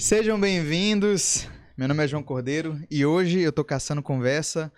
Sejam 0.00 0.40
bem-vindos. 0.40 1.46
Meu 1.76 1.86
nome 1.86 2.02
é 2.02 2.08
João 2.08 2.22
Cordeiro 2.22 2.82
e 2.90 3.04
hoje 3.04 3.38
eu 3.40 3.52
tô 3.52 3.62
caçando 3.62 4.02
conversa 4.02 4.72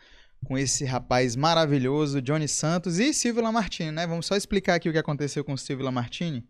com 0.45 0.58
esse 0.58 0.84
rapaz 0.84 1.37
maravilhoso, 1.37 2.21
Johnny 2.21 2.48
Santos 2.48 2.98
e 2.98 3.14
Silvio 3.14 3.40
Lamartine, 3.40 3.92
né? 3.92 4.04
Vamos 4.04 4.26
só 4.26 4.34
explicar 4.34 4.74
aqui 4.74 4.88
o 4.88 4.92
que 4.92 4.98
aconteceu 4.98 5.44
com 5.44 5.52
o 5.52 5.56
Silvio 5.58 5.84
Lamartine. 5.84 6.44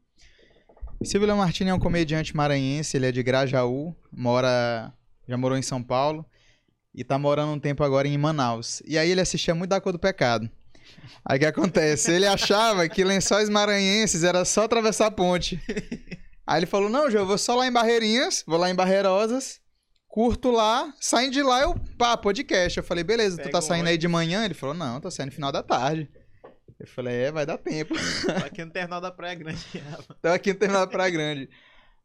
Silvio 1.05 1.29
Lamartine 1.29 1.69
é 1.69 1.75
um 1.75 1.79
comediante 1.79 2.35
maranhense, 2.35 2.97
ele 2.97 3.05
é 3.05 3.13
de 3.13 3.23
Grajaú, 3.23 3.95
mora, 4.11 4.91
já 5.29 5.37
morou 5.37 5.59
em 5.59 5.63
São 5.63 5.83
Paulo 5.83 6.25
e 6.95 7.05
tá 7.05 7.19
morando 7.19 7.53
um 7.53 7.61
tempo 7.61 7.85
agora 7.85 8.09
em 8.09 8.17
Manaus. 8.17 8.83
E 8.87 8.97
aí 8.97 9.11
ele 9.11 9.21
assistia 9.21 9.55
muito 9.55 9.69
da 9.69 9.83
Cor 9.83 9.93
do 9.93 9.99
Pecado. 9.99 10.49
Aí 11.23 11.37
o 11.37 11.41
que 11.41 11.47
acontece? 11.47 12.11
Ele 12.11 12.27
achava 12.27 12.89
que 12.89 13.05
lençóis 13.05 13.51
maranhenses 13.51 14.25
era 14.25 14.47
só 14.47 14.65
atravessar 14.65 15.09
a 15.09 15.11
ponte. 15.11 15.61
Aí 16.47 16.59
ele 16.59 16.67
falou: 16.67 16.89
Não, 16.89 17.11
João, 17.11 17.23
eu 17.23 17.27
vou 17.27 17.39
só 17.39 17.55
lá 17.55 17.67
em 17.67 17.73
Barreirinhas, 17.73 18.45
vou 18.47 18.59
lá 18.59 18.71
em 18.71 18.75
Barreirosas, 18.75 19.61
curto 20.09 20.51
lá, 20.51 20.93
saindo 21.01 21.33
de 21.33 21.43
lá 21.43 21.63
eu, 21.63 21.75
pá, 21.97 22.17
podcast. 22.17 22.79
Eu 22.79 22.85
falei: 22.85 23.05
Beleza, 23.05 23.37
tu 23.37 23.45
Pega 23.45 23.53
tá 23.53 23.59
um 23.59 23.63
saindo 23.63 23.89
aí 23.89 23.97
de 23.97 24.09
manhã? 24.09 24.45
Ele 24.45 24.55
falou: 24.55 24.75
Não, 24.75 25.01
tô 25.01 25.11
saindo 25.11 25.31
no 25.31 25.35
final 25.35 25.53
da 25.53 25.63
tarde. 25.63 26.11
Eu 26.79 26.87
falei: 26.87 27.15
É, 27.15 27.33
vai 27.33 27.47
dar 27.47 27.59
tempo. 27.59 27.95
Tô 27.95 28.45
aqui 28.45 28.65
no 28.65 28.71
terminal 28.71 29.01
da 29.01 29.11
Praia 29.11 29.35
Grande. 29.35 29.65
Tô 30.21 30.29
aqui 30.29 30.53
no 30.53 30.59
terminal 30.59 30.85
da 30.85 30.91
Praia 30.91 31.11
Grande. 31.11 31.49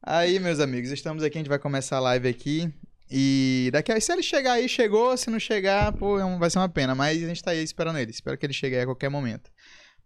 Aí, 0.03 0.39
meus 0.39 0.59
amigos, 0.59 0.91
estamos 0.91 1.23
aqui, 1.23 1.37
a 1.37 1.39
gente 1.39 1.49
vai 1.49 1.59
começar 1.59 1.97
a 1.97 2.01
live 2.01 2.29
aqui. 2.29 2.71
E 3.09 3.69
daqui 3.71 3.91
a 3.91 3.99
se 3.99 4.11
ele 4.11 4.21
chegar 4.21 4.53
aí, 4.53 4.67
chegou. 4.67 5.15
Se 5.17 5.29
não 5.29 5.39
chegar, 5.39 5.93
pô, 5.93 6.19
é 6.19 6.37
vai 6.37 6.49
ser 6.49 6.59
uma 6.59 6.69
pena. 6.69 6.93
Mas 6.93 7.23
a 7.23 7.27
gente 7.27 7.43
tá 7.43 7.51
aí 7.51 7.63
esperando 7.63 7.97
ele. 7.97 8.11
Espero 8.11 8.37
que 8.37 8.45
ele 8.45 8.53
chegue 8.53 8.75
aí 8.75 8.81
a 8.81 8.85
qualquer 8.85 9.09
momento. 9.09 9.49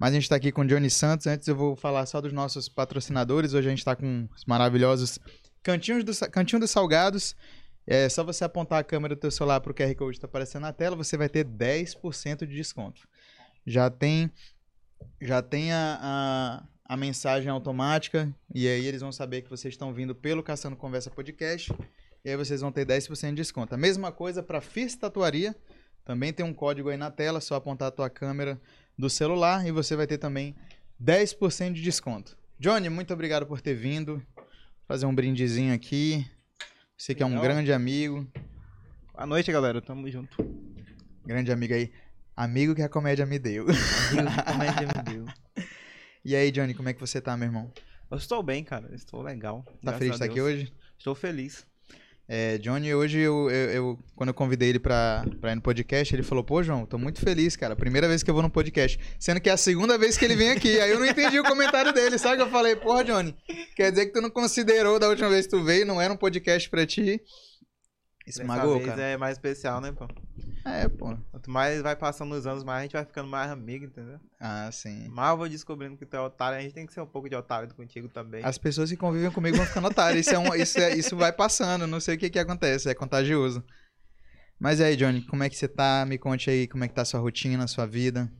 Mas 0.01 0.13
a 0.13 0.13
gente 0.15 0.27
tá 0.27 0.35
aqui 0.35 0.51
com 0.51 0.61
o 0.61 0.65
Johnny 0.65 0.89
Santos. 0.89 1.27
Antes 1.27 1.47
eu 1.47 1.55
vou 1.55 1.75
falar 1.75 2.07
só 2.07 2.19
dos 2.19 2.33
nossos 2.33 2.67
patrocinadores. 2.67 3.53
Hoje 3.53 3.67
a 3.67 3.69
gente 3.69 3.85
tá 3.85 3.95
com 3.95 4.27
os 4.35 4.45
maravilhosos 4.45 5.19
Cantinhos 5.61 6.03
do, 6.03 6.31
Cantinho 6.31 6.59
dos 6.59 6.71
Salgados. 6.71 7.35
É 7.85 8.09
só 8.09 8.23
você 8.23 8.43
apontar 8.43 8.79
a 8.79 8.83
câmera 8.83 9.13
do 9.13 9.21
teu 9.21 9.29
celular 9.29 9.61
pro 9.61 9.75
QR 9.75 9.93
Code 9.93 10.15
que 10.15 10.21
tá 10.21 10.25
aparecendo 10.25 10.63
na 10.63 10.73
tela, 10.73 10.95
você 10.95 11.15
vai 11.15 11.29
ter 11.29 11.45
10% 11.45 12.47
de 12.47 12.55
desconto. 12.55 13.07
Já 13.63 13.91
tem 13.91 14.31
já 15.21 15.39
tem 15.39 15.71
a, 15.71 15.99
a, 16.01 16.93
a 16.95 16.97
mensagem 16.97 17.51
automática 17.51 18.35
e 18.55 18.67
aí 18.67 18.83
eles 18.87 19.01
vão 19.01 19.11
saber 19.11 19.43
que 19.43 19.51
vocês 19.51 19.71
estão 19.71 19.93
vindo 19.93 20.15
pelo 20.15 20.41
Caçando 20.41 20.75
Conversa 20.75 21.11
Podcast 21.11 21.71
e 22.25 22.29
aí 22.31 22.35
vocês 22.35 22.61
vão 22.61 22.71
ter 22.71 22.87
10% 22.87 23.29
de 23.29 23.35
desconto. 23.35 23.75
A 23.75 23.77
mesma 23.77 24.11
coisa 24.11 24.41
para 24.41 24.61
Fis 24.61 24.95
Tatuaria, 24.95 25.55
também 26.03 26.33
tem 26.33 26.43
um 26.43 26.53
código 26.55 26.89
aí 26.89 26.97
na 26.97 27.11
tela, 27.11 27.39
só 27.39 27.53
apontar 27.53 27.89
a 27.89 27.91
tua 27.91 28.09
câmera 28.09 28.59
do 29.01 29.09
celular 29.09 29.65
e 29.65 29.71
você 29.71 29.95
vai 29.95 30.05
ter 30.05 30.19
também 30.19 30.55
10% 31.03 31.73
de 31.73 31.81
desconto. 31.81 32.37
Johnny, 32.59 32.87
muito 32.87 33.11
obrigado 33.11 33.47
por 33.47 33.59
ter 33.59 33.73
vindo. 33.73 34.21
Fazer 34.87 35.07
um 35.07 35.15
brindezinho 35.15 35.73
aqui. 35.73 36.23
Você 36.95 37.15
que 37.15 37.23
é 37.23 37.25
um 37.25 37.29
Legal. 37.29 37.43
grande 37.45 37.73
amigo, 37.73 38.27
Boa 39.11 39.25
noite, 39.25 39.51
galera. 39.51 39.81
Tamo 39.81 40.07
junto. 40.11 40.37
grande 41.25 41.51
amigo 41.51 41.73
aí, 41.73 41.91
amigo 42.35 42.75
que 42.75 42.83
a 42.83 42.89
comédia 42.89 43.25
me 43.25 43.39
deu. 43.39 43.65
Comédia 43.65 44.87
me 44.87 45.11
deu. 45.11 45.25
E 46.23 46.35
aí, 46.35 46.51
Johnny, 46.51 46.75
como 46.75 46.87
é 46.87 46.93
que 46.93 46.99
você 46.99 47.19
tá, 47.19 47.35
meu 47.35 47.47
irmão? 47.47 47.73
Eu 48.11 48.15
estou 48.15 48.43
bem, 48.43 48.63
cara. 48.63 48.93
Estou 48.93 49.23
legal. 49.23 49.65
Tá 49.83 49.93
feliz 49.93 50.09
de 50.09 50.11
a 50.11 50.13
estar 50.13 50.25
aqui 50.25 50.39
hoje? 50.39 50.71
Estou 50.95 51.15
feliz. 51.15 51.65
É, 52.33 52.57
Johnny, 52.59 52.93
hoje 52.95 53.19
eu, 53.19 53.49
eu, 53.51 53.69
eu- 53.71 53.99
quando 54.15 54.29
eu 54.29 54.33
convidei 54.33 54.69
ele 54.69 54.79
pra, 54.79 55.25
pra 55.41 55.51
ir 55.51 55.55
no 55.55 55.61
podcast, 55.61 56.15
ele 56.15 56.23
falou, 56.23 56.41
pô, 56.45 56.63
João, 56.63 56.85
tô 56.85 56.97
muito 56.97 57.19
feliz, 57.19 57.57
cara. 57.57 57.75
Primeira 57.75 58.07
vez 58.07 58.23
que 58.23 58.29
eu 58.29 58.33
vou 58.33 58.41
no 58.41 58.49
podcast. 58.49 58.97
Sendo 59.19 59.41
que 59.41 59.49
é 59.49 59.51
a 59.51 59.57
segunda 59.57 59.97
vez 59.97 60.17
que 60.17 60.23
ele 60.23 60.37
vem 60.37 60.51
aqui. 60.51 60.79
Aí 60.79 60.91
eu 60.91 60.99
não 60.99 61.05
entendi 61.05 61.37
o 61.37 61.43
comentário 61.43 61.91
dele, 61.91 62.17
sabe? 62.17 62.41
Eu 62.41 62.49
falei, 62.49 62.73
porra, 62.77 63.03
Johnny, 63.03 63.35
quer 63.75 63.89
dizer 63.91 64.05
que 64.05 64.13
tu 64.13 64.21
não 64.21 64.29
considerou 64.29 64.97
da 64.97 65.09
última 65.09 65.27
vez 65.27 65.45
que 65.45 65.51
tu 65.51 65.61
veio, 65.61 65.85
não 65.85 65.99
era 66.01 66.13
um 66.13 66.15
podcast 66.15 66.69
pra 66.69 66.85
ti. 66.85 67.19
Isso 68.31 68.39
Dessa 68.39 68.79
cara. 68.85 69.01
é 69.01 69.17
mais 69.17 69.37
especial, 69.37 69.81
né, 69.81 69.91
pô? 69.91 70.07
É, 70.65 70.87
pô. 70.87 71.17
Quanto 71.31 71.51
mais 71.51 71.81
vai 71.81 71.95
passando 71.95 72.33
os 72.33 72.47
anos, 72.47 72.63
mais 72.63 72.79
a 72.79 72.83
gente 72.83 72.93
vai 72.93 73.03
ficando 73.03 73.27
mais 73.27 73.51
amigo, 73.51 73.85
entendeu? 73.85 74.19
Ah, 74.39 74.69
sim. 74.71 75.09
Mais 75.09 75.31
eu 75.31 75.37
vou 75.37 75.49
descobrindo 75.49 75.97
que 75.97 76.05
tu 76.05 76.15
é 76.15 76.21
otário. 76.21 76.57
A 76.57 76.61
gente 76.61 76.73
tem 76.73 76.85
que 76.85 76.93
ser 76.93 77.01
um 77.01 77.05
pouco 77.05 77.29
de 77.29 77.35
otário 77.35 77.73
contigo 77.73 78.07
também. 78.07 78.43
As 78.43 78.57
pessoas 78.57 78.89
que 78.89 78.95
convivem 78.95 79.31
comigo 79.31 79.57
vão 79.57 79.65
ficando 79.65 79.87
otárias. 79.87 80.27
Isso, 80.27 80.35
é 80.35 80.39
um, 80.39 80.55
isso, 80.55 80.79
é- 80.79 80.95
isso 80.95 81.17
vai 81.17 81.33
passando, 81.33 81.85
não 81.87 81.99
sei 81.99 82.15
o 82.15 82.17
que 82.17 82.29
que 82.29 82.39
acontece, 82.39 82.89
é 82.89 82.93
contagioso. 82.93 83.63
Mas 84.59 84.79
aí, 84.79 84.95
Johnny, 84.95 85.25
como 85.25 85.43
é 85.43 85.49
que 85.49 85.57
você 85.57 85.67
tá? 85.67 86.05
Me 86.07 86.17
conte 86.17 86.49
aí 86.49 86.67
como 86.67 86.83
é 86.83 86.87
que 86.87 86.93
tá 86.93 87.01
a 87.01 87.05
sua 87.05 87.19
rotina, 87.19 87.63
a 87.63 87.67
sua 87.67 87.85
vida. 87.85 88.31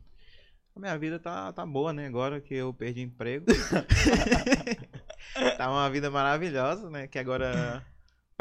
A 0.76 0.80
minha 0.80 0.98
vida 0.98 1.20
tá, 1.20 1.52
tá 1.52 1.66
boa, 1.66 1.92
né? 1.92 2.08
Agora 2.08 2.40
que 2.40 2.54
eu 2.54 2.74
perdi 2.74 3.02
emprego. 3.02 3.46
tá 5.58 5.70
uma 5.70 5.90
vida 5.90 6.10
maravilhosa, 6.10 6.90
né? 6.90 7.08
Que 7.08 7.20
agora 7.20 7.86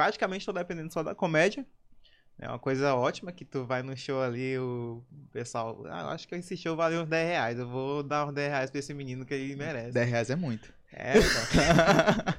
praticamente 0.00 0.47
tô 0.47 0.53
dependendo 0.53 0.91
só 0.91 1.03
da 1.03 1.15
comédia. 1.15 1.66
É 2.38 2.49
uma 2.49 2.59
coisa 2.59 2.94
ótima 2.94 3.31
que 3.31 3.44
tu 3.44 3.66
vai 3.66 3.83
no 3.83 3.94
show 3.94 4.22
ali, 4.22 4.56
o 4.59 5.03
pessoal. 5.31 5.84
Ah, 5.91 6.00
eu 6.05 6.09
acho 6.09 6.27
que 6.27 6.34
esse 6.34 6.56
show 6.56 6.75
valeu 6.75 7.03
uns 7.03 7.09
10 7.09 7.28
reais. 7.28 7.59
Eu 7.59 7.69
vou 7.69 8.03
dar 8.03 8.27
uns 8.27 8.33
10 8.33 8.49
reais 8.50 8.71
pra 8.71 8.78
esse 8.78 8.94
menino 8.94 9.27
que 9.27 9.34
ele 9.34 9.55
merece. 9.55 9.93
10 9.93 10.09
reais 10.09 10.31
é 10.31 10.37
muito. 10.37 10.72
É, 10.91 11.19
então. 11.19 12.34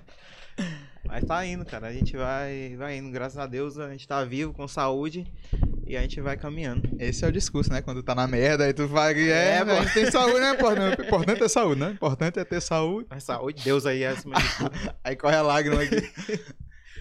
Mas 1.06 1.24
tá 1.24 1.46
indo, 1.46 1.64
cara. 1.64 1.86
A 1.86 1.94
gente 1.94 2.18
vai, 2.18 2.76
vai 2.78 2.98
indo, 2.98 3.12
graças 3.12 3.38
a 3.38 3.46
Deus, 3.46 3.78
a 3.78 3.92
gente 3.92 4.08
tá 4.08 4.24
vivo, 4.24 4.54
com 4.54 4.68
saúde. 4.68 5.32
E 5.86 5.96
a 5.96 6.02
gente 6.02 6.20
vai 6.20 6.36
caminhando. 6.36 6.90
Esse 6.98 7.24
é 7.24 7.28
o 7.28 7.32
discurso, 7.32 7.72
né? 7.72 7.82
Quando 7.82 8.02
tá 8.02 8.16
na 8.16 8.26
merda, 8.26 8.64
aí 8.64 8.74
tu 8.74 8.88
vai. 8.88 9.14
É, 9.30 9.58
É, 9.58 9.66
pô. 9.66 9.72
a 9.72 9.82
gente 9.84 9.94
tem 9.94 10.10
saúde, 10.10 10.40
né? 10.40 10.52
Importante, 10.54 11.02
importante 11.02 11.44
é 11.44 11.48
saúde, 11.48 11.80
né? 11.82 11.92
Importante 11.92 12.40
é 12.40 12.44
ter 12.46 12.62
saúde. 12.62 13.08
Mas 13.10 13.24
saúde, 13.24 13.62
Deus 13.64 13.86
aí 13.86 14.02
é 14.02 14.08
acima 14.08 14.36
de 14.40 14.58
tudo. 14.58 14.72
Aí 15.04 15.16
corre 15.16 15.36
a 15.36 15.42
lágrima 15.44 15.82
aqui. 15.82 16.02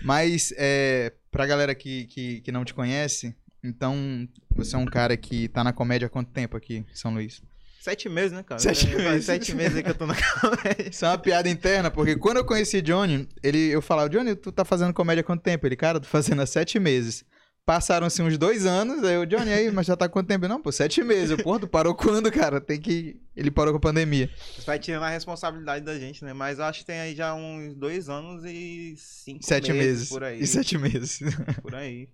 Mas, 0.03 0.53
é, 0.57 1.13
pra 1.31 1.47
galera 1.47 1.75
que, 1.75 2.05
que, 2.07 2.41
que 2.41 2.53
não 2.53 2.65
te 2.65 2.75
conhece, 2.75 3.35
então, 3.63 4.29
você 4.55 4.75
é 4.75 4.79
um 4.79 4.87
cara 4.87 5.17
que 5.17 5.49
tá 5.49 5.63
na 5.63 5.73
comédia 5.73 6.07
há 6.07 6.09
quanto 6.09 6.31
tempo 6.31 6.57
aqui 6.57 6.77
em 6.79 6.87
São 6.95 7.13
Luís? 7.13 7.43
Sete 7.81 8.09
meses, 8.11 8.33
né, 8.33 8.43
cara? 8.43 8.61
Sete 8.61 8.93
É, 8.93 8.97
meses. 8.97 9.25
Sete 9.25 9.55
meses 9.55 9.77
aí 9.77 9.83
que 9.83 9.91
eu 9.91 9.95
tô 9.95 10.07
na 10.07 10.15
comédia. 10.41 10.91
Isso 10.91 11.05
é 11.05 11.09
uma 11.09 11.19
piada 11.19 11.49
interna, 11.49 11.91
porque 11.91 12.15
quando 12.17 12.37
eu 12.39 12.45
conheci 12.45 12.83
Johnny, 12.83 13.27
ele, 13.43 13.71
eu 13.71 13.81
falava, 13.81 14.09
Johnny, 14.11 14.35
tu 14.35 14.53
tá 14.53 14.65
fazendo 14.67 14.93
comédia 14.93 15.21
há 15.23 15.25
quanto 15.25 15.43
tempo? 15.43 15.67
Ele, 15.67 15.77
cara, 15.77 15.99
tô 16.01 16.07
fazendo 16.07 16.43
há 16.43 16.47
sete 16.47 16.79
meses. 16.79 17.25
Passaram-se 17.65 18.21
uns 18.21 18.37
dois 18.37 18.67
anos, 18.67 19.05
aí 19.05 19.15
eu, 19.15 19.25
Johnny, 19.25 19.53
aí, 19.53 19.71
mas 19.71 19.87
já 19.87 19.97
tá 19.97 20.09
quanto 20.09 20.27
tempo? 20.27 20.49
Não, 20.49 20.61
pô, 20.61 20.73
sete 20.73 21.05
meses. 21.05 21.31
Eu, 21.31 21.45
pô, 21.45 21.59
tu 21.59 21.69
parou 21.69 21.95
quando, 21.95 22.31
cara? 22.33 22.61
Tem 22.61 22.81
que... 22.81 23.21
Ele 23.37 23.51
parou 23.51 23.73
com 23.73 23.77
a 23.79 23.81
pandemia. 23.81 24.29
Isso 24.59 24.67
vai 24.67 24.79
tirando 24.79 25.05
a 25.05 25.09
responsabilidade 25.11 25.85
da 25.85 25.97
gente, 25.99 26.25
né? 26.25 26.33
Mas 26.33 26.59
eu 26.59 26.65
acho 26.65 26.81
que 26.81 26.87
tem 26.87 26.99
aí 27.01 27.15
já 27.15 27.33
uns 27.35 27.75
dois 27.77 28.09
anos 28.09 28.45
e 28.45 28.95
cinco 28.97 29.45
Sete 29.45 29.73
meses. 29.73 30.09
por 30.09 30.25
aí. 30.25 30.41
E 30.43 30.47
sete 30.47 30.77
meses. 30.79 31.21
Por 31.63 31.75
aí. 31.75 32.09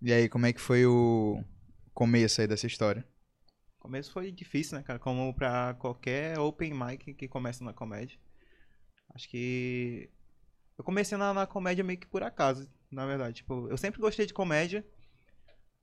E 0.00 0.12
aí, 0.12 0.28
como 0.28 0.46
é 0.46 0.52
que 0.52 0.60
foi 0.60 0.86
o 0.86 1.42
começo 1.92 2.40
aí 2.40 2.46
dessa 2.46 2.66
história? 2.66 3.04
O 3.78 3.82
começo 3.82 4.12
foi 4.12 4.32
difícil, 4.32 4.78
né, 4.78 4.82
cara? 4.84 4.98
Como 4.98 5.34
pra 5.34 5.74
qualquer 5.74 6.38
open 6.38 6.72
mic 6.72 7.12
que 7.14 7.28
começa 7.28 7.62
na 7.62 7.72
comédia. 7.74 8.18
Acho 9.14 9.28
que. 9.28 10.08
Eu 10.78 10.84
comecei 10.84 11.18
na, 11.18 11.34
na 11.34 11.46
comédia 11.46 11.84
meio 11.84 11.98
que 11.98 12.06
por 12.06 12.22
acaso, 12.22 12.66
na 12.94 13.04
verdade. 13.06 13.36
Tipo, 13.36 13.68
eu 13.68 13.76
sempre 13.76 14.00
gostei 14.00 14.24
de 14.26 14.32
comédia, 14.32 14.84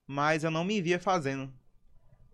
mas 0.08 0.44
eu 0.44 0.52
não 0.52 0.64
me 0.64 0.82
via 0.82 1.00
fazendo. 1.00 1.52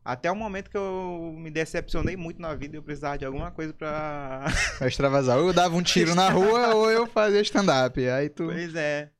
Até 0.04 0.32
o 0.32 0.36
momento 0.36 0.70
que 0.70 0.78
eu 0.78 1.34
me 1.38 1.52
decepcionei 1.52 2.16
muito 2.16 2.42
na 2.42 2.56
vida 2.56 2.76
e 2.76 2.80
eu 2.80 2.84
precisava 2.84 3.18
de 3.18 3.26
alguma 3.26 3.52
coisa 3.52 3.74
pra. 3.74 4.46
Pra 4.80 4.88
extravasar. 4.88 5.38
Ou 5.38 5.48
eu 5.48 5.54
dava 5.54 5.76
um 5.76 5.84
tiro 5.84 6.16
na 6.16 6.30
rua, 6.30 6.74
ou 6.76 6.90
eu 6.90 7.06
fazia 7.08 7.42
stand-up. 7.42 8.00
Aí 8.08 8.30
tu... 8.30 8.46
Pois 8.46 8.74
é. 8.74 9.12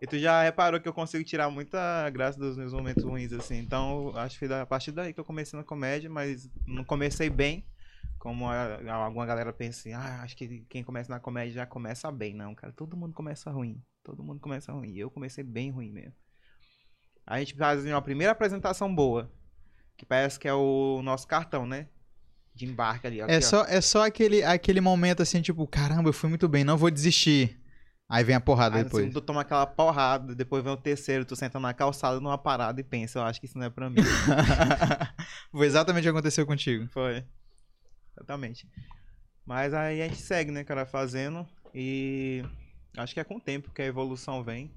E 0.00 0.06
tu 0.06 0.16
já 0.16 0.44
reparou 0.44 0.78
que 0.80 0.88
eu 0.88 0.92
consigo 0.92 1.24
tirar 1.24 1.50
muita 1.50 2.08
graça 2.10 2.38
dos 2.38 2.56
meus 2.56 2.72
momentos 2.72 3.02
ruins, 3.02 3.32
assim. 3.32 3.58
Então, 3.58 4.12
acho 4.14 4.34
que 4.34 4.38
foi 4.38 4.48
da- 4.48 4.62
a 4.62 4.66
partir 4.66 4.92
daí 4.92 5.12
que 5.12 5.18
eu 5.18 5.24
comecei 5.24 5.58
na 5.58 5.64
comédia, 5.64 6.08
mas 6.08 6.48
não 6.64 6.84
comecei 6.84 7.28
bem. 7.28 7.66
Como 8.20 8.48
a- 8.48 8.78
alguma 8.92 9.26
galera 9.26 9.52
pensa 9.52 9.80
assim, 9.80 9.92
ah, 9.92 10.22
acho 10.22 10.36
que 10.36 10.64
quem 10.68 10.84
começa 10.84 11.10
na 11.12 11.18
comédia 11.18 11.52
já 11.54 11.66
começa 11.66 12.12
bem. 12.12 12.32
Não, 12.32 12.54
cara, 12.54 12.72
todo 12.72 12.96
mundo 12.96 13.12
começa 13.12 13.50
ruim. 13.50 13.82
Todo 14.08 14.22
mundo 14.22 14.40
começa 14.40 14.72
ruim. 14.72 14.92
E 14.94 15.00
eu 15.00 15.10
comecei 15.10 15.44
bem 15.44 15.70
ruim 15.70 15.92
mesmo. 15.92 16.14
A 17.26 17.38
gente 17.38 17.54
faz 17.54 17.84
uma 17.84 18.00
primeira 18.00 18.32
apresentação 18.32 18.92
boa, 18.94 19.30
que 19.98 20.06
parece 20.06 20.38
que 20.40 20.48
é 20.48 20.54
o 20.54 21.02
nosso 21.02 21.26
cartão, 21.28 21.66
né? 21.66 21.88
De 22.54 22.64
embarque 22.64 23.06
ali. 23.06 23.20
aqui, 23.20 23.30
É 23.30 23.36
ó. 23.36 23.40
só, 23.42 23.64
é 23.66 23.80
só 23.82 24.06
aquele, 24.06 24.42
aquele 24.42 24.80
momento 24.80 25.22
assim, 25.22 25.42
tipo, 25.42 25.66
caramba, 25.66 26.08
eu 26.08 26.12
fui 26.14 26.30
muito 26.30 26.48
bem, 26.48 26.64
não 26.64 26.78
vou 26.78 26.90
desistir. 26.90 27.60
Aí 28.08 28.24
vem 28.24 28.34
a 28.34 28.40
porrada 28.40 28.78
Aí 28.78 28.84
depois. 28.84 29.02
segundo 29.04 29.20
tu 29.20 29.26
toma 29.26 29.42
aquela 29.42 29.66
porrada, 29.66 30.34
depois 30.34 30.64
vem 30.64 30.72
o 30.72 30.76
terceiro, 30.78 31.26
tu 31.26 31.36
senta 31.36 31.60
na 31.60 31.74
calçada 31.74 32.18
numa 32.18 32.38
parada 32.38 32.80
e 32.80 32.84
pensa, 32.84 33.18
eu 33.18 33.24
acho 33.24 33.38
que 33.38 33.44
isso 33.44 33.58
não 33.58 33.66
é 33.66 33.70
pra 33.70 33.90
mim. 33.90 34.00
Foi 35.52 35.66
exatamente 35.66 36.04
o 36.04 36.12
que 36.12 36.16
aconteceu 36.16 36.46
contigo. 36.46 36.88
Foi. 36.88 37.22
Exatamente. 38.16 38.66
Mas 39.44 39.74
aí 39.74 40.00
a 40.00 40.08
gente 40.08 40.22
segue, 40.22 40.50
né, 40.50 40.64
cara, 40.64 40.86
fazendo. 40.86 41.46
E 41.74 42.42
acho 42.96 43.14
que 43.14 43.20
é 43.20 43.24
com 43.24 43.36
o 43.36 43.40
tempo 43.40 43.70
que 43.72 43.82
a 43.82 43.86
evolução 43.86 44.42
vem. 44.42 44.72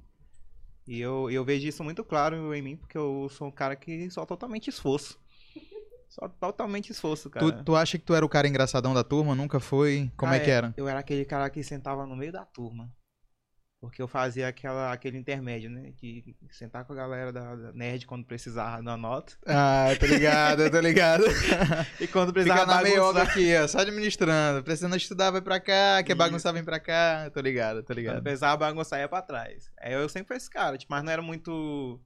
E 0.88 1.00
eu, 1.00 1.30
eu 1.30 1.46
vejo 1.46 1.68
isso 1.68 1.84
muito 1.84 2.04
claro 2.04 2.54
em 2.54 2.62
mim, 2.62 2.76
porque 2.76 2.98
eu 2.98 3.30
sou 3.30 3.48
um 3.48 3.52
cara 3.52 3.76
que 3.76 4.10
só 4.10 4.26
totalmente 4.26 4.70
esforço. 4.70 5.20
Só 6.10 6.28
totalmente 6.28 6.92
esforço, 6.92 7.30
cara. 7.30 7.50
Tu, 7.50 7.64
tu 7.64 7.74
acha 7.74 7.98
que 7.98 8.04
tu 8.04 8.14
era 8.14 8.26
o 8.26 8.28
cara 8.28 8.46
engraçadão 8.46 8.94
da 8.94 9.02
turma? 9.02 9.34
Nunca 9.34 9.62
foi? 9.62 10.12
Como 10.18 10.30
Ah, 10.30 10.36
é 10.36 10.40
que 10.42 10.50
era? 10.50 10.74
Eu 10.76 10.86
era 10.86 11.00
aquele 11.00 11.24
cara 11.24 11.50
que 11.50 11.64
sentava 11.64 12.06
no 12.06 12.18
meio 12.18 12.34
da 12.34 12.44
turma. 12.44 12.92
Porque 13.82 14.00
eu 14.00 14.08
fazia 14.08 14.48
aquela, 14.48 14.94
aquele 14.94 15.18
intermédio, 15.18 15.68
né? 15.68 15.92
De 16.00 16.36
sentar 16.52 16.86
com 16.86 16.94
a 16.94 16.96
galera 16.96 17.34
da, 17.34 17.56
da 17.56 17.74
nerd 17.74 18.06
quando 18.06 18.24
precisava 18.24 18.82
da 18.84 18.96
nota. 18.96 19.34
Ah, 19.44 19.88
tô 20.00 20.06
ligado, 20.06 20.70
tô 20.70 20.80
ligado. 20.80 21.24
E 22.00 22.08
quando 22.08 22.32
Fica 22.32 22.34
precisava 22.34 22.66
na 22.68 22.80
meioca 22.84 23.26
bagunçar. 23.26 23.28
aqui, 23.32 23.56
ó, 23.58 23.68
só 23.68 23.80
administrando. 23.80 24.64
Precisando 24.64 24.96
estudar, 24.96 25.32
vai 25.32 25.42
pra 25.42 25.60
cá. 25.60 26.04
Quer 26.04 26.14
bagunçar, 26.14 26.54
vem 26.54 26.64
pra 26.64 26.80
cá. 26.80 27.30
Tô 27.34 27.42
ligado, 27.42 27.82
tô 27.84 27.96
Quando 27.96 27.98
ligado. 27.98 28.22
precisava 28.22 28.56
bagunçar, 28.58 29.00
ia 29.00 29.10
pra 29.10 29.22
trás. 29.24 29.72
Aí 29.80 29.94
eu 29.94 30.08
sempre 30.08 30.28
fui 30.28 30.38
esse 30.38 30.50
cara, 30.50 30.78
tipo, 30.78 30.94
mas 30.94 31.04
não 31.04 31.12
era 31.12 31.22
muito 31.24 32.00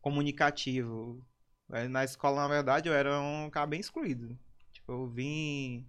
comunicativo. 0.00 1.22
Aí 1.70 1.88
Na 1.88 2.04
escola, 2.04 2.40
na 2.40 2.48
verdade, 2.48 2.88
eu 2.88 2.94
era 2.94 3.20
um 3.20 3.50
cara 3.50 3.66
bem 3.66 3.80
excluído. 3.80 4.38
Tipo, 4.72 4.92
eu 4.92 5.06
vim 5.08 5.86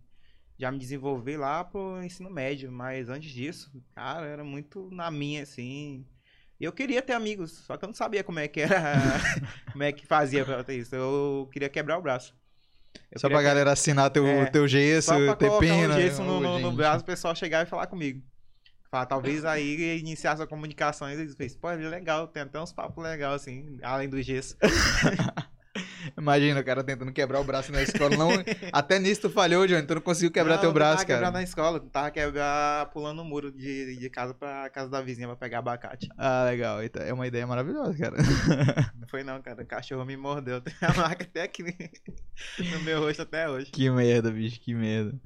já 0.60 0.72
me 0.72 0.78
desenvolver 0.78 1.38
lá 1.38 1.64
pro 1.64 2.04
ensino 2.04 2.30
médio, 2.30 2.72
mas 2.72 3.10
antes 3.10 3.32
disso, 3.32 3.72
cara, 3.96 4.28
era 4.28 4.44
muito 4.44 4.90
na 4.92 5.10
minha, 5.10 5.44
assim. 5.44 6.06
E 6.60 6.66
eu 6.66 6.74
queria 6.74 7.02
ter 7.02 7.14
amigos, 7.14 7.52
só 7.66 7.78
que 7.78 7.86
eu 7.86 7.88
não 7.88 7.94
sabia 7.96 8.24
como 8.24 8.40
é 8.40 8.48
que 8.48 8.60
era, 8.62 8.76
como 9.72 9.84
é 9.84 9.92
que 9.94 10.06
fazia 10.06 10.46
pra 10.46 10.64
ter 10.64 10.76
isso. 10.78 10.94
Eu 10.96 11.50
queria 11.52 11.70
quebrar 11.70 11.98
o 11.98 12.02
braço. 12.02 12.36
Eu 13.12 13.20
Só 13.20 13.30
pra 13.30 13.38
queria 13.38 13.50
galera 13.54 13.72
assinar 13.72 14.10
teu, 14.10 14.26
É, 14.26 14.46
teu 14.48 14.68
gesso, 14.68 15.12
ter 15.38 15.52
pena. 15.60 15.96
um 15.96 16.02
gesso 16.02 16.24
no, 16.24 16.40
no- 16.42 16.60
no 16.60 16.72
braço, 16.74 17.04
o 17.04 17.06
pessoal 17.08 17.36
chegar 17.36 17.66
e 17.66 17.70
falar 17.70 17.88
comigo. 17.88 18.22
Falar, 18.92 19.06
talvez 19.06 19.46
aí 19.46 20.00
iniciasse 20.00 20.42
a 20.42 20.48
comunicação 20.48 21.10
e 21.10 21.14
eles 21.14 21.36
pensem, 21.36 21.60
pô, 21.60 21.70
é 21.70 21.76
legal, 21.76 22.28
tem 22.28 22.42
até 22.44 22.60
uns 22.60 22.74
papos 22.74 23.04
legais 23.04 23.36
assim, 23.42 23.78
além 23.84 24.10
do 24.10 24.22
gesso. 24.22 24.58
Imagina 26.20 26.60
o 26.60 26.64
cara 26.64 26.84
tentando 26.84 27.12
quebrar 27.14 27.40
o 27.40 27.44
braço 27.44 27.72
na 27.72 27.82
escola. 27.82 28.16
Não, 28.18 28.30
até 28.74 29.00
nisso 29.00 29.22
tu 29.22 29.30
falhou, 29.30 29.66
Johnny. 29.66 29.88
Tu 29.88 29.96
não 29.96 30.02
conseguiu 30.02 30.32
quebrar 30.32 30.56
Não, 30.56 30.62
teu 30.62 30.70
eu 30.70 30.74
braço, 30.74 30.98
tava 30.98 31.06
quebrar 31.06 31.22
cara. 31.28 31.32
na 31.32 31.44
escola, 31.44 31.78
eu 31.78 31.82
tava 31.90 32.12
quebrar 32.12 32.88
pulando 32.92 33.22
o 33.22 33.26
muro 33.26 33.52
de, 33.52 33.96
de 33.98 34.10
casa 34.10 34.34
pra 34.34 34.70
casa 34.70 34.90
da 34.90 35.02
vizinha 35.02 35.28
pra 35.28 35.36
pegar 35.38 35.60
abacate. 35.60 36.10
Ah, 36.18 36.44
legal. 36.46 36.82
Eita, 36.84 37.00
É 37.00 37.14
uma 37.14 37.26
ideia 37.26 37.48
maravilhosa, 37.48 37.98
cara. 37.98 38.18
Não 39.00 39.08
foi 39.08 39.24
não, 39.24 39.42
cara, 39.42 39.64
o 39.64 39.66
cachorro 39.66 40.06
me 40.06 40.18
mordeu, 40.18 40.60
tem 40.62 40.74
a 40.82 40.94
marca 40.94 41.24
até 41.24 41.44
aqui 41.44 41.64
no 41.64 42.80
meu 42.82 43.00
rosto 43.02 43.22
até 43.22 43.50
hoje. 43.50 43.72
Que 43.72 43.90
merda, 43.90 44.30
bicho, 44.32 44.60
que 44.60 44.74
merda. 44.74 45.20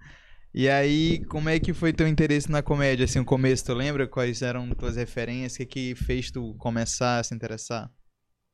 E 0.53 0.69
aí, 0.69 1.25
como 1.25 1.49
é 1.49 1.59
que 1.59 1.73
foi 1.73 1.91
teu 1.91 2.07
interesse 2.07 2.51
na 2.51 2.61
comédia? 2.61 3.05
Assim, 3.05 3.17
o 3.19 3.25
começo, 3.25 3.65
tu 3.65 3.73
lembra 3.73 4.07
quais 4.07 4.43
eram 4.43 4.69
tuas 4.75 4.95
referências? 4.95 5.55
O 5.55 5.57
que, 5.57 5.65
que 5.65 5.95
fez 5.95 6.29
tu 6.29 6.53
começar 6.59 7.17
a 7.19 7.23
se 7.23 7.33
interessar? 7.33 7.89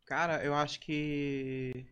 Cara, 0.06 0.42
eu 0.44 0.56
acho 0.56 0.80
que. 0.80 1.86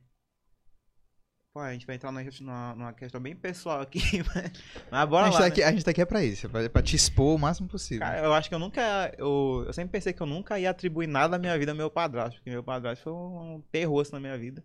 Pô, 1.58 1.62
a 1.62 1.74
gente 1.74 1.88
vai 1.88 1.96
entrar 1.96 2.12
numa, 2.12 2.76
numa- 2.76 2.94
questão 2.94 3.20
bem 3.20 3.36
pessoal 3.36 3.82
aqui, 3.82 4.00
mas, 4.36 4.52
mas 4.92 5.02
A 5.02 5.06
bora 5.08 5.26
gente, 5.26 5.34
lá. 5.34 5.40
tá 5.40 5.46
né? 5.46 5.52
aqui, 5.52 5.64
a 5.64 5.72
gente 5.72 5.84
tá 5.86 5.90
aqui 5.90 6.02
é 6.02 6.06
pra 6.06 6.24
isso, 6.24 6.48
pra, 6.48 6.70
pra 6.70 6.84
te 6.84 6.96
expor 6.96 7.36
o 7.36 7.40
máximo 7.40 7.68
possível. 7.68 8.06
Cara, 8.06 8.24
eu 8.24 8.32
acho 8.32 8.48
que 8.48 8.54
eu 8.54 8.60
nunca. 8.60 9.12
Eu, 9.18 9.64
eu 9.66 9.74
sempre 9.74 9.92
pensei 9.92 10.14
que 10.14 10.22
eu 10.22 10.28
nunca 10.28 10.60
ia 10.60 10.70
atribuir 10.70 11.08
nada 11.08 11.30
da 11.30 11.40
minha 11.40 11.58
vida 11.58 11.72
ao 11.72 11.76
meu 11.76 11.90
padrasto, 11.90 12.36
porque 12.36 12.52
meu 12.52 12.64
padrasto 12.64 13.06
foi 13.06 13.12
um 13.14 13.60
terror 13.72 14.06
na 14.12 14.20
minha 14.20 14.38
vida. 14.38 14.64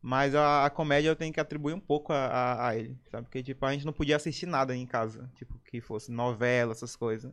Mas 0.00 0.32
a, 0.32 0.66
a 0.66 0.70
comédia 0.70 1.08
eu 1.08 1.16
tenho 1.16 1.32
que 1.34 1.40
atribuir 1.40 1.74
um 1.74 1.80
pouco 1.80 2.12
a, 2.12 2.26
a, 2.26 2.68
a 2.68 2.76
ele, 2.76 2.96
sabe? 3.10 3.24
Porque, 3.24 3.42
tipo, 3.42 3.66
a 3.66 3.72
gente 3.72 3.84
não 3.84 3.92
podia 3.92 4.14
assistir 4.14 4.46
nada 4.46 4.74
em 4.74 4.86
casa, 4.86 5.28
tipo, 5.34 5.58
que 5.68 5.80
fosse 5.80 6.12
novela, 6.12 6.70
essas 6.70 6.94
coisas. 6.94 7.32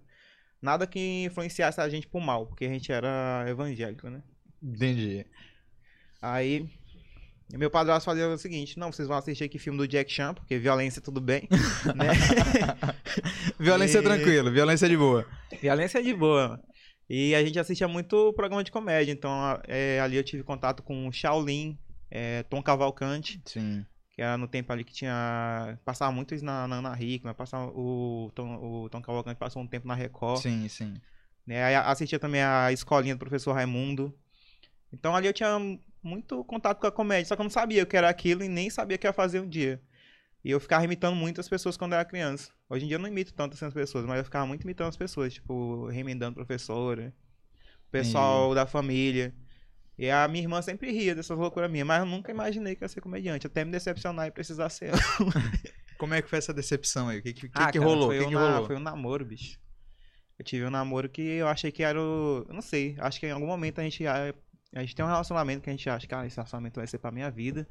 Nada 0.60 0.88
que 0.88 1.26
influenciasse 1.26 1.80
a 1.80 1.88
gente 1.88 2.08
pro 2.08 2.20
mal, 2.20 2.48
porque 2.48 2.66
a 2.66 2.70
gente 2.70 2.92
era 2.92 3.46
evangélico, 3.48 4.10
né? 4.10 4.24
Entendi. 4.62 5.24
Aí, 6.20 6.68
meu 7.56 7.70
padrasto 7.70 8.06
fazia 8.06 8.28
o 8.28 8.38
seguinte: 8.38 8.78
não, 8.78 8.92
vocês 8.92 9.08
vão 9.08 9.18
assistir 9.18 9.44
aqui 9.46 9.58
filme 9.58 9.78
do 9.78 9.88
Jack 9.88 10.12
Chan, 10.12 10.34
porque 10.34 10.58
violência 10.58 11.02
tudo 11.02 11.22
bem, 11.22 11.48
né? 11.96 12.08
Violência 13.60 14.00
E- 14.00 14.04
tranquilo, 14.04 14.52
violência 14.52 14.88
de 14.90 14.98
boa. 14.98 15.26
Violência 15.62 16.00
é 16.00 16.02
de 16.02 16.14
boa. 16.14 16.62
E 17.10 17.34
a 17.34 17.44
gente 17.44 17.58
assistia 17.58 17.88
muito 17.88 18.34
programa 18.34 18.64
de 18.64 18.72
comédia. 18.72 19.12
Então, 19.12 19.32
é, 19.68 20.00
ali 20.02 20.18
eu 20.18 20.24
tive 20.24 20.44
contato 20.44 20.84
com 20.84 21.08
o 21.08 21.12
Shaolin, 21.12 21.78
é, 22.12 22.44
Tom 22.44 22.62
Cavalcante, 22.62 23.42
Sim. 23.46 23.86
que 24.14 24.22
era 24.22 24.38
no 24.38 24.48
tempo 24.48 24.74
ali 24.74 24.84
que 24.84 24.94
tinha. 24.94 25.80
Passava 25.86 26.12
muito 26.12 26.36
isso 26.36 26.44
na, 26.44 26.68
na 26.68 26.78
Ana 26.78 27.02
Hickman, 27.02 27.34
passava 27.34 27.72
o 27.74 28.30
Tom, 28.36 28.56
o 28.58 28.90
Tom 28.90 29.02
Cavalcante 29.02 29.40
passou 29.40 29.62
um 29.62 29.68
tempo 29.68 29.88
na 29.88 29.96
Record. 29.96 30.42
Sim, 30.42 30.68
sim. 30.68 30.96
Né? 31.46 31.64
Aí 31.64 31.76
assistia 31.76 32.20
também 32.20 32.42
a 32.42 32.74
escolinha 32.74 33.16
do 33.16 33.20
professor 33.20 33.54
Raimundo. 33.54 34.14
Então 34.92 35.16
ali 35.16 35.28
eu 35.28 35.34
tinha 35.34 35.58
muito 36.02 36.44
contato 36.46 36.80
com 36.80 36.88
a 36.88 36.92
comédia, 36.92 37.26
só 37.26 37.36
que 37.36 37.42
eu 37.42 37.46
não 37.46 37.50
sabia 37.50 37.84
o 37.84 37.86
que 37.86 37.98
era 37.98 38.10
aquilo 38.10 38.44
e 38.44 38.48
nem 38.50 38.70
sabia 38.70 38.96
o 38.96 39.00
que 39.00 39.08
ia 39.08 39.14
fazer 39.14 39.40
um 39.40 39.48
dia. 39.48 39.82
E 40.44 40.52
eu 40.52 40.60
ficava 40.60 40.86
imitando 40.86 41.16
muito 41.16 41.42
as 41.42 41.50
pessoas 41.50 41.76
quando 41.76 41.94
eu 41.94 41.98
era 42.00 42.06
criança. 42.08 42.52
Hoje 42.70 42.86
em 42.86 42.88
dia 42.88 42.96
eu 42.96 43.00
não 43.02 43.08
imito 43.08 43.34
tanto 43.34 43.54
assim 43.56 43.66
as 43.66 43.74
pessoas, 43.74 44.06
mas 44.06 44.18
eu 44.20 44.24
ficava 44.24 44.46
muito 44.46 44.64
imitando 44.64 44.88
as 44.90 44.98
pessoas, 44.98 45.34
tipo, 45.34 45.88
remendando 45.88 46.36
professora, 46.36 47.14
o 47.88 47.92
pessoal 47.92 48.54
da 48.56 48.66
família. 48.66 49.34
E 49.98 50.10
a 50.12 50.28
minha 50.28 50.44
irmã 50.44 50.62
sempre 50.62 50.92
ria 50.92 51.16
dessas 51.16 51.38
loucuras 51.38 51.70
minhas, 51.72 51.88
mas 51.88 52.00
eu 52.00 52.06
nunca 52.06 52.32
imaginei 52.32 52.76
que 52.76 52.84
ia 52.84 52.88
ser 52.88 53.02
comediante, 53.02 53.48
até 53.48 53.66
me 53.66 53.72
decepcionar 53.72 54.28
e 54.28 54.32
precisar 54.32 54.70
ser. 54.70 54.92
Como 55.98 56.14
é 56.14 56.22
que 56.22 56.30
foi 56.30 56.38
essa 56.38 56.54
decepção 56.54 57.10
aí? 57.10 57.18
O 57.20 57.24
que, 57.24 57.34
que, 57.34 57.48
Ah, 57.54 57.72
que 57.72 57.80
cara, 57.80 57.90
rolou? 57.90 58.10
Foi, 58.10 58.20
que, 58.20 58.26
um 58.26 58.28
que 58.30 58.36
na- 58.36 58.52
rolou? 58.52 58.68
foi 58.68 58.76
um 58.76 58.80
namoro, 58.80 59.26
bicho. 59.26 59.60
Eu 60.38 60.46
tive 60.46 60.64
um 60.66 60.70
namoro 60.70 61.10
que 61.10 61.22
eu 61.22 61.48
achei 61.48 61.72
que 61.72 61.82
era 61.82 62.00
o. 62.00 62.46
Eu 62.48 62.54
não 62.54 62.62
sei. 62.62 62.96
Acho 63.00 63.20
que 63.20 63.26
em 63.26 63.32
algum 63.32 63.48
momento 63.48 63.80
a 63.80 63.84
gente. 63.84 64.04
A, 64.76 64.82
gente 64.82 64.96
tem 64.96 65.06
um 65.06 65.08
relacionamento 65.08 65.62
que 65.62 65.70
a 65.70 65.74
gente 65.74 65.90
acha, 65.90 66.08
cara, 66.08 66.28
esse 66.28 66.36
relacionamento 66.36 66.80
vai 66.80 66.88
ser 66.88 66.98
pra 66.98 67.12
minha 67.12 67.30
vida. 67.32 67.68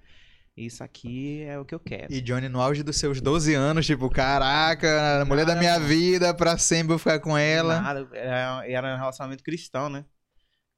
Isso 0.56 0.82
aqui 0.82 1.42
é 1.42 1.58
o 1.58 1.64
que 1.64 1.74
eu 1.74 1.80
quero. 1.80 2.10
E 2.12 2.20
Johnny, 2.22 2.48
no 2.48 2.60
auge 2.60 2.82
dos 2.82 2.96
seus 2.96 3.20
12 3.20 3.52
anos, 3.54 3.84
tipo, 3.84 4.08
caraca, 4.08 5.20
a 5.20 5.24
mulher 5.24 5.44
da 5.44 5.54
minha 5.54 5.78
vida, 5.78 6.32
pra 6.32 6.56
sempre 6.56 6.94
eu 6.94 6.98
ficar 6.98 7.20
com 7.20 7.36
ela. 7.36 7.80
Nada, 7.80 8.08
era, 8.14 8.66
era 8.66 8.94
um 8.94 8.98
relacionamento 8.98 9.44
cristão, 9.44 9.90
né? 9.90 10.06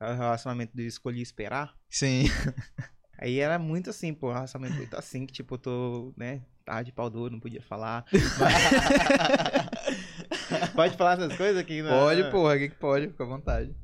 Era 0.02 0.14
um 0.14 0.18
relacionamento 0.18 0.76
de 0.76 0.84
escolher 0.84 1.22
esperar. 1.22 1.74
Sim. 1.88 2.24
Aí 3.20 3.38
era 3.38 3.58
muito 3.58 3.90
assim, 3.90 4.12
pô, 4.12 4.32
relacionamento 4.32 4.76
muito 4.76 4.96
assim, 4.96 5.26
que 5.26 5.32
tipo, 5.32 5.54
eu 5.54 5.58
tô, 5.58 6.14
né, 6.16 6.42
tarde 6.64 6.92
pau 6.92 7.10
duro, 7.10 7.32
não 7.32 7.40
podia 7.40 7.62
falar. 7.62 8.04
Pode 10.74 10.96
falar 10.96 11.14
essas 11.14 11.36
coisas 11.36 11.56
aqui, 11.56 11.82
né? 11.82 11.90
Pode, 11.90 12.30
porra, 12.30 12.54
o 12.54 12.58
que, 12.58 12.68
que 12.68 12.76
pode? 12.76 13.08
Fica 13.08 13.24
à 13.24 13.26
vontade. 13.26 13.74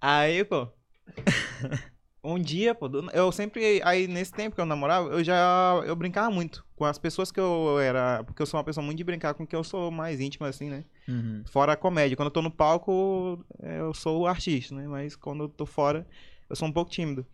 Aí, 0.00 0.44
pô. 0.44 0.68
Um 2.26 2.38
dia, 2.38 2.74
pô, 2.74 2.88
eu 3.12 3.30
sempre. 3.30 3.82
Aí, 3.84 4.08
nesse 4.08 4.32
tempo 4.32 4.54
que 4.56 4.60
eu 4.60 4.64
namorava, 4.64 5.10
eu 5.10 5.22
já. 5.22 5.82
Eu 5.84 5.94
brincava 5.94 6.30
muito 6.30 6.64
com 6.74 6.86
as 6.86 6.96
pessoas 6.96 7.30
que 7.30 7.38
eu 7.38 7.78
era. 7.78 8.24
Porque 8.24 8.40
eu 8.40 8.46
sou 8.46 8.56
uma 8.56 8.64
pessoa 8.64 8.82
muito 8.82 8.96
de 8.96 9.04
brincar 9.04 9.34
com 9.34 9.46
quem 9.46 9.58
eu 9.58 9.64
sou 9.64 9.90
mais 9.90 10.20
íntimo, 10.20 10.46
assim, 10.46 10.70
né? 10.70 10.84
Uhum. 11.06 11.44
Fora 11.46 11.74
a 11.74 11.76
comédia. 11.76 12.16
Quando 12.16 12.28
eu 12.28 12.32
tô 12.32 12.40
no 12.40 12.50
palco, 12.50 13.44
eu 13.62 13.92
sou 13.92 14.22
o 14.22 14.26
artista, 14.26 14.74
né? 14.74 14.88
Mas 14.88 15.14
quando 15.14 15.44
eu 15.44 15.48
tô 15.50 15.66
fora, 15.66 16.06
eu 16.48 16.56
sou 16.56 16.66
um 16.66 16.72
pouco 16.72 16.90
tímido. 16.90 17.26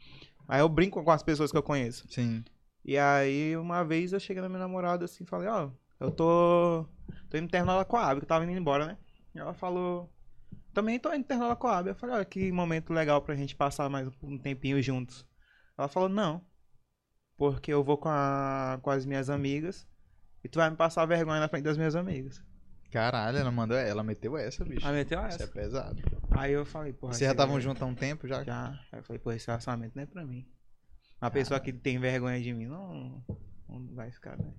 Aí 0.49 0.61
eu 0.61 0.69
brinco 0.69 1.05
com 1.05 1.11
as 1.13 1.23
pessoas 1.23 1.53
que 1.53 1.57
eu 1.57 1.63
conheço. 1.63 2.05
Sim. 2.11 2.43
E 2.85 2.99
aí, 2.99 3.57
uma 3.57 3.85
vez 3.85 4.13
eu 4.13 4.19
cheguei 4.19 4.43
na 4.43 4.49
minha 4.49 4.59
namorada 4.59 5.05
assim 5.05 5.25
falei, 5.25 5.49
ó, 5.49 5.71
eu 6.01 6.11
tô. 6.11 6.85
tô 7.29 7.39
indo 7.39 7.49
terminar 7.49 7.79
a 7.79 7.85
Coab, 7.85 8.19
que 8.19 8.25
eu 8.25 8.29
tava 8.29 8.45
indo 8.45 8.59
embora, 8.59 8.87
né? 8.87 8.97
E 9.33 9.39
ela 9.39 9.55
falou, 9.55 10.11
também 10.73 10.99
tô 10.99 11.13
indo 11.13 11.25
terminar 11.25 11.51
a 11.53 11.57
Coab. 11.57 11.89
Eu 11.89 11.95
falei, 11.95 12.17
olha, 12.17 12.25
que 12.25 12.51
momento 12.53 12.93
legal 12.93 13.21
pra 13.23 13.35
gente 13.35 13.55
passar 13.57 13.89
mais 13.89 14.09
um 14.23 14.39
tempinho 14.39 14.83
juntos. 14.83 15.27
Ela 15.77 15.89
falou, 15.89 16.09
não. 16.09 16.45
Porque 17.37 17.73
eu 17.73 17.83
vou 17.83 17.97
com, 17.97 18.09
a, 18.11 18.79
com 18.83 18.91
as 18.91 19.07
minhas 19.07 19.31
amigas 19.31 19.87
e 20.45 20.49
tu 20.49 20.59
vai 20.59 20.69
me 20.71 20.77
passar 20.77 21.07
vergonha 21.07 21.41
na 21.41 21.49
frente 21.49 21.65
das 21.65 21.77
minhas 21.77 21.95
amigas. 21.97 22.43
Caralho, 22.91 23.39
ela 23.39 23.51
mandou, 23.53 23.77
ela 23.77 24.03
meteu 24.03 24.37
essa, 24.37 24.65
bicho. 24.65 24.85
Aí 24.87 24.93
meteu 24.93 25.19
Isso 25.29 25.41
é 25.41 25.45
essa. 25.45 25.53
pesado. 25.53 26.03
Aí 26.33 26.53
eu 26.53 26.67
falei, 26.67 26.93
porra. 26.93 27.13
Vocês 27.15 27.27
já 27.29 27.33
estavam 27.33 27.55
velho- 27.55 27.63
juntos 27.69 27.83
há 27.83 27.87
um 27.87 27.95
tempo 27.95 28.27
já? 28.27 28.43
Já. 28.43 28.71
Aí 28.93 28.99
eu 28.99 29.05
falei, 29.05 29.19
pô, 29.21 29.31
esse 29.33 29.47
relacionamento 29.47 29.95
não 29.95 30.03
é 30.03 30.07
pra 30.07 30.25
mim. 30.27 30.47
Uma 31.23 31.31
pessoa 31.31 31.61
que 31.61 31.73
tem 31.73 31.99
vergonha 31.99 32.41
de 32.41 32.53
mim 32.53 32.67
não, 32.67 33.25
não 33.69 33.95
vai 33.95 34.11
ficar, 34.11 34.37
né? 34.39 34.53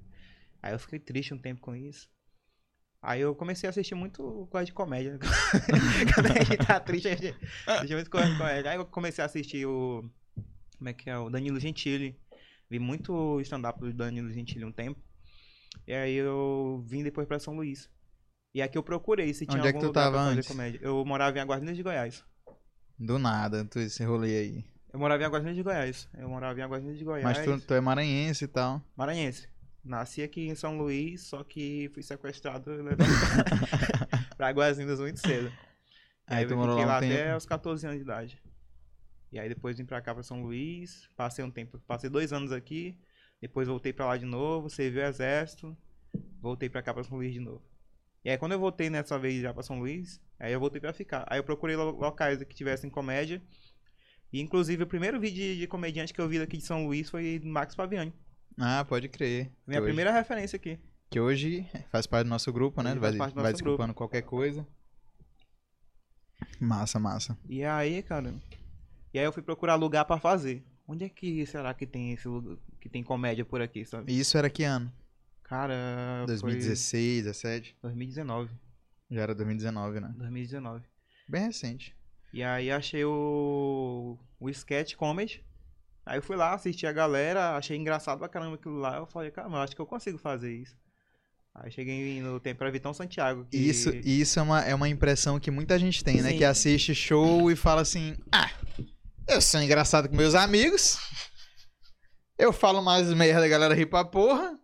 Aí 0.62 0.74
eu 0.74 0.80
fiquei 0.80 0.98
triste 1.00 1.34
um 1.34 1.38
tempo 1.40 1.60
com 1.60 1.76
isso. 1.76 2.08
Aí 3.02 3.22
eu 3.22 3.34
comecei 3.34 3.68
a 3.68 3.72
assistir 3.72 3.96
muito 3.96 4.48
coisa 4.52 4.66
de 4.66 4.74
comédia. 4.74 5.18
Quando 6.14 6.28
a 6.28 6.44
gente 6.44 6.58
tá 6.58 6.80
triste, 6.80 7.08
a 7.08 7.16
gente 7.16 7.36
assiste 7.66 7.96
muito 7.96 8.12
coisa 8.12 8.30
de 8.30 8.38
comédia. 8.38 8.72
Aí 8.72 8.78
eu 8.78 8.86
comecei 8.86 9.24
a 9.24 9.26
assistir 9.26 9.66
o. 9.66 10.08
Como 10.78 10.90
é 10.90 10.94
que 10.94 11.10
é? 11.10 11.18
O 11.18 11.30
Danilo 11.30 11.60
Gentili. 11.60 12.20
Vi 12.70 12.78
muito 12.80 13.42
stand-up 13.42 13.80
do 13.80 13.92
Danilo 13.92 14.30
Gentili 14.30 14.64
um 14.64 14.72
tempo. 14.72 15.00
E 15.88 15.94
aí 15.94 16.16
eu 16.16 16.84
vim 16.86 17.04
depois 17.04 17.28
pra 17.28 17.40
São 17.40 17.56
Luís. 17.56 17.90
E 18.54 18.62
aqui 18.62 18.78
eu 18.78 18.84
procurei 18.84 19.34
se 19.34 19.46
tinha 19.46 19.58
Onde 19.58 19.68
é 19.68 19.72
que 19.72 19.78
algum 19.78 19.88
tu 19.88 19.88
lugar 19.88 20.04
tava 20.04 20.18
pra 20.18 20.26
fazer 20.26 20.38
antes? 20.38 20.48
comédia. 20.48 20.80
Eu 20.82 21.04
morava 21.06 21.38
em 21.38 21.42
Aguardinhas 21.42 21.78
de 21.78 21.84
Goiás. 21.84 22.24
Do 23.00 23.18
nada, 23.18 23.66
tu 23.66 23.80
esse 23.80 24.04
rolê 24.04 24.38
aí. 24.38 24.66
Eu 24.94 25.00
morava 25.00 25.24
em 25.24 25.26
Aguardinhas 25.26 25.56
de 25.56 25.64
Goiás. 25.64 26.08
Eu 26.18 26.30
morava 26.30 26.60
em 26.60 26.62
Aguardinhas 26.62 26.98
de 26.98 27.04
Goiás. 27.04 27.24
Mas 27.24 27.44
tu, 27.44 27.60
tu 27.66 27.74
é 27.74 27.82
maranhense 27.82 28.44
e 28.44 28.48
tal. 28.48 28.82
Maranhense. 28.96 29.48
Nasci 29.84 30.22
aqui 30.22 30.48
em 30.48 30.56
São 30.56 30.78
Luís, 30.78 31.22
só 31.24 31.44
que 31.44 31.90
fui 31.94 32.04
sequestrado 32.04 32.72
e 32.74 32.82
levado 32.82 33.08
pra 34.38 34.48
Aguazindas 34.50 35.00
muito 35.00 35.20
cedo. 35.20 35.52
Aí 36.28 36.44
eu 36.44 36.50
tu 36.50 36.56
morou 36.56 36.76
fiquei 36.76 36.86
lá 36.88 36.98
até 36.98 37.24
tempo. 37.26 37.38
os 37.38 37.46
14 37.46 37.86
anos 37.88 37.98
de 37.98 38.04
idade. 38.04 38.42
E 39.32 39.40
aí 39.40 39.50
depois 39.50 39.78
vim 39.78 39.86
pra 39.86 40.02
cá 40.02 40.14
pra 40.14 40.24
São 40.24 40.44
Luís, 40.44 41.10
passei 41.16 41.44
um 41.44 41.50
tempo, 41.50 41.80
passei 41.88 42.10
dois 42.10 42.32
anos 42.32 42.52
aqui, 42.52 42.98
depois 43.42 43.68
voltei 43.68 43.92
pra 43.94 44.06
lá 44.06 44.18
de 44.18 44.26
novo, 44.26 44.70
servi 44.70 45.00
o 45.00 45.04
exército, 45.06 45.76
voltei 46.42 46.70
pra 46.70 46.82
cá 46.82 46.94
pra 46.94 47.04
São 47.04 47.18
Luís 47.18 47.34
de 47.34 47.40
novo. 47.40 47.64
E 48.24 48.30
aí 48.30 48.38
quando 48.38 48.52
eu 48.52 48.60
voltei 48.60 48.90
nessa 48.90 49.18
vez 49.18 49.42
já 49.42 49.52
pra 49.54 49.64
São 49.64 49.80
Luís, 49.80 50.22
aí 50.40 50.54
eu 50.54 50.60
voltei 50.60 50.80
pra 50.80 50.94
ficar. 50.94 51.26
Aí 51.28 51.40
eu 51.40 51.44
procurei 51.44 51.76
lo- 51.76 51.98
locais 52.00 52.44
que 52.44 52.54
tivessem 52.56 52.90
comédia. 52.90 53.42
E 54.32 54.40
inclusive 54.40 54.84
o 54.84 54.88
primeiro 54.88 55.20
vídeo 55.20 55.38
de, 55.38 55.60
de 55.60 55.68
comediante 55.68 56.14
que 56.14 56.22
eu 56.22 56.28
vi 56.30 56.38
daqui 56.40 56.58
de 56.58 56.64
São 56.64 56.86
Luís 56.86 57.10
foi 57.10 57.40
do 57.40 57.48
Max 57.48 57.74
Paviani. 57.74 58.14
Ah, 58.58 58.86
pode 58.86 59.08
crer. 59.10 59.52
Minha 59.66 59.80
que, 59.80 59.84
hoje, 59.84 59.86
primeira 59.86 60.12
referência 60.12 60.56
aqui. 60.56 60.80
que 61.10 61.20
hoje 61.20 61.68
faz 61.90 62.06
parte 62.06 62.26
do 62.26 62.30
nosso 62.30 62.52
grupo, 62.52 62.82
né? 62.82 62.92
Hoje 62.92 63.00
Vai, 63.00 63.10
faz 63.12 63.18
parte 63.18 63.34
do 63.34 63.42
vai 63.42 63.52
nosso 63.52 63.64
desculpando 63.64 63.94
qualquer 63.94 64.22
coisa. 64.22 64.68
Massa, 66.60 67.00
massa. 67.00 67.38
E 67.48 67.64
aí, 67.64 68.02
cara. 68.04 68.34
E 69.14 69.20
aí 69.20 69.26
eu 69.26 69.32
fui 69.34 69.44
procurar 69.44 69.76
lugar 69.76 70.06
pra 70.06 70.20
fazer. 70.20 70.64
Onde 70.88 71.06
é 71.06 71.10
que 71.10 71.46
será 71.46 71.74
que 71.74 71.86
tem 71.86 72.14
esse 72.14 72.28
lugar 72.28 72.58
que 72.80 72.90
tem 72.90 73.04
comédia 73.04 73.46
por 73.46 73.62
aqui, 73.62 73.86
sabe? 73.86 74.12
E 74.12 74.20
isso 74.20 74.38
era 74.38 74.50
que 74.50 74.64
ano? 74.64 74.92
Cara, 75.44 76.24
2016, 76.28 77.26
17? 77.26 77.76
foi 77.80 77.90
2019. 77.90 78.50
Já 79.10 79.22
era 79.22 79.36
2019, 79.36 80.00
né? 80.00 80.14
2019. 80.18 80.84
Bem 81.28 81.46
recente. 81.46 81.96
E 82.34 82.42
aí 82.42 82.72
achei 82.72 83.04
o, 83.04 84.18
o 84.40 84.50
sketch 84.50 84.96
comedy. 84.96 85.44
Aí 86.06 86.18
eu 86.18 86.22
fui 86.22 86.36
lá, 86.36 86.54
assisti 86.54 86.86
a 86.88 86.92
galera, 86.92 87.56
achei 87.56 87.78
engraçado 87.78 88.20
pra 88.20 88.28
caramba 88.30 88.56
aquilo 88.56 88.78
lá. 88.80 88.98
Eu 88.98 89.06
falei, 89.06 89.30
cara, 89.32 89.48
eu 89.48 89.56
acho 89.58 89.76
que 89.76 89.82
eu 89.82 89.86
consigo 89.86 90.18
fazer 90.18 90.54
isso. 90.54 90.76
Aí 91.54 91.70
cheguei 91.72 92.22
no 92.22 92.40
tempo 92.40 92.60
pra 92.60 92.72
Vitão 92.72 92.94
Santiago. 92.94 93.46
que- 93.46 93.58
Isso, 93.58 93.90
isso 94.04 94.40
é, 94.40 94.42
uma, 94.42 94.62
é 94.62 94.74
uma 94.74 94.88
impressão 94.90 95.40
que 95.40 95.52
muita 95.52 95.78
gente 95.78 96.04
tem, 96.04 96.22
né? 96.22 96.30
Sim. 96.32 96.38
Que 96.38 96.46
assiste 96.46 96.96
show 96.96 97.52
e 97.52 97.56
fala 97.56 97.82
assim: 97.82 98.16
Ah, 98.32 98.50
eu 99.28 99.42
sou 99.42 99.62
engraçado 99.62 100.08
com 100.10 100.16
meus 100.16 100.34
amigos. 100.34 100.98
Eu 102.38 102.52
falo 102.52 102.82
mais 102.82 103.12
merda, 103.14 103.46
a 103.46 103.50
galera 103.50 103.74
ri 103.76 103.86
pra 103.86 104.04
porra. 104.04 104.58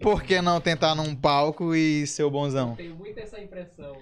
Por 0.00 0.22
que 0.22 0.40
não 0.40 0.60
tentar 0.60 0.94
num 0.94 1.14
palco 1.14 1.74
e 1.74 2.06
ser 2.06 2.22
o 2.24 2.30
bonzão? 2.30 2.74
Tenho 2.76 2.96
muito 2.96 3.18
essa 3.20 3.38
impressão. 3.40 3.96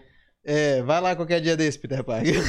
É, 0.49 0.81
vai 0.83 1.01
lá 1.01 1.17
qualquer 1.17 1.41
dia 1.41 1.57
desse, 1.57 1.77
Peter 1.77 2.05
Parker. 2.05 2.41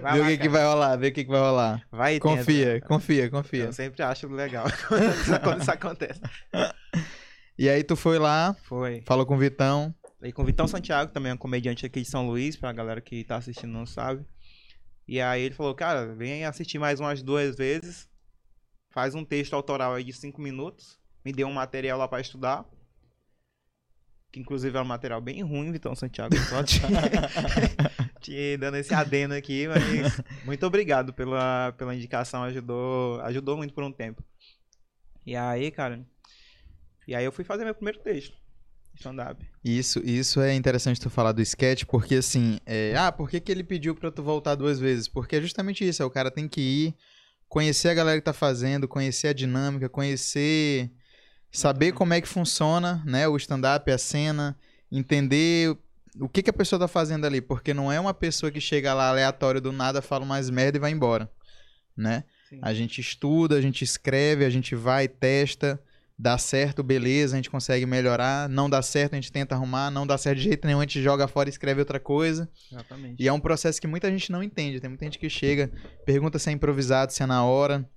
Vai 0.00 0.14
Vê 0.14 0.20
o 0.20 0.26
que, 0.26 0.38
que 0.38 0.48
vai 0.48 0.64
rolar, 0.64 0.96
vê 0.96 1.08
o 1.08 1.12
que, 1.12 1.24
que 1.24 1.30
vai 1.30 1.40
rolar. 1.40 1.82
Vai 1.90 2.14
e 2.14 2.20
Confia, 2.20 2.74
tenta. 2.74 2.86
confia, 2.86 3.28
confia. 3.28 3.64
Eu 3.64 3.72
sempre 3.72 4.02
acho 4.04 4.28
legal 4.28 4.66
quando 4.86 5.40
quando 5.42 5.60
isso 5.62 5.70
acontece. 5.70 6.20
E 7.58 7.68
aí 7.68 7.82
tu 7.82 7.96
foi 7.96 8.20
lá, 8.20 8.54
Foi. 8.62 9.02
falou 9.04 9.26
com 9.26 9.34
o 9.34 9.38
Vitão. 9.38 9.92
E 10.22 10.30
com 10.32 10.42
o 10.42 10.44
Vitão 10.44 10.68
Santiago, 10.68 11.10
também 11.12 11.32
é 11.32 11.34
um 11.34 11.38
comediante 11.38 11.84
aqui 11.84 12.02
de 12.02 12.08
São 12.08 12.26
Luís, 12.26 12.54
pra 12.56 12.72
galera 12.72 13.00
que 13.00 13.24
tá 13.24 13.36
assistindo 13.36 13.72
não 13.72 13.84
sabe. 13.84 14.24
E 15.08 15.20
aí 15.20 15.42
ele 15.42 15.54
falou, 15.54 15.74
cara, 15.74 16.14
vem 16.14 16.44
assistir 16.44 16.78
mais 16.78 17.00
umas 17.00 17.20
duas 17.20 17.56
vezes. 17.56 18.08
Faz 18.92 19.14
um 19.16 19.24
texto 19.24 19.54
autoral 19.54 19.94
aí 19.94 20.04
de 20.04 20.12
cinco 20.12 20.40
minutos. 20.40 21.00
Me 21.24 21.32
deu 21.32 21.48
um 21.48 21.52
material 21.52 21.98
lá 21.98 22.06
pra 22.06 22.20
estudar. 22.20 22.64
Que 24.32 24.38
inclusive 24.38 24.76
é 24.76 24.80
um 24.80 24.84
material 24.84 25.20
bem 25.20 25.42
ruim, 25.42 25.72
Vitão 25.72 25.94
Santiago. 25.94 26.36
Só 26.36 26.62
te, 26.62 26.80
te 28.20 28.56
dando 28.56 28.76
esse 28.76 28.94
adendo 28.94 29.34
aqui, 29.34 29.66
mas 29.66 30.20
muito 30.44 30.64
obrigado 30.64 31.12
pela, 31.12 31.72
pela 31.76 31.94
indicação. 31.94 32.44
Ajudou, 32.44 33.20
ajudou 33.22 33.56
muito 33.56 33.74
por 33.74 33.82
um 33.82 33.90
tempo. 33.90 34.22
E 35.26 35.34
aí, 35.34 35.70
cara. 35.70 36.06
E 37.08 37.14
aí 37.14 37.24
eu 37.24 37.32
fui 37.32 37.44
fazer 37.44 37.64
meu 37.64 37.74
primeiro 37.74 37.98
texto. 38.00 38.38
Stand-up. 38.94 39.44
Isso, 39.64 39.98
isso 40.00 40.40
é 40.40 40.54
interessante 40.54 41.00
tu 41.00 41.08
falar 41.08 41.32
do 41.32 41.40
sketch, 41.40 41.84
porque 41.84 42.16
assim, 42.16 42.58
é, 42.66 42.94
ah, 42.96 43.10
por 43.10 43.30
que, 43.30 43.40
que 43.40 43.50
ele 43.50 43.64
pediu 43.64 43.94
pra 43.94 44.10
tu 44.10 44.22
voltar 44.22 44.54
duas 44.54 44.78
vezes? 44.78 45.08
Porque 45.08 45.36
é 45.36 45.40
justamente 45.40 45.86
isso, 45.86 46.02
é, 46.02 46.06
o 46.06 46.10
cara 46.10 46.30
tem 46.30 46.46
que 46.46 46.60
ir, 46.60 46.94
conhecer 47.48 47.88
a 47.88 47.94
galera 47.94 48.18
que 48.18 48.24
tá 48.24 48.32
fazendo, 48.32 48.86
conhecer 48.86 49.28
a 49.28 49.32
dinâmica, 49.32 49.88
conhecer, 49.88 50.90
saber 51.50 51.92
como 51.92 52.14
é 52.14 52.20
que 52.20 52.28
funciona, 52.28 53.02
né, 53.04 53.26
o 53.26 53.36
stand-up, 53.36 53.90
a 53.90 53.98
cena, 53.98 54.56
entender 54.90 55.76
o 56.20 56.28
que, 56.28 56.42
que 56.42 56.50
a 56.50 56.52
pessoa 56.52 56.78
tá 56.78 56.88
fazendo 56.88 57.24
ali, 57.24 57.40
porque 57.40 57.72
não 57.72 57.90
é 57.90 57.98
uma 57.98 58.14
pessoa 58.14 58.50
que 58.50 58.60
chega 58.60 58.94
lá 58.94 59.08
aleatório 59.08 59.60
do 59.60 59.72
nada, 59.72 60.02
fala 60.02 60.24
mais 60.24 60.50
merda 60.50 60.78
e 60.78 60.80
vai 60.80 60.90
embora, 60.90 61.30
né? 61.96 62.24
Sim. 62.48 62.58
A 62.62 62.74
gente 62.74 63.00
estuda, 63.00 63.56
a 63.56 63.60
gente 63.60 63.84
escreve, 63.84 64.44
a 64.44 64.50
gente 64.50 64.74
vai, 64.74 65.06
testa, 65.06 65.80
dá 66.18 66.36
certo, 66.36 66.82
beleza, 66.82 67.34
a 67.34 67.38
gente 67.38 67.48
consegue 67.48 67.86
melhorar, 67.86 68.48
não 68.48 68.68
dá 68.68 68.82
certo, 68.82 69.14
a 69.14 69.16
gente 69.16 69.32
tenta 69.32 69.54
arrumar, 69.54 69.90
não 69.90 70.06
dá 70.06 70.18
certo 70.18 70.38
de 70.38 70.44
jeito 70.44 70.66
nenhum, 70.66 70.80
a 70.80 70.82
gente 70.82 71.00
joga 71.00 71.26
fora 71.26 71.48
e 71.48 71.52
escreve 71.52 71.80
outra 71.80 71.98
coisa. 71.98 72.50
Exatamente. 72.70 73.22
E 73.22 73.26
é 73.26 73.32
um 73.32 73.40
processo 73.40 73.80
que 73.80 73.86
muita 73.86 74.10
gente 74.10 74.30
não 74.30 74.42
entende. 74.42 74.80
Tem 74.80 74.90
muita 74.90 75.06
gente 75.06 75.18
que 75.18 75.30
chega, 75.30 75.70
pergunta 76.04 76.38
se 76.38 76.50
é 76.50 76.52
improvisado, 76.52 77.12
se 77.12 77.22
é 77.22 77.26
na 77.26 77.42
hora. 77.44 77.88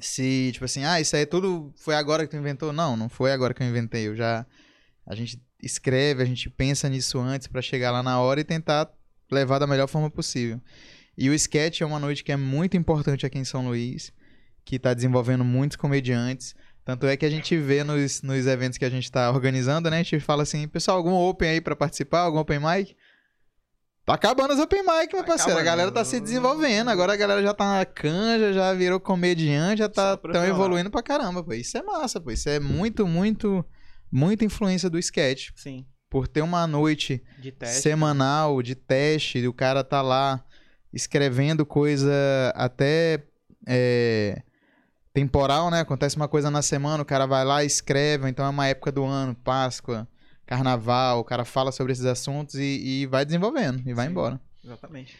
Se, 0.00 0.50
tipo 0.52 0.64
assim, 0.64 0.84
ah, 0.84 1.00
isso 1.00 1.16
aí 1.16 1.26
tudo 1.26 1.72
foi 1.76 1.94
agora 1.94 2.24
que 2.24 2.30
tu 2.30 2.36
inventou? 2.36 2.72
Não, 2.72 2.96
não 2.96 3.08
foi 3.08 3.32
agora 3.32 3.52
que 3.52 3.62
eu 3.62 3.66
inventei. 3.66 4.06
Eu 4.06 4.14
já. 4.14 4.46
A 5.06 5.14
gente 5.14 5.42
escreve, 5.62 6.22
a 6.22 6.26
gente 6.26 6.48
pensa 6.48 6.88
nisso 6.88 7.18
antes 7.18 7.48
pra 7.48 7.60
chegar 7.60 7.90
lá 7.90 8.02
na 8.02 8.20
hora 8.20 8.40
e 8.40 8.44
tentar 8.44 8.88
levar 9.30 9.58
da 9.58 9.66
melhor 9.66 9.88
forma 9.88 10.10
possível. 10.10 10.60
E 11.18 11.28
o 11.28 11.34
sketch 11.34 11.80
é 11.80 11.86
uma 11.86 11.98
noite 11.98 12.22
que 12.22 12.32
é 12.32 12.36
muito 12.36 12.76
importante 12.76 13.26
aqui 13.26 13.38
em 13.38 13.44
São 13.44 13.66
Luís, 13.66 14.12
que 14.64 14.78
tá 14.78 14.94
desenvolvendo 14.94 15.44
muitos 15.44 15.76
comediantes. 15.76 16.54
Tanto 16.84 17.06
é 17.06 17.16
que 17.16 17.26
a 17.26 17.30
gente 17.30 17.56
vê 17.56 17.84
nos, 17.84 18.22
nos 18.22 18.46
eventos 18.46 18.78
que 18.78 18.84
a 18.84 18.90
gente 18.90 19.10
tá 19.10 19.30
organizando, 19.30 19.90
né? 19.90 19.98
A 19.98 20.02
gente 20.02 20.20
fala 20.20 20.44
assim, 20.44 20.66
pessoal, 20.66 20.96
algum 20.96 21.12
open 21.12 21.48
aí 21.48 21.60
pra 21.60 21.76
participar? 21.76 22.20
Algum 22.20 22.38
open 22.38 22.60
mic? 22.60 22.96
Tá 24.10 24.28
acabando 24.28 24.54
os 24.54 24.60
open 24.60 24.80
mic, 24.82 25.12
meu 25.12 25.22
Tá 25.22 25.28
parceiro. 25.28 25.58
A 25.58 25.62
acabando. 25.62 25.64
galera 25.64 25.90
tá 25.92 26.04
se 26.04 26.20
desenvolvendo. 26.20 26.88
Agora 26.88 27.12
a 27.12 27.16
galera 27.16 27.42
já 27.42 27.54
tá 27.54 27.78
na 27.78 27.84
canja, 27.84 28.52
já 28.52 28.72
virou 28.74 28.98
comediante, 29.00 29.78
já 29.78 29.88
tá 29.88 30.16
tão 30.16 30.44
evoluindo 30.44 30.90
pra 30.90 31.02
caramba, 31.02 31.42
pô. 31.44 31.52
Isso 31.52 31.76
é 31.78 31.82
massa, 31.82 32.20
pô. 32.20 32.30
Isso 32.30 32.48
é 32.48 32.58
muito, 32.60 33.06
muito, 33.06 33.64
muita 34.10 34.44
influência 34.44 34.90
do 34.90 34.98
sketch. 34.98 35.50
Sim. 35.56 35.86
Por 36.08 36.26
ter 36.26 36.42
uma 36.42 36.66
noite 36.66 37.22
De 37.38 37.52
teste. 37.52 37.82
semanal 37.82 38.60
de 38.62 38.74
teste, 38.74 39.46
o 39.46 39.52
cara 39.52 39.84
tá 39.84 40.02
lá 40.02 40.44
escrevendo 40.92 41.64
coisa 41.64 42.12
até 42.56 43.22
é, 43.68 44.42
temporal, 45.12 45.70
né? 45.70 45.80
Acontece 45.80 46.16
uma 46.16 46.26
coisa 46.26 46.50
na 46.50 46.62
semana, 46.62 47.02
o 47.02 47.06
cara 47.06 47.26
vai 47.26 47.44
lá 47.44 47.62
e 47.62 47.66
escreve, 47.66 48.28
então 48.28 48.44
é 48.44 48.48
uma 48.48 48.66
época 48.66 48.90
do 48.90 49.04
ano, 49.04 49.36
Páscoa, 49.36 50.08
Carnaval, 50.50 51.20
o 51.20 51.24
cara 51.24 51.44
fala 51.44 51.70
sobre 51.70 51.92
esses 51.92 52.04
assuntos 52.04 52.56
e, 52.56 53.02
e 53.02 53.06
vai 53.06 53.24
desenvolvendo 53.24 53.88
e 53.88 53.94
vai 53.94 54.06
Sim. 54.06 54.10
embora. 54.10 54.40
Exatamente. 54.64 55.16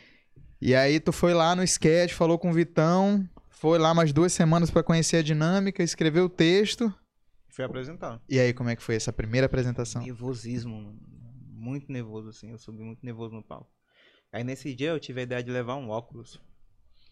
E 0.60 0.74
aí 0.74 0.98
tu 0.98 1.12
foi 1.12 1.32
lá 1.32 1.54
no 1.54 1.62
sketch, 1.62 2.14
falou 2.14 2.36
com 2.36 2.50
o 2.50 2.52
Vitão, 2.52 3.24
foi 3.48 3.78
lá 3.78 3.94
mais 3.94 4.12
duas 4.12 4.32
semanas 4.32 4.72
pra 4.72 4.82
conhecer 4.82 5.18
a 5.18 5.22
dinâmica, 5.22 5.84
escreveu 5.84 6.24
o 6.24 6.28
texto. 6.28 6.92
Fui 7.48 7.64
apresentar. 7.64 8.20
E 8.28 8.40
aí, 8.40 8.52
como 8.52 8.70
é 8.70 8.74
que 8.74 8.82
foi 8.82 8.96
essa 8.96 9.12
primeira 9.12 9.46
apresentação? 9.46 10.02
Nervosismo. 10.02 10.98
Muito 11.46 11.92
nervoso, 11.92 12.30
assim. 12.30 12.50
Eu 12.50 12.58
subi 12.58 12.82
muito 12.82 13.06
nervoso 13.06 13.32
no 13.32 13.42
palco. 13.42 13.70
Aí 14.32 14.42
nesse 14.42 14.74
dia 14.74 14.90
eu 14.90 14.98
tive 14.98 15.20
a 15.20 15.22
ideia 15.22 15.44
de 15.44 15.50
levar 15.52 15.76
um 15.76 15.90
óculos. 15.90 16.40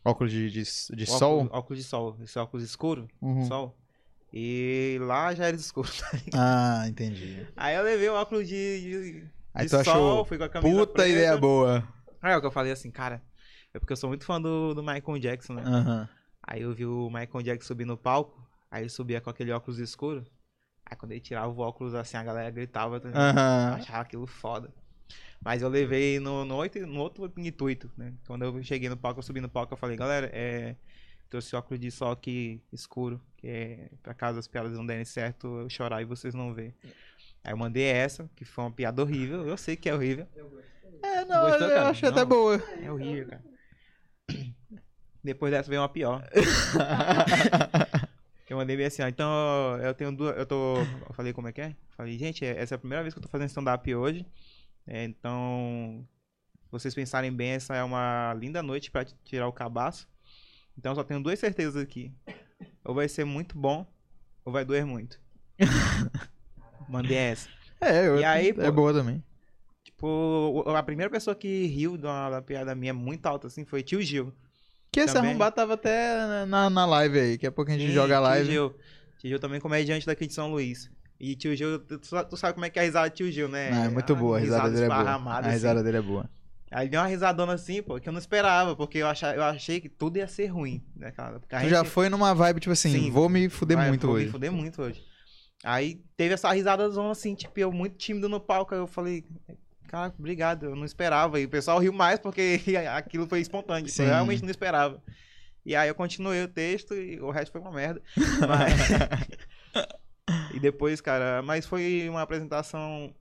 Óculos 0.05 0.33
de, 0.33 0.51
de, 0.51 0.65
de 0.65 1.05
óculos, 1.05 1.09
sol? 1.11 1.49
Óculos 1.53 1.79
de 1.79 1.89
sol. 1.89 2.17
Esse 2.21 2.37
óculos 2.37 2.65
escuro. 2.65 3.07
Uhum. 3.23 3.45
Sol. 3.45 3.78
E 4.33 4.99
lá 5.01 5.35
já 5.35 5.47
era 5.47 5.57
escuro. 5.57 5.89
Ah, 6.35 6.85
entendi. 6.87 7.47
Aí 7.57 7.75
eu 7.77 7.83
levei 7.83 8.09
o 8.09 8.15
óculos 8.15 8.47
de, 8.47 8.55
de, 8.81 9.25
Aí 9.55 9.65
de 9.65 9.71
tu 9.71 9.83
sol, 9.85 9.95
achou 9.95 10.25
fui 10.25 10.39
com 10.39 10.45
a 10.45 10.49
camisa 10.49 10.77
Puta 10.77 10.93
preta. 10.93 11.09
ideia 11.09 11.37
boa. 11.37 11.87
Aí 12.21 12.33
é 12.33 12.37
o 12.37 12.41
que 12.41 12.47
eu 12.47 12.51
falei 12.51 12.73
assim, 12.73 12.91
cara. 12.91 13.23
É 13.73 13.79
porque 13.79 13.93
eu 13.93 13.97
sou 13.97 14.09
muito 14.09 14.25
fã 14.25 14.41
do, 14.41 14.75
do 14.75 14.83
Michael 14.83 15.19
Jackson, 15.19 15.55
né? 15.55 15.63
Aham. 15.65 16.09
Aí 16.43 16.63
eu 16.63 16.73
vi 16.73 16.87
o 16.87 17.09
Michael 17.11 17.43
Jackson 17.43 17.67
subir 17.69 17.85
no 17.85 17.97
palco. 17.97 18.47
Aí 18.71 18.83
ele 18.83 18.91
subia 18.91 19.21
com 19.21 19.31
aquele 19.31 19.53
óculos 19.53 19.79
escuro. 19.79 20.25
Aí 20.85 20.97
quando 20.97 21.13
ele 21.13 21.21
tirava 21.21 21.49
o 21.49 21.59
óculos 21.59 21.95
assim, 21.95 22.17
a 22.17 22.23
galera 22.25 22.51
gritava. 22.51 23.01
também. 23.01 23.17
Eu 23.19 23.75
achava 23.75 24.01
aquilo 24.03 24.27
foda. 24.27 24.73
Mas 25.43 25.63
eu 25.63 25.69
levei 25.69 26.19
no, 26.19 26.45
no, 26.45 26.57
outro, 26.57 26.87
no 26.87 27.01
outro 27.01 27.33
intuito, 27.37 27.91
né? 27.97 28.13
Quando 28.27 28.45
eu 28.45 28.63
cheguei 28.63 28.89
no 28.89 28.97
palco, 28.97 29.21
eu 29.21 29.23
subi 29.23 29.41
no 29.41 29.49
palco, 29.49 29.73
eu 29.73 29.79
falei, 29.79 29.97
galera, 29.97 30.29
é. 30.33 30.75
Trouxe 31.29 31.55
óculos 31.55 31.81
de 31.81 31.91
sol 31.91 32.11
aqui 32.11 32.63
escuro, 32.73 33.21
que 33.37 33.47
é 33.47 33.91
pra 34.03 34.15
caso 34.15 34.39
as 34.39 34.49
piadas 34.49 34.73
não 34.73 34.87
derem 34.87 35.05
certo, 35.05 35.61
eu 35.61 35.69
chorar 35.69 36.01
e 36.01 36.07
vocês 36.07 36.35
não 36.35 36.55
verem. 36.55 36.75
Aí 37.45 37.53
eu 37.53 37.57
mandei 37.57 37.85
essa, 37.85 38.31
que 38.35 38.45
foi 38.45 38.65
uma 38.65 38.71
piada 38.71 39.03
horrível. 39.03 39.47
Eu 39.47 39.57
sei 39.57 39.77
que 39.77 39.89
é 39.89 39.95
horrível. 39.95 40.27
É, 41.03 41.25
não, 41.25 41.43
Gostou, 41.43 41.69
eu 41.69 41.83
acho 41.83 42.07
até 42.07 42.25
boa. 42.25 42.57
É 42.83 42.91
horrível, 42.91 43.29
cara. 43.29 43.45
Depois 45.23 45.53
dessa 45.53 45.69
veio 45.69 45.83
uma 45.83 45.89
pior. 45.89 46.27
Eu 48.49 48.57
mandei 48.57 48.77
bem 48.77 48.87
assim, 48.87 49.03
ó. 49.03 49.09
Então, 49.09 49.79
eu 49.83 49.93
tenho 49.93 50.11
duas. 50.11 50.35
Eu 50.37 50.47
tô. 50.47 50.79
Eu 50.79 51.13
falei 51.13 51.35
como 51.35 51.49
é 51.49 51.53
que 51.53 51.61
é? 51.61 51.77
Falei, 51.91 52.17
gente, 52.17 52.47
essa 52.47 52.75
é 52.75 52.77
a 52.77 52.79
primeira 52.79 53.03
vez 53.03 53.13
que 53.13 53.19
eu 53.19 53.23
tô 53.23 53.29
fazendo 53.29 53.49
stand-up 53.49 53.95
hoje. 53.95 54.27
É, 54.87 55.05
então, 55.05 56.03
se 56.65 56.71
vocês 56.71 56.95
pensarem 56.95 57.31
bem, 57.31 57.51
essa 57.51 57.77
é 57.77 57.83
uma 57.83 58.33
linda 58.33 58.63
noite 58.63 58.91
pra 58.91 59.05
tirar 59.05 59.47
o 59.49 59.53
cabaço. 59.53 60.09
Então, 60.79 60.93
eu 60.93 60.97
só 60.97 61.03
tenho 61.03 61.21
duas 61.21 61.39
certezas 61.39 61.83
aqui. 61.83 62.13
Ou 62.85 62.95
vai 62.95 63.09
ser 63.09 63.25
muito 63.25 63.59
bom, 63.59 63.85
ou 64.45 64.53
vai 64.53 64.65
doer 64.65 64.87
muito. 64.87 65.21
Mandei 66.89 67.17
essa. 67.17 67.49
É, 67.81 68.07
eu, 68.07 68.19
E 68.21 68.25
aí, 68.25 68.49
é 68.51 68.53
pô? 68.53 68.73
boa 68.73 68.93
também. 68.93 69.23
Tipo, 69.85 70.65
a 70.67 70.83
primeira 70.83 71.11
pessoa 71.11 71.35
que 71.35 71.67
riu 71.67 71.97
de 71.97 72.07
uma 72.07 72.31
da 72.31 72.41
piada 72.43 72.75
minha 72.75 72.95
muito 72.95 73.27
alta 73.27 73.49
assim 73.49 73.65
foi 73.65 73.83
tio 73.83 74.01
Gil. 74.01 74.33
Que 74.93 75.01
esse 75.01 75.13
Também. 75.13 75.31
arrombado 75.31 75.57
tava 75.57 75.75
até 75.75 76.47
na, 76.47 76.71
na 76.71 76.87
live 76.87 77.19
aí. 77.19 77.33
Daqui 77.33 77.47
a 77.47 77.53
pouco 77.53 77.71
a 77.71 77.75
gente 77.75 77.89
Sim, 77.89 77.95
joga 77.95 78.17
a 78.17 78.21
Tio 78.21 78.29
live. 78.29 78.51
Gil. 78.51 78.71
Tio 79.19 79.29
Gil 79.31 79.39
também 79.41 79.61
comediante 79.61 80.07
daqui 80.07 80.27
de 80.27 80.33
São 80.33 80.51
Luís. 80.51 80.91
E 81.21 81.35
tio 81.35 81.55
Gil, 81.57 81.81
tu, 81.81 81.99
tu 81.99 82.37
sabe 82.37 82.55
como 82.55 82.65
é 82.65 82.71
que 82.71 82.79
é 82.79 82.83
a 82.83 82.85
risada 82.85 83.11
de 83.11 83.17
tio 83.17 83.31
Gil, 83.31 83.49
né? 83.49 83.71
Ah, 83.73 83.85
é 83.87 83.89
muito 83.89 84.15
boa, 84.15 84.37
a 84.39 84.41
risada 84.41 84.71
dele 84.71 84.85
é 84.85 84.89
boa. 84.89 85.01
A 85.01 85.39
assim. 85.41 85.51
risada 85.51 85.83
dele 85.83 85.97
é 85.97 86.03
boa. 86.03 86.31
Aí 86.71 86.89
deu 86.89 87.01
uma 87.01 87.07
risadona 87.07 87.55
assim, 87.55 87.83
pô, 87.83 87.99
que 87.99 88.09
eu 88.09 88.13
não 88.13 88.21
esperava, 88.21 88.77
porque 88.77 88.99
eu, 88.99 89.07
achava, 89.07 89.35
eu 89.35 89.43
achei 89.43 89.81
que 89.81 89.89
tudo 89.89 90.19
ia 90.19 90.29
ser 90.29 90.47
ruim, 90.47 90.85
né, 90.95 91.11
cara? 91.11 91.41
Porque 91.41 91.55
a 91.55 91.61
Tu 91.61 91.69
já 91.69 91.79
gente- 91.83 91.91
foi 91.91 92.09
numa 92.09 92.35
vibe, 92.35 92.61
tipo 92.61 92.73
assim, 92.73 92.93
Sim. 92.93 93.11
vou 93.11 93.29
me 93.29 93.49
fuder 93.49 93.77
Vai, 93.77 93.89
muito 93.89 94.07
vou 94.07 94.17
hoje. 94.17 94.27
Me 94.27 94.31
fuder 94.33 94.53
muito 94.53 94.83
hoje. 94.83 95.03
Aí 95.65 96.03
teve 96.17 96.35
essa 96.35 96.53
risada 96.53 96.89
zona 96.91 97.11
assim, 97.13 97.35
tipo, 97.35 97.59
eu 97.59 97.73
muito 97.73 97.97
tímido 97.97 98.29
no 98.29 98.39
palco. 98.39 98.75
Aí 98.75 98.81
eu 98.81 98.87
falei, 98.87 99.25
cara, 99.89 100.13
obrigado, 100.19 100.67
eu 100.67 100.77
não 100.77 100.85
esperava. 100.85 101.41
E 101.41 101.47
o 101.47 101.49
pessoal 101.49 101.79
riu 101.79 101.93
mais 101.93 102.19
porque 102.21 102.61
aquilo 102.95 103.27
foi 103.27 103.41
espontâneo. 103.41 103.87
tipo. 103.87 104.03
Eu 104.03 104.09
realmente 104.09 104.43
não 104.43 104.51
esperava. 104.51 105.03
E 105.65 105.75
aí 105.75 105.89
eu 105.89 105.95
continuei 105.95 106.43
o 106.45 106.49
texto 106.49 106.95
e 106.95 107.19
o 107.21 107.31
resto 107.31 107.51
foi 107.53 107.61
uma 107.61 107.73
merda. 107.73 108.01
Mas... 108.47 108.73
e 110.55 110.61
depois, 110.61 111.01
cara, 111.01 111.43
mas 111.43 111.67
foi 111.67 112.07
uma 112.09 112.23
apresentação 112.23 113.15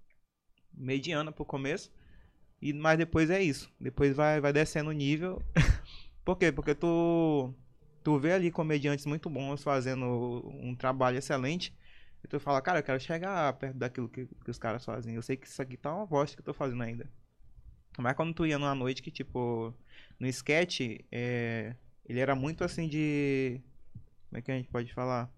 mediana 0.73 1.31
pro 1.31 1.45
começo. 1.45 1.89
E, 2.61 2.73
mas 2.73 2.97
depois 2.97 3.29
é 3.29 3.41
isso. 3.41 3.71
Depois 3.79 4.15
vai, 4.15 4.41
vai 4.41 4.51
descendo 4.51 4.89
o 4.89 4.93
nível. 4.93 5.41
Por 6.25 6.37
quê? 6.37 6.51
Porque 6.51 6.75
tu, 6.75 7.53
tu 8.03 8.19
vê 8.19 8.33
ali 8.33 8.51
comediantes 8.51 9.05
muito 9.05 9.29
bons 9.29 9.63
fazendo 9.63 10.05
um 10.61 10.75
trabalho 10.75 11.17
excelente. 11.17 11.73
E 12.23 12.27
tu 12.27 12.39
fala, 12.39 12.61
cara, 12.61 12.79
eu 12.79 12.83
quero 12.83 12.99
chegar 12.99 13.53
perto 13.53 13.77
daquilo 13.77 14.09
que, 14.09 14.25
que 14.25 14.51
os 14.51 14.57
caras 14.57 14.83
fazem. 14.83 15.15
Eu 15.15 15.21
sei 15.21 15.37
que 15.37 15.47
isso 15.47 15.61
aqui 15.61 15.77
tá 15.77 15.93
uma 15.93 16.05
bosta 16.05 16.35
que 16.35 16.41
eu 16.41 16.45
tô 16.45 16.53
fazendo 16.53 16.83
ainda. 16.83 17.09
Mas 17.97 18.15
quando 18.15 18.33
tu 18.33 18.45
ia 18.45 18.59
numa 18.59 18.75
noite 18.75 19.01
que, 19.01 19.11
tipo, 19.11 19.73
no 20.19 20.27
sketch, 20.27 20.81
é, 21.11 21.75
ele 22.05 22.19
era 22.19 22.35
muito 22.35 22.63
assim 22.63 22.87
de. 22.87 23.61
Como 24.29 24.39
é 24.39 24.41
que 24.41 24.51
a 24.51 24.55
gente 24.55 24.69
pode 24.69 24.93
falar? 24.93 25.31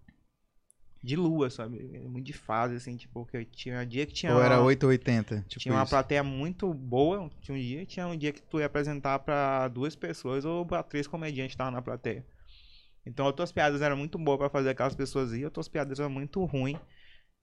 De 1.02 1.16
lua, 1.16 1.48
sabe? 1.48 1.78
Muito 2.06 2.26
de 2.26 2.32
fase, 2.34 2.74
assim, 2.76 2.96
tipo, 2.96 3.24
que 3.24 3.44
tinha 3.46 3.84
dia 3.86 4.04
que 4.04 4.12
tinha. 4.12 4.34
Ou 4.34 4.42
era 4.42 4.56
uma- 4.58 4.64
8 4.64 4.84
ou 4.84 4.90
80. 4.90 5.44
Tipo 5.48 5.60
tinha 5.60 5.74
uma 5.74 5.82
isso. 5.82 5.90
plateia 5.90 6.22
muito 6.22 6.72
boa, 6.74 7.30
tinha 7.40 7.56
um 7.56 7.60
dia, 7.60 7.86
tinha 7.86 8.06
um 8.06 8.16
dia 8.16 8.32
que 8.32 8.42
tu 8.42 8.60
ia 8.60 8.66
apresentar 8.66 9.18
pra 9.20 9.66
duas 9.68 9.96
pessoas 9.96 10.44
ou 10.44 10.66
pra 10.66 10.82
três 10.82 11.06
comediantes 11.06 11.52
que 11.52 11.54
estavam 11.54 11.72
na 11.72 11.80
plateia. 11.80 12.24
Então, 13.06 13.24
outras 13.24 13.50
piadas 13.50 13.80
eram 13.80 13.96
muito 13.96 14.18
boas 14.18 14.38
pra 14.38 14.50
fazer 14.50 14.70
aquelas 14.70 14.94
pessoas 14.94 15.32
ir, 15.32 15.44
outras 15.44 15.68
piadas 15.68 15.98
eram 15.98 16.10
muito 16.10 16.44
ruins. 16.44 16.78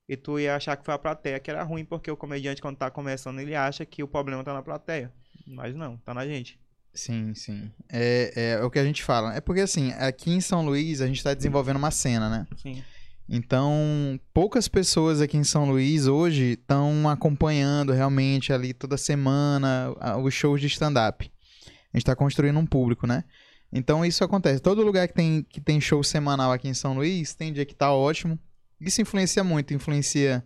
E 0.08 0.16
tu 0.16 0.40
ia 0.40 0.56
achar 0.56 0.78
que 0.78 0.86
foi 0.86 0.94
a 0.94 1.00
plateia 1.00 1.40
que 1.40 1.50
era 1.50 1.64
ruim, 1.64 1.84
porque 1.84 2.10
o 2.10 2.16
comediante, 2.16 2.62
quando 2.62 2.78
tá 2.78 2.90
começando, 2.92 3.40
ele 3.40 3.56
acha 3.56 3.86
que 3.86 4.04
o 4.04 4.08
problema 4.08 4.44
tá 4.44 4.54
na 4.54 4.62
plateia. 4.62 5.12
Mas 5.48 5.76
não, 5.76 5.98
tá 5.98 6.14
na 6.14 6.26
gente. 6.26 6.60
Sim, 6.94 7.34
sim. 7.36 7.72
É, 7.90 8.54
é 8.60 8.64
o 8.64 8.70
que 8.72 8.80
a 8.80 8.86
gente 8.86 9.04
fala. 9.04 9.36
É 9.36 9.42
porque, 9.42 9.62
assim, 9.62 9.92
aqui 9.94 10.32
em 10.32 10.40
São 10.42 10.64
Luís, 10.66 11.02
a 11.02 11.08
gente 11.08 11.22
tá 11.24 11.34
desenvolvendo 11.34 11.76
uma 11.78 11.92
cena, 11.92 12.30
né? 12.30 12.48
Sim. 12.56 12.84
Então, 13.30 14.20
poucas 14.34 14.68
pessoas 14.68 15.20
aqui 15.20 15.36
em 15.36 15.44
São 15.44 15.70
Luís 15.70 16.08
hoje 16.08 16.54
estão 16.54 17.10
acompanhando 17.10 17.92
realmente 17.92 18.54
ali 18.54 18.74
toda 18.74 18.98
semana 18.98 19.94
os 20.24 20.34
shows 20.34 20.62
de 20.62 20.68
stand-up. 20.68 21.30
A 21.66 21.98
gente 21.98 22.04
está 22.04 22.16
construindo 22.16 22.58
um 22.58 22.66
público, 22.66 23.06
né? 23.06 23.24
Então 23.72 24.06
isso 24.06 24.24
acontece. 24.24 24.62
Todo 24.62 24.82
lugar 24.82 25.08
que 25.08 25.14
tem, 25.14 25.46
que 25.50 25.60
tem 25.60 25.82
show 25.82 26.02
semanal 26.04 26.52
aqui 26.52 26.70
em 26.70 26.74
São 26.74 26.94
Luís, 26.94 27.36
tem 27.36 27.52
dia 27.52 27.66
que 27.66 27.76
tá 27.76 27.92
ótimo. 27.92 28.40
Isso 28.80 29.02
influencia 29.02 29.44
muito, 29.44 29.74
influencia 29.74 30.44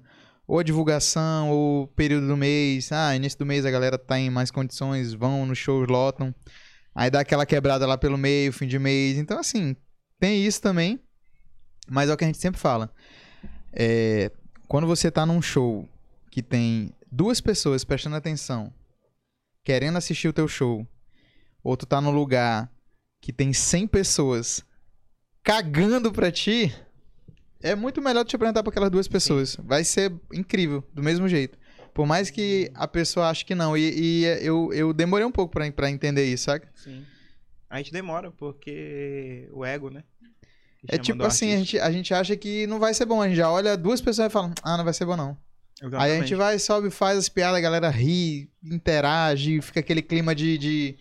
ou 0.48 0.60
a 0.60 0.64
divulgação, 0.64 1.52
ou 1.52 1.84
o 1.84 1.88
período 1.88 2.28
do 2.28 2.36
mês. 2.36 2.92
Ah, 2.92 3.16
início 3.16 3.38
do 3.38 3.46
mês 3.46 3.66
a 3.66 3.72
galera 3.72 3.98
tá 3.98 4.20
em 4.20 4.30
mais 4.30 4.50
condições, 4.50 5.14
vão 5.14 5.46
nos 5.46 5.58
shows, 5.58 5.88
lotam. 5.88 6.34
Aí 6.96 7.10
dá 7.10 7.22
aquela 7.22 7.46
quebrada 7.46 7.86
lá 7.86 7.98
pelo 7.98 8.18
meio, 8.18 8.52
fim 8.52 8.68
de 8.68 8.80
mês. 8.80 9.18
Então, 9.18 9.40
assim, 9.40 9.76
tem 10.20 10.46
isso 10.46 10.62
também. 10.62 11.00
Mas 11.88 12.10
é 12.10 12.14
o 12.14 12.18
que 12.18 12.24
a 12.24 12.28
gente 12.28 12.40
sempre 12.40 12.60
fala. 12.60 12.94
É, 13.74 14.32
quando 14.68 14.88
você 14.88 15.10
tá 15.10 15.26
num 15.26 15.42
show 15.42 15.88
que 16.30 16.42
tem 16.42 16.94
duas 17.12 17.42
pessoas 17.42 17.84
prestando 17.84 18.16
atenção, 18.16 18.74
querendo 19.64 19.98
assistir 19.98 20.28
o 20.28 20.34
teu 20.34 20.48
show, 20.48 20.88
ou 21.64 21.78
tu 21.78 21.86
tá 21.86 22.00
num 22.02 22.12
lugar 22.12 22.72
que 23.20 23.32
tem 23.32 23.54
100 23.54 23.88
pessoas 23.88 24.64
cagando 25.44 26.12
pra 26.12 26.32
ti, 26.32 26.74
é 27.62 27.76
muito 27.76 28.02
melhor 28.02 28.24
tu 28.24 28.30
te 28.30 28.36
apresentar 28.36 28.64
pra 28.64 28.72
aquelas 28.72 28.90
duas 28.90 29.08
pessoas. 29.08 29.56
Vai 29.58 29.84
ser 29.84 30.14
incrível, 30.34 30.84
do 30.94 31.04
mesmo 31.04 31.28
jeito. 31.28 31.58
Por 31.94 32.06
mais 32.06 32.30
que 32.30 32.72
a 32.74 32.88
pessoa 32.88 33.30
ache 33.30 33.46
que 33.46 33.54
não. 33.54 33.76
E, 33.76 34.24
e 34.24 34.26
eu, 34.42 34.74
eu 34.74 34.94
demorei 34.94 35.26
um 35.26 35.32
pouco 35.32 35.54
pra, 35.54 35.70
pra 35.72 35.90
entender 35.90 36.26
isso, 36.26 36.46
saca? 36.46 36.70
Sim. 36.74 37.06
A 37.70 37.78
gente 37.78 37.92
demora, 37.92 38.32
porque 38.32 39.50
o 39.52 39.64
ego, 39.66 39.90
né? 39.90 40.04
É 40.88 40.98
tipo 40.98 41.24
assim, 41.24 41.54
a 41.54 41.58
gente, 41.58 41.80
a 41.80 41.92
gente 41.92 42.14
acha 42.14 42.36
que 42.36 42.66
não 42.68 42.80
vai 42.80 42.94
ser 42.94 43.06
bom. 43.06 43.22
A 43.22 43.28
gente 43.28 43.38
já 43.38 43.50
olha 43.50 43.78
duas 43.78 44.02
pessoas 44.02 44.28
e 44.28 44.32
fala, 44.32 44.52
ah, 44.64 44.78
não 44.78 44.84
vai 44.84 44.94
ser 44.94 45.06
bom 45.06 45.16
não. 45.16 45.38
Aí 45.82 46.12
a 46.12 46.16
gente 46.16 46.34
Exatamente. 46.34 46.36
vai, 46.36 46.60
sobe, 46.60 46.90
faz 46.92 47.18
as 47.18 47.30
piadas, 47.30 47.58
a 47.58 47.62
galera 47.62 47.90
ri, 47.90 48.52
interage, 48.64 49.62
fica 49.62 49.80
aquele 49.80 50.02
clima 50.02 50.36
de, 50.36 50.56
de, 50.58 50.98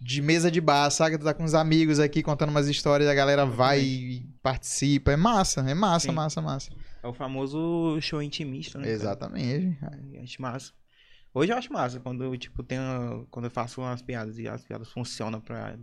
de 0.00 0.22
mesa 0.22 0.50
de 0.50 0.60
bar, 0.60 0.90
sabe? 0.90 1.18
Tu 1.18 1.24
tá 1.24 1.34
com 1.34 1.44
uns 1.44 1.52
amigos 1.52 2.00
aqui 2.00 2.22
contando 2.22 2.48
umas 2.48 2.66
histórias, 2.66 3.08
a 3.08 3.14
galera 3.14 3.44
vai 3.44 3.80
e 3.80 4.26
participa. 4.42 5.12
É 5.12 5.16
massa, 5.16 5.60
é 5.60 5.74
massa, 5.74 6.08
Sim. 6.08 6.14
massa, 6.14 6.40
massa. 6.40 6.70
É 7.02 7.06
o 7.06 7.12
famoso 7.12 8.00
show 8.00 8.22
intimista, 8.22 8.78
né? 8.78 8.84
cara? 8.84 8.94
Exatamente. 8.94 9.78
Eu 10.14 10.22
acho 10.22 10.40
massa. 10.40 10.72
Hoje 11.34 11.52
eu 11.52 11.56
acho 11.58 11.70
massa 11.70 12.00
quando 12.00 12.34
tipo, 12.38 12.62
tenho. 12.62 13.26
Quando 13.30 13.44
eu 13.44 13.50
faço 13.50 13.82
umas 13.82 14.00
piadas 14.00 14.38
e 14.38 14.48
as 14.48 14.64
piadas 14.64 14.88
funcionam 14.90 15.40
pra. 15.40 15.78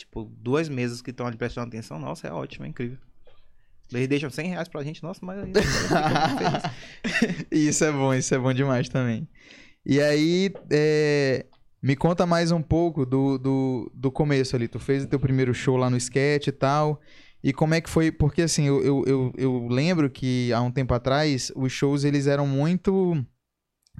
Tipo, 0.00 0.24
duas 0.24 0.66
mesas 0.66 1.02
que 1.02 1.10
estão 1.10 1.26
ali 1.26 1.36
prestando 1.36 1.68
atenção, 1.68 1.98
nossa, 1.98 2.26
é 2.26 2.32
ótimo, 2.32 2.64
é 2.64 2.68
incrível. 2.68 2.96
Eles 3.92 4.08
deixam 4.08 4.30
100 4.30 4.48
reais 4.48 4.68
pra 4.68 4.82
gente, 4.82 5.02
nossa, 5.02 5.20
mas. 5.22 5.44
isso 7.52 7.84
é 7.84 7.92
bom, 7.92 8.14
isso 8.14 8.34
é 8.34 8.38
bom 8.38 8.54
demais 8.54 8.88
também. 8.88 9.28
E 9.84 10.00
aí, 10.00 10.50
é, 10.70 11.44
me 11.82 11.94
conta 11.94 12.24
mais 12.24 12.50
um 12.50 12.62
pouco 12.62 13.04
do, 13.04 13.36
do, 13.36 13.92
do 13.94 14.10
começo 14.10 14.56
ali. 14.56 14.68
Tu 14.68 14.78
fez 14.78 15.04
o 15.04 15.06
teu 15.06 15.20
primeiro 15.20 15.52
show 15.52 15.76
lá 15.76 15.90
no 15.90 15.98
sketch 15.98 16.46
e 16.46 16.52
tal. 16.52 16.98
E 17.44 17.52
como 17.52 17.74
é 17.74 17.80
que 17.82 17.90
foi? 17.90 18.10
Porque 18.10 18.42
assim, 18.42 18.66
eu, 18.66 18.82
eu, 18.82 19.04
eu, 19.06 19.32
eu 19.36 19.68
lembro 19.68 20.08
que 20.08 20.50
há 20.52 20.62
um 20.62 20.70
tempo 20.70 20.94
atrás, 20.94 21.52
os 21.54 21.70
shows 21.70 22.04
eles 22.04 22.26
eram 22.26 22.46
muito. 22.46 23.22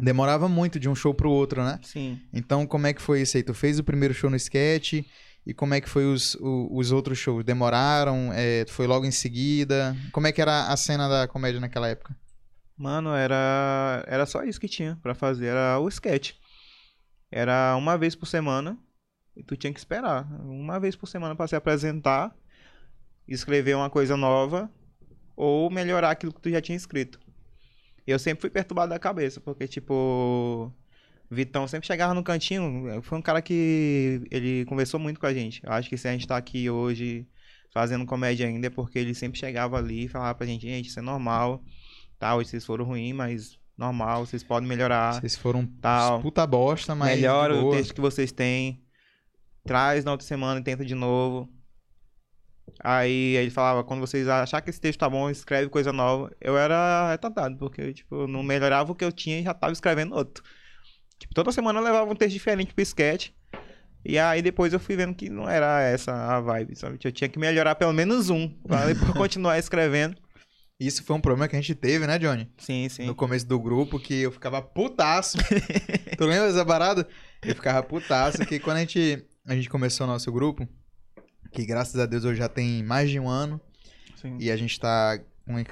Demorava 0.00 0.48
muito 0.48 0.80
de 0.80 0.88
um 0.88 0.94
show 0.94 1.12
pro 1.12 1.30
outro, 1.30 1.62
né? 1.62 1.78
Sim. 1.82 2.18
Então, 2.32 2.66
como 2.66 2.86
é 2.86 2.94
que 2.94 3.02
foi 3.02 3.20
isso 3.20 3.36
aí? 3.36 3.42
Tu 3.42 3.52
fez 3.52 3.78
o 3.78 3.84
primeiro 3.84 4.14
show 4.14 4.30
no 4.30 4.36
sketch 4.36 5.02
e 5.46 5.54
como 5.54 5.74
é 5.74 5.80
que 5.80 5.88
foi 5.88 6.04
os, 6.04 6.36
os 6.40 6.92
outros 6.92 7.18
shows? 7.18 7.44
Demoraram? 7.44 8.30
É, 8.32 8.64
foi 8.68 8.86
logo 8.86 9.06
em 9.06 9.10
seguida? 9.10 9.96
Como 10.12 10.26
é 10.26 10.32
que 10.32 10.40
era 10.40 10.68
a 10.68 10.76
cena 10.76 11.08
da 11.08 11.26
comédia 11.26 11.60
naquela 11.60 11.88
época? 11.88 12.14
Mano, 12.76 13.14
era. 13.14 14.04
Era 14.06 14.26
só 14.26 14.42
isso 14.42 14.60
que 14.60 14.68
tinha 14.68 14.98
pra 15.02 15.14
fazer, 15.14 15.46
era 15.46 15.78
o 15.78 15.88
sketch. 15.88 16.32
Era 17.30 17.76
uma 17.76 17.96
vez 17.96 18.14
por 18.14 18.26
semana 18.26 18.78
e 19.36 19.42
tu 19.42 19.56
tinha 19.56 19.72
que 19.72 19.78
esperar. 19.78 20.26
Uma 20.42 20.80
vez 20.80 20.96
por 20.96 21.06
semana 21.06 21.34
pra 21.36 21.46
se 21.46 21.56
apresentar, 21.56 22.34
escrever 23.28 23.76
uma 23.76 23.90
coisa 23.90 24.16
nova 24.16 24.70
ou 25.36 25.70
melhorar 25.70 26.10
aquilo 26.10 26.32
que 26.32 26.40
tu 26.40 26.50
já 26.50 26.60
tinha 26.60 26.76
escrito. 26.76 27.20
Eu 28.06 28.18
sempre 28.18 28.40
fui 28.42 28.50
perturbado 28.50 28.90
da 28.90 28.98
cabeça, 28.98 29.40
porque, 29.40 29.68
tipo, 29.68 30.72
Vitão 31.30 31.68
sempre 31.68 31.86
chegava 31.86 32.12
no 32.12 32.24
cantinho. 32.24 33.00
Foi 33.02 33.16
um 33.16 33.22
cara 33.22 33.40
que 33.40 34.20
ele 34.30 34.64
conversou 34.64 34.98
muito 34.98 35.20
com 35.20 35.26
a 35.26 35.32
gente. 35.32 35.62
Eu 35.62 35.72
acho 35.72 35.88
que 35.88 35.96
se 35.96 36.08
a 36.08 36.12
gente 36.12 36.26
tá 36.26 36.36
aqui 36.36 36.68
hoje 36.68 37.26
fazendo 37.72 38.04
comédia 38.04 38.48
ainda 38.48 38.66
é 38.66 38.70
porque 38.70 38.98
ele 38.98 39.14
sempre 39.14 39.38
chegava 39.38 39.78
ali 39.78 40.04
e 40.04 40.08
falava 40.08 40.34
pra 40.34 40.46
gente: 40.46 40.66
gente, 40.66 40.88
isso 40.88 40.98
é 40.98 41.02
normal. 41.02 41.62
Tá, 42.18 42.34
hoje 42.34 42.50
vocês 42.50 42.66
foram 42.66 42.84
ruins, 42.84 43.14
mas 43.14 43.58
normal, 43.78 44.26
vocês 44.26 44.42
podem 44.42 44.68
melhorar. 44.68 45.20
Vocês 45.20 45.36
foram 45.36 45.64
Tal. 45.80 46.20
puta 46.20 46.44
bosta, 46.46 46.96
mas. 46.96 47.16
Melhora 47.16 47.54
de 47.54 47.60
o 47.60 47.62
boa. 47.62 47.76
texto 47.76 47.94
que 47.94 48.00
vocês 48.00 48.32
têm. 48.32 48.82
Traz 49.64 50.04
na 50.04 50.10
outra 50.10 50.26
semana 50.26 50.58
e 50.58 50.64
tenta 50.64 50.84
de 50.84 50.96
novo. 50.96 51.48
Aí 52.82 53.36
ele 53.36 53.50
falava, 53.50 53.84
quando 53.84 54.00
vocês 54.00 54.26
achar 54.26 54.60
que 54.60 54.70
esse 54.70 54.80
texto 54.80 55.00
tá 55.00 55.08
bom, 55.08 55.30
escreve 55.30 55.68
coisa 55.68 55.92
nova. 55.92 56.34
Eu 56.40 56.56
era 56.56 57.10
retardado, 57.10 57.56
porque 57.56 57.92
tipo, 57.92 58.22
eu 58.22 58.28
não 58.28 58.42
melhorava 58.42 58.90
o 58.90 58.94
que 58.94 59.04
eu 59.04 59.12
tinha 59.12 59.38
e 59.38 59.42
já 59.44 59.54
tava 59.54 59.72
escrevendo 59.72 60.14
outro. 60.14 60.42
Tipo, 61.20 61.34
toda 61.34 61.52
semana 61.52 61.78
eu 61.78 61.84
levava 61.84 62.10
um 62.10 62.16
texto 62.16 62.32
diferente 62.32 62.72
pro 62.72 62.82
sketch. 62.82 63.28
E 64.02 64.18
aí 64.18 64.40
depois 64.40 64.72
eu 64.72 64.80
fui 64.80 64.96
vendo 64.96 65.14
que 65.14 65.28
não 65.28 65.48
era 65.48 65.82
essa 65.82 66.12
a 66.12 66.40
vibe, 66.40 66.74
sabe? 66.74 66.98
Eu 67.04 67.12
tinha 67.12 67.28
que 67.28 67.38
melhorar 67.38 67.74
pelo 67.74 67.92
menos 67.92 68.30
um, 68.30 68.48
pra 68.48 68.86
depois 68.88 69.12
continuar 69.12 69.58
escrevendo. 69.58 70.16
Isso 70.80 71.04
foi 71.04 71.14
um 71.14 71.20
problema 71.20 71.46
que 71.46 71.54
a 71.54 71.60
gente 71.60 71.74
teve, 71.74 72.06
né, 72.06 72.18
Johnny? 72.18 72.50
Sim, 72.56 72.88
sim. 72.88 73.04
No 73.04 73.14
começo 73.14 73.46
do 73.46 73.60
grupo, 73.60 74.00
que 74.00 74.22
eu 74.22 74.32
ficava 74.32 74.62
putaço. 74.62 75.36
tu 76.16 76.24
lembra 76.24 76.50
dessa 76.50 76.64
parada? 76.64 77.06
Eu 77.44 77.54
ficava 77.54 77.82
putaço, 77.82 78.46
que 78.46 78.58
quando 78.58 78.78
a 78.78 78.80
gente, 78.80 79.22
a 79.46 79.54
gente 79.54 79.68
começou 79.68 80.06
o 80.06 80.10
nosso 80.10 80.32
grupo, 80.32 80.66
que 81.52 81.66
graças 81.66 82.00
a 82.00 82.06
Deus 82.06 82.24
hoje 82.24 82.38
já 82.38 82.48
tem 82.48 82.82
mais 82.82 83.10
de 83.10 83.20
um 83.20 83.28
ano, 83.28 83.60
sim. 84.16 84.38
e 84.40 84.50
a 84.50 84.56
gente 84.56 84.80
tá 84.80 85.20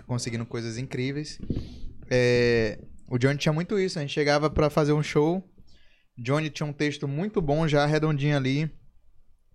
conseguindo 0.07 0.45
coisas 0.45 0.77
incríveis. 0.77 1.39
É, 2.11 2.79
o 3.09 3.19
Johnny 3.19 3.39
tinha 3.39 3.53
muito 3.53 3.79
isso, 3.79 3.99
a 3.99 4.03
gente 4.03 4.13
chegava 4.13 4.49
pra 4.51 4.69
fazer 4.71 4.93
um 4.93 5.03
show, 5.03 5.43
Johnny 6.17 6.51
tinha 6.51 6.67
um 6.67 6.73
texto 6.73 7.07
muito 7.07 7.41
bom 7.41 7.67
já, 7.69 7.87
redondinho 7.87 8.37
ali, 8.37 8.71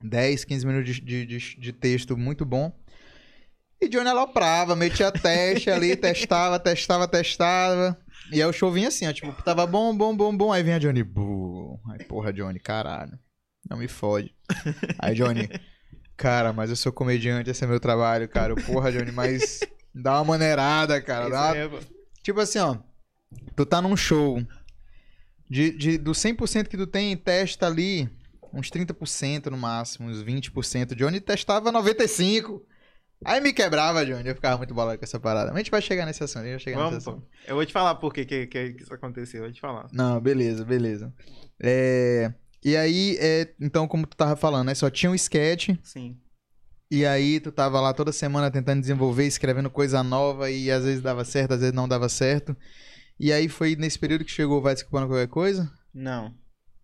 10, 0.02 0.44
15 0.46 0.66
minutos 0.66 0.96
de, 0.96 1.26
de, 1.26 1.38
de- 1.58 1.74
texto 1.74 2.18
muito 2.18 2.46
bom. 2.46 2.72
E 3.82 3.90
Johnny 3.90 4.10
aloprava, 4.10 4.76
metia 4.76 5.12
teste 5.12 5.70
ali, 5.70 5.96
testava, 5.98 6.58
testava, 6.60 7.08
testava. 7.08 7.98
E 8.32 8.42
aí 8.42 8.48
o 8.48 8.54
show 8.54 8.72
vinha 8.72 8.88
assim, 8.88 9.06
ó, 9.08 9.12
tipo, 9.14 9.32
tava 9.44 9.66
bom, 9.68 9.96
bom, 9.96 10.16
bom, 10.16 10.36
bom. 10.36 10.52
Aí 10.54 10.64
vinha 10.64 10.80
Johnny, 10.80 11.04
buh. 11.04 11.78
Aí, 11.92 12.06
porra, 12.06 12.32
Johnny, 12.32 12.60
caralho. 12.60 13.20
Não 13.70 13.78
me 13.78 13.88
fode. 13.90 14.34
Aí 15.00 15.14
Johnny, 15.14 15.50
cara, 16.16 16.54
mas 16.54 16.70
eu 16.70 16.76
sou 16.78 16.92
comediante, 16.94 17.50
esse 17.50 17.64
é 17.64 17.68
meu 17.68 17.80
trabalho, 17.80 18.28
cara. 18.30 18.56
Porra, 18.56 18.92
Johnny, 18.92 19.12
mas 19.12 19.60
dá 19.94 20.14
uma 20.20 20.24
maneirada, 20.24 21.02
cara. 21.02 21.30
Dá 21.30 21.52
mesmo. 21.54 21.80
Tipo 22.24 22.40
assim, 22.40 22.60
ó. 22.60 22.78
Tu 23.56 23.66
tá 23.66 23.82
num 23.82 23.96
show. 23.96 24.42
De, 25.50 25.72
de, 25.72 25.98
do 25.98 26.12
100% 26.12 26.68
que 26.68 26.78
tu 26.78 26.88
tem, 26.88 27.16
testa 27.16 27.68
ali 27.68 28.10
uns 28.54 28.70
30% 28.70 29.48
no 29.48 29.58
máximo, 29.58 30.08
uns 30.08 30.24
20%. 30.24 30.96
Johnny 30.96 31.20
testava 31.20 31.72
95%. 31.72 32.62
Aí 33.26 33.40
me 33.40 33.54
quebrava, 33.54 34.06
Johnny. 34.06 34.28
Eu 34.28 34.36
ficava 34.36 34.58
muito 34.58 34.74
bolado 34.74 34.98
com 35.00 35.06
essa 35.06 35.20
parada. 35.20 35.48
Mas 35.48 35.56
a 35.56 35.60
gente 35.60 35.72
vai 35.72 35.82
chegar 35.82 36.06
nesse 36.06 36.24
assunto. 36.24 36.42
A 36.42 36.46
gente 36.46 36.52
vai 36.52 36.60
chegar 36.60 36.78
Vamos, 36.78 36.94
nesse 36.96 37.10
assunto. 37.10 37.26
Eu 37.48 37.56
vou 37.56 37.66
te 37.66 37.72
falar 37.72 37.96
por 37.96 38.14
que, 38.14 38.26
que, 38.26 38.48
que 38.48 38.76
isso 38.80 38.94
aconteceu. 38.94 39.40
Eu 39.40 39.46
vou 39.46 39.54
te 39.54 39.62
falar. 39.62 39.88
Não, 39.94 40.20
beleza, 40.20 40.66
beleza. 40.66 41.14
É, 41.60 42.34
E 42.64 42.76
aí, 42.76 43.18
é, 43.20 43.54
então, 43.62 43.88
como 43.88 44.06
tu 44.06 44.18
tava 44.18 44.36
falando, 44.36 44.68
né? 44.68 44.76
Só 44.76 44.90
tinha 44.90 45.10
um 45.10 45.16
sketch. 45.16 45.70
Sim. 45.84 46.18
E 46.92 47.06
aí 47.06 47.40
tu 47.40 47.52
tava 47.52 47.80
lá 47.80 47.94
toda 47.94 48.12
semana 48.12 48.52
tentando 48.52 48.82
desenvolver, 48.82 49.26
escrevendo 49.26 49.70
coisa 49.70 50.04
nova. 50.04 50.52
E 50.52 50.70
às 50.70 50.84
vezes 50.84 51.02
dava 51.02 51.24
certo, 51.24 51.54
às 51.54 51.62
vezes 51.62 51.74
não 51.74 51.88
dava 51.88 52.10
certo. 52.10 52.56
E 53.24 53.32
aí 53.32 53.48
foi 53.48 53.78
nesse 53.78 53.98
período 53.98 54.26
que 54.26 54.32
chegou 54.32 54.58
o 54.58 54.62
Vai 54.62 54.74
Desculpando 54.74 55.08
Qualquer 55.08 55.30
Coisa? 55.30 55.72
Não. 55.94 56.28
O 56.28 56.34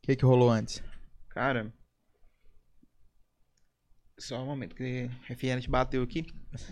que 0.03 0.15
que 0.15 0.23
rolou 0.23 0.49
antes? 0.49 0.81
Cara. 1.31 1.73
Só 4.17 4.41
um 4.41 4.45
momento 4.45 4.73
que 4.73 5.09
o 5.11 5.27
refrigerante 5.27 5.69
bateu 5.69 6.01
aqui. 6.01 6.25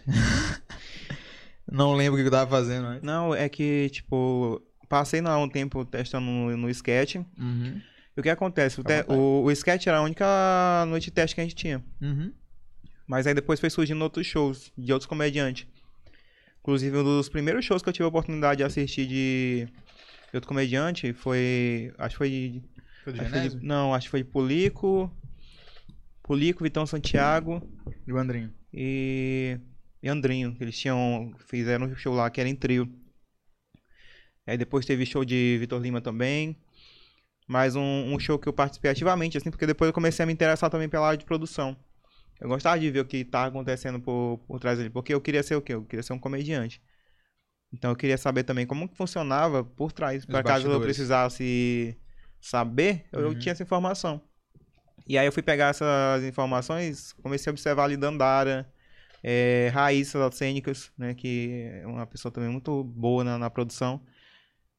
Não 1.70 1.96
lembro 1.96 2.18
o 2.18 2.24
que 2.24 2.26
eu 2.26 2.32
tava 2.32 2.50
fazendo 2.50 2.86
antes. 2.86 3.04
Não, 3.04 3.36
é 3.36 3.50
que, 3.50 3.90
tipo, 3.90 4.66
passei 4.88 5.20
lá 5.20 5.38
um 5.38 5.50
tempo 5.50 5.84
testando 5.84 6.26
no, 6.28 6.56
no 6.56 6.70
sketch. 6.70 7.16
Uhum. 7.16 7.82
E 8.16 8.20
o 8.22 8.24
que 8.24 8.30
acontece? 8.30 8.80
O, 8.80 8.86
te- 8.86 9.06
o, 9.10 9.44
o 9.44 9.52
sketch 9.52 9.86
era 9.88 9.98
a 9.98 10.02
única 10.02 10.86
noite 10.88 11.08
de 11.08 11.12
teste 11.12 11.36
que 11.36 11.42
a 11.42 11.44
gente 11.44 11.56
tinha. 11.56 11.84
Uhum. 12.02 12.34
Mas 13.06 13.28
aí 13.28 13.34
depois 13.34 13.60
foi 13.60 13.70
surgindo 13.70 14.02
outros 14.02 14.26
shows 14.26 14.72
de 14.78 14.94
outros 14.94 15.08
comediantes. 15.08 15.68
Inclusive, 16.68 16.98
um 16.98 17.04
dos 17.06 17.30
primeiros 17.30 17.64
shows 17.64 17.82
que 17.82 17.88
eu 17.88 17.94
tive 17.94 18.04
a 18.04 18.10
oportunidade 18.10 18.58
de 18.58 18.64
assistir 18.66 19.08
de, 19.08 19.68
de 20.30 20.36
outro 20.36 20.50
comediante 20.50 21.14
foi. 21.14 21.94
Acho 21.98 22.16
que 22.16 22.18
foi. 22.18 22.30
de- 22.30 22.64
Foi 23.06 23.14
do 23.14 23.22
acho 23.22 23.30
foi 23.32 23.50
de- 23.50 23.66
não, 23.66 23.94
acho 23.94 24.08
que 24.08 24.12
foi 24.12 24.24
Pulico. 24.26 25.10
Pulico, 26.24 26.62
Vitão 26.66 26.86
Santiago 26.86 27.62
Do 28.06 28.18
Andrinho. 28.18 28.54
e, 28.74 29.58
e 30.04 30.10
Andrinho. 30.10 30.54
que 30.56 30.62
Eles 30.66 30.78
tinham. 30.78 31.34
Fizeram 31.48 31.86
um 31.86 31.96
show 31.96 32.14
lá 32.14 32.30
que 32.30 32.42
era 32.42 32.50
em 32.50 32.56
trio. 32.56 32.86
Aí 34.46 34.58
depois 34.58 34.86
teve 34.86 35.06
show 35.06 35.24
de 35.24 35.56
Vitor 35.62 35.82
Lima 35.82 36.02
também. 36.02 36.58
Mais 37.48 37.78
um, 37.78 38.14
um 38.14 38.20
show 38.20 38.38
que 38.38 38.50
eu 38.50 38.52
participei 38.52 38.92
ativamente, 38.92 39.38
assim, 39.38 39.50
porque 39.50 39.66
depois 39.66 39.88
eu 39.88 39.94
comecei 39.94 40.22
a 40.24 40.26
me 40.26 40.34
interessar 40.34 40.70
também 40.70 40.90
pela 40.90 41.08
área 41.08 41.18
de 41.18 41.24
produção. 41.24 41.78
Eu 42.40 42.48
gostava 42.50 42.80
de 42.80 42.90
ver 42.92 43.00
o 43.02 43.06
que 43.06 43.26
tá 43.26 43.46
acontecendo 43.46 44.00
por, 44.00 44.40
por 44.48 44.60
trás 44.60 44.80
ali, 44.80 44.90
porque 44.90 45.14
eu 45.14 45.22
queria 45.22 45.44
ser 45.44 45.56
o 45.56 45.62
quê? 45.62 45.74
Eu 45.74 45.84
queria 45.86 46.04
ser 46.04 46.14
um 46.14 46.20
comediante. 46.20 46.82
Então 47.74 47.92
eu 47.92 47.96
queria 47.96 48.18
saber 48.18 48.44
também 48.44 48.66
como 48.66 48.88
que 48.88 48.96
funcionava 48.96 49.64
por 49.64 49.92
trás, 49.92 50.26
para 50.26 50.44
caso 50.44 50.70
eu 50.72 50.82
precisasse 50.82 51.98
saber, 52.42 53.06
eu 53.12 53.30
Uhum. 53.30 53.40
tinha 53.40 53.52
essa 53.52 53.64
informação. 53.64 54.22
E 55.08 55.18
aí 55.18 55.26
eu 55.26 55.32
fui 55.32 55.44
pegar 55.44 55.68
essas 55.70 56.24
informações, 56.24 57.14
comecei 57.14 57.50
a 57.50 57.54
observar 57.54 57.86
ali 57.86 57.98
Dandara, 57.98 58.72
é, 59.24 59.70
Raíssa 59.74 60.30
Cênicas, 60.32 60.92
né, 60.98 61.14
que 61.14 61.70
é 61.82 61.88
uma 61.88 62.06
pessoa 62.06 62.32
também 62.32 62.50
muito 62.50 62.84
boa 62.84 63.24
na, 63.24 63.38
na 63.38 63.50
produção. 63.50 64.02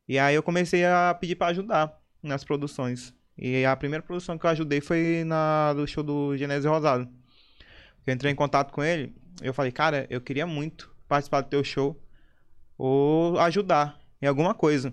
E 0.09 0.19
aí 0.19 0.35
eu 0.35 0.43
comecei 0.43 0.85
a 0.85 1.15
pedir 1.19 1.37
para 1.37 1.49
ajudar 1.49 2.01
nas 2.23 2.45
produções. 2.45 3.15
E 3.37 3.65
a 3.65 3.77
primeira 3.77 4.03
produção 4.03 4.39
que 4.39 4.47
eu 4.47 4.51
ajudei 4.51 4.81
foi 4.81 5.25
na 5.25 5.73
do 5.75 5.87
show 5.87 6.03
do 6.03 6.37
Genésio 6.37 6.71
Rosado. 6.71 7.09
Eu 8.07 8.15
entrei 8.15 8.33
em 8.33 8.37
contato 8.37 8.73
com 8.73 8.83
ele, 8.83 9.15
eu 9.43 9.55
falei, 9.55 9.71
cara, 9.71 10.07
eu 10.11 10.21
queria 10.21 10.47
muito 10.47 10.91
participar 11.07 11.43
do 11.43 11.49
teu 11.49 11.63
show 11.63 12.01
ou 12.77 13.39
ajudar 13.41 14.01
em 14.21 14.27
alguma 14.27 14.55
coisa. 14.55 14.93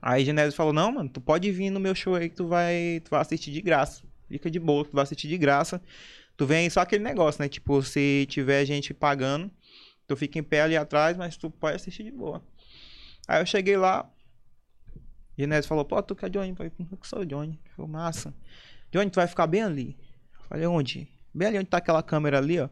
Aí 0.00 0.24
Genésio 0.24 0.52
falou, 0.52 0.72
não, 0.72 0.92
mano, 0.92 1.08
tu 1.08 1.20
pode 1.20 1.50
vir 1.50 1.70
no 1.70 1.80
meu 1.80 1.94
show 1.94 2.14
aí 2.14 2.28
que 2.28 2.36
tu 2.36 2.46
vai, 2.46 3.00
tu 3.04 3.10
vai 3.10 3.20
assistir 3.20 3.50
de 3.50 3.62
graça. 3.62 4.02
Fica 4.28 4.50
de 4.50 4.60
boa, 4.60 4.84
tu 4.84 4.92
vai 4.92 5.02
assistir 5.02 5.28
de 5.28 5.38
graça. 5.38 5.80
Tu 6.36 6.46
vem 6.46 6.68
só 6.68 6.80
aquele 6.80 7.02
negócio, 7.02 7.40
né? 7.40 7.48
Tipo, 7.48 7.82
se 7.82 8.26
tiver 8.28 8.64
gente 8.64 8.92
pagando, 8.92 9.50
tu 10.06 10.16
fica 10.16 10.38
em 10.38 10.42
pé 10.42 10.62
ali 10.62 10.76
atrás, 10.76 11.16
mas 11.16 11.36
tu 11.36 11.50
pode 11.50 11.76
assistir 11.76 12.02
de 12.02 12.10
boa. 12.10 12.42
Aí 13.26 13.40
eu 13.40 13.46
cheguei 13.46 13.76
lá, 13.76 14.10
Genésio 15.38 15.68
falou, 15.68 15.84
pô, 15.84 16.02
tu 16.02 16.14
que 16.14 16.24
é 16.24 16.28
Johnny? 16.28 16.50
Eu 16.50 16.56
falei, 16.56 16.70
que 16.70 17.08
sou 17.08 17.20
o 17.20 17.26
Johnny. 17.26 17.58
Falou, 17.76 17.90
massa. 17.90 18.34
Johnny, 18.92 19.10
tu 19.10 19.16
vai 19.16 19.26
ficar 19.26 19.46
bem 19.46 19.62
ali. 19.62 19.96
Eu 20.34 20.44
falei, 20.48 20.66
onde? 20.66 21.08
Bem 21.34 21.48
ali 21.48 21.58
onde 21.58 21.66
tá 21.66 21.78
aquela 21.78 22.02
câmera 22.02 22.38
ali, 22.38 22.60
ó. 22.60 22.68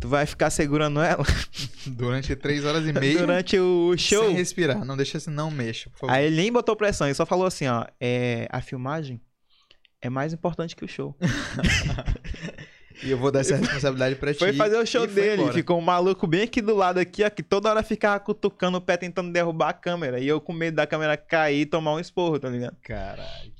Tu 0.00 0.08
vai 0.08 0.24
ficar 0.26 0.48
segurando 0.50 1.00
ela 1.00 1.24
Durante 1.86 2.36
três 2.36 2.64
horas 2.64 2.86
e 2.86 2.92
meia. 2.94 3.18
durante 3.18 3.58
o 3.58 3.96
show. 3.96 4.26
Sem 4.26 4.36
respirar. 4.36 4.84
Não 4.84 4.96
deixa 4.96 5.18
assim, 5.18 5.30
não 5.30 5.50
mexa, 5.50 5.90
por 5.90 6.00
favor. 6.00 6.12
Aí 6.12 6.26
ele 6.26 6.36
nem 6.36 6.52
botou 6.52 6.76
pressão, 6.76 7.06
ele 7.08 7.14
só 7.14 7.26
falou 7.26 7.46
assim, 7.46 7.66
ó, 7.66 7.84
é, 8.00 8.46
a 8.50 8.60
filmagem 8.60 9.20
é 10.00 10.08
mais 10.08 10.32
importante 10.32 10.76
que 10.76 10.84
o 10.84 10.88
show. 10.88 11.16
E 13.00 13.10
eu 13.12 13.16
vou 13.16 13.30
dar 13.30 13.40
essa 13.40 13.54
responsabilidade 13.56 14.16
pra 14.16 14.32
ti. 14.32 14.40
Foi 14.40 14.52
fazer 14.52 14.76
o 14.76 14.84
show 14.84 15.06
dele, 15.06 15.42
embora. 15.42 15.52
ficou 15.54 15.78
um 15.78 15.80
maluco 15.80 16.26
bem 16.26 16.42
aqui 16.42 16.60
do 16.60 16.74
lado 16.74 16.98
aqui, 16.98 17.22
ó, 17.22 17.30
que 17.30 17.44
toda 17.44 17.70
hora 17.70 17.80
ficava 17.82 18.18
cutucando 18.18 18.78
o 18.78 18.80
pé 18.80 18.96
tentando 18.96 19.32
derrubar 19.32 19.68
a 19.68 19.72
câmera. 19.72 20.18
E 20.18 20.26
eu 20.26 20.40
com 20.40 20.52
medo 20.52 20.74
da 20.74 20.84
câmera 20.86 21.16
cair 21.16 21.60
e 21.60 21.66
tomar 21.66 21.94
um 21.94 22.00
esporro, 22.00 22.40
tá 22.40 22.48
ligado? 22.48 22.76
Caralho. 22.82 23.52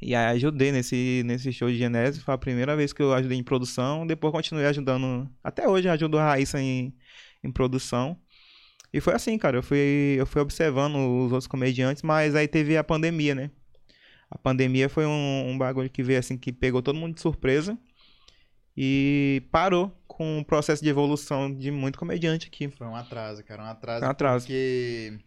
E 0.00 0.14
aí 0.14 0.36
ajudei 0.36 0.72
nesse, 0.72 1.22
nesse 1.26 1.52
show 1.52 1.68
de 1.68 1.76
Genésio, 1.76 2.22
foi 2.22 2.34
a 2.34 2.38
primeira 2.38 2.74
vez 2.74 2.92
que 2.92 3.02
eu 3.02 3.12
ajudei 3.12 3.36
em 3.36 3.42
produção, 3.42 4.06
depois 4.06 4.32
continuei 4.32 4.66
ajudando, 4.66 5.30
até 5.44 5.68
hoje 5.68 5.88
eu 5.88 5.92
ajudo 5.92 6.18
a 6.18 6.24
Raíssa 6.24 6.60
em, 6.60 6.94
em 7.44 7.52
produção. 7.52 8.18
E 8.92 9.00
foi 9.00 9.14
assim, 9.14 9.36
cara, 9.38 9.58
eu 9.58 9.62
fui, 9.62 10.16
eu 10.18 10.26
fui 10.26 10.40
observando 10.40 10.96
os 10.96 11.32
outros 11.32 11.46
comediantes, 11.46 12.02
mas 12.02 12.34
aí 12.34 12.48
teve 12.48 12.76
a 12.76 12.82
pandemia, 12.82 13.34
né? 13.34 13.50
A 14.30 14.38
pandemia 14.38 14.88
foi 14.88 15.04
um, 15.06 15.50
um 15.50 15.58
bagulho 15.58 15.90
que 15.90 16.02
veio 16.02 16.18
assim, 16.18 16.38
que 16.38 16.52
pegou 16.52 16.80
todo 16.80 16.98
mundo 16.98 17.14
de 17.14 17.20
surpresa 17.20 17.76
e 18.76 19.42
parou 19.50 19.92
com 20.06 20.38
o 20.38 20.44
processo 20.44 20.82
de 20.82 20.88
evolução 20.88 21.52
de 21.52 21.70
muito 21.70 21.98
comediante 21.98 22.46
aqui. 22.46 22.68
Foi 22.68 22.86
um 22.86 22.96
atraso, 22.96 23.44
cara. 23.44 23.62
Um 23.62 23.66
atraso. 23.66 24.04
Um 24.04 24.08
atraso. 24.08 24.46
Porque 24.46 25.18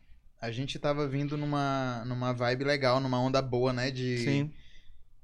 a 0.42 0.52
gente 0.52 0.80
tava 0.80 1.08
vindo 1.08 1.38
numa, 1.38 2.04
numa 2.06 2.34
vibe 2.34 2.64
legal, 2.64 3.00
numa 3.00 3.20
onda 3.20 3.42
boa, 3.42 3.72
né? 3.74 3.92
De, 3.92 4.18
Sim, 4.20 4.52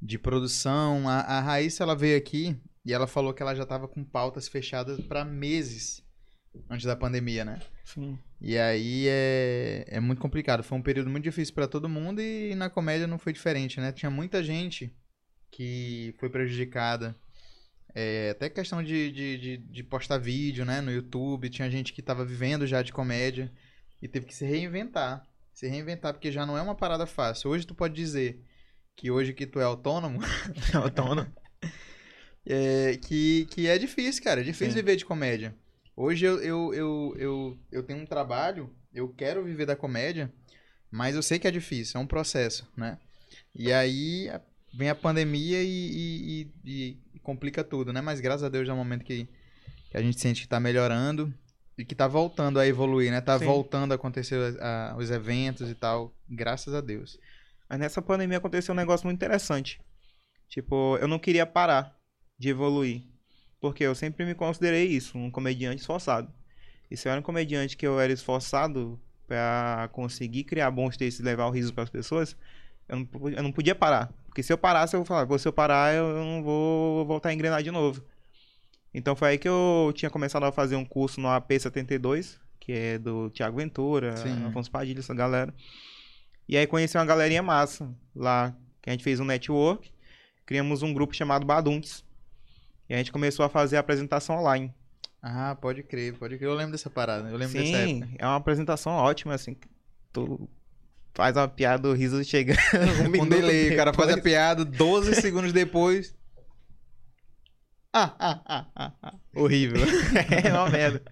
de 0.01 0.17
produção. 0.17 1.07
A, 1.07 1.19
a 1.21 1.39
Raíssa, 1.41 1.83
ela 1.83 1.95
veio 1.95 2.17
aqui 2.17 2.57
e 2.85 2.93
ela 2.93 3.07
falou 3.07 3.33
que 3.33 3.41
ela 3.41 3.55
já 3.55 3.65
tava 3.65 3.87
com 3.87 4.03
pautas 4.03 4.47
fechadas 4.47 4.99
pra 5.01 5.25
meses 5.25 6.03
antes 6.69 6.85
da 6.85 6.95
pandemia, 6.95 7.45
né? 7.45 7.59
sim. 7.83 8.17
E 8.41 8.57
aí 8.57 9.05
é, 9.07 9.85
é 9.87 9.99
muito 9.99 10.21
complicado. 10.21 10.63
Foi 10.63 10.77
um 10.77 10.81
período 10.81 11.09
muito 11.09 11.23
difícil 11.23 11.53
pra 11.53 11.67
todo 11.67 11.89
mundo 11.89 12.21
e 12.21 12.55
na 12.55 12.69
comédia 12.69 13.07
não 13.07 13.17
foi 13.17 13.33
diferente, 13.33 13.79
né? 13.79 13.91
Tinha 13.91 14.09
muita 14.09 14.41
gente 14.41 14.95
que 15.51 16.15
foi 16.19 16.29
prejudicada. 16.29 17.15
É, 17.93 18.29
até 18.29 18.49
questão 18.49 18.83
de, 18.83 19.11
de, 19.11 19.37
de, 19.37 19.57
de 19.57 19.83
postar 19.83 20.17
vídeo, 20.17 20.63
né? 20.63 20.79
No 20.79 20.91
YouTube. 20.91 21.49
Tinha 21.49 21.69
gente 21.69 21.91
que 21.91 22.01
tava 22.01 22.23
vivendo 22.23 22.65
já 22.65 22.81
de 22.81 22.93
comédia 22.93 23.51
e 24.01 24.07
teve 24.07 24.25
que 24.25 24.35
se 24.35 24.45
reinventar. 24.45 25.27
Se 25.53 25.67
reinventar, 25.67 26.13
porque 26.13 26.31
já 26.31 26.45
não 26.45 26.57
é 26.57 26.61
uma 26.61 26.75
parada 26.75 27.05
fácil. 27.05 27.49
Hoje 27.49 27.67
tu 27.67 27.75
pode 27.75 27.93
dizer 27.93 28.41
que 28.99 29.09
hoje 29.09 29.31
que 29.33 29.47
tu 29.47 29.61
é 29.61 29.63
autônomo, 29.63 30.19
Autônomo. 30.75 31.31
é, 32.45 32.97
que, 32.97 33.45
que 33.49 33.65
é 33.65 33.77
difícil, 33.77 34.21
cara. 34.21 34.41
É 34.41 34.43
difícil 34.43 34.71
Sim. 34.73 34.79
viver 34.79 34.97
de 34.97 35.05
comédia. 35.05 35.55
Hoje 35.95 36.25
eu, 36.25 36.37
eu, 36.41 36.73
eu, 36.73 37.15
eu, 37.17 37.59
eu 37.71 37.83
tenho 37.83 37.99
um 37.99 38.05
trabalho, 38.05 38.69
eu 38.93 39.07
quero 39.07 39.41
viver 39.43 39.65
da 39.65 39.75
comédia, 39.75 40.29
mas 40.91 41.15
eu 41.15 41.21
sei 41.21 41.39
que 41.39 41.47
é 41.47 41.51
difícil, 41.51 41.97
é 41.97 42.03
um 42.03 42.07
processo, 42.07 42.69
né? 42.75 42.97
E 43.55 43.71
aí 43.71 44.27
a- 44.29 44.41
vem 44.73 44.89
a 44.89 44.95
pandemia 44.95 45.63
e, 45.63 45.67
e- 45.67 46.51
e- 46.65 46.97
e 47.15 47.19
complica 47.19 47.63
tudo, 47.63 47.93
né? 47.93 48.01
Mas 48.01 48.19
graças 48.19 48.43
a 48.43 48.49
Deus 48.49 48.67
é 48.67 48.73
um 48.73 48.77
momento 48.77 49.05
que, 49.05 49.27
que 49.89 49.95
a 49.97 50.01
gente 50.01 50.19
sente 50.19 50.41
que 50.41 50.47
tá 50.47 50.59
melhorando 50.59 51.33
e 51.77 51.85
que 51.85 51.95
tá 51.95 52.05
voltando 52.07 52.59
a 52.59 52.67
evoluir, 52.67 53.11
né? 53.11 53.21
Tá 53.21 53.39
Sim. 53.39 53.45
voltando 53.45 53.93
a 53.93 53.95
acontecer 53.95 54.37
a- 54.61 54.95
os 54.97 55.09
eventos 55.09 55.69
e 55.69 55.75
tal, 55.75 56.13
graças 56.29 56.73
a 56.73 56.81
Deus. 56.81 57.17
Mas 57.69 57.79
nessa 57.79 58.01
pandemia 58.01 58.37
aconteceu 58.39 58.73
um 58.73 58.77
negócio 58.77 59.05
muito 59.05 59.17
interessante. 59.17 59.79
Tipo, 60.49 60.97
eu 60.99 61.07
não 61.07 61.19
queria 61.19 61.45
parar 61.45 61.95
de 62.37 62.49
evoluir. 62.49 63.03
Porque 63.61 63.83
eu 63.83 63.93
sempre 63.93 64.25
me 64.25 64.33
considerei 64.33 64.87
isso, 64.87 65.17
um 65.17 65.29
comediante 65.29 65.81
esforçado. 65.81 66.33
E 66.89 66.97
se 66.97 67.07
eu 67.07 67.11
era 67.11 67.19
um 67.19 67.23
comediante 67.23 67.77
que 67.77 67.85
eu 67.85 67.99
era 67.99 68.11
esforçado 68.11 68.99
pra 69.27 69.89
conseguir 69.91 70.45
criar 70.45 70.71
bons 70.71 70.97
textos 70.97 71.19
e 71.19 71.23
levar 71.23 71.45
o 71.45 71.51
riso 71.51 71.73
pras 71.73 71.89
pessoas, 71.89 72.35
eu 72.87 72.97
não, 72.97 73.29
eu 73.29 73.43
não 73.43 73.51
podia 73.51 73.75
parar. 73.75 74.11
Porque 74.25 74.41
se 74.41 74.51
eu 74.51 74.57
parasse, 74.57 74.95
eu 74.95 75.05
falava, 75.05 75.27
"Pô, 75.27 75.37
se 75.37 75.47
eu 75.47 75.53
parar, 75.53 75.93
eu 75.93 76.15
não 76.15 76.41
vou 76.41 77.05
voltar 77.05 77.29
a 77.29 77.33
engrenar 77.33 77.61
de 77.61 77.69
novo. 77.69 78.03
Então 78.93 79.15
foi 79.15 79.29
aí 79.29 79.37
que 79.37 79.47
eu 79.47 79.91
tinha 79.95 80.09
começado 80.09 80.43
a 80.43 80.51
fazer 80.51 80.75
um 80.75 80.85
curso 80.85 81.21
no 81.21 81.27
AP72, 81.27 82.39
que 82.59 82.71
é 82.71 82.97
do 82.97 83.29
Tiago 83.29 83.57
Ventura, 83.57 84.17
Sim. 84.17 84.47
Afonso 84.47 84.71
Padilha, 84.71 84.99
essa 84.99 85.13
galera. 85.13 85.53
E 86.49 86.57
aí 86.57 86.65
conheci 86.65 86.97
uma 86.97 87.05
galerinha 87.05 87.43
massa 87.43 87.95
lá, 88.15 88.55
que 88.81 88.89
a 88.89 88.91
gente 88.91 89.03
fez 89.03 89.19
um 89.19 89.23
network, 89.23 89.93
criamos 90.47 90.81
um 90.81 90.91
grupo 90.91 91.13
chamado 91.13 91.45
Baduntes. 91.45 92.03
E 92.89 92.93
a 92.95 92.97
gente 92.97 93.11
começou 93.11 93.45
a 93.45 93.49
fazer 93.49 93.77
a 93.77 93.81
apresentação 93.81 94.39
online. 94.39 94.73
Ah, 95.21 95.55
pode 95.61 95.83
crer, 95.83 96.15
pode 96.15 96.37
crer. 96.37 96.49
Eu 96.49 96.55
lembro 96.55 96.71
dessa 96.71 96.89
parada. 96.89 97.29
Eu 97.29 97.37
lembro 97.37 97.53
dessa 97.53 97.77
época. 97.77 98.07
Sim, 98.07 98.15
é 98.17 98.25
uma 98.25 98.37
apresentação 98.37 98.93
ótima, 98.93 99.35
assim. 99.35 99.55
Tu 100.11 100.49
faz 101.13 101.37
uma 101.37 101.47
piada, 101.47 101.87
o 101.87 101.93
riso 101.93 102.23
chega 102.23 102.55
um 103.05 103.09
minuto 103.09 103.29
delay, 103.29 103.71
o 103.71 103.75
cara 103.75 103.93
faz 103.93 104.11
a 104.11 104.19
piada, 104.19 104.65
12 104.65 105.13
segundos 105.21 105.53
depois. 105.53 106.15
Ah, 107.93 108.15
ah, 108.17 108.41
ah, 108.47 108.65
ah, 108.75 108.93
ah. 109.03 109.13
Horrível. 109.35 109.81
é 110.43 110.51
uma 110.51 110.67
merda. 110.67 111.03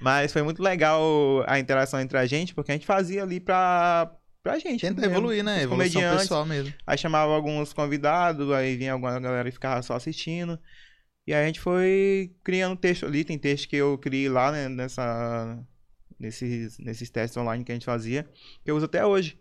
Mas 0.00 0.32
foi 0.32 0.40
muito 0.40 0.62
legal 0.62 1.44
a 1.46 1.58
interação 1.58 2.00
entre 2.00 2.16
a 2.16 2.24
gente, 2.24 2.54
porque 2.54 2.72
a 2.72 2.74
gente 2.74 2.86
fazia 2.86 3.22
ali 3.22 3.40
pra, 3.40 4.10
pra 4.44 4.58
gente. 4.58 4.82
Tenta 4.82 5.00
mesmo. 5.00 5.16
evoluir, 5.16 5.42
né? 5.42 5.62
Evolução 5.62 6.02
pessoal 6.16 6.44
mesmo. 6.44 6.72
Aí 6.86 6.98
chamava 6.98 7.32
alguns 7.32 7.72
convidados, 7.72 8.52
aí 8.52 8.76
vinha 8.76 8.92
alguma 8.92 9.18
galera 9.18 9.48
e 9.48 9.52
ficava 9.52 9.82
só 9.82 9.94
assistindo. 9.94 10.60
E 11.26 11.32
aí 11.32 11.42
a 11.42 11.46
gente 11.46 11.58
foi 11.58 12.36
criando 12.44 12.76
texto 12.76 13.06
ali, 13.06 13.24
tem 13.24 13.38
texto 13.38 13.66
que 13.66 13.76
eu 13.76 13.96
criei 13.96 14.28
lá, 14.28 14.52
né, 14.52 14.68
nessa, 14.68 15.58
nesses, 16.20 16.78
nesses 16.78 17.08
testes 17.08 17.36
online 17.38 17.64
que 17.64 17.72
a 17.72 17.74
gente 17.74 17.86
fazia, 17.86 18.28
que 18.62 18.70
eu 18.70 18.76
uso 18.76 18.84
até 18.84 19.04
hoje. 19.06 19.38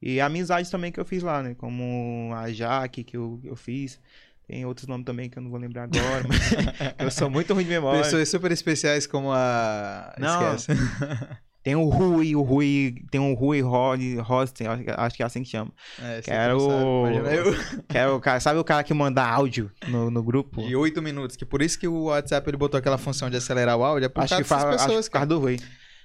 E 0.00 0.20
amizades 0.20 0.70
também 0.70 0.92
que 0.92 1.00
eu 1.00 1.04
fiz 1.06 1.22
lá, 1.22 1.42
né, 1.42 1.54
como 1.54 2.30
a 2.34 2.52
Jaque 2.52 3.02
que 3.02 3.16
eu, 3.16 3.40
eu 3.42 3.56
fiz. 3.56 3.98
Tem 4.46 4.66
outros 4.66 4.86
nomes 4.86 5.06
também 5.06 5.30
que 5.30 5.38
eu 5.38 5.42
não 5.42 5.50
vou 5.50 5.58
lembrar 5.58 5.84
agora, 5.84 6.24
mas 6.28 6.50
eu 6.98 7.10
sou 7.10 7.30
muito 7.30 7.54
ruim 7.54 7.64
de 7.64 7.70
memória. 7.70 8.02
Pessoas 8.02 8.28
super 8.28 8.52
especiais 8.52 9.06
como 9.06 9.32
a. 9.32 10.14
Não. 10.18 10.54
Esquece. 10.54 10.72
Tem 11.62 11.76
o 11.76 11.84
Rui, 11.88 12.34
o 12.34 12.42
Rui, 12.42 12.94
tem 13.10 13.20
o 13.20 13.34
Rui 13.34 13.60
Rosten, 13.60 14.66
acho 14.66 15.14
que- 15.14 15.22
é 15.22 15.26
assim 15.26 15.44
que 15.44 15.48
chama. 15.50 15.70
É, 16.02 16.20
Que 16.20 16.30
era 16.30 16.56
o-. 16.56 17.04
Que 17.88 17.98
é 17.98 18.08
o 18.08 18.18
cara, 18.18 18.40
sabe 18.40 18.58
o 18.58 18.64
cara 18.64 18.82
que 18.82 18.92
manda 18.92 19.22
áudio 19.24 19.70
no, 19.86 20.10
no 20.10 20.22
grupo? 20.24 20.60
De 20.60 20.74
8 20.74 21.00
minutos, 21.00 21.36
que 21.36 21.44
por 21.44 21.62
isso 21.62 21.78
que 21.78 21.86
o 21.86 22.04
WhatsApp 22.06 22.48
ele 22.50 22.56
botou 22.56 22.78
aquela 22.78 22.98
função 22.98 23.30
de 23.30 23.36
acelerar 23.36 23.76
o 23.76 23.84
áudio, 23.84 24.06
é 24.06 24.08
por 24.08 24.22
Acho 24.22 24.30
causa 24.30 24.42
que, 24.42 24.48
fa 24.48 24.56
dessas 24.56 24.70
acho 24.74 24.78
que 24.82 24.88
pessoas, 24.88 25.08
por 25.08 25.12
causa 25.12 25.26
do 25.26 25.38
Rui. 25.38 25.56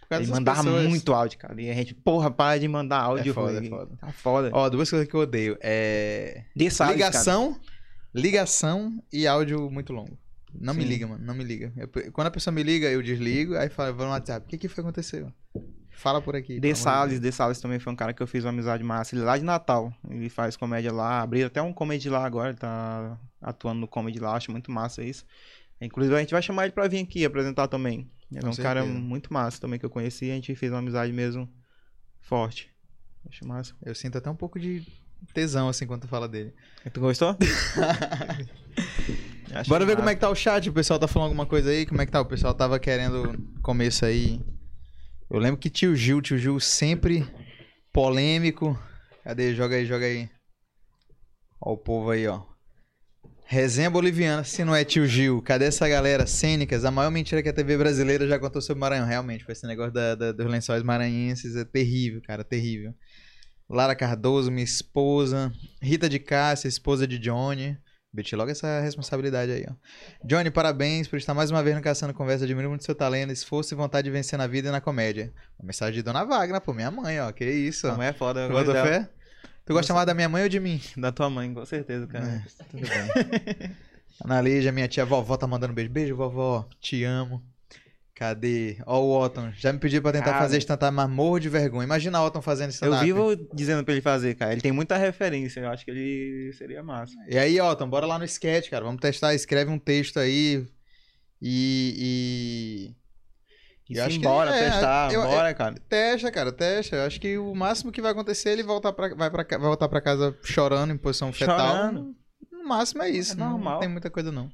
Ele 0.10 0.28
mandava 0.28 0.64
pessoas. 0.64 0.88
muito 0.88 1.14
áudio, 1.14 1.38
cara. 1.40 1.62
E 1.62 1.70
a 1.70 1.74
gente, 1.74 1.94
porra, 1.94 2.32
para 2.32 2.58
de 2.60 2.68
mandar 2.68 3.00
áudio, 3.02 3.32
É 3.32 3.34
foda, 3.34 3.58
Rui. 3.60 3.68
é 3.68 3.70
foda. 3.70 3.98
Tá 4.00 4.12
foda. 4.14 4.50
Ó, 4.54 4.70
duas 4.70 4.90
coisas 4.90 5.06
que 5.08 5.14
eu 5.14 5.20
odeio. 5.22 5.58
É. 5.60 6.44
Ligação, 6.56 7.60
ligação 8.14 9.04
e 9.12 9.28
áudio 9.28 9.70
muito 9.70 9.92
longo. 9.92 10.18
Não 10.54 10.74
me 10.74 10.84
Sim. 10.84 10.90
liga, 10.90 11.08
mano. 11.08 11.24
Não 11.26 11.34
me 11.34 11.44
liga. 11.44 11.72
Eu- 11.76 12.12
quando 12.12 12.28
a 12.28 12.32
pessoa 12.32 12.54
me 12.54 12.64
liga, 12.64 12.88
eu 12.90 13.02
desligo, 13.04 13.56
aí 13.56 13.70
fala, 13.70 13.92
vou 13.92 14.06
no 14.06 14.12
WhatsApp. 14.12 14.46
O 14.46 14.50
que 14.50 14.58
que 14.58 14.68
foi 14.68 14.76
que 14.76 14.82
aconteceu? 14.82 15.32
Fala 15.92 16.22
por 16.22 16.36
aqui. 16.36 16.60
cara. 16.60 16.62
De 16.62 16.76
Salles, 16.76 17.20
De 17.20 17.32
Salles 17.32 17.60
também 17.60 17.80
foi 17.80 17.92
um 17.92 17.96
cara 17.96 18.14
que 18.14 18.22
eu 18.22 18.28
fiz 18.28 18.44
uma 18.44 18.52
amizade 18.52 18.84
massa. 18.84 19.16
Ele 19.16 19.24
é 19.24 19.26
lá 19.26 19.38
de 19.38 19.44
Natal. 19.44 19.92
Ele 20.10 20.30
faz 20.30 20.56
comédia 20.56 20.92
lá. 20.94 21.22
Abriu 21.22 21.48
até 21.48 21.62
um 21.62 21.74
comedy 21.74 22.10
lá 22.10 22.24
agora. 22.26 22.50
Ele 22.50 22.58
tá 22.58 23.20
atuando 23.42 23.80
no 23.82 23.88
comedy 23.88 24.20
lá. 24.20 24.36
Acho 24.36 24.52
muito 24.52 24.72
massa 24.72 25.04
isso. 25.04 25.26
Inclusive, 25.82 26.16
a 26.16 26.20
gente 26.20 26.32
vai 26.32 26.42
chamar 26.42 26.64
ele 26.66 26.72
pra 26.74 26.88
vir 26.88 27.00
aqui 27.04 27.26
apresentar 27.26 27.68
também. 27.68 28.10
Ele 28.32 28.42
Com 28.42 28.48
é 28.48 28.50
um 28.52 28.56
cara 28.56 28.82
certeza. 28.84 29.00
muito 29.00 29.34
massa 29.34 29.60
também 29.60 29.80
que 29.80 29.86
eu 29.86 29.90
conheci. 29.90 30.30
A 30.30 30.36
gente 30.36 30.54
fez 30.56 30.72
uma 30.72 30.80
amizade 30.80 31.12
mesmo 31.12 31.50
forte. 32.22 32.70
Acho 33.28 33.46
massa. 33.48 33.74
Eu 33.84 33.96
sinto 33.96 34.18
até 34.18 34.30
um 34.30 34.36
pouco 34.36 34.60
de 34.60 34.86
tesão, 35.34 35.68
assim, 35.68 35.86
quando 35.88 36.02
tu 36.02 36.08
fala 36.08 36.28
dele. 36.28 36.54
Tu 36.94 37.00
gostou? 37.00 37.36
Acho 39.54 39.70
Bora 39.70 39.86
ver 39.86 39.92
massa. 39.94 39.98
como 39.98 40.10
é 40.10 40.16
que 40.16 40.22
tá 40.22 40.30
o 40.30 40.36
chat. 40.36 40.70
O 40.70 40.74
pessoal 40.74 41.00
tá 41.00 41.08
falando 41.08 41.28
alguma 41.30 41.46
coisa 41.46 41.70
aí? 41.70 41.86
Como 41.86 42.02
é 42.02 42.06
que 42.06 42.12
tá? 42.12 42.20
O 42.22 42.26
pessoal 42.26 42.54
tava 42.54 42.80
querendo 42.80 43.38
começo 43.62 44.06
aí. 44.06 44.42
Eu 45.30 45.40
lembro 45.40 45.60
que 45.60 45.70
tio 45.70 45.96
Gil, 45.96 46.22
tio 46.22 46.38
Gil 46.38 46.60
sempre 46.60 47.26
polêmico. 47.94 48.78
Cadê? 49.24 49.54
Joga 49.56 49.76
aí, 49.76 49.86
joga 49.86 50.06
aí. 50.06 50.30
Ó 51.62 51.74
o 51.74 51.78
povo 51.78 52.12
aí, 52.12 52.28
ó. 52.28 52.42
Resenha 53.50 53.90
boliviana, 53.90 54.44
se 54.44 54.64
não 54.66 54.76
é 54.76 54.84
tio 54.84 55.06
Gil, 55.08 55.42
cadê 55.42 55.66
essa 55.66 55.88
galera? 55.88 56.28
Cênicas, 56.28 56.84
a 56.84 56.92
maior 56.92 57.10
mentira 57.10 57.42
que 57.42 57.48
a 57.48 57.54
TV 57.54 57.78
brasileira 57.78 58.28
já 58.28 58.38
contou 58.38 58.62
sobre 58.62 58.82
Maranhão. 58.82 59.08
Realmente, 59.08 59.46
foi 59.46 59.54
esse 59.54 59.66
negócio 59.66 59.94
da- 59.94 60.16
da- 60.16 60.32
dos 60.34 60.46
lençóis 60.46 60.84
maranhenses, 60.84 61.56
é 61.56 61.64
terrível, 61.64 62.22
cara, 62.22 62.44
terrível. 62.44 62.94
Lara 63.70 63.96
Cardoso, 63.96 64.52
minha 64.52 64.66
esposa. 64.66 65.52
Rita 65.82 66.10
de 66.10 66.20
Cássia, 66.20 66.68
esposa 66.68 67.08
de 67.08 67.18
Johnny. 67.18 67.78
Beti 68.12 68.36
logo 68.36 68.50
essa 68.50 68.80
responsabilidade 68.80 69.52
aí, 69.52 69.66
ó. 69.70 69.74
Johnny, 70.24 70.50
parabéns 70.50 71.08
por 71.08 71.18
estar 71.18 71.34
mais 71.34 71.52
uma 71.52 71.62
vez 71.62 71.76
no 71.76 71.82
Caçando 71.82 72.14
Conversa. 72.14 72.46
Admiro 72.46 72.70
muito 72.70 72.84
seu 72.84 72.96
talento, 72.96 73.32
esforço 73.32 73.74
e 73.74 73.78
vontade 73.78 74.06
de 74.06 74.12
vencer 74.12 74.40
na 74.40 74.48
vida 74.48 74.70
e 74.70 74.72
na 74.72 74.80
comédia. 74.80 75.34
Uma 75.60 75.68
mensagem 75.68 75.96
de 75.96 76.02
Dona 76.02 76.24
Wagner, 76.24 76.62
pô, 76.62 76.74
minha 76.74 76.90
mãe, 76.90 77.20
ó. 77.20 77.32
Que 77.32 77.46
isso, 77.46 77.88
ó. 77.88 77.96
Não 77.96 78.04
é 78.04 78.14
foda, 78.14 78.42
eu 78.42 78.48
Tu 78.48 78.54
gosto 78.54 78.66
botou 78.68 78.84
fé? 78.84 79.10
Tu 79.66 79.74
gosta 79.74 79.94
mais 79.94 80.06
da 80.08 80.14
minha 80.14 80.30
mãe 80.30 80.44
ou 80.44 80.50
de 80.50 80.60
mim? 80.60 80.82
Da 80.96 81.12
tua 81.12 81.30
mãe, 81.30 81.54
com 81.54 81.66
certeza, 81.66 82.08
cara. 82.08 82.26
É, 82.26 82.64
tudo 82.72 82.88
bem. 82.88 83.76
Ana 84.24 84.42
Lígia, 84.42 84.72
minha 84.72 84.88
tia 84.88 85.06
vovó 85.06 85.36
tá 85.36 85.46
mandando 85.46 85.74
beijo. 85.74 85.92
Beijo, 85.92 86.16
vovó. 86.16 86.68
Te 86.80 87.04
amo. 87.04 87.44
Cadê? 88.18 88.78
Ó 88.88 89.00
o 89.00 89.24
Otton. 89.24 89.52
Já 89.56 89.72
me 89.72 89.78
pediu 89.78 90.02
pra 90.02 90.12
tentar 90.12 90.26
Cara. 90.32 90.40
fazer 90.40 90.58
stand-up, 90.58 90.92
mas 90.92 91.08
morro 91.08 91.38
de 91.38 91.50
vergonha. 91.50 91.84
Imagina 91.84 92.20
o 92.20 92.26
Otton 92.26 92.42
fazendo 92.42 92.70
Eu 92.70 92.74
stand-up. 92.74 93.06
vivo 93.06 93.36
dizendo 93.54 93.84
pra 93.84 93.94
ele 93.94 94.02
fazer, 94.02 94.34
cara. 94.34 94.54
Ele 94.54 94.62
tem 94.62 94.72
muita 94.72 94.98
referência. 94.98 95.60
Eu 95.60 95.70
acho 95.70 95.86
que 95.86 95.92
ele 95.92 96.52
seria 96.54 96.82
massa. 96.82 97.14
E 97.30 97.38
aí, 97.38 97.62
Otton, 97.62 97.88
bora 97.88 98.08
lá 98.08 98.18
no 98.18 98.26
sketch, 98.26 98.72
cara. 98.72 98.84
Vamos 98.84 99.00
testar. 99.02 99.36
Escreve 99.36 99.70
um 99.70 99.78
texto 99.78 100.18
aí. 100.20 100.66
E. 101.40 102.96
E 103.90 103.96
Eu 103.98 104.04
acho 104.04 104.16
sim, 104.16 104.20
que- 104.20 104.28
bora, 104.28 104.54
é, 104.54 104.70
testar, 104.70 105.14
eu- 105.14 105.22
bora, 105.22 105.54
cara. 105.54 105.76
e 105.78 105.80
testa, 105.80 106.30
cara, 106.32 106.52
testa. 106.52 106.96
Eu 106.98 107.04
acho 107.06 107.22
que 107.22 107.38
o 107.38 107.56
máximo 107.56 107.90
que 107.92 108.02
vai 108.02 108.12
acontecer 108.12 108.50
é 108.50 108.54
ele 108.54 108.64
voltar 108.64 108.92
pra, 108.92 109.14
vai, 109.16 109.30
pra, 109.32 109.46
vai 109.48 109.60
voltar 109.60 109.88
pra 109.88 110.02
casa 110.02 110.38
chorando 110.44 110.92
em 110.92 110.98
posição 110.98 111.32
fetal. 111.32 111.58
Chorando. 111.58 112.16
No 112.52 112.68
máximo 112.68 113.04
é 113.04 113.10
isso. 113.10 113.34
É 113.34 113.36
não, 113.36 113.52
normal. 113.52 113.74
não 113.76 113.80
tem 113.80 113.90
muita 113.90 114.10
coisa, 114.10 114.30
não. 114.32 114.48
O 114.48 114.52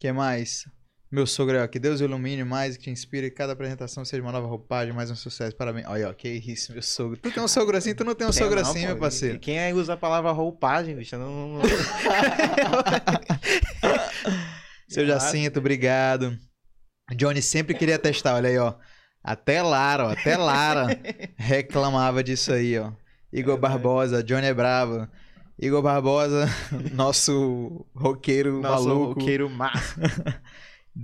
que 0.00 0.10
mais? 0.10 0.64
Meu 1.12 1.26
sogro, 1.26 1.60
ó, 1.60 1.66
que 1.66 1.80
Deus 1.80 2.00
ilumine 2.00 2.44
mais, 2.44 2.76
que 2.76 2.84
te 2.84 2.90
inspire, 2.90 3.30
que 3.30 3.36
cada 3.36 3.52
apresentação 3.52 4.04
seja 4.04 4.22
uma 4.22 4.30
nova 4.30 4.46
roupagem, 4.46 4.94
mais 4.94 5.10
um 5.10 5.16
sucesso. 5.16 5.56
Parabéns. 5.56 5.86
Olha, 5.88 6.08
ó, 6.08 6.12
que 6.12 6.28
isso, 6.28 6.72
meu 6.72 6.80
sogro. 6.82 7.16
Tu 7.16 7.32
tem 7.32 7.42
um 7.42 7.48
sogro 7.48 7.76
assim, 7.76 7.92
tu 7.94 8.04
não 8.04 8.14
tem 8.14 8.28
um 8.28 8.30
Tem 8.30 8.38
sogro 8.42 8.62
não, 8.62 8.70
assim, 8.70 8.82
pô. 8.82 8.86
meu 8.86 8.96
parceiro. 8.96 9.34
E 9.34 9.38
Quem 9.40 9.58
aí 9.58 9.72
usa 9.72 9.94
a 9.94 9.96
palavra 9.96 10.30
roupagem, 10.30 10.94
bicho? 10.94 11.16
Eu 11.16 11.18
Não, 11.18 11.48
não... 11.54 11.62
Seu 14.88 15.04
Jacinto, 15.06 15.58
obrigado. 15.58 16.36
Johnny 17.16 17.42
sempre 17.42 17.74
queria 17.74 17.98
testar, 17.98 18.34
olha 18.36 18.48
aí, 18.48 18.58
ó. 18.58 18.74
Até 19.22 19.62
Lara, 19.62 20.06
ó, 20.06 20.10
até 20.12 20.36
Lara 20.36 20.86
reclamava 21.36 22.22
disso 22.22 22.52
aí, 22.52 22.78
ó. 22.78 22.92
Igor 23.32 23.58
Barbosa, 23.58 24.22
Johnny 24.22 24.46
é 24.46 24.54
bravo. 24.54 25.06
Igor 25.58 25.82
Barbosa, 25.82 26.48
nosso 26.94 27.84
roqueiro 27.94 28.60
Nosso 28.60 28.88
maluco. 28.88 29.20
roqueiro 29.20 29.50
massa. 29.50 30.00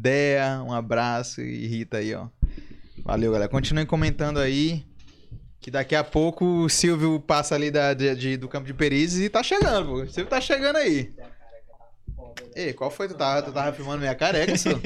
Dea, 0.01 0.63
um 0.65 0.73
abraço 0.73 1.41
e 1.41 1.67
Rita 1.67 1.99
aí, 1.99 2.15
ó. 2.15 2.29
Valeu, 3.05 3.33
galera. 3.33 3.49
Continuem 3.51 3.87
comentando 3.87 4.39
aí. 4.39 4.85
Que 5.61 5.71
daqui 5.71 5.97
a 5.97 6.05
pouco 6.05 6.45
o 6.45 6.69
Silvio 6.69 7.19
passa 7.19 7.55
ali 7.55 7.71
da, 7.71 7.93
de- 7.95 8.15
de- 8.15 8.37
do 8.37 8.49
campo 8.49 8.67
de 8.67 8.75
Perizes 8.75 9.21
e 9.25 9.29
tá 9.29 9.43
chegando, 9.43 9.87
pô. 9.87 9.95
O 10.03 10.07
Silvio 10.07 10.27
tá 10.27 10.41
chegando 10.41 10.77
aí. 10.77 11.13
Ei, 12.55 12.73
qual 12.73 12.91
foi? 12.91 13.09
Tu 13.09 13.15
tava, 13.15 13.43
tu 13.43 13.53
tava 13.53 13.73
filmando 13.73 13.99
minha 13.99 14.15
careca, 14.15 14.55
senhor? 14.59 14.81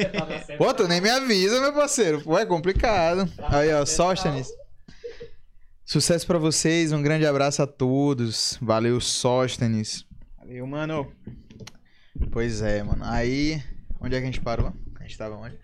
Pô, 0.57 0.73
tu 0.73 0.89
nem 0.89 1.01
me 1.01 1.11
avisa, 1.11 1.61
meu 1.61 1.73
parceiro. 1.73 2.23
Pô, 2.23 2.39
é 2.39 2.47
complicado. 2.47 3.31
Aí, 3.39 3.73
ó, 3.75 3.85
Sóstenes. 3.85 4.49
Sucesso 5.85 6.27
pra 6.27 6.39
vocês, 6.39 6.93
um 6.93 7.03
grande 7.03 7.27
abraço 7.27 7.63
a 7.63 7.67
todos. 7.67 8.57
Valeu, 8.63 9.01
Sóstenes. 9.01 10.05
Valeu, 10.39 10.67
mano. 10.67 11.13
Pois 12.33 12.63
é, 12.63 12.83
mano. 12.83 13.03
Aí, 13.05 13.63
onde 14.01 14.15
é 14.15 14.19
que 14.19 14.25
a 14.25 14.27
gente 14.27 14.41
parou? 14.41 14.73
Gente 15.11 15.19
tava 15.19 15.35
onde? 15.35 15.59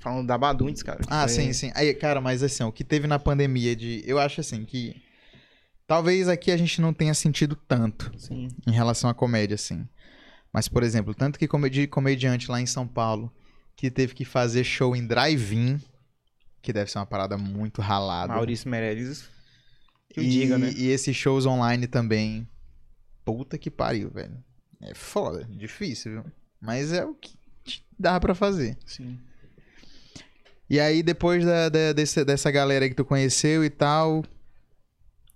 Falando 0.00 0.26
da 0.26 0.38
Baduntes, 0.38 0.82
cara. 0.82 1.00
Ah, 1.06 1.28
Foi- 1.28 1.28
sim, 1.28 1.52
sim. 1.52 1.70
Aí, 1.74 1.92
cara, 1.92 2.18
mas 2.18 2.42
assim, 2.42 2.62
ó, 2.62 2.68
o 2.68 2.72
que 2.72 2.82
teve 2.82 3.06
na 3.06 3.18
pandemia 3.18 3.76
de. 3.76 4.02
Eu 4.06 4.18
acho 4.18 4.40
assim 4.40 4.64
que. 4.64 4.96
Talvez 5.86 6.28
aqui 6.28 6.50
a 6.50 6.56
gente 6.56 6.80
não 6.80 6.92
tenha 6.92 7.14
sentido 7.14 7.56
tanto 7.56 8.12
Sim. 8.18 8.48
em 8.66 8.72
relação 8.72 9.08
à 9.08 9.14
comédia, 9.14 9.54
assim. 9.54 9.88
Mas, 10.52 10.68
por 10.68 10.82
exemplo, 10.82 11.14
tanto 11.14 11.38
que 11.38 11.48
comedi 11.48 11.86
comediante 11.86 12.50
lá 12.50 12.60
em 12.60 12.66
São 12.66 12.86
Paulo 12.86 13.32
que 13.74 13.90
teve 13.90 14.14
que 14.14 14.24
fazer 14.24 14.64
show 14.64 14.94
em 14.94 15.06
drive-in, 15.06 15.80
que 16.60 16.74
deve 16.74 16.90
ser 16.90 16.98
uma 16.98 17.06
parada 17.06 17.38
muito 17.38 17.80
ralada. 17.80 18.34
Maurício 18.34 18.68
Meirelles. 18.68 19.28
Que 20.10 20.20
e, 20.20 20.28
diga, 20.28 20.58
né? 20.58 20.70
e 20.76 20.88
esses 20.88 21.16
shows 21.16 21.46
online 21.46 21.86
também. 21.86 22.46
Puta 23.24 23.56
que 23.56 23.70
pariu, 23.70 24.10
velho. 24.10 24.42
É 24.82 24.94
foda, 24.94 25.44
difícil, 25.50 26.12
viu? 26.12 26.32
Mas 26.60 26.92
é 26.92 27.04
o 27.04 27.14
que 27.14 27.37
dá 27.98 28.18
pra 28.20 28.34
fazer. 28.34 28.76
Sim. 28.86 29.18
E 30.70 30.78
aí, 30.78 31.02
depois 31.02 31.44
da, 31.44 31.68
da- 31.68 31.92
desse- 31.92 32.24
dessa 32.24 32.50
galera 32.50 32.84
aí 32.84 32.90
que 32.90 32.96
tu 32.96 33.04
conheceu 33.04 33.64
e 33.64 33.70
tal, 33.70 34.24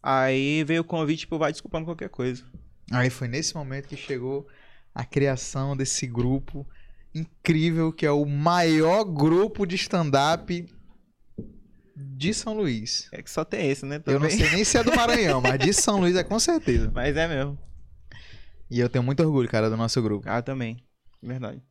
Aí 0.03 0.65
veio 0.65 0.81
o 0.81 0.85
convite 0.85 1.29
pro 1.29 1.39
Vai 1.39 1.53
Desculpando 1.53 1.87
Qualquer 1.87 2.09
Coisa. 2.09 2.43
aí 2.91 3.09
foi 3.09 3.29
nesse 3.29 3.55
momento 3.55 3.87
que 3.89 3.97
chegou 3.97 4.47
a 4.95 5.05
criação 5.05 5.77
desse 5.77 6.07
grupo 6.09 6.67
incrível 7.15 7.93
que 7.93 8.05
é 8.05 8.11
o 8.11 8.25
maior 8.27 9.05
grupo 9.05 9.65
de 9.65 9.77
stand-up 9.77 10.67
de 11.97 12.35
São 12.35 12.53
Luís. 12.55 13.09
É 13.13 13.23
que 13.23 13.31
só 13.31 13.45
tem 13.45 13.71
esse, 13.71 13.87
né? 13.87 14.03
Eu 14.07 14.15
não 14.19 14.29
também. 14.29 14.37
sei 14.37 14.51
nem 14.51 14.65
se 14.65 14.77
é 14.77 14.83
do 14.83 14.95
Maranhão, 14.95 15.41
mas 15.41 15.59
de 15.61 15.73
São 15.73 16.01
Luís 16.01 16.17
é 16.17 16.25
com 16.25 16.39
certeza. 16.41 16.91
Mas 16.93 17.17
é 17.17 17.29
mesmo. 17.29 17.57
E 18.69 18.81
eu 18.81 18.89
tenho 18.89 19.05
muito 19.05 19.23
orgulho, 19.23 19.49
cara, 19.49 19.71
do 19.71 19.77
nosso 19.77 20.03
grupo. 20.03 20.29
Ah, 20.29 20.43
também. 20.43 20.83
Verdade. 21.23 21.63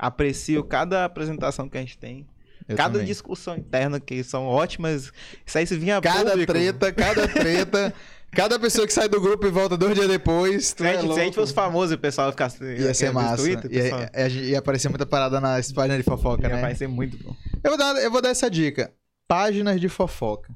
Aprecio 0.00 0.64
cada 0.64 1.04
apresentação 1.04 1.68
que 1.68 1.76
a 1.76 1.80
gente 1.80 1.98
tem. 1.98 2.26
Eu 2.66 2.76
cada 2.76 2.92
também. 2.94 3.06
discussão 3.06 3.56
interna, 3.56 4.00
que 4.00 4.22
são 4.24 4.46
ótimas. 4.46 5.12
Isso 5.44 5.58
aí 5.58 5.66
se 5.66 5.76
vinha 5.76 6.00
Cada 6.00 6.30
público. 6.30 6.52
treta, 6.52 6.92
cada 6.92 7.28
treta. 7.28 7.92
cada 8.32 8.58
pessoa 8.58 8.86
que 8.86 8.92
sai 8.92 9.08
do 9.08 9.20
grupo 9.20 9.46
e 9.46 9.50
volta 9.50 9.76
dois 9.76 9.94
dias 9.94 10.08
depois. 10.08 10.72
Tu 10.72 10.82
Se 10.82 10.88
a, 10.88 10.92
é 10.92 11.00
gente, 11.02 11.12
se 11.14 11.20
a 11.20 11.24
gente 11.24 11.34
fosse 11.34 11.52
famoso 11.52 11.92
e 11.92 11.96
o 11.96 11.98
pessoal 11.98 12.30
ficasse. 12.30 12.62
Ia 12.64 12.94
ser 12.94 13.12
massa. 13.12 13.42
Twitter, 13.42 13.70
o 13.70 13.74
ia, 13.74 13.82
pessoal- 13.82 14.00
ia, 14.14 14.28
ia 14.28 14.58
aparecer 14.58 14.88
muita 14.88 15.04
parada 15.04 15.40
nas 15.40 15.70
páginas 15.72 15.98
de 15.98 16.04
fofoca, 16.04 16.48
ia 16.48 16.54
né? 16.54 16.60
Vai 16.62 16.74
ser 16.74 16.86
muito 16.86 17.18
bom. 17.22 17.34
Eu 17.62 17.70
vou, 17.70 17.78
dar, 17.78 17.94
eu 17.96 18.10
vou 18.10 18.22
dar 18.22 18.30
essa 18.30 18.48
dica. 18.50 18.92
Páginas 19.28 19.80
de 19.80 19.88
fofoca. 19.88 20.54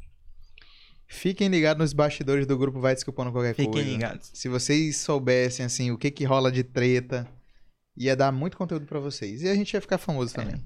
Fiquem 1.06 1.48
ligados 1.48 1.80
nos 1.80 1.92
bastidores 1.92 2.46
do 2.46 2.56
grupo 2.56 2.80
Vai 2.80 2.94
Desculpando 2.94 3.30
Qualquer 3.30 3.54
Fiquem 3.54 3.70
Coisa. 3.72 3.88
ligados. 3.88 4.30
Se 4.32 4.48
vocês 4.48 4.96
soubessem, 4.98 5.64
assim, 5.66 5.90
o 5.90 5.98
que 5.98 6.10
que 6.10 6.24
rola 6.24 6.50
de 6.50 6.62
treta, 6.64 7.26
ia 7.96 8.16
dar 8.16 8.32
muito 8.32 8.56
conteúdo 8.56 8.86
pra 8.86 8.98
vocês. 8.98 9.42
E 9.42 9.48
a 9.48 9.54
gente 9.54 9.72
ia 9.72 9.80
ficar 9.80 9.98
famoso 9.98 10.34
também. 10.34 10.56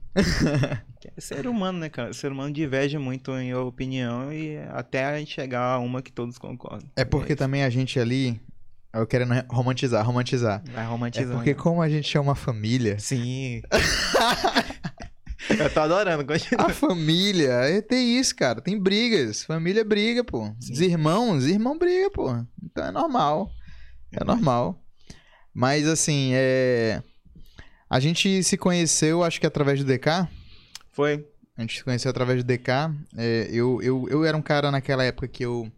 Que 1.00 1.08
é 1.16 1.20
ser 1.20 1.46
humano, 1.46 1.78
né, 1.78 1.88
cara? 1.88 2.12
Ser 2.12 2.32
humano 2.32 2.52
diverge 2.52 2.96
muito 2.98 3.30
em 3.36 3.54
opinião 3.54 4.32
e 4.32 4.56
até 4.70 5.04
a 5.04 5.18
gente 5.18 5.32
chegar 5.34 5.62
a 5.74 5.78
uma 5.78 6.00
que 6.02 6.10
todos 6.12 6.38
concordam. 6.38 6.88
É 6.96 7.04
porque 7.04 7.36
também 7.36 7.64
a 7.64 7.70
gente 7.70 7.98
ali... 7.98 8.40
Eu 8.94 9.06
querendo 9.06 9.34
romantizar, 9.50 10.04
romantizar. 10.04 10.62
Vai 10.72 10.82
É 10.84 10.86
romantizando. 10.86 11.34
porque 11.36 11.54
como 11.54 11.82
a 11.82 11.88
gente 11.88 12.16
é 12.16 12.20
uma 12.20 12.34
família... 12.34 12.98
Sim. 12.98 13.60
Eu 15.58 15.70
tô 15.72 15.80
adorando. 15.80 16.24
continua. 16.26 16.66
A 16.66 16.68
família, 16.70 17.52
é, 17.52 17.80
tem 17.80 18.18
isso, 18.18 18.34
cara. 18.34 18.60
Tem 18.60 18.78
brigas. 18.78 19.44
Família 19.44 19.84
briga, 19.84 20.22
pô. 20.24 20.46
Sim. 20.60 20.72
Os 20.72 20.80
irmãos, 20.80 21.46
irmão 21.46 21.78
briga, 21.78 22.10
pô. 22.10 22.44
Então 22.62 22.84
é 22.86 22.90
normal. 22.90 23.50
É 24.12 24.22
normal. 24.24 24.82
Mas 25.54 25.86
assim, 25.86 26.30
é. 26.34 27.02
A 27.88 28.00
gente 28.00 28.42
se 28.42 28.56
conheceu, 28.56 29.22
acho 29.22 29.40
que 29.40 29.46
através 29.46 29.82
do 29.82 29.86
DK. 29.86 30.28
Foi. 30.92 31.26
A 31.56 31.62
gente 31.62 31.78
se 31.78 31.84
conheceu 31.84 32.10
através 32.10 32.42
do 32.42 32.46
DK. 32.46 32.70
É, 33.16 33.48
eu, 33.50 33.80
eu, 33.82 34.06
eu 34.08 34.24
era 34.24 34.36
um 34.36 34.42
cara 34.42 34.70
naquela 34.70 35.04
época 35.04 35.26
que 35.26 35.44
eu 35.44 35.70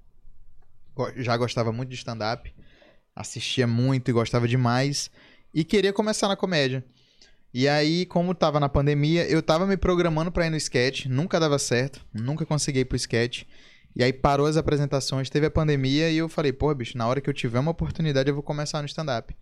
já 1.16 1.36
gostava 1.36 1.72
muito 1.72 1.88
de 1.88 1.94
stand-up. 1.94 2.52
Assistia 3.14 3.66
muito 3.66 4.10
e 4.10 4.12
gostava 4.12 4.48
demais. 4.48 5.10
E 5.54 5.64
queria 5.64 5.92
começar 5.92 6.28
na 6.28 6.36
comédia. 6.36 6.84
E 7.52 7.66
aí, 7.66 8.06
como 8.06 8.34
tava 8.34 8.60
na 8.60 8.68
pandemia, 8.68 9.28
eu 9.28 9.42
tava 9.42 9.66
me 9.66 9.76
programando 9.76 10.30
pra 10.30 10.46
ir 10.46 10.50
no 10.50 10.56
sketch. 10.56 11.06
Nunca 11.06 11.40
dava 11.40 11.58
certo. 11.58 12.04
Nunca 12.12 12.44
consegui 12.44 12.80
ir 12.80 12.84
pro 12.84 12.96
sketch. 12.96 13.44
E 13.94 14.04
aí 14.04 14.12
parou 14.12 14.46
as 14.46 14.56
apresentações, 14.56 15.28
teve 15.28 15.46
a 15.46 15.50
pandemia 15.50 16.10
e 16.10 16.18
eu 16.18 16.28
falei, 16.28 16.52
pô, 16.52 16.72
bicho, 16.74 16.96
na 16.96 17.06
hora 17.06 17.20
que 17.20 17.28
eu 17.28 17.34
tiver 17.34 17.58
uma 17.58 17.72
oportunidade 17.72 18.28
eu 18.28 18.34
vou 18.34 18.42
começar 18.42 18.80
no 18.80 18.86
stand-up. 18.86 19.36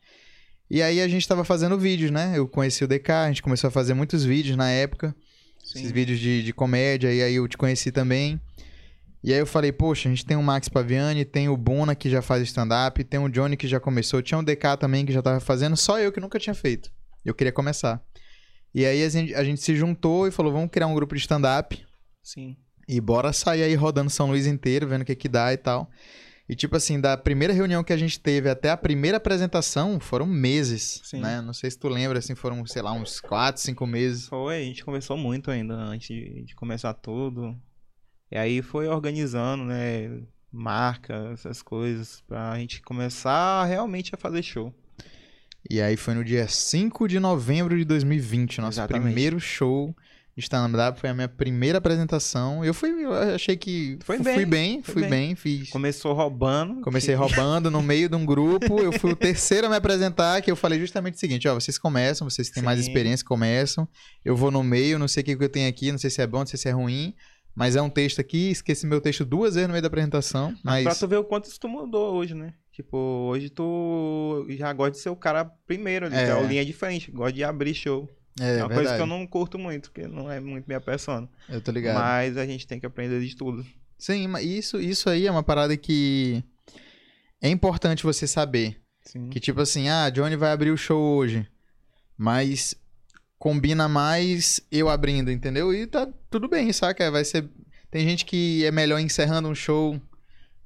E 0.71 0.83
aí 0.83 1.01
a 1.01 1.09
gente 1.09 1.27
tava 1.27 1.45
fazendo 1.45 1.79
vídeos, 1.79 2.11
né? 2.11 2.35
Eu 2.37 2.47
conheci 2.47 2.85
o 2.85 2.89
DK, 2.89 3.11
a 3.11 3.29
gente 3.29 3.43
começou 3.43 3.69
a 3.69 3.71
fazer 3.71 3.95
muitos 3.95 4.25
vídeos 4.25 4.57
na 4.57 4.71
época 4.71 5.15
esses 5.77 5.91
vídeos 5.93 6.19
de, 6.19 6.43
de 6.43 6.53
comédia, 6.53 7.13
e 7.13 7.23
aí 7.23 7.35
eu 7.35 7.47
te 7.47 7.57
conheci 7.57 7.93
também. 7.93 8.41
E 9.23 9.33
aí 9.33 9.39
eu 9.39 9.47
falei, 9.47 9.73
poxa, 9.73 10.09
a 10.09 10.13
gente 10.13 10.25
tem 10.25 10.37
o 10.37 10.43
Max 10.43 10.69
Paviani, 10.69 11.25
tem 11.25 11.49
o 11.49 11.57
Bona 11.57 11.95
que 11.95 12.09
já 12.09 12.23
faz 12.23 12.43
stand-up, 12.45 13.03
tem 13.05 13.19
o 13.19 13.29
Johnny 13.29 13.57
que 13.57 13.67
já 13.67 13.81
começou, 13.81 14.23
tinha 14.23 14.39
o 14.39 14.43
DK 14.43 14.77
também 14.79 15.05
que 15.05 15.13
já 15.13 15.21
tava 15.21 15.41
fazendo, 15.41 15.77
só 15.77 15.99
eu 15.99 16.13
que 16.13 16.21
nunca 16.21 16.39
tinha 16.39 16.55
feito. 16.55 16.91
Eu 17.25 17.35
queria 17.35 17.53
começar. 17.53 18.03
E 18.75 18.87
aí 18.87 19.03
a 19.03 19.09
gente, 19.09 19.35
a 19.35 19.45
gente 19.45 19.61
se 19.61 19.75
juntou 19.75 20.27
e 20.27 20.31
falou, 20.31 20.53
vamos 20.53 20.71
criar 20.71 20.87
um 20.87 20.95
grupo 20.95 21.15
de 21.15 21.21
stand-up 21.21 21.85
Sim. 22.23 22.57
e 22.89 23.01
bora 23.01 23.33
sair 23.33 23.65
aí 23.65 23.75
rodando 23.75 24.09
São 24.09 24.29
Luís 24.29 24.47
inteiro, 24.47 24.87
vendo 24.87 25.03
o 25.03 25.05
que 25.05 25.17
que 25.17 25.29
dá 25.29 25.53
e 25.53 25.57
tal. 25.57 25.91
E 26.49 26.57
tipo 26.57 26.77
assim, 26.77 26.99
da 26.99 27.17
primeira 27.17 27.53
reunião 27.53 27.85
que 27.85 27.93
a 27.93 27.97
gente 27.97 28.19
teve 28.19 28.49
até 28.49 28.71
a 28.71 28.77
primeira 28.77 29.19
apresentação, 29.19 30.01
foram 30.01 30.27
meses, 30.27 31.03
Sim. 31.05 31.21
né? 31.21 31.43
Não 31.43 31.53
sei 31.53 31.71
se 31.71 31.79
tu 31.79 31.89
lembra, 31.89 32.19
assim, 32.19 32.35
foram, 32.35 32.65
sei 32.65 32.81
lá, 32.81 32.93
uns 32.93 33.21
4, 33.21 33.61
5 33.61 33.87
meses. 33.87 34.29
Foi, 34.29 34.57
a 34.57 34.65
gente 34.65 34.85
conversou 34.85 35.17
muito 35.17 35.51
ainda 35.51 35.75
antes 35.75 36.09
de 36.09 36.43
de 36.45 36.55
começar 36.55 36.95
tudo. 36.95 37.55
E 38.31 38.37
aí 38.39 38.63
foi 38.63 38.89
organizando, 38.89 39.65
né? 39.65 40.23
Marca, 40.51 41.31
essas 41.35 41.61
coisas, 41.61 42.23
pra 42.27 42.59
gente 42.59 42.81
começar 42.81 43.65
realmente 43.67 44.15
a 44.15 44.19
fazer 44.19 44.43
show. 44.43 44.73
E 45.69 45.83
aí 45.83 45.97
foi 45.97 46.15
no 46.15 46.25
dia 46.25 46.49
5 46.49 47.07
de 47.07 47.21
novembro 47.21 47.77
de 47.77 47.85
2020, 47.85 48.61
nosso 48.63 48.79
Exatamente. 48.81 49.05
primeiro 49.05 49.39
show 49.39 49.95
de 50.39 50.45
stand-up, 50.45 51.01
foi 51.01 51.11
a 51.11 51.15
minha 51.15 51.29
primeira 51.29 51.79
apresentação. 51.79 52.65
Eu 52.65 52.73
fui, 52.73 52.91
eu 52.91 53.13
achei 53.13 53.57
que 53.57 53.99
Foi 54.05 54.19
bem, 54.21 54.35
fui 54.35 54.45
bem, 54.47 54.83
fui 54.83 55.01
bem. 55.03 55.11
bem, 55.11 55.35
fiz. 55.35 55.69
Começou 55.71 56.13
roubando. 56.15 56.81
Comecei 56.81 57.15
que- 57.15 57.21
roubando 57.21 57.71
no 57.71 57.83
meio 57.83 58.09
de 58.09 58.15
um 58.15 58.25
grupo, 58.25 58.81
eu 58.81 58.93
fui 58.93 59.13
o 59.13 59.17
terceiro 59.17 59.67
a 59.67 59.71
me 59.71 59.77
apresentar, 59.77 60.41
que 60.41 60.51
eu 60.51 60.55
falei 60.57 60.79
justamente 60.79 61.15
o 61.15 61.19
seguinte, 61.19 61.49
ó, 61.49 61.55
vocês 61.55 61.77
começam, 61.77 62.29
vocês 62.31 62.51
têm 62.51 62.63
mais 62.63 62.79
Sim. 62.81 62.87
experiência, 62.87 63.27
começam. 63.27 63.89
Eu 64.25 64.37
vou 64.37 64.51
no 64.53 64.63
meio, 64.63 64.99
não 64.99 65.09
sei 65.09 65.23
o 65.23 65.27
que 65.27 65.33
eu 65.45 65.49
tenho 65.49 65.69
aqui, 65.69 65.91
não 65.91 65.99
sei 65.99 66.09
se 66.09 66.23
é 66.23 66.27
bom, 66.27 66.39
não 66.39 66.47
sei 66.47 66.57
se 66.59 66.69
é 66.69 66.73
ruim, 66.73 67.15
mas 67.55 67.75
é 67.75 67.83
um 67.83 67.91
texto 67.91 68.21
aqui, 68.21 68.51
esqueci 68.53 68.87
meu 68.87 69.01
texto 69.01 69.25
duas 69.25 69.55
vezes 69.57 69.67
no 69.67 69.73
meio 69.73 69.83
da 69.83 69.89
apresentação, 69.89 70.55
Mas 70.63 70.85
pra 70.85 70.95
tu 70.95 71.09
ver 71.09 71.17
o 71.17 71.25
quanto 71.25 71.47
isso 71.47 71.59
tu 71.59 71.69
mudou 71.69 72.15
hoje, 72.15 72.35
né? 72.35 72.55
Tipo, 72.73 72.97
hoje 72.97 73.51
tu 73.51 74.47
já 74.51 74.73
gosta 74.73 74.93
de 74.93 74.99
ser 74.99 75.09
o 75.11 75.17
cara 75.17 75.45
primeiro 75.67 76.07
ali, 76.07 76.15
É. 76.15 76.27
que 76.27 76.31
é 76.31 76.35
o 76.37 76.47
linha 76.47 76.65
de 76.65 76.73
frente, 76.73 77.11
gosta 77.11 77.33
de 77.33 77.43
abrir 77.43 77.75
show. 77.75 78.09
É, 78.41 78.45
É, 78.45 78.63
uma 78.63 78.69
verdade, 78.69 78.75
coisa 78.75 78.97
que 78.97 79.03
eu 79.03 79.07
não 79.07 79.27
curto 79.27 79.59
muito, 79.59 79.91
porque 79.91 80.07
não 80.09 80.31
é 80.31 80.41
muito 80.41 80.67
minha 80.67 80.81
persona. 80.81 81.29
eu 81.49 81.61
tô 81.61 81.71
ligado. 81.71 81.99
Mas 81.99 82.37
a 82.37 82.47
gente 82.47 82.67
tem 82.67 82.79
que 82.81 82.87
aprender 82.87 83.21
de 83.21 83.35
tudo. 83.37 83.65
Sim, 83.99 84.29
mas 84.29 84.45
isso, 84.45 84.81
isso 84.81 85.11
aí 85.11 85.27
é 85.27 85.31
uma 85.31 85.43
parada 85.43 85.77
que 85.77 86.43
é 87.43 87.49
importante 87.49 88.03
você 88.05 88.27
saber. 88.27 88.81
Sim. 89.03 89.29
Que 89.31 89.41
tipo 89.41 89.61
assim, 89.61 89.89
ah, 89.89 90.11
Johnny 90.11 90.37
vai 90.37 90.53
abrir 90.53 90.71
o 90.71 90.77
show 90.77 91.17
hoje. 91.17 91.47
Mas 92.17 92.75
combina 93.39 93.89
mais 93.89 94.61
eu 94.71 94.89
abrindo, 94.89 95.31
entendeu? 95.31 95.73
E 95.73 95.87
tá 95.87 96.09
tudo 96.31 96.49
bem, 96.49 96.73
saca? 96.73 97.11
Vai 97.11 97.25
ser. 97.25 97.49
Tem 97.91 98.07
gente 98.07 98.25
que 98.25 98.65
é 98.65 98.71
melhor 98.71 98.99
encerrando 98.99 99.49
um 99.49 99.55
show, 99.55 100.01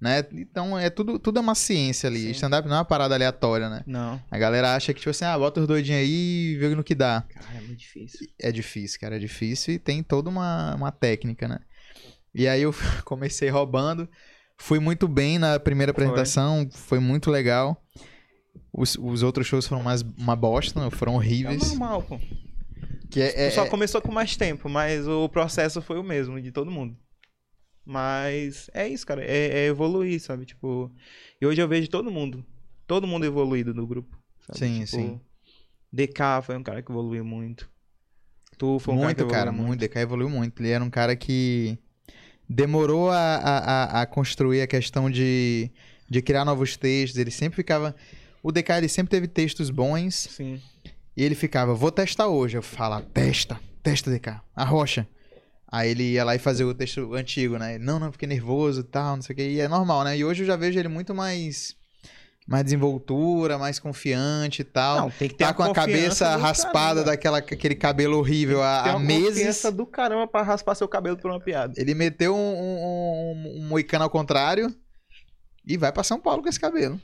né? 0.03 0.25
Então 0.33 0.77
é 0.77 0.91
tudo, 0.91 1.17
tudo 1.17 1.39
é 1.39 1.41
uma 1.41 1.55
ciência 1.55 2.09
ali. 2.09 2.33
Stand-up 2.33 2.67
não 2.69 2.75
é 2.75 2.79
uma 2.81 2.85
parada 2.85 3.15
aleatória, 3.15 3.71
né? 3.71 3.85
Não. 3.87 4.21
A 4.29 4.37
galera 4.37 4.75
acha 4.75 4.93
que, 4.93 4.99
tipo 4.99 5.11
assim, 5.11 5.25
ah, 5.25 5.39
bota 5.39 5.61
os 5.61 5.67
doidinhos 5.69 6.01
aí 6.01 6.55
e 6.55 6.57
vê 6.57 6.69
no 6.75 6.83
que 6.83 6.93
dá. 6.93 7.25
Cara, 7.33 7.59
é 7.59 7.61
muito 7.61 7.79
difícil. 7.79 8.27
É 8.37 8.51
difícil, 8.51 8.99
cara, 9.01 9.15
é 9.15 9.19
difícil 9.21 9.75
e 9.75 9.79
tem 9.79 10.03
toda 10.03 10.29
uma, 10.29 10.75
uma 10.75 10.91
técnica, 10.91 11.47
né? 11.47 11.61
E 12.35 12.49
aí 12.49 12.63
eu 12.63 12.75
comecei 13.07 13.49
roubando, 13.49 14.09
fui 14.59 14.81
muito 14.81 15.07
bem 15.07 15.39
na 15.39 15.61
primeira 15.61 15.95
Foi. 15.95 16.03
apresentação, 16.05 16.69
foi, 16.73 16.99
muito 16.99 17.31
legal. 17.31 17.81
Os, 18.73 18.97
os 18.99 19.23
outros 19.23 19.47
shows 19.47 19.69
foram 19.69 19.85
mais 19.85 20.03
uma 20.19 20.35
bosta, 20.35 20.91
foram 20.91 21.13
É 21.13 21.17
horríveis. 21.17 21.69
normal, 21.69 22.03
pô. 22.03 22.19
Que 23.09 23.21
é, 23.21 23.45
é- 23.47 23.51
Tu 23.51 23.55
só 23.55 23.67
é- 23.67 23.69
começou 23.69 24.01
com 24.03 24.11
mais 24.11 24.35
tempo, 24.37 24.69
mas 24.69 25.07
o 25.07 25.29
processo 25.29 25.81
foi 25.81 25.99
o 25.99 26.03
mesmo 26.03 26.41
de 26.41 26.51
todo 26.51 26.71
mundo. 26.73 26.97
Mas 27.85 28.71
é 28.73 28.87
isso, 28.89 29.07
cara. 29.07 29.25
É, 29.25 29.61
é 29.61 29.67
evoluir, 29.67 30.21
sabe? 30.21 30.45
Tipo. 30.47 30.91
E 31.41 31.47
hoje 31.47 31.61
eu 31.61 31.69
vejo 31.69 31.89
todo 31.89 32.11
mundo. 32.11 32.45
Todo 32.87 33.07
mundo 33.07 33.25
evoluído 33.27 33.73
do 33.75 33.87
grupo. 33.87 34.17
sabe? 34.47 34.59
Sim, 34.59 34.75
Tipo, 34.85 34.97
sim. 34.97 35.21
DK 35.93 36.43
foi 36.43 36.57
um 36.57 36.63
cara 36.63 36.83
que 36.83 36.91
evoluiu 36.91 37.25
muito. 37.25 37.69
Tu 38.57 38.79
foi 38.79 38.95
um 38.95 38.99
muito, 38.99 39.17
cara 39.17 39.29
que 39.29 39.35
cara, 39.35 39.51
evoluiu 39.51 39.67
muito. 39.67 39.81
DK 39.81 39.97
evoluiu 40.01 40.29
muito. 40.31 40.63
Ele 40.63 40.71
era 40.71 40.85
um 40.85 40.91
cara 40.91 41.17
que 41.17 41.77
demorou 42.49 43.11
a, 43.11 43.17
a, 43.17 43.59
a- 43.99 44.03
a 44.03 44.07
construir 44.07 44.61
a 44.63 44.67
questão 44.67 45.11
de, 45.11 45.71
de 46.09 46.23
criar 46.23 46.45
novos 46.45 46.77
textos. 46.77 47.19
Ele 47.19 47.31
sempre 47.31 47.57
ficava. 47.57 47.95
O 48.43 48.51
DK 48.53 48.71
ele 48.79 48.89
sempre 48.89 49.11
teve 49.11 49.27
textos 49.29 49.71
bons. 49.71 50.15
Sim. 50.31 50.61
E 51.17 51.23
ele 51.23 51.35
ficava, 51.35 51.75
vou 51.75 51.91
testar 51.93 52.29
hoje. 52.29 52.57
Eu 52.57 52.63
falo, 52.63 53.01
testa, 53.03 53.61
testa, 53.83 54.11
DK, 54.11 54.41
arrocha. 54.55 55.07
Aí 55.73 55.91
ele 55.91 56.03
ia 56.13 56.23
lá 56.23 56.35
e 56.35 56.39
fazia 56.39 56.67
o 56.67 56.75
texto 56.75 57.15
antigo, 57.15 57.57
né? 57.57 57.79
Não, 57.79 57.99
não, 57.99 58.13
fiquei 58.13 58.29
nervoso 58.29 58.83
e 58.83 58.85
tal, 58.85 59.17
não 59.17 59.23
sei 59.23 59.33
o 59.33 59.37
que. 59.37 59.43
E 59.43 59.59
é 59.59 59.67
normal, 59.67 60.05
né? 60.05 60.19
E 60.19 60.23
hoje 60.23 60.43
eu 60.43 60.47
já 60.47 60.55
vejo 60.55 60.79
ele 60.79 60.89
muito 60.89 61.15
mais. 61.15 61.75
Mais 62.47 62.65
desenvoltura, 62.65 63.57
mais 63.57 63.79
confiante 63.79 64.61
e 64.61 64.65
tal. 64.65 65.03
Não, 65.03 65.11
tem 65.11 65.29
que 65.29 65.37
ter 65.37 65.45
tá 65.45 65.55
com 65.55 65.63
a 65.63 65.73
cabeça 65.73 66.37
raspada 66.37 67.05
daquela 67.05 67.39
aquele 67.39 67.77
cabelo 67.77 68.19
horrível 68.19 68.61
há, 68.61 68.91
há 68.91 68.99
meses. 68.99 69.29
confiança 69.29 69.73
do 69.73 69.87
caramba 69.87 70.27
pra 70.27 70.43
raspar 70.43 70.75
seu 70.75 70.89
cabelo 70.89 71.17
por 71.17 71.31
uma 71.31 71.41
piada. 71.41 71.73
Ele 71.77 71.95
meteu 71.95 72.35
um, 72.35 72.39
um, 72.39 72.83
um, 72.83 73.61
um 73.61 73.69
moicano 73.69 74.05
ao 74.05 74.11
contrário 74.11 74.75
e 75.65 75.79
vai 75.79 75.93
pra 75.93 76.03
São 76.03 76.21
Paulo 76.21 76.43
com 76.43 76.49
esse 76.49 76.61
cabelo. 76.61 77.01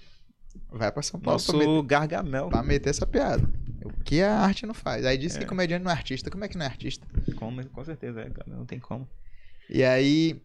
Vai 0.70 0.92
pra 0.92 1.03
São 1.03 1.20
Paulo 1.20 1.40
pra 1.40 1.55
meter, 1.55 1.66
Nosso 1.66 1.82
Gargamel. 1.84 2.49
pra 2.49 2.62
meter 2.62 2.90
essa 2.90 3.07
piada. 3.07 3.49
O 3.85 3.91
que 4.05 4.22
a 4.22 4.39
arte 4.41 4.66
não 4.66 4.74
faz. 4.74 5.05
Aí 5.07 5.16
disse 5.18 5.39
que 5.39 5.45
É. 5.45 5.49
comediante 5.49 5.85
não 5.85 5.91
é 5.91 5.95
artista. 5.95 6.31
Como 6.31 6.45
é 6.45 6.49
que 6.49 6.57
não 6.59 6.64
é 6.64 6.68
artista? 6.68 7.07
Com, 7.37 7.57
com 7.64 7.85
certeza 7.85 8.20
é, 8.22 8.31
cara. 8.31 8.49
Não 8.51 8.66
tem 8.66 8.79
como. 8.79 9.09
E 9.70 9.85
aí. 9.85 10.41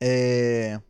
é, 0.00 0.80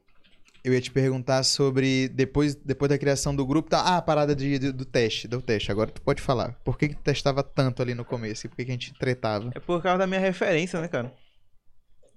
Eu 0.65 0.73
ia 0.75 0.81
te 0.81 0.91
perguntar 0.91 1.45
sobre 1.45 2.09
depois, 2.09 2.57
depois 2.57 2.89
da 2.89 2.99
criação 2.99 3.37
do 3.37 3.47
grupo, 3.47 3.71
tá? 3.71 3.79
Ah, 3.83 3.99
a 3.99 4.03
parada 4.03 4.35
de, 4.35 4.59
de- 4.59 4.73
do 4.73 4.85
teste, 4.85 5.29
do 5.29 5.41
teste. 5.41 5.71
Agora 5.71 5.91
tu 5.93 6.03
pode 6.03 6.21
falar. 6.21 6.55
Por 6.65 6.77
que 6.77 6.89
que 6.89 6.97
tu 6.97 7.03
testava 7.03 7.41
tanto 7.45 7.81
ali 7.83 7.95
no 7.95 8.05
começo 8.05 8.47
e 8.47 8.49
por 8.49 8.57
que 8.57 8.65
que 8.65 8.71
a 8.73 8.75
gente 8.75 8.93
tretava? 8.95 9.53
É 9.55 9.61
por 9.61 9.81
causa 9.81 9.99
da 9.99 10.07
minha 10.09 10.19
referência, 10.21 10.81
né, 10.81 10.89
cara? 10.89 11.15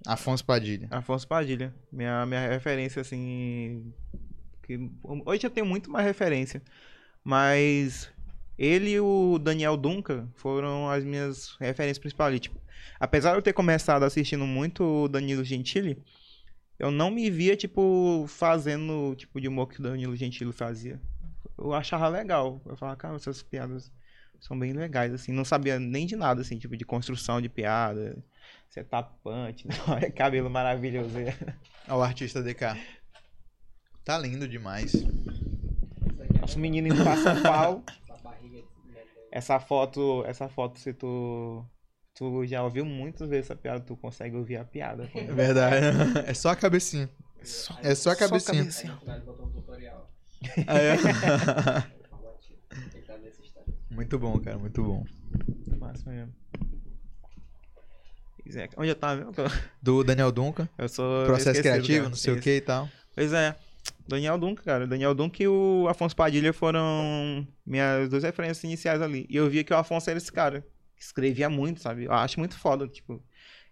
Afonso 0.04 0.44
Padilha. 0.44 0.88
Afonso 0.90 1.28
Padilha. 1.28 1.72
Minha, 1.92 2.26
minha 2.26 2.48
referência, 2.48 3.00
assim. 3.02 3.92
Que, 4.64 4.90
hoje 5.24 5.46
eu 5.46 5.50
tenho 5.50 5.66
muito 5.66 5.88
mais 5.88 6.04
referência. 6.04 6.60
Mas 7.22 8.10
ele 8.62 8.90
e 8.90 9.00
o 9.00 9.38
Daniel 9.38 9.76
Duncan 9.76 10.28
foram 10.34 10.88
as 10.90 11.02
minhas 11.04 11.56
referências 11.58 11.98
principais 11.98 12.28
ali. 12.28 12.40
Tipo, 12.40 12.60
apesar 12.98 13.30
de 13.30 13.38
eu 13.38 13.42
ter 13.42 13.52
começado 13.52 14.02
assistindo 14.02 14.46
muito 14.46 14.84
o 14.84 15.08
Danilo 15.08 15.42
Gentili, 15.42 16.02
eu 16.78 16.90
não 16.90 17.10
me 17.10 17.30
via, 17.30 17.56
tipo, 17.56 18.26
fazendo 18.28 19.10
o 19.10 19.14
tipo 19.14 19.40
de 19.40 19.48
humor 19.48 19.68
que 19.68 19.80
o 19.80 19.82
Danilo 19.82 20.14
Gentili 20.14 20.52
fazia. 20.52 21.00
Eu 21.58 21.72
achava 21.72 22.08
legal. 22.08 22.60
Eu 22.66 22.76
falava, 22.76 22.96
cara, 22.96 23.16
essas 23.16 23.42
piadas 23.42 23.90
são 24.40 24.58
bem 24.58 24.72
legais, 24.72 25.12
assim. 25.12 25.32
Não 25.32 25.44
sabia 25.44 25.78
nem 25.78 26.06
de 26.06 26.16
nada, 26.16 26.40
assim, 26.42 26.58
tipo, 26.58 26.76
de 26.76 26.84
construção 26.84 27.40
de 27.40 27.48
piada. 27.48 28.22
Setup 28.68 29.10
punch, 29.22 29.66
cabelo 30.14 30.48
maravilhoso. 30.48 31.16
Ó, 31.88 31.98
o 31.98 32.02
artista 32.02 32.42
DK. 32.42 32.78
Tá 34.04 34.18
lindo 34.18 34.46
demais. 34.48 34.94
É 34.94 36.40
Nosso 36.40 36.58
menino 36.58 36.88
indo 36.88 37.02
pra 37.02 37.16
São 37.16 37.42
Paulo. 37.42 37.84
essa 38.08 38.22
barriga 38.22 38.58
de 38.58 38.64
neném. 38.86 39.04
Essa 39.30 39.60
foto, 39.60 40.24
essa 40.26 40.48
foto, 40.48 40.78
se 40.78 40.92
tu, 40.92 41.64
tu 42.14 42.44
já 42.46 42.62
ouviu 42.64 42.84
muitas 42.84 43.28
vezes 43.28 43.46
essa 43.46 43.56
piada, 43.56 43.80
tu 43.80 43.96
consegue 43.96 44.36
ouvir 44.36 44.56
a 44.56 44.64
piada. 44.64 45.08
É 45.14 45.24
verdade. 45.32 45.76
É 46.26 46.34
só 46.34 46.50
a 46.50 46.56
cabecinha. 46.56 47.08
É 47.82 47.94
só 47.94 48.10
a 48.10 48.16
cabecinha. 48.16 48.68
É? 50.66 50.96
Tá 53.06 53.18
nesse 53.18 53.42
instante. 53.42 53.72
muito 53.90 54.18
bom, 54.18 54.38
cara, 54.40 54.58
muito 54.58 54.82
bom. 54.82 55.04
Massa 55.78 56.10
mesmo. 56.10 56.34
Pois 58.42 58.56
é, 58.56 58.68
Onde 58.76 58.88
eu 58.88 58.96
tava 58.96 59.16
mesmo? 59.16 59.32
Do 59.80 60.02
Daniel 60.02 60.32
Duncan, 60.32 60.68
Eu 60.76 60.88
sou 60.88 61.24
processo 61.24 61.50
esquecido, 61.60 61.72
criativo, 61.74 61.98
cara. 61.98 62.08
não 62.08 62.16
sei 62.16 62.32
o 62.32 62.36
Isso. 62.36 62.42
que 62.42 62.56
e 62.56 62.60
tal. 62.60 62.88
Pois 63.14 63.32
é. 63.32 63.54
Daniel 64.10 64.36
Duncan, 64.38 64.62
cara. 64.62 64.86
Daniel 64.86 65.14
Duncan 65.14 65.42
e 65.42 65.48
o 65.48 65.86
Afonso 65.88 66.14
Padilha 66.14 66.52
foram 66.52 67.46
minhas 67.64 68.08
duas 68.08 68.22
referências 68.22 68.62
iniciais 68.64 69.00
ali. 69.00 69.26
E 69.30 69.36
eu 69.36 69.48
via 69.48 69.64
que 69.64 69.72
o 69.72 69.76
Afonso 69.76 70.10
era 70.10 70.18
esse 70.18 70.30
cara. 70.30 70.66
que 70.96 71.02
Escrevia 71.02 71.48
muito, 71.48 71.80
sabe? 71.80 72.04
Eu 72.04 72.12
acho 72.12 72.38
muito 72.38 72.58
foda, 72.58 72.86
tipo. 72.86 73.22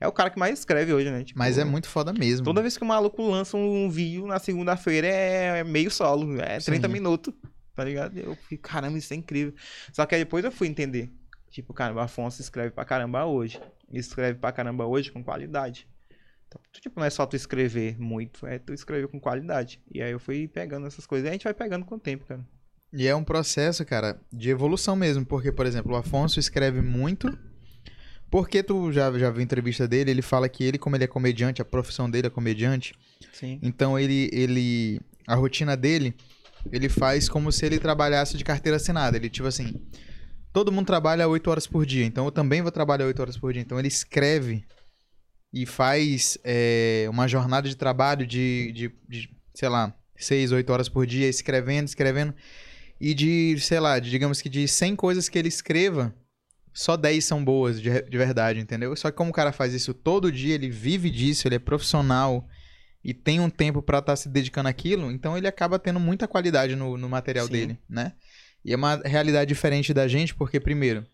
É 0.01 0.07
o 0.07 0.13
cara 0.13 0.31
que 0.31 0.39
mais 0.39 0.59
escreve 0.61 0.93
hoje, 0.93 1.11
né? 1.11 1.25
Tipo, 1.25 1.39
Mas 1.39 1.59
é 1.59 1.65
muito 1.65 1.89
foda 1.89 2.13
mesmo. 2.13 2.45
Toda 2.45 2.63
vez 2.63 2.77
que 2.77 2.85
o 2.85 2.87
maluco 2.87 3.21
lança 3.29 3.57
um 3.57 3.91
vídeo 3.91 4.27
na 4.27 4.39
segunda-feira 4.39 5.09
é 5.09 5.65
meio 5.65 5.91
solo, 5.91 6.41
é 6.41 6.59
30 6.61 6.87
Sim. 6.87 6.93
minutos, 6.93 7.35
tá 7.75 7.83
ligado? 7.83 8.17
Eu 8.17 8.37
fiquei, 8.37 8.59
caramba, 8.59 8.97
isso 8.97 9.13
é 9.13 9.17
incrível. 9.17 9.53
Só 9.93 10.07
que 10.07 10.15
aí 10.15 10.23
depois 10.23 10.45
eu 10.45 10.53
fui 10.53 10.69
entender. 10.69 11.11
Tipo, 11.51 11.75
cara, 11.75 11.93
o 11.93 11.99
Afonso 11.99 12.41
escreve 12.41 12.71
pra 12.71 12.85
caramba 12.85 13.25
hoje. 13.25 13.61
Escreve 13.93 14.39
pra 14.39 14.53
caramba 14.53 14.87
hoje 14.87 15.11
com 15.11 15.25
qualidade. 15.25 15.89
Então, 16.49 16.61
tu, 16.73 16.81
tipo, 16.81 16.99
não 16.99 17.07
é 17.07 17.11
só 17.11 17.27
tu 17.27 17.37
escrever 17.37 18.01
muito, 18.01 18.47
é 18.47 18.59
tu 18.59 18.73
escrever 18.73 19.07
com 19.09 19.21
qualidade. 19.21 19.81
E 19.93 20.03
aí 20.03 20.11
eu 20.11 20.19
fui 20.19 20.49
pegando 20.49 20.87
essas 20.87 21.07
coisas. 21.07 21.27
E 21.27 21.29
a 21.29 21.33
gente 21.33 21.45
vai 21.45 21.55
pegando 21.55 21.85
com 21.85 21.95
o 21.95 22.01
tempo, 22.01 22.25
cara. 22.25 22.45
E 22.91 23.07
é 23.07 23.15
um 23.15 23.23
processo, 23.23 23.85
cara, 23.85 24.19
de 24.33 24.49
evolução 24.49 24.97
mesmo. 24.97 25.25
Porque, 25.27 25.53
por 25.53 25.67
exemplo, 25.67 25.93
o 25.93 25.97
Afonso 25.97 26.41
escreve 26.41 26.81
muito. 26.81 27.39
Porque 28.31 28.63
tu 28.63 28.91
já, 28.93 29.11
já 29.19 29.31
viu 29.31 29.41
a 29.41 29.43
entrevista 29.43 29.87
dele, 29.87 30.11
ele 30.11 30.23
fala 30.23 30.49
que 30.49 30.65
ele, 30.65 30.79
como 30.79 30.97
ele 30.97 31.05
é 31.05 31.07
comediante, 31.07 31.63
a 31.63 31.65
profissão 31.65 32.11
dele 32.11 32.27
é 32.27 32.31
comediante, 32.31 32.95
Sim. 33.33 33.59
então 33.63 33.99
ele, 33.99 34.29
ele. 34.33 35.01
A 35.27 35.35
rotina 35.35 35.75
dele, 35.77 36.15
ele 36.71 36.91
faz 36.91 37.27
como 37.29 37.51
se 37.51 37.65
ele 37.65 37.79
trabalhasse 37.79 38.37
de 38.37 38.45
carteira 38.45 38.77
assinada. 38.77 39.17
Ele, 39.17 39.31
tipo 39.31 39.49
assim. 39.49 39.75
Todo 40.51 40.73
mundo 40.73 40.87
trabalha 40.87 41.29
8 41.29 41.51
horas 41.51 41.67
por 41.67 41.85
dia, 41.85 42.05
então 42.07 42.25
eu 42.25 42.33
também 42.33 42.63
vou 42.63 42.73
trabalhar 42.73 43.05
8 43.05 43.21
horas 43.21 43.37
por 43.37 43.53
dia. 43.53 43.61
Então 43.61 43.79
ele 43.79 43.89
escreve 43.89 44.65
e 45.53 45.65
faz 45.65 46.39
é, 46.45 47.07
uma 47.11 47.27
jornada 47.27 47.69
de 47.69 47.77
trabalho 47.77 48.27
de, 48.27 48.73
de, 48.73 48.93
de, 49.09 49.31
sei 49.55 49.69
lá, 49.69 49.95
6, 50.17 50.53
8 50.53 50.73
horas 50.73 50.89
por 50.89 51.07
dia, 51.07 51.29
escrevendo, 51.29 51.87
escrevendo. 51.87 52.35
E 53.01 53.15
de, 53.15 53.59
sei 53.61 53.81
lá, 53.81 53.99
de, 53.99 54.11
digamos 54.11 54.43
que 54.43 54.49
de 54.49 54.67
100 54.67 54.97
coisas 54.97 55.29
que 55.29 55.39
ele 55.39 55.49
escreva, 55.49 56.15
só 56.73 56.97
10 56.97 57.25
são 57.25 57.45
boas, 57.45 57.81
de, 57.81 58.03
de 58.03 58.19
verdade, 58.19 58.61
entendeu? 58.61 58.95
Só 58.97 59.11
que 59.11 59.17
como 59.17 59.31
o 59.31 59.35
cara 59.35 59.53
faz 59.53 59.73
isso 59.73 59.95
todo 59.95 60.33
dia, 60.33 60.55
ele 60.55 60.69
vive 60.69 61.11
disso, 61.11 61.47
ele 61.49 61.55
é 61.55 61.61
profissional 61.61 62.47
e 63.03 63.15
tem 63.15 63.41
um 63.41 63.49
tempo 63.49 63.81
pra 63.81 63.99
estar 64.01 64.17
se 64.17 64.29
dedicando 64.29 64.69
àquilo, 64.69 65.11
então 65.11 65.39
ele 65.39 65.47
acaba 65.47 65.79
tendo 65.79 66.01
muita 66.01 66.29
qualidade 66.29 66.75
no, 66.75 66.97
no 66.99 67.09
material 67.09 67.47
Sim. 67.47 67.53
dele, 67.53 67.79
né? 67.89 68.13
E 68.65 68.73
é 68.73 68.77
uma 68.77 68.97
realidade 68.97 69.49
diferente 69.49 69.95
da 69.95 70.07
gente, 70.09 70.35
porque, 70.35 70.59
primeiro, 70.61 71.07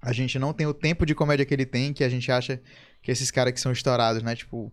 a 0.00 0.12
gente 0.12 0.38
não 0.38 0.52
tem 0.52 0.66
o 0.66 0.74
tempo 0.74 1.04
de 1.04 1.14
comédia 1.14 1.44
que 1.44 1.52
ele 1.52 1.66
tem, 1.66 1.92
que 1.92 2.04
a 2.04 2.08
gente 2.08 2.30
acha 2.30 2.60
que 3.08 3.12
esses 3.12 3.30
caras 3.30 3.54
que 3.54 3.60
são 3.60 3.72
estourados, 3.72 4.22
né? 4.22 4.36
Tipo, 4.36 4.70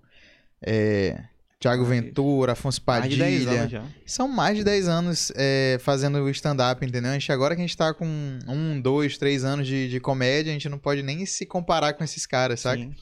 é, 0.61 1.23
Thiago 1.57 1.85
Mais- 1.85 2.01
Ventura, 2.03 2.51
Afonso 2.51 2.81
Mais 2.85 3.09
de 3.09 3.15
10 3.17 3.43
Padilha. 3.45 3.59
anos 3.61 3.71
já. 3.71 3.83
São 4.05 4.27
mais 4.27 4.57
de 4.57 4.63
10 4.65 4.89
anos 4.89 5.31
é, 5.37 5.77
fazendo 5.79 6.29
stand-up, 6.29 6.85
entendeu? 6.85 7.11
A 7.11 7.13
gente, 7.13 7.31
agora 7.31 7.55
que 7.55 7.61
a 7.61 7.63
gente 7.65 7.77
tá 7.77 7.93
com 7.93 8.05
um, 8.45 8.81
dois, 8.81 9.17
três 9.17 9.45
anos 9.45 9.65
de, 9.65 9.87
de 9.89 9.99
comédia, 10.01 10.49
a 10.51 10.53
gente 10.53 10.67
não 10.67 10.77
pode 10.77 11.01
nem 11.01 11.25
se 11.25 11.45
comparar 11.45 11.93
com 11.93 12.03
esses 12.03 12.25
caras, 12.25 12.59
sabe? 12.59 12.81
Sim. 12.83 12.95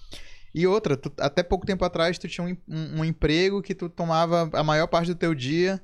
E 0.53 0.67
outra, 0.67 0.95
tu- 0.95 1.11
até 1.19 1.41
pouco 1.41 1.65
tempo 1.65 1.83
atrás 1.83 2.19
tu 2.19 2.27
tinha 2.27 2.45
um, 2.45 2.55
um- 2.67 2.99
um 2.99 3.05
emprego 3.05 3.59
que 3.59 3.73
tu 3.73 3.89
tomava 3.89 4.47
a 4.53 4.63
maior 4.63 4.85
parte 4.85 5.07
do 5.07 5.15
teu 5.15 5.33
dia. 5.33 5.81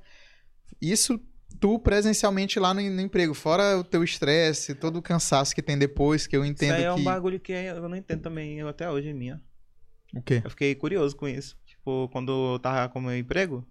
Isso 0.80 1.20
tu 1.60 1.78
presencialmente 1.80 2.60
lá 2.60 2.74
no, 2.74 2.82
no 2.82 3.02
emprego, 3.02 3.34
fora 3.34 3.78
o 3.78 3.84
teu 3.84 4.04
estresse, 4.04 4.74
todo 4.74 4.98
o 4.98 5.02
cansaço 5.02 5.54
que 5.54 5.62
tem 5.62 5.78
depois, 5.78 6.26
que 6.26 6.36
eu 6.36 6.44
Isso 6.44 6.52
entendo 6.52 6.74
aí 6.74 6.84
é 6.84 6.94
um 6.94 7.04
bagulho 7.04 7.40
que 7.40 7.52
eu 7.52 7.88
não 7.88 7.98
entendo 7.98 8.22
também, 8.22 8.60
eu 8.60 8.68
até 8.68 8.90
hoje 8.90 9.10
é 9.10 9.14
minha. 9.14 9.42
O 10.14 10.22
quê? 10.22 10.42
Eu 10.44 10.50
fiquei 10.50 10.74
curioso 10.76 11.16
com 11.16 11.28
isso. 11.28 11.58
Tipo, 11.66 12.10
quando 12.10 12.54
eu 12.54 12.60
tava 12.60 12.90
com 12.90 13.00
o 13.00 13.02
meu 13.02 13.18
emprego, 13.18 13.68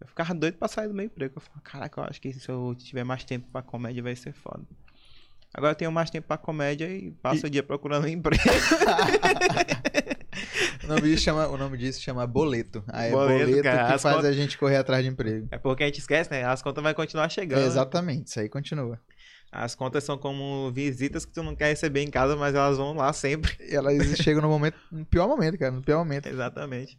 eu 0.00 0.06
ficava 0.06 0.34
doido 0.34 0.56
pra 0.56 0.68
sair 0.68 0.88
do 0.88 0.94
meu 0.94 1.06
emprego. 1.06 1.34
Eu 1.36 1.40
falava, 1.40 1.62
caraca, 1.62 2.00
eu 2.00 2.04
acho 2.04 2.20
que 2.20 2.32
se 2.32 2.48
eu 2.48 2.74
tiver 2.76 3.04
mais 3.04 3.24
tempo 3.24 3.48
pra 3.50 3.62
comédia 3.62 4.02
vai 4.02 4.16
ser 4.16 4.32
foda. 4.32 4.66
Agora 5.52 5.72
eu 5.72 5.76
tenho 5.76 5.90
mais 5.92 6.10
tempo 6.10 6.26
pra 6.28 6.36
comédia 6.38 6.86
e 6.88 7.10
passo 7.10 7.46
o 7.46 7.50
dia 7.50 7.62
procurando 7.62 8.04
um 8.04 8.08
emprego. 8.08 8.42
O 10.84 10.86
nome 10.86 11.02
disso 11.02 11.22
chama, 11.24 11.46
o 11.48 11.56
nome 11.56 11.76
disso 11.76 12.00
chama 12.00 12.26
boleto. 12.26 12.82
Aí 12.88 13.08
é 13.08 13.12
Boleto, 13.12 13.44
boleto, 13.46 13.62
cara, 13.62 13.92
que 13.92 13.98
faz 13.98 14.02
contas- 14.02 14.24
a 14.24 14.32
gente 14.32 14.56
correr 14.58 14.76
atrás 14.76 15.04
de 15.04 15.10
emprego. 15.10 15.46
É 15.50 15.58
porque 15.58 15.82
a 15.84 15.86
gente 15.86 15.98
esquece, 16.00 16.30
né? 16.30 16.44
As 16.44 16.62
contas 16.62 16.82
vão 16.82 16.94
continuar 16.94 17.28
chegando. 17.28 17.60
É, 17.62 17.66
exatamente, 17.66 18.28
isso 18.28 18.40
aí 18.40 18.48
continua. 18.48 18.98
As 19.52 19.74
contas 19.74 20.02
são 20.04 20.16
como 20.16 20.70
visitas 20.72 21.24
que 21.24 21.32
tu 21.32 21.42
não 21.42 21.54
quer 21.54 21.68
receber 21.68 22.00
em 22.02 22.10
casa, 22.10 22.36
mas 22.36 22.54
elas 22.54 22.78
vão 22.78 22.94
lá 22.94 23.12
sempre. 23.12 23.54
E 23.60 23.74
elas 23.74 23.96
chegam 24.18 24.40
no 24.42 24.48
momento, 24.48 24.76
no 24.90 25.04
pior 25.04 25.28
momento, 25.28 25.58
cara, 25.58 25.72
no 25.72 25.82
pior 25.82 25.98
momento. 25.98 26.26
Exatamente. 26.28 26.98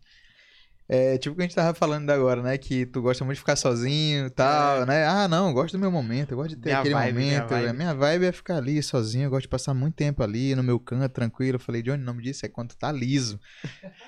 É 0.94 1.18
tipo 1.18 1.32
o 1.34 1.36
que 1.38 1.42
a 1.44 1.46
gente 1.46 1.56
tava 1.56 1.74
falando 1.74 2.10
agora, 2.10 2.42
né? 2.44 2.58
Que 2.58 2.86
tu 2.86 3.02
gosta 3.02 3.24
muito 3.24 3.36
de 3.36 3.39
ficar 3.39 3.56
sozinho 3.56 4.26
e 4.26 4.30
tal, 4.30 4.82
É. 4.82 4.86
né? 4.86 5.06
Ah, 5.08 5.26
não, 5.26 5.48
eu 5.48 5.54
gosto 5.54 5.72
do 5.78 5.80
meu 5.80 5.89
momento, 5.89 6.32
eu 6.32 6.38
gosto 6.38 6.50
de 6.50 6.58
ter 6.58 6.66
Minha 6.72 6.80
aquele 6.80 6.94
vibe, 6.96 7.18
minha 7.18 7.34
momento. 7.38 7.50
vibe. 7.50 7.68
A 7.70 7.74
minha 7.74 7.94
vibe 7.94 8.26
é 8.26 8.32
ficar 8.34 8.58
ali 8.58 8.84
sozinho, 8.84 9.24
eu 9.24 9.30
gosto 9.30 9.44
de 9.44 9.48
passar 9.48 9.74
muito 9.74 9.96
tempo 9.96 10.22
ali 10.22 10.54
no 10.54 10.62
meu 10.62 10.78
canto, 10.78 11.08
tranquilo. 11.14 11.56
Eu 11.56 11.60
falei, 11.62 11.82
Johnny, 11.82 12.04
o 12.04 12.06
nome 12.06 12.22
disso 12.22 12.46
é 12.46 12.50
quando 12.50 12.76
tá 12.76 12.92
liso. 12.92 13.39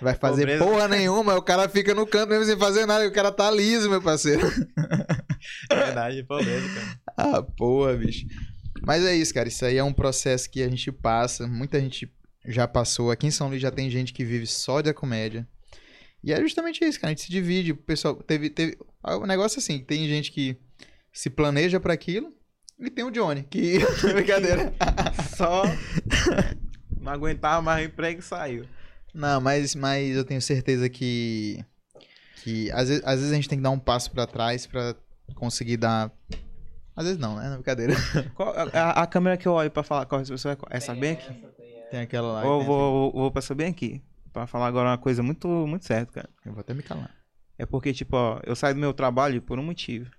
Vai 0.01 0.13
fazer 0.13 0.41
Pobreza. 0.41 0.65
porra 0.65 0.87
nenhuma, 0.89 1.35
o 1.37 1.41
cara 1.41 1.69
fica 1.69 1.95
no 1.95 2.05
canto 2.05 2.29
mesmo 2.31 2.43
sem 2.43 2.57
fazer 2.59 2.85
nada, 2.85 3.05
e 3.05 3.07
o 3.07 3.13
cara 3.13 3.31
tá 3.31 3.49
liso, 3.49 3.89
meu 3.89 4.01
parceiro. 4.01 4.45
É 5.69 5.75
verdade, 5.75 6.23
problema, 6.23 6.67
cara. 6.73 6.87
Ah, 7.15 7.41
porra, 7.43 7.93
bicho. 7.95 8.25
Mas 8.85 9.05
é 9.05 9.15
isso, 9.15 9.33
cara. 9.33 9.47
Isso 9.47 9.63
aí 9.63 9.77
é 9.77 9.83
um 9.83 9.93
processo 9.93 10.49
que 10.49 10.61
a 10.63 10.69
gente 10.69 10.91
passa. 10.91 11.47
Muita 11.47 11.79
gente 11.79 12.11
já 12.45 12.67
passou. 12.67 13.11
Aqui 13.11 13.27
em 13.27 13.31
São 13.31 13.47
Luís 13.47 13.61
já 13.61 13.71
tem 13.71 13.89
gente 13.89 14.11
que 14.11 14.25
vive 14.25 14.47
só 14.47 14.81
da 14.81 14.93
comédia. 14.93 15.47
E 16.23 16.31
é 16.31 16.39
justamente 16.41 16.83
isso, 16.85 16.99
cara. 16.99 17.09
A 17.09 17.15
gente 17.15 17.23
se 17.25 17.31
divide. 17.31 17.71
O 17.71 17.75
pessoal 17.77 18.15
teve. 18.15 18.49
teve... 18.49 18.77
ah, 19.03 19.17
O 19.17 19.25
negócio 19.25 19.57
é 19.57 19.59
assim: 19.59 19.79
tem 19.79 20.07
gente 20.07 20.31
que 20.31 20.57
se 21.11 21.29
planeja 21.29 21.79
pra 21.79 21.93
aquilo. 21.93 22.31
E 22.79 22.89
tem 22.89 23.03
o 23.03 23.11
Johnny, 23.11 23.43
que. 23.43 23.79
Brincadeira. 24.13 24.73
Só 25.35 25.63
não 26.99 27.11
aguentava 27.11 27.61
mais 27.61 27.85
o 27.85 27.89
emprego 27.89 28.19
e 28.19 28.23
saiu. 28.23 28.65
Não, 29.13 29.39
mas, 29.41 29.75
mas 29.75 30.15
eu 30.15 30.23
tenho 30.23 30.41
certeza 30.41 30.89
que. 30.89 31.63
Que 32.43 32.69
às 32.71 32.89
vezes, 32.89 33.03
às 33.05 33.15
vezes 33.19 33.31
a 33.31 33.35
gente 33.35 33.47
tem 33.49 33.57
que 33.57 33.63
dar 33.63 33.69
um 33.71 33.79
passo 33.79 34.11
pra 34.11 34.25
trás 34.27 34.65
pra 34.65 34.95
conseguir 35.35 35.77
dar. 35.77 36.11
Às 36.95 37.05
vezes 37.05 37.19
não, 37.19 37.35
né? 37.37 37.47
Não, 37.49 37.55
brincadeira. 37.55 37.93
Qual- 38.35 38.53
a, 38.73 39.01
a 39.03 39.07
câmera 39.07 39.37
que 39.37 39.47
eu 39.47 39.53
olho 39.53 39.71
pra 39.71 39.81
falar 39.83 40.05
qual 40.05 40.19
é 40.19 40.23
essa, 40.23 40.57
essa 40.69 40.93
bem 40.95 41.13
aqui? 41.13 41.27
Essa, 41.29 41.89
tem 41.91 41.99
aquela 42.01 42.31
lá. 42.33 42.45
Ou 42.45 42.59
tem 42.59 42.67
vou, 42.67 43.11
vou 43.13 43.31
passar 43.31 43.55
bem 43.55 43.67
aqui. 43.67 44.01
Pra 44.33 44.47
falar 44.47 44.65
agora 44.65 44.89
uma 44.89 44.97
coisa 44.97 45.21
muito, 45.21 45.47
muito 45.47 45.85
certa, 45.85 46.11
cara. 46.11 46.29
Eu 46.43 46.53
vou 46.53 46.61
até 46.61 46.73
me 46.73 46.81
calar. 46.81 47.15
É 47.57 47.67
porque, 47.67 47.93
tipo, 47.93 48.17
ó, 48.17 48.41
eu 48.43 48.55
saio 48.55 48.73
do 48.73 48.81
meu 48.81 48.91
trabalho 48.91 49.41
por 49.41 49.59
um 49.59 49.63
motivo. 49.63 50.09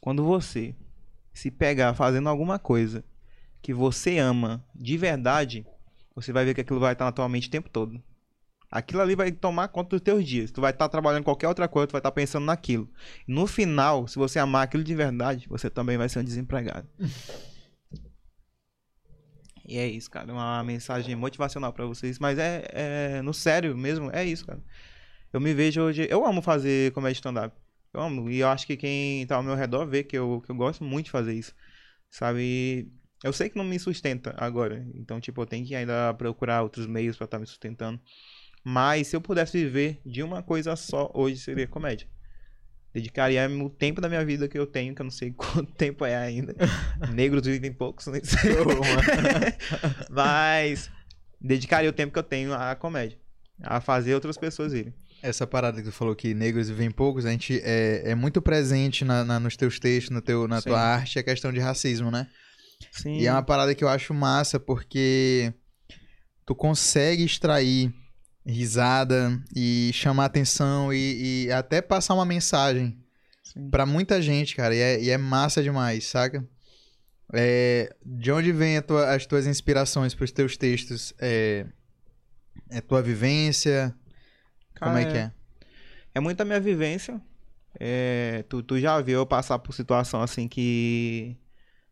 Quando 0.00 0.22
você 0.22 0.76
se 1.32 1.50
pegar 1.50 1.94
fazendo 1.94 2.28
alguma 2.28 2.58
coisa 2.58 3.02
que 3.62 3.72
você 3.72 4.18
ama 4.18 4.62
de 4.74 4.98
verdade, 4.98 5.66
você 6.14 6.32
vai 6.32 6.44
ver 6.44 6.54
que 6.54 6.60
aquilo 6.60 6.78
vai 6.78 6.92
estar 6.92 7.06
na 7.06 7.12
tua 7.12 7.28
mente 7.28 7.48
o 7.48 7.50
tempo 7.50 7.70
todo. 7.70 8.00
Aquilo 8.70 9.00
ali 9.00 9.16
vai 9.16 9.32
tomar 9.32 9.68
conta 9.68 9.90
dos 9.96 10.00
teus 10.00 10.24
dias. 10.24 10.50
Tu 10.50 10.60
vai 10.60 10.70
estar 10.70 10.88
trabalhando 10.88 11.22
em 11.22 11.24
qualquer 11.24 11.48
outra 11.48 11.66
coisa, 11.66 11.88
tu 11.88 11.92
vai 11.92 11.98
estar 11.98 12.12
pensando 12.12 12.44
naquilo. 12.44 12.88
No 13.26 13.46
final, 13.46 14.06
se 14.06 14.16
você 14.16 14.38
amar 14.38 14.64
aquilo 14.64 14.84
de 14.84 14.94
verdade, 14.94 15.48
você 15.48 15.68
também 15.68 15.96
vai 15.96 16.08
ser 16.08 16.20
um 16.20 16.24
desempregado. 16.24 16.86
e 19.70 19.78
é 19.78 19.86
isso, 19.86 20.10
cara. 20.10 20.32
Uma 20.32 20.62
mensagem 20.64 21.14
motivacional 21.14 21.72
pra 21.72 21.86
vocês. 21.86 22.18
Mas 22.18 22.38
é, 22.38 22.66
é 22.72 23.22
no 23.22 23.32
sério 23.32 23.76
mesmo, 23.76 24.10
é 24.12 24.24
isso, 24.24 24.44
cara. 24.46 24.60
Eu 25.32 25.40
me 25.40 25.54
vejo 25.54 25.80
hoje. 25.80 26.06
Eu 26.10 26.26
amo 26.26 26.42
fazer 26.42 26.92
comédia 26.92 27.18
stand-up. 27.18 27.56
Eu 27.94 28.00
amo. 28.00 28.30
E 28.30 28.40
eu 28.40 28.48
acho 28.48 28.66
que 28.66 28.76
quem 28.76 29.26
tá 29.26 29.36
ao 29.36 29.42
meu 29.42 29.54
redor 29.54 29.86
vê 29.86 30.02
que 30.02 30.18
eu, 30.18 30.42
que 30.44 30.50
eu 30.50 30.56
gosto 30.56 30.82
muito 30.84 31.06
de 31.06 31.12
fazer 31.12 31.34
isso. 31.34 31.54
Sabe? 32.10 32.90
Eu 33.22 33.32
sei 33.32 33.48
que 33.48 33.56
não 33.56 33.64
me 33.64 33.78
sustenta 33.78 34.34
agora. 34.38 34.84
Então, 34.94 35.20
tipo, 35.20 35.40
eu 35.42 35.46
tenho 35.46 35.64
que 35.66 35.74
ainda 35.74 36.12
procurar 36.14 36.62
outros 36.62 36.86
meios 36.86 37.16
pra 37.16 37.26
estar 37.26 37.38
me 37.38 37.46
sustentando. 37.46 38.00
Mas 38.64 39.08
se 39.08 39.16
eu 39.16 39.20
pudesse 39.20 39.56
viver 39.64 40.00
de 40.04 40.22
uma 40.22 40.42
coisa 40.42 40.74
só, 40.76 41.10
hoje 41.14 41.38
seria 41.38 41.66
comédia. 41.68 42.08
Dedicaria 42.92 43.48
o 43.48 43.70
tempo 43.70 44.00
da 44.00 44.08
minha 44.08 44.24
vida 44.24 44.48
que 44.48 44.58
eu 44.58 44.66
tenho, 44.66 44.94
que 44.94 45.00
eu 45.00 45.04
não 45.04 45.10
sei 45.10 45.30
quanto 45.36 45.72
tempo 45.74 46.04
é 46.04 46.16
ainda. 46.16 46.54
Negros 47.12 47.46
vivem 47.46 47.72
poucos, 47.72 48.06
nem 48.08 48.22
sei. 48.24 48.52
Mas 50.10 50.90
dedicaria 51.40 51.88
o 51.90 51.92
tempo 51.92 52.12
que 52.12 52.18
eu 52.18 52.22
tenho 52.22 52.52
à 52.54 52.74
comédia. 52.74 53.18
A 53.62 53.80
fazer 53.80 54.14
outras 54.14 54.36
pessoas 54.38 54.72
irem. 54.72 54.94
Essa 55.22 55.46
parada 55.46 55.76
que 55.82 55.88
tu 55.88 55.92
falou 55.92 56.16
que 56.16 56.32
negros 56.32 56.68
vivem 56.70 56.90
poucos, 56.90 57.26
a 57.26 57.30
gente 57.30 57.60
é, 57.62 58.10
é 58.10 58.14
muito 58.14 58.40
presente 58.40 59.04
na, 59.04 59.22
na- 59.22 59.38
nos 59.38 59.54
teus 59.54 59.78
textos, 59.78 60.10
no 60.14 60.22
teu, 60.22 60.48
na 60.48 60.62
Sim. 60.62 60.70
tua 60.70 60.80
arte, 60.80 61.18
a 61.18 61.22
questão 61.22 61.52
de 61.52 61.60
racismo, 61.60 62.10
né? 62.10 62.26
Sim. 62.90 63.18
E 63.18 63.26
é 63.26 63.32
uma 63.32 63.42
parada 63.42 63.74
que 63.74 63.84
eu 63.84 63.88
acho 63.88 64.14
massa 64.14 64.58
porque 64.58 65.52
tu 66.46 66.54
consegue 66.54 67.22
extrair 67.22 67.92
risada 68.44 69.40
e 69.54 69.90
chamar 69.92 70.26
atenção 70.26 70.92
e, 70.92 71.46
e 71.46 71.52
até 71.52 71.80
passar 71.82 72.14
uma 72.14 72.24
mensagem 72.24 72.98
pra 73.70 73.84
muita 73.86 74.20
gente, 74.22 74.56
cara. 74.56 74.74
E 74.74 74.78
é, 74.78 75.02
e 75.02 75.10
é 75.10 75.18
massa 75.18 75.62
demais, 75.62 76.06
saca? 76.06 76.46
É, 77.32 77.94
de 78.04 78.32
onde 78.32 78.52
vem 78.52 78.80
tua- 78.82 79.14
as 79.14 79.26
tuas 79.26 79.46
inspirações 79.46 80.14
pros 80.14 80.32
teus 80.32 80.56
textos? 80.56 81.14
É, 81.20 81.66
é 82.70 82.80
tua 82.80 83.02
vivência? 83.02 83.94
Como 84.80 84.96
é 84.96 85.04
Cara, 85.04 85.12
que 85.12 85.16
é? 85.18 85.32
É 86.14 86.20
muito 86.20 86.40
a 86.40 86.44
minha 86.44 86.60
vivência. 86.60 87.20
É, 87.78 88.44
tu, 88.48 88.62
tu 88.62 88.78
já 88.80 89.00
viu 89.00 89.18
eu 89.20 89.26
passar 89.26 89.58
por 89.58 89.72
situação 89.72 90.22
assim 90.22 90.48
que 90.48 91.36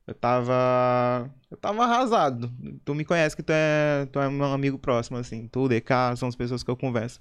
eu 0.09 0.15
tava. 0.15 1.31
Eu 1.51 1.57
tava 1.59 1.85
arrasado. 1.85 2.51
Tu 2.83 2.95
me 2.95 3.05
conhece 3.05 3.37
que 3.37 3.43
tu 3.43 3.51
é, 3.53 4.07
tu 4.11 4.19
é 4.19 4.29
meu 4.31 4.47
amigo 4.47 4.79
próximo, 4.79 5.19
assim. 5.19 5.47
Tu, 5.49 5.61
o 5.61 5.69
DK, 5.69 6.17
são 6.17 6.29
as 6.29 6.35
pessoas 6.35 6.63
que 6.63 6.71
eu 6.71 6.77
converso. 6.77 7.21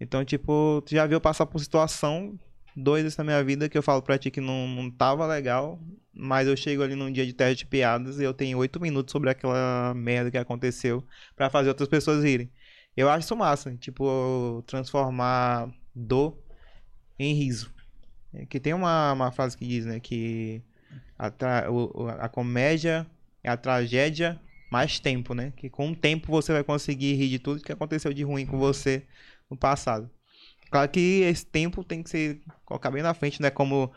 Então, 0.00 0.24
tipo, 0.24 0.80
tu 0.86 0.92
já 0.94 1.06
viu 1.06 1.20
passar 1.20 1.44
por 1.46 1.58
situação 1.58 2.38
doidas 2.76 3.16
na 3.16 3.24
minha 3.24 3.42
vida 3.42 3.68
que 3.68 3.76
eu 3.76 3.82
falo 3.82 4.00
pra 4.00 4.18
ti 4.18 4.30
que 4.30 4.40
não, 4.40 4.68
não 4.68 4.90
tava 4.90 5.26
legal. 5.26 5.80
Mas 6.12 6.46
eu 6.46 6.56
chego 6.56 6.84
ali 6.84 6.94
num 6.94 7.10
dia 7.10 7.26
de 7.26 7.32
teste 7.32 7.64
de 7.64 7.66
piadas 7.66 8.20
e 8.20 8.24
eu 8.24 8.32
tenho 8.32 8.58
oito 8.58 8.80
minutos 8.80 9.10
sobre 9.10 9.30
aquela 9.30 9.92
merda 9.94 10.30
que 10.30 10.38
aconteceu 10.38 11.04
pra 11.34 11.50
fazer 11.50 11.68
outras 11.70 11.88
pessoas 11.88 12.22
rirem. 12.22 12.48
Eu 12.96 13.10
acho 13.10 13.24
isso 13.26 13.36
massa, 13.36 13.74
tipo, 13.76 14.62
transformar 14.68 15.68
dor 15.92 16.38
em 17.18 17.34
riso. 17.34 17.74
É 18.32 18.46
que 18.46 18.60
tem 18.60 18.72
uma, 18.72 19.12
uma 19.12 19.32
frase 19.32 19.56
que 19.56 19.66
diz, 19.66 19.84
né, 19.84 19.98
que 19.98 20.62
a, 21.26 21.30
tra- 21.30 21.66
a 22.20 22.28
comédia 22.28 23.06
é 23.42 23.50
a 23.50 23.56
tragédia 23.56 24.40
mais 24.70 24.98
tempo, 24.98 25.34
né? 25.34 25.52
Que 25.56 25.70
com 25.70 25.90
o 25.90 25.96
tempo 25.96 26.30
você 26.30 26.52
vai 26.52 26.64
conseguir 26.64 27.14
rir 27.14 27.28
de 27.28 27.38
tudo 27.38 27.62
que 27.62 27.72
aconteceu 27.72 28.12
de 28.12 28.22
ruim 28.22 28.44
com 28.46 28.58
você 28.58 29.02
no 29.50 29.56
passado. 29.56 30.10
Claro 30.70 30.88
que 30.90 31.20
esse 31.22 31.46
tempo 31.46 31.84
tem 31.84 32.02
que 32.02 32.10
ser 32.10 32.40
colocar 32.64 32.90
bem 32.90 33.02
na 33.02 33.14
frente, 33.14 33.40
né? 33.40 33.50
Como 33.50 33.92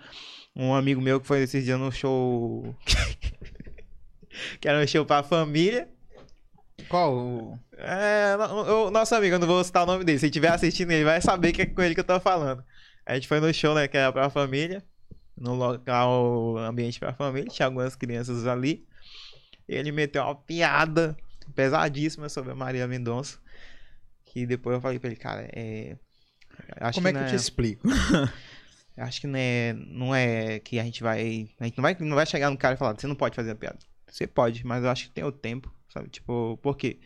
um 0.55 0.73
amigo 0.73 1.01
meu 1.01 1.19
que 1.19 1.28
foi 1.28 1.41
esses 1.41 1.63
dias 1.65 1.80
no 1.80 1.91
show. 1.91 2.75
que 4.61 4.67
era 4.67 4.82
um 4.82 4.88
show 4.88 5.05
pra 5.05 5.23
família. 5.23 5.89
Qual? 6.89 7.57
É, 7.78 8.36
o, 8.38 8.88
o 8.88 8.91
nosso 8.91 9.15
amigo, 9.15 9.36
eu 9.36 9.39
não 9.39 9.47
vou 9.47 9.63
citar 9.63 9.84
o 9.84 9.88
nome 9.88 10.03
dele. 10.03 10.19
Se 10.19 10.28
estiver 10.28 10.49
assistindo, 10.51 10.91
ele 10.91 11.03
vai 11.03 11.19
saber 11.21 11.51
que 11.51 11.63
é 11.63 11.65
com 11.65 11.82
ele 11.82 11.95
que 11.95 11.99
eu 12.01 12.05
tô 12.05 12.19
falando. 12.19 12.63
A 13.05 13.15
gente 13.15 13.28
foi 13.28 13.39
no 13.39 13.51
show, 13.53 13.73
né, 13.73 13.88
que 13.88 13.97
era 13.97 14.11
pra 14.11 14.30
família. 14.30 14.84
No 15.38 15.53
local, 15.53 16.57
ambiente 16.57 16.99
pra 16.99 17.13
família. 17.13 17.49
Tinha 17.49 17.67
algumas 17.67 17.95
crianças 17.95 18.47
ali. 18.47 18.88
Ele 19.67 19.91
meteu 19.91 20.23
uma 20.23 20.35
piada 20.35 21.15
pesadíssima 21.53 22.29
sobre 22.29 22.51
a 22.51 22.55
Maria 22.55 22.88
Mendonça. 22.88 23.38
Que 24.25 24.45
depois 24.45 24.75
eu 24.75 24.81
falei 24.81 24.99
pra 24.99 25.09
ele, 25.09 25.19
cara, 25.19 25.47
é. 25.53 25.97
Como 26.93 27.07
é 27.07 27.13
que 27.13 27.19
eu 27.19 27.27
te 27.27 27.35
explico? 27.35 27.88
Acho 28.97 29.21
que 29.21 29.27
não 29.27 29.38
é, 29.38 29.73
não 29.73 30.15
é 30.15 30.59
que 30.59 30.79
a 30.79 30.83
gente 30.83 31.03
vai. 31.03 31.47
A 31.59 31.65
gente 31.65 31.77
não 31.77 31.83
vai, 31.83 31.95
não 31.99 32.15
vai 32.15 32.25
chegar 32.25 32.49
no 32.49 32.57
cara 32.57 32.73
e 32.73 32.77
falar, 32.77 32.99
você 32.99 33.05
não 33.05 33.15
pode 33.15 33.35
fazer 33.35 33.51
a 33.51 33.55
piada. 33.55 33.77
Você 34.09 34.25
pode, 34.25 34.65
mas 34.65 34.83
eu 34.83 34.89
acho 34.89 35.03
que 35.03 35.11
tem 35.11 35.23
o 35.23 35.31
tempo, 35.31 35.71
sabe? 35.89 36.09
Tipo, 36.09 36.57
por 36.63 36.75
quê? 36.75 36.99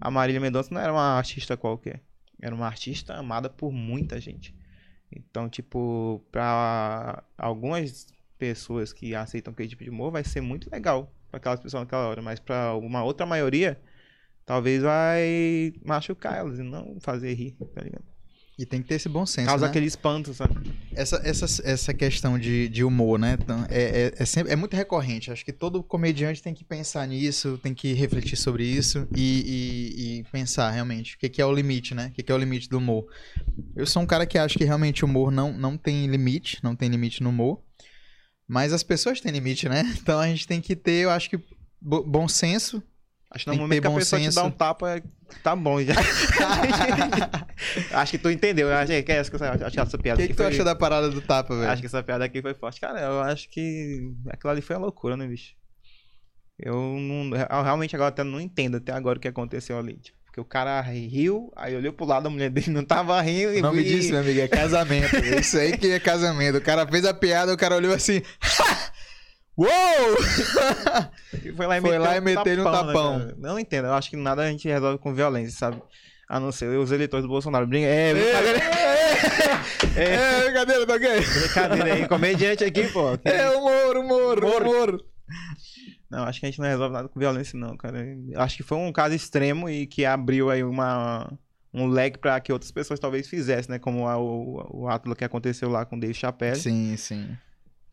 A 0.00 0.10
Marília 0.10 0.40
Mendonça 0.40 0.74
não 0.74 0.80
era 0.80 0.92
uma 0.92 1.16
artista 1.16 1.56
qualquer. 1.56 2.02
Era 2.40 2.54
uma 2.54 2.66
artista 2.66 3.14
amada 3.14 3.48
por 3.48 3.72
muita 3.72 4.20
gente. 4.20 4.54
Então, 5.16 5.48
tipo, 5.48 6.22
pra 6.30 7.22
algumas 7.36 8.06
pessoas 8.38 8.92
que 8.92 9.14
aceitam 9.14 9.52
aquele 9.52 9.68
tipo 9.68 9.84
de 9.84 9.90
humor, 9.90 10.10
vai 10.10 10.24
ser 10.24 10.40
muito 10.40 10.70
legal 10.70 11.12
pra 11.30 11.38
aquelas 11.38 11.60
pessoas 11.60 11.82
naquela 11.82 12.08
hora. 12.08 12.22
Mas 12.22 12.40
pra 12.40 12.74
uma 12.74 13.04
outra 13.04 13.26
maioria, 13.26 13.80
talvez 14.44 14.82
vai 14.82 15.72
machucar 15.84 16.38
elas 16.38 16.58
e 16.58 16.62
não 16.62 16.98
fazer 17.00 17.32
rir, 17.34 17.52
tá 17.74 17.82
ligado? 17.82 18.11
E 18.58 18.66
tem 18.66 18.82
que 18.82 18.88
ter 18.88 18.96
esse 18.96 19.08
bom 19.08 19.24
senso, 19.24 19.48
Causa 19.48 19.64
né? 19.64 19.70
aquele 19.70 19.86
espanto, 19.86 20.34
sabe? 20.34 20.54
Essa, 20.94 21.20
essa, 21.24 21.46
essa 21.64 21.94
questão 21.94 22.38
de, 22.38 22.68
de 22.68 22.84
humor, 22.84 23.18
né? 23.18 23.38
Então, 23.40 23.64
é, 23.70 23.82
é, 23.82 24.14
é, 24.18 24.24
sempre, 24.26 24.52
é 24.52 24.56
muito 24.56 24.76
recorrente. 24.76 25.30
Acho 25.32 25.42
que 25.44 25.52
todo 25.52 25.82
comediante 25.82 26.42
tem 26.42 26.52
que 26.52 26.62
pensar 26.62 27.06
nisso, 27.08 27.58
tem 27.62 27.72
que 27.72 27.94
refletir 27.94 28.36
sobre 28.36 28.64
isso 28.64 29.08
e, 29.16 29.40
e- 29.96 30.18
e 30.20 30.24
pensar 30.24 30.70
realmente 30.70 31.16
o 31.16 31.18
que, 31.18 31.30
que 31.30 31.40
é 31.40 31.46
o 31.46 31.52
limite, 31.52 31.94
né? 31.94 32.08
O 32.08 32.10
que, 32.12 32.22
que 32.22 32.30
é 32.30 32.34
o 32.34 32.38
limite 32.38 32.68
do 32.68 32.76
humor. 32.76 33.06
Eu 33.74 33.86
sou 33.86 34.02
um 34.02 34.06
cara 34.06 34.26
que 34.26 34.36
acha 34.36 34.58
que 34.58 34.64
realmente 34.64 35.02
o 35.02 35.08
humor 35.08 35.32
não, 35.32 35.50
não 35.52 35.76
tem 35.78 36.06
limite, 36.06 36.58
não 36.62 36.76
tem 36.76 36.90
limite 36.90 37.22
no 37.22 37.30
humor. 37.30 37.62
Mas 38.46 38.72
as 38.74 38.82
pessoas 38.82 39.18
têm 39.20 39.32
limite, 39.32 39.68
né? 39.68 39.82
Então 40.02 40.20
a 40.20 40.26
gente 40.28 40.46
tem 40.46 40.60
que 40.60 40.76
ter, 40.76 41.04
eu 41.04 41.10
acho 41.10 41.30
que, 41.30 41.40
bo- 41.80 42.04
bom 42.04 42.28
senso. 42.28 42.82
Acho 43.34 43.44
que 43.44 43.50
no 43.50 43.54
que 43.56 43.60
momento 43.62 43.82
ter 43.82 43.88
que 43.88 43.94
a 43.94 43.98
pessoa 43.98 44.20
te 44.20 44.24
senso. 44.26 44.36
dá 44.36 44.44
um 44.44 44.50
tapa, 44.50 44.96
é- 44.98 45.02
tá 45.42 45.56
bom 45.56 45.80
já. 45.82 45.94
acho 47.92 48.10
que 48.12 48.18
tu 48.18 48.30
entendeu. 48.30 48.68
Eu 48.68 48.74
acho 48.76 48.92
que, 48.92 49.02
que 49.02 49.12
essa, 49.12 49.50
acho 49.66 49.70
que 49.72 49.80
essa 49.80 49.96
O 49.96 50.00
piada 50.02 50.16
que, 50.18 50.22
aqui 50.24 50.32
que 50.32 50.36
tu 50.36 50.42
foi... 50.44 50.46
acha 50.52 50.64
da 50.64 50.74
parada 50.74 51.08
do 51.10 51.20
tapa, 51.20 51.56
velho? 51.56 51.70
Acho 51.70 51.80
que 51.80 51.86
essa 51.86 52.02
piada 52.02 52.24
aqui 52.24 52.42
foi 52.42 52.54
forte. 52.54 52.80
Cara, 52.80 53.00
eu 53.00 53.20
acho 53.22 53.48
que 53.48 54.12
aquilo 54.30 54.50
ali 54.52 54.60
foi 54.60 54.76
uma 54.76 54.82
loucura, 54.82 55.16
né, 55.16 55.26
bicho? 55.26 55.54
Eu 56.58 56.74
não... 56.74 57.30
Eu 57.36 57.62
realmente 57.62 57.94
agora 57.96 58.10
até 58.10 58.22
não 58.22 58.40
entendo 58.40 58.76
até 58.76 58.92
agora 58.92 59.18
o 59.18 59.20
que 59.20 59.28
aconteceu 59.28 59.78
ali. 59.78 59.94
Tipo, 59.96 60.18
porque 60.26 60.40
o 60.40 60.44
cara 60.44 60.80
riu, 60.80 61.52
aí 61.56 61.76
olhou 61.76 61.92
pro 61.92 62.06
lado, 62.06 62.26
a 62.26 62.30
mulher 62.30 62.48
dele 62.50 62.70
não 62.70 62.84
tava 62.84 63.20
rindo. 63.20 63.50
O 63.52 63.54
e- 63.54 63.60
nome 63.62 63.80
e- 63.80 63.84
disso, 63.84 64.10
meu 64.10 64.20
amigo, 64.20 64.40
é 64.40 64.48
casamento. 64.48 65.16
É 65.16 65.40
Isso 65.40 65.58
aí 65.58 65.76
que 65.76 65.90
é 65.90 65.98
casamento. 66.00 66.58
O 66.58 66.60
cara 66.62 66.86
fez 66.86 67.04
a 67.04 67.12
piada, 67.14 67.52
o 67.52 67.56
cara 67.56 67.76
olhou 67.76 67.94
assim. 67.94 68.22
Uou! 69.56 69.68
Foi 71.56 71.66
lá 71.66 71.76
e 71.78 71.80
Foi 71.80 71.90
meteu 71.90 72.02
lá 72.02 72.16
e 72.16 72.20
meteu-lhe 72.20 72.60
um 72.60 72.64
né, 72.64 72.70
tapão. 72.70 73.18
cara? 73.18 73.34
não 73.38 73.58
entendo. 73.58 73.86
Eu 73.88 73.94
acho 73.94 74.08
que 74.10 74.16
nada 74.16 74.42
a 74.42 74.50
gente 74.50 74.66
resolve 74.68 74.98
com 74.98 75.14
violência, 75.14 75.58
sabe? 75.58 75.82
A 76.28 76.40
não 76.40 76.50
ser 76.50 76.66
os 76.78 76.90
eleitores 76.92 77.22
do 77.24 77.28
Bolsonaro. 77.28 77.66
Brinca... 77.66 77.86
É, 77.86 78.14
brincadeira, 78.14 78.58
É, 79.96 80.44
brincadeira, 80.44 80.86
tá 80.86 80.94
ok? 80.94 81.20
brincadeira 81.20 81.94
aí. 81.94 82.08
Comediante 82.08 82.64
aqui, 82.64 82.88
pô. 82.88 83.18
É 83.24 83.50
humor, 83.50 83.96
humor, 83.98 84.38
Humor. 84.44 84.62
humor. 84.62 85.04
Não, 86.10 86.24
acho 86.24 86.40
que 86.40 86.46
a 86.46 86.48
gente 86.50 86.60
não 86.60 86.68
resolve 86.68 86.92
nada 86.94 87.08
com 87.08 87.18
violência, 87.20 87.58
não, 87.58 87.76
cara. 87.76 87.98
Acho 88.36 88.56
que 88.58 88.62
foi 88.62 88.78
um 88.78 88.92
caso 88.92 89.14
extremo 89.14 89.68
e 89.68 89.86
que 89.86 90.04
abriu 90.04 90.50
aí 90.50 90.62
uma, 90.62 91.30
um 91.72 91.86
leque 91.86 92.18
pra 92.18 92.38
que 92.40 92.52
outras 92.52 92.70
pessoas 92.70 93.00
talvez 93.00 93.28
fizessem, 93.28 93.72
né? 93.72 93.78
Como 93.78 94.06
a- 94.08 94.18
o, 94.18 94.82
o 94.84 94.88
ato 94.88 95.14
que 95.14 95.24
aconteceu 95.24 95.68
lá 95.70 95.84
com 95.84 95.96
o 95.96 96.00
Dave 96.00 96.14
Chappelle. 96.14 96.56
Sim, 96.56 96.96
sim. 96.96 97.36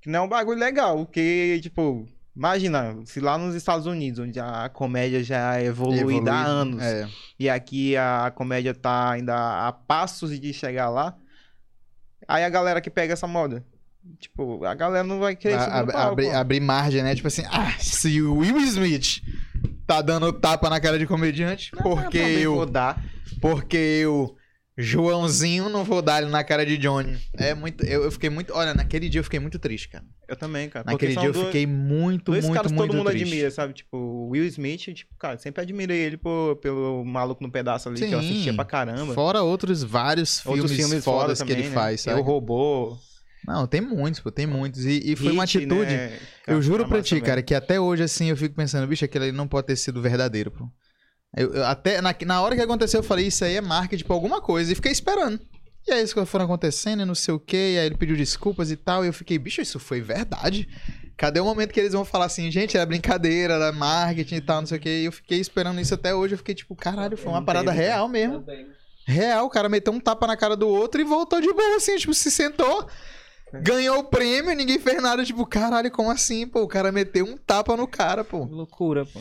Que 0.02 0.10
não 0.10 0.20
é 0.20 0.22
um 0.24 0.28
bagulho 0.30 0.60
legal, 0.60 0.98
porque, 1.06 1.60
tipo, 1.62 2.08
imagina, 2.36 2.98
se 3.06 3.20
lá 3.20 3.38
nos 3.38 3.54
Estados 3.56 3.86
Unidos, 3.86 4.20
onde 4.20 4.40
a 4.40 4.70
comédia 4.70 5.22
já 5.24 5.58
é 5.58 5.66
evoluída 5.66 6.32
há 6.34 6.44
anos, 6.46 6.82
É. 6.82 7.08
e 7.38 7.50
aqui 7.50 7.98
a 7.98 8.32
comédia 8.34 8.74
tá 8.74 9.12
ainda 9.12 9.68
a 9.68 9.72
passos 9.74 10.40
de 10.40 10.54
chegar 10.54 10.90
lá, 10.90 11.16
aí 12.28 12.44
a 12.44 12.50
galera 12.50 12.80
que 12.80 12.90
pega 12.90 13.14
essa 13.14 13.28
moda. 13.28 13.64
Tipo, 14.18 14.64
a 14.64 14.74
galera 14.74 15.04
não 15.04 15.20
vai 15.20 15.36
querer 15.36 15.56
A- 15.56 15.80
ab- 15.80 16.26
abrir, 16.34 16.60
margem, 16.62 17.04
né? 17.04 17.14
Tipo 17.14 17.28
assim, 17.28 17.44
ah, 17.52 17.74
se 17.80 18.22
o 18.22 18.38
Will 18.38 18.58
Smith 18.60 19.22
tá 19.86 20.02
dando 20.02 20.32
tapa 20.32 20.70
na 20.70 20.80
cara 20.80 20.98
de 20.98 21.06
comediante, 21.06 21.72
Não, 21.76 21.84
porque 21.84 22.18
eu, 22.18 22.66
porque 23.42 23.76
eu 23.78 24.36
Joãozinho, 24.82 25.68
não 25.70 25.84
vou 25.84 26.02
dar 26.02 26.22
ele 26.22 26.32
na 26.32 26.44
cara 26.44 26.66
de 26.66 26.78
Johnny. 26.78 27.18
É 27.38 27.54
muito. 27.54 27.84
Eu, 27.86 28.04
eu 28.04 28.12
fiquei 28.12 28.30
muito. 28.30 28.54
Olha, 28.54 28.74
naquele 28.74 29.10
dia 29.10 29.20
eu 29.20 29.24
fiquei 29.24 29.40
muito 29.40 29.60
triste, 29.60 29.90
cara. 29.90 30.06
Eu 30.28 30.36
também, 30.36 30.70
cara. 30.70 30.86
Naquele 30.86 31.16
dia 31.16 31.26
eu 31.28 31.34
dois- 31.34 31.46
fiquei 31.48 31.68
muito, 31.68 32.32
Dois 32.32 32.46
muito, 32.46 32.56
caras 32.56 32.72
muito 32.72 32.88
todo 32.88 32.98
mundo 32.98 33.10
triste. 33.10 33.26
admira, 33.26 33.52
sabe? 33.52 33.74
Tipo, 33.74 33.98
o 33.98 34.30
Will 34.30 34.46
Smith, 34.46 34.82
tipo, 34.94 35.12
cara, 35.20 35.38
sempre 35.38 35.62
admirei 35.62 35.98
ele 36.00 36.18
por, 36.18 36.56
pelo 36.58 37.04
Maluco 37.04 37.44
no 37.44 37.52
Pedaço 37.52 37.90
ali, 37.90 38.00
que 38.00 38.06
eu 38.06 38.22
Sim. 38.22 38.30
assistia 38.30 38.54
pra 38.54 38.66
caramba. 38.66 39.14
Fora 39.14 39.42
outros 39.42 39.84
vários 39.84 40.40
filmes, 40.40 40.62
Outros 40.62 40.78
filmes 40.78 41.04
foda 41.04 41.22
fodas 41.24 41.40
também, 41.40 41.56
que 41.56 41.62
ele 41.62 41.70
né? 41.70 41.76
faz, 41.76 42.02
sabe? 42.02 42.20
O 42.22 42.24
Robô. 42.24 42.98
Não, 43.48 43.66
tem 43.66 43.82
muitos, 43.82 44.20
pô, 44.20 44.30
tem 44.32 44.46
muitos. 44.46 44.86
E, 44.86 45.12
e 45.12 45.16
foi 45.16 45.32
uma 45.32 45.44
Hit, 45.46 45.58
atitude. 45.58 45.92
né? 45.92 46.18
Eu 46.46 46.62
juro 46.62 46.88
pra 46.88 47.02
ti, 47.02 47.20
cara, 47.22 47.42
que 47.42 47.56
até 47.56 47.80
hoje, 47.80 48.04
assim, 48.04 48.30
eu 48.30 48.38
fico 48.38 48.54
pensando, 48.56 48.86
bicho, 48.88 49.06
aquilo 49.06 49.24
ali 49.24 49.34
não 49.34 49.48
pode 49.48 49.68
ter 49.68 49.76
sido 49.76 50.02
verdadeiro, 50.02 50.52
pô. 50.52 50.70
Eu, 51.36 51.54
eu- 51.54 51.66
até 51.66 52.02
na, 52.02 52.16
na 52.26 52.42
hora 52.42 52.56
que 52.56 52.62
aconteceu, 52.62 53.00
eu 53.00 53.04
falei, 53.04 53.28
isso 53.28 53.44
aí 53.46 53.56
é 53.56 53.62
marketing 53.62 54.04
pra 54.06 54.16
alguma 54.16 54.42
coisa. 54.42 54.72
E 54.72 54.76
fiquei 54.76 54.92
esperando. 54.92 55.40
E 55.88 55.92
aí, 55.92 56.02
as 56.02 56.14
coisas 56.14 56.30
foram 56.30 56.46
acontecendo, 56.46 57.02
e 57.02 57.06
não 57.06 57.16
sei 57.16 57.34
o 57.34 57.40
quê. 57.40 57.74
E 57.76 57.80
aí 57.80 57.86
ele 57.86 57.98
pediu 57.98 58.16
desculpas 58.16 58.70
e 58.72 58.76
tal. 58.76 59.04
E 59.04 59.08
eu 59.08 59.14
fiquei, 59.14 59.38
bicho, 59.40 59.62
isso 59.62 59.80
foi 59.80 60.02
verdade? 60.02 60.68
Cadê 61.18 61.40
o 61.40 61.46
momento 61.46 61.72
que 61.74 61.80
eles 61.80 61.94
vão 61.94 62.06
falar 62.06 62.26
assim, 62.26 62.50
gente, 62.50 62.78
era 62.78 62.86
brincadeira, 62.86 63.56
era 63.56 63.72
marketing 63.72 64.36
e 64.36 64.42
tal, 64.42 64.62
não 64.62 64.68
sei 64.68 64.78
o 64.78 64.82
quê. 64.82 65.02
E 65.02 65.06
eu 65.06 65.12
fiquei 65.12 65.40
esperando 65.40 65.80
isso 65.82 65.94
até 65.94 66.14
hoje. 66.16 66.34
Eu 66.34 66.38
fiquei 66.38 66.56
tipo, 66.56 66.76
caralho, 66.76 67.18
foi 67.18 67.32
uma 67.32 67.44
parada 67.44 67.72
real 67.72 68.08
mesmo. 68.08 68.44
Real, 69.06 69.46
o 69.46 69.50
cara 69.50 69.68
meteu 69.68 69.92
um 69.92 70.00
tapa 70.00 70.28
na 70.28 70.38
cara 70.38 70.56
do 70.56 70.68
outro 70.68 71.02
e 71.02 71.04
voltou 71.04 71.42
de 71.42 71.52
boa, 71.52 71.76
assim, 71.78 71.98
tipo, 71.98 72.14
se 72.14 72.30
sentou, 72.30 72.88
É. 73.52 73.60
ganhou 73.62 73.98
o 74.00 74.04
prêmio, 74.04 74.56
ninguém 74.56 74.78
fez 74.80 75.02
nada, 75.02 75.26
tipo, 75.26 75.44
caralho, 75.48 75.90
como 75.90 76.12
assim, 76.12 76.48
pô? 76.48 76.62
O 76.62 76.68
cara 76.68 76.92
meteu 76.92 77.26
um 77.26 77.36
tapa 77.36 77.76
no 77.76 77.88
cara, 77.88 78.24
pô. 78.24 78.46
Que 78.48 78.54
loucura, 78.54 79.06
pô. 79.06 79.20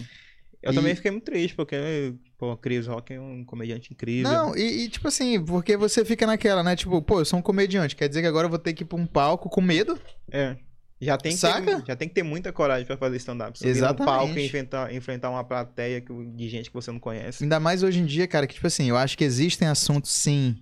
Eu 0.62 0.72
E- 0.72 0.74
também 0.74 0.94
fiquei 0.94 1.10
muito 1.10 1.24
triste, 1.24 1.54
porque, 1.54 2.14
pô, 2.36 2.56
Chris 2.56 2.86
Rock 2.86 3.12
é 3.14 3.20
um 3.20 3.44
comediante 3.44 3.92
incrível. 3.92 4.30
Não, 4.30 4.56
e, 4.56 4.84
e, 4.84 4.88
tipo 4.88 5.06
assim, 5.06 5.42
porque 5.44 5.76
você 5.76 6.04
fica 6.04 6.26
naquela, 6.26 6.62
né? 6.62 6.74
Tipo, 6.74 7.00
pô, 7.00 7.20
eu 7.20 7.24
sou 7.24 7.38
um 7.38 7.42
comediante, 7.42 7.94
quer 7.94 8.08
dizer 8.08 8.22
que 8.22 8.26
agora 8.26 8.46
eu 8.46 8.50
vou 8.50 8.58
ter 8.58 8.72
que 8.72 8.82
ir 8.82 8.86
pra 8.86 8.98
um 8.98 9.06
palco 9.06 9.48
com 9.48 9.60
medo? 9.60 9.98
É. 10.30 10.56
Já 11.00 11.16
tem, 11.16 11.30
que 11.30 11.38
Saca? 11.38 11.76
ter, 11.78 11.86
já 11.86 11.94
tem 11.94 12.08
que 12.08 12.14
ter 12.14 12.24
muita 12.24 12.52
coragem 12.52 12.84
pra 12.84 12.96
fazer 12.96 13.16
stand-up. 13.18 13.56
Exatamente. 13.64 14.04
palco 14.04 14.36
e 14.36 14.46
enfrentar, 14.46 14.92
enfrentar 14.92 15.30
uma 15.30 15.44
plateia 15.44 16.00
que- 16.00 16.12
de 16.34 16.48
gente 16.48 16.70
que 16.70 16.74
você 16.74 16.90
não 16.90 16.98
conhece. 16.98 17.44
Ainda 17.44 17.60
mais 17.60 17.84
hoje 17.84 18.00
em 18.00 18.04
dia, 18.04 18.26
cara, 18.26 18.48
que, 18.48 18.54
tipo 18.54 18.66
assim, 18.66 18.88
eu 18.88 18.96
acho 18.96 19.16
que 19.16 19.22
existem 19.22 19.68
assuntos, 19.68 20.10
sim, 20.10 20.56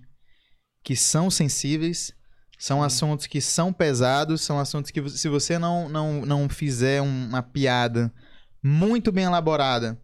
que 0.83 0.95
são 0.95 1.31
sensíveis, 1.31 2.13
são 2.59 2.83
assuntos 2.83 3.25
que 3.25 3.41
são 3.41 3.73
pesados, 3.73 4.41
são 4.41 4.59
assuntos 4.59 4.91
que, 4.91 5.09
se 5.09 5.27
você 5.27 5.57
não, 5.57 5.89
não, 5.89 6.23
não 6.23 6.47
fizer 6.47 7.01
uma 7.01 7.41
piada 7.41 8.13
muito 8.67 9.11
bem 9.11 9.23
elaborada, 9.23 9.97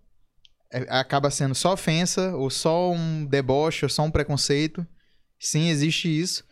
é- 0.71 0.87
acaba 0.89 1.29
sendo 1.29 1.53
só 1.53 1.73
ofensa, 1.73 2.35
ou 2.35 2.49
só 2.49 2.91
um 2.91 3.25
deboche, 3.25 3.85
ou 3.85 3.89
só 3.89 4.03
um 4.03 4.11
preconceito. 4.11 4.85
Sim, 5.39 5.69
existe 5.69 6.07
isso. 6.07 6.43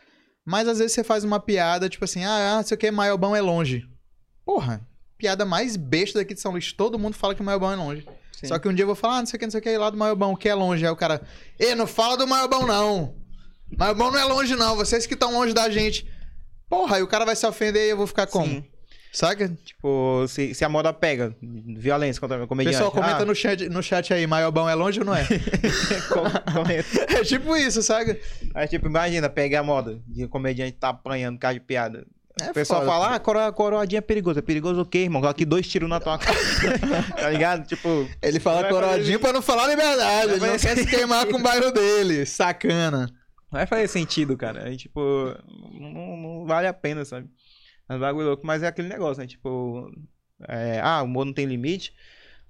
Mas 0.45 0.67
às 0.67 0.79
vezes 0.79 0.93
você 0.93 1.03
faz 1.03 1.23
uma 1.23 1.39
piada, 1.39 1.87
tipo 1.87 2.03
assim, 2.03 2.23
ah, 2.23 2.57
ah 2.57 2.63
sei 2.63 2.75
o 2.75 2.77
que, 2.77 2.91
Maiobão 2.91 3.35
é 3.35 3.41
longe. 3.41 3.87
Porra, 4.45 4.85
piada 5.17 5.45
mais 5.45 5.77
besta 5.77 6.19
daqui 6.19 6.33
de 6.33 6.41
São 6.41 6.51
Luís. 6.51 6.73
Todo 6.73 6.99
mundo 6.99 7.15
fala 7.15 7.33
que 7.33 7.41
o 7.41 7.45
Maiobão 7.45 7.71
é 7.71 7.75
longe. 7.75 8.05
Sim. 8.33 8.47
Só 8.47 8.59
que 8.59 8.67
um 8.67 8.73
dia 8.73 8.83
eu 8.83 8.87
vou 8.87 8.95
falar, 8.95 9.17
ah, 9.17 9.19
não 9.19 9.25
sei 9.27 9.37
o 9.37 9.39
que, 9.39 9.45
não 9.45 9.51
sei 9.51 9.59
o 9.59 9.63
que, 9.63 9.77
lá 9.77 9.89
do 9.89 9.97
Maiobão, 9.97 10.35
que 10.35 10.49
é 10.49 10.53
longe. 10.53 10.85
Aí 10.85 10.91
o 10.91 10.95
cara, 10.95 11.21
ê, 11.57 11.73
não 11.75 11.87
fala 11.87 12.17
do 12.17 12.27
Maiobão 12.27 12.65
não. 12.65 13.15
Maiobão 13.77 14.11
não 14.11 14.19
é 14.19 14.25
longe 14.25 14.55
não, 14.55 14.75
vocês 14.75 15.05
que 15.05 15.13
estão 15.13 15.31
longe 15.31 15.53
da 15.53 15.69
gente. 15.69 16.05
Porra, 16.67 16.97
aí 16.97 17.03
o 17.03 17.07
cara 17.07 17.23
vai 17.23 17.35
se 17.35 17.45
ofender 17.45 17.87
e 17.87 17.91
eu 17.91 17.97
vou 17.97 18.07
ficar 18.07 18.27
como? 18.27 18.47
Sim. 18.47 18.70
Saca? 19.11 19.49
Tipo, 19.65 20.25
se, 20.27 20.53
se 20.53 20.63
a 20.63 20.69
moda 20.69 20.93
pega, 20.93 21.35
violência 21.41 22.19
contra 22.19 22.41
o 22.41 22.47
comediante. 22.47 22.77
pessoal 22.77 22.91
comenta 22.91 23.23
ah, 23.23 23.25
no, 23.25 23.35
chat, 23.35 23.67
no 23.67 23.83
chat 23.83 24.13
aí, 24.13 24.25
Maiobão 24.25 24.69
é 24.69 24.73
longe 24.73 24.99
ou 24.99 25.05
não 25.05 25.13
é? 25.13 25.27
é 27.19 27.23
tipo 27.23 27.55
isso, 27.57 27.81
saca? 27.83 28.17
Aí, 28.55 28.67
tipo, 28.69 28.87
imagina, 28.87 29.29
pega 29.29 29.59
a 29.59 29.63
moda 29.63 29.99
de 30.07 30.23
um 30.23 30.29
comediante 30.29 30.73
tá 30.73 30.89
apanhando 30.89 31.35
por 31.35 31.41
causa 31.41 31.59
de 31.59 31.65
piada. 31.65 32.05
É 32.41 32.51
o 32.51 32.53
pessoal 32.53 32.79
foda, 32.81 32.91
fala, 32.91 33.15
ah, 33.15 33.19
coro- 33.19 33.53
coroadinha 33.53 33.99
é 33.99 34.01
perigoso. 34.01 34.39
É 34.39 34.41
perigoso 34.41 34.81
o 34.81 34.85
quê, 34.85 34.99
irmão? 34.99 35.23
Aqui 35.25 35.43
dois 35.43 35.67
tiros 35.67 35.89
na 35.89 35.99
tua 35.99 36.17
cara. 36.17 36.37
tá 37.19 37.29
ligado? 37.29 37.67
Tipo, 37.67 38.07
Ele 38.21 38.39
fala 38.39 38.67
coroadinho 38.69 39.19
pra 39.19 39.33
não 39.33 39.41
falar 39.41 39.67
liberdade. 39.67 40.31
Ele 40.31 40.39
Vai 40.39 40.51
não 40.51 40.57
quer 40.57 40.77
se 40.77 40.85
queimar 40.87 41.27
com 41.27 41.37
o 41.37 41.41
bairro 41.41 41.71
dele. 41.71 42.25
Sacana. 42.25 43.07
não 43.51 43.59
vai 43.59 43.67
fazer 43.67 43.89
sentido, 43.89 44.37
cara. 44.37 44.67
Aí, 44.67 44.77
tipo, 44.77 45.01
não, 45.73 46.17
não 46.17 46.45
vale 46.45 46.67
a 46.67 46.73
pena, 46.73 47.03
sabe? 47.03 47.27
É 47.91 47.95
um 47.95 47.99
bagulho 47.99 48.27
louco. 48.27 48.47
Mas 48.47 48.63
é 48.63 48.67
aquele 48.67 48.87
negócio, 48.87 49.21
né? 49.21 49.27
Tipo, 49.27 49.91
é, 50.47 50.79
ah, 50.81 51.01
o 51.01 51.05
humor 51.05 51.25
não 51.25 51.33
tem 51.33 51.45
limite. 51.45 51.93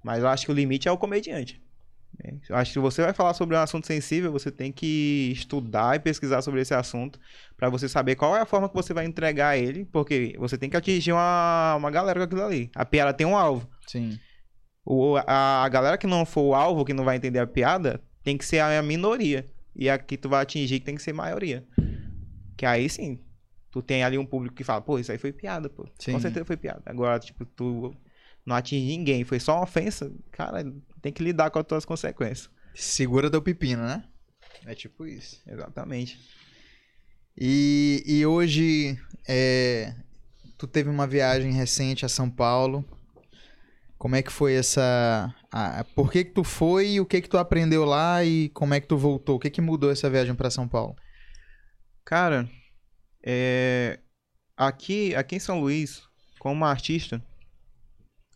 Mas 0.02 0.20
eu 0.20 0.28
acho 0.28 0.46
que 0.46 0.52
o 0.52 0.54
limite 0.54 0.86
é 0.88 0.92
o 0.92 0.98
comediante. 0.98 1.60
né? 2.22 2.38
Eu 2.48 2.56
acho 2.56 2.70
que 2.70 2.74
se 2.74 2.78
você 2.78 3.02
vai 3.02 3.12
falar 3.12 3.34
sobre 3.34 3.56
um 3.56 3.60
assunto 3.60 3.86
sensível, 3.86 4.30
você 4.30 4.50
tem 4.52 4.70
que 4.70 5.30
estudar 5.32 5.96
e 5.96 6.00
pesquisar 6.00 6.42
sobre 6.42 6.60
esse 6.60 6.74
assunto 6.74 7.18
pra 7.56 7.68
você 7.68 7.88
saber 7.88 8.14
qual 8.14 8.36
é 8.36 8.40
a 8.40 8.46
forma 8.46 8.68
que 8.68 8.74
você 8.74 8.94
vai 8.94 9.04
entregar 9.04 9.56
ele, 9.56 9.84
porque 9.86 10.36
você 10.38 10.56
tem 10.56 10.70
que 10.70 10.76
atingir 10.76 11.12
uma, 11.12 11.74
uma 11.76 11.90
galera 11.90 12.20
com 12.20 12.24
aquilo 12.24 12.44
ali. 12.44 12.70
A 12.74 12.84
piada 12.84 13.12
tem 13.12 13.26
um 13.26 13.36
alvo. 13.36 13.68
Sim. 13.86 14.18
O, 14.84 15.16
a, 15.16 15.64
a 15.64 15.68
galera 15.68 15.98
que 15.98 16.06
não 16.06 16.24
for 16.24 16.42
o 16.42 16.54
alvo, 16.54 16.84
que 16.84 16.92
não 16.92 17.04
vai 17.04 17.16
entender 17.16 17.38
a 17.40 17.46
piada, 17.46 18.00
tem 18.22 18.36
que 18.38 18.44
ser 18.44 18.60
a 18.60 18.80
minoria. 18.82 19.48
E 19.74 19.88
a 19.88 19.98
que 19.98 20.16
tu 20.16 20.28
vai 20.28 20.42
atingir 20.42 20.80
que 20.80 20.86
tem 20.86 20.94
que 20.94 21.02
ser 21.02 21.12
maioria. 21.12 21.64
Que 22.56 22.66
aí 22.66 22.88
sim, 22.88 23.18
tu 23.72 23.80
tem 23.82 24.04
ali 24.04 24.18
um 24.18 24.26
público 24.26 24.54
que 24.54 24.62
fala, 24.62 24.82
pô, 24.82 24.98
isso 24.98 25.10
aí 25.10 25.18
foi 25.18 25.32
piada, 25.32 25.68
pô. 25.68 25.88
Sim. 25.98 26.12
Com 26.12 26.20
certeza 26.20 26.44
foi 26.44 26.58
piada. 26.58 26.82
Agora, 26.84 27.18
tipo, 27.18 27.44
tu 27.46 27.92
não 28.44 28.54
atinge 28.54 28.86
ninguém, 28.86 29.24
foi 29.24 29.40
só 29.40 29.56
uma 29.56 29.62
ofensa, 29.62 30.12
cara, 30.30 30.62
tem 31.00 31.12
que 31.12 31.24
lidar 31.24 31.50
com 31.50 31.58
as 31.58 31.66
tuas 31.66 31.84
consequências. 31.84 32.50
Segura 32.74 33.30
teu 33.30 33.40
pepino, 33.40 33.82
né? 33.82 34.04
É 34.66 34.74
tipo 34.74 35.06
isso. 35.06 35.40
Exatamente. 35.46 36.20
E, 37.36 38.02
e 38.06 38.26
hoje, 38.26 38.98
é, 39.26 39.94
tu 40.58 40.66
teve 40.66 40.90
uma 40.90 41.06
viagem 41.06 41.52
recente 41.52 42.04
a 42.04 42.08
São 42.08 42.28
Paulo. 42.28 42.84
Como 43.96 44.16
é 44.16 44.22
que 44.22 44.32
foi 44.32 44.54
essa... 44.54 45.34
por 45.94 46.10
que 46.10 46.24
que 46.24 46.32
tu 46.32 46.44
foi 46.44 46.90
e 46.90 47.00
o 47.00 47.06
que 47.06 47.22
que 47.22 47.28
tu 47.28 47.38
aprendeu 47.38 47.84
lá 47.84 48.22
e 48.24 48.48
como 48.50 48.74
é 48.74 48.80
que 48.80 48.86
tu 48.88 48.98
voltou? 48.98 49.36
O 49.36 49.38
que 49.38 49.48
que 49.48 49.60
mudou 49.60 49.90
essa 49.90 50.10
viagem 50.10 50.34
pra 50.34 50.50
São 50.50 50.68
Paulo? 50.68 50.96
Cara, 52.04 52.50
é, 53.22 54.00
aqui, 54.56 55.14
aqui 55.14 55.36
em 55.36 55.40
São 55.40 55.60
Luís, 55.60 56.02
como 56.38 56.64
artista, 56.64 57.22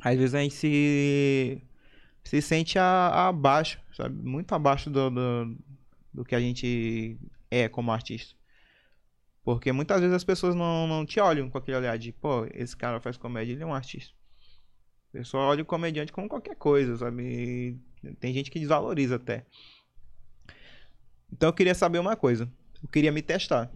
às 0.01 0.17
vezes 0.17 0.35
a 0.35 0.41
gente 0.41 0.55
se, 0.55 1.63
se 2.25 2.43
sente 2.43 2.79
abaixo, 2.79 3.81
sabe? 3.95 4.15
Muito 4.23 4.53
abaixo 4.53 4.91
do, 4.91 5.11
do, 5.11 5.57
do 6.13 6.25
que 6.25 6.35
a 6.35 6.41
gente 6.41 7.19
é 7.51 7.69
como 7.69 7.91
artista. 7.91 8.35
Porque 9.43 9.71
muitas 9.73 10.01
vezes 10.01 10.15
as 10.15 10.25
pessoas 10.25 10.55
não, 10.55 10.87
não 10.87 11.07
te 11.07 11.21
olham 11.21 11.49
com 11.49 11.59
aquele 11.59 11.77
olhar 11.77 11.97
de, 11.97 12.13
pô, 12.13 12.47
esse 12.53 12.77
cara 12.77 13.01
faz 13.01 13.17
comédia, 13.17 13.53
ele 13.53 13.63
é 13.63 13.67
um 13.67 13.75
artista. 13.75 14.15
O 15.09 15.13
pessoal 15.13 15.51
olha 15.51 15.63
o 15.63 15.67
comediante 15.67 16.13
como 16.13 16.29
qualquer 16.29 16.57
coisa, 16.57 16.97
sabe? 16.97 17.23
E 18.03 18.15
tem 18.21 18.33
gente 18.33 18.51
que 18.51 18.59
desvaloriza 18.59 19.17
até. 19.17 19.47
Então 21.33 21.49
eu 21.49 21.53
queria 21.53 21.75
saber 21.75 21.99
uma 21.99 22.17
coisa. 22.17 22.51
Eu 22.83 22.89
queria 22.89 23.13
me 23.13 23.23
testar. 23.23 23.71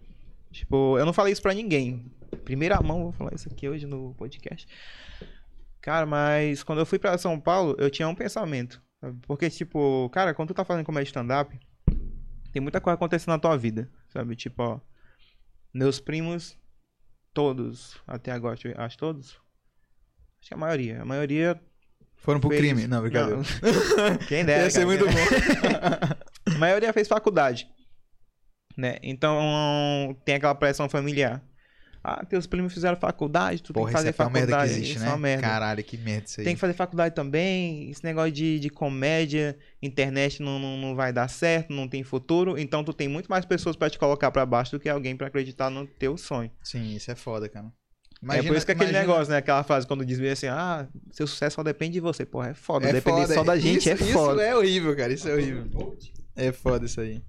Tipo, 0.51 0.97
eu 0.97 1.05
não 1.05 1.13
falei 1.13 1.33
isso 1.33 1.41
pra 1.41 1.53
ninguém. 1.53 2.11
Primeira 2.43 2.81
mão, 2.81 3.03
vou 3.03 3.11
falar 3.11 3.33
isso 3.33 3.47
aqui 3.49 3.67
hoje 3.69 3.85
no 3.85 4.13
podcast. 4.15 4.67
Cara, 5.81 6.05
mas 6.05 6.63
quando 6.63 6.79
eu 6.79 6.85
fui 6.85 6.99
pra 6.99 7.17
São 7.17 7.39
Paulo, 7.39 7.75
eu 7.79 7.89
tinha 7.89 8.07
um 8.07 8.15
pensamento. 8.15 8.81
sabe? 8.99 9.19
Porque, 9.25 9.49
tipo, 9.49 10.09
cara, 10.11 10.33
quando 10.33 10.49
tu 10.49 10.53
tá 10.53 10.63
fazendo 10.65 10.85
comédia 10.85 11.09
stand-up, 11.09 11.57
tem 12.51 12.61
muita 12.61 12.79
coisa 12.81 12.95
acontecendo 12.95 13.29
na 13.29 13.39
tua 13.39 13.57
vida, 13.57 13.89
sabe? 14.09 14.35
Tipo, 14.35 14.61
ó, 14.63 14.79
meus 15.73 15.99
primos, 15.99 16.57
todos, 17.33 17.97
até 18.05 18.31
agora, 18.31 18.57
acho 18.77 18.97
todos? 18.97 19.39
Acho 20.39 20.49
que 20.49 20.53
a 20.53 20.57
maioria. 20.57 21.01
A 21.01 21.05
maioria. 21.05 21.59
Foram 22.17 22.39
pro 22.39 22.49
fez- 22.49 22.61
crime? 22.61 22.87
Não, 22.87 23.01
brincadeira. 23.01 23.37
Não. 23.37 24.17
Quem 24.27 24.45
dera. 24.45 24.63
Ia 24.65 24.69
ser 24.69 24.85
cara, 24.85 24.87
muito 24.87 25.05
bom. 25.05 26.53
a 26.55 26.57
maioria 26.59 26.93
fez 26.93 27.07
faculdade. 27.07 27.67
Né? 28.81 28.97
Então 29.03 30.17
tem 30.25 30.35
aquela 30.35 30.55
pressão 30.55 30.89
familiar. 30.89 31.39
Ah, 32.03 32.25
teus 32.25 32.47
primos 32.47 32.73
fizeram 32.73 32.97
faculdade, 32.97 33.61
tu 33.61 33.71
Porra, 33.73 33.85
tem 33.85 33.93
que 33.93 33.99
isso 33.99 33.99
fazer 33.99 34.07
é 34.07 34.09
a 34.09 34.13
pior 34.13 34.31
merda 34.33 34.47
que 34.47 34.51
faculdade. 34.53 34.71
existe, 34.73 34.95
isso 34.95 35.01
né? 35.01 35.05
é 35.05 35.09
uma 35.11 35.17
merda. 35.19 35.41
Caralho, 35.43 35.83
que 35.83 35.97
merda 35.99 36.25
isso 36.25 36.39
aí. 36.41 36.45
Tem 36.45 36.55
que 36.55 36.59
fazer 36.59 36.73
faculdade 36.73 37.13
também. 37.13 37.91
Esse 37.91 38.03
negócio 38.03 38.31
de, 38.31 38.59
de 38.59 38.69
comédia, 38.71 39.55
internet 39.83 40.41
não, 40.41 40.57
não, 40.57 40.77
não 40.77 40.95
vai 40.95 41.13
dar 41.13 41.27
certo, 41.27 41.71
não 41.71 41.87
tem 41.87 42.03
futuro. 42.03 42.57
Então 42.57 42.83
tu 42.83 42.91
tem 42.91 43.07
muito 43.07 43.27
mais 43.27 43.45
pessoas 43.45 43.75
pra 43.75 43.87
te 43.87 43.99
colocar 43.99 44.31
pra 44.31 44.43
baixo 44.47 44.71
do 44.71 44.79
que 44.79 44.89
alguém 44.89 45.15
pra 45.15 45.27
acreditar 45.27 45.69
no 45.69 45.85
teu 45.85 46.17
sonho. 46.17 46.49
Sim, 46.63 46.95
isso 46.95 47.11
é 47.11 47.15
foda, 47.15 47.47
cara. 47.47 47.67
é 48.31 48.41
por 48.41 48.55
isso 48.57 48.65
que 48.65 48.71
aquele 48.71 48.89
imagina- 48.89 48.99
negócio, 49.13 49.31
né? 49.31 49.37
Aquela 49.37 49.61
frase 49.63 49.85
quando 49.85 50.03
diz 50.03 50.19
assim, 50.21 50.47
ah, 50.47 50.87
seu 51.11 51.27
sucesso 51.27 51.57
só 51.57 51.61
depende 51.63 51.93
de 51.93 51.99
você. 51.99 52.25
Porra, 52.25 52.49
é 52.49 52.53
foda. 52.55 52.89
É 52.89 52.93
Depender 52.93 53.21
foda, 53.21 53.33
só 53.35 53.43
da 53.43 53.59
gente 53.59 53.77
isso, 53.77 53.89
é 53.91 53.95
foda. 53.95 54.41
Isso 54.41 54.51
é 54.51 54.55
horrível, 54.57 54.95
cara. 54.97 55.13
Isso 55.13 55.29
é 55.29 55.33
horrível. 55.35 55.67
É 56.35 56.51
foda 56.51 56.87
isso 56.87 56.99
aí. 56.99 57.21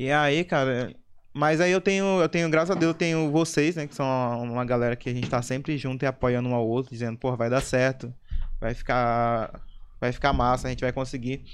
E 0.00 0.10
aí, 0.10 0.44
cara, 0.44 0.96
mas 1.34 1.60
aí 1.60 1.70
eu 1.70 1.80
tenho, 1.80 2.22
eu 2.22 2.28
tenho, 2.30 2.48
graças 2.48 2.74
a 2.74 2.78
Deus, 2.78 2.92
eu 2.92 2.98
tenho 2.98 3.30
vocês, 3.30 3.76
né, 3.76 3.86
que 3.86 3.94
são 3.94 4.06
uma, 4.42 4.64
galera 4.64 4.96
que 4.96 5.10
a 5.10 5.12
gente 5.12 5.28
tá 5.28 5.42
sempre 5.42 5.76
junto 5.76 6.02
e 6.02 6.06
apoiando 6.06 6.48
um 6.48 6.54
ao 6.54 6.66
outro, 6.66 6.90
dizendo, 6.90 7.18
pô, 7.18 7.36
vai 7.36 7.50
dar 7.50 7.60
certo, 7.60 8.10
vai 8.58 8.72
ficar, 8.72 9.60
vai 10.00 10.10
ficar 10.10 10.32
massa, 10.32 10.68
a 10.68 10.70
gente 10.70 10.80
vai 10.80 10.90
conseguir. 10.90 11.44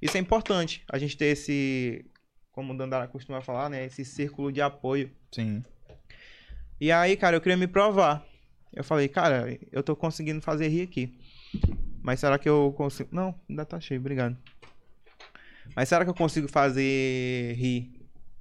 Isso 0.00 0.16
é 0.16 0.20
importante, 0.20 0.84
a 0.88 0.98
gente 0.98 1.16
ter 1.16 1.24
esse 1.24 2.06
como 2.52 2.72
o 2.72 2.76
Dandara 2.76 3.08
costuma 3.08 3.40
falar, 3.40 3.68
né? 3.68 3.84
Esse 3.84 4.04
círculo 4.04 4.52
de 4.52 4.62
apoio. 4.62 5.10
Sim. 5.32 5.64
E 6.80 6.92
aí, 6.92 7.16
cara, 7.16 7.34
eu 7.36 7.40
queria 7.40 7.56
me 7.56 7.66
provar. 7.66 8.24
Eu 8.72 8.84
falei, 8.84 9.08
cara, 9.08 9.58
eu 9.72 9.82
tô 9.82 9.96
conseguindo 9.96 10.40
fazer 10.40 10.68
rir 10.68 10.82
aqui. 10.82 11.18
Mas 12.04 12.20
será 12.20 12.38
que 12.38 12.48
eu 12.48 12.72
consigo. 12.76 13.08
Não, 13.10 13.34
ainda 13.50 13.64
tá 13.64 13.80
cheio, 13.80 13.98
obrigado. 13.98 14.36
Mas 15.74 15.88
será 15.88 16.04
que 16.04 16.10
eu 16.10 16.14
consigo 16.14 16.46
fazer 16.46 17.54
rir 17.56 17.95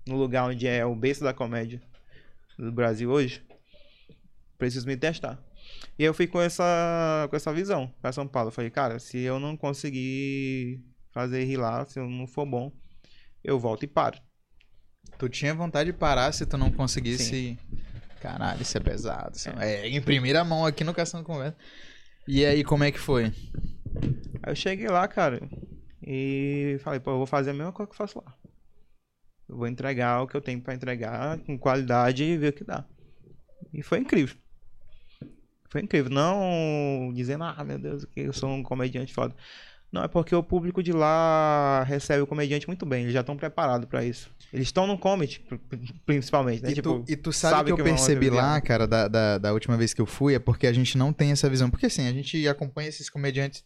no 0.07 0.15
lugar 0.17 0.47
onde 0.49 0.67
é 0.67 0.85
o 0.85 0.95
berço 0.95 1.23
da 1.23 1.33
comédia 1.33 1.81
do 2.57 2.71
Brasil 2.71 3.09
hoje? 3.09 3.43
Preciso 4.57 4.87
me 4.87 4.95
testar. 4.95 5.39
E 5.97 6.03
eu 6.03 6.13
fui 6.13 6.27
com 6.27 6.39
essa, 6.41 7.27
com 7.29 7.35
essa 7.35 7.53
visão 7.53 7.93
pra 8.01 8.11
São 8.11 8.27
Paulo. 8.27 8.49
Eu 8.49 8.53
falei, 8.53 8.69
cara, 8.69 8.99
se 8.99 9.17
eu 9.19 9.39
não 9.39 9.57
conseguir 9.57 10.81
fazer 11.11 11.43
rir 11.43 11.57
lá, 11.57 11.85
se 11.85 11.99
eu 11.99 12.09
não 12.09 12.27
for 12.27 12.45
bom, 12.45 12.71
eu 13.43 13.59
volto 13.59 13.83
e 13.83 13.87
paro. 13.87 14.19
Tu 15.17 15.29
tinha 15.29 15.53
vontade 15.53 15.91
de 15.91 15.97
parar 15.97 16.31
se 16.31 16.45
tu 16.45 16.57
não 16.57 16.71
conseguisse. 16.71 17.57
Caralho, 18.21 18.61
isso 18.61 18.77
é 18.77 18.81
pesado. 18.81 19.35
isso 19.35 19.49
É. 19.49 19.87
em 19.87 20.01
primeira 20.01 20.43
mão 20.43 20.65
aqui 20.65 20.83
no 20.83 20.93
Cação 20.93 21.23
Conversa. 21.23 21.57
E 22.27 22.43
aí, 22.43 22.63
como 22.63 22.83
é 22.83 22.91
que 22.91 22.99
foi? 22.99 23.25
Aí 24.43 24.51
eu 24.51 24.55
cheguei 24.55 24.87
lá, 24.87 25.07
cara, 25.07 25.39
e 26.01 26.77
falei, 26.83 26.99
pô, 26.99 27.11
eu 27.11 27.17
vou 27.17 27.27
fazer 27.27 27.51
a 27.51 27.53
mesma 27.53 27.71
coisa 27.71 27.87
que 27.87 27.93
eu 27.93 27.97
faço 27.97 28.19
lá. 28.19 28.34
Eu 29.47 29.57
vou 29.57 29.67
entregar 29.67 30.21
o 30.21 30.27
que 30.27 30.35
eu 30.35 30.41
tenho 30.41 30.59
pra 30.61 30.73
entregar 30.73 31.37
com 31.39 31.57
qualidade 31.57 32.23
e 32.23 32.37
ver 32.37 32.49
o 32.49 32.53
que 32.53 32.63
dá. 32.63 32.83
E 33.73 33.81
foi 33.83 33.99
incrível. 33.99 34.35
Foi 35.69 35.81
incrível. 35.81 36.11
Não 36.11 37.11
dizendo, 37.13 37.43
ah, 37.43 37.63
meu 37.63 37.77
Deus, 37.77 38.05
que 38.05 38.21
eu 38.21 38.33
sou 38.33 38.49
um 38.49 38.63
comediante 38.63 39.13
foda. 39.13 39.35
Não, 39.91 40.03
é 40.03 40.07
porque 40.07 40.35
o 40.35 40.43
público 40.43 40.81
de 40.83 40.91
lá 40.91 41.83
recebe 41.83 42.21
o 42.21 42.27
comediante 42.27 42.67
muito 42.67 42.85
bem. 42.85 43.03
Eles 43.03 43.13
já 43.13 43.21
estão 43.21 43.37
preparados 43.37 43.87
pra 43.87 44.03
isso. 44.03 44.29
Eles 44.51 44.67
estão 44.67 44.85
no 44.87 44.97
comedy, 44.97 45.39
pr- 45.39 45.55
pr- 45.55 45.77
principalmente, 46.05 46.63
né? 46.63 46.71
E, 46.71 46.73
tipo, 46.73 46.99
tu, 47.03 47.11
e 47.11 47.15
tu 47.15 47.31
sabe, 47.31 47.55
sabe 47.57 47.65
que 47.67 47.71
eu 47.73 47.77
que 47.77 47.83
vão 47.83 47.91
percebi 47.91 48.29
lá, 48.29 48.59
cara, 48.61 48.87
da, 48.87 49.07
da, 49.07 49.37
da 49.37 49.53
última 49.53 49.77
vez 49.77 49.93
que 49.93 50.01
eu 50.01 50.05
fui, 50.05 50.33
é 50.33 50.39
porque 50.39 50.67
a 50.67 50.73
gente 50.73 50.97
não 50.97 51.13
tem 51.13 51.31
essa 51.31 51.49
visão. 51.49 51.69
Porque 51.69 51.85
assim, 51.85 52.07
a 52.07 52.11
gente 52.11 52.45
acompanha 52.47 52.89
esses 52.89 53.09
comediantes 53.09 53.63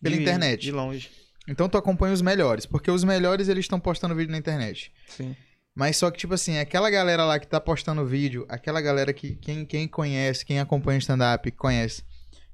pela 0.00 0.14
de- 0.16 0.22
internet. 0.22 0.60
De 0.62 0.72
longe. 0.72 1.10
Então 1.46 1.68
tu 1.68 1.76
acompanha 1.76 2.14
os 2.14 2.22
melhores, 2.22 2.66
porque 2.66 2.90
os 2.90 3.04
melhores 3.04 3.48
eles 3.48 3.64
estão 3.64 3.78
postando 3.78 4.14
vídeo 4.14 4.32
na 4.32 4.38
internet. 4.38 4.92
Sim. 5.06 5.36
Mas 5.74 5.96
só 5.96 6.10
que, 6.10 6.18
tipo 6.18 6.34
assim, 6.34 6.58
aquela 6.58 6.88
galera 6.88 7.24
lá 7.24 7.38
que 7.38 7.46
tá 7.46 7.60
postando 7.60 8.06
vídeo, 8.06 8.46
aquela 8.48 8.80
galera 8.80 9.12
que 9.12 9.34
quem, 9.36 9.66
quem 9.66 9.88
conhece, 9.88 10.44
quem 10.44 10.60
acompanha 10.60 10.98
o 10.98 11.00
stand-up, 11.00 11.50
conhece. 11.52 12.04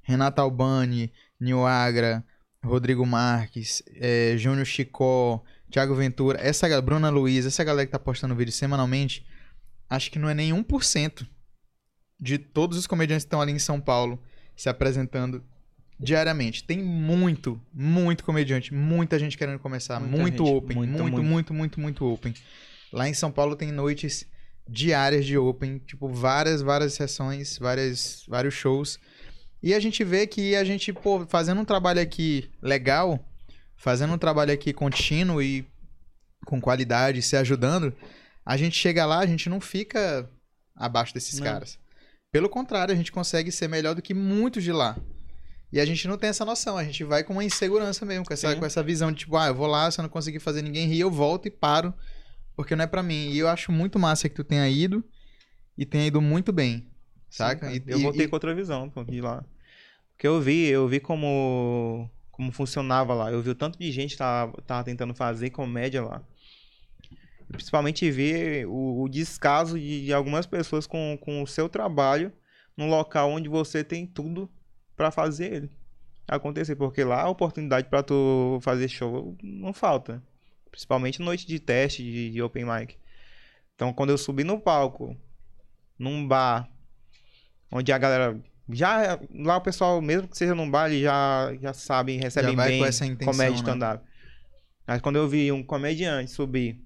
Renato 0.03 0.41
Albani, 0.41 1.13
Nil 1.39 1.67
Agra, 1.67 2.25
Rodrigo 2.65 3.05
Marques, 3.07 3.83
eh, 3.95 4.35
Júnior 4.39 4.65
Chicó, 4.65 5.43
Thiago 5.71 5.95
Ventura, 5.95 6.41
essa 6.41 6.67
galera, 6.67 6.85
Bruna 6.85 7.11
Luiz, 7.11 7.45
essa 7.45 7.63
galera 7.63 7.87
que 7.87 7.93
tá 7.93 7.99
postando 7.99 8.35
vídeo 8.35 8.53
semanalmente, 8.53 9.27
acho 9.89 10.11
que 10.11 10.19
não 10.19 10.29
é 10.29 10.35
nem 10.35 10.53
1% 10.53 11.27
de 12.19 12.39
todos 12.39 12.77
os 12.77 12.87
comediantes 12.87 13.25
que 13.25 13.29
estão 13.29 13.41
ali 13.41 13.53
em 13.53 13.59
São 13.59 13.81
Paulo 13.81 14.21
se 14.57 14.69
apresentando 14.69 15.43
diariamente. 16.01 16.65
Tem 16.65 16.83
muito, 16.83 17.61
muito 17.73 18.25
comediante, 18.25 18.73
muita 18.73 19.19
gente 19.19 19.37
querendo 19.37 19.59
começar, 19.59 20.01
Muita 20.01 20.17
muito 20.17 20.45
gente, 20.47 20.57
open, 20.57 20.77
muita, 20.77 20.93
muito, 20.93 21.03
muito. 21.03 21.25
muito, 21.25 21.55
muito, 21.55 21.81
muito 21.81 22.05
open. 22.07 22.35
Lá 22.93 23.09
em 23.09 23.15
São 23.15 23.31
Paulo 23.31 23.55
tem 23.55 23.71
noites 23.71 24.27
diárias 24.67 25.27
de 25.27 25.37
open, 25.37 25.79
tipo 25.79 26.09
várias, 26.09 26.63
várias 26.63 26.95
sessões, 26.95 27.59
várias, 27.59 28.25
vários 28.27 28.55
shows. 28.55 28.99
E 29.63 29.75
a 29.75 29.81
gente 29.81 30.03
vê 30.03 30.27
que 30.27 30.57
a 30.57 30.65
gente, 30.65 30.93
pô, 30.93 31.27
fazendo 31.27 31.61
um 31.61 31.65
trabalho 31.65 32.01
aqui 32.01 32.51
legal, 32.63 33.23
fazendo 33.77 34.15
um 34.15 34.19
trabalho 34.19 34.53
aqui 34.53 34.73
contínuo 34.73 35.43
e 35.43 35.67
com 36.47 36.61
qualidade, 36.61 37.21
se 37.21 37.37
ajudando, 37.37 37.95
a 38.45 38.57
gente 38.57 38.77
chega 38.77 39.05
lá, 39.05 39.19
a 39.19 39.27
gente 39.27 39.51
não 39.51 39.61
fica 39.61 40.29
abaixo 40.75 41.13
desses 41.13 41.39
Não. 41.39 41.47
caras. 41.47 41.79
Pelo 42.33 42.49
contrário, 42.49 42.95
a 42.95 42.97
gente 42.97 43.13
consegue 43.13 43.53
ser 43.53 43.69
melhor 43.69 43.95
do 43.95 44.01
que 44.01 44.15
muitos 44.15 44.63
de 44.65 44.73
lá. 44.73 44.97
E 45.73 45.79
a 45.79 45.85
gente 45.85 46.09
não 46.09 46.19
tem 46.19 46.31
essa 46.31 46.45
noção, 46.45 46.77
a 46.77 46.83
gente 46.85 47.05
vai 47.05 47.23
com 47.23 47.33
uma 47.35 47.45
insegurança 47.45 48.05
mesmo, 48.05 48.25
com 48.25 48.33
essa, 48.35 48.51
Sim. 48.53 48.59
com 48.59 48.67
essa 48.67 48.83
visão 48.83 49.13
de 49.13 49.19
tipo, 49.21 49.37
ah, 49.37 49.47
eu 49.49 49.55
vou 49.55 49.67
lá, 49.69 49.89
se 49.91 50.01
eu 50.01 50.03
não 50.03 50.09
conseguir 50.09 50.41
fazer 50.41 50.63
ninguém 50.63 50.89
rir, 50.89 51.01
eu 51.01 51.11
volto 51.11 51.47
e 51.47 51.51
paro, 51.51 51.95
porque 52.57 52.75
não 52.75 52.85
é 52.85 52.87
pra 52.89 53.03
mim. 53.03 53.31
E 53.31 53.39
eu 53.39 53.49
acho 53.49 53.71
muito 53.71 53.99
massa 53.99 54.29
que 54.29 54.35
tu 54.35 54.43
tenha 54.43 54.69
ido 54.69 55.05
e 55.79 55.87
tenha 55.87 56.07
ido 56.07 56.21
muito 56.21 56.53
bem, 56.53 56.89
saca? 57.29 57.71
Sim, 57.71 57.77
E- 57.77 57.83
eu 57.87 58.01
voltei 58.01 58.25
e- 58.27 58.29
com 58.29 58.35
outra 58.35 58.53
visão 58.55 58.93
de 59.09 59.21
lá. 59.21 59.45
Porque 60.13 60.27
eu 60.27 60.41
vi, 60.41 60.67
eu 60.67 60.89
vi 60.89 60.99
como, 61.01 62.11
como 62.33 62.51
funcionava 62.53 63.15
lá. 63.15 63.31
Eu 63.31 63.41
vi 63.41 63.51
o 63.51 63.55
tanto 63.55 63.79
de 63.79 63.91
gente 63.93 64.11
que 64.13 64.19
tava, 64.19 64.53
tava 64.67 64.85
tentando 64.85 65.15
fazer 65.15 65.51
comédia 65.51 66.03
lá. 66.03 66.23
Principalmente 67.49 68.11
ver 68.11 68.67
o, 68.67 69.03
o 69.03 69.09
descaso 69.09 69.79
de, 69.79 70.05
de 70.07 70.13
algumas 70.13 70.47
pessoas 70.47 70.87
com, 70.87 71.17
com 71.21 71.43
o 71.43 71.47
seu 71.47 71.69
trabalho 71.69 72.33
num 72.77 72.89
local 72.89 73.31
onde 73.31 73.49
você 73.49 73.83
tem 73.83 74.07
tudo 74.07 74.49
pra 75.01 75.11
fazer 75.11 75.51
ele 75.51 75.71
acontecer. 76.29 76.77
Porque 76.77 77.03
lá 77.03 77.23
a 77.23 77.29
oportunidade 77.31 77.89
pra 77.89 78.03
tu 78.03 78.59
fazer 78.61 78.87
show 78.87 79.35
não 79.43 79.73
falta. 79.73 80.23
Principalmente 80.71 81.23
noite 81.23 81.47
de 81.47 81.59
teste, 81.59 82.03
de, 82.03 82.31
de 82.31 82.43
open 82.43 82.67
mic. 82.67 82.97
Então 83.75 83.95
quando 83.95 84.11
eu 84.11 84.19
subi 84.19 84.45
no 84.45 84.61
palco, 84.61 85.17
num 85.99 86.29
bar, 86.29 86.69
onde 87.73 87.91
a 87.91 87.97
galera 87.97 88.39
já 88.69 89.19
lá 89.35 89.57
o 89.57 89.63
pessoal 89.63 90.03
mesmo 90.03 90.29
que 90.29 90.37
seja 90.37 90.55
num 90.55 90.71
bar 90.71 90.89
eles 90.89 91.03
já 91.03 91.53
já 91.61 91.73
sabem 91.73 92.21
recebem 92.21 92.55
bem 92.55 92.79
com 92.79 92.87
essa 92.87 93.05
intenção, 93.05 93.33
comédia 93.33 93.57
né? 93.57 93.59
stand-up 93.59 94.05
mas 94.87 95.01
quando 95.01 95.17
eu 95.17 95.27
vi 95.27 95.51
um 95.51 95.61
comediante 95.61 96.31
subir 96.31 96.81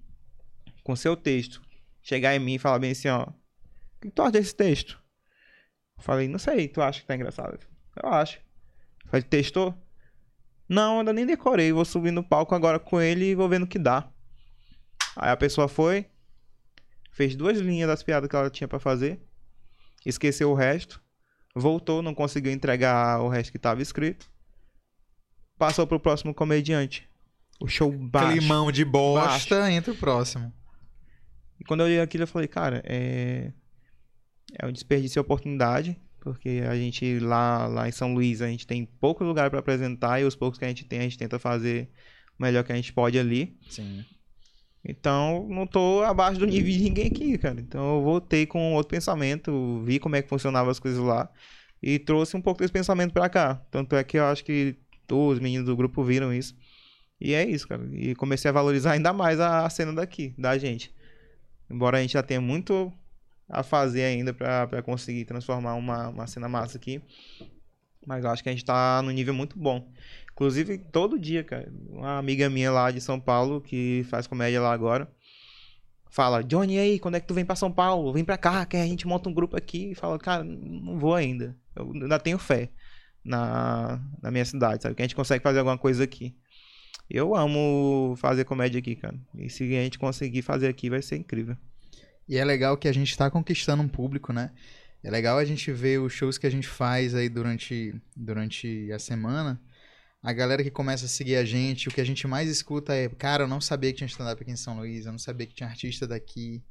com 0.82 0.96
seu 0.96 1.14
texto 1.14 1.60
chegar 2.02 2.34
em 2.34 2.38
mim 2.38 2.54
e 2.54 2.58
falar 2.58 2.78
bem 2.78 2.92
assim 2.92 3.08
ó 3.08 3.24
o 3.24 3.34
que 4.00 4.10
tu 4.10 4.22
acha 4.22 4.32
desse 4.32 4.54
texto 4.54 4.98
eu 5.98 6.02
falei 6.02 6.26
não 6.26 6.38
sei 6.38 6.66
tu 6.66 6.80
acha 6.80 7.02
que 7.02 7.06
tá 7.06 7.14
engraçado 7.14 7.58
eu 8.02 8.08
acho 8.08 8.40
falei 9.06 9.22
testou 9.22 9.74
não 10.68 11.00
ainda 11.00 11.12
nem 11.12 11.26
decorei 11.26 11.72
vou 11.72 11.84
subir 11.84 12.10
no 12.10 12.22
palco 12.22 12.54
agora 12.54 12.78
com 12.78 13.00
ele 13.00 13.26
e 13.26 13.34
vou 13.34 13.48
vendo 13.48 13.64
o 13.64 13.68
que 13.68 13.78
dá 13.78 14.08
aí 15.16 15.30
a 15.30 15.36
pessoa 15.36 15.68
foi 15.68 16.06
fez 17.12 17.36
duas 17.36 17.58
linhas 17.58 17.88
das 17.88 18.02
piadas 18.02 18.28
que 18.28 18.36
ela 18.36 18.50
tinha 18.50 18.68
pra 18.68 18.78
fazer 18.78 19.20
esqueceu 20.04 20.50
o 20.50 20.54
resto 20.54 21.04
voltou, 21.54 22.02
não 22.02 22.14
conseguiu 22.14 22.52
entregar 22.52 23.20
o 23.20 23.28
resto 23.28 23.50
que 23.50 23.56
estava 23.56 23.80
escrito. 23.80 24.28
Passou 25.56 25.86
pro 25.86 26.00
próximo 26.00 26.34
comediante. 26.34 27.08
O 27.60 27.68
show 27.68 27.90
baixo. 27.90 28.38
Climão 28.38 28.72
de 28.72 28.84
bosta 28.84 29.70
entre 29.70 29.92
o 29.92 29.96
próximo. 29.96 30.52
E 31.60 31.64
quando 31.64 31.80
eu 31.80 31.86
olhei 31.86 32.00
aquilo, 32.00 32.24
eu 32.24 32.28
falei, 32.28 32.48
cara, 32.48 32.82
é. 32.84 33.52
É 34.58 34.66
um 34.66 34.72
desperdício 34.72 35.14
de 35.14 35.20
oportunidade. 35.20 35.98
Porque 36.24 36.64
a 36.66 36.74
gente 36.74 37.20
lá, 37.20 37.66
lá 37.66 37.88
em 37.88 37.92
São 37.92 38.14
Luís, 38.14 38.40
a 38.40 38.48
gente 38.48 38.66
tem 38.66 38.84
pouco 38.84 39.22
lugar 39.22 39.50
para 39.50 39.58
apresentar. 39.60 40.20
E 40.20 40.24
os 40.24 40.34
poucos 40.34 40.58
que 40.58 40.64
a 40.64 40.68
gente 40.68 40.84
tem, 40.84 41.00
a 41.00 41.02
gente 41.02 41.18
tenta 41.18 41.38
fazer 41.38 41.90
o 42.38 42.42
melhor 42.42 42.64
que 42.64 42.72
a 42.72 42.76
gente 42.76 42.92
pode 42.92 43.18
ali. 43.18 43.56
Sim. 43.68 44.04
Então, 44.82 45.46
não 45.48 45.66
tô 45.66 46.02
abaixo 46.02 46.40
do 46.40 46.46
nível 46.46 46.72
de 46.72 46.78
ninguém 46.78 47.06
aqui, 47.06 47.38
cara. 47.38 47.60
Então, 47.60 47.96
eu 47.96 48.02
voltei 48.02 48.46
com 48.46 48.74
outro 48.74 48.90
pensamento, 48.90 49.82
vi 49.84 49.98
como 49.98 50.16
é 50.16 50.22
que 50.22 50.28
funcionavam 50.28 50.70
as 50.70 50.78
coisas 50.78 51.00
lá 51.00 51.30
e 51.82 51.98
trouxe 51.98 52.34
um 52.34 52.40
pouco 52.40 52.60
desse 52.60 52.72
pensamento 52.72 53.12
pra 53.12 53.28
cá. 53.28 53.56
Tanto 53.70 53.94
é 53.94 54.02
que 54.02 54.18
eu 54.18 54.24
acho 54.24 54.42
que 54.42 54.76
os 55.10 55.38
meninos 55.38 55.66
do 55.66 55.76
grupo 55.76 56.02
viram 56.02 56.32
isso. 56.32 56.56
E 57.20 57.34
é 57.34 57.46
isso, 57.46 57.68
cara. 57.68 57.86
E 57.92 58.14
comecei 58.14 58.48
a 58.48 58.52
valorizar 58.52 58.92
ainda 58.92 59.12
mais 59.12 59.38
a, 59.38 59.66
a 59.66 59.70
cena 59.70 59.92
daqui, 59.92 60.34
da 60.38 60.56
gente. 60.56 60.94
Embora 61.70 61.98
a 61.98 62.00
gente 62.00 62.14
já 62.14 62.22
tenha 62.22 62.40
muito 62.40 62.92
a 63.48 63.62
fazer 63.62 64.04
ainda 64.04 64.32
pra 64.32 64.82
conseguir 64.82 65.24
transformar 65.24 65.74
uma, 65.74 66.08
uma 66.08 66.26
cena 66.26 66.48
massa 66.48 66.78
aqui. 66.78 67.02
Mas 68.06 68.24
eu 68.24 68.30
acho 68.30 68.42
que 68.42 68.48
a 68.48 68.52
gente 68.52 68.64
tá 68.64 69.00
num 69.02 69.10
nível 69.10 69.34
muito 69.34 69.58
bom. 69.58 69.90
Inclusive, 70.32 70.78
todo 70.78 71.18
dia, 71.18 71.44
cara, 71.44 71.72
uma 71.88 72.18
amiga 72.18 72.50
minha 72.50 72.70
lá 72.70 72.90
de 72.90 73.00
São 73.00 73.20
Paulo, 73.20 73.60
que 73.60 74.04
faz 74.10 74.26
comédia 74.26 74.60
lá 74.60 74.72
agora, 74.72 75.10
fala, 76.10 76.42
Johnny, 76.42 76.78
aí, 76.78 76.98
quando 76.98 77.16
é 77.16 77.20
que 77.20 77.26
tu 77.26 77.34
vem 77.34 77.44
pra 77.44 77.56
São 77.56 77.70
Paulo? 77.72 78.12
Vem 78.12 78.24
pra 78.24 78.36
cá, 78.36 78.66
que 78.66 78.76
a 78.76 78.86
gente 78.86 79.06
monta 79.06 79.28
um 79.28 79.34
grupo 79.34 79.56
aqui. 79.56 79.92
E 79.92 79.94
fala, 79.94 80.18
cara, 80.18 80.44
não 80.44 80.98
vou 80.98 81.14
ainda. 81.14 81.56
Eu 81.74 81.90
ainda 81.92 82.18
tenho 82.18 82.38
fé 82.38 82.70
na, 83.24 84.00
na 84.22 84.30
minha 84.30 84.44
cidade, 84.44 84.82
sabe? 84.82 84.94
Que 84.94 85.02
a 85.02 85.04
gente 85.04 85.16
consegue 85.16 85.42
fazer 85.42 85.60
alguma 85.60 85.78
coisa 85.78 86.04
aqui. 86.04 86.36
Eu 87.08 87.34
amo 87.34 88.14
fazer 88.16 88.44
comédia 88.44 88.78
aqui, 88.78 88.96
cara. 88.96 89.18
E 89.36 89.48
se 89.50 89.64
a 89.64 89.82
gente 89.82 89.98
conseguir 89.98 90.42
fazer 90.42 90.68
aqui, 90.68 90.90
vai 90.90 91.02
ser 91.02 91.16
incrível. 91.16 91.56
E 92.28 92.36
é 92.36 92.44
legal 92.44 92.76
que 92.76 92.88
a 92.88 92.92
gente 92.92 93.16
tá 93.16 93.30
conquistando 93.30 93.82
um 93.82 93.88
público, 93.88 94.32
né? 94.32 94.50
É 95.02 95.10
legal 95.10 95.36
a 95.36 95.44
gente 95.44 95.70
ver 95.70 96.00
os 96.00 96.12
shows 96.12 96.38
que 96.38 96.46
a 96.46 96.50
gente 96.50 96.66
faz 96.66 97.14
aí 97.14 97.28
durante, 97.28 97.94
durante 98.16 98.90
a 98.90 98.98
semana. 98.98 99.60
A 100.22 100.32
galera 100.32 100.62
que 100.62 100.70
começa 100.70 101.04
a 101.04 101.08
seguir 101.08 101.36
a 101.36 101.44
gente, 101.44 101.88
o 101.88 101.90
que 101.90 102.00
a 102.00 102.04
gente 102.04 102.26
mais 102.26 102.48
escuta 102.48 102.94
é, 102.94 103.08
cara, 103.10 103.44
eu 103.44 103.48
não 103.48 103.60
sabia 103.60 103.92
que 103.92 103.98
tinha 103.98 104.06
stand-up 104.06 104.40
aqui 104.40 104.50
em 104.50 104.56
São 104.56 104.78
Luís, 104.78 105.04
eu 105.04 105.12
não 105.12 105.18
sabia 105.18 105.46
que 105.46 105.54
tinha 105.54 105.68
artista 105.68 106.06
daqui. 106.06 106.64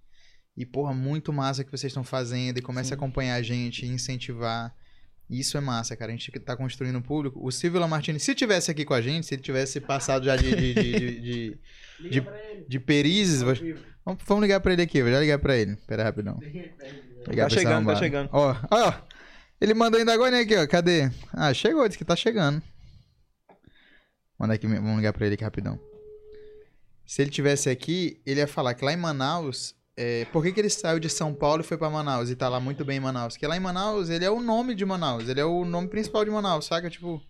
E, 0.57 0.65
porra, 0.65 0.93
muito 0.93 1.31
massa 1.31 1.63
que 1.63 1.71
vocês 1.71 1.91
estão 1.91 2.03
fazendo. 2.03 2.57
E 2.57 2.61
começa 2.61 2.89
Sim. 2.89 2.93
a 2.95 2.97
acompanhar 2.97 3.35
a 3.35 3.41
gente, 3.41 3.85
incentivar. 3.85 4.75
Isso 5.39 5.57
é 5.57 5.61
massa, 5.61 5.95
cara. 5.95 6.11
A 6.11 6.15
gente 6.15 6.31
tá 6.39 6.55
construindo 6.55 6.97
um 6.97 7.01
público. 7.01 7.39
O 7.45 7.51
Silvio 7.51 7.79
Lamartine, 7.79 8.19
se 8.19 8.35
tivesse 8.35 8.69
aqui 8.69 8.85
com 8.85 8.93
a 8.93 9.01
gente, 9.01 9.25
se 9.25 9.33
ele 9.35 9.41
tivesse 9.41 9.79
passado 9.81 10.25
já 10.25 10.35
de, 10.35 10.55
de, 10.55 10.73
de, 10.73 10.93
de, 10.93 11.21
de, 11.21 11.59
Liga 11.99 12.09
De- 12.11 12.21
pra 12.21 12.39
ele. 12.51 12.65
de 12.67 12.79
perizes. 12.79 13.41
Vamos, 13.41 14.21
vamos 14.25 14.41
ligar 14.41 14.59
pra 14.59 14.73
ele 14.73 14.81
aqui, 14.81 15.01
vou 15.01 15.11
já 15.11 15.19
ligar 15.19 15.39
pra 15.39 15.55
ele. 15.57 15.75
Pera 15.87 16.03
rapidão. 16.03 16.37
Ele. 16.41 16.71
Ligar 17.27 17.49
Tá 17.49 17.55
chegando, 17.55 17.85
tá 17.87 17.95
chegando. 17.95 18.29
Ó, 18.33 18.55
ó. 18.69 18.93
Ele 19.61 19.73
mandou 19.73 19.97
ainda 19.99 20.13
agora 20.13 20.39
aqui, 20.41 20.55
ó. 20.57 20.67
Cadê? 20.67 21.09
Ah, 21.31 21.53
chegou, 21.53 21.87
disse 21.87 21.97
que 21.97 22.03
tá 22.05 22.15
chegando. 22.15 22.61
Manda 24.37 24.53
aqui, 24.55 24.67
vamos 24.67 24.97
ligar 24.97 25.13
pra 25.13 25.25
ele 25.25 25.35
aqui 25.35 25.43
rapidão. 25.43 25.79
Se 27.05 27.21
ele 27.21 27.31
tivesse 27.31 27.69
aqui, 27.69 28.21
ele 28.25 28.39
ia 28.39 28.47
falar 28.47 28.73
que 28.73 28.83
lá 28.83 28.91
em 28.91 28.97
Manaus. 28.97 29.73
É, 29.95 30.25
por 30.25 30.43
que, 30.43 30.51
que 30.51 30.59
ele 30.59 30.69
saiu 30.69 30.99
de 30.99 31.07
São 31.07 31.33
Paulo 31.33 31.61
e 31.61 31.63
foi 31.63 31.77
pra 31.77 31.89
Manaus 31.89 32.29
e 32.29 32.35
tá 32.35 32.49
lá 32.49 32.59
muito 32.59 32.83
bem 32.83 32.97
em 32.97 32.99
Manaus? 32.99 33.35
Porque 33.35 33.45
lá 33.45 33.55
em 33.55 33.59
Manaus, 33.59 34.09
ele 34.09 34.25
é 34.25 34.29
o 34.29 34.39
nome 34.39 34.73
de 34.73 34.83
Manaus. 34.85 35.29
Ele 35.29 35.39
é 35.39 35.45
o 35.45 35.63
nome 35.63 35.87
principal 35.87 36.25
de 36.25 36.31
Manaus, 36.31 36.65
saca? 36.65 36.89
Tipo. 36.89 37.21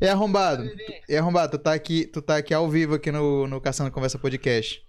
É 0.00 0.10
arrombado. 0.10 0.68
É 1.08 1.16
arrombado, 1.16 1.56
tu 1.56 1.62
tá 1.62 1.72
aqui, 1.72 2.06
tu 2.06 2.20
tá 2.20 2.36
aqui 2.36 2.52
ao 2.52 2.68
vivo 2.68 2.96
aqui 2.96 3.10
no, 3.10 3.46
no 3.46 3.60
Caçando 3.60 3.90
Conversa 3.90 4.18
Podcast. 4.18 4.82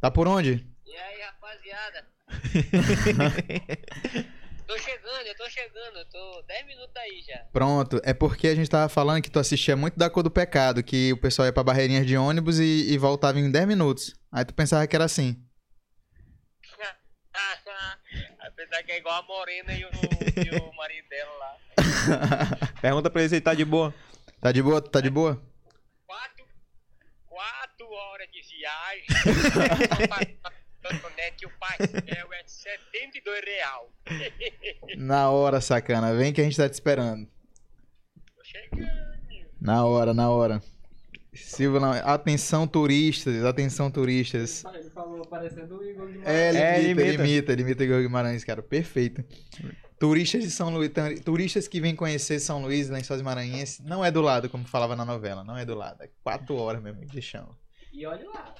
Tá 0.00 0.10
por 0.10 0.28
onde? 0.28 0.66
E 0.86 0.96
aí, 0.96 1.20
rapaziada? 1.22 2.06
tô 4.66 4.78
chegando, 4.78 5.26
eu 5.26 5.36
tô 5.36 5.50
chegando, 5.50 5.98
eu 5.98 6.06
tô 6.06 6.42
10 6.46 6.66
minutos 6.66 6.90
daí 6.94 7.22
já. 7.26 7.38
Pronto, 7.52 8.00
é 8.04 8.14
porque 8.14 8.48
a 8.48 8.54
gente 8.54 8.70
tava 8.70 8.88
falando 8.88 9.22
que 9.22 9.30
tu 9.30 9.38
assistia 9.38 9.76
muito 9.76 9.98
da 9.98 10.08
Cor 10.08 10.22
do 10.22 10.30
Pecado, 10.30 10.82
que 10.82 11.12
o 11.12 11.20
pessoal 11.20 11.46
ia 11.46 11.52
pra 11.52 11.62
barreirinhas 11.62 12.06
de 12.06 12.16
ônibus 12.16 12.58
e, 12.58 12.90
e 12.90 12.96
voltava 12.96 13.38
em 13.38 13.50
10 13.50 13.66
minutos. 13.66 14.14
Aí 14.32 14.44
tu 14.44 14.54
pensava 14.54 14.86
que 14.86 14.96
era 14.96 15.04
assim. 15.04 15.36
Apesar 18.64 18.82
que 18.82 18.92
é 18.92 18.98
igual 18.98 19.20
a 19.20 19.22
Morena 19.26 19.74
e 19.74 19.84
o, 19.84 19.88
e 19.88 20.58
o 20.58 20.72
marido 20.74 21.06
dela 21.08 21.32
lá. 21.38 21.56
Pergunta 22.80 23.10
pra 23.10 23.20
ele 23.20 23.28
se 23.28 23.34
ele 23.34 23.42
tá 23.42 23.52
de 23.52 23.64
boa. 23.64 23.94
Tá 24.40 24.50
de 24.50 24.62
boa? 24.62 24.80
Tá 24.80 25.00
de 25.02 25.10
boa? 25.10 25.42
Quatro, 26.06 26.46
quatro 27.26 27.86
horas 27.90 28.26
de 28.30 28.40
viagem. 28.40 29.04
que 31.36 31.46
o 31.46 31.50
pastel 31.58 32.32
é 32.32 32.42
72 32.46 33.44
real. 33.44 33.92
Na 34.96 35.30
hora, 35.30 35.60
sacana. 35.60 36.14
Vem 36.14 36.32
que 36.32 36.40
a 36.40 36.44
gente 36.44 36.56
tá 36.56 36.68
te 36.68 36.72
esperando. 36.72 37.28
Tô 38.34 38.44
chegando. 38.44 39.14
Na 39.60 39.84
hora, 39.84 40.14
na 40.14 40.30
hora. 40.30 40.62
Silvio, 41.34 41.80
não. 41.80 41.90
atenção 41.92 42.66
turistas, 42.66 43.44
atenção 43.44 43.90
turistas. 43.90 44.64
Ele 44.74 44.90
falou 44.90 45.26
parecendo 45.26 45.76
o 45.78 45.84
Igor 45.84 46.10
de 46.10 46.18
É, 46.24 46.48
ele, 46.50 46.58
É, 46.58 46.78
ele 46.78 46.90
imita, 46.90 47.00
ele 47.02 47.08
imita. 47.14 47.24
imita, 47.28 47.52
ele 47.52 47.62
imita 47.62 47.84
Igor 47.84 48.00
Guimarães, 48.02 48.44
cara. 48.44 48.62
Perfeito. 48.62 49.24
Turistas 49.98 50.42
de 50.42 50.50
São 50.50 50.70
Luís, 50.70 50.90
turistas 51.24 51.66
que 51.68 51.80
vêm 51.80 51.94
conhecer 51.94 52.38
São 52.40 52.60
Luís, 52.62 52.88
Lençóis 52.90 53.22
Maranhenses, 53.22 53.80
não 53.80 54.04
é 54.04 54.10
do 54.10 54.20
lado, 54.20 54.48
como 54.50 54.64
falava 54.66 54.94
na 54.96 55.04
novela, 55.04 55.42
não 55.44 55.56
é 55.56 55.64
do 55.64 55.74
lado. 55.74 56.02
É 56.02 56.10
quatro 56.22 56.56
horas 56.56 56.82
mesmo 56.82 57.04
de 57.06 57.22
chão. 57.22 57.48
E 57.92 58.04
olha 58.04 58.28
lá. 58.28 58.54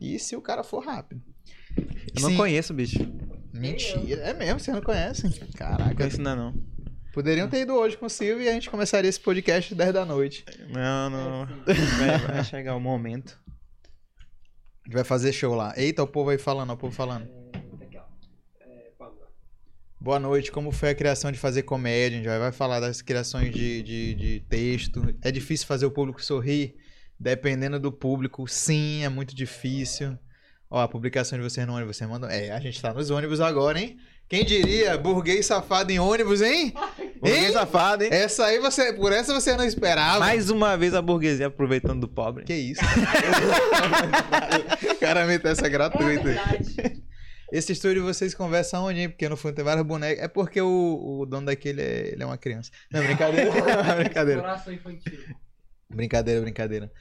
E 0.00 0.18
se 0.18 0.34
o 0.34 0.40
cara 0.40 0.64
for 0.64 0.80
rápido? 0.84 1.20
Eu 1.76 2.22
não 2.22 2.30
Sim. 2.30 2.36
conheço, 2.36 2.72
bicho. 2.74 2.98
Mentira. 3.52 4.22
É 4.22 4.32
mesmo, 4.34 4.58
vocês 4.60 4.74
não 4.74 4.82
conhecem? 4.82 5.30
Não 5.30 5.48
Caraca. 5.54 5.94
conheço 5.94 6.16
ainda 6.18 6.34
não. 6.36 6.54
Poderiam 7.18 7.48
ter 7.48 7.62
ido 7.62 7.74
hoje 7.74 7.96
com 7.96 8.06
o 8.06 8.08
Silvio 8.08 8.44
e 8.44 8.48
a 8.48 8.52
gente 8.52 8.70
começaria 8.70 9.08
esse 9.08 9.18
podcast 9.18 9.72
às 9.72 9.76
10 9.76 9.92
da 9.92 10.04
noite. 10.04 10.44
Não, 10.68 11.10
não. 11.10 11.42
É, 11.66 11.74
Vai, 11.74 12.18
vai 12.18 12.44
chegar 12.44 12.76
o 12.76 12.80
momento. 12.80 13.36
A 14.16 14.84
gente 14.84 14.94
vai 14.94 15.02
fazer 15.02 15.32
show 15.32 15.52
lá. 15.52 15.74
Eita, 15.76 16.00
o 16.00 16.06
povo 16.06 16.30
aí 16.30 16.38
falando, 16.38 16.70
ó, 16.70 16.74
o 16.74 16.76
povo 16.76 16.94
falando. 16.94 17.28
É, 17.52 17.84
aqui, 17.84 17.98
ó. 17.98 18.02
É. 18.60 18.92
Boa 20.00 20.20
noite, 20.20 20.52
como 20.52 20.70
foi 20.70 20.90
a 20.90 20.94
criação 20.94 21.32
de 21.32 21.38
fazer 21.40 21.64
comédia? 21.64 22.18
A 22.18 22.22
gente 22.22 22.28
vai 22.28 22.38
vai 22.38 22.52
falar 22.52 22.78
das 22.78 23.02
criações 23.02 23.52
de, 23.52 23.82
de, 23.82 24.14
de 24.14 24.40
texto. 24.48 25.02
É 25.20 25.32
difícil 25.32 25.66
fazer 25.66 25.86
o 25.86 25.90
público 25.90 26.22
sorrir? 26.22 26.76
Dependendo 27.18 27.80
do 27.80 27.90
público, 27.90 28.46
sim, 28.46 29.02
é 29.02 29.08
muito 29.08 29.34
difícil. 29.34 30.16
Ó, 30.70 30.80
a 30.80 30.86
publicação 30.86 31.36
de 31.36 31.42
vocês 31.42 31.66
no 31.66 31.74
ônibus, 31.74 31.96
você 31.96 32.06
mandou. 32.06 32.30
É, 32.30 32.52
a 32.52 32.60
gente 32.60 32.80
tá 32.80 32.94
nos 32.94 33.10
ônibus 33.10 33.40
agora, 33.40 33.80
hein? 33.80 33.98
Quem 34.28 34.44
diria, 34.44 34.96
burguês 34.98 35.46
safado 35.46 35.90
em 35.90 35.98
ônibus, 35.98 36.42
hein? 36.42 36.74
Burguês 37.20 37.46
Hein? 37.46 37.52
safado, 37.52 38.04
hein? 38.04 38.10
Essa 38.12 38.44
aí 38.46 38.58
você, 38.58 38.92
por 38.92 39.12
essa 39.12 39.32
você 39.34 39.56
não 39.56 39.64
esperava. 39.64 40.20
Mais 40.20 40.50
uma 40.50 40.76
vez 40.76 40.94
a 40.94 41.02
burguesia 41.02 41.46
aproveitando 41.48 42.00
do 42.00 42.08
pobre. 42.08 42.44
Que 42.44 42.54
isso? 42.54 42.80
Cara 45.00 45.26
meteu 45.26 45.50
essa 45.50 45.68
gratuita. 45.68 46.22
verdade. 46.22 47.02
Esse 47.50 47.72
estúdio 47.72 48.02
vocês 48.04 48.34
conversam 48.34 48.84
onde, 48.84 49.00
hein? 49.00 49.08
Porque 49.08 49.28
no 49.28 49.36
fundo 49.36 49.54
tem 49.54 49.64
vários 49.64 49.84
bonecos. 49.86 50.22
É 50.22 50.28
porque 50.28 50.60
o, 50.60 51.20
o 51.20 51.26
dono 51.26 51.46
daquele 51.46 51.80
é, 51.80 52.08
ele 52.12 52.22
é 52.22 52.26
uma 52.26 52.36
criança. 52.36 52.70
Não, 52.92 53.02
brincadeira. 53.02 53.50
brincadeira. 53.96 54.40
Coração 54.42 54.72
infantil. 54.72 55.18
Brincadeira, 55.88 56.40
brincadeira. 56.42 56.92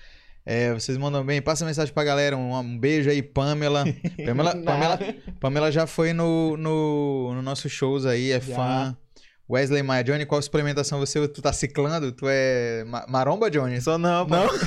É, 0.45 0.73
vocês 0.73 0.97
mandam 0.97 1.25
bem. 1.25 1.41
Passa 1.41 1.65
mensagem 1.65 1.93
pra 1.93 2.05
galera. 2.05 2.37
Um, 2.37 2.55
um 2.57 2.79
beijo 2.79 3.09
aí, 3.09 3.21
Pamela. 3.21 3.83
Pamela, 4.25 4.55
Pamela, 4.55 4.99
Pamela 5.41 5.69
já 5.71 5.85
foi 5.85 6.13
no, 6.13 6.55
no, 6.55 7.33
no 7.35 7.41
nossos 7.41 7.69
shows 7.69 8.05
aí, 8.05 8.31
é 8.31 8.39
Já. 8.39 8.55
fã. 8.55 8.97
Wesley 9.49 9.81
Maia, 9.83 10.03
Johnny, 10.03 10.25
qual 10.25 10.41
suplementação 10.41 10.99
você 10.99 11.25
Tu 11.27 11.41
tá 11.41 11.53
ciclando? 11.53 12.11
Tu 12.11 12.25
é 12.27 12.83
ma- 12.85 13.05
maromba, 13.07 13.49
Johnny? 13.49 13.79
Só 13.81 13.97
não, 13.97 14.25
pô. 14.25 14.35
Não? 14.35 14.47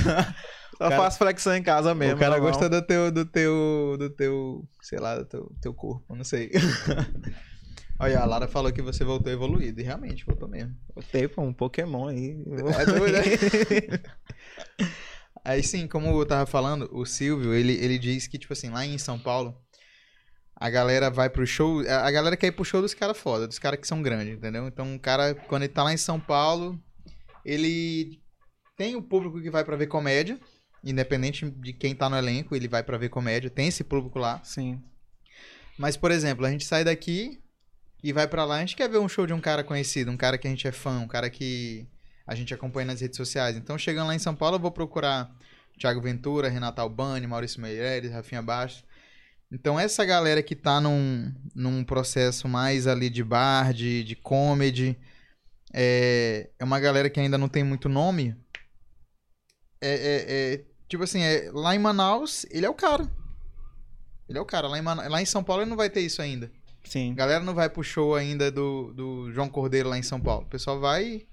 Só 0.77 0.89
Cara- 0.89 0.97
faço 0.97 1.17
flexão 1.19 1.55
em 1.55 1.61
casa 1.61 1.93
mesmo. 1.93 2.15
o 2.15 2.19
cara 2.19 2.31
normal. 2.37 2.51
gosta 2.51 2.67
do 2.67 2.81
teu, 2.81 3.11
do 3.11 3.23
teu, 3.23 3.95
do 3.99 4.09
teu, 4.09 4.67
sei 4.81 4.97
lá, 4.97 5.15
do 5.19 5.25
teu, 5.25 5.51
teu 5.61 5.73
corpo, 5.75 6.15
não 6.15 6.23
sei. 6.23 6.49
Olha, 7.99 8.19
a 8.19 8.25
Lara 8.25 8.47
falou 8.47 8.71
que 8.71 8.81
você 8.81 9.03
voltou 9.03 9.31
evoluído, 9.31 9.79
e 9.79 9.83
realmente 9.83 10.25
voltou 10.25 10.47
mesmo. 10.49 10.75
Tem, 11.11 11.27
pô, 11.27 11.43
um 11.43 11.53
Pokémon 11.53 12.07
aí. 12.07 12.35
É 12.79 12.85
doido, 12.87 13.13
né? 13.13 13.99
Aí 15.43 15.63
sim, 15.63 15.87
como 15.87 16.07
eu 16.07 16.25
tava 16.25 16.45
falando, 16.45 16.87
o 16.91 17.03
Silvio, 17.05 17.53
ele, 17.53 17.73
ele 17.73 17.97
diz 17.97 18.27
que, 18.27 18.37
tipo 18.37 18.53
assim, 18.53 18.69
lá 18.69 18.85
em 18.85 18.97
São 18.97 19.17
Paulo, 19.17 19.55
a 20.61 20.69
galera 20.69 21.09
vai 21.09 21.27
pro 21.27 21.45
show, 21.47 21.79
a 21.89 22.11
galera 22.11 22.37
quer 22.37 22.45
ir 22.45 22.51
pro 22.51 22.63
show 22.63 22.83
dos 22.83 22.93
caras 22.93 23.17
foda, 23.17 23.47
dos 23.47 23.57
caras 23.57 23.79
que 23.79 23.87
são 23.87 23.99
grandes, 23.99 24.35
entendeu? 24.35 24.67
Então 24.67 24.95
o 24.95 24.99
cara, 24.99 25.33
quando 25.33 25.63
ele 25.63 25.73
tá 25.73 25.81
lá 25.81 25.91
em 25.91 25.97
São 25.97 26.19
Paulo, 26.19 26.79
ele 27.43 28.21
tem 28.77 28.95
o 28.95 29.01
público 29.01 29.41
que 29.41 29.49
vai 29.49 29.65
pra 29.65 29.75
ver 29.75 29.87
comédia, 29.87 30.39
independente 30.83 31.49
de 31.49 31.73
quem 31.73 31.95
tá 31.95 32.07
no 32.07 32.15
elenco, 32.15 32.55
ele 32.55 32.67
vai 32.67 32.83
pra 32.83 32.95
ver 32.95 33.09
comédia, 33.09 33.49
tem 33.49 33.69
esse 33.69 33.83
público 33.83 34.19
lá. 34.19 34.39
Sim. 34.43 34.79
Mas, 35.79 35.97
por 35.97 36.11
exemplo, 36.11 36.45
a 36.45 36.51
gente 36.51 36.63
sai 36.63 36.83
daqui 36.83 37.41
e 38.03 38.13
vai 38.13 38.27
pra 38.27 38.45
lá, 38.45 38.57
a 38.57 38.59
gente 38.59 38.75
quer 38.75 38.87
ver 38.87 38.99
um 38.99 39.09
show 39.09 39.25
de 39.25 39.33
um 39.33 39.41
cara 39.41 39.63
conhecido, 39.63 40.11
um 40.11 40.17
cara 40.17 40.37
que 40.37 40.47
a 40.47 40.51
gente 40.51 40.67
é 40.67 40.71
fã, 40.71 40.99
um 40.99 41.07
cara 41.07 41.27
que 41.27 41.87
a 42.27 42.35
gente 42.35 42.53
acompanha 42.53 42.85
nas 42.85 43.01
redes 43.01 43.17
sociais. 43.17 43.57
Então, 43.57 43.79
chegando 43.79 44.09
lá 44.09 44.13
em 44.13 44.19
São 44.19 44.35
Paulo, 44.35 44.57
eu 44.57 44.61
vou 44.61 44.71
procurar 44.71 45.35
Thiago 45.79 45.99
Ventura, 45.99 46.49
Renato 46.49 46.79
Albani, 46.81 47.25
Maurício 47.25 47.59
Meireles, 47.59 48.11
Rafinha 48.11 48.43
Bastos. 48.43 48.90
Então, 49.51 49.79
essa 49.79 50.05
galera 50.05 50.41
que 50.41 50.55
tá 50.55 50.79
num, 50.79 51.33
num 51.53 51.83
processo 51.83 52.47
mais 52.47 52.87
ali 52.87 53.09
de 53.09 53.23
bar, 53.23 53.73
de, 53.73 54.03
de 54.03 54.15
comedy, 54.15 54.97
é, 55.73 56.49
é 56.57 56.63
uma 56.63 56.79
galera 56.79 57.09
que 57.09 57.19
ainda 57.19 57.37
não 57.37 57.49
tem 57.49 57.63
muito 57.63 57.89
nome. 57.89 58.35
É, 59.81 59.89
é- 59.89 60.53
é- 60.53 60.63
tipo 60.87 61.03
assim, 61.03 61.21
é, 61.21 61.49
lá 61.53 61.75
em 61.75 61.79
Manaus, 61.79 62.45
ele 62.49 62.65
é 62.65 62.69
o 62.69 62.73
cara. 62.73 63.09
Ele 64.29 64.37
é 64.37 64.41
o 64.41 64.45
cara. 64.45 64.67
Lá 64.67 64.79
em, 64.79 64.83
lá 64.83 65.21
em 65.21 65.25
São 65.25 65.43
Paulo 65.43 65.63
ele 65.63 65.69
não 65.69 65.77
vai 65.77 65.89
ter 65.89 66.01
isso 66.01 66.21
ainda. 66.21 66.49
Sim. 66.85 67.11
A 67.11 67.15
galera 67.15 67.43
não 67.43 67.53
vai 67.53 67.69
pro 67.69 67.83
show 67.83 68.15
ainda 68.15 68.49
do, 68.49 68.93
do 68.93 69.31
João 69.33 69.49
Cordeiro 69.49 69.89
lá 69.89 69.97
em 69.97 70.03
São 70.03 70.19
Paulo. 70.19 70.45
O 70.45 70.49
pessoal 70.49 70.79
vai. 70.79 71.25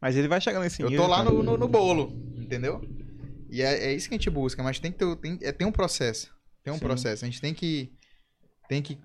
Mas 0.00 0.16
ele 0.16 0.28
vai 0.28 0.40
chegar 0.40 0.60
nesse 0.60 0.82
eu 0.82 0.88
nível. 0.88 1.04
tô 1.04 1.10
lá 1.10 1.24
no, 1.24 1.42
no, 1.42 1.56
no 1.56 1.68
bolo, 1.68 2.12
entendeu? 2.36 2.80
E 3.48 3.62
é, 3.62 3.86
é 3.86 3.92
isso 3.94 4.08
que 4.08 4.14
a 4.14 4.18
gente 4.18 4.30
busca, 4.30 4.62
mas 4.62 4.78
tem 4.78 4.92
que 4.92 4.98
ter, 4.98 5.16
tem, 5.16 5.38
é, 5.42 5.52
tem 5.52 5.66
um 5.66 5.72
processo. 5.72 6.33
Tem 6.64 6.72
um 6.72 6.76
Sim. 6.76 6.82
processo. 6.82 7.24
A 7.24 7.28
gente 7.28 7.40
tem 7.40 7.54
que. 7.54 7.92
Tem 8.68 8.82
que 8.82 8.98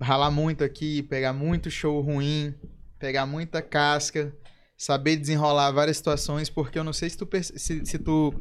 ralar 0.00 0.30
muito 0.30 0.64
aqui, 0.64 1.02
pegar 1.02 1.32
muito 1.32 1.70
show 1.70 2.00
ruim, 2.00 2.54
pegar 2.98 3.26
muita 3.26 3.60
casca, 3.60 4.34
saber 4.78 5.16
desenrolar 5.16 5.72
várias 5.72 5.96
situações, 5.96 6.48
porque 6.48 6.78
eu 6.78 6.84
não 6.84 6.92
sei 6.92 7.10
se 7.10 7.18
tu, 7.18 7.28
se, 7.42 7.84
se 7.84 7.98
tu 7.98 8.32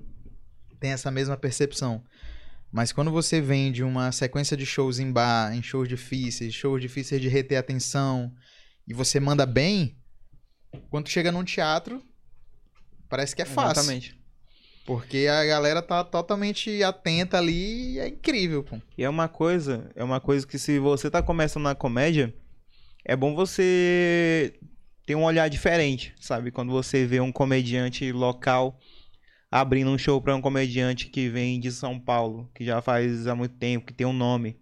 tem 0.79 0.91
essa 0.91 1.09
mesma 1.09 1.35
percepção. 1.35 2.03
Mas 2.71 2.91
quando 2.91 3.09
você 3.09 3.41
vem 3.41 3.71
de 3.71 3.83
uma 3.83 4.11
sequência 4.11 4.55
de 4.55 4.65
shows 4.65 4.99
em 4.99 5.11
bar, 5.11 5.53
em 5.53 5.63
shows 5.63 5.89
difíceis, 5.89 6.53
shows 6.53 6.79
difíceis 6.79 7.19
de 7.19 7.27
reter 7.27 7.57
atenção, 7.57 8.31
e 8.87 8.93
você 8.93 9.19
manda 9.19 9.45
bem, 9.45 9.97
quando 10.89 11.09
chega 11.09 11.31
num 11.31 11.43
teatro, 11.43 12.01
parece 13.09 13.35
que 13.35 13.41
é 13.41 13.45
fácil. 13.45 13.81
Exatamente. 13.81 14.18
Porque 14.89 15.27
a 15.27 15.45
galera 15.45 15.83
tá 15.83 16.03
totalmente 16.03 16.81
atenta 16.81 17.37
ali 17.37 17.93
e 17.93 17.99
é 17.99 18.07
incrível, 18.07 18.63
pô. 18.63 18.81
E 18.97 19.03
é 19.03 19.07
uma 19.07 19.27
coisa, 19.27 19.91
é 19.95 20.03
uma 20.03 20.19
coisa 20.19 20.47
que 20.47 20.57
se 20.57 20.79
você 20.79 21.11
tá 21.11 21.21
começando 21.21 21.61
na 21.61 21.75
comédia, 21.75 22.33
é 23.05 23.15
bom 23.15 23.35
você 23.35 24.51
ter 25.05 25.13
um 25.13 25.25
olhar 25.25 25.47
diferente, 25.47 26.15
sabe? 26.19 26.49
Quando 26.49 26.71
você 26.71 27.05
vê 27.05 27.19
um 27.19 27.31
comediante 27.31 28.11
local 28.11 28.79
abrindo 29.51 29.91
um 29.91 29.97
show 29.97 30.19
pra 30.19 30.35
um 30.35 30.41
comediante 30.41 31.09
que 31.09 31.29
vem 31.29 31.59
de 31.59 31.71
São 31.71 31.99
Paulo, 31.99 32.49
que 32.55 32.65
já 32.65 32.81
faz 32.81 33.27
há 33.27 33.35
muito 33.35 33.57
tempo, 33.57 33.85
que 33.85 33.93
tem 33.93 34.07
um 34.07 34.11
nome. 34.11 34.59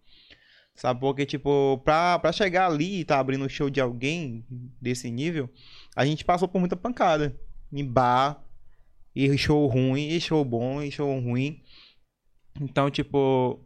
Sabe? 0.75 0.99
Porque, 0.99 1.25
tipo, 1.25 1.81
pra, 1.85 2.19
pra 2.19 2.33
chegar 2.33 2.67
ali 2.67 2.99
e 2.99 3.05
tá 3.05 3.17
abrindo 3.17 3.45
o 3.45 3.49
show 3.49 3.69
de 3.69 3.79
alguém 3.79 4.45
desse 4.81 5.09
nível, 5.09 5.49
a 5.95 6.05
gente 6.05 6.25
passou 6.25 6.49
por 6.49 6.59
muita 6.59 6.75
pancada. 6.75 7.33
Em 7.71 7.85
bar, 7.85 8.45
e 9.25 9.37
show 9.37 9.65
ruim, 9.67 10.09
e 10.09 10.21
show 10.21 10.45
bom, 10.45 10.81
e 10.81 10.91
show 10.91 11.19
ruim. 11.19 11.61
Então, 12.61 12.89
tipo, 12.89 13.59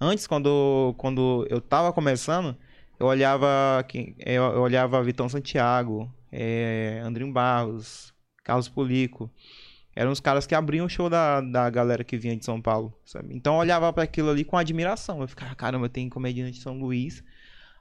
antes, 0.00 0.26
quando, 0.26 0.94
quando 0.96 1.46
eu 1.50 1.60
tava 1.60 1.92
começando, 1.92 2.56
eu 3.00 3.06
olhava, 3.06 3.84
eu, 4.18 4.42
olhava 4.60 5.02
Vitão 5.02 5.28
Santiago, 5.28 6.12
é, 6.30 7.00
Andrinho 7.04 7.32
Barros, 7.32 8.14
Carlos 8.44 8.68
Polico. 8.68 9.30
Eram 9.94 10.10
os 10.10 10.20
caras 10.20 10.46
que 10.46 10.54
abriam 10.54 10.86
o 10.86 10.88
show 10.88 11.10
da, 11.10 11.40
da 11.40 11.68
galera 11.68 12.02
que 12.02 12.16
vinha 12.16 12.36
de 12.36 12.44
São 12.44 12.62
Paulo, 12.62 12.98
sabe? 13.04 13.34
Então 13.34 13.54
eu 13.54 13.60
olhava 13.60 13.92
pra 13.92 14.04
aquilo 14.04 14.30
ali 14.30 14.44
com 14.44 14.56
admiração. 14.56 15.20
Eu 15.20 15.28
ficava, 15.28 15.54
caramba, 15.54 15.88
tem 15.88 16.08
comediante 16.08 16.52
de 16.52 16.62
São 16.62 16.78
Luís 16.78 17.22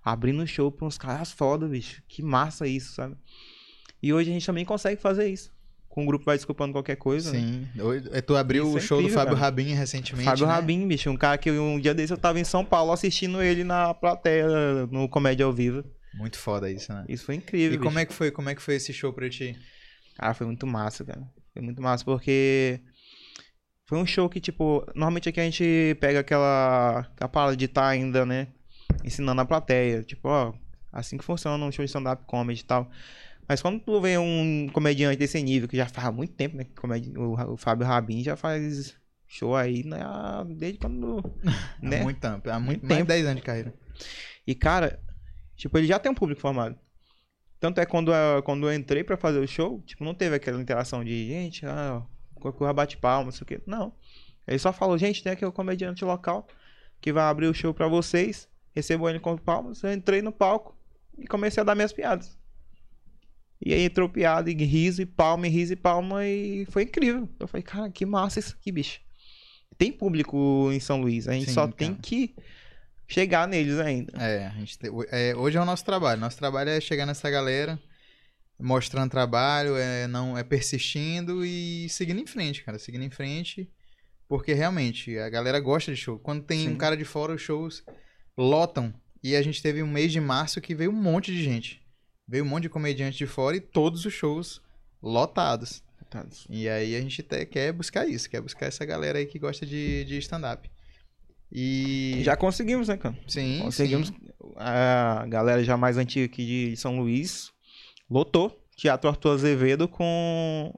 abrindo 0.04 0.46
show 0.48 0.72
pra 0.72 0.88
uns 0.88 0.98
caras 0.98 1.32
foda, 1.32 1.68
bicho. 1.68 2.02
Que 2.08 2.22
massa 2.22 2.68
isso, 2.68 2.94
sabe? 2.94 3.16
E 4.02 4.12
hoje 4.12 4.30
a 4.30 4.34
gente 4.34 4.46
também 4.46 4.66
consegue 4.66 5.00
fazer 5.00 5.30
isso. 5.30 5.54
Com 5.92 6.04
o 6.04 6.06
grupo 6.08 6.24
vai 6.24 6.38
desculpando 6.38 6.72
qualquer 6.74 6.96
coisa. 6.96 7.34
né? 7.34 7.40
Sim. 7.40 7.68
Oi- 7.82 8.04
é, 8.14 8.22
Tu 8.22 8.34
abriu 8.36 8.64
Isso 8.64 8.74
o 8.76 8.78
é 8.78 8.82
show 8.82 8.98
do 8.98 9.02
incrível, 9.04 9.20
Fábio 9.20 9.34
cara. 9.36 9.46
Rabin 9.46 9.74
recentemente. 9.74 10.26
Fábio 10.26 10.48
né? 10.48 10.54
Rabin, 10.54 10.88
bicho, 10.88 11.10
um 11.10 11.18
cara 11.18 11.38
que 11.38 11.52
um 11.52 11.78
dia 11.80 11.94
desse 11.94 12.14
eu 12.14 12.18
tava 12.18 12.40
em 12.40 12.46
São 12.46 12.64
Paulo 12.64 12.94
assistindo 12.94 13.42
ele 13.44 13.64
na 13.66 13.94
plateia 13.94 14.48
no 14.90 15.10
Comédia 15.10 15.46
ao 15.46 15.52
Vivo. 15.52 15.84
Muito 16.14 16.38
foda 16.38 16.72
isso, 16.72 16.94
né? 16.94 17.04
Isso 17.10 17.26
foi 17.26 17.36
incrível. 17.36 17.76
E 17.76 17.78
como 17.78 17.90
bicho. 17.90 18.00
é 18.00 18.06
que 18.06 18.14
foi? 18.14 18.32
Como 18.32 18.50
é 18.50 18.56
que 18.56 18.62
foi 18.62 18.76
esse 18.76 18.94
show 18.94 19.12
pra 19.12 19.30
ti? 19.30 19.54
Cara, 20.18 20.34
foi 20.34 20.48
muito 20.48 20.66
massa, 20.66 21.04
cara. 21.04 21.22
Foi 21.54 21.62
muito 21.62 21.82
massa, 21.82 22.06
porque 22.06 22.80
foi 23.90 23.98
um 23.98 24.06
show 24.06 24.30
que, 24.30 24.40
tipo, 24.40 24.86
normalmente 24.96 25.28
aqui 25.28 25.42
a 25.42 25.44
gente 25.44 25.98
pega 26.00 26.22
aquela, 26.22 27.00
aquela 27.00 27.28
parada 27.30 27.58
de 27.58 27.66
estar 27.66 27.88
ainda, 27.90 28.26
né, 28.26 28.48
ensinando 29.04 29.42
a 29.42 29.46
plateia. 29.46 30.04
Tipo, 30.04 30.30
ó, 30.30 30.54
assim 30.94 31.18
que 31.18 31.26
funciona 31.26 31.62
um 31.66 31.72
show 31.72 31.84
de 31.84 31.90
stand-up 31.90 32.24
comedy 32.26 32.62
e 32.62 32.66
tal. 32.66 32.90
Mas 33.52 33.62
quando 33.62 33.82
tu 33.82 34.00
vê 34.00 34.18
um 34.18 34.70
comediante 34.72 35.18
desse 35.18 35.44
nível, 35.44 35.68
que 35.68 35.76
já 35.76 35.86
faz 35.86 36.16
muito 36.16 36.32
tempo, 36.32 36.56
né, 36.56 36.66
comedi- 36.80 37.12
o, 37.18 37.34
o 37.52 37.58
Fábio 37.58 37.86
Rabin 37.86 38.24
já 38.24 38.38
faz 38.38 38.96
show 39.28 39.58
aí, 39.58 39.84
né, 39.84 40.00
desde 40.56 40.80
quando, 40.80 41.22
Há 41.84 41.86
né? 41.86 42.02
muito 42.02 42.22
tempo. 42.22 42.50
Há 42.50 42.58
muito, 42.62 42.88
tempo. 42.88 43.04
10 43.04 43.26
anos 43.26 43.36
de 43.36 43.42
carreira. 43.42 43.74
E, 44.48 44.56
cara, 44.56 45.02
tipo, 45.58 45.78
ele 45.78 45.86
já 45.86 46.00
tem 46.00 46.10
um 46.10 46.16
público 46.16 46.40
formado. 46.40 46.78
Tanto 47.60 47.82
é 47.82 47.86
quando, 47.86 48.14
eu- 48.14 48.42
quando 48.44 48.70
eu 48.70 48.74
entrei 48.74 49.04
pra 49.04 49.18
fazer 49.18 49.40
o 49.40 49.46
show, 49.48 49.82
tipo, 49.86 50.02
não 50.06 50.14
teve 50.14 50.34
aquela 50.38 50.62
interação 50.62 51.04
de, 51.04 51.28
gente, 51.28 51.66
ah, 51.66 52.02
corra 52.40 52.72
bate 52.72 52.96
palma, 52.96 53.26
não 53.26 53.32
sei 53.34 53.44
o 53.44 53.46
quê. 53.46 53.60
Não. 53.68 53.94
Ele 54.48 54.60
só 54.60 54.72
falou, 54.72 54.98
gente, 54.98 55.22
tem 55.22 55.34
aqui 55.34 55.46
o 55.46 55.52
comediante 55.52 56.06
local 56.06 56.48
que 57.02 57.12
vai 57.12 57.26
abrir 57.26 57.48
o 57.48 57.54
show 57.54 57.74
pra 57.74 57.90
vocês. 57.90 58.48
Recebam 58.74 59.10
ele 59.10 59.20
com 59.20 59.36
palmas. 59.38 59.84
Eu 59.84 59.92
entrei 59.92 60.22
no 60.22 60.32
palco 60.32 60.74
e 61.20 61.28
comecei 61.28 61.60
a 61.60 61.66
dar 61.66 61.76
minhas 61.76 61.92
piadas. 61.92 62.40
E 63.64 63.74
aí 63.74 63.84
entrou 63.84 64.10
piada, 64.10 64.50
e 64.50 64.54
riso, 64.56 65.02
e 65.02 65.06
palma, 65.06 65.48
e 65.48 65.50
riso, 65.52 65.74
e 65.74 65.76
palma, 65.76 66.26
e 66.26 66.66
foi 66.72 66.84
incrível. 66.84 67.30
Eu 67.40 67.48
falei, 67.48 67.64
cara, 67.64 67.92
que 67.92 68.06
massa 68.06 68.40
isso 68.40 68.56
aqui, 68.60 68.72
bicho. 68.72 69.00
Tem 69.78 69.92
público 69.92 70.70
em 70.72 70.80
São 70.80 71.00
Luís, 71.02 71.28
a 71.28 71.34
gente 71.34 71.46
Sim, 71.48 71.54
só 71.54 71.62
cara. 71.62 71.74
tem 71.74 71.94
que 71.94 72.36
chegar 73.08 73.48
neles 73.48 73.78
ainda. 73.78 74.14
É, 74.18 74.48
a 74.48 74.52
gente 74.52 74.80
tem- 74.80 74.90
é, 75.12 75.36
hoje 75.36 75.58
é 75.58 75.62
o 75.62 75.66
nosso 75.66 75.86
trabalho. 75.86 76.20
Nosso 76.20 76.38
trabalho 76.38 76.70
é 76.70 76.82
chegar 76.82 77.06
nessa 77.06 77.30
galera, 77.30 77.80
mostrando 78.60 79.10
trabalho, 79.12 79.76
é, 79.76 80.08
não, 80.08 80.38
é 80.38 80.44
persistindo 80.44 81.46
e 81.46 81.88
seguindo 81.90 82.20
em 82.20 82.28
frente, 82.28 82.64
cara. 82.64 82.80
Seguindo 82.80 83.04
em 83.04 83.10
frente, 83.10 83.70
porque 84.28 84.54
realmente 84.54 85.18
a 85.20 85.30
galera 85.30 85.60
gosta 85.60 85.92
de 85.92 85.98
show. 85.98 86.18
Quando 86.20 86.44
tem 86.44 86.62
Sim. 86.62 86.70
um 86.70 86.78
cara 86.78 86.96
de 86.98 87.06
fora, 87.06 87.34
os 87.34 87.42
shows 87.42 87.84
lotam. 88.38 88.94
E 89.24 89.36
a 89.36 89.42
gente 89.42 89.62
teve 89.62 89.84
um 89.84 89.88
mês 89.88 90.12
de 90.12 90.20
março 90.20 90.60
que 90.60 90.74
veio 90.74 90.90
um 90.90 90.96
monte 91.02 91.32
de 91.32 91.44
gente. 91.44 91.81
Veio 92.32 92.46
um 92.46 92.48
monte 92.48 92.64
de 92.64 92.70
comediante 92.70 93.18
de 93.18 93.28
fora 93.28 93.58
e 93.58 93.60
todos 93.60 94.06
os 94.06 94.14
shows 94.14 94.62
lotados. 95.04 95.84
E 96.50 96.70
aí 96.70 96.96
a 96.96 97.02
gente 97.02 97.22
te- 97.22 97.46
quer 97.46 97.74
buscar 97.74 98.08
isso, 98.08 98.30
quer 98.30 98.40
buscar 98.42 98.68
essa 98.68 98.86
galera 98.86 99.20
aí 99.20 99.26
que 99.26 99.38
gosta 99.38 99.66
de, 99.66 100.06
de 100.06 100.18
stand-up. 100.20 100.70
E. 101.52 102.22
Já 102.24 102.38
conseguimos, 102.38 102.88
né, 102.88 102.96
cara? 102.96 103.18
sim, 103.28 103.60
Conseguimos. 103.62 104.08
sim. 104.08 104.16
A 104.56 105.26
galera 105.28 105.62
já 105.64 105.76
mais 105.76 105.98
antiga 105.98 106.26
aqui 106.26 106.46
de 106.70 106.78
São 106.78 107.00
Luís 107.00 107.52
lotou 108.10 108.58
Teatro 108.78 109.10
Arthur 109.10 109.34
Azevedo 109.34 109.88
com. 109.88 110.74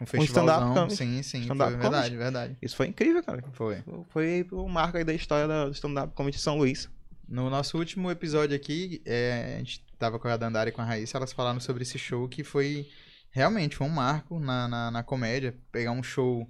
Um 0.00 0.04
stand-up 0.04 0.26
festivalzão. 0.26 0.74
comedy. 0.74 0.96
sim, 0.96 1.22
sim. 1.22 1.40
Stand-up 1.40 1.72
foi 1.72 1.80
comedy. 1.80 1.90
verdade, 1.90 2.16
verdade. 2.16 2.56
Isso 2.62 2.76
foi 2.76 2.86
incrível, 2.86 3.22
cara. 3.24 3.42
Foi. 3.54 3.82
Foi 4.10 4.46
um 4.52 4.68
marco 4.68 4.96
aí 4.98 5.04
da 5.04 5.14
história 5.14 5.46
do 5.66 5.72
stand-up 5.72 6.14
comedy 6.14 6.36
de 6.36 6.42
São 6.42 6.56
Luís. 6.58 6.88
No 7.28 7.50
nosso 7.50 7.76
último 7.76 8.10
episódio 8.10 8.54
aqui, 8.54 9.02
é, 9.04 9.54
a 9.56 9.58
gente 9.58 9.84
tava 9.98 10.18
com 10.18 10.28
a 10.28 10.36
Dandara 10.36 10.68
e 10.70 10.72
com 10.72 10.80
a 10.80 10.84
Raíssa, 10.84 11.16
elas 11.16 11.32
falaram 11.32 11.58
sobre 11.58 11.82
esse 11.82 11.98
show 11.98 12.28
que 12.28 12.44
foi. 12.44 12.88
Realmente, 13.30 13.76
foi 13.76 13.86
um 13.86 13.90
marco 13.90 14.38
na, 14.38 14.68
na, 14.68 14.90
na 14.90 15.02
comédia. 15.02 15.54
Pegar 15.72 15.90
um 15.92 16.02
show 16.02 16.48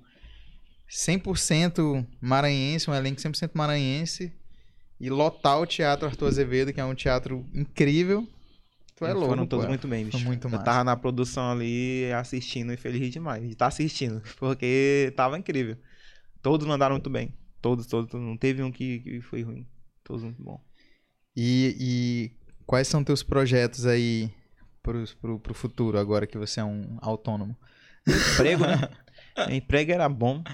100% 0.89 2.07
maranhense, 2.21 2.91
um 2.91 2.95
elenco 2.95 3.21
100% 3.21 3.51
maranhense. 3.55 4.33
E 5.01 5.11
lotar 5.11 5.61
o 5.61 5.67
Teatro 5.67 6.07
Arthur 6.07 6.29
Azevedo, 6.29 6.73
que 6.73 6.81
é 6.81 6.85
um 6.85 6.95
teatro 6.95 7.45
incrível. 7.55 8.27
Tu 8.97 9.05
é 9.05 9.13
louco, 9.13 9.29
Foram 9.29 9.47
todos 9.47 9.67
pô. 9.67 9.69
muito 9.69 9.87
bem, 9.87 10.07
bicho. 10.07 10.19
Muito 10.21 10.47
Eu 10.47 10.51
massa. 10.51 10.65
tava 10.65 10.85
na 10.85 10.97
produção 10.97 11.51
ali 11.51 12.11
assistindo 12.13 12.73
e 12.73 12.79
feliz 12.79 13.11
demais. 13.11 13.43
De 13.43 13.53
estar 13.53 13.67
assistindo, 13.67 14.23
porque 14.39 15.13
tava 15.15 15.39
incrível. 15.39 15.77
Todos 16.41 16.67
mandaram 16.67 16.95
muito 16.95 17.11
bem. 17.11 17.35
Todos, 17.61 17.87
todos, 17.87 18.11
todos. 18.11 18.27
Não 18.27 18.37
teve 18.37 18.63
um 18.63 18.73
que, 18.73 19.01
que 19.01 19.21
foi 19.21 19.43
ruim. 19.43 19.67
Todos 20.07 20.23
muito 20.23 20.41
bom. 20.41 20.65
E, 21.37 21.77
e 21.81 22.65
quais 22.65 22.87
são 22.87 23.03
teus 23.03 23.25
projetos 23.25 23.87
aí 23.87 24.33
pro, 24.81 25.05
pro, 25.21 25.41
pro 25.41 25.53
futuro, 25.53 25.99
agora 25.99 26.29
que 26.29 26.39
você 26.39 26.61
é 26.61 26.65
um 26.65 26.97
autônomo? 27.03 27.57
Emprego, 28.07 28.65
né? 28.65 28.89
Emprego 29.51 29.91
era 29.91 30.09
bom. 30.09 30.45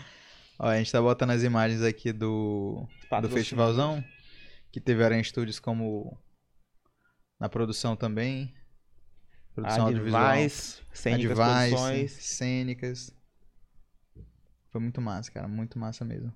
Ó, 0.59 0.67
a 0.67 0.79
gente 0.79 0.91
tá 0.91 1.03
botando 1.03 1.33
as 1.33 1.43
imagens 1.43 1.83
aqui 1.83 2.15
do, 2.15 2.89
do 3.21 3.29
festivalzão, 3.29 4.03
que 4.73 4.81
teve 4.81 5.05
Aranha 5.05 5.23
Studios 5.23 5.61
como 5.61 6.19
na 7.39 7.51
produção 7.51 7.95
também. 7.95 8.55
Produção 9.55 9.85
audiovisual. 9.85 10.25
Advice, 10.29 10.81
Cênicas 10.95 11.39
Produções. 11.39 12.13
cênicas. 12.13 13.15
Foi 14.71 14.81
muito 14.81 14.99
massa, 15.03 15.31
cara. 15.31 15.47
Muito 15.47 15.79
massa 15.79 16.07
mesmo. 16.07 16.33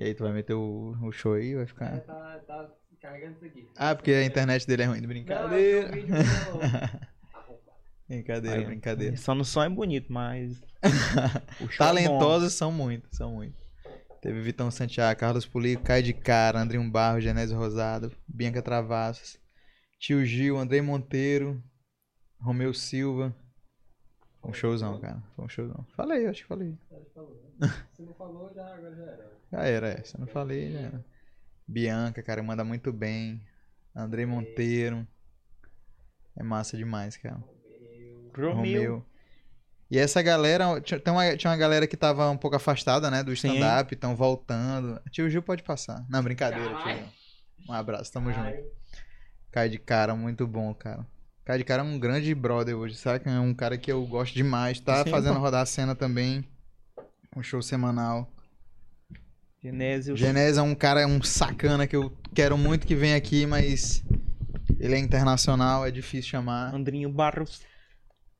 E 0.00 0.04
aí, 0.04 0.14
tu 0.14 0.22
vai 0.24 0.32
meter 0.32 0.54
o, 0.54 0.96
o 1.02 1.12
show 1.12 1.34
aí? 1.34 1.54
Vai 1.54 1.64
É, 1.64 1.66
ficar. 1.66 2.00
tá, 2.00 2.38
tá 2.46 2.70
carregando 3.02 3.36
isso 3.36 3.44
aqui. 3.44 3.68
Ah, 3.76 3.94
porque 3.94 4.10
a 4.12 4.24
internet 4.24 4.66
dele 4.66 4.82
é 4.82 4.86
ruim. 4.86 5.00
Não, 5.02 5.08
Brincadeira. 5.08 5.88
é 5.88 5.92
vídeo 5.92 6.14
Arrombado. 7.34 7.60
Brincadeira, 8.08 8.58
Aí, 8.60 8.64
brincadeira. 8.64 9.16
Só 9.18 9.34
no 9.34 9.44
som 9.44 9.62
é 9.62 9.68
bonito, 9.68 10.10
mas. 10.10 10.62
é. 10.82 11.76
Talentosos 11.76 12.54
são 12.54 12.72
muitos, 12.72 13.16
são 13.16 13.34
muitos. 13.34 13.60
Teve 14.22 14.40
Vitão 14.40 14.70
Santiago, 14.70 15.20
Carlos 15.20 15.46
Pulico, 15.46 15.82
Caio 15.82 16.02
de 16.02 16.12
Cara, 16.14 16.58
Andrinho 16.60 16.90
Barro, 16.90 17.20
Genésio 17.20 17.56
Rosado, 17.56 18.10
Bianca 18.26 18.60
Travassos, 18.62 19.38
Tio 19.98 20.24
Gil, 20.24 20.58
Andrei 20.58 20.80
Monteiro, 20.82 21.62
Romeu 22.40 22.72
Silva. 22.74 23.34
Foi 24.40 24.50
um 24.50 24.54
showzão, 24.54 24.98
cara. 25.00 25.22
Foi 25.36 25.44
um 25.44 25.48
showzão. 25.48 25.86
Falei, 25.94 26.26
acho 26.26 26.42
que 26.42 26.48
falei. 26.48 26.76
Já 26.90 26.98
falou, 27.14 27.54
né? 27.58 27.68
Não 27.98 28.14
falou, 28.14 28.52
já, 28.54 28.74
agora 28.74 28.96
já 28.96 29.02
era. 29.02 29.32
Já 29.52 29.62
era, 29.64 29.88
é. 29.88 30.02
Se 30.02 30.16
eu 30.16 30.20
não 30.20 30.26
falei, 30.26 30.72
já 30.72 30.78
era. 30.78 31.04
Bianca, 31.66 32.22
cara, 32.22 32.42
manda 32.42 32.64
muito 32.64 32.92
bem. 32.92 33.40
Andrei 33.94 34.24
Monteiro. 34.24 35.06
É 36.36 36.42
massa 36.42 36.76
demais, 36.76 37.16
cara. 37.16 37.42
Eu, 38.36 38.52
Romeu. 38.54 39.04
E 39.90 39.98
essa 39.98 40.22
galera, 40.22 40.80
tinha, 40.80 41.00
uma, 41.08 41.36
tinha 41.36 41.50
uma 41.50 41.56
galera 41.56 41.86
que 41.86 41.96
tava 41.96 42.30
um 42.30 42.36
pouco 42.36 42.56
afastada, 42.56 43.10
né, 43.10 43.24
do 43.24 43.32
stand-up, 43.32 43.92
estão 43.92 44.14
voltando. 44.14 45.00
Tio 45.10 45.28
Gil 45.28 45.42
pode 45.42 45.64
passar. 45.64 46.06
Não, 46.08 46.22
brincadeira, 46.22 46.74
tio. 46.76 46.94
Gil. 46.94 47.04
Um 47.68 47.72
abraço, 47.72 48.12
tamo 48.12 48.32
junto. 48.32 48.44
Caio, 48.44 48.70
Cai 49.50 49.68
de 49.68 49.78
cara, 49.78 50.14
muito 50.14 50.46
bom, 50.46 50.72
cara. 50.72 51.04
Cai 51.50 51.58
de 51.58 51.64
cara 51.64 51.82
é 51.82 51.84
um 51.84 51.98
grande 51.98 52.32
brother 52.32 52.76
hoje, 52.76 52.94
sabe? 52.94 53.28
É 53.28 53.40
um 53.40 53.52
cara 53.52 53.76
que 53.76 53.90
eu 53.90 54.06
gosto 54.06 54.32
demais. 54.34 54.78
Tá 54.78 55.02
Sim, 55.02 55.10
fazendo 55.10 55.34
pô. 55.34 55.40
rodar 55.40 55.62
a 55.62 55.66
cena 55.66 55.96
também. 55.96 56.44
Um 57.36 57.42
show 57.42 57.60
semanal. 57.60 58.32
Genésio. 59.60 60.16
Genésio 60.16 60.60
é 60.60 60.62
um 60.62 60.76
cara, 60.76 61.04
um 61.08 61.20
sacana 61.20 61.88
que 61.88 61.96
eu 61.96 62.16
quero 62.36 62.56
muito 62.56 62.86
que 62.86 62.94
venha 62.94 63.16
aqui, 63.16 63.46
mas 63.46 64.00
ele 64.78 64.94
é 64.94 64.98
internacional, 65.00 65.84
é 65.84 65.90
difícil 65.90 66.30
chamar. 66.30 66.72
Andrinho 66.72 67.10
Barros. 67.10 67.62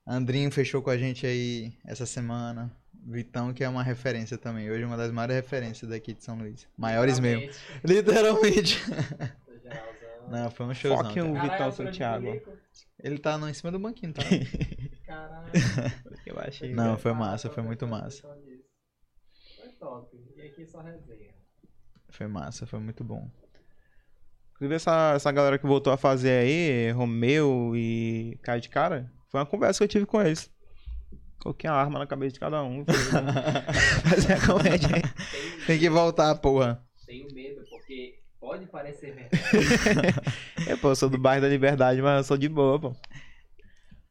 Andrinho 0.07 0.53
fechou 0.53 0.81
com 0.81 0.91
a 0.91 0.97
gente 0.97 1.27
aí 1.27 1.73
essa 1.85 2.07
semana. 2.07 2.71
Vitão, 3.05 3.53
que 3.53 3.65
é 3.65 3.69
uma 3.69 3.83
referência 3.83 4.39
também. 4.39 4.71
Hoje 4.71 4.85
uma 4.85 4.97
das 4.97 5.11
maiores 5.11 5.35
referências 5.35 5.91
daqui 5.91 6.15
de 6.15 6.23
São 6.23 6.39
Luís. 6.39 6.69
Maiores 6.79 7.19
mesmo. 7.19 7.51
literalmente. 7.83 8.81
Não, 10.29 10.51
foi 10.51 10.67
um 10.67 10.75
showzão. 10.75 11.05
Foque 11.05 11.21
um 11.21 11.35
cara. 11.35 11.43
Vitão 11.43 11.59
Caralho, 11.59 11.73
Santiago. 11.73 12.43
Ele 13.03 13.19
tá 13.19 13.39
no, 13.39 13.49
em 13.49 13.55
cima 13.55 13.73
do 13.73 13.79
banquinho, 13.79 14.13
tá? 14.13 14.23
Caralho. 15.07 15.53
Eu 16.27 16.39
achei. 16.39 16.75
Não, 16.75 16.97
foi 16.99 17.13
massa, 17.13 17.51
foi 17.51 17.63
muito 17.63 17.87
massa. 17.87 18.23
Foi 19.57 19.69
top. 19.79 20.17
E 20.37 20.43
aqui 20.43 20.67
só 20.67 20.81
resenha. 20.81 21.35
Foi 22.11 22.27
massa, 22.27 22.67
foi 22.67 22.79
muito 22.79 23.03
bom. 23.03 23.31
Inclusive, 24.55 24.75
essa, 24.75 25.15
essa 25.15 25.33
galera 25.33 25.59
que 25.59 25.67
voltou 25.67 25.93
a 25.93 25.97
fazer 25.97 26.33
aí, 26.33 26.91
Romeu 26.91 27.73
e 27.75 28.39
Caio 28.43 28.61
de 28.61 28.69
Cara, 28.69 29.11
foi 29.29 29.41
uma 29.41 29.47
conversa 29.47 29.79
que 29.79 29.85
eu 29.85 29.89
tive 29.89 30.07
com 30.07 30.21
eles. 30.21 30.51
Coloquei 31.41 31.71
a 31.71 31.73
arma 31.73 31.99
na 31.99 32.07
cabeça 32.07 32.35
de 32.35 32.41
cada 32.41 32.63
um. 32.63 32.85
Fazer 34.05 34.35
a 34.35 34.47
comédia 34.47 34.89
Tem 35.67 35.79
que 35.79 35.89
voltar, 35.89 36.35
porra. 36.35 36.87
tenho 37.07 37.33
medo, 37.33 37.65
porque 37.71 38.20
pode 38.41 38.67
parecer 38.67 39.15
verdade. 39.15 39.31
É, 40.67 40.77
pô, 40.77 40.91
eu 40.91 40.97
sou 40.97 41.09
do 41.09 41.19
bairro 41.19 41.43
da 41.43 41.49
Liberdade, 41.49 42.01
mas 42.03 42.19
eu 42.19 42.25
sou 42.25 42.37
de 42.39 42.49
boa, 42.49 42.79
pô. 42.81 42.95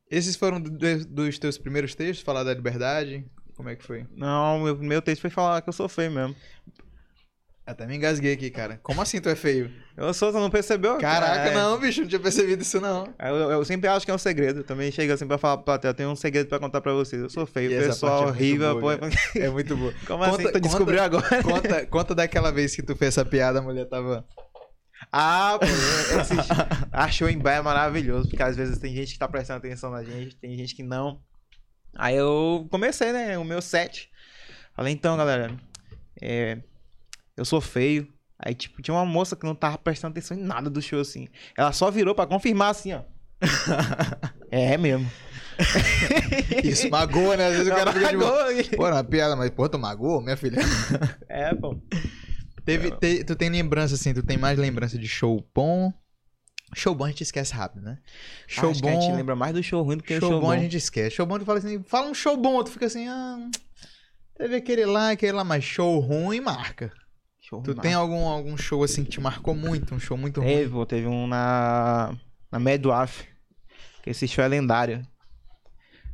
Esses 0.09 0.35
foram 0.35 0.59
do- 0.59 0.69
do- 0.71 1.05
dos 1.05 1.37
teus 1.39 1.57
primeiros 1.57 1.93
textos, 1.95 2.23
falar 2.25 2.43
da 2.43 2.53
liberdade? 2.53 3.25
Como 3.55 3.69
é 3.69 3.75
que 3.75 3.83
foi? 3.83 4.05
Não, 4.15 4.59
meu 4.63 4.75
meu 4.77 5.01
texto 5.01 5.21
foi 5.21 5.29
falar 5.29 5.61
que 5.61 5.69
eu 5.69 5.73
sou 5.73 5.87
feio 5.89 6.11
mesmo. 6.11 6.35
Até 7.69 7.85
me 7.85 7.95
engasguei 7.95 8.33
aqui, 8.33 8.49
cara. 8.49 8.79
Como 8.81 8.99
assim 8.99 9.21
tu 9.21 9.29
é 9.29 9.35
feio? 9.35 9.71
Eu 9.95 10.11
sou, 10.11 10.31
você 10.31 10.39
não 10.39 10.49
percebeu? 10.49 10.97
Caraca, 10.97 11.49
É. 11.49 11.53
não, 11.53 11.77
bicho, 11.79 12.01
não 12.01 12.07
tinha 12.07 12.19
percebido 12.19 12.63
isso 12.63 12.81
não. 12.81 13.13
Eu, 13.19 13.35
eu 13.51 13.63
sempre 13.65 13.87
acho 13.87 14.05
que 14.05 14.11
é 14.11 14.15
um 14.15 14.17
segredo. 14.17 14.63
Também 14.63 14.91
chega 14.91 15.13
assim 15.13 15.27
pra 15.27 15.37
falar 15.37 15.57
pra 15.57 15.65
plateia, 15.65 15.89
eu 15.91 15.93
tenho 15.93 16.09
um 16.09 16.15
segredo 16.15 16.47
pra 16.47 16.57
contar 16.57 16.81
pra 16.81 16.93
vocês. 16.93 17.21
Eu 17.21 17.29
sou 17.29 17.45
feio, 17.45 17.71
E 17.71 17.77
pessoal 17.85 18.23
é 18.23 18.27
horrível. 18.29 18.79
boa, 18.79 18.97
pô. 18.97 19.05
É 19.39 19.49
muito 19.49 19.77
boa. 19.77 19.93
Como 20.07 20.23
Conta- 20.23 20.31
assim? 20.33 20.43
Tu 20.43 20.45
conta- 20.47 20.59
descobriu 20.61 21.03
agora? 21.03 21.43
Conta, 21.43 21.85
conta 21.85 22.15
daquela 22.15 22.51
vez 22.51 22.75
que 22.75 22.81
tu 22.81 22.95
fez 22.95 23.09
essa 23.09 23.23
piada, 23.23 23.59
a 23.59 23.61
mulher 23.61 23.85
tava. 23.85 24.25
Ah, 25.11 25.57
pô, 25.59 25.65
esse 25.65 26.33
achou 26.91 27.29
em 27.29 27.39
é 27.45 27.61
maravilhoso, 27.61 28.29
porque 28.29 28.41
às 28.43 28.55
vezes 28.55 28.79
tem 28.79 28.95
gente 28.95 29.13
que 29.13 29.19
tá 29.19 29.27
prestando 29.27 29.59
atenção 29.59 29.91
na 29.91 30.03
gente, 30.03 30.35
tem 30.37 30.57
gente 30.57 30.75
que 30.75 30.81
não. 30.83 31.21
Aí 31.95 32.15
eu 32.15 32.67
comecei, 32.71 33.11
né, 33.13 33.37
o 33.37 33.43
meu 33.43 33.61
set. 33.61 34.09
Falei, 34.75 34.91
então, 34.93 35.15
galera, 35.17 35.51
é, 36.21 36.57
eu 37.39 37.45
sou 37.45 37.61
feio. 37.61 38.07
Aí, 38.37 38.53
tipo, 38.53 38.81
tinha 38.81 38.93
uma 38.95 39.05
moça 39.05 39.35
que 39.35 39.45
não 39.45 39.53
tava 39.55 39.77
prestando 39.77 40.11
atenção 40.11 40.37
em 40.37 40.41
nada 40.41 40.69
do 40.69 40.81
show, 40.81 40.99
assim. 40.99 41.27
Ela 41.57 41.71
só 41.73 41.89
virou 41.91 42.15
pra 42.15 42.25
confirmar, 42.27 42.69
assim, 42.69 42.93
ó. 42.93 43.01
é 44.51 44.77
mesmo. 44.77 45.09
Isso 46.63 46.89
magoa, 46.89 47.35
né? 47.35 47.47
Às 47.47 47.51
vezes 47.57 47.67
o 47.67 47.75
cara 47.75 47.91
fica 47.91 48.09
de. 48.09 48.17
Magoa. 48.17 48.45
Pô, 48.77 48.87
uma 48.87 49.03
piada, 49.03 49.35
mas 49.35 49.49
pô, 49.49 49.67
tu 49.67 49.77
magoou, 49.77 50.21
minha 50.21 50.37
filha? 50.37 50.57
É, 51.27 51.53
pô. 51.53 51.77
Teve, 52.65 52.91
te- 52.91 53.23
tu 53.23 53.35
tem 53.35 53.49
lembrança, 53.49 53.95
assim, 53.95 54.13
tu 54.13 54.23
tem 54.23 54.37
mais 54.37 54.57
lembrança 54.57 54.97
de 54.97 55.07
show 55.07 55.45
bom? 55.53 55.91
Show 56.75 56.93
bom 56.93 57.05
a 57.05 57.07
gente 57.09 57.23
esquece 57.23 57.53
rápido, 57.53 57.81
né? 57.81 57.97
Show 58.47 58.69
Acho 58.71 58.81
bom. 58.81 58.87
que 58.87 58.95
a 58.95 58.99
gente 58.99 59.15
lembra 59.15 59.35
mais 59.35 59.53
do 59.53 59.63
show 59.63 59.81
ruim 59.83 59.97
do 59.97 60.03
que 60.03 60.19
show, 60.19 60.29
o 60.29 60.31
show 60.33 60.39
bom, 60.41 60.47
bom. 60.47 60.51
a 60.51 60.57
gente 60.59 60.77
esquece. 60.77 61.15
Show 61.15 61.25
bom 61.25 61.39
tu 61.39 61.45
fala 61.45 61.59
assim, 61.59 61.81
fala 61.83 62.07
um 62.07 62.13
show 62.13 62.37
bom, 62.37 62.63
tu 62.63 62.69
fica 62.71 62.85
assim, 62.85 63.07
ah, 63.07 63.39
teve 64.37 64.55
aquele 64.55 64.85
lá, 64.85 65.11
aquele 65.11 65.31
lá, 65.31 65.43
mas 65.43 65.63
show 65.63 65.99
ruim 65.99 66.39
marca. 66.41 66.91
Show 67.49 67.63
Tu 67.63 67.71
ruim, 67.71 67.81
tem 67.81 67.93
algum, 67.95 68.27
algum 68.27 68.55
show 68.55 68.83
assim 68.83 69.03
que 69.03 69.09
te 69.09 69.19
marcou 69.19 69.55
muito, 69.55 69.95
um 69.95 69.99
show 69.99 70.15
muito 70.15 70.39
ruim? 70.39 70.49
Teve, 70.49 70.69
pô, 70.69 70.85
teve 70.85 71.07
um 71.07 71.25
na, 71.25 72.15
na 72.51 72.59
Medwaf, 72.59 73.23
que 74.03 74.11
esse 74.11 74.27
show 74.27 74.43
é 74.43 74.47
lendário. 74.47 75.01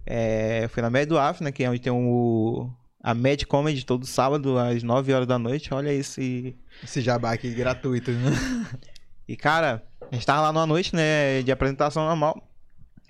É, 0.06 0.70
foi 0.70 0.82
na 0.82 0.90
Medwaf, 0.90 1.44
né, 1.44 1.52
que 1.52 1.66
é 1.66 1.70
onde 1.70 1.82
tem 1.82 1.92
o, 1.92 2.70
a 3.04 3.14
Mad 3.14 3.44
Comedy 3.44 3.86
todo 3.86 4.06
sábado 4.06 4.58
às 4.58 4.82
9 4.82 5.12
horas 5.12 5.28
da 5.28 5.38
noite, 5.38 5.74
olha 5.74 5.94
isso. 5.94 6.22
E, 6.22 6.58
Esse 6.82 7.02
jabá 7.02 7.34
aqui 7.34 7.54
gratuito, 7.54 8.12
né? 8.12 8.32
e, 9.28 9.36
cara, 9.36 9.84
a 10.10 10.16
gente 10.16 10.26
tava 10.26 10.42
lá 10.42 10.54
numa 10.54 10.66
noite, 10.66 10.96
né, 10.96 11.42
de 11.42 11.52
apresentação 11.52 12.06
normal, 12.06 12.42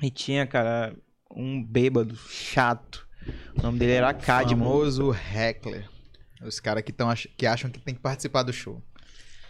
e 0.02 0.10
tinha, 0.10 0.48
cara, 0.48 0.96
um 1.30 1.64
bêbado 1.64 2.16
chato. 2.16 3.08
O 3.56 3.62
nome 3.62 3.78
dele 3.78 3.92
era 3.92 4.12
Cadmo. 4.16 4.66
Famoso 4.66 5.14
heckler. 5.14 5.95
Os 6.42 6.60
caras 6.60 6.84
que, 6.84 6.92
tão 6.92 7.10
ach- 7.10 7.28
que 7.38 7.46
acham 7.46 7.70
que 7.70 7.80
tem 7.80 7.94
que 7.96 8.02
participar 8.02 8.44
do 8.44 8.52
show. 8.54 8.82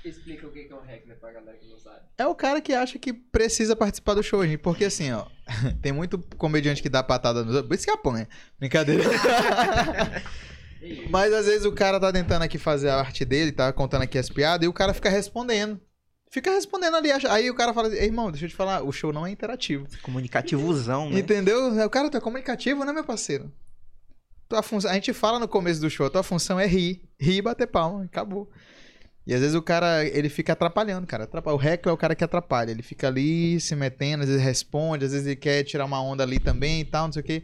Explica 0.04 0.46
o 0.46 0.52
que 0.52 0.68
é 0.70 0.76
um 0.76 0.86
heckler 0.88 1.18
pra 1.20 1.32
galera 1.32 1.58
que 1.58 1.68
não 1.68 1.80
sabe. 1.80 2.00
É 2.18 2.28
o 2.28 2.36
cara 2.36 2.62
que 2.62 2.74
acha 2.74 3.00
que 3.00 3.12
precisa 3.12 3.76
participar 3.76 4.14
do 4.14 4.22
show, 4.22 4.46
gente. 4.46 4.60
Porque 4.60 4.86
assim, 4.86 5.12
ó, 5.12 5.26
tem 5.82 5.92
muito 5.92 6.20
comediante 6.38 6.82
que 6.82 6.90
dá 6.90 7.02
patada 7.02 7.44
nos 7.44 7.54
outros. 7.56 7.68
Por 7.70 7.74
isso 7.76 7.86
que 7.86 7.92
apanha. 7.92 8.28
Brincadeira. 8.60 9.04
Ei, 10.82 11.08
Mas 11.10 11.34
às 11.34 11.46
vezes 11.48 11.66
o 11.66 11.72
cara 11.72 12.00
tá 12.00 12.12
tentando 12.14 12.44
aqui 12.44 12.58
fazer 12.60 12.90
a 12.90 12.98
arte 13.00 13.26
dele, 13.26 13.52
tá 13.52 13.74
contando 13.74 14.04
aqui 14.04 14.18
as 14.18 14.30
piadas, 14.30 14.66
e 14.66 14.70
o 14.70 14.74
cara 14.74 14.94
fica 14.94 15.10
respondendo. 15.10 15.80
Fica 16.30 16.52
respondendo 16.52 16.96
ali. 16.98 17.10
Aí 17.30 17.50
o 17.50 17.56
cara 17.56 17.74
fala 17.74 17.88
assim, 17.88 17.98
"Ei, 17.98 18.06
irmão, 18.06 18.30
deixa 18.30 18.46
eu 18.46 18.50
te 18.50 18.56
falar, 18.56 18.84
o 18.84 18.92
show 18.92 19.12
não 19.14 19.26
é 19.26 19.32
interativo. 19.32 19.88
Comunicativozão, 20.02 21.10
né? 21.10 21.20
Entendeu? 21.20 21.70
O 21.84 21.90
cara, 21.90 22.10
tu 22.10 22.18
é 22.18 22.22
comunicativo, 22.22 22.84
né, 22.84 22.92
meu 22.92 23.04
parceiro? 23.06 23.52
Tua 24.48 24.62
função, 24.62 24.92
a 24.92 24.94
gente 24.94 25.12
fala 25.14 25.40
no 25.40 25.48
começo 25.48 25.82
do 25.82 25.90
show, 25.90 26.06
a 26.06 26.10
tua 26.10 26.24
função 26.24 26.60
é 26.60 26.68
rir. 26.68 27.02
Rir 27.20 27.38
e 27.38 27.42
bater 27.42 27.68
palma, 27.68 28.04
acabou. 28.04 28.50
E 29.26 29.34
às 29.34 29.42
vezes 29.42 29.56
o 29.56 29.62
cara, 29.62 30.06
ele 30.06 30.30
fica 30.30 30.54
atrapalhando, 30.54 31.08
cara. 31.08 31.24
Atrapalha. 31.24 31.58
O 31.58 31.60
heckler 31.62 31.92
é 31.92 31.94
o 31.94 31.98
cara 31.98 32.14
que 32.14 32.24
atrapalha. 32.24 32.70
Ele 32.70 32.84
fica 32.84 33.08
ali 33.08 33.60
se 33.60 33.76
metendo, 33.76 34.24
às 34.24 34.30
vezes 34.30 34.44
responde, 34.44 35.06
às 35.06 35.12
vezes 35.12 35.26
ele 35.26 35.36
quer 35.36 35.64
tirar 35.64 35.86
uma 35.86 36.02
onda 36.02 36.22
ali 36.22 36.40
também 36.40 36.82
e 36.82 36.86
tal, 36.86 37.06
não 37.06 37.14
sei 37.14 37.22
o 37.22 37.26
quê. 37.26 37.44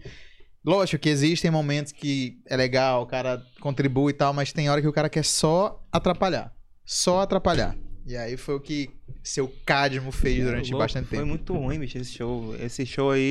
Lógico 0.64 1.02
que 1.02 1.10
existem 1.10 1.50
momentos 1.50 1.92
que 1.92 2.40
é 2.48 2.56
legal, 2.56 3.02
o 3.02 3.08
cara 3.08 3.42
contribui 3.60 4.12
e 4.12 4.14
tal, 4.14 4.32
mas 4.32 4.54
tem 4.54 4.70
hora 4.70 4.80
que 4.80 4.88
o 4.88 4.94
cara 4.94 5.10
quer 5.10 5.26
só 5.26 5.84
atrapalhar. 5.92 6.54
Só 6.86 7.22
atrapalhar. 7.22 7.76
E 8.06 8.16
aí 8.16 8.38
foi 8.38 8.56
o 8.56 8.60
que 8.60 8.92
seu 9.24 9.52
Cadmo 9.66 10.12
fez 10.12 10.44
durante 10.44 10.72
Louco, 10.72 10.84
bastante 10.84 11.08
Foi 11.08 11.18
tempo. 11.18 11.30
muito 11.30 11.54
ruim, 11.54 11.80
bicho, 11.80 11.98
esse 11.98 12.12
show. 12.14 12.56
Esse 12.58 12.86
show 12.86 13.10
aí, 13.10 13.22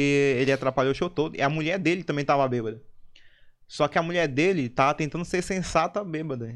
ele 0.40 0.50
atrapalhou 0.50 0.90
o 0.92 0.94
show 0.94 1.08
todo. 1.08 1.36
E 1.36 1.42
a 1.42 1.48
mulher 1.48 1.78
dele 1.78 2.02
também 2.02 2.24
tava 2.24 2.48
bêbada. 2.48 2.82
Só 3.72 3.86
que 3.86 3.96
a 3.96 4.02
mulher 4.02 4.26
dele 4.26 4.68
tava 4.68 4.92
tentando 4.94 5.24
ser 5.24 5.42
sensata 5.42 6.02
bêbada. 6.02 6.52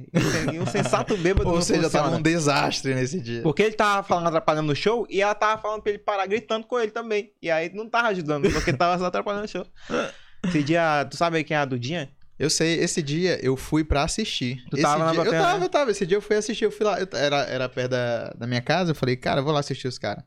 E 0.52 0.58
um 0.58 0.66
sensato 0.66 1.16
bêbado 1.16 1.46
Ou 1.54 1.62
seja, 1.62 1.82
funciona. 1.84 2.04
tava 2.06 2.16
um 2.16 2.20
desastre 2.20 2.92
nesse 2.92 3.20
dia. 3.20 3.40
Porque 3.40 3.62
ele 3.62 3.76
tava 3.76 4.02
falando 4.02 4.26
atrapalhando 4.26 4.72
o 4.72 4.74
show 4.74 5.06
e 5.08 5.22
ela 5.22 5.32
tava 5.32 5.62
falando 5.62 5.80
pra 5.80 5.90
ele 5.92 6.00
parar 6.00 6.26
gritando 6.26 6.66
com 6.66 6.76
ele 6.76 6.90
também. 6.90 7.30
E 7.40 7.48
aí 7.52 7.70
não 7.72 7.88
tava 7.88 8.08
ajudando, 8.08 8.50
porque 8.50 8.72
tava 8.72 8.98
só 8.98 9.04
atrapalhando 9.04 9.44
o 9.44 9.48
show. 9.48 9.64
Esse 10.44 10.60
dia, 10.64 11.06
tu 11.08 11.16
sabe 11.16 11.44
quem 11.44 11.56
é 11.56 11.60
a 11.60 11.64
Dudinha? 11.64 12.10
Eu 12.36 12.50
sei, 12.50 12.80
esse 12.80 13.00
dia 13.00 13.38
eu 13.40 13.56
fui 13.56 13.84
pra 13.84 14.02
assistir. 14.02 14.56
Tu 14.68 14.74
esse 14.74 14.82
tava 14.82 15.04
na 15.04 15.12
dia, 15.12 15.20
Eu 15.20 15.22
plateia, 15.22 15.42
tava, 15.42 15.58
né? 15.60 15.64
eu 15.66 15.68
tava. 15.68 15.90
Esse 15.92 16.04
dia 16.04 16.16
eu 16.16 16.20
fui 16.20 16.34
assistir, 16.34 16.64
eu 16.64 16.72
fui 16.72 16.84
lá. 16.84 16.98
eu- 17.00 17.08
era, 17.12 17.42
era 17.44 17.68
perto 17.68 17.92
da, 17.92 18.30
da 18.30 18.44
minha 18.46 18.60
casa, 18.60 18.90
eu 18.90 18.94
falei, 18.96 19.14
cara, 19.16 19.38
eu 19.38 19.44
vou 19.44 19.52
lá 19.52 19.60
assistir 19.60 19.86
os 19.86 19.98
caras. 19.98 20.24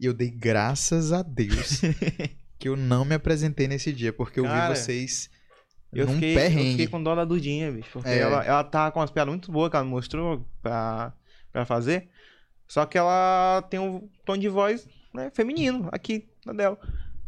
E 0.00 0.06
eu 0.06 0.14
dei 0.14 0.30
graças 0.30 1.12
a 1.12 1.20
Deus 1.22 1.82
que 2.58 2.68
eu 2.70 2.74
não 2.74 3.04
me 3.04 3.14
apresentei 3.14 3.68
nesse 3.68 3.92
dia, 3.92 4.14
porque 4.14 4.40
eu 4.40 4.44
Cara, 4.44 4.72
vi 4.72 4.80
vocês 4.80 5.28
Eu 5.92 6.06
num 6.06 6.14
fiquei, 6.14 6.32
eu 6.32 6.36
perrengue. 6.40 6.70
fiquei 6.70 6.86
com 6.86 7.02
dó 7.02 7.14
da 7.14 7.24
Dudinha, 7.24 7.70
bicho. 7.70 7.90
Porque 7.92 8.08
É. 8.08 8.18
ela, 8.18 8.44
ela 8.44 8.64
tava 8.64 8.90
com 8.92 9.00
umas 9.00 9.10
piadas 9.10 9.30
muito 9.32 9.52
boas 9.52 9.70
que 9.70 9.76
ela 9.76 9.84
mostrou 9.84 10.46
pra, 10.62 11.12
pra 11.52 11.64
fazer. 11.64 12.08
Só 12.66 12.86
que 12.86 12.96
ela 12.96 13.62
tem 13.68 13.78
um 13.78 14.08
tom 14.24 14.36
de 14.38 14.48
voz 14.48 14.88
né, 15.12 15.30
feminino 15.34 15.88
aqui 15.92 16.26
na 16.46 16.52
dela. 16.54 16.78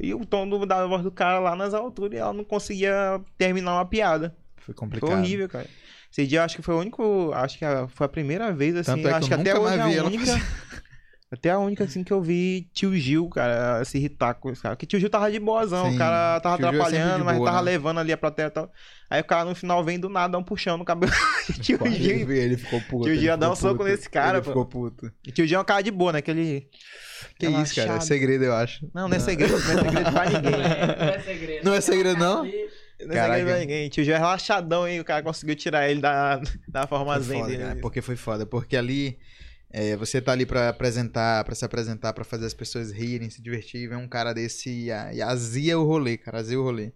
E 0.00 0.14
o 0.14 0.24
tom 0.24 0.48
do- 0.48 0.64
da 0.64 0.86
voz 0.86 1.02
do 1.02 1.10
cara 1.10 1.38
lá 1.38 1.54
nas 1.54 1.74
alturas 1.74 2.14
e 2.14 2.20
ela 2.20 2.32
não 2.32 2.42
conseguia 2.44 3.20
terminar 3.36 3.74
uma 3.74 3.84
piada. 3.84 4.34
Foi 4.56 4.74
complicado. 4.74 5.10
Foi 5.10 5.18
horrível, 5.18 5.48
cara. 5.48 5.66
Esse 6.10 6.26
dia 6.26 6.38
eu 6.38 6.42
acho 6.44 6.56
que 6.56 6.62
foi 6.62 6.74
o 6.74 6.78
único. 6.78 7.30
Acho 7.34 7.58
que 7.58 7.64
foi 7.88 8.06
a 8.06 8.08
primeira 8.08 8.50
vez, 8.52 8.74
assim. 8.76 9.04
É 9.04 9.10
acho 9.12 9.24
eu 9.26 9.28
que 9.28 9.34
até 9.34 9.58
hoje 9.58 9.76
é 9.78 9.98
a 9.98 10.04
única. 10.04 10.32
Até 11.34 11.50
a 11.50 11.58
única, 11.58 11.84
assim, 11.84 12.02
que 12.02 12.12
eu 12.12 12.20
vi 12.22 12.68
tio 12.72 12.94
Gil, 12.96 13.28
cara, 13.28 13.84
se 13.84 13.98
irritar 13.98 14.34
com 14.34 14.50
esse 14.50 14.62
cara. 14.62 14.74
Porque 14.74 14.86
tio 14.86 14.98
Gil 14.98 15.10
tava 15.10 15.30
de 15.30 15.38
boazão, 15.38 15.88
Sim, 15.90 15.94
o 15.94 15.98
cara 15.98 16.40
tava 16.40 16.56
tio 16.56 16.66
é 16.66 16.68
atrapalhando, 16.68 17.24
mas 17.24 17.36
boa, 17.36 17.50
tava 17.50 17.62
né? 17.64 17.70
levando 17.72 18.00
ali 18.00 18.12
a 18.12 18.16
plateia 18.16 18.46
e 18.46 18.50
tal. 18.50 18.70
Aí 19.10 19.20
o 19.20 19.24
cara 19.24 19.44
no 19.44 19.54
final 19.54 19.84
vem 19.84 19.98
do 20.00 20.08
nada, 20.08 20.36
um 20.38 20.42
puxão 20.42 20.76
no 20.78 20.84
cabelo 20.84 21.12
de 21.50 21.60
tio 21.60 21.78
Ele, 21.84 21.94
Gil. 21.96 22.30
ele 22.32 22.56
ficou 22.56 22.80
puto. 22.80 23.04
Tio 23.04 23.12
ele 23.12 23.20
Gil 23.20 23.26
ia 23.28 23.36
dar 23.36 23.50
um 23.50 23.56
soco 23.56 23.84
nesse 23.84 24.08
cara, 24.08 24.38
Ele 24.38 24.44
pô. 24.44 24.50
ficou 24.50 24.66
puto. 24.66 25.12
E 25.26 25.30
tio 25.32 25.46
Gil 25.46 25.58
é 25.58 25.60
um 25.60 25.64
cara 25.64 25.82
de 25.82 25.90
boa, 25.90 26.12
né? 26.12 26.18
Aquele. 26.20 26.68
Que 27.38 27.46
isso, 27.46 27.74
cara? 27.76 27.94
É 27.94 28.00
segredo, 28.00 28.44
eu 28.44 28.54
acho. 28.54 28.86
Não, 28.94 29.08
não 29.08 29.16
é 29.16 29.20
segredo, 29.20 29.52
não 29.52 29.58
é 29.58 29.76
segredo 29.84 30.12
pra 30.12 30.24
ninguém. 30.30 30.52
Não 30.52 31.04
é 31.14 31.20
segredo. 31.20 31.64
Não 31.64 31.74
é 31.74 31.80
segredo, 31.80 32.18
não? 32.18 32.44
É 32.44 33.06
Caraca. 33.06 33.34
segredo 33.34 33.46
pra 33.48 33.58
ninguém. 33.58 33.88
Tio 33.88 34.04
Gil 34.04 34.14
é 34.14 34.18
relaxadão 34.18 34.88
e 34.88 35.00
o 35.00 35.04
cara 35.04 35.22
conseguiu 35.22 35.54
tirar 35.56 35.88
ele 35.88 36.00
da, 36.00 36.40
da 36.68 36.86
forma 36.86 37.14
Foi 37.14 37.22
zen 37.22 37.40
foda, 37.40 37.50
dele. 37.50 37.62
cara, 37.64 37.80
porque 37.80 38.00
foi 38.00 38.16
foda. 38.16 38.46
Porque 38.46 38.76
ali 38.76 39.18
é, 39.76 39.96
você 39.96 40.20
tá 40.20 40.30
ali 40.30 40.46
pra 40.46 40.68
apresentar, 40.68 41.42
pra 41.44 41.54
se 41.54 41.64
apresentar, 41.64 42.12
pra 42.12 42.22
fazer 42.24 42.46
as 42.46 42.54
pessoas 42.54 42.92
rirem, 42.92 43.28
se 43.28 43.42
divertir, 43.42 43.80
e 43.82 43.88
vem 43.88 43.98
um 43.98 44.06
cara 44.06 44.32
desse 44.32 44.70
e, 44.70 44.92
a- 44.92 45.12
e 45.12 45.20
azia 45.20 45.76
o 45.78 45.84
rolê, 45.84 46.16
cara, 46.16 46.38
azia 46.38 46.58
o 46.60 46.62
rolê. 46.62 46.92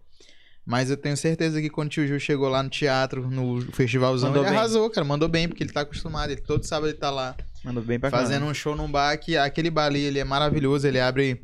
Mas 0.65 0.89
eu 0.89 0.95
tenho 0.97 1.17
certeza 1.17 1.59
que 1.61 1.69
quando 1.69 1.87
o 1.87 1.89
tio 1.89 2.07
Gil 2.07 2.19
chegou 2.19 2.47
lá 2.47 2.61
no 2.61 2.69
teatro, 2.69 3.29
no 3.29 3.59
festivalzão, 3.73 4.29
Mandou 4.29 4.43
ele 4.43 4.51
bem. 4.51 4.59
arrasou, 4.59 4.87
cara. 4.91 5.03
Mandou 5.05 5.27
bem, 5.27 5.47
porque 5.47 5.63
ele 5.63 5.71
tá 5.73 5.81
acostumado. 5.81 6.31
Ele 6.31 6.41
todo 6.41 6.63
sábado 6.63 6.89
ele 6.89 6.97
tá 6.97 7.09
lá 7.09 7.35
Mandou 7.63 7.81
bem 7.83 7.99
pra 7.99 8.11
fazendo 8.11 8.29
caramba. 8.33 8.51
um 8.51 8.53
show 8.53 8.75
num 8.75 8.89
bar 8.91 9.17
que 9.17 9.35
aquele 9.35 9.71
bar 9.71 9.85
ali, 9.87 10.01
ele 10.01 10.19
é 10.19 10.23
maravilhoso, 10.23 10.87
ele 10.87 10.99
abre 10.99 11.41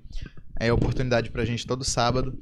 é, 0.60 0.72
oportunidade 0.72 1.32
pra 1.32 1.44
gente 1.44 1.66
todo 1.66 1.84
sábado. 1.84 2.38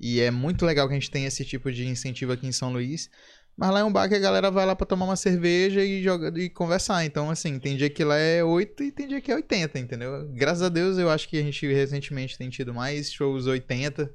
E 0.00 0.20
é 0.20 0.30
muito 0.30 0.64
legal 0.64 0.88
que 0.88 0.94
a 0.94 0.98
gente 0.98 1.10
tenha 1.10 1.28
esse 1.28 1.44
tipo 1.44 1.70
de 1.70 1.86
incentivo 1.86 2.32
aqui 2.32 2.46
em 2.46 2.52
São 2.52 2.72
Luís. 2.72 3.10
Mas 3.56 3.70
lá 3.70 3.80
é 3.80 3.84
um 3.84 3.92
bar 3.92 4.08
que 4.08 4.14
a 4.14 4.18
galera 4.18 4.50
vai 4.50 4.64
lá 4.64 4.74
pra 4.74 4.86
tomar 4.86 5.04
uma 5.04 5.16
cerveja 5.16 5.84
e, 5.84 6.02
joga, 6.02 6.32
e 6.40 6.48
conversar. 6.48 7.04
Então, 7.04 7.30
assim, 7.30 7.58
tem 7.58 7.76
dia 7.76 7.90
que 7.90 8.02
lá 8.02 8.16
é 8.16 8.42
8 8.42 8.82
e 8.82 8.90
tem 8.90 9.06
dia 9.06 9.20
que 9.20 9.30
é 9.30 9.34
80, 9.34 9.78
entendeu? 9.78 10.28
Graças 10.32 10.62
a 10.62 10.68
Deus, 10.68 10.96
eu 10.98 11.10
acho 11.10 11.28
que 11.28 11.38
a 11.38 11.42
gente 11.42 11.66
recentemente 11.66 12.38
tem 12.38 12.48
tido 12.48 12.72
mais 12.72 13.12
shows 13.12 13.46
80. 13.46 14.12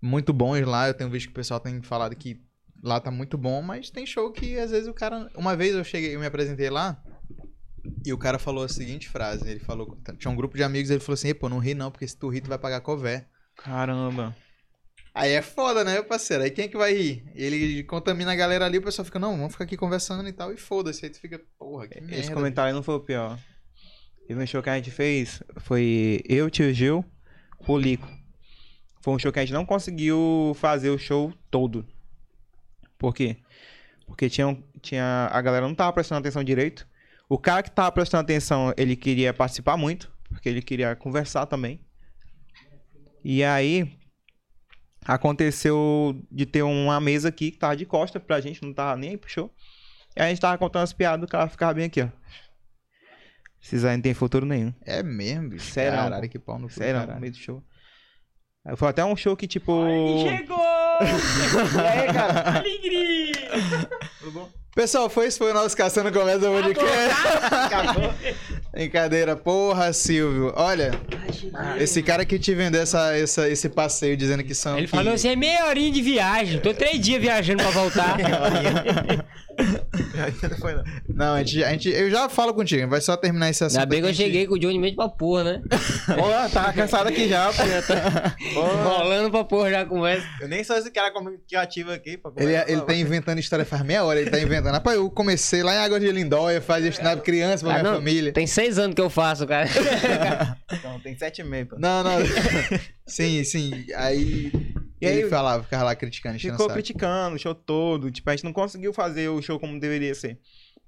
Muito 0.00 0.32
bons 0.32 0.66
lá. 0.66 0.88
Eu 0.88 0.94
tenho 0.94 1.10
visto 1.10 1.26
que 1.26 1.32
o 1.32 1.34
pessoal 1.34 1.60
tem 1.60 1.82
falado 1.82 2.16
que 2.16 2.40
lá 2.82 2.98
tá 2.98 3.10
muito 3.10 3.36
bom, 3.36 3.60
mas 3.60 3.90
tem 3.90 4.06
show 4.06 4.32
que 4.32 4.58
às 4.58 4.70
vezes 4.70 4.88
o 4.88 4.94
cara. 4.94 5.30
Uma 5.36 5.54
vez 5.54 5.74
eu 5.74 5.84
cheguei, 5.84 6.14
eu 6.14 6.20
me 6.20 6.26
apresentei 6.26 6.70
lá. 6.70 7.02
E 8.04 8.12
o 8.12 8.18
cara 8.18 8.38
falou 8.38 8.64
a 8.64 8.68
seguinte 8.68 9.08
frase, 9.08 9.48
ele 9.48 9.60
falou, 9.60 9.98
tinha 10.18 10.30
um 10.30 10.36
grupo 10.36 10.56
de 10.56 10.62
amigos, 10.62 10.90
ele 10.90 11.00
falou 11.00 11.14
assim, 11.14 11.28
"Ei, 11.28 11.34
pô, 11.34 11.48
não 11.48 11.58
ri 11.58 11.74
não, 11.74 11.90
porque 11.90 12.06
se 12.06 12.16
tu 12.16 12.28
rir, 12.28 12.42
tu 12.42 12.48
vai 12.48 12.58
pagar 12.58 12.80
cové. 12.82 13.26
Caramba. 13.56 14.34
Aí 15.12 15.32
é 15.32 15.42
foda, 15.42 15.82
né, 15.82 16.00
parceiro? 16.02 16.44
Aí 16.44 16.50
quem 16.50 16.66
é 16.66 16.68
que 16.68 16.76
vai 16.76 16.94
rir? 16.94 17.24
Ele 17.34 17.82
contamina 17.84 18.32
a 18.32 18.36
galera 18.36 18.64
ali, 18.64 18.78
o 18.78 18.82
pessoal 18.82 19.04
fica, 19.04 19.18
não, 19.18 19.36
vamos 19.36 19.52
ficar 19.52 19.64
aqui 19.64 19.76
conversando 19.76 20.28
e 20.28 20.32
tal, 20.32 20.52
e 20.52 20.56
foda-se. 20.56 21.04
Aí 21.04 21.10
tu 21.10 21.20
fica, 21.20 21.40
porra, 21.58 21.88
que 21.88 22.00
merda. 22.00 22.16
Esse 22.16 22.32
comentário 22.32 22.74
não 22.74 22.82
foi 22.82 22.94
o 22.94 23.00
pior. 23.00 23.38
Teve 24.26 24.40
um 24.40 24.46
show 24.46 24.62
que 24.62 24.70
a 24.70 24.76
gente 24.76 24.92
fez, 24.92 25.42
foi 25.58 26.22
eu, 26.28 26.48
tio 26.48 26.72
Gil, 26.72 27.04
o 27.66 27.76
Lico. 27.76 28.08
Foi 29.00 29.14
um 29.14 29.18
show 29.18 29.32
que 29.32 29.40
a 29.40 29.42
gente 29.44 29.52
não 29.52 29.66
conseguiu 29.66 30.52
fazer 30.54 30.90
o 30.90 30.98
show 30.98 31.32
todo. 31.50 31.84
Por 32.96 33.14
quê? 33.14 33.38
Porque 34.06 34.28
tinha, 34.28 34.56
tinha, 34.80 35.28
a 35.32 35.40
galera 35.40 35.66
não 35.66 35.74
tava 35.74 35.92
prestando 35.92 36.20
atenção 36.20 36.44
direito. 36.44 36.86
O 37.28 37.38
cara 37.38 37.62
que 37.62 37.70
tava 37.70 37.90
prestando 37.90 38.22
atenção, 38.22 38.72
ele 38.76 38.94
queria 38.94 39.32
participar 39.32 39.76
muito, 39.76 40.12
porque 40.28 40.48
ele 40.48 40.62
queria 40.62 40.94
conversar 40.94 41.46
também. 41.46 41.80
E 43.24 43.42
aí, 43.42 43.98
aconteceu 45.04 46.20
de 46.30 46.46
ter 46.46 46.62
uma 46.62 47.00
mesa 47.00 47.28
aqui 47.28 47.50
que 47.50 47.58
tava 47.58 47.76
de 47.76 47.86
costa 47.86 48.20
pra 48.20 48.40
gente, 48.40 48.62
não 48.62 48.72
tava 48.72 48.96
nem 48.96 49.10
aí 49.10 49.16
pro 49.16 49.30
show. 49.30 49.50
E 50.16 50.20
a 50.20 50.28
gente 50.28 50.40
tava 50.40 50.58
contando 50.58 50.82
as 50.82 50.92
piadas, 50.92 51.24
o 51.24 51.30
cara 51.30 51.48
ficava 51.48 51.74
bem 51.74 51.86
aqui, 51.86 52.02
ó. 52.02 52.08
Esses 53.62 53.84
aí 53.84 53.96
não 53.96 54.02
tem 54.02 54.14
futuro 54.14 54.46
nenhum. 54.46 54.72
É 54.84 55.02
mesmo, 55.02 55.50
bicho. 55.50 55.70
Sério, 55.70 55.98
Caralho, 55.98 56.28
que 56.28 56.38
pau 56.38 56.58
no 56.58 56.66
cu, 56.68 56.72
Sério, 56.74 57.06
no 57.06 57.20
meio 57.20 57.32
do 57.32 57.38
show. 57.38 57.62
Foi 58.76 58.88
até 58.88 59.04
um 59.04 59.16
show 59.16 59.36
que, 59.36 59.46
tipo. 59.46 59.72
Chegou! 60.28 60.58
E 61.00 61.80
aí, 61.80 62.12
cara? 62.12 62.58
Alegria! 62.58 63.88
Tudo 64.18 64.32
bom? 64.32 64.50
Pessoal, 64.74 65.08
foi 65.08 65.28
isso, 65.28 65.38
foi 65.38 65.50
o 65.50 65.54
nosso 65.54 65.74
Caçando 65.76 66.12
Comédia 66.12 66.48
Podcast. 66.50 67.16
Brincadeira, 68.72 69.34
porra, 69.36 69.92
Silvio. 69.92 70.52
Olha, 70.56 70.92
esse 71.78 72.02
cara 72.02 72.24
que 72.24 72.38
te 72.38 72.54
vendeu 72.54 72.80
essa, 72.82 73.16
essa, 73.16 73.48
esse 73.48 73.68
passeio 73.68 74.16
dizendo 74.16 74.44
que 74.44 74.54
são... 74.54 74.78
Ele 74.78 74.86
que- 74.86 74.90
falou 74.96 75.12
assim: 75.14 75.28
é 75.28 75.36
meia 75.36 75.66
horinha 75.66 75.90
de 75.90 76.00
viagem. 76.00 76.60
Tô 76.60 76.72
três 76.72 77.00
dias 77.00 77.20
viajando 77.20 77.62
pra 77.62 77.72
voltar. 77.72 78.16
Não 80.50 80.56
foi, 80.58 80.74
não. 80.74 80.84
Não, 81.08 81.34
a 81.34 81.38
gente, 81.42 81.64
a 81.64 81.70
gente, 81.70 81.88
eu 81.90 82.10
já 82.10 82.28
falo 82.28 82.52
contigo, 82.54 82.88
vai 82.88 83.00
só 83.00 83.16
terminar 83.16 83.50
esse 83.50 83.62
assunto. 83.64 83.78
Ainda 83.80 83.90
bem 83.90 84.00
que 84.00 84.08
eu 84.08 84.12
gente- 84.12 84.26
cheguei 84.26 84.46
com 84.46 84.54
o 84.54 84.58
Johnny 84.58 84.78
Mendes 84.78 84.96
pra 84.96 85.08
porra, 85.08 85.44
né? 85.44 85.62
Pô, 86.06 86.48
tava 86.52 86.72
cansado 86.72 87.08
aqui 87.08 87.28
já, 87.28 87.52
pô. 87.52 87.62
Pô, 88.54 88.60
Rolando 88.62 89.30
pra 89.30 89.44
porra 89.44 89.70
já 89.70 89.80
a 89.82 89.84
conversa. 89.84 90.26
eu 90.40 90.48
nem 90.48 90.62
sou 90.64 90.76
esse 90.76 90.90
cara 90.90 91.10
comunicativo 91.12 91.90
aqui, 91.92 92.16
pô. 92.16 92.32
Ele, 92.36 92.54
ele 92.54 92.80
tá 92.82 92.94
inventando 92.94 93.38
história 93.38 93.64
faz 93.64 93.82
meia 93.82 94.04
hora, 94.04 94.20
ele 94.20 94.30
tá 94.30 94.38
inventando. 94.40 94.72
Rapaz, 94.72 94.96
eu 94.96 95.10
comecei 95.10 95.62
lá 95.62 95.74
em 95.74 95.78
Água 95.78 96.00
de 96.00 96.10
Lindóia, 96.10 96.60
fazia 96.60 96.90
stand-up 96.90 97.22
criança 97.22 97.64
pra 97.64 97.74
Ah, 97.76 97.78
minha 97.80 97.90
não, 97.92 97.98
família. 97.98 98.32
Tem 98.32 98.46
seis 98.46 98.78
anos 98.78 98.94
que 98.94 99.00
eu 99.00 99.10
faço, 99.10 99.46
cara. 99.46 99.68
Então, 100.72 100.98
tem 101.00 101.16
sete 101.16 101.40
e 101.40 101.44
meio, 101.44 101.66
pô. 101.66 101.76
Não, 101.78 102.02
não. 102.02 102.12
sim, 103.10 103.44
sim. 103.44 103.86
Aí. 103.96 104.52
E 105.00 105.06
ele 105.06 105.22
aí, 105.24 105.30
falava, 105.30 105.62
ficava 105.64 105.84
lá 105.84 105.96
criticando, 105.96 106.38
Ficou 106.38 106.68
criticando 106.68 107.36
o 107.36 107.38
show 107.38 107.54
todo. 107.54 108.10
Tipo, 108.10 108.28
a 108.28 108.36
gente 108.36 108.44
não 108.44 108.52
conseguiu 108.52 108.92
fazer 108.92 109.28
o 109.28 109.40
show 109.40 109.58
como 109.58 109.80
deveria 109.80 110.14
ser. 110.14 110.38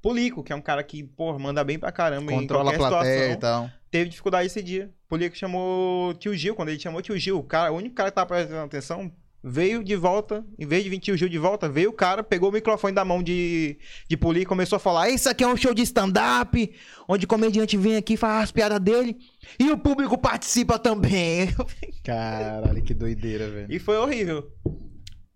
Polico, 0.02 0.42
que 0.42 0.52
é 0.52 0.56
um 0.56 0.60
cara 0.60 0.82
que, 0.82 1.04
pô, 1.04 1.38
manda 1.38 1.62
bem 1.62 1.78
pra 1.78 1.92
caramba 1.92 2.32
Controla 2.32 2.72
a 2.72 2.76
plateia 2.76 3.30
situação. 3.30 3.32
e 3.32 3.36
tal. 3.36 3.70
teve 3.90 4.10
dificuldade 4.10 4.46
esse 4.46 4.62
dia. 4.62 4.90
Polico 5.08 5.36
chamou 5.36 6.12
tio 6.14 6.34
Gil, 6.34 6.54
quando 6.54 6.70
ele 6.70 6.80
chamou 6.80 7.00
tio 7.00 7.16
Gil, 7.16 7.38
o 7.38 7.42
cara, 7.42 7.70
o 7.72 7.76
único 7.76 7.94
cara 7.94 8.10
que 8.10 8.16
tava 8.16 8.26
prestando 8.26 8.64
atenção, 8.64 9.12
veio 9.44 9.82
de 9.82 9.97
volta, 9.97 10.44
em 10.59 10.66
vez 10.66 10.85
de 10.85 10.90
vir 10.90 10.98
tio 11.01 11.16
Gil 11.16 11.28
de 11.28 11.39
volta, 11.39 11.69
veio 11.69 11.90
o 11.90 11.93
cara, 11.93 12.23
pegou 12.23 12.48
o 12.48 12.52
microfone 12.52 12.94
da 12.94 13.05
mão 13.05 13.23
de, 13.23 13.77
de 14.09 14.16
Polico 14.16 14.44
e 14.44 14.47
começou 14.47 14.77
a 14.77 14.81
falar, 14.81 15.10
isso 15.10 15.28
aqui 15.28 15.43
é 15.43 15.48
um 15.48 15.56
show 15.56 15.74
de 15.74 15.82
stand-up, 15.82 16.73
onde 17.09 17.24
o 17.24 17.28
comediante 17.28 17.77
vem 17.77 17.97
aqui, 17.97 18.16
faz 18.16 18.44
as 18.44 18.52
piadas 18.52 18.78
dele, 18.81 19.16
e 19.59 19.70
o 19.70 19.77
público 19.78 20.16
participa 20.16 20.78
também. 20.78 21.48
Caralho, 22.05 22.82
que 22.82 22.94
doideira, 22.94 23.48
velho. 23.48 23.66
e 23.70 23.78
foi 23.78 23.97
horrível. 23.97 24.48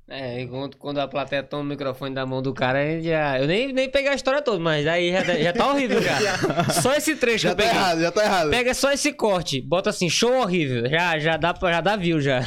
É, 0.09 0.41
e 0.43 0.47
quando, 0.47 0.77
quando 0.77 0.99
a 1.01 1.09
plateia 1.09 1.43
toma 1.43 1.63
o 1.65 1.67
microfone 1.67 2.15
da 2.15 2.25
mão 2.25 2.41
do 2.41 2.55
cara, 2.55 2.79
aí 2.79 3.03
já. 3.03 3.41
Eu 3.41 3.49
nem, 3.49 3.73
nem 3.73 3.91
peguei 3.91 4.09
a 4.13 4.15
história 4.15 4.41
toda, 4.41 4.61
mas 4.61 4.85
daí 4.85 5.11
já, 5.11 5.25
já 5.37 5.53
tá 5.53 5.67
horrível 5.69 5.99
já. 6.01 6.65
Só 6.81 6.95
esse 6.95 7.17
trecho 7.17 7.49
Já 7.49 7.55
que 7.57 7.61
eu 7.63 7.65
tá 7.67 7.71
peguei. 7.73 7.77
errado, 7.83 8.01
já 8.01 8.13
tá 8.13 8.25
errado. 8.25 8.51
Pega 8.51 8.73
só 8.73 8.93
esse 8.93 9.13
corte, 9.13 9.61
bota 9.61 9.91
assim, 9.91 10.09
show 10.09 10.33
horrível. 10.43 10.89
Já, 10.89 11.19
já, 11.19 11.37
dá, 11.37 11.53
pra- 11.53 11.73
já 11.73 11.81
dá 11.81 11.97
view 11.97 12.21
já. 12.21 12.41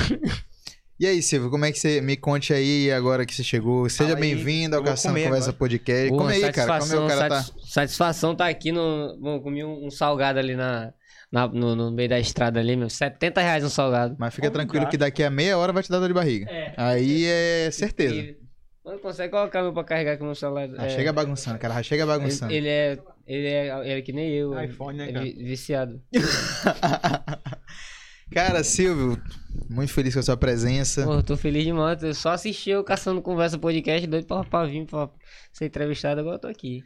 E 1.00 1.08
aí, 1.08 1.22
Silvio, 1.22 1.50
como 1.50 1.64
é 1.64 1.72
que 1.72 1.80
você. 1.80 2.02
Me 2.02 2.18
conte 2.18 2.54
aí 2.54 2.92
agora 2.92 3.26
que 3.26 3.34
você 3.34 3.42
chegou. 3.44 3.90
Seja 3.90 4.16
bem-vindo 4.18 4.76
ao 4.76 4.84
Caçando 4.84 5.16
Conversa 5.16 5.38
agora. 5.50 5.54
Podcast. 5.54 6.10
Porra, 6.10 6.22
Come 6.24 6.34
aí, 6.34 6.52
cara. 6.52 6.80
Como 6.80 6.94
é 6.94 7.00
o 7.00 7.08
cara 7.08 7.30
tá. 7.30 7.42
satis- 7.44 7.72
satisfação 7.72 8.36
tá 8.36 8.48
aqui 8.50 8.72
no. 8.74 9.18
Bom, 9.18 9.40
comi 9.40 9.64
um, 9.64 9.86
um 9.86 9.90
salgado 9.90 10.40
ali 10.40 10.56
na, 10.58 10.92
na- 11.32 11.48
no, 11.48 11.74
no 11.74 11.90
meio 11.92 12.10
da 12.10 12.20
estrada 12.20 12.60
ali, 12.60 12.76
meu. 12.76 12.90
70 12.90 13.40
reais 13.40 13.64
um 13.64 13.70
salgado. 13.70 14.18
Mas 14.20 14.34
fica 14.36 14.48
Como 14.48 14.60
tranquilo 14.60 14.90
que 14.90 14.98
daqui 14.98 15.24
a 15.24 15.30
meia 15.30 15.58
hora 15.58 15.72
vai 15.72 15.82
te 15.82 15.90
dar 15.90 16.00
dor 16.00 16.10
de 16.10 16.14
barriga. 16.14 16.52
É. 16.52 16.74
Aí 16.76 17.24
é 17.26 17.70
certeza. 17.72 18.16
E- 18.16 18.38
Mano, 18.84 19.00
consegue 19.00 19.30
colocar 19.32 19.62
meu 19.62 19.72
pra 19.72 19.84
carregar 19.86 20.14
aqui 20.14 20.24
no 20.24 20.36
celular? 20.36 20.68
Ah, 20.78 20.86
é, 20.86 20.90
chega 20.90 21.14
bagunçando, 21.14 21.60
cara. 21.60 21.76
Já 21.76 21.84
chega 21.84 22.06
bagunçando. 22.06 22.52
ele, 22.52 22.68
ele 22.68 22.70
é. 22.70 23.00
Ele 23.28 23.48
é, 23.48 23.80
ele 23.92 24.00
é 24.00 24.02
que 24.02 24.12
nem 24.12 24.32
eu. 24.34 24.60
iPhone, 24.64 24.98
né, 24.98 25.10
é 25.10 25.14
cara? 25.14 25.24
vi- 25.26 25.44
viciado. 25.44 26.02
cara, 28.32 28.64
Silvio, 28.64 29.22
muito 29.70 29.92
feliz 29.94 30.14
com 30.14 30.20
a 30.20 30.24
sua 30.24 30.38
presença. 30.38 31.04
Pô, 31.06 31.22
tô 31.24 31.36
feliz 31.38 31.64
demais. 31.64 32.02
Eu 32.04 32.14
só 32.14 32.32
assisti 32.32 32.70
eu 32.70 32.84
caçando 32.84 33.22
conversa 33.22 33.58
podcast, 33.58 34.06
doido 34.08 34.26
pra, 34.26 34.44
pra 34.44 34.66
vir 34.66 34.86
pra 34.86 35.10
ser 35.54 35.66
entrevistado, 35.66 36.20
agora 36.22 36.36
eu 36.36 36.40
tô 36.40 36.48
aqui. 36.48 36.84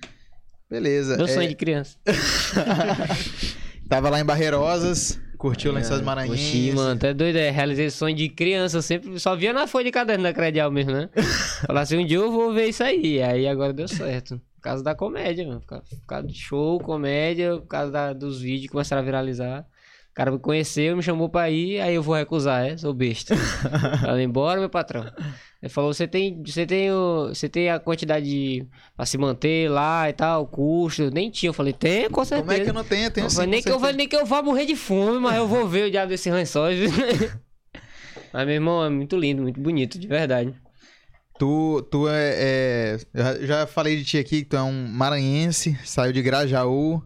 Beleza. 0.70 1.18
Meu 1.18 1.26
É, 1.26 1.30
sonho 1.30 1.48
de 1.50 1.56
criança. 1.56 1.98
Tava 3.88 4.10
lá 4.10 4.20
em 4.20 4.26
Barreirosas, 4.26 5.20
curtiu 5.38 5.72
Lençóis 5.72 6.02
Maranhenses. 6.02 6.48
Oxi, 6.48 6.72
mano, 6.72 7.00
é 7.04 7.14
doido, 7.14 7.36
é. 7.36 7.50
Realizei 7.52 7.90
sonho 7.90 8.16
de 8.16 8.30
criança, 8.30 8.78
eu 8.78 8.82
sempre 8.82 9.20
só 9.20 9.36
via 9.36 9.54
na 9.54 9.68
folha 9.68 9.86
de 9.86 9.92
caderno 9.92 10.24
da 10.24 10.34
Credial 10.34 10.72
mesmo, 10.72 10.92
né? 10.94 11.10
Falar 11.68 11.82
assim, 11.82 11.98
um 11.98 12.06
dia 12.06 12.18
eu 12.18 12.32
vou 12.32 12.54
ver 12.54 12.68
isso 12.70 12.82
aí. 12.84 13.22
Aí 13.22 13.48
agora 13.48 13.74
deu 13.74 13.88
certo. 13.88 14.42
Por 14.56 14.62
causa 14.62 14.84
da 14.84 14.96
comédia, 14.96 15.46
mano. 15.46 15.60
Por 15.60 15.68
causa, 15.68 15.84
por 15.90 16.06
causa 16.08 16.28
de 16.28 16.34
show, 16.36 16.80
comédia, 16.80 17.58
por 17.58 17.68
causa 17.68 17.92
da- 17.92 18.14
dos 18.14 18.42
vídeos 18.42 18.62
que 18.64 18.68
começaram 18.70 19.02
a 19.02 19.06
viralizar. 19.06 19.66
O 20.14 20.16
cara 20.16 20.30
me 20.30 20.38
conheceu, 20.38 20.96
me 20.96 21.02
chamou 21.02 21.28
pra 21.28 21.50
ir, 21.50 21.82
aí 21.82 21.96
eu 21.96 22.04
vou 22.04 22.14
recusar, 22.14 22.64
é? 22.64 22.78
Sou 22.78 22.94
besta. 22.94 23.36
Falei, 24.00 24.24
embora, 24.24 24.60
meu 24.60 24.70
patrão. 24.70 25.12
Ele 25.60 25.70
falou, 25.72 25.92
você 25.92 26.08
tem, 26.08 26.40
você 26.44 26.68
tem, 26.68 26.92
o, 26.92 27.30
você 27.30 27.50
tem 27.50 27.72
a 27.72 27.80
quantidade 27.80 28.24
de, 28.24 28.68
pra 28.96 29.08
se 29.08 29.18
manter 29.18 29.72
lá 29.72 30.08
e 30.08 30.14
tal, 30.14 30.46
custo. 30.46 31.10
Nem 31.10 31.32
tinha. 31.32 31.50
Eu 31.50 31.54
falei, 31.54 31.74
tem, 31.74 32.08
com 32.12 32.24
certeza. 32.24 32.44
Como 32.44 32.52
é 32.52 32.64
que 32.64 32.70
eu 32.70 32.74
não 32.76 32.84
tenho? 32.84 33.06
Eu 33.06 33.10
tenho 33.10 33.28
sim, 33.28 33.48
nem, 33.48 33.60
que 33.60 33.72
eu, 33.72 33.80
nem 33.94 34.08
que 34.08 34.16
eu 34.16 34.24
vá 34.24 34.44
morrer 34.44 34.68
de 34.68 34.76
fome, 34.76 35.18
mas 35.18 35.36
eu 35.36 35.48
vou 35.48 35.68
ver 35.68 35.88
o 35.88 35.92
diabo 35.92 36.10
desse 36.10 36.30
lençóis. 36.30 36.92
mas, 38.32 38.46
meu 38.46 38.54
irmão, 38.54 38.86
é 38.86 38.92
muito 38.92 39.18
lindo, 39.18 39.42
muito 39.42 39.60
bonito, 39.60 39.98
de 39.98 40.08
verdade. 40.08 40.54
Tu, 41.40 41.82
tu 41.90 42.08
é, 42.08 42.36
é- 42.38 42.98
já, 43.16 43.46
já 43.46 43.68
falei 43.68 43.98
de 43.98 44.06
ti 44.06 44.18
aqui 44.20 44.44
que 44.44 44.50
tu 44.50 44.56
é 44.58 44.62
um 44.62 44.88
maranhense, 44.90 45.76
saiu 45.84 46.14
de 46.14 46.22
Grajaú, 46.22 47.02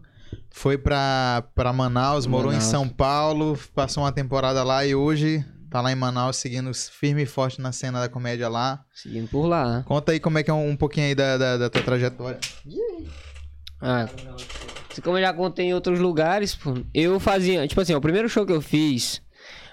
foi 0.58 0.76
pra, 0.76 1.44
pra 1.54 1.72
Manaus, 1.72 2.26
morou 2.26 2.50
em 2.50 2.56
Manaus. 2.56 2.70
São 2.70 2.88
Paulo, 2.88 3.58
passou 3.74 4.02
uma 4.02 4.12
temporada 4.12 4.62
lá 4.64 4.84
e 4.84 4.94
hoje 4.94 5.44
tá 5.70 5.80
lá 5.80 5.92
em 5.92 5.94
Manaus 5.94 6.36
seguindo 6.36 6.72
firme 6.74 7.22
e 7.22 7.26
forte 7.26 7.60
na 7.60 7.70
cena 7.70 8.00
da 8.00 8.08
comédia 8.08 8.48
lá. 8.48 8.82
Seguindo 8.92 9.28
por 9.28 9.46
lá. 9.46 9.84
Conta 9.86 10.12
aí 10.12 10.18
como 10.20 10.38
é 10.38 10.42
que 10.42 10.50
é 10.50 10.54
um, 10.54 10.70
um 10.70 10.76
pouquinho 10.76 11.06
aí 11.06 11.14
da, 11.14 11.38
da, 11.38 11.56
da 11.56 11.70
tua 11.70 11.82
trajetória. 11.82 12.38
Ah, 13.80 14.08
como 15.02 15.16
eu 15.16 15.22
já 15.22 15.32
contei 15.32 15.66
em 15.66 15.74
outros 15.74 16.00
lugares, 16.00 16.56
pô, 16.56 16.74
eu 16.92 17.20
fazia, 17.20 17.66
tipo 17.68 17.80
assim, 17.80 17.94
ó, 17.94 17.98
o 17.98 18.00
primeiro 18.00 18.28
show 18.28 18.44
que 18.44 18.52
eu 18.52 18.60
fiz, 18.60 19.22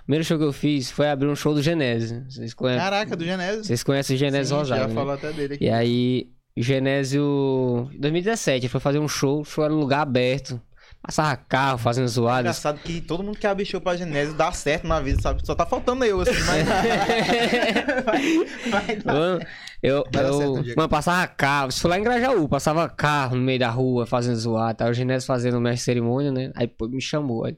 o 0.02 0.06
primeiro 0.06 0.24
show 0.24 0.38
que 0.38 0.44
eu 0.44 0.54
fiz 0.54 0.92
foi 0.92 1.10
abrir 1.10 1.28
um 1.28 1.36
show 1.36 1.56
do 1.56 1.64
Genésio. 1.64 2.24
Vocês 2.30 2.54
conhecem, 2.54 2.84
Caraca, 2.84 3.16
do 3.16 3.26
Genésio. 3.26 3.64
vocês 3.64 3.82
conhecem 3.84 4.16
o 4.16 4.20
Genésio 4.20 4.56
Rosário, 4.56 4.84
Já 4.84 4.90
né? 4.90 4.94
falou 4.94 5.14
até 5.14 5.32
dele 5.34 5.56
aqui. 5.56 5.64
E 5.66 5.70
aí, 5.72 6.30
Genésio, 6.56 7.90
em 7.92 8.00
2017, 8.00 8.66
ele 8.66 8.70
foi 8.70 8.80
fazer 8.80 9.00
um 9.00 9.08
show, 9.08 9.42
o 9.42 9.44
show 9.46 9.64
era 9.66 9.74
um 9.74 9.80
lugar 9.80 10.02
aberto, 10.02 10.62
passava 11.06 11.36
carro 11.38 11.78
fazendo 11.78 12.08
zoadas. 12.08 12.40
Engraçado 12.40 12.80
que 12.80 13.00
todo 13.00 13.24
mundo 13.24 13.38
que 13.38 13.46
abre 13.46 13.64
show 13.64 13.80
pra 13.80 13.96
Genésio 13.96 14.34
dá 14.34 14.52
certo 14.52 14.88
na 14.88 15.00
vida, 15.00 15.22
sabe? 15.22 15.46
Só 15.46 15.54
tá 15.54 15.66
faltando 15.66 16.04
eu, 16.04 16.22
assim, 16.22 16.32
mas. 16.32 16.66
vai, 18.06 18.96
vai. 18.96 19.00
Mano, 19.06 19.46
eu, 19.84 20.04
eu 20.14 20.76
mano, 20.76 20.90
passava 20.90 21.28
carro, 21.28 21.70
isso 21.70 21.82
foi 21.82 21.92
lá 21.92 22.00
em 22.00 22.04
Grajaú, 22.04 22.50
passava 22.50 22.90
carro 22.90 23.36
no 23.36 23.44
meio 23.44 23.60
da 23.60 23.70
rua, 23.70 24.06
fazendo 24.06 24.36
zoar, 24.38 24.74
tá? 24.74 24.90
O 24.90 24.94
Genésio 24.94 25.28
fazendo 25.28 25.58
o 25.58 25.62
mestre 25.62 25.86
cerimônia, 25.86 26.32
né? 26.32 26.52
Aí 26.56 26.68
pô, 26.68 26.88
me 26.88 27.02
chamou. 27.02 27.46
aí. 27.46 27.56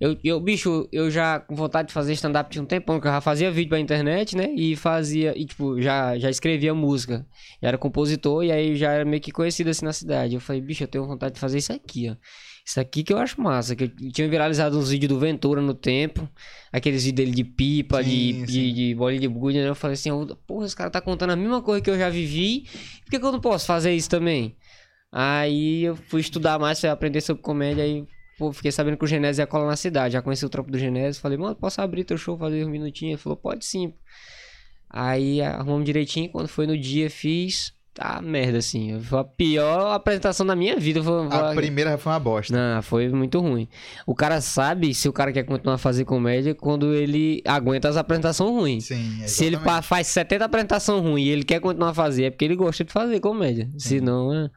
Eu, 0.00 0.16
eu, 0.24 0.40
bicho, 0.40 0.88
eu 0.90 1.10
já 1.10 1.38
com 1.38 1.54
vontade 1.54 1.88
de 1.88 1.94
fazer 1.94 2.14
stand-up 2.14 2.50
tinha 2.50 2.62
um 2.62 2.66
tempão, 2.66 2.98
que 2.98 3.06
eu 3.06 3.12
já 3.12 3.20
fazia 3.20 3.50
vídeo 3.50 3.68
pra 3.68 3.78
internet, 3.78 4.34
né? 4.34 4.48
E 4.56 4.74
fazia, 4.74 5.36
e 5.36 5.44
tipo, 5.44 5.78
já, 5.78 6.18
já 6.18 6.30
escrevia 6.30 6.72
música. 6.72 7.26
Já 7.60 7.68
era 7.68 7.76
compositor 7.76 8.42
e 8.42 8.50
aí 8.50 8.76
já 8.76 8.92
era 8.92 9.04
meio 9.04 9.20
que 9.20 9.30
conhecido 9.30 9.68
assim 9.68 9.84
na 9.84 9.92
cidade. 9.92 10.34
Eu 10.34 10.40
falei, 10.40 10.62
bicho, 10.62 10.82
eu 10.82 10.88
tenho 10.88 11.06
vontade 11.06 11.34
de 11.34 11.40
fazer 11.40 11.58
isso 11.58 11.70
aqui, 11.70 12.08
ó. 12.10 12.16
Isso 12.70 12.78
aqui 12.78 13.02
que 13.02 13.12
eu 13.12 13.18
acho 13.18 13.40
massa, 13.40 13.74
que 13.74 13.82
eu 13.82 14.12
tinha 14.12 14.28
viralizado 14.28 14.78
uns 14.78 14.90
vídeos 14.90 15.08
do 15.08 15.18
Ventura 15.18 15.60
no 15.60 15.74
tempo, 15.74 16.28
aqueles 16.70 17.02
vídeos 17.02 17.26
dele 17.26 17.36
de 17.36 17.42
pipa, 17.42 18.00
Sim, 18.00 18.08
de, 18.08 18.32
sim. 18.32 18.44
de, 18.46 18.72
de 18.72 18.94
bolinha 18.94 19.20
de 19.22 19.26
gude, 19.26 19.58
né? 19.58 19.68
Eu 19.68 19.74
falei 19.74 19.94
assim, 19.94 20.12
"Ô, 20.12 20.24
porra, 20.46 20.66
esse 20.66 20.76
cara 20.76 20.88
tá 20.88 21.00
contando 21.00 21.30
a 21.30 21.36
mesma 21.36 21.60
coisa 21.60 21.82
que 21.82 21.90
eu 21.90 21.98
já 21.98 22.08
vivi, 22.08 22.68
por 23.04 23.10
que, 23.10 23.18
que 23.18 23.24
eu 23.24 23.32
não 23.32 23.40
posso 23.40 23.66
fazer 23.66 23.92
isso 23.92 24.08
também? 24.08 24.56
Aí 25.10 25.82
eu 25.82 25.96
fui 25.96 26.20
estudar 26.20 26.60
mais, 26.60 26.78
fui 26.78 26.88
aprender 26.88 27.20
sobre 27.20 27.42
comédia, 27.42 27.82
aí 27.82 28.06
pô, 28.38 28.52
fiquei 28.52 28.70
sabendo 28.70 28.96
que 28.96 29.02
o 29.04 29.08
Genésio 29.08 29.42
ia 29.42 29.48
colar 29.48 29.66
na 29.66 29.74
cidade. 29.74 30.12
Já 30.12 30.22
conheci 30.22 30.46
o 30.46 30.48
trampo 30.48 30.70
do 30.70 30.78
Genésio, 30.78 31.20
falei, 31.20 31.36
mano, 31.36 31.56
posso 31.56 31.80
abrir 31.80 32.04
teu 32.04 32.16
show, 32.16 32.38
fazer 32.38 32.64
um 32.64 32.70
minutinho? 32.70 33.10
Ele 33.10 33.18
falou, 33.18 33.36
pode 33.36 33.64
sim. 33.64 33.92
Aí 34.88 35.42
arrumamos 35.42 35.84
direitinho, 35.84 36.30
quando 36.30 36.46
foi 36.46 36.68
no 36.68 36.78
dia, 36.78 37.10
fiz. 37.10 37.72
Tá 37.92 38.20
merda, 38.22 38.58
assim. 38.58 39.00
Foi 39.00 39.18
a 39.18 39.24
pior 39.24 39.92
apresentação 39.92 40.46
da 40.46 40.54
minha 40.54 40.76
vida. 40.78 41.02
Foi, 41.02 41.26
A 41.26 41.54
primeira 41.54 41.98
foi 41.98 42.12
uma 42.12 42.20
bosta. 42.20 42.54
Não, 42.56 42.80
foi 42.82 43.08
muito 43.08 43.40
ruim. 43.40 43.68
O 44.06 44.14
cara 44.14 44.40
sabe 44.40 44.94
se 44.94 45.08
o 45.08 45.12
cara 45.12 45.32
quer 45.32 45.42
continuar 45.42 45.74
a 45.74 45.78
fazer 45.78 46.04
comédia 46.04 46.54
quando 46.54 46.94
ele 46.94 47.42
aguenta 47.44 47.88
as 47.88 47.96
apresentações 47.96 48.50
ruins. 48.50 48.84
Sim, 48.84 49.26
Se 49.26 49.44
ele 49.44 49.58
faz 49.82 50.06
70 50.06 50.44
apresentações 50.44 51.02
ruins 51.02 51.26
e 51.26 51.30
ele 51.30 51.42
quer 51.42 51.60
continuar 51.60 51.90
a 51.90 51.94
fazer, 51.94 52.24
é 52.24 52.30
porque 52.30 52.44
ele 52.44 52.56
gosta 52.56 52.84
de 52.84 52.92
fazer 52.92 53.18
comédia. 53.20 53.68
Se 53.76 54.00
não, 54.00 54.32
é... 54.32 54.48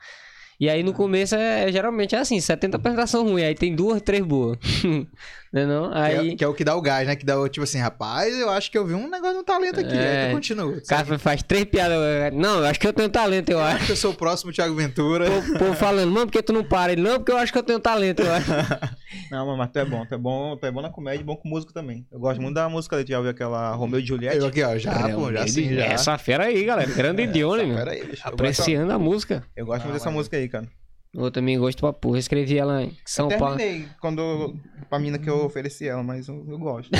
E 0.59 0.69
aí 0.69 0.83
no 0.83 0.93
começo 0.93 1.35
é 1.35 1.69
geralmente 1.71 2.15
é 2.15 2.19
assim, 2.19 2.39
70 2.39 2.77
apresentações 2.77 3.29
ruins, 3.29 3.45
aí 3.45 3.55
tem 3.55 3.75
duas, 3.75 4.01
três 4.01 4.23
boas. 4.23 4.57
né 5.53 5.65
não? 5.67 5.91
Que 5.91 5.97
é- 5.97 6.01
Aí 6.01 6.35
Que, 6.35 6.43
é, 6.43 6.47
o 6.47 6.53
que 6.53 6.63
dá 6.63 6.75
o 6.75 6.81
gás, 6.81 7.07
né? 7.07 7.15
Que 7.15 7.23
dá 7.25 7.39
o 7.39 7.47
tipo 7.47 7.63
assim, 7.63 7.77
rapaz, 7.77 8.35
eu 8.37 8.49
acho 8.49 8.71
que 8.71 8.77
eu 8.77 8.85
vi 8.85 8.95
um 8.95 9.07
negócio, 9.09 9.39
um 9.39 9.43
talento 9.43 9.79
aqui. 9.79 9.93
É. 9.95 10.23
Aí 10.23 10.29
tu 10.29 10.33
continua. 10.33 10.65
o 10.77 10.85
cara 10.85 11.19
faz 11.19 11.43
três 11.43 11.63
piadas. 11.65 11.95
Não, 12.33 12.59
eu 12.59 12.65
acho 12.65 12.79
que 12.79 12.87
eu 12.87 12.91
tenho 12.93 13.07
talento, 13.09 13.49
eu 13.49 13.59
Eu 13.59 13.63
acho. 13.63 13.75
acho 13.77 13.85
que 13.85 13.91
eu 13.91 13.95
sou 13.95 14.11
o 14.11 14.15
próximo 14.15 14.51
Thiago 14.51 14.73
Ventura. 14.75 15.29
O 15.29 15.59
povo 15.59 15.73
falando, 15.75 16.11
mano, 16.11 16.25
por 16.25 16.31
que 16.33 16.41
tu 16.41 16.51
não 16.51 16.63
para? 16.63 16.91
Ele, 16.91 17.01
não, 17.01 17.17
porque 17.19 17.31
eu 17.31 17.37
acho 17.37 17.51
que 17.53 17.59
eu 17.59 17.63
tenho 17.63 17.79
talento, 17.79 18.21
eu 18.23 18.33
acho. 18.33 18.49
Não, 19.29 19.55
mas 19.55 19.69
tu 19.71 19.77
é 19.77 19.85
bom, 19.85 20.03
tu 20.05 20.15
é 20.15 20.17
bom, 20.17 20.57
tu 20.57 20.65
é 20.65 20.71
bom 20.71 20.81
na 20.81 20.89
comédia 20.89 21.21
e 21.21 21.23
bom 21.23 21.35
com 21.35 21.47
música 21.47 21.71
também. 21.71 22.03
Eu 22.11 22.19
gosto 22.19 22.41
muito 22.41 22.55
da 22.55 22.67
música 22.67 22.95
dele, 22.95 23.05
tu 23.05 23.11
já 23.11 23.17
ouviu 23.17 23.29
aquela 23.31 23.71
Romeu 23.75 23.99
e 23.99 24.05
Juliette? 24.05 24.37
Eu 24.37 24.47
aqui, 24.47 24.63
ó, 24.63 24.75
já, 24.77 24.91
pô, 25.09 25.31
já 25.31 25.47
sim, 25.47 25.73
já. 25.75 25.85
Essa 25.85 26.17
fera 26.17 26.45
aí, 26.45 26.63
galera. 26.65 26.89
Grande 26.91 27.21
aí. 27.21 27.39
Eu 27.39 27.49
gosto, 27.49 28.27
Apreciando 28.27 28.91
a 28.91 28.97
música. 28.97 29.43
eu 29.55 29.65
gosto 29.67 29.83
muito 29.83 29.93
dessa 29.93 30.09
música 30.09 30.35
aí, 30.37 30.49
cara. 30.49 30.67
Eu 31.15 31.29
também 31.29 31.59
gosto 31.59 31.79
pra 31.79 31.93
porra. 31.93 32.17
Escrevi 32.17 32.57
ela 32.57 32.83
em 32.83 32.97
São 33.05 33.29
eu 33.29 33.37
Paulo. 33.37 33.55
terminei 33.57 33.87
quando, 34.01 34.55
pra 34.89 34.97
mina 34.97 35.19
que 35.19 35.29
eu 35.29 35.45
ofereci 35.45 35.87
ela, 35.87 36.01
mas 36.01 36.27
eu, 36.27 36.43
eu 36.49 36.57
gosto. 36.57 36.89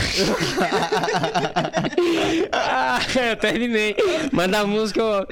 ah, 2.52 3.00
eu 3.30 3.36
terminei. 3.38 3.96
Manda 4.32 4.60
a 4.60 4.68
música. 4.68 5.00
eu- 5.02 5.28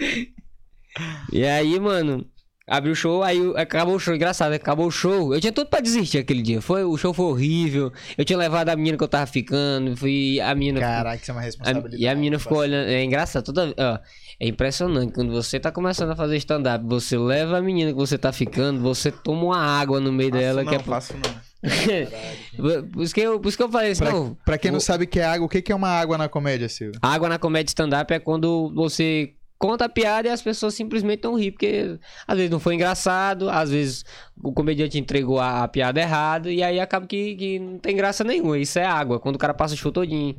E 1.32 1.46
aí, 1.46 1.80
mano, 1.80 2.26
abriu 2.68 2.94
o 2.94 2.96
show, 2.96 3.24
aí 3.24 3.40
acabou 3.58 3.96
o 3.96 4.00
show. 4.00 4.16
Engraçado, 4.16 4.54
acabou 4.54 4.88
o 4.88 4.92
show. 4.92 5.34
Eu 5.34 5.42
tinha 5.42 5.52
tudo 5.52 5.68
pra 5.70 5.80
desistir 5.80 6.20
aquele 6.20 6.42
dia. 6.42 6.62
Foi, 6.62 6.84
o 6.84 6.96
show 6.98 7.14
foi 7.14 7.26
horrível. 7.26 7.92
Eu 8.18 8.24
tinha 8.24 8.38
levado 8.40 8.70
a 8.70 8.76
menina 8.76 8.98
que 8.98 9.04
eu 9.04 9.08
tava 9.08 9.26
ficando. 9.26 9.96
Fui 9.98 10.40
a 10.40 10.54
menina. 10.56 10.80
Caraca, 10.80 11.22
isso 11.22 11.32
é 11.32 11.34
uma 11.34 11.42
a- 11.42 11.44
responsabilidade. 11.44 11.98
e 12.02 12.08
a 12.08 12.16
menina 12.16 12.40
ficou 12.40 12.60
olhando. 12.60 12.88
É 12.90 13.04
engraçado, 13.04 13.44
toda. 13.44 13.74
Ó, 13.78 14.00
é 14.40 14.48
impressionante. 14.48 15.14
Quando 15.14 15.32
você 15.32 15.60
tá 15.60 15.72
começando 15.72 16.12
a 16.12 16.16
fazer 16.16 16.38
stand-up, 16.38 16.86
você 16.88 17.18
leva 17.18 17.58
a 17.58 17.62
menina 17.62 17.92
que 17.92 17.98
você 17.98 18.18
tá 18.18 18.32
ficando, 18.32 18.80
você 18.82 19.12
toma 19.12 19.44
uma 19.44 19.58
água 19.58 20.00
no 20.00 20.12
meio 20.12 20.32
dela. 20.32 20.64
Faço 20.64 20.70
que 20.70 20.76
é 20.76 20.78
não, 20.78 20.86
faço 20.86 21.14
não. 21.14 21.52
por, 22.94 23.04
isso 23.04 23.14
que 23.14 23.22
eu, 23.22 23.40
por 23.40 23.48
isso 23.50 23.58
que 23.58 23.64
eu 23.64 23.70
falei 23.70 23.92
assim, 23.92 24.04
Pra, 24.04 24.12
não. 24.14 24.38
pra 24.46 24.58
quem 24.58 24.72
não 24.72 24.80
sabe 24.80 25.04
o 25.04 25.08
que 25.08 25.20
é 25.20 25.26
água, 25.26 25.46
o 25.46 25.50
que 25.50 25.62
que 25.62 25.72
é 25.72 25.76
uma 25.76 25.90
água 25.90 26.18
na 26.18 26.28
comédia, 26.28 26.68
Silvio? 26.68 27.00
Água 27.04 27.30
na 27.30 27.38
comédia 27.38 27.70
stand-up 27.70 28.12
é 28.12 28.18
quando 28.20 28.72
você 28.74 29.34
conta 29.62 29.86
a 29.86 29.90
piada 29.90 30.28
e 30.28 30.32
as 30.32 30.42
pessoas 30.42 30.74
simplesmente 30.74 31.24
não 31.24 31.36
ri, 31.36 31.52
porque 31.52 32.00
às 32.28 32.36
vezes 32.36 32.50
não 32.50 32.60
foi 32.60 32.74
engraçado, 32.74 33.48
às 33.48 33.70
vezes 33.70 34.04
o 34.44 34.52
comediante 34.52 34.98
entregou 34.98 35.40
a, 35.40 35.64
a 35.64 35.68
piada 35.68 36.02
errada 36.02 36.52
e 36.52 36.64
aí 36.64 36.80
acaba 36.80 37.06
que, 37.06 37.36
que 37.36 37.60
não 37.60 37.78
tem 37.78 37.96
graça 37.96 38.24
nenhuma. 38.24 38.58
Isso 38.58 38.80
é 38.80 38.86
água. 38.86 39.20
Quando 39.20 39.36
o 39.36 39.40
cara 39.40 39.54
passa 39.54 39.76
o 39.76 39.78
show 39.78 39.92
todinho 39.92 40.36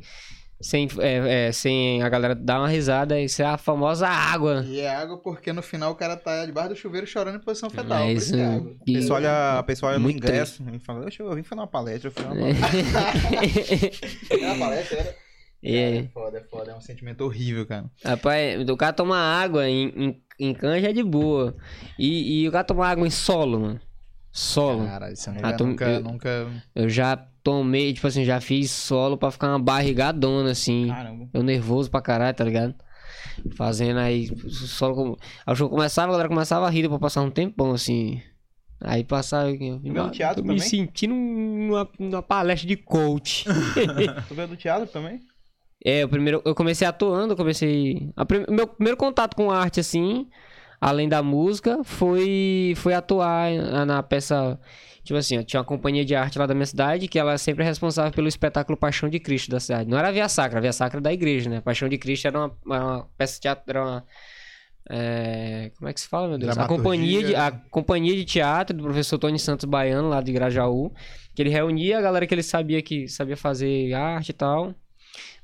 sem, 0.59 0.89
é, 0.99 1.47
é, 1.47 1.51
sem 1.53 2.03
a 2.03 2.09
galera 2.09 2.35
dar 2.35 2.59
uma 2.59 2.67
risada, 2.67 3.17
isso 3.17 3.41
é 3.41 3.45
a 3.45 3.57
famosa 3.57 4.09
água. 4.09 4.61
E 4.67 4.81
é 4.81 4.93
água 4.93 5.17
porque 5.17 5.53
no 5.53 5.61
final 5.61 5.93
o 5.93 5.95
cara 5.95 6.17
tá 6.17 6.45
debaixo 6.45 6.69
do 6.69 6.75
chuveiro 6.75 7.07
chorando 7.07 7.37
em 7.37 7.39
posição 7.39 7.69
fetal. 7.69 7.99
Mas, 8.05 8.23
isso 8.23 8.35
é 8.35 8.43
água. 8.43 8.75
A 8.81 8.85
pessoa 8.85 9.17
olha, 9.19 9.31
a 9.59 9.63
pessoa 9.63 9.89
olha 9.91 9.99
no 9.99 10.03
Muito 10.03 10.17
ingresso 10.17 10.61
e 10.69 10.79
fala, 10.79 11.05
"Oxe, 11.05 11.21
eu 11.21 11.33
vim 11.33 11.43
fazer 11.43 11.61
uma 11.61 11.67
palestra, 11.67 12.09
eu 12.09 12.11
fui 12.11 12.25
uma 12.25 12.35
palestra. 12.35 12.69
É 14.43 14.45
uma 14.47 14.59
palestra, 14.59 14.99
era? 14.99 15.23
É. 15.63 15.97
É 15.97 16.03
foda, 16.13 16.37
é 16.37 16.43
foda. 16.43 16.71
É 16.71 16.75
um 16.75 16.81
sentimento 16.81 17.21
horrível, 17.21 17.65
cara. 17.65 17.85
Rapaz, 18.03 18.69
o 18.69 18.75
cara 18.77 18.91
tomar 18.93 19.19
água 19.41 19.69
em, 19.69 19.87
em, 19.95 20.21
em 20.39 20.53
canja 20.53 20.89
é 20.89 20.93
de 20.93 21.03
boa. 21.03 21.55
E, 21.97 22.41
e 22.41 22.47
o 22.47 22.51
cara 22.51 22.63
tomar 22.63 22.89
água 22.89 23.07
em 23.07 23.11
solo, 23.11 23.59
mano. 23.59 23.79
Solo. 24.31 24.85
Cara, 24.85 25.11
isso 25.11 25.29
eu 25.29 25.35
Ah, 25.43 25.53
tô- 25.53 25.65
nunca, 25.65 25.85
eu- 25.85 26.01
nunca... 26.01 26.47
Eu 26.75 26.89
já 26.89 27.15
tomei, 27.43 27.93
tipo 27.93 28.07
assim, 28.07 28.25
já 28.25 28.41
fiz 28.41 28.71
solo 28.71 29.17
pra 29.17 29.29
ficar 29.31 29.49
uma 29.49 29.59
barrigadona, 29.59 30.51
assim. 30.51 30.87
Caramba. 30.87 31.29
Eu 31.33 31.43
nervoso 31.43 31.89
pra 31.91 32.01
caralho, 32.01 32.35
tá 32.35 32.43
ligado? 32.43 32.73
Fazendo 33.55 33.99
aí, 33.99 34.27
solo 34.49 34.95
como. 34.95 35.17
Aí 35.45 35.53
o 35.53 35.55
show 35.55 35.69
começava, 35.69 36.09
a 36.09 36.11
galera 36.13 36.29
começava 36.29 36.65
a 36.67 36.69
rir 36.69 36.87
pra 36.89 36.99
passar 36.99 37.21
um 37.21 37.29
tempão, 37.31 37.71
assim. 37.71 38.21
Aí 38.81 39.03
passava. 39.03 39.49
Eu, 39.51 39.79
no 39.81 40.09
teatro 40.11 40.41
tô 40.41 40.47
me 40.47 40.55
também? 40.55 40.59
sentindo 40.69 41.13
numa, 41.15 41.87
numa 41.99 42.21
palestra 42.21 42.67
de 42.67 42.75
coach. 42.75 43.45
Tu 44.27 44.35
veio 44.35 44.47
do 44.47 44.55
teatro 44.57 44.87
também? 44.87 45.19
É, 45.85 46.05
o 46.05 46.09
primeiro, 46.09 46.41
eu 46.45 46.55
comecei 46.55 46.87
atuando, 46.87 47.33
eu 47.33 47.37
comecei. 47.37 48.09
prim- 48.27 48.45
meu 48.49 48.67
primeiro 48.67 48.97
contato 48.97 49.35
com 49.35 49.51
arte, 49.51 49.79
assim, 49.79 50.29
além 50.79 51.09
da 51.09 51.21
música, 51.21 51.83
foi, 51.83 52.73
foi 52.77 52.93
atuar 52.93 53.51
na, 53.85 54.01
peça. 54.03 54.59
Tipo 55.03 55.17
assim, 55.17 55.37
ó, 55.39 55.43
tinha 55.43 55.59
uma 55.59 55.65
companhia 55.65 56.05
de 56.05 56.15
arte 56.15 56.39
lá 56.39 56.45
da 56.45 56.53
minha 56.53 56.65
cidade, 56.65 57.09
que 57.09 57.19
ela 57.19 57.33
é 57.33 57.37
sempre 57.37 57.63
responsável 57.65 58.11
pelo 58.13 58.29
espetáculo 58.29 58.77
Paixão 58.77 59.09
de 59.09 59.19
Cristo 59.19 59.51
da 59.51 59.59
cidade. 59.59 59.89
Não 59.89 59.97
era 59.97 60.07
a 60.07 60.11
Via 60.11 60.29
Sacra, 60.29 60.59
a 60.59 60.61
Via 60.61 60.71
Sacra 60.71 60.99
é 60.99 61.01
da 61.01 61.11
igreja, 61.11 61.49
né? 61.49 61.59
Paixão 61.59 61.89
de 61.89 61.97
Cristo 61.97 62.25
era 62.27 62.39
uma, 62.39 62.57
uma 62.65 63.09
peça 63.17 63.33
de 63.35 63.41
teatro, 63.41 63.63
era 63.67 63.83
uma. 63.83 64.05
é, 64.89 65.71
como 65.77 65.89
é 65.89 65.93
que 65.93 65.99
se 65.99 66.07
fala, 66.07 66.27
meu 66.29 66.37
Deus? 66.37 66.57
A 66.57 66.61
companhia, 66.77 67.19
de, 67.23 67.35
a 67.35 67.51
companhia 67.69 68.15
de 68.15 68.25
teatro 68.25 68.75
do 68.77 68.83
professor 68.83 69.17
Tony 69.17 69.39
Santos 69.39 69.65
Baiano, 69.65 70.07
lá 70.09 70.21
de 70.21 70.31
Grajaú, 70.31 70.93
que 71.35 71.41
ele 71.41 71.49
reunia 71.49 71.97
a 71.99 72.01
galera 72.01 72.25
que 72.27 72.33
ele 72.33 72.43
sabia 72.43 72.81
que 72.81 73.07
sabia 73.09 73.35
fazer 73.37 73.93
arte 73.93 74.29
e 74.29 74.33
tal. 74.33 74.73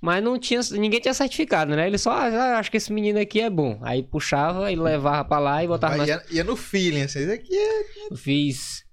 Mas 0.02 0.24
não 0.24 0.40
tinha, 0.40 0.62
ninguém 0.72 1.00
tinha 1.00 1.14
certificado, 1.14 1.76
né? 1.76 1.88
Ele 1.88 1.98
só, 1.98 2.12
ah, 2.12 2.58
acho 2.58 2.72
que 2.72 2.78
esse 2.78 2.92
menino 2.92 3.20
aqui 3.20 3.42
é 3.42 3.50
bom. 3.50 3.80
Aí 3.82 4.02
puxava 4.02 4.72
e 4.72 4.76
levava 4.76 5.26
pra 5.26 5.40
lá 5.40 5.64
e 5.64 5.68
botava 5.68 5.98
Mas 5.98 6.08
ia, 6.08 6.24
ia 6.32 6.44
no 6.44 6.56
feeling, 6.56 7.02
assim. 7.02 7.20
Isso 7.20 7.32
aqui 7.32 7.56
é... 7.56 8.16
Fiz, 8.16 8.86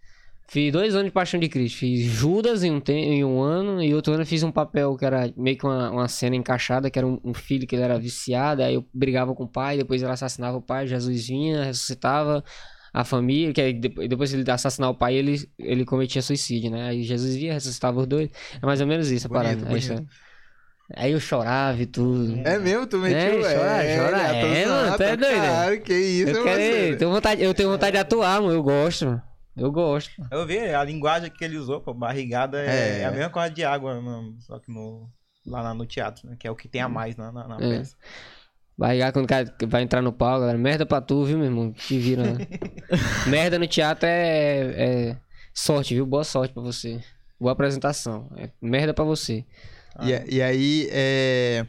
fiz 0.49 0.73
dois 0.73 0.95
anos 0.95 1.07
de 1.07 1.13
Paixão 1.13 1.39
de 1.39 1.49
Cristo. 1.49 1.79
Fiz 1.79 2.01
Judas 2.01 2.65
em 2.65 2.73
um, 2.73 2.83
em 2.89 3.25
um 3.25 3.41
ano 3.41 3.83
e 3.83 3.95
outro 3.95 4.13
ano 4.13 4.23
eu 4.23 4.27
fiz 4.27 4.43
um 4.43 4.51
papel 4.51 4.97
que 4.97 5.05
era 5.05 5.33
meio 5.37 5.57
que 5.57 5.65
uma, 5.65 5.91
uma 5.91 6.09
cena 6.09 6.35
encaixada, 6.35 6.91
que 6.91 6.99
era 6.99 7.07
um, 7.07 7.21
um 7.25 7.33
filho 7.33 7.67
que 7.67 7.77
ele 7.77 7.83
era 7.83 7.99
viciado, 7.99 8.63
aí 8.63 8.75
eu 8.75 8.85
brigava 8.93 9.35
com 9.35 9.45
o 9.45 9.49
pai, 9.49 9.77
depois 9.77 10.03
ele 10.03 10.11
assassinava 10.11 10.57
o 10.57 10.63
pai, 10.63 10.87
Jesus 10.87 11.29
vinha, 11.29 11.65
ressuscitava 11.65 12.43
a 12.93 13.05
família, 13.05 13.53
que 13.53 13.73
depois, 14.09 14.33
ele 14.33 14.51
assassinar 14.51 14.89
o 14.89 14.95
pai, 14.95 15.15
ele, 15.15 15.47
ele 15.59 15.85
cometia 15.85 16.23
suicídio, 16.23 16.71
né? 16.71 16.89
Aí 16.89 17.03
Jesus 17.03 17.37
vinha, 17.37 17.53
ressuscitava 17.53 18.01
os 18.01 18.07
dois. 18.07 18.31
É 18.61 18.65
mais 18.65 18.81
ou 18.81 18.87
menos 18.87 19.11
isso 19.11 19.27
a 19.27 19.29
Bonito, 19.29 19.65
parada. 19.65 19.67
bonito. 19.67 20.09
Aí 20.95 21.13
eu 21.13 21.21
chorava 21.21 21.81
e 21.83 21.87
tudo. 21.87 22.39
É 22.47 22.59
mesmo, 22.59 22.87
tu 22.87 22.99
metiu 22.99 23.45
É, 23.45 23.55
chora, 23.55 23.83
é, 23.85 23.99
chora, 23.99 24.19
é, 24.23 24.65
zoando, 24.65 24.85
mano, 24.85 24.97
tu 24.97 25.03
é 25.03 25.17
doido, 25.17 25.21
né? 25.39 25.49
Claro, 25.49 25.81
que 25.81 25.95
isso, 25.95 26.31
eu, 26.31 26.45
quero, 26.45 26.61
você. 26.61 26.93
eu, 26.93 26.99
tenho 26.99 27.11
vontade, 27.11 27.43
eu 27.43 27.55
tenho 27.55 27.71
vontade 27.71 27.93
de 27.93 27.99
atuar, 27.99 28.41
mano. 28.41 28.55
Eu 28.55 28.63
gosto. 28.63 29.21
Eu 29.57 29.73
gosto. 29.73 30.11
Eu 30.31 30.47
vi, 30.47 30.59
a 30.59 30.85
linguagem 30.85 31.31
que 31.31 31.45
ele 31.45 31.57
usou, 31.57 31.81
pô, 31.81 31.93
barrigada 31.95 32.61
é, 32.61 32.99
É. 32.99 33.01
é 33.01 33.05
a 33.07 33.11
mesma 33.11 33.31
coisa 33.31 33.51
de 33.51 33.65
água, 33.65 34.01
mano, 34.01 34.37
só 34.41 34.59
que 34.61 34.71
no, 34.71 35.09
lá 35.47 35.63
na- 35.63 35.75
no 35.75 35.87
teatro, 35.87 36.29
né? 36.29 36.37
Que 36.39 36.47
é 36.47 36.51
o 36.51 36.55
que 36.55 36.69
tem 36.69 36.81
a 36.83 36.89
mais 36.89 37.17
na, 37.17 37.33
na, 37.33 37.49
na 37.49 37.57
É. 37.57 37.79
peça. 37.79 37.97
Barrigar 38.79 39.13
quando 39.13 39.25
o 39.25 39.29
cara 39.29 39.53
vai 39.67 39.83
entrar 39.83 40.03
no 40.03 40.13
palco, 40.13 40.41
galera. 40.41 40.59
Merda 40.59 40.85
pra 40.87 41.01
tu, 41.01 41.25
viu, 41.25 41.37
meu 41.39 41.47
irmão? 41.47 41.73
Te 41.73 41.99
vira. 41.99 42.23
né? 42.23 42.47
Merda 43.27 43.59
no 43.59 43.67
teatro 43.67 44.07
é, 44.07 44.75
é 44.77 45.17
sorte, 45.55 45.95
viu? 45.95 46.05
Boa 46.07 46.23
sorte 46.25 46.53
pra 46.53 46.63
você. 46.63 47.01
Boa 47.41 47.53
apresentação. 47.53 48.31
É 48.37 48.51
merda 48.61 48.93
pra 48.93 49.05
você. 49.05 49.45
E, 50.03 50.15
a- 50.15 50.25
e 50.29 50.43
aí, 50.43 50.89
é... 50.91 51.67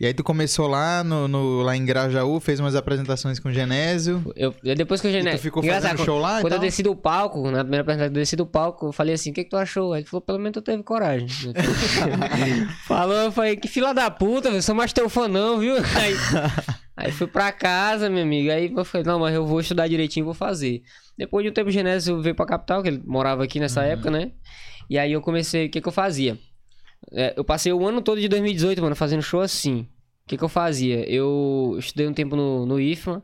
E 0.00 0.06
aí 0.06 0.12
tu 0.12 0.24
começou 0.24 0.66
lá, 0.66 1.04
no, 1.04 1.28
no- 1.28 1.62
lá 1.62 1.76
em 1.76 1.84
Grajaú, 1.84 2.40
fez 2.40 2.58
umas 2.58 2.74
apresentações 2.74 3.38
com 3.38 3.48
o 3.48 3.52
Genésio. 3.52 4.24
Eu, 4.34 4.52
eu- 4.64 4.74
depois 4.74 5.00
que 5.00 5.06
E 5.06 5.22
já. 5.22 5.30
tu 5.30 5.38
ficou 5.38 5.62
Engraçado, 5.62 5.92
fazendo 5.92 6.04
show 6.04 6.18
lá 6.18 6.38
e 6.38 6.42
Quando 6.42 6.54
eu 6.54 6.58
desci 6.58 6.82
do 6.82 6.96
palco, 6.96 7.48
na 7.48 7.60
primeira 7.62 7.82
apresentação, 7.82 8.08
eu 8.10 8.12
desci 8.14 8.34
do 8.34 8.44
palco, 8.44 8.86
eu 8.88 8.92
falei 8.92 9.14
assim: 9.14 9.30
o 9.30 9.32
que, 9.32 9.44
que 9.44 9.50
tu 9.50 9.56
achou? 9.56 9.92
Aí 9.92 10.00
ele 10.00 10.08
falou: 10.08 10.20
pelo 10.20 10.38
menos 10.40 10.52
tu 10.54 10.62
teve 10.62 10.82
coragem. 10.82 11.28
Falou, 12.86 13.14
eu 13.16 13.32
falei: 13.32 13.56
que 13.56 13.68
fila 13.68 13.92
da 13.94 14.10
puta, 14.10 14.48
eu 14.48 14.60
sou 14.62 14.74
mais 14.74 14.92
teu 14.92 15.08
fã, 15.08 15.28
não, 15.28 15.58
viu? 15.60 15.76
Aí, 15.96 16.14
aí 16.96 17.12
fui 17.12 17.26
pra 17.28 17.52
casa, 17.52 18.10
minha 18.10 18.24
amiga. 18.24 18.54
Aí 18.54 18.72
eu 18.76 18.84
falei: 18.84 19.06
não, 19.06 19.18
mas 19.20 19.32
eu 19.34 19.46
vou 19.46 19.60
estudar 19.60 19.86
direitinho 19.88 20.24
e 20.24 20.26
vou 20.26 20.34
fazer. 20.34 20.82
Depois 21.16 21.44
de 21.44 21.50
um 21.50 21.54
tempo, 21.54 21.68
o 21.68 21.72
Genésio 21.72 22.20
veio 22.20 22.34
pra 22.34 22.44
capital, 22.46 22.82
que 22.82 22.88
ele 22.88 23.02
morava 23.06 23.44
aqui 23.44 23.60
nessa 23.60 23.82
época, 23.84 24.10
né? 24.10 24.32
E 24.90 24.98
aí 24.98 25.12
eu 25.12 25.20
comecei: 25.20 25.66
o 25.66 25.70
que, 25.70 25.80
que 25.80 25.88
eu 25.88 25.92
fazia? 25.92 26.36
É, 27.14 27.32
eu 27.36 27.44
passei 27.44 27.72
o 27.72 27.86
ano 27.86 28.00
todo 28.02 28.20
de 28.20 28.28
2018, 28.28 28.82
mano, 28.82 28.96
fazendo 28.96 29.22
show 29.22 29.40
assim. 29.40 29.80
O 30.24 30.28
que, 30.28 30.36
que 30.38 30.44
eu 30.44 30.48
fazia? 30.48 31.08
Eu 31.08 31.76
estudei 31.78 32.06
um 32.08 32.12
tempo 32.14 32.34
no, 32.34 32.64
no 32.66 32.80
IFMA. 32.80 33.22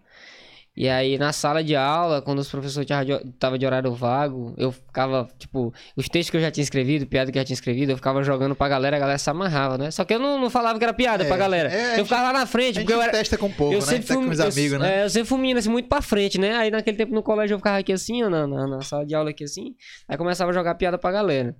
E 0.76 0.88
aí, 0.88 1.18
na 1.18 1.32
sala 1.32 1.64
de 1.64 1.74
aula, 1.74 2.22
quando 2.22 2.38
os 2.38 2.48
professores 2.48 2.88
estavam 3.26 3.58
de 3.58 3.66
horário 3.66 3.92
vago, 3.92 4.54
eu 4.56 4.70
ficava, 4.70 5.28
tipo, 5.36 5.74
os 5.96 6.08
textos 6.08 6.30
que 6.30 6.36
eu 6.36 6.40
já 6.40 6.50
tinha 6.50 6.62
escrevido, 6.62 7.06
piada 7.06 7.30
que 7.30 7.36
eu 7.36 7.40
já 7.40 7.44
tinha 7.44 7.54
escrevido, 7.54 7.90
eu 7.92 7.96
ficava 7.96 8.22
jogando 8.22 8.54
pra 8.54 8.68
galera, 8.68 8.96
a 8.96 9.00
galera 9.00 9.18
se 9.18 9.28
amarrava, 9.28 9.76
né? 9.76 9.90
Só 9.90 10.04
que 10.04 10.14
eu 10.14 10.18
não, 10.20 10.40
não 10.40 10.48
falava 10.48 10.78
que 10.78 10.84
era 10.84 10.94
piada 10.94 11.24
É, 11.24 11.26
pra 11.26 11.36
galera. 11.36 11.68
é, 11.70 11.92
eu 11.92 11.96
gente- 11.96 12.04
ficava 12.04 12.22
lá 12.22 12.32
na 12.32 12.46
frente, 12.46 12.78
A 12.78 12.82
porque 12.82 12.94
eu 12.94 13.02
era. 13.02 13.10
testa 13.10 13.36
com 13.36 13.46
o 13.46 13.52
povo, 13.52 13.72
eu 13.74 13.80
né? 13.80 13.84
sempre 13.84 14.06
fui, 14.06 14.16
com 14.24 14.30
os 14.30 14.38
eu- 14.38 14.46
amigos, 14.46 14.78
né? 14.78 15.00
é, 15.00 15.04
eu 15.04 15.10
sempre 15.10 15.28
fui 15.28 15.38
menino, 15.38 15.58
assim, 15.58 15.68
muito 15.68 15.88
pra 15.88 16.00
frente, 16.00 16.38
né? 16.38 16.56
Aí 16.56 16.70
naquele 16.70 16.96
tempo 16.96 17.12
no 17.12 17.22
colégio 17.22 17.54
eu 17.54 17.58
ficava 17.58 17.78
aqui 17.78 17.92
assim, 17.92 18.22
na, 18.22 18.46
na, 18.46 18.66
na 18.68 18.80
sala 18.80 19.04
de 19.04 19.14
aula 19.14 19.30
aqui 19.30 19.44
assim. 19.44 19.74
Aí 20.08 20.16
começava 20.16 20.50
a 20.50 20.54
jogar 20.54 20.76
piada 20.76 20.96
pra 20.96 21.10
galera. 21.10 21.54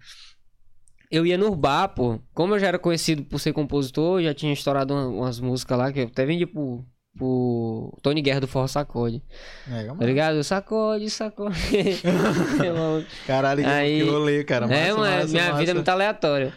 Eu 1.11 1.27
ia 1.27 1.37
no 1.37 1.55
bar, 1.57 1.89
pô. 1.89 2.21
Como 2.33 2.55
eu 2.55 2.59
já 2.61 2.69
era 2.69 2.79
conhecido 2.79 3.25
por 3.25 3.39
ser 3.41 3.53
compositor, 3.53 4.23
já 4.23 4.33
tinha 4.33 4.53
estourado 4.53 4.95
uma- 4.95 5.09
umas 5.09 5.41
músicas 5.41 5.77
lá, 5.77 5.93
que 5.93 6.01
eu 6.01 6.05
até 6.05 6.25
vendi 6.25 6.47
pro, 6.47 6.85
pro 7.19 7.99
Tony 8.03 8.23
Guerra 8.23 8.41
do 8.43 8.47
Forró 8.47 8.67
Sacode. 8.69 9.21
É, 9.69 9.85
Tá 9.85 10.05
ligado? 10.07 10.43
Sacode, 10.45 11.11
sacode. 11.11 11.57
Caralho, 13.27 13.63
que- 13.63 13.69
Aí- 13.69 14.03
que 14.05 14.09
rolê, 14.09 14.45
cara. 14.45 14.67
Massa, 14.67 14.79
é, 14.81 14.93
mano, 14.93 15.01
massa, 15.17 15.29
minha 15.29 15.45
massa. 15.47 15.59
vida 15.59 15.71
é 15.71 15.75
muito 15.75 15.89
aleatória. 15.89 16.53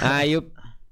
Aí 0.00 0.32
eu, 0.32 0.44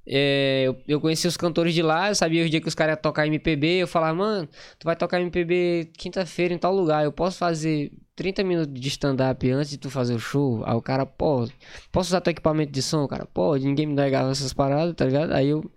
é, 0.07 0.62
eu, 0.65 0.77
eu 0.87 1.01
conheci 1.01 1.27
os 1.27 1.37
cantores 1.37 1.74
de 1.74 1.83
lá, 1.83 2.09
eu 2.09 2.15
sabia 2.15 2.45
os 2.45 2.51
dias 2.51 2.62
que 2.62 2.69
os 2.69 2.74
caras 2.74 2.95
iam 2.95 3.03
tocar 3.03 3.27
MPB. 3.27 3.78
Eu 3.78 3.89
falava, 3.89 4.15
mano, 4.15 4.49
tu 4.78 4.85
vai 4.85 4.95
tocar 4.95 5.20
MPB 5.20 5.91
quinta-feira 5.97 6.55
em 6.55 6.59
tal 6.59 6.74
lugar. 6.74 7.05
Eu 7.05 7.12
posso 7.12 7.39
fazer 7.39 7.91
30 8.15 8.45
minutos 8.45 8.81
de 8.81 8.89
stand-up 8.89 9.51
antes 9.51 9.70
de 9.70 9.78
tu 9.78 9.91
fazer 9.91 10.15
o 10.15 10.19
show? 10.19 10.62
Aí 10.65 10.74
o 10.74 10.83
cara, 10.83 11.05
pode. 11.05 11.53
Posso 11.91 12.11
usar 12.11 12.20
teu 12.20 12.31
equipamento 12.31 12.73
de 12.73 12.83
som? 12.83 13.05
O 13.05 13.09
cara, 13.09 13.27
pode. 13.27 13.66
Ninguém 13.66 13.87
me 13.87 13.95
negava 13.95 14.31
essas 14.31 14.53
paradas, 14.53 14.95
tá 14.95 15.05
ligado? 15.05 15.33
Aí 15.33 15.49
eu 15.49 15.69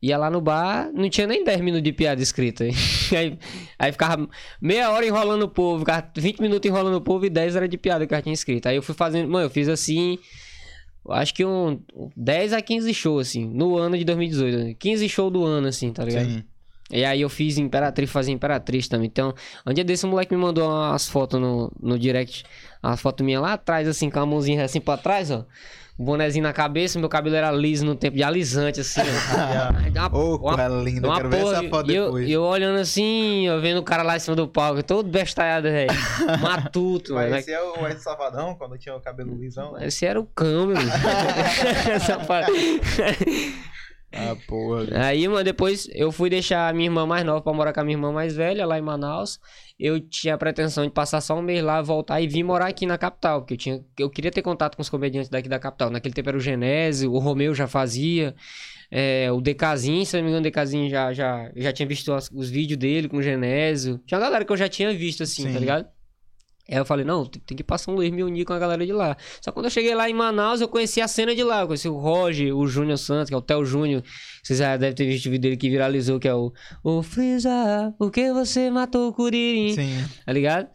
ia 0.00 0.16
lá 0.16 0.30
no 0.30 0.40
bar, 0.40 0.90
não 0.94 1.10
tinha 1.10 1.26
nem 1.26 1.44
10 1.44 1.60
minutos 1.60 1.82
de 1.82 1.92
piada 1.92 2.22
escrita. 2.22 2.64
Aí, 3.16 3.38
aí 3.78 3.90
ficava 3.90 4.28
meia 4.60 4.90
hora 4.90 5.06
enrolando 5.06 5.42
o 5.44 5.48
povo, 5.48 5.78
ficava 5.78 6.06
20 6.14 6.40
minutos 6.40 6.68
enrolando 6.68 6.96
o 6.96 7.00
povo 7.00 7.24
e 7.24 7.30
10 7.30 7.56
era 7.56 7.66
de 7.66 7.78
piada 7.78 8.06
que 8.06 8.14
eu 8.14 8.22
tinha 8.22 8.34
escrito. 8.34 8.66
Aí 8.66 8.76
eu 8.76 8.82
fui 8.82 8.94
fazendo, 8.94 9.30
mano, 9.30 9.46
eu 9.46 9.50
fiz 9.50 9.66
assim, 9.66 10.18
acho 11.08 11.34
que 11.34 11.44
um 11.44 11.80
10 12.16 12.52
a 12.52 12.62
15 12.62 12.92
shows, 12.94 13.28
assim, 13.28 13.46
no 13.46 13.76
ano 13.76 13.96
de 13.96 14.04
2018. 14.04 14.58
né? 14.58 14.74
15 14.78 15.08
shows 15.08 15.32
do 15.32 15.44
ano, 15.44 15.68
assim, 15.68 15.92
tá 15.92 16.04
ligado? 16.04 16.26
Sim. 16.26 16.44
E 16.90 17.04
aí 17.04 17.20
eu 17.20 17.28
fiz 17.28 17.58
Imperatriz, 17.58 18.10
fazia 18.10 18.32
Imperatriz 18.32 18.88
também. 18.88 19.08
Então, 19.08 19.34
um 19.66 19.72
dia 19.72 19.84
desse, 19.84 20.06
um 20.06 20.10
moleque 20.10 20.34
me 20.34 20.40
mandou 20.40 20.66
umas 20.66 21.08
fotos 21.08 21.38
no, 21.38 21.70
no 21.80 21.98
direct. 21.98 22.44
Uma 22.82 22.96
foto 22.96 23.22
minha 23.22 23.40
lá 23.40 23.54
atrás, 23.54 23.86
assim, 23.86 24.08
com 24.08 24.18
a 24.20 24.26
mãozinha 24.26 24.64
assim 24.64 24.80
pra 24.80 24.96
trás, 24.96 25.30
ó. 25.30 25.44
Bonezinho 26.00 26.44
na 26.44 26.52
cabeça, 26.52 26.96
meu 26.98 27.08
cabelo 27.08 27.34
era 27.34 27.50
liso 27.50 27.84
no 27.84 27.94
tempo 27.96 28.16
de 28.16 28.22
alisante, 28.22 28.80
assim, 28.80 29.00
ó. 29.00 29.04
Aí 29.84 29.90
dá 29.90 30.06
uma- 30.06 30.16
Ô, 30.18 30.36
uma- 30.36 30.54
coisa 30.54 30.68
linda. 30.68 31.08
uma 31.08 31.16
Quero 31.16 31.28
ver 31.28 31.40
porra, 31.40 31.52
essa 31.58 31.68
foto 31.68 31.90
e 31.90 31.94
eu, 31.96 32.04
depois. 32.04 32.28
e 32.28 32.32
eu 32.32 32.42
olhando 32.42 32.78
assim, 32.78 33.46
eu 33.48 33.60
vendo 33.60 33.78
o 33.78 33.82
cara 33.82 34.04
lá 34.04 34.16
em 34.16 34.20
cima 34.20 34.36
do 34.36 34.46
palco, 34.46 34.80
todo 34.82 35.08
bestalhado, 35.08 35.64
velho. 35.68 35.90
Matuto, 36.40 37.14
velho. 37.16 37.34
Esse 37.34 37.52
é 37.52 37.60
o 37.60 37.88
Ed 37.88 38.00
Safadão, 38.00 38.54
quando 38.54 38.78
tinha 38.78 38.94
o 38.94 39.00
cabelo 39.00 39.34
lisão. 39.34 39.76
Esse 39.80 40.06
era 40.06 40.20
o 40.20 40.24
parte. 42.26 42.52
Ah, 44.10 44.34
porra. 44.46 44.86
Aí, 45.06 45.28
mano, 45.28 45.44
depois 45.44 45.86
eu 45.92 46.10
fui 46.10 46.30
deixar 46.30 46.68
a 46.68 46.72
minha 46.72 46.86
irmã 46.88 47.04
mais 47.06 47.24
nova 47.24 47.42
pra 47.42 47.52
morar 47.52 47.72
com 47.74 47.80
a 47.80 47.84
minha 47.84 47.94
irmã 47.96 48.10
mais 48.10 48.34
velha 48.34 48.64
lá 48.66 48.78
em 48.78 48.82
Manaus. 48.82 49.38
Eu 49.78 50.00
tinha 50.00 50.34
a 50.34 50.38
pretensão 50.38 50.84
de 50.84 50.90
passar 50.90 51.20
só 51.20 51.38
um 51.38 51.42
mês 51.42 51.62
lá, 51.62 51.80
voltar 51.82 52.20
e 52.20 52.26
vir 52.26 52.42
morar 52.42 52.66
aqui 52.68 52.86
na 52.86 52.96
capital, 52.96 53.40
porque 53.42 53.54
eu 53.54 53.58
tinha, 53.58 53.84
eu 53.98 54.08
queria 54.10 54.30
ter 54.30 54.40
contato 54.42 54.76
com 54.76 54.82
os 54.82 54.88
comediantes 54.88 55.28
daqui 55.28 55.48
da 55.48 55.58
capital. 55.58 55.90
Naquele 55.90 56.14
tempo 56.14 56.28
era 56.30 56.38
o 56.38 56.40
Genésio, 56.40 57.12
o 57.12 57.18
Romeu 57.18 57.54
já 57.54 57.66
fazia, 57.68 58.34
é, 58.90 59.30
o 59.30 59.40
Decazinho, 59.42 60.04
se 60.06 60.16
não 60.16 60.22
me 60.22 60.28
engano, 60.30 60.40
o 60.40 60.44
Decazinho 60.44 60.88
já, 60.88 61.12
já, 61.12 61.52
já 61.54 61.72
tinha 61.72 61.86
visto 61.86 62.12
as- 62.12 62.30
os 62.32 62.48
vídeos 62.48 62.78
dele 62.78 63.08
com 63.08 63.18
o 63.18 63.22
Genésio. 63.22 64.00
Tinha 64.06 64.18
uma 64.18 64.24
galera 64.24 64.44
que 64.44 64.50
eu 64.52 64.56
já 64.56 64.68
tinha 64.68 64.92
visto, 64.92 65.22
assim, 65.22 65.42
Sim. 65.44 65.52
tá 65.52 65.58
ligado? 65.58 65.86
Aí 66.70 66.76
eu 66.76 66.84
falei, 66.84 67.04
não, 67.04 67.24
tem 67.24 67.56
que 67.56 67.64
passar 67.64 67.90
um 67.90 67.94
Luiz 67.94 68.10
me 68.10 68.22
unir 68.22 68.44
com 68.44 68.52
a 68.52 68.58
galera 68.58 68.84
de 68.84 68.92
lá. 68.92 69.16
Só 69.40 69.50
quando 69.50 69.66
eu 69.66 69.70
cheguei 69.70 69.94
lá 69.94 70.08
em 70.10 70.12
Manaus, 70.12 70.60
eu 70.60 70.68
conheci 70.68 71.00
a 71.00 71.08
cena 71.08 71.34
de 71.34 71.42
lá. 71.42 71.62
Eu 71.62 71.66
conheci 71.66 71.88
o 71.88 71.96
Roger, 71.96 72.54
o 72.54 72.66
Júnior 72.66 72.98
Santos, 72.98 73.30
que 73.30 73.34
é 73.34 73.38
o 73.38 73.40
Theo 73.40 73.64
Júnior. 73.64 74.02
Vocês 74.42 74.58
já 74.58 74.76
devem 74.76 74.94
ter 74.94 75.06
visto 75.06 75.26
o 75.26 75.30
vídeo 75.30 75.42
dele 75.42 75.56
que 75.56 75.70
viralizou, 75.70 76.20
que 76.20 76.28
é 76.28 76.34
o... 76.34 76.52
O 76.84 77.02
Freeza, 77.02 77.94
por 77.98 78.10
que 78.10 78.32
você 78.32 78.70
matou 78.70 79.08
o 79.08 79.12
Curirim? 79.14 79.74
Sim. 79.74 80.04
Tá 80.26 80.32
ligado? 80.32 80.68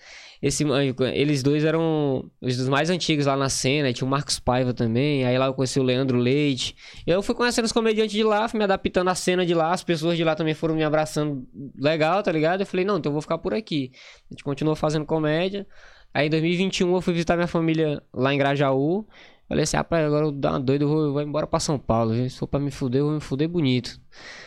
Esse, 0.43 0.65
eles 1.13 1.41
dois 1.41 1.63
eram 1.63 2.29
os 2.41 2.57
dos 2.57 2.67
mais 2.67 2.89
antigos 2.89 3.25
lá 3.25 3.37
na 3.37 3.47
cena. 3.47 3.93
Tinha 3.93 4.05
o 4.05 4.09
Marcos 4.11 4.39
Paiva 4.39 4.73
também. 4.73 5.23
Aí 5.23 5.37
lá 5.37 5.45
eu 5.45 5.53
conheci 5.53 5.79
o 5.79 5.83
Leandro 5.83 6.17
Leite. 6.17 6.75
Eu 7.07 7.23
fui 7.23 7.33
conhecendo 7.33 7.63
os 7.63 7.71
comediantes 7.71 8.11
de 8.11 8.23
lá, 8.23 8.49
fui 8.49 8.57
me 8.57 8.65
adaptando 8.65 9.07
à 9.07 9.15
cena 9.15 9.45
de 9.45 9.53
lá. 9.53 9.71
As 9.71 9.85
pessoas 9.85 10.17
de 10.17 10.23
lá 10.25 10.35
também 10.35 10.53
foram 10.53 10.75
me 10.75 10.83
abraçando 10.83 11.47
legal, 11.79 12.21
tá 12.21 12.29
ligado? 12.29 12.59
Eu 12.59 12.65
falei, 12.65 12.83
não, 12.83 12.97
então 12.97 13.09
eu 13.09 13.13
vou 13.13 13.21
ficar 13.21 13.37
por 13.37 13.53
aqui. 13.53 13.93
A 14.29 14.33
gente 14.33 14.43
continuou 14.43 14.75
fazendo 14.75 15.05
comédia. 15.05 15.65
Aí 16.13 16.27
em 16.27 16.29
2021 16.29 16.93
eu 16.93 16.99
fui 16.99 17.13
visitar 17.13 17.37
minha 17.37 17.47
família 17.47 18.03
lá 18.13 18.33
em 18.33 18.37
Grajaú. 18.37 19.07
Falei 19.47 19.63
assim, 19.63 19.77
rapaz, 19.77 20.05
agora 20.05 20.25
eu 20.25 20.31
dou 20.33 20.51
uma 20.51 20.59
doida, 20.59 20.83
eu 20.83 20.89
vou, 20.89 21.03
eu 21.05 21.13
vou 21.13 21.21
embora 21.21 21.47
pra 21.47 21.61
São 21.61 21.79
Paulo. 21.79 22.13
Se 22.29 22.37
for 22.37 22.47
pra 22.47 22.59
me 22.59 22.69
fuder, 22.69 22.99
eu 22.99 23.05
vou 23.05 23.13
me 23.13 23.21
fuder 23.21 23.47
bonito. 23.47 23.97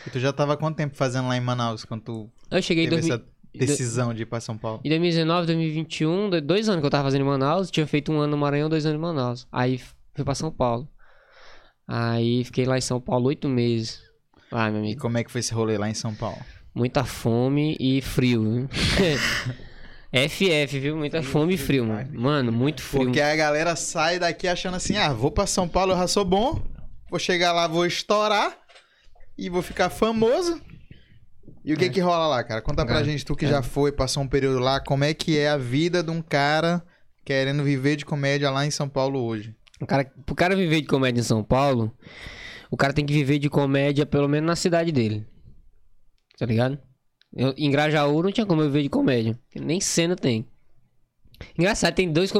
E 0.05 0.11
tu 0.11 0.19
já 0.19 0.31
tava 0.31 0.55
quanto 0.55 0.75
tempo 0.75 0.95
fazendo 0.95 1.27
lá 1.27 1.35
em 1.35 1.41
Manaus, 1.41 1.85
quando 1.85 2.01
tu 2.01 2.29
Eu 2.51 2.61
cheguei 2.61 2.85
em 2.85 2.89
teve 2.89 3.01
2000 3.01 3.15
essa 3.15 3.36
decisão 3.57 4.13
de 4.13 4.23
ir 4.23 4.25
pra 4.25 4.39
São 4.39 4.57
Paulo? 4.57 4.81
Em 4.83 4.89
2019, 4.89 5.47
2021, 5.47 6.29
do- 6.29 6.41
dois 6.41 6.67
anos 6.69 6.81
que 6.81 6.85
eu 6.85 6.89
tava 6.91 7.03
fazendo 7.05 7.21
em 7.21 7.25
Manaus. 7.25 7.69
Tinha 7.71 7.87
feito 7.87 8.11
um 8.11 8.19
ano 8.19 8.31
no 8.31 8.37
Maranhão, 8.37 8.69
dois 8.69 8.85
anos 8.85 8.97
em 8.97 9.01
Manaus. 9.01 9.47
Aí 9.51 9.77
fui 10.15 10.23
pra 10.25 10.35
São 10.35 10.51
Paulo. 10.51 10.87
Aí 11.87 12.43
fiquei 12.43 12.65
lá 12.65 12.77
em 12.77 12.81
São 12.81 12.99
Paulo 12.99 13.27
oito 13.27 13.47
meses. 13.47 14.01
Ah, 14.51 14.69
meu 14.69 14.81
E 14.81 14.85
amigo. 14.85 15.01
como 15.01 15.17
é 15.17 15.23
que 15.23 15.31
foi 15.31 15.39
esse 15.39 15.53
rolê 15.53 15.77
lá 15.77 15.89
em 15.89 15.93
São 15.93 16.13
Paulo? 16.13 16.37
Muita 16.75 17.03
fome 17.03 17.75
e 17.79 18.01
frio, 18.01 18.43
viu? 18.43 18.69
FF, 20.11 20.79
viu? 20.79 20.95
Muita 20.97 21.21
fome 21.21 21.55
e 21.55 21.57
frio, 21.57 21.85
mano. 21.85 22.09
Mano, 22.19 22.51
muito 22.51 22.81
frio. 22.81 23.03
Porque 23.05 23.19
a 23.21 23.35
galera 23.35 23.75
sai 23.75 24.17
daqui 24.19 24.47
achando 24.47 24.75
assim, 24.75 24.95
ah, 24.95 25.11
vou 25.11 25.31
pra 25.31 25.45
São 25.45 25.67
Paulo, 25.67 25.91
eu 25.93 25.97
já 25.97 26.07
sou 26.07 26.23
bom, 26.23 26.61
vou 27.09 27.19
chegar 27.19 27.51
lá, 27.51 27.67
vou 27.67 27.85
estourar 27.85 28.57
e 29.37 29.49
vou 29.49 29.61
ficar 29.61 29.89
famoso. 29.89 30.61
E 31.67 31.73
o 31.73 31.77
que 31.77 31.89
que 31.89 31.99
rola 31.99 32.27
lá, 32.27 32.43
cara? 32.45 32.61
Conta 32.61 32.85
pra 32.85 33.01
É. 33.01 33.03
gente, 33.03 33.25
tu 33.25 33.35
que 33.35 33.45
já 33.45 33.61
foi, 33.61 33.91
passou 33.91 34.23
um 34.23 34.27
período 34.27 34.57
lá, 34.59 34.79
como 34.79 35.03
é 35.03 35.13
que 35.13 35.37
é 35.37 35.49
a 35.49 35.57
vida 35.57 36.01
de 36.01 36.09
um 36.09 36.21
cara 36.21 36.81
querendo 37.25 37.61
viver 37.61 37.97
de 37.97 38.05
comédia 38.05 38.49
lá 38.49 38.65
em 38.65 38.71
São 38.71 38.87
Paulo 38.87 39.21
hoje? 39.21 39.53
O 39.81 39.85
cara, 39.85 40.05
pro 40.25 40.33
cara 40.33 40.55
viver 40.55 40.79
de 40.79 40.87
comédia 40.87 41.19
em 41.19 41.23
São 41.23 41.43
Paulo, 41.43 41.93
o 42.71 42.77
cara 42.77 42.93
tem 42.93 43.05
que 43.05 43.13
viver 43.13 43.37
de 43.37 43.49
comédia 43.49 44.05
pelo 44.05 44.29
menos 44.29 44.47
na 44.47 44.55
cidade 44.55 44.93
dele. 44.93 45.27
Tá 46.39 46.45
ligado? 46.45 46.79
Eu, 47.35 47.53
em 47.57 47.69
Grajaú 47.69 48.23
não 48.23 48.31
tinha 48.31 48.45
como 48.45 48.61
eu 48.61 48.67
viver 48.67 48.83
de 48.83 48.89
comédia. 48.89 49.37
Nem 49.53 49.81
cena 49.81 50.15
tem. 50.15 50.47
Engraçado, 51.59 51.93
tem 51.93 52.09
dois. 52.11 52.31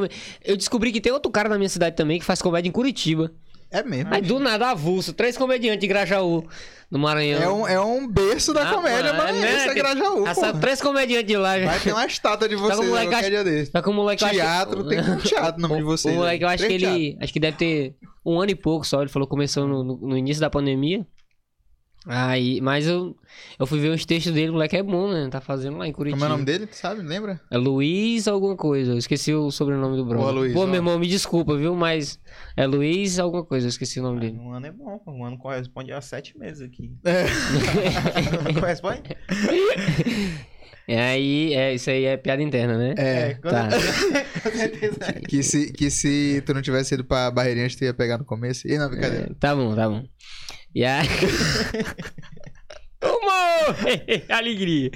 Eu 0.44 0.56
descobri 0.56 0.91
que 0.91 1.02
tem 1.02 1.12
outro 1.12 1.30
cara 1.30 1.49
na 1.49 1.58
minha 1.58 1.70
cidade 1.70 1.95
também 1.98 2.18
que 2.18 2.26
faz 2.26 2.41
comédia 2.41 2.70
em 2.70 2.72
Curitiba. 2.72 3.32
É 3.72 3.84
mesmo. 3.84 4.14
Aí 4.14 4.22
do 4.22 4.39
nada 4.39 4.69
avulso, 4.69 5.14
três 5.14 5.38
comediantes 5.38 5.81
de 5.81 5.88
Grajaú, 5.88 6.45
no 6.89 6.98
Maranhão. 6.99 7.41
É 7.41 7.49
um, 7.49 7.68
é 7.68 7.80
um 7.81 8.07
berço 8.07 8.53
da 8.53 8.69
Ah, 8.69 8.73
comédia, 8.73 9.11
mano, 9.14 9.23
mas 9.34 9.35
né? 9.41 9.56
esse 9.56 9.64
é 9.69 9.73
Tem- 9.73 9.76
Grajaú, 9.84 10.26
Essa, 10.27 10.53
três 10.53 10.81
comediantes 10.81 11.27
de 11.27 11.35
lá. 11.38 11.57
Vai 11.60 11.80
ter 11.80 11.91
uma 11.91 12.06
estátua 12.06 12.48
de 12.48 12.56
com 12.56 12.61
você 12.61 12.81
o 12.81 12.84
moleque 12.85 13.07
qualquer 13.07 13.15
acha- 13.18 13.30
dia 13.30 13.44
desse. 13.44 13.72
Só 13.72 13.81
que 13.81 13.89
o 13.89 13.94
moleque 13.94 14.23
eu 14.23 14.27
acho- 14.27 14.35
Teatro, 14.38 14.88
tem 14.88 14.99
um 15.02 15.18
teatro 15.18 15.61
no 15.61 15.68
nome 15.68 15.80
de 15.81 15.84
O 15.84 15.88
vocês. 15.88 16.15
moleque, 16.15 16.44
eu 16.44 16.48
né? 16.48 16.53
acho 16.53 16.65
que 16.68 16.73
ele. 16.73 17.18
Acho 17.22 17.34
que 17.34 17.39
deve 17.39 17.57
ter 17.57 17.95
um 18.26 18.39
ano 18.39 18.52
e 18.52 18.56
pouco 18.56 18.85
só. 18.88 19.02
Ele 19.02 19.10
falou 19.10 19.27
que 19.27 19.31
começou 19.31 19.68
no, 19.68 19.84
no- 19.84 19.98
no 19.98 20.18
início 20.18 20.39
da 20.39 20.49
pandemia. 20.49 21.06
Aí, 22.10 22.62
mas 22.62 22.88
eu, 22.88 23.16
eu 23.60 23.68
fui 23.68 23.80
ver 23.80 23.90
os 23.90 24.06
textos 24.06 24.32
dele, 24.34 24.50
o 24.50 24.54
moleque 24.54 24.78
é 24.78 24.82
bom, 24.84 25.12
né? 25.12 25.28
Tá 25.30 25.42
fazendo 25.42 25.78
lá 25.78 25.86
em 25.88 25.92
Curitiba. 25.92 26.18
Como 26.18 26.26
é 26.26 26.34
o 26.34 26.38
nome 26.38 26.46
dele, 26.46 26.66
tu 26.66 26.76
sabe? 26.76 27.02
Lembra? 27.02 27.40
É 27.52 27.58
Luiz 27.58 28.28
alguma 28.28 28.56
coisa. 28.56 28.94
Eu 28.94 28.98
esqueci 28.98 29.34
o 29.34 29.52
sobrenome 29.52 29.98
do 29.98 30.06
brother. 30.06 30.22
Boa, 30.24 30.32
Luiz, 30.32 30.54
Pô, 30.54 30.64
ó. 30.64 30.66
meu 30.66 30.76
irmão, 30.76 30.98
me 30.98 31.08
desculpa, 31.08 31.58
viu? 31.58 31.76
Mas 31.76 32.20
é 32.56 32.66
Luiz 32.66 33.20
alguma 33.20 33.44
coisa, 33.44 33.66
eu 33.68 33.70
esqueci 33.70 34.00
o 34.00 34.04
nome 34.04 34.22
dele. 34.22 34.38
Um 34.38 34.54
ano 34.54 34.66
é 34.68 34.72
bom, 34.72 34.98
pô. 35.00 35.12
um 35.12 35.26
ano 35.26 35.38
corresponde 35.38 35.92
a 35.92 36.00
sete 36.00 36.38
meses 36.38 36.62
aqui. 36.62 36.92
É. 37.04 37.26
Um 38.44 38.50
ano 38.50 38.60
corresponde? 38.60 39.02
E 40.88 40.94
aí, 40.96 41.54
é, 41.54 41.74
isso 41.74 41.90
aí 41.90 42.06
é 42.06 42.16
piada 42.16 42.42
interna, 42.42 42.78
né? 42.78 42.94
É. 42.98 43.34
com 43.34 43.50
Tá. 43.50 43.68
com 44.44 44.52
certeza. 44.58 44.98
Que 45.28 45.44
se, 45.44 45.74
que 45.74 45.90
se 45.92 46.42
tu 46.46 46.54
não 46.54 46.62
tivesse 46.62 46.94
ido 46.94 47.04
pra 47.04 47.30
Barreirinhas, 47.32 47.76
tu 47.76 47.84
ia 47.84 47.94
pegar 47.94 48.18
no 48.18 48.24
começo. 48.26 48.66
E 48.68 48.78
não, 48.78 48.90
brincadeira. 48.90 49.26
É, 49.30 49.34
tá 49.40 49.54
bom, 49.56 49.76
tá 49.76 49.90
bom. 49.90 50.04
E 50.76 50.84
aí. 50.85 51.07
Humor! 53.03 53.76
Alegria! 54.30 54.89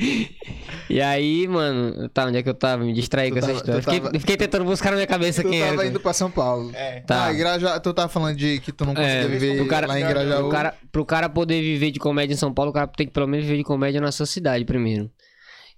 E 0.90 1.00
aí, 1.00 1.48
mano, 1.48 2.10
tá, 2.10 2.26
onde 2.26 2.38
é 2.40 2.44
que 2.44 2.50
eu 2.50 2.54
tava? 2.54 2.84
Me 2.84 2.94
distraí 2.94 3.30
Tu 3.30 3.34
com 3.34 3.38
essa 3.40 3.48
tava- 3.48 3.60
história. 3.60 3.82
tu 3.82 3.84
Fiquei, 3.86 4.00
tava- 4.02 4.20
fiquei 4.20 4.38
tentando 4.38 4.66
buscar 4.66 4.90
na 4.90 4.96
minha 4.96 5.08
cabeça 5.08 5.44
Tu 5.44 5.50
quem 5.50 5.60
tava 5.62 5.74
era. 5.74 5.86
indo 5.88 6.00
pra 6.00 6.12
São 6.12 6.30
Paulo. 6.32 6.72
É. 6.74 7.02
Tá. 7.02 7.26
Ah, 7.28 7.34
Graja... 7.34 7.80
tu 7.80 7.94
tava 7.94 8.10
falando 8.10 8.36
de 8.36 8.60
que 8.60 8.72
tu 8.72 8.86
não 8.86 8.96
conseguia 8.96 9.14
É, 9.22 9.28
viver 9.28 9.62
o 9.62 9.68
cara- 9.68 9.86
lá 9.88 10.00
em 10.00 10.04
Pro 10.04 10.14
Grajaú. 10.14 10.48
O 10.48 10.50
cara, 10.50 10.76
pro 10.92 11.06
cara 11.06 11.30
poder 11.30 11.62
viver 11.62 11.92
de 11.92 12.00
comédia 12.00 12.34
em 12.34 12.38
São 12.38 12.52
Paulo, 12.54 12.72
o 12.72 12.74
cara 12.74 12.88
tem 12.88 13.06
que 13.06 13.14
pelo 13.14 13.28
menos 13.28 13.46
viver 13.46 13.58
de 13.60 13.64
comédia 13.64 14.02
na 14.02 14.12
sua 14.12 14.26
cidade 14.26 14.66
primeiro. 14.66 15.10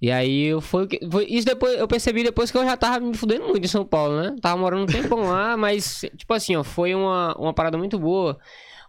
E 0.01 0.09
aí 0.09 0.45
eu 0.45 0.61
foi, 0.61 0.85
o 0.85 0.87
que- 0.87 0.99
foi 1.11 1.25
isso 1.25 1.45
depois 1.45 1.77
eu 1.77 1.87
percebi 1.87 2.23
depois 2.23 2.49
que 2.51 2.57
eu 2.57 2.63
já 2.63 2.75
tava 2.77 2.99
me 3.05 3.15
fudendo 3.15 3.47
muito 3.49 3.63
em 3.63 3.67
São 3.67 3.85
Paulo, 3.85 4.21
né? 4.21 4.33
Tava 4.41 4.57
morando 4.59 4.83
um 4.83 4.87
tempão 4.87 5.23
lá, 5.27 5.55
mas 5.57 6.01
tipo 6.17 6.33
assim, 6.33 6.55
ó, 6.55 6.63
foi 6.63 6.95
uma, 6.95 7.35
uma 7.37 7.53
parada 7.53 7.77
muito 7.77 7.99
boa. 7.99 8.37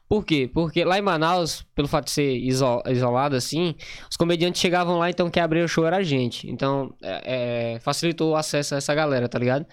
Por 0.08 0.24
quê? 0.24 0.48
Porque 0.52 0.84
lá 0.84 0.98
em 0.98 1.02
Manaus, 1.02 1.62
pelo 1.74 1.88
fato 1.88 2.04
de 2.04 2.10
ser 2.10 2.36
iso- 2.36 2.82
isolado 2.86 3.34
assim, 3.36 3.74
os 4.08 4.16
comediantes 4.16 4.60
chegavam 4.60 4.98
lá, 4.98 5.08
então 5.10 5.30
quem 5.30 5.42
abria 5.42 5.64
o 5.64 5.68
show 5.68 5.86
era 5.86 5.96
a 5.96 6.02
gente. 6.02 6.48
Então, 6.48 6.94
é, 7.02 7.74
é, 7.74 7.80
facilitou 7.80 8.32
o 8.32 8.36
acesso 8.36 8.74
a 8.74 8.78
essa 8.78 8.94
galera, 8.94 9.28
tá 9.28 9.38
ligado? 9.38 9.66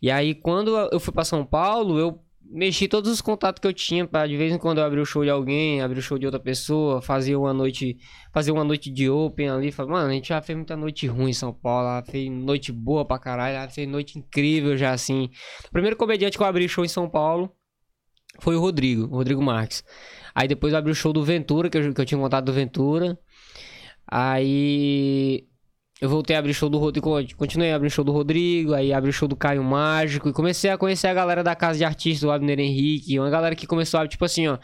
E 0.00 0.10
aí, 0.10 0.34
quando 0.34 0.76
eu 0.90 0.98
fui 0.98 1.12
pra 1.12 1.24
São 1.24 1.44
Paulo, 1.44 1.98
eu 1.98 2.18
mexi 2.46 2.86
todos 2.88 3.10
os 3.10 3.20
contatos 3.20 3.60
que 3.60 3.66
eu 3.66 3.72
tinha 3.72 4.06
pra 4.06 4.26
de 4.26 4.36
vez 4.36 4.52
em 4.52 4.58
quando 4.58 4.78
eu 4.78 4.84
abrir 4.84 5.00
o 5.00 5.04
show 5.06 5.24
de 5.24 5.30
alguém, 5.30 5.80
abrir 5.80 5.98
o 5.98 6.02
show 6.02 6.18
de 6.18 6.26
outra 6.26 6.38
pessoa, 6.40 7.00
fazia 7.02 7.38
uma 7.38 7.52
noite, 7.54 7.96
fazer 8.32 8.52
uma 8.52 8.64
noite 8.64 8.90
de 8.90 9.08
open 9.08 9.48
ali, 9.48 9.72
falei, 9.72 9.92
mano, 9.92 10.08
a 10.10 10.12
gente 10.12 10.28
já 10.28 10.40
fez 10.42 10.56
muita 10.56 10.76
noite 10.76 11.06
ruim 11.06 11.30
em 11.30 11.34
São 11.34 11.52
Paulo, 11.52 12.04
fez 12.06 12.30
noite 12.30 12.70
boa 12.70 13.04
pra 13.04 13.18
caralho, 13.18 13.70
fez 13.70 13.88
noite 13.88 14.18
incrível 14.18 14.76
já 14.76 14.92
assim. 14.92 15.30
O 15.68 15.72
primeiro 15.72 15.96
comediante 15.96 16.36
que 16.36 16.42
eu 16.42 16.46
abri 16.46 16.68
show 16.68 16.84
em 16.84 16.88
São 16.88 17.08
Paulo 17.08 17.50
foi 18.38 18.56
o 18.56 18.60
Rodrigo, 18.60 19.04
o 19.04 19.16
Rodrigo 19.16 19.42
Marques. 19.42 19.84
Aí 20.34 20.48
depois 20.48 20.72
eu 20.72 20.78
abri 20.78 20.90
o 20.90 20.94
show 20.94 21.12
do 21.12 21.24
Ventura, 21.24 21.70
que 21.70 21.78
eu, 21.78 21.94
que 21.94 22.00
eu 22.00 22.06
tinha 22.06 22.20
contado 22.20 22.46
do 22.46 22.52
Ventura. 22.52 23.18
Aí 24.06 25.46
eu 26.00 26.08
voltei 26.08 26.34
a 26.36 26.38
abrir 26.38 26.52
show 26.52 26.68
do 26.68 26.78
Rodrigo, 26.78 27.10
continuei 27.36 27.72
abrindo 27.72 27.90
show 27.90 28.04
do 28.04 28.12
Rodrigo, 28.12 28.74
aí 28.74 28.92
abri 28.92 29.10
o 29.10 29.12
show 29.12 29.28
do 29.28 29.36
Caio 29.36 29.62
Mágico 29.62 30.28
e 30.28 30.32
comecei 30.32 30.70
a 30.70 30.76
conhecer 30.76 31.06
a 31.06 31.14
galera 31.14 31.42
da 31.42 31.54
casa 31.54 31.78
de 31.78 31.84
artistas, 31.84 32.28
o 32.28 32.32
Abner 32.32 32.58
Henrique, 32.58 33.18
uma 33.18 33.30
galera 33.30 33.54
que 33.54 33.66
começou 33.66 34.00
a, 34.00 34.08
tipo 34.08 34.24
assim, 34.24 34.48
ó, 34.48 34.58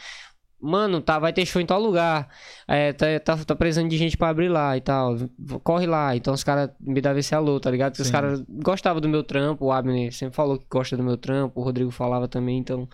mano, 0.60 1.01
tá, 1.01 1.18
vai 1.18 1.32
ter 1.32 1.47
show 1.47 1.62
em 1.62 1.66
tal 1.66 1.80
lugar, 1.80 2.28
é, 2.68 2.92
tá, 2.92 3.06
tá, 3.20 3.36
tá 3.36 3.56
precisando 3.56 3.88
de 3.88 3.97
gente 3.97 4.16
pra 4.16 4.28
abrir 4.28 4.48
lá 4.48 4.76
e 4.76 4.80
tal, 4.80 5.16
corre 5.62 5.86
lá. 5.86 6.14
Então 6.14 6.34
os 6.34 6.44
caras 6.44 6.70
me 6.80 7.01
davam 7.01 7.20
esse 7.20 7.34
alô, 7.34 7.59
tá 7.59 7.70
ligado? 7.70 7.92
Porque 7.92 8.02
os 8.02 8.10
caras 8.10 8.44
gostavam 8.47 9.01
do 9.01 9.09
meu 9.09 9.22
trampo, 9.22 9.66
o 9.66 9.72
Abner 9.72 10.12
sempre 10.12 10.34
falou 10.34 10.59
que 10.59 10.66
gosta 10.68 10.97
do 10.97 11.02
meu 11.02 11.16
trampo, 11.16 11.60
o 11.60 11.64
Rodrigo 11.64 11.90
falava 11.90 12.28
também, 12.28 12.59
então... 12.59 12.88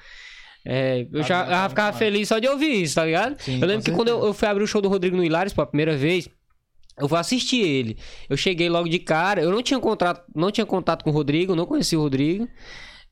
É, 0.67 1.07
eu 1.13 1.23
já, 1.23 1.45
tá 1.45 1.51
já 1.51 1.69
ficava 1.69 1.97
feliz 1.97 2.29
só 2.29 2.39
de 2.41 2.49
ouvir 2.49 2.83
isso, 2.83 2.97
tá 2.97 3.05
ligado? 3.05 3.41
Sim, 3.41 3.61
eu 3.61 3.67
lembro 3.67 3.85
que 3.85 3.93
quando 3.93 4.09
eu, 4.09 4.25
eu 4.27 4.35
fui 4.35 4.49
abrir 4.49 4.65
o 4.65 4.67
show 4.67 4.83
do 4.83 4.89
Rodrigo 4.89 5.17
no 5.17 5.25
Hilários 5.25 5.55
pela 5.55 5.67
primeira 5.67 5.97
vez, 5.97 6.29
eu 6.99 7.09
fui 7.09 7.19
assistir 7.19 7.63
ele. 7.63 7.97
Eu 8.29 8.37
cheguei 8.37 8.69
logo 8.69 8.89
de 8.89 8.99
cara, 8.99 9.41
eu 9.41 9.51
não 9.51 9.63
tinha 9.63 9.79
contato, 9.79 10.25
não 10.35 10.51
tinha 10.51 10.67
contato 10.67 11.05
com 11.05 11.11
o 11.11 11.13
Rodrigo, 11.13 11.55
não 11.55 11.67
conhecia 11.67 11.99
o 11.99 12.03
Rodrigo. 12.03 12.49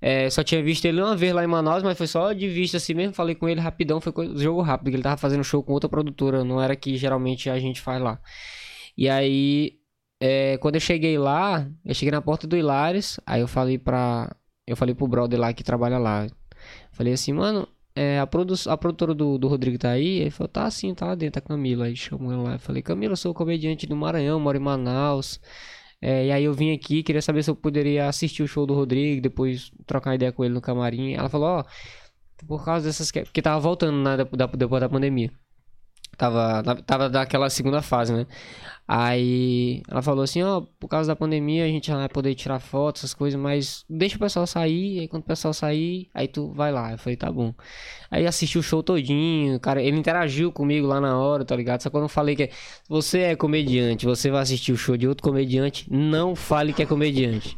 É, 0.00 0.28
só 0.28 0.42
tinha 0.42 0.62
visto 0.62 0.84
ele 0.84 1.00
uma 1.00 1.16
vez 1.16 1.32
lá 1.32 1.42
em 1.44 1.46
Manaus, 1.46 1.82
mas 1.82 1.96
foi 1.96 2.06
só 2.06 2.32
de 2.32 2.48
vista 2.48 2.76
assim 2.76 2.92
mesmo. 2.92 3.14
Falei 3.14 3.34
com 3.34 3.48
ele 3.48 3.60
rapidão, 3.60 4.00
foi 4.00 4.12
jogo 4.36 4.60
rápido, 4.60 4.90
que 4.90 4.96
ele 4.96 5.02
tava 5.02 5.16
fazendo 5.16 5.44
show 5.44 5.62
com 5.62 5.72
outra 5.72 5.88
produtora, 5.88 6.44
não 6.44 6.60
era 6.60 6.74
que 6.74 6.96
geralmente 6.96 7.48
a 7.48 7.58
gente 7.58 7.80
faz 7.80 8.02
lá. 8.02 8.20
E 8.96 9.08
aí, 9.08 9.78
é, 10.20 10.58
quando 10.58 10.74
eu 10.74 10.80
cheguei 10.80 11.18
lá, 11.18 11.66
eu 11.84 11.94
cheguei 11.94 12.12
na 12.12 12.20
porta 12.20 12.46
do 12.46 12.56
Hilários, 12.56 13.18
aí 13.26 13.40
eu 13.40 13.48
falei 13.48 13.78
pra. 13.78 14.34
Eu 14.66 14.76
falei 14.76 14.94
pro 14.94 15.06
brother 15.06 15.38
lá 15.38 15.52
que 15.52 15.62
trabalha 15.62 15.98
lá. 15.98 16.26
Falei 16.94 17.12
assim, 17.12 17.32
mano, 17.32 17.68
é, 17.94 18.18
a, 18.20 18.26
produ 18.26 18.54
a 18.68 18.76
produtora 18.76 19.14
do, 19.14 19.36
do 19.38 19.48
Rodrigo 19.48 19.78
tá 19.78 19.90
aí? 19.90 20.20
Ele 20.20 20.30
falou, 20.30 20.48
tá 20.48 20.70
sim, 20.70 20.94
tá 20.94 21.06
lá 21.06 21.14
dentro, 21.14 21.38
a 21.38 21.42
Camila. 21.42 21.86
Aí 21.86 21.96
chamou 21.96 22.32
ela 22.32 22.42
lá. 22.42 22.52
Eu 22.54 22.58
falei, 22.58 22.82
Camila, 22.82 23.12
eu 23.12 23.16
sou 23.16 23.34
comediante 23.34 23.86
do 23.86 23.96
Maranhão, 23.96 24.40
moro 24.40 24.56
em 24.56 24.60
Manaus. 24.60 25.40
É, 26.00 26.26
e 26.26 26.32
aí 26.32 26.44
eu 26.44 26.52
vim 26.54 26.72
aqui, 26.74 27.02
queria 27.02 27.22
saber 27.22 27.42
se 27.42 27.50
eu 27.50 27.56
poderia 27.56 28.08
assistir 28.08 28.42
o 28.42 28.48
show 28.48 28.66
do 28.66 28.74
Rodrigo, 28.74 29.22
depois 29.22 29.70
trocar 29.86 30.14
ideia 30.14 30.32
com 30.32 30.44
ele 30.44 30.54
no 30.54 30.60
camarim. 30.60 31.14
Ela 31.14 31.28
falou, 31.30 31.48
ó, 31.48 31.64
por 32.46 32.64
causa 32.64 32.86
dessas... 32.86 33.10
que- 33.10 33.22
Porque 33.24 33.42
tava 33.42 33.60
voltando, 33.60 33.96
né, 34.02 34.16
da- 34.16 34.24
da- 34.24 34.46
depois 34.46 34.80
da 34.80 34.88
pandemia. 34.88 35.30
Tava, 36.16 36.62
tava 36.82 37.08
daquela 37.10 37.50
segunda 37.50 37.82
fase, 37.82 38.12
né? 38.12 38.26
Aí 38.86 39.82
ela 39.90 40.02
falou 40.02 40.22
assim, 40.22 40.42
ó, 40.42 40.60
por 40.78 40.88
causa 40.88 41.08
da 41.08 41.16
pandemia 41.16 41.64
a 41.64 41.68
gente 41.68 41.90
não 41.90 41.98
vai 41.98 42.08
poder 42.08 42.34
tirar 42.34 42.60
fotos, 42.60 43.00
essas 43.00 43.14
coisas, 43.14 43.40
mas 43.40 43.84
deixa 43.88 44.16
o 44.16 44.18
pessoal 44.18 44.46
sair, 44.46 45.00
aí 45.00 45.08
quando 45.08 45.22
o 45.22 45.26
pessoal 45.26 45.54
sair, 45.54 46.08
aí 46.12 46.28
tu 46.28 46.52
vai 46.52 46.70
lá. 46.70 46.92
Eu 46.92 46.98
falei, 46.98 47.16
tá 47.16 47.32
bom. 47.32 47.54
Aí 48.10 48.26
assisti 48.26 48.58
o 48.58 48.62
show 48.62 48.82
todinho, 48.82 49.58
cara, 49.58 49.82
ele 49.82 49.96
interagiu 49.96 50.52
comigo 50.52 50.86
lá 50.86 51.00
na 51.00 51.18
hora, 51.18 51.44
tá 51.44 51.56
ligado? 51.56 51.80
Só 51.82 51.88
quando 51.90 52.04
eu 52.04 52.08
falei 52.10 52.36
que 52.36 52.50
você 52.88 53.20
é 53.20 53.36
comediante, 53.36 54.04
você 54.04 54.30
vai 54.30 54.42
assistir 54.42 54.72
o 54.72 54.76
show 54.76 54.96
de 54.96 55.08
outro 55.08 55.22
comediante, 55.24 55.90
não 55.90 56.36
fale 56.36 56.72
que 56.74 56.82
é 56.82 56.86
comediante. 56.86 57.56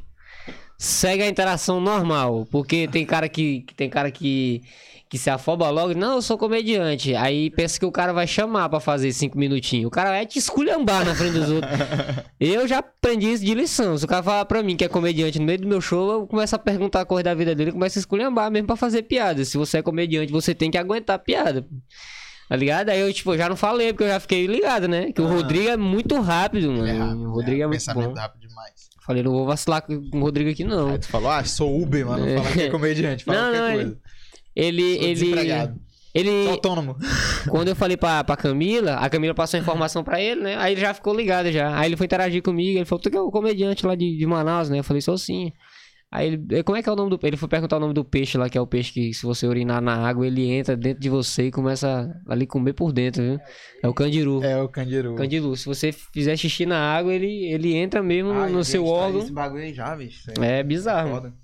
Segue 0.78 1.22
a 1.22 1.28
interação 1.28 1.80
normal, 1.80 2.46
porque 2.50 2.86
tem 2.86 3.04
cara 3.04 3.28
que- 3.28 3.64
tem 3.76 3.88
cara 3.88 4.10
que 4.10 4.62
que 5.08 5.16
se 5.18 5.30
afoba 5.30 5.70
logo, 5.70 5.94
não, 5.94 6.16
eu 6.16 6.22
sou 6.22 6.36
comediante. 6.36 7.14
Aí 7.14 7.48
pensa 7.50 7.78
que 7.78 7.86
o 7.86 7.92
cara 7.92 8.12
vai 8.12 8.26
chamar 8.26 8.68
pra 8.68 8.80
fazer 8.80 9.12
cinco 9.12 9.38
minutinhos. 9.38 9.86
O 9.86 9.90
cara 9.90 10.10
vai 10.10 10.26
te 10.26 10.38
esculhambar 10.38 11.04
na 11.04 11.14
frente 11.14 11.34
dos 11.34 11.48
outros. 11.50 11.72
Eu 12.40 12.66
já 12.66 12.78
aprendi 12.78 13.32
isso 13.32 13.44
de 13.44 13.54
lição. 13.54 13.96
Se 13.96 14.04
o 14.04 14.08
cara 14.08 14.22
falar 14.22 14.44
pra 14.44 14.62
mim 14.62 14.76
que 14.76 14.84
é 14.84 14.88
comediante 14.88 15.38
no 15.38 15.44
meio 15.46 15.60
do 15.60 15.66
meu 15.68 15.80
show, 15.80 16.10
eu 16.12 16.26
começo 16.26 16.54
a 16.54 16.58
perguntar 16.58 17.00
a 17.02 17.04
coisa 17.06 17.22
da 17.24 17.34
vida 17.34 17.54
dele, 17.54 17.72
começo 17.72 17.98
a 17.98 18.00
esculhambar 18.00 18.50
mesmo 18.50 18.66
pra 18.66 18.76
fazer 18.76 19.02
piada. 19.02 19.44
Se 19.44 19.56
você 19.56 19.78
é 19.78 19.82
comediante, 19.82 20.30
você 20.32 20.54
tem 20.54 20.70
que 20.70 20.76
aguentar 20.76 21.16
a 21.16 21.18
piada. 21.18 21.64
Tá 22.48 22.54
ligado? 22.56 22.90
Aí 22.90 23.00
eu, 23.00 23.12
tipo, 23.12 23.36
já 23.36 23.48
não 23.48 23.56
falei, 23.56 23.92
porque 23.92 24.04
eu 24.04 24.08
já 24.08 24.20
fiquei 24.20 24.46
ligado, 24.46 24.86
né? 24.86 25.12
Que 25.12 25.20
o 25.22 25.26
Ah. 25.26 25.30
Rodrigo 25.32 25.68
é 25.68 25.76
muito 25.76 26.20
rápido, 26.20 26.70
mano. 26.72 26.86
É 26.86 26.92
rápido, 26.92 27.22
o 27.22 27.30
Rodrigo 27.32 27.62
é, 27.62 27.66
muito 27.66 27.78
pensamento 27.80 28.08
bom. 28.14 28.20
rápido 28.20 28.40
demais. 28.48 28.72
Falei, 29.06 29.22
não 29.22 29.30
vou 29.32 29.46
vacilar 29.46 29.82
com 29.82 29.94
o 30.12 30.20
Rodrigo 30.20 30.50
aqui, 30.50 30.62
não. 30.64 30.88
Aí 30.90 30.98
tu 30.98 31.06
falou, 31.08 31.30
ah, 31.30 31.42
sou 31.44 31.80
Uber, 31.80 32.06
mano. 32.06 32.26
Não 32.26 32.42
fala 32.42 32.52
que 32.54 32.62
é 32.62 32.68
comediante, 32.70 33.24
fala 33.24 33.38
Não, 33.38 33.44
qualquer 33.52 33.68
não, 33.68 33.74
coisa. 33.76 33.98
Ele, 34.56 34.82
Sou 34.82 35.04
ele, 35.04 35.24
ele, 36.14 36.48
autônomo. 36.48 36.96
Quando 37.50 37.68
eu 37.68 37.76
falei 37.76 37.96
pra, 37.96 38.24
pra 38.24 38.36
Camila, 38.36 38.94
a 38.94 39.10
Camila 39.10 39.34
passou 39.34 39.58
a 39.58 39.60
informação 39.60 40.02
pra 40.02 40.18
ele, 40.20 40.40
né? 40.40 40.56
Aí 40.56 40.72
ele 40.72 40.80
já 40.80 40.94
ficou 40.94 41.14
ligado 41.14 41.52
já. 41.52 41.78
Aí 41.78 41.86
ele 41.88 41.96
foi 41.96 42.06
interagir 42.06 42.42
comigo, 42.42 42.78
ele 42.78 42.86
falou, 42.86 43.02
tu 43.02 43.10
que 43.10 43.16
é 43.16 43.20
o 43.20 43.30
comediante 43.30 43.84
lá 43.86 43.94
de, 43.94 44.16
de 44.16 44.26
Manaus, 44.26 44.70
né? 44.70 44.78
Eu 44.78 44.84
falei, 44.84 45.02
sou 45.02 45.18
sim. 45.18 45.52
Aí 46.10 46.28
ele, 46.28 46.46
"E 46.52 46.62
como 46.62 46.78
é 46.78 46.82
que 46.82 46.88
é 46.88 46.92
o 46.92 46.96
nome 46.96 47.10
do 47.10 47.18
Ele 47.22 47.36
foi 47.36 47.48
perguntar 47.48 47.76
o 47.76 47.80
nome 47.80 47.92
do 47.92 48.04
peixe 48.04 48.38
lá, 48.38 48.48
que 48.48 48.56
é 48.56 48.60
o 48.60 48.66
peixe 48.66 48.92
que 48.92 49.12
se 49.12 49.26
você 49.26 49.44
urinar 49.46 49.82
na 49.82 49.94
água, 50.08 50.24
ele 50.26 50.48
entra 50.48 50.76
dentro 50.76 51.00
de 51.00 51.10
você 51.10 51.48
e 51.48 51.50
começa 51.50 52.08
a 52.26 52.32
ali 52.32 52.46
comer 52.46 52.72
por 52.74 52.92
dentro, 52.92 53.22
viu? 53.22 53.38
É 53.82 53.88
o 53.88 53.92
candiru. 53.92 54.42
É 54.42 54.62
o 54.62 54.68
Candiru. 54.68 55.16
Candiru. 55.16 55.56
Se 55.56 55.66
você 55.66 55.90
fizer 55.92 56.36
xixi 56.36 56.64
na 56.64 56.78
água, 56.78 57.12
ele, 57.12 57.46
ele 57.52 57.74
entra 57.74 58.02
mesmo 58.04 58.32
no- 58.32 58.40
Ai, 58.40 58.50
no 58.52 58.58
gente, 58.62 58.66
seu 58.70 58.84
tá 58.84 58.88
órgão. 58.90 59.20
Esse 59.20 59.32
bagulho 59.32 59.64
aí 59.64 59.74
já, 59.74 59.94
bicho. 59.96 60.30
É 60.40 60.62
bizarro. 60.62 61.10
mano. 61.10 61.34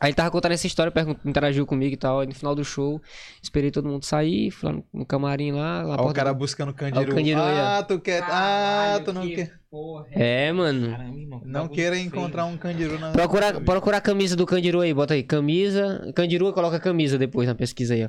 Aí 0.00 0.08
ele 0.08 0.14
tava 0.14 0.30
contando 0.30 0.52
essa 0.52 0.66
história, 0.66 0.90
interagiu 1.26 1.66
comigo 1.66 1.92
e 1.92 1.96
tal. 1.96 2.20
Aí 2.20 2.26
no 2.26 2.34
final 2.34 2.54
do 2.54 2.64
show, 2.64 3.02
esperei 3.42 3.70
todo 3.70 3.86
mundo 3.86 4.02
sair, 4.04 4.50
fui 4.50 4.70
lá 4.70 4.76
no, 4.76 4.84
no 4.94 5.04
camarim 5.04 5.52
lá. 5.52 5.82
lá 5.82 5.96
Ó, 6.00 6.08
o 6.08 6.14
cara 6.14 6.32
buscando 6.32 6.72
Candiru. 6.72 7.14
Candiru 7.14 7.40
aí, 7.42 7.58
ó. 7.58 7.78
ah, 7.78 7.82
tu 7.82 8.00
quer. 8.00 8.22
Ah, 8.24 8.98
tu 9.04 9.12
não 9.12 9.28
quer. 9.28 9.52
Porra. 9.70 10.06
É, 10.12 10.50
mano. 10.52 10.90
Caramba, 10.90 11.18
irmão. 11.18 11.40
que 11.40 11.46
Não 11.46 11.52
bagulho 11.60 11.74
queira 11.74 11.96
feio. 11.96 12.06
encontrar 12.06 12.46
um 12.46 12.56
Candiru 12.56 12.98
na. 12.98 13.10
Procura, 13.12 13.60
procura 13.60 13.96
a 13.98 14.00
camisa 14.00 14.34
do 14.34 14.46
Candiru 14.46 14.80
aí, 14.80 14.94
bota 14.94 15.12
aí. 15.12 15.22
Camisa. 15.22 16.10
Candiru, 16.16 16.50
coloca 16.54 16.80
camisa 16.80 17.18
depois 17.18 17.46
na 17.46 17.54
pesquisa 17.54 17.92
aí, 17.92 18.04
ó. 18.06 18.08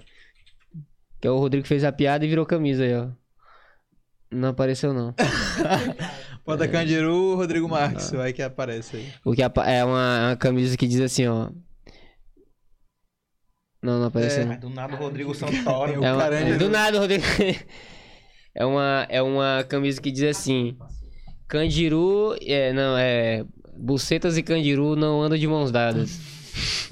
Que 1.19 1.27
é 1.27 1.31
o 1.31 1.37
Rodrigo 1.37 1.63
que 1.63 1.69
fez 1.69 1.83
a 1.83 1.91
piada 1.91 2.23
e 2.25 2.29
virou 2.29 2.45
camisa 2.45 2.83
aí, 2.83 2.95
ó. 2.95 3.09
Não 4.31 4.47
apareceu, 4.47 4.93
não. 4.93 5.13
Bota 6.45 6.67
Candiru, 6.67 7.35
Rodrigo 7.35 7.67
Ah. 7.67 7.69
Marques. 7.69 8.11
Vai 8.11 8.31
que 8.31 8.41
aparece 8.41 8.95
aí. 8.95 9.07
O 9.25 9.33
que 9.33 9.43
é 9.43 9.83
uma, 9.83 10.29
uma 10.29 10.35
camisa 10.37 10.77
que 10.77 10.87
diz 10.87 11.01
assim, 11.01 11.27
ó. 11.27 11.49
Não, 13.81 13.99
não 13.99 14.07
apareceu. 14.07 14.43
É. 14.51 14.57
do 14.57 14.69
nada 14.69 14.93
o 14.95 14.97
Rodrigo 14.97 15.33
Santoro. 15.33 15.99
o 16.01 16.05
É 16.05 16.11
uma- 16.11 16.21
Carandiru. 16.21 16.59
do 16.59 16.69
nada, 16.69 16.99
Rodrigo. 16.99 17.23
é, 18.55 18.65
uma, 18.65 19.05
é 19.09 19.21
uma 19.21 19.65
camisa 19.67 20.01
que 20.01 20.11
diz 20.11 20.23
assim: 20.23 20.77
Candiru. 21.47 22.35
É, 22.41 22.71
não, 22.73 22.97
é. 22.97 23.43
Bucetas 23.75 24.37
e 24.37 24.43
Candiru 24.43 24.95
não 24.95 25.21
andam 25.23 25.37
de 25.37 25.47
mãos 25.47 25.71
dadas. 25.71 26.19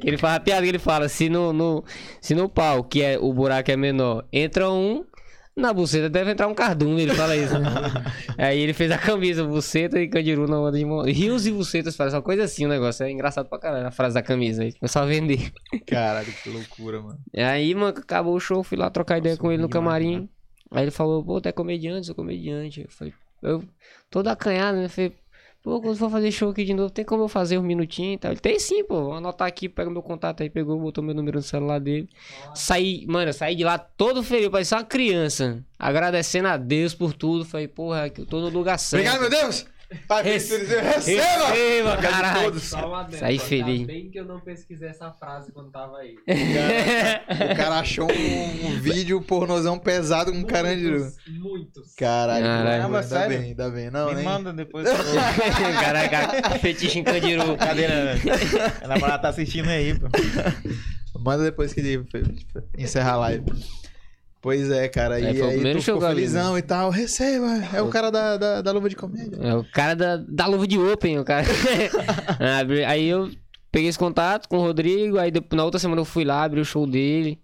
ele 0.08 0.16
faz 0.16 0.36
a 0.36 0.40
piada 0.40 0.62
que 0.62 0.68
ele 0.68 0.78
fala: 0.78 1.08
se 1.08 1.28
no, 1.28 1.52
no, 1.52 1.84
se 2.20 2.34
no 2.34 2.48
pau, 2.48 2.84
que 2.84 3.02
é 3.02 3.18
o 3.18 3.32
buraco 3.32 3.70
é 3.70 3.76
menor, 3.76 4.24
entra 4.32 4.70
um. 4.70 5.04
Na 5.56 5.72
buceta 5.72 6.08
deve 6.08 6.30
entrar 6.30 6.46
um 6.46 6.54
cardume, 6.54 7.02
ele 7.02 7.14
fala 7.14 7.36
isso. 7.36 7.58
né? 7.58 7.68
Aí 8.38 8.58
ele 8.60 8.72
fez 8.72 8.90
a 8.90 8.96
camisa, 8.98 9.44
buceta 9.44 10.00
e 10.00 10.08
candiru 10.08 10.46
não 10.46 10.64
andam 10.64 10.78
de 10.78 10.86
mão. 10.86 11.02
Rios 11.02 11.46
e 11.46 11.52
bucetas, 11.52 11.96
faz 11.96 12.14
uma 12.14 12.22
coisa 12.22 12.44
assim 12.44 12.66
o 12.66 12.68
negócio. 12.68 13.04
É 13.04 13.10
engraçado 13.10 13.48
pra 13.48 13.58
caralho 13.58 13.86
a 13.86 13.90
frase 13.90 14.14
da 14.14 14.22
camisa. 14.22 14.62
Aí 14.62 14.72
começou 14.72 15.02
a 15.02 15.04
vender. 15.06 15.52
Caralho, 15.86 16.32
que 16.32 16.48
loucura, 16.48 17.02
mano. 17.02 17.18
Aí, 17.36 17.74
mano, 17.74 17.98
acabou 17.98 18.34
o 18.34 18.40
show, 18.40 18.62
fui 18.62 18.78
lá 18.78 18.88
trocar 18.90 19.18
ideia 19.18 19.32
Nossa, 19.34 19.42
com 19.42 19.52
ele 19.52 19.60
no 19.60 19.68
camarim. 19.68 20.28
Aí 20.70 20.84
ele 20.84 20.90
falou, 20.90 21.22
pô, 21.24 21.40
tu 21.40 21.48
é 21.48 21.52
comediante, 21.52 22.06
sou 22.06 22.14
comediante. 22.14 22.82
Eu 22.82 22.88
falei, 22.90 23.12
eu 23.42 23.64
todo 24.08 24.28
acanhado, 24.28 24.78
né? 24.78 24.84
Eu 24.84 24.90
Falei, 24.90 25.12
pô, 25.62 25.80
quando 25.80 25.96
for 25.96 26.10
fazer 26.10 26.30
show 26.32 26.50
aqui 26.50 26.64
de 26.64 26.74
novo, 26.74 26.90
tem 26.90 27.04
como 27.04 27.24
eu 27.24 27.28
fazer 27.28 27.58
um 27.58 27.62
minutinho 27.62 28.14
e 28.14 28.18
tal? 28.18 28.30
Ele 28.30 28.40
tem 28.40 28.58
sim, 28.58 28.84
pô, 28.84 29.04
vou 29.04 29.12
anotar 29.14 29.46
aqui, 29.46 29.68
pega 29.68 29.90
meu 29.90 30.02
contato 30.02 30.42
aí, 30.42 30.50
pegou, 30.50 30.78
botou 30.78 31.02
meu 31.02 31.14
número 31.14 31.38
no 31.38 31.42
celular 31.42 31.78
dele. 31.78 32.08
Saí, 32.54 33.04
mano, 33.06 33.32
saí 33.32 33.54
de 33.54 33.64
lá 33.64 33.78
todo 33.78 34.22
feliz, 34.22 34.48
parecia 34.48 34.78
uma 34.78 34.84
criança. 34.84 35.64
Agradecendo 35.78 36.48
a 36.48 36.56
Deus 36.56 36.94
por 36.94 37.12
tudo. 37.12 37.44
Falei, 37.44 37.68
porra, 37.68 38.10
que 38.10 38.22
eu 38.22 38.26
tô 38.26 38.40
no 38.40 38.48
lugar 38.48 38.78
certo. 38.78 39.06
Obrigado, 39.06 39.20
meu 39.20 39.30
Deus! 39.30 39.66
Pai, 40.06 40.22
Rece- 40.22 40.56
receba! 40.58 40.82
Receba, 41.48 41.96
caralho. 41.96 42.44
todos. 42.44 42.62
Só 42.62 42.86
uma 42.88 43.00
adendo, 43.00 43.18
Saí 43.18 43.32
ainda 43.32 43.44
feliz. 43.44 43.86
bem 43.86 44.10
que 44.10 44.20
eu 44.20 44.24
não 44.24 44.38
pesquisei 44.40 44.88
essa 44.88 45.10
frase 45.12 45.50
quando 45.52 45.70
tava 45.70 45.98
aí. 45.98 46.14
O 47.52 47.56
cara 47.56 47.80
achou 47.80 48.06
um, 48.10 48.66
um 48.66 48.80
vídeo 48.80 49.20
pornozão 49.22 49.78
pesado 49.78 50.30
com 50.30 50.38
um 50.38 50.44
carandiru. 50.44 51.00
Muitos, 51.00 51.18
Muitos. 51.28 51.94
Caralho, 51.96 52.44
Caralho. 52.44 52.68
Caramba, 52.68 52.96
ainda 52.98 53.02
sério? 53.08 53.38
bem, 53.38 53.48
ainda 53.48 53.70
bem. 53.70 53.90
Não, 53.90 54.08
Me 54.08 54.14
nem... 54.14 54.24
manda 54.24 54.52
depois. 54.52 54.88
Caraca, 55.80 56.58
fetiche 56.58 56.98
em 57.00 57.04
candiru. 57.04 57.56
Cadeira. 57.56 58.14
A 58.82 58.88
namorada 58.88 59.18
tá 59.22 59.28
assistindo 59.30 59.68
aí, 59.68 59.98
pô. 59.98 60.06
Manda 61.18 61.44
depois 61.44 61.74
que 61.74 61.80
ele 61.80 62.06
encerrar 62.78 63.12
a 63.14 63.18
live. 63.18 63.44
Pois 64.42 64.70
é, 64.70 64.88
cara. 64.88 65.18
É, 65.20 65.22
e 65.22 65.26
aí 65.42 65.52
primeiro 65.52 65.78
tu 65.80 65.82
show 65.84 65.96
eu 65.96 66.00
vi, 66.00 66.06
felizão 66.06 66.56
e 66.56 66.62
tal. 66.62 66.88
Receba. 66.90 67.62
É 67.74 67.82
o 67.82 67.88
cara 67.88 68.10
da, 68.10 68.36
da, 68.36 68.62
da 68.62 68.72
luva 68.72 68.88
de 68.88 68.96
comédia. 68.96 69.36
É 69.40 69.54
o 69.54 69.64
cara 69.64 69.94
da, 69.94 70.16
da 70.16 70.46
luva 70.46 70.66
de 70.66 70.78
Open, 70.78 71.18
o 71.18 71.24
cara. 71.24 71.46
Abri- 72.58 72.84
aí 72.84 73.06
eu 73.06 73.30
peguei 73.70 73.88
esse 73.88 73.98
contato 73.98 74.48
com 74.48 74.56
o 74.58 74.60
Rodrigo, 74.62 75.18
aí 75.18 75.30
na 75.52 75.64
outra 75.64 75.78
semana 75.78 76.00
eu 76.00 76.04
fui 76.06 76.24
lá, 76.24 76.42
abri 76.42 76.60
o 76.60 76.64
show 76.64 76.86
dele. 76.86 77.38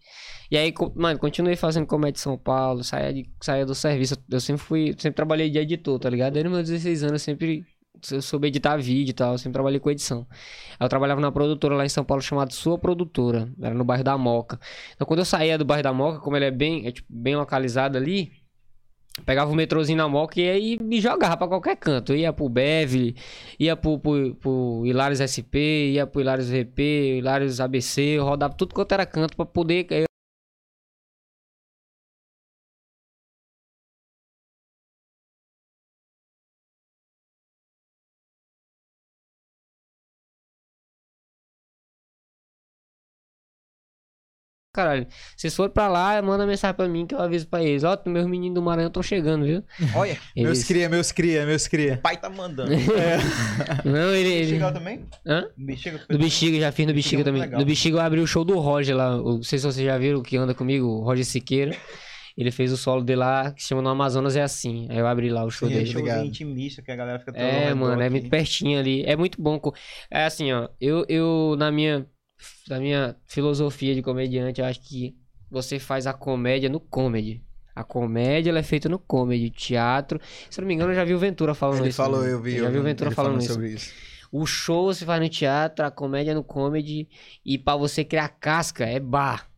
E 0.51 0.57
aí, 0.57 0.73
mano, 0.95 1.19
continuei 1.19 1.57
fazendo 1.57 1.87
comédia 1.87 2.19
em 2.19 2.23
São 2.23 2.39
Paulo, 2.39 2.83
saía, 2.85 3.13
de, 3.13 3.29
saía 3.43 3.67
do 3.67 3.75
serviço. 3.75 4.17
Eu 4.31 4.41
sempre 4.41 4.63
fui, 4.63 4.95
sempre 4.99 5.17
trabalhei 5.17 5.51
de 5.51 5.59
editor, 5.59 5.99
tá 5.99 6.09
ligado? 6.09 6.35
Desde 6.35 6.49
meus 6.49 6.69
16 6.69 7.03
anos 7.03 7.13
eu 7.15 7.19
sempre 7.19 7.65
eu 8.11 8.23
soube 8.23 8.49
editar 8.49 8.77
vídeo 8.77 9.11
e 9.11 9.15
tal, 9.15 9.33
eu 9.33 9.39
sempre 9.39 9.55
trabalhei 9.55 9.81
com 9.81 9.91
edição. 9.91 10.27
Eu 10.79 10.89
trabalhava 10.89 11.21
numa 11.21 11.33
produtora 11.33 11.75
lá 11.75 11.85
em 11.85 11.89
São 11.89 12.05
Paulo 12.05 12.23
chamada 12.23 12.51
Sua 12.51 12.79
Produtora, 12.79 13.49
era 13.61 13.75
no 13.75 13.85
bairro 13.85 14.05
da 14.05 14.17
Moca. 14.17 14.59
Então 14.95 15.07
quando 15.07 15.21
eu 15.21 15.25
saía 15.25 15.59
do 15.59 15.65
bairro 15.65 15.83
da 15.83 15.93
Moca, 15.93 16.21
como 16.21 16.37
ele 16.37 16.47
é 16.47 16.51
bem, 16.51 16.87
é, 16.87 16.93
tipo, 16.93 17.09
bem 17.11 17.37
localizado 17.37 17.97
ali, 17.97 18.33
Pegava 19.25 19.51
o 19.51 19.55
metrozinho 19.55 19.97
na 19.97 20.07
moca 20.07 20.39
e 20.39 20.49
aí 20.49 20.79
me 20.79 21.01
jogava 21.01 21.39
pra 21.39 21.49
qualquer 21.49 21.77
canto. 21.77 22.13
Eu 22.13 22.19
ia 22.19 22.33
pro 22.35 22.51
Beverly, 22.51 23.17
ia 23.59 23.75
pro, 23.75 23.99
pro, 23.99 24.35
pro 24.35 24.83
Hilários 24.85 25.21
SP, 25.25 25.93
ia 25.95 26.07
pro 26.07 26.21
Hilários 26.21 26.51
VP, 26.51 27.19
Hilários 27.19 27.59
ABC, 27.59 28.03
eu 28.03 28.25
rodava 28.25 28.55
tudo 28.55 28.75
quanto 28.75 28.93
era 28.93 29.07
canto 29.07 29.35
pra 29.35 29.47
poder. 29.47 30.06
Caralho, 44.77 45.07
vocês 45.37 45.57
forem 45.57 45.73
pra 45.73 45.89
lá, 45.89 46.21
manda 46.21 46.47
mensagem 46.47 46.77
pra 46.77 46.87
mim 46.87 47.07
que 47.07 47.15
eu 47.15 47.19
aviso 47.21 47.49
pra 47.49 47.65
eles. 47.65 47.83
Ó, 47.83 47.99
meus 48.07 48.27
meninos 48.27 48.55
do 48.55 48.63
Maranhão 48.63 48.89
estão 48.89 49.03
chegando, 49.03 49.45
viu? 49.47 49.65
Olha, 49.95 50.19
Meus 50.37 50.59
Eles... 50.59 50.65
cria, 50.65 50.89
meus 50.89 51.11
cria, 51.11 51.47
meus 51.47 51.67
cria. 51.67 51.95
o 51.95 51.99
pai 51.99 52.17
tá 52.19 52.29
mandando. 52.29 52.71
Não, 53.85 54.13
ele. 54.15 54.29
ele... 54.29 54.45
Bexiga 54.53 54.73
também? 54.73 55.07
Hã? 55.27 55.49
Bexiga 55.57 56.01
No 56.11 56.19
Bexiga, 56.19 56.61
já 56.61 56.73
fiz 56.73 56.87
no 56.87 56.93
Bexiga 56.93 57.17
Bexiga 57.17 57.23
é 57.23 57.25
também. 57.25 57.41
legal. 57.43 57.61
No 57.61 57.67
Bexiga 57.67 57.97
eu 57.97 58.01
abri 58.03 58.21
o 58.21 58.27
show 58.27 58.45
do 58.45 58.59
Roger 58.59 58.95
lá. 58.97 59.17
o- 59.21 59.37
Não 59.37 59.43
sei 59.43 59.59
se 59.59 59.65
vocês 59.65 59.85
já 59.87 59.97
viram, 59.99 60.23
que 60.23 60.37
anda 60.37 60.55
comigo, 60.55 60.87
o 60.87 61.03
Roger 61.03 61.25
Siqueira. 61.25 61.75
Ele 62.37 62.51
fez 62.51 62.71
o 62.71 62.77
solo 62.77 63.03
dele 63.03 63.21
lá, 63.21 63.51
que 63.51 63.63
se 63.63 63.69
chama 63.71 63.81
No 63.81 63.89
Amazonas 63.89 64.37
é 64.37 64.43
assim. 64.43 64.87
Aí 64.91 64.99
eu 64.99 65.07
abri 65.07 65.31
lá 65.31 65.43
o 65.43 65.51
show 65.51 65.69
Sim, 65.69 65.75
dele. 65.75 65.87
ligado. 65.87 66.05
showzinho 66.07 66.27
intimista 66.27 66.83
que 66.83 66.91
a 66.91 66.97
galera 66.97 67.19
fica 67.19 67.33
toda 67.33 67.43
É, 67.43 67.73
mano, 67.73 67.99
é 68.03 68.05
aqui. 68.05 68.11
muito 68.13 68.29
pertinho 68.29 68.79
ali. 68.79 69.03
É 69.07 69.17
muito 69.17 69.41
bom. 69.41 69.59
co- 69.59 69.73
É 70.11 70.25
assim, 70.27 70.53
ó. 70.53 70.69
Eu, 70.79 71.07
eu 71.09 71.55
na 71.59 71.73
minha, 71.73 72.05
na 72.69 72.79
minha 72.79 73.17
filosofia 73.27 73.95
de 73.95 74.03
comediante, 74.03 74.61
eu 74.61 74.67
acho 74.67 74.81
que 74.81 75.17
você 75.51 75.79
faz 75.79 76.07
a 76.07 76.13
comédia 76.13 76.69
no 76.69 76.81
comedy. 76.81 77.43
A 77.75 77.85
comédia 77.85 78.51
ela 78.51 78.59
é 78.59 78.63
feita 78.63 78.89
no 78.89 78.99
comedy, 78.99 79.51
teatro. 79.51 80.19
Se 80.51 80.59
eu 80.59 80.63
não 80.63 80.69
me 80.69 80.75
engano, 80.75 80.93
eu 80.93 80.97
já 80.97 81.05
vi 81.05 81.15
o 81.15 81.19
Ventura 81.19 81.55
falando 81.55 81.81
Ele 81.81 81.89
isso. 81.91 81.97
falou, 81.99 82.23
né? 82.23 82.33
eu 82.33 82.41
vi. 82.41 82.59
já 82.59 82.69
vi 82.71 82.79
o 82.79 82.83
Ventura 82.83 83.09
ele 83.09 83.15
falando 83.15 83.39
isso. 83.41 83.53
sobre 83.53 83.69
isso. 83.69 83.93
O 84.33 84.45
show 84.47 84.87
você 84.87 85.05
faz 85.05 85.21
no 85.21 85.29
teatro, 85.29 85.85
a 85.85 85.91
comédia 85.91 86.35
no 86.35 86.43
comedy. 86.43 87.07
E 87.45 87.59
pra 87.59 87.77
você 87.77 88.03
criar 88.05 88.29
casca, 88.29 88.85
é 88.85 88.99
bar. 88.99 89.49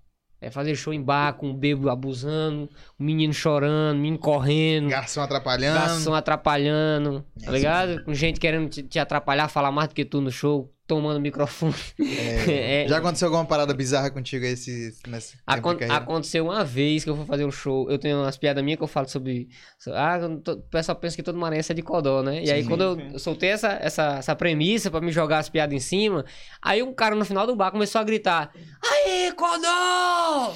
É 0.41 0.51
fazer 0.51 0.75
show 0.77 0.93
em 0.93 1.03
bar, 1.03 1.33
com 1.35 1.51
o 1.51 1.55
bebo 1.55 1.89
abusando, 1.89 2.69
o 2.99 3.03
menino 3.03 3.33
chorando, 3.33 3.97
o 3.99 4.01
menino 4.01 4.19
correndo, 4.19 4.89
Garçom 4.89 5.21
atrapalhando. 5.21 5.79
garçom 5.81 6.15
atrapalhando, 6.15 7.25
tá 7.45 7.51
ligado? 7.51 8.05
Com 8.05 8.15
gente 8.15 8.39
querendo 8.39 8.69
te, 8.69 8.85
te 8.85 8.99
atrapalhar, 9.01 9.49
falar 9.49 9.73
mais 9.73 9.89
do 9.89 9.95
que 9.97 10.05
tu 10.05 10.21
no 10.21 10.31
show, 10.31 10.73
tomando 10.89 11.21
microfone. 11.21 11.75
É, 12.01 12.83
É. 12.85 12.89
Já 12.89 12.99
aconteceu 12.99 13.27
alguma 13.29 13.45
parada 13.45 13.73
bizarra 13.75 14.11
contigo 14.11 14.45
aí 14.45 14.53
esse, 14.53 14.93
nesse 15.07 15.37
Acon- 15.47 15.77
aconteceu 15.91 16.45
uma 16.47 16.65
vez 16.65 17.05
que 17.05 17.11
eu 17.11 17.17
fui 17.17 17.27
fazer 17.27 17.45
um 17.45 17.51
show. 17.51 17.89
Eu 17.91 17.99
tenho 17.99 18.17
umas 18.19 18.37
piadas 18.37 18.65
minhas 18.65 18.79
que 18.79 18.83
eu 18.85 18.89
falo 18.89 19.07
sobre. 19.09 19.49
so- 19.79 19.93
Ah, 19.93 20.19
tô- 20.43 20.55
o 20.55 20.63
pessoal 20.63 20.97
pensa 20.97 21.15
que 21.15 21.23
todo 21.23 21.39
maranhense 21.39 21.71
é 21.71 21.75
de 21.75 21.83
Codó, 21.83 22.23
né? 22.23 22.43
E 22.43 22.51
aí, 22.51 22.63
Sim, 22.63 22.69
quando 22.69 22.81
eu, 22.83 22.99
eu 23.13 23.19
soltei 23.19 23.51
essa, 23.51 23.69
essa, 23.81 24.17
essa 24.19 24.35
premissa 24.35 24.91
pra 24.91 25.01
me 25.01 25.13
jogar 25.13 25.39
as 25.39 25.49
piadas 25.49 25.75
em 25.77 25.79
cima, 25.81 26.25
aí 26.63 26.83
um 26.83 26.93
cara 26.95 27.15
no 27.15 27.25
final 27.25 27.47
do 27.47 27.55
bar 27.55 27.71
começou 27.71 28.01
a 28.01 28.05
gritar: 28.05 28.51
Aê, 28.83 29.31
Codó! 29.33 30.55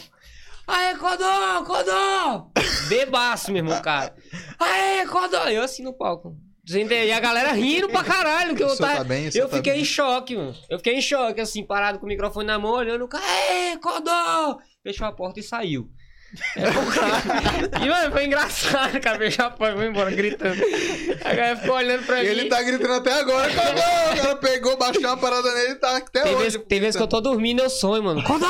Aê, 0.67 0.95
Codó, 0.97 1.65
Codó! 1.65 2.51
Bebaço, 2.89 3.53
meu 3.53 3.63
irmão, 3.65 3.81
cara. 3.83 4.15
Aê, 4.59 5.07
Codó! 5.07 5.49
Eu 5.49 5.63
assim 5.63 5.83
no 5.83 5.93
palco. 5.93 6.35
E 6.65 7.13
a 7.13 7.19
galera 7.19 7.53
rindo 7.53 7.89
pra 7.89 8.05
caralho, 8.05 8.55
que 8.55 8.63
eu 8.63 8.77
tava. 8.77 8.99
tá 8.99 9.05
bem, 9.05 9.29
Eu 9.35 9.49
tá 9.49 9.57
fiquei 9.57 9.81
em 9.81 9.85
choque, 9.85 10.37
mano. 10.37 10.55
Eu 10.71 10.79
fiquei 10.79 10.95
em 10.95 11.03
choque, 11.03 11.41
assim, 11.41 11.65
parado 11.65 11.99
com 11.99 12.07
o 12.07 12.09
microfone 12.09 12.47
na 12.47 12.57
mão, 12.59 12.75
olhando 12.75 13.05
o 13.05 13.09
cara. 13.09 13.25
Codó! 13.83 14.59
Fechou 14.81 15.07
a 15.07 15.13
porta 15.13 15.41
e 15.41 15.43
saiu. 15.43 15.91
É, 16.57 17.85
e, 17.85 17.89
mano, 17.89 18.13
foi 18.13 18.25
engraçado, 18.25 18.99
cara. 19.01 19.23
A 19.23 19.27
e 19.27 19.77
foi 19.77 19.87
embora 19.87 20.11
gritando. 20.11 20.61
A 21.25 21.35
galera 21.35 21.57
ficou 21.57 21.77
olhando 21.77 22.05
pra 22.07 22.25
Ele 22.25 22.45
mim. 22.45 22.49
tá 22.49 22.63
gritando 22.63 22.95
até 22.95 23.13
agora. 23.21 23.49
Codó! 23.51 23.71
O 24.13 24.17
cara 24.23 24.37
pegou, 24.37 24.77
baixou 24.79 25.03
uma 25.03 25.17
parada 25.17 25.53
nele 25.55 25.73
e 25.73 25.75
tá 25.75 25.97
até 25.99 26.23
Tem 26.23 26.35
hoje. 26.35 26.43
vezes, 26.45 26.61
tem 26.69 26.81
vezes 26.81 26.97
que 26.97 27.03
eu 27.03 27.07
tô 27.07 27.21
dormindo 27.21 27.61
e 27.61 27.65
eu 27.65 27.71
sonho, 27.71 28.03
mano. 28.03 28.23
Codó! 28.23 28.47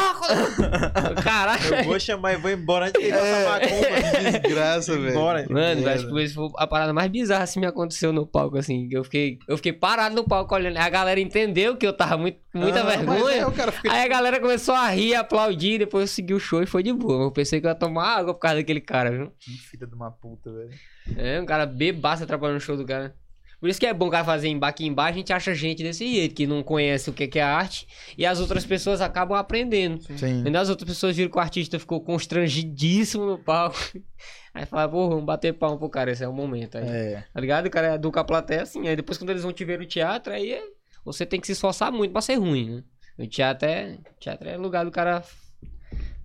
Caralho. 1.22 1.74
Eu 1.74 1.84
vou 1.84 1.98
chamar 2.00 2.34
e 2.34 2.36
vou 2.36 2.50
embora 2.50 2.86
antes 2.86 3.00
de 3.00 3.08
ele 3.08 3.16
É. 3.16 3.44
passar 3.44 3.60
macumba. 3.60 4.30
Desgraça, 4.40 4.92
velho. 4.92 5.10
Embora. 5.10 5.46
Mano, 5.50 5.88
acho 5.88 6.08
que 6.08 6.20
esse 6.22 6.34
foi 6.34 6.48
a 6.56 6.66
parada 6.66 6.92
mais 6.92 7.10
bizarra 7.10 7.44
assim 7.44 7.60
me 7.60 7.66
aconteceu 7.66 8.12
no 8.12 8.26
palco, 8.26 8.58
assim. 8.58 8.88
Eu 8.92 9.04
fiquei, 9.04 9.38
eu 9.48 9.56
fiquei 9.56 9.72
parado 9.72 10.14
no 10.14 10.24
palco 10.24 10.54
olhando. 10.54 10.76
A 10.78 10.88
galera 10.88 11.20
entendeu 11.20 11.76
que 11.76 11.86
eu 11.86 11.92
tava 11.92 12.16
muito, 12.16 12.38
com 12.52 12.58
muita 12.58 12.80
Ah, 12.80 12.84
vergonha. 12.84 13.46
é. 13.84 13.88
Aí 13.90 14.04
a 14.04 14.08
galera 14.08 14.40
começou 14.40 14.74
a 14.74 14.88
rir, 14.90 15.14
aplaudir, 15.14 15.78
depois 15.78 16.02
eu 16.02 16.08
segui 16.14 16.34
o 16.34 16.40
show 16.40 16.62
e 16.62 16.66
foi 16.66 16.82
de 16.82 16.92
boa. 16.92 17.24
Eu 17.24 17.30
pensei 17.30 17.60
que 17.60 17.66
eu 17.66 17.70
ia 17.72 17.78
tomar 17.78 18.16
água 18.18 18.34
por 18.34 18.40
causa 18.40 18.56
daquele 18.56 18.80
cara, 18.80 19.10
viu? 19.10 19.32
Que 19.38 19.50
filha 19.58 19.86
de 19.86 19.94
uma 19.94 20.10
puta, 20.10 20.50
velho. 20.52 20.70
É, 21.16 21.40
um 21.40 21.46
cara 21.46 21.66
bebaço 21.66 22.22
atrapalhando 22.24 22.58
o 22.58 22.60
show 22.60 22.76
do 22.76 22.84
cara. 22.86 23.14
Por 23.60 23.68
isso 23.68 23.78
que 23.78 23.86
é 23.86 23.94
bom 23.94 24.08
o 24.08 24.10
cara 24.10 24.24
fazer 24.24 24.48
embaque 24.48 24.84
em 24.84 24.92
bar, 24.92 25.06
a 25.06 25.12
gente 25.12 25.32
acha 25.32 25.54
gente 25.54 25.84
desse 25.84 26.04
jeito, 26.12 26.34
que 26.34 26.48
não 26.48 26.64
conhece 26.64 27.08
o 27.08 27.12
que 27.12 27.28
que 27.28 27.38
é 27.38 27.42
arte, 27.42 27.86
e 28.18 28.26
as 28.26 28.40
outras 28.40 28.66
pessoas 28.66 29.00
acabam 29.00 29.38
aprendendo. 29.38 30.02
Sim. 30.18 30.40
Entendeu? 30.40 30.60
As 30.60 30.68
outras 30.68 30.88
pessoas 30.88 31.16
viram 31.16 31.30
que 31.30 31.36
o 31.36 31.40
artista 31.40 31.78
ficou 31.78 32.00
constrangidíssimo 32.00 33.24
no 33.24 33.38
palco. 33.38 33.76
Aí 34.52 34.66
fala, 34.66 34.88
pô, 34.88 35.08
vamos 35.08 35.24
bater 35.24 35.52
palma 35.54 35.78
pro 35.78 35.88
cara, 35.88 36.10
esse 36.10 36.24
é 36.24 36.28
o 36.28 36.32
momento. 36.32 36.76
Aí, 36.76 36.84
É. 36.88 37.24
Tá 37.32 37.40
ligado? 37.40 37.66
O 37.66 37.70
cara 37.70 37.94
educa 37.94 38.20
a 38.20 38.24
plateia 38.24 38.62
assim. 38.62 38.86
Aí 38.88 38.96
depois 38.96 39.16
quando 39.16 39.30
eles 39.30 39.42
vão 39.44 39.52
te 39.52 39.64
ver 39.64 39.78
no 39.78 39.86
teatro, 39.86 40.32
aí 40.32 40.52
é- 40.52 40.64
você 41.04 41.24
tem 41.24 41.40
que 41.40 41.46
se 41.46 41.52
esforçar 41.52 41.90
muito 41.92 42.10
pra 42.12 42.20
ser 42.20 42.34
ruim, 42.34 42.68
né? 42.76 42.82
O 43.18 43.26
teatro 43.28 43.68
é, 43.68 43.96
teatro 44.18 44.48
é 44.48 44.56
lugar 44.56 44.84
do 44.84 44.90
cara 44.90 45.22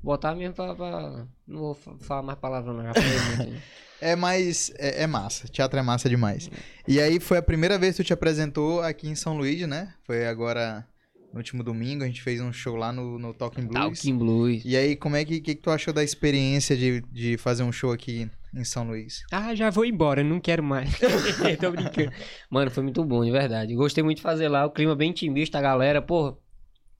botar 0.08 0.34
mesmo 0.36 0.56
pra... 0.56 0.74
pra- 0.76 1.26
Não 1.48 1.60
vou 1.60 1.74
fa- 1.76 1.96
falar 2.00 2.24
mais 2.24 2.40
palavras 2.40 2.76
não, 2.76 2.84
já 2.84 2.94
falei 2.94 3.20
muito. 3.38 3.52
né? 3.54 3.62
É 4.00 4.16
mais. 4.16 4.72
É, 4.78 5.02
é 5.04 5.08
massa. 5.08 5.48
Teatro 5.48 5.80
é 5.80 5.82
massa 5.82 6.08
demais. 6.08 6.52
E 6.88 7.00
aí 7.00 7.20
foi 7.20 7.40
a 7.40 7.42
primeira 7.42 7.80
vez 7.80 7.96
que 7.98 8.04
tu 8.04 8.06
te 8.06 8.14
apresentou 8.14 8.80
aqui 8.84 9.08
em 9.10 9.16
São 9.16 9.36
Luís, 9.36 9.68
né? 9.68 9.92
Foi 10.06 10.28
agora 10.28 10.86
no 11.34 11.40
último 11.40 11.64
domingo. 11.64 12.04
A 12.04 12.06
gente 12.06 12.22
fez 12.22 12.40
um 12.40 12.54
show 12.54 12.76
lá 12.76 12.94
no, 12.94 13.18
no 13.18 13.34
Talking 13.34 13.66
Blues. 13.66 13.98
Talking 13.98 14.16
Blues. 14.20 14.62
E 14.64 14.78
aí, 14.78 14.96
como 14.96 15.16
é 15.16 15.26
que, 15.26 15.42
que, 15.42 15.56
que 15.56 15.62
tu 15.64 15.72
achou 15.72 15.92
da 15.92 16.04
experiência 16.04 16.78
de, 16.78 17.02
de 17.12 17.38
fazer 17.40 17.64
um 17.64 17.72
show 17.72 17.92
aqui 17.92 18.30
em 18.56 18.64
São 18.64 18.84
Luís? 18.88 19.24
Ah, 19.32 19.56
já 19.56 19.72
vou 19.72 19.84
embora, 19.84 20.24
não 20.24 20.40
quero 20.40 20.62
mais. 20.64 20.92
Tô 21.60 21.72
brincando. 21.72 22.12
Mano, 22.52 22.70
foi 22.70 22.84
muito 22.84 23.04
bom, 23.04 23.26
de 23.26 23.32
verdade. 23.32 23.74
Gostei 23.74 24.04
muito 24.04 24.18
de 24.18 24.22
fazer 24.24 24.48
lá, 24.48 24.64
o 24.64 24.72
clima 24.72 24.96
bem 24.96 25.10
intimista, 25.10 25.58
a 25.58 25.62
galera, 25.62 26.04
porra. 26.04 26.38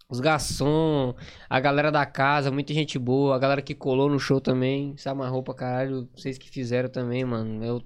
Os 0.10 0.22
garçom, 0.22 1.14
a 1.50 1.60
galera 1.60 1.92
da 1.92 2.06
casa, 2.06 2.50
muita 2.50 2.74
gente 2.74 2.98
boa, 2.98 3.36
a 3.36 3.40
galera 3.40 3.62
que 3.62 3.76
colou 3.76 4.10
no 4.10 4.18
show 4.18 4.40
também, 4.40 4.96
se 4.96 5.10
amarrou 5.10 5.44
pra 5.44 5.54
caralho, 5.54 6.08
vocês 6.16 6.38
que 6.38 6.50
fizeram 6.50 6.88
também, 6.88 7.26
mano. 7.26 7.62
Eu, 7.62 7.84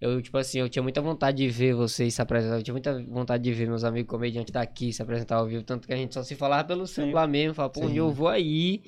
eu, 0.00 0.22
tipo 0.22 0.38
assim, 0.38 0.60
eu 0.60 0.68
tinha 0.68 0.84
muita 0.84 1.00
vontade 1.00 1.38
de 1.38 1.48
ver 1.48 1.74
vocês 1.74 2.14
se 2.14 2.22
apresentar, 2.22 2.58
eu 2.58 2.62
tinha 2.62 2.74
muita 2.74 3.02
vontade 3.02 3.42
de 3.42 3.52
ver 3.52 3.66
meus 3.66 3.82
amigos 3.82 4.08
comediantes 4.08 4.52
daqui 4.52 4.92
se 4.92 5.02
apresentar 5.02 5.36
ao 5.36 5.48
vivo, 5.48 5.64
tanto 5.64 5.88
que 5.88 5.92
a 5.92 5.96
gente 5.96 6.14
só 6.14 6.22
se 6.22 6.36
falava 6.36 6.62
pelo 6.62 6.86
celular 6.86 7.26
mesmo, 7.26 7.54
falava, 7.54 7.72
pô, 7.72 7.80
Sim. 7.80 7.86
onde 7.86 7.96
eu 7.96 8.12
vou 8.12 8.28
aí? 8.28 8.84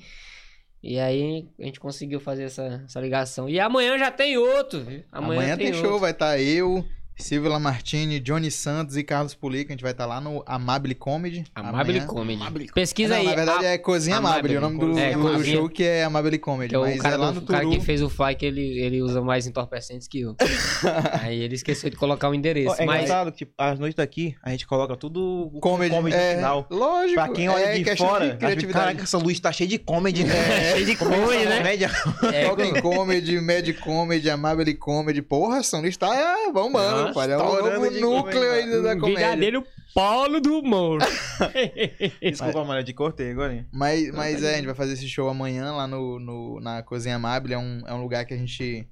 E 0.81 0.97
aí 0.97 1.49
a 1.59 1.65
gente 1.65 1.79
conseguiu 1.79 2.21
fazer 2.21 2.43
essa, 2.43 2.83
essa 2.85 3.01
ligação. 3.01 3.49
E 3.49 3.59
amanhã 3.59 3.97
já 3.97 4.09
tem 4.09 4.37
outro, 4.37 4.79
viu? 4.79 5.03
Amanhã, 5.11 5.57
tem, 5.57 5.73
show, 5.73 5.83
outro. 5.83 5.99
vai 5.99 6.11
estar 6.11 6.39
eu, 6.39 6.85
Silvio 7.17 7.51
Lamartine, 7.51 8.19
Johnny 8.19 8.49
Santos 8.49 8.97
e 8.97 9.03
Carlos 9.03 9.35
Pulica. 9.35 9.71
A 9.71 9.73
gente 9.73 9.83
vai 9.83 9.91
estar 9.91 10.05
lá 10.07 10.19
no 10.19 10.43
Amable 10.45 10.95
Comedy. 10.95 11.43
Amable 11.53 11.99
amanhã. 11.99 12.07
Comedy. 12.07 12.71
Pesquisa 12.73 13.13
Não, 13.13 13.21
aí. 13.21 13.27
na 13.27 13.35
verdade 13.35 13.65
a- 13.65 13.69
é 13.73 13.77
Cozinha 13.77 14.17
Amable, 14.17 14.55
Amable, 14.55 14.57
o 14.57 14.61
nome 14.61 14.79
do, 14.93 14.99
é, 14.99 15.13
do 15.13 15.43
show 15.45 15.69
que 15.69 15.83
é 15.83 16.03
Amable 16.03 16.39
Comedy. 16.39 16.69
que 16.69 16.75
é 16.75 16.79
o 16.79 16.81
mas 16.81 16.99
cara, 16.99 17.15
é 17.15 17.17
lá 17.17 17.31
no 17.31 17.41
o 17.41 17.45
cara 17.45 17.63
Turu. 17.63 17.75
que 17.77 17.85
fez 17.85 18.01
o 18.01 18.09
fly 18.09 18.33
que 18.35 18.45
ele, 18.45 18.79
ele 18.79 19.01
usa 19.03 19.21
mais 19.21 19.45
entorpecentes 19.45 20.07
que 20.07 20.21
eu. 20.21 20.35
aí 21.21 21.41
ele 21.41 21.53
esqueceu 21.55 21.89
de 21.91 21.95
colocar 21.95 22.27
o 22.29 22.33
endereço. 22.33 22.81
É 22.81 22.85
mas 22.85 23.03
engraçado 23.03 23.31
que, 23.31 23.37
tipo, 23.39 23.53
as 23.57 23.77
noites 23.77 23.95
daqui, 23.95 24.35
a 24.41 24.49
gente 24.49 24.65
coloca 24.65 24.95
tudo 24.97 25.51
Comedy, 25.61 25.93
comedy 25.95 26.15
é, 26.15 26.35
final. 26.35 26.65
Lógico. 26.71 27.13
Pra 27.13 27.29
quem 27.29 27.49
olha 27.49 27.61
é 27.65 27.77
de 27.79 27.95
fora, 27.97 28.25
de 28.25 28.29
acha, 28.31 28.37
criatividade. 28.37 28.73
caraca, 28.85 29.03
essa 29.03 29.17
luz 29.19 29.39
tá 29.39 29.51
cheia 29.51 29.69
de 29.69 29.77
comedy, 29.77 30.23
né? 30.23 30.33
cheio 30.73 30.85
de 30.87 30.95
comedy, 30.95 31.45
né? 31.45 31.57
Comédia. 31.57 31.91
É, 32.33 32.45
Talking 32.47 32.81
Comedy, 32.81 33.39
Mad 33.39 33.69
Comedy, 33.83 34.29
Amable 34.29 34.73
Comedy. 34.75 35.21
Porra, 35.21 35.61
São 35.61 35.81
Luís 35.81 35.95
tá 35.95 36.13
é, 36.15 36.51
bombando, 36.51 37.00
Nossa, 37.07 37.13
pai. 37.13 37.31
É 37.31 37.37
um 37.37 37.39
novo 37.79 37.89
de 37.91 37.99
núcleo 37.99 38.51
ainda 38.51 38.81
da 38.81 38.95
comédia. 38.95 39.19
verdadeiro 39.27 39.63
polo 39.93 40.39
do 40.39 40.59
humor. 40.59 40.99
Desculpa, 42.21 42.63
mano, 42.63 42.79
eu 42.81 42.83
te 42.83 42.93
cortei 42.93 43.31
agora. 43.31 43.65
Mas, 43.71 44.11
mas 44.11 44.43
é, 44.43 44.53
a 44.53 44.55
gente 44.57 44.65
vai 44.65 44.75
fazer 44.75 44.93
esse 44.93 45.07
show 45.07 45.27
amanhã 45.29 45.71
lá 45.73 45.87
no, 45.87 46.19
no- 46.19 46.59
na 46.59 46.81
Cozinha 46.83 47.15
Amable. 47.15 47.53
É 47.53 47.57
um, 47.57 47.81
é 47.85 47.93
um 47.93 48.01
lugar 48.01 48.25
que 48.25 48.33
a 48.33 48.37
gente 48.37 48.87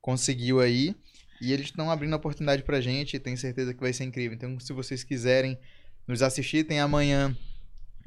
conseguiu 0.00 0.60
aí. 0.60 0.94
E 1.40 1.52
eles 1.52 1.66
estão 1.66 1.90
abrindo 1.90 2.12
a 2.14 2.16
oportunidade 2.16 2.62
pra 2.62 2.80
gente. 2.80 3.14
e 3.16 3.20
Tenho 3.20 3.36
certeza 3.36 3.72
que 3.74 3.80
vai 3.80 3.92
ser 3.92 4.04
incrível. 4.04 4.34
Então, 4.34 4.58
se 4.58 4.72
vocês 4.72 5.04
quiserem 5.04 5.58
nos 6.06 6.22
assistir, 6.22 6.64
tem 6.64 6.80
amanhã 6.80 7.36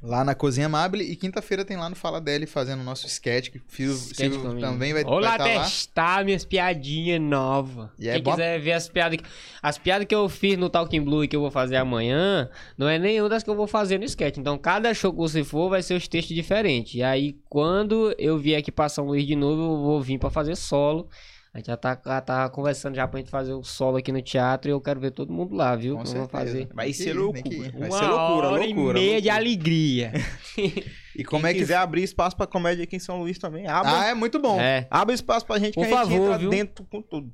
lá 0.02 0.24
na 0.24 0.34
Cozinha 0.34 0.66
Amable. 0.66 1.04
E 1.04 1.16
quinta-feira 1.16 1.64
tem 1.64 1.78
lá 1.78 1.90
no 1.90 1.96
Fala 1.96 2.20
Deli 2.20 2.46
fazendo 2.46 2.82
o 2.82 2.84
nosso 2.84 3.06
sketch. 3.08 3.50
Que 3.50 3.58
o 3.60 3.64
Silvio, 3.96 4.60
também 4.60 4.94
vai 4.94 5.04
Vou 5.04 5.20
estar 5.20 5.32
lá 5.32 5.38
tá 5.38 5.46
lá. 5.46 5.64
testar 5.64 6.26
minhas 6.26 6.44
piadinhas 6.46 7.22
novas. 7.22 7.90
E 8.00 8.08
é 8.10 8.14
Quem 8.14 8.24
bom- 8.24 8.32
quiser 8.32 8.60
ver 8.60 8.74
as 8.74 8.90
piadas 8.90 9.18
que... 9.18 9.24
As 9.62 9.78
piadas 9.78 10.08
que 10.08 10.16
eu 10.16 10.28
fiz 10.28 10.58
no 10.58 10.70
Talking 10.70 11.02
Blue 11.02 11.24
e 11.24 11.28
que 11.28 11.36
eu 11.36 11.42
vou 11.42 11.52
fazer 11.52 11.76
amanhã, 11.76 12.50
não 12.78 12.88
é 12.90 12.98
nenhuma 12.98 13.30
das 13.30 13.44
que 13.44 13.50
eu 13.50 13.56
vou 13.56 13.68
fazer 13.68 13.98
no 14.00 14.06
sketch. 14.06 14.38
Então, 14.38 14.58
cada 14.58 14.94
show 14.94 15.12
que 15.12 15.20
você 15.20 15.44
for 15.44 15.70
vai 15.70 15.84
ser 15.84 15.94
os 15.94 16.08
textos 16.08 16.36
diferentes. 16.36 16.96
E 16.96 17.04
aí, 17.04 17.38
quando 17.50 18.16
eu 18.18 18.38
vier 18.38 18.60
aqui 18.60 18.72
pra 18.72 18.90
São 18.90 19.06
Luís 19.06 19.26
de 19.28 19.36
novo, 19.36 19.62
eu 19.62 19.78
vou 19.82 20.02
vir 20.02 20.18
pra 20.18 20.30
fazer 20.30 20.56
solo. 20.56 21.08
A 21.54 21.58
gente 21.58 21.68
já 21.68 21.76
tá, 21.76 22.00
já 22.06 22.22
tá 22.22 22.50
conversando 22.50 22.96
já 22.96 23.06
pra 23.08 23.20
gente 23.20 23.30
fazer 23.30 23.52
o 23.54 23.62
solo 23.64 23.98
aqui 23.98 24.12
no 24.12 24.22
teatro 24.22 24.70
e 24.70 24.74
eu 24.74 24.80
quero 24.80 25.00
ver 25.02 25.12
todo 25.12 25.34
mundo 25.34 25.54
lá, 25.54 25.76
viu? 25.76 25.96
Com 25.96 26.02
Eu 26.04 26.06
certeza. 26.06 26.30
fazer 26.30 26.70
Vai 26.74 26.94
ser 26.94 27.14
loucura. 27.14 27.72
Vai 27.78 27.90
uma 27.90 28.00
ser 28.00 28.06
loucura, 28.08 28.48
hora 28.48 28.66
loucura. 28.66 29.00
e 29.00 29.02
meia 29.02 29.22
de 29.22 29.28
loucura. 29.28 29.36
alegria. 29.36 30.12
E 31.18 31.24
como 31.24 31.42
Quem 31.42 31.50
é 31.50 31.54
que. 31.54 31.60
quiser 31.60 31.76
abrir 31.76 32.04
espaço 32.04 32.36
pra 32.38 32.48
comédia 32.48 32.84
aqui 32.84 32.96
em 32.96 33.00
São 33.00 33.20
Luís 33.20 33.38
também, 33.38 33.68
abra. 33.68 33.92
Ah, 34.00 34.06
é 34.08 34.14
muito 34.14 34.40
bom. 34.40 34.60
É. 34.60 34.88
Abre 34.90 35.14
espaço 35.16 35.46
pra 35.46 35.60
gente 35.60 35.74
Por 35.76 35.86
que 35.86 35.94
a 35.94 36.04
gente 36.04 36.10
favor, 36.12 36.26
entra 36.26 36.38
viu? 36.38 36.50
dentro 36.50 36.86
com 36.86 37.02
tudo. 37.02 37.32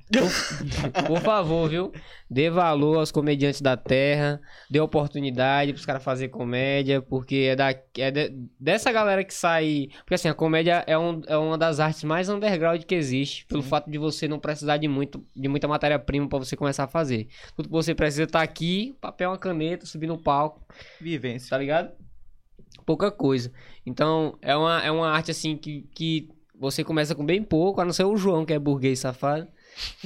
Por 1.06 1.20
favor, 1.20 1.68
viu? 1.68 1.92
Dê 2.30 2.50
valor 2.50 2.98
aos 2.98 3.10
comediantes 3.12 3.60
da 3.60 3.76
terra, 3.76 4.40
dê 4.70 4.80
oportunidade 4.80 5.72
pros 5.72 5.86
caras 5.86 6.02
fazer 6.02 6.28
comédia, 6.28 7.00
porque 7.00 7.48
é, 7.50 7.56
da, 7.56 7.70
é 7.70 8.10
de- 8.10 8.32
dessa 8.60 8.90
galera 8.92 9.22
que 9.24 9.32
sai. 9.32 9.88
Porque 10.00 10.14
assim, 10.14 10.28
a 10.28 10.34
comédia 10.34 10.84
é, 10.86 10.96
um, 10.98 11.20
é 11.26 11.36
uma 11.36 11.56
das 11.56 11.80
artes 11.80 12.04
mais 12.04 12.28
underground 12.28 12.82
que 12.82 12.94
existe, 12.94 13.46
pelo 13.46 13.62
fato 13.62 13.90
de 13.90 13.98
você 13.98 14.26
não 14.28 14.38
precisar 14.38 14.76
de, 14.76 14.88
muito, 14.88 15.24
de 15.34 15.48
muita 15.48 15.66
matéria-prima 15.68 16.28
pra 16.28 16.38
você 16.38 16.56
começar 16.56 16.84
a 16.84 16.88
fazer. 16.88 17.28
Tudo 17.56 17.66
que 17.68 17.72
você 17.72 17.94
precisa 17.94 18.26
tá 18.26 18.42
aqui, 18.42 18.94
papel, 19.00 19.30
uma 19.30 19.38
caneta, 19.38 19.86
subir 19.86 20.06
no 20.06 20.18
palco, 20.18 20.62
Vivência. 21.00 21.50
tá 21.50 21.58
ligado? 21.58 21.90
Pouca 22.88 23.10
coisa. 23.10 23.52
Então, 23.84 24.38
é 24.40 24.56
uma, 24.56 24.80
é 24.82 24.90
uma 24.90 25.10
arte 25.10 25.30
assim 25.30 25.58
que, 25.58 25.84
que 25.94 26.26
você 26.58 26.82
começa 26.82 27.14
com 27.14 27.22
bem 27.22 27.42
pouco, 27.42 27.82
a 27.82 27.84
não 27.84 27.92
ser 27.92 28.04
o 28.04 28.16
João, 28.16 28.46
que 28.46 28.52
é 28.54 28.58
burguês 28.58 28.98
safado. 29.00 29.46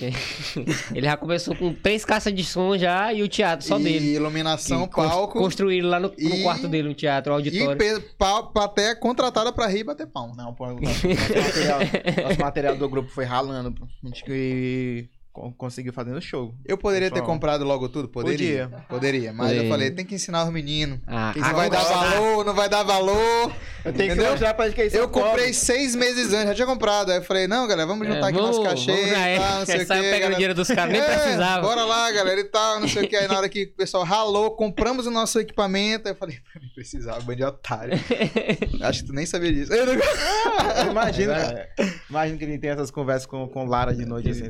É. 0.02 0.10
Ele 0.92 1.06
já 1.06 1.16
começou 1.16 1.54
com 1.54 1.72
três 1.72 2.04
caixas 2.04 2.34
de 2.34 2.42
som 2.44 2.76
já 2.76 3.12
e 3.12 3.22
o 3.22 3.28
teatro 3.28 3.64
só 3.64 3.78
e 3.78 3.84
dele. 3.84 4.14
iluminação, 4.16 4.88
Que 4.88 4.96
palco. 4.96 5.38
Construíram 5.38 5.88
lá 5.90 6.00
no, 6.00 6.08
no 6.08 6.14
e- 6.34 6.42
quarto 6.42 6.66
dele, 6.66 6.88
um 6.88 6.92
teatro, 6.94 7.32
um 7.32 7.36
E 7.36 7.38
auditório. 7.38 8.02
pa- 8.18 8.42
plateia 8.42 8.96
contratada 8.96 9.52
pra 9.52 9.68
rir 9.68 9.78
e 9.78 9.84
bater 9.84 10.08
palma. 10.08 10.34
Não, 10.36 10.52
pô, 10.52 10.66
nosso, 10.66 11.06
material, 11.08 11.78
nosso 12.28 12.40
material 12.40 12.76
do 12.76 12.88
grupo 12.88 13.08
foi 13.10 13.24
ralando, 13.24 13.70
pô. 13.72 13.84
A 13.84 14.06
gente 14.08 14.24
que 14.24 15.08
conseguiu 15.32 15.92
fazendo 15.92 16.20
show. 16.20 16.54
Eu 16.64 16.76
poderia 16.76 17.10
ter 17.10 17.22
comprado 17.22 17.64
logo 17.64 17.88
tudo? 17.88 18.08
Poderia. 18.08 18.68
Podia. 18.68 18.84
Poderia, 18.88 19.32
mas 19.32 19.52
eu 19.56 19.68
falei, 19.68 19.90
tem 19.90 20.04
que 20.04 20.14
ensinar 20.14 20.44
os 20.44 20.50
meninos. 20.52 20.98
Ah, 21.06 21.32
Não 21.36 21.52
vai 21.54 21.70
dar 21.70 21.82
valor, 21.84 22.44
não 22.44 22.54
vai 22.54 22.68
dar 22.68 22.82
valor. 22.82 23.52
Eu 23.84 23.92
tenho 23.92 24.06
Entendeu? 24.12 24.24
que 24.24 24.30
mostrar 24.32 24.54
pra 24.54 24.70
que 24.70 24.88
Eu 24.92 25.08
comprei 25.08 25.30
pobres. 25.30 25.56
seis 25.56 25.96
meses 25.96 26.32
antes, 26.32 26.48
já 26.48 26.54
tinha 26.54 26.66
comprado. 26.66 27.10
Aí 27.10 27.18
eu 27.18 27.22
falei, 27.22 27.48
não, 27.48 27.66
galera, 27.66 27.86
vamos 27.86 28.06
juntar 28.06 28.26
É, 28.26 28.28
aqui 28.28 28.38
vamos- 28.38 28.56
nosso 28.58 28.62
cachê 28.68 28.92
e 28.92 29.38
tal, 29.38 29.58
não 29.60 29.66
sei 29.66 29.76
o 29.76 29.78
quê. 29.80 29.86
pegando 29.86 30.10
galera. 30.12 30.34
dinheiro 30.34 30.54
dos 30.54 30.68
caras, 30.68 30.92
nem 30.92 31.00
É, 31.00 31.04
precisava. 31.18 31.62
Bora 31.66 31.84
lá, 31.84 32.10
galera, 32.12 32.40
e 32.40 32.44
tal, 32.44 32.80
não 32.80 32.88
sei 32.88 33.04
o 33.04 33.08
que. 33.08 33.16
Aí 33.16 33.26
na 33.26 33.38
hora 33.38 33.48
que 33.48 33.64
o 33.64 33.72
pessoal 33.76 34.04
ralou, 34.04 34.50
compramos 34.52 35.06
o 35.06 35.10
nosso 35.10 35.40
equipamento. 35.40 36.06
Aí 36.08 36.14
eu 36.14 36.18
falei, 36.18 36.38
nem 36.60 36.70
precisava, 36.74 37.20
bando 37.20 37.36
de 37.36 37.44
otário. 37.44 37.94
Acho 38.82 39.00
que 39.00 39.06
tu 39.08 39.12
nem 39.14 39.26
sabia 39.26 39.52
disso. 39.52 39.72
Eu 39.72 39.86
não- 39.86 39.94
Eu 39.94 40.90
imagino, 40.90 41.32
cara. 41.32 41.68
Imagino 42.10 42.38
que 42.38 42.44
ele 42.44 42.58
tem 42.58 42.70
essas 42.70 42.90
conversas 42.90 43.26
com, 43.26 43.48
com 43.48 43.64
Lara 43.64 43.94
de 43.94 44.04
noite, 44.04 44.30
assim. 44.30 44.44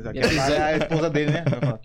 A 0.73 0.77
esposa 0.77 1.09
dele, 1.09 1.31
né? 1.31 1.43
Eu 1.45 1.59
falo, 1.61 1.79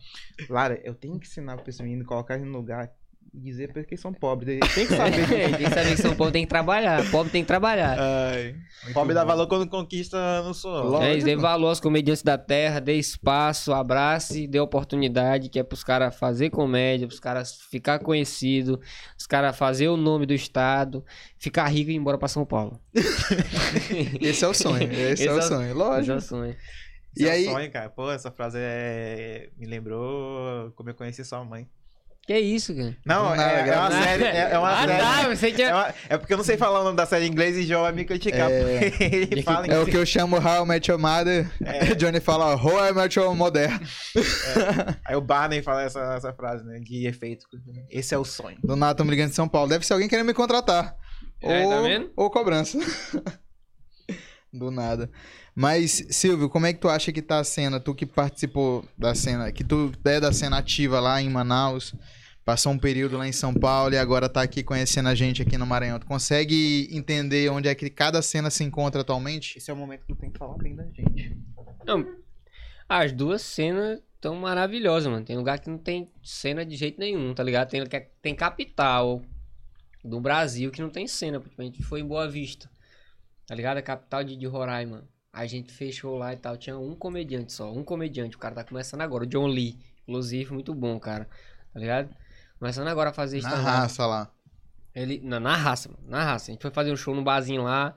Lara, 0.51 0.81
eu 0.85 0.94
tenho 0.94 1.19
que 1.19 1.27
ensinar 1.27 1.56
pra 1.56 1.69
esse 1.70 1.82
menino, 1.82 2.05
colocar 2.05 2.36
ele 2.36 2.44
no 2.44 2.59
lugar 2.59 2.90
e 3.35 3.39
dizer 3.40 3.69
pra 3.69 3.81
eles 3.81 3.89
que 3.90 3.97
são 3.97 4.10
pobres. 4.10 4.48
Ele 4.48 4.60
tem 4.60 4.86
que 4.86 4.97
saber 4.97 5.28
tem 5.28 5.52
que 5.55 5.69
saber 5.69 5.90
que 5.97 6.01
São 6.01 6.16
Paulo 6.16 6.32
tem 6.32 6.44
que 6.44 6.48
trabalhar. 6.48 7.10
Pobre 7.10 7.31
tem 7.31 7.43
que 7.43 7.47
trabalhar. 7.47 7.94
Ai, 8.01 8.55
pobre 8.94 9.12
dá 9.15 9.23
valor 9.23 9.47
quando 9.47 9.69
conquista 9.69 10.16
no. 10.43 10.51
Lógico. 10.51 11.02
É, 11.02 11.15
isso, 11.15 11.27
dê 11.27 11.36
valor 11.36 11.69
aos 11.69 11.78
comediantes 11.78 12.23
da 12.23 12.39
terra, 12.39 12.81
dê 12.81 12.94
espaço, 12.94 13.74
abrace, 13.74 14.47
dê 14.47 14.59
oportunidade, 14.59 15.51
que 15.51 15.59
é 15.59 15.62
pros 15.62 15.85
caras 15.85 16.16
fazer 16.16 16.48
comédia, 16.48 17.06
pros 17.06 17.20
caras 17.20 17.52
ficar 17.70 17.98
conhecido, 17.98 18.81
os 19.19 19.27
caras 19.27 19.55
fazer 19.59 19.89
o 19.89 19.97
nome 19.98 20.24
do 20.24 20.32
estado, 20.32 21.05
ficar 21.39 21.66
rico 21.69 21.90
e 21.90 21.94
ir 21.94 21.97
embora 21.97 22.16
pra 22.16 22.28
São 22.28 22.47
Paulo. 22.47 22.81
Esse 24.23 24.43
é 24.44 24.48
o 24.48 24.55
sonho, 24.55 24.90
esse, 24.90 25.27
é 25.27 25.32
o 25.32 25.39
Esse 25.39 25.47
é- 25.47 25.48
sonho, 25.48 25.62
Esse 25.65 25.70
é 25.70 25.74
lógico. 25.74 26.16
o 26.16 26.20
sonho. 26.20 26.56
E 27.19 27.23
Seu 27.23 27.31
aí- 27.32 27.45
sonho, 27.45 27.70
cara. 27.73 27.90
Pô, 27.90 28.11
essa 28.11 28.31
frase 28.31 28.59
é... 28.61 29.51
me 29.57 29.66
lembrou 29.66 30.70
como 30.77 30.89
eu 30.90 30.95
conheci 30.95 31.24
sua 31.24 31.45
mãe. 31.45 31.69
Que 32.27 32.39
isso, 32.39 32.77
cara? 32.77 32.95
Não, 33.07 33.35
Não, 33.35 33.43
é, 33.43 33.69
é 33.70 33.74
uma 33.74 33.89
não. 33.89 34.03
série. 34.03 34.24
É, 34.24 34.51
é 34.53 34.59
uma 34.59 34.70
ah, 34.70 34.86
série. 34.86 35.01
tá, 35.01 35.28
você 35.35 35.49
É, 35.49 35.53
tinha... 35.53 35.74
uma- 35.74 35.95
é 36.11 36.19
porque 36.19 36.32
eu 36.35 36.36
não 36.36 36.45
sei 36.45 36.59
falar 36.59 36.81
o 36.82 36.85
nome 36.85 36.97
da 36.97 37.07
série 37.07 37.24
em 37.24 37.31
inglês 37.31 37.57
e 37.57 37.62
João 37.62 37.82
vai 37.82 37.93
me 37.93 38.05
criticar. 38.05 38.51
É. 38.51 38.93
Ele 39.01 39.40
fala 39.43 39.66
É 39.66 39.78
o 39.78 39.86
que 39.86 39.97
eu 39.97 40.05
chamo 40.05 40.36
How 40.36 40.65
I 40.65 40.69
Met 40.69 40.90
Your 40.90 41.01
Mother. 41.01 41.51
Johnny 41.97 42.20
fala 42.20 42.55
How 42.55 42.89
I 42.89 42.93
Met 42.93 43.19
Your 43.19 43.35
Mother. 43.35 43.70
Aí 45.07 45.16
o 45.16 45.23
Barney 45.23 45.62
fala 45.62 45.82
essa, 45.85 46.01
essa 46.16 46.32
frase, 46.35 46.65
né? 46.66 46.78
De 46.81 47.07
efeito. 47.07 47.47
Esse 47.90 48.15
é 48.15 48.19
o 48.19 48.24
sonho. 48.27 48.59
Do 48.62 48.77
nada, 48.77 49.03
me 49.03 49.11
ligando 49.11 49.31
de 49.31 49.35
São 49.35 49.49
Paulo. 49.49 49.70
Deve 49.70 49.86
ser 49.86 49.95
alguém 49.95 50.07
querendo 50.09 50.27
me 50.27 50.35
contratar. 50.35 50.95
É, 51.40 51.65
ou, 51.65 51.70
tá 51.70 51.81
vendo? 51.81 52.12
ou 52.15 52.31
cobrança. 52.31 52.78
Do 54.53 54.70
nada. 54.70 55.11
Mas, 55.60 56.06
Silvio, 56.10 56.48
como 56.48 56.66
é 56.66 56.72
que 56.72 56.78
tu 56.78 56.89
acha 56.89 57.10
que 57.10 57.20
tá 57.20 57.40
a 57.40 57.43
cena? 57.44 57.80
Tu 57.80 57.93
que 57.93 58.06
participou 58.06 58.85
da 58.97 59.12
cena, 59.12 59.51
que 59.51 59.64
tu 59.64 59.90
é 60.05 60.20
da 60.20 60.32
cena 60.32 60.59
ativa 60.59 61.01
lá 61.01 61.20
em 61.20 61.28
Manaus, 61.28 61.97
passou 62.44 62.70
um 62.70 62.78
período 62.78 63.18
lá 63.18 63.26
em 63.26 63.32
São 63.32 63.52
Paulo 63.52 63.93
e 63.93 63.98
agora 63.98 64.28
tá 64.28 64.40
aqui 64.40 64.62
conhecendo 64.62 65.09
a 65.09 65.16
gente 65.16 65.43
aqui 65.43 65.59
no 65.59 65.66
Maranhão. 65.66 65.98
Tu 65.98 66.06
consegue 66.06 66.89
entender 66.93 67.51
onde 67.51 67.66
é 67.66 67.74
que 67.74 67.90
cada 67.90 68.22
cena 68.22 68.51
se 68.51 68.62
encontra 68.62 69.01
atualmente? 69.01 69.59
Esse 69.59 69.68
é 69.68 69.74
o 69.74 69.76
momento 69.76 70.02
que 70.02 70.14
tu 70.14 70.16
tem 70.16 70.30
que 70.30 70.39
falar 70.39 70.56
bem 70.59 70.76
da 70.76 70.85
gente. 70.85 71.36
Não, 71.85 72.06
as 72.89 73.10
duas 73.10 73.43
cenas 73.43 73.98
tão 74.20 74.36
maravilhosas, 74.36 75.10
mano. 75.10 75.24
Tem 75.24 75.36
lugar 75.36 75.59
que 75.59 75.68
não 75.68 75.78
tem 75.78 76.09
cena 76.22 76.64
de 76.64 76.76
jeito 76.76 77.01
nenhum, 77.01 77.35
tá 77.35 77.43
ligado? 77.43 77.68
Tem, 77.68 77.82
tem 78.22 78.32
capital 78.32 79.22
do 80.05 80.20
Brasil 80.20 80.70
que 80.70 80.80
não 80.80 80.89
tem 80.89 81.09
cena. 81.09 81.40
Tipo, 81.40 81.60
a 81.60 81.64
gente 81.64 81.82
foi 81.82 81.98
em 81.98 82.06
Boa 82.06 82.28
Vista, 82.28 82.70
tá 83.44 83.56
ligado? 83.56 83.78
A 83.78 83.82
capital 83.82 84.22
de, 84.22 84.36
de 84.36 84.47
Roraima. 84.47 85.05
A 85.32 85.46
gente 85.46 85.72
fechou 85.72 86.16
lá 86.16 86.32
e 86.32 86.36
tal. 86.36 86.56
Tinha 86.56 86.78
um 86.78 86.94
comediante 86.94 87.52
só, 87.52 87.72
um 87.72 87.84
comediante. 87.84 88.36
O 88.36 88.38
cara 88.38 88.55
tá 88.55 88.64
começando 88.64 89.00
agora, 89.02 89.24
o 89.24 89.26
John 89.26 89.46
Lee. 89.46 89.78
Inclusive, 90.02 90.52
muito 90.52 90.74
bom, 90.74 90.98
cara. 90.98 91.28
Tá 91.72 91.80
ligado? 91.80 92.14
Começando 92.59 92.88
agora 92.88 93.10
a 93.10 93.12
fazer 93.12 93.40
Na 93.42 93.55
raça 93.55 94.06
lá. 94.06 94.32
Ele, 94.94 95.20
na, 95.22 95.38
na 95.38 95.55
raça, 95.55 95.88
mano, 95.88 96.02
na 96.09 96.24
raça. 96.24 96.50
A 96.50 96.52
gente 96.52 96.62
foi 96.62 96.70
fazer 96.70 96.90
um 96.90 96.96
show 96.96 97.14
no 97.14 97.22
barzinho 97.22 97.62
lá. 97.62 97.96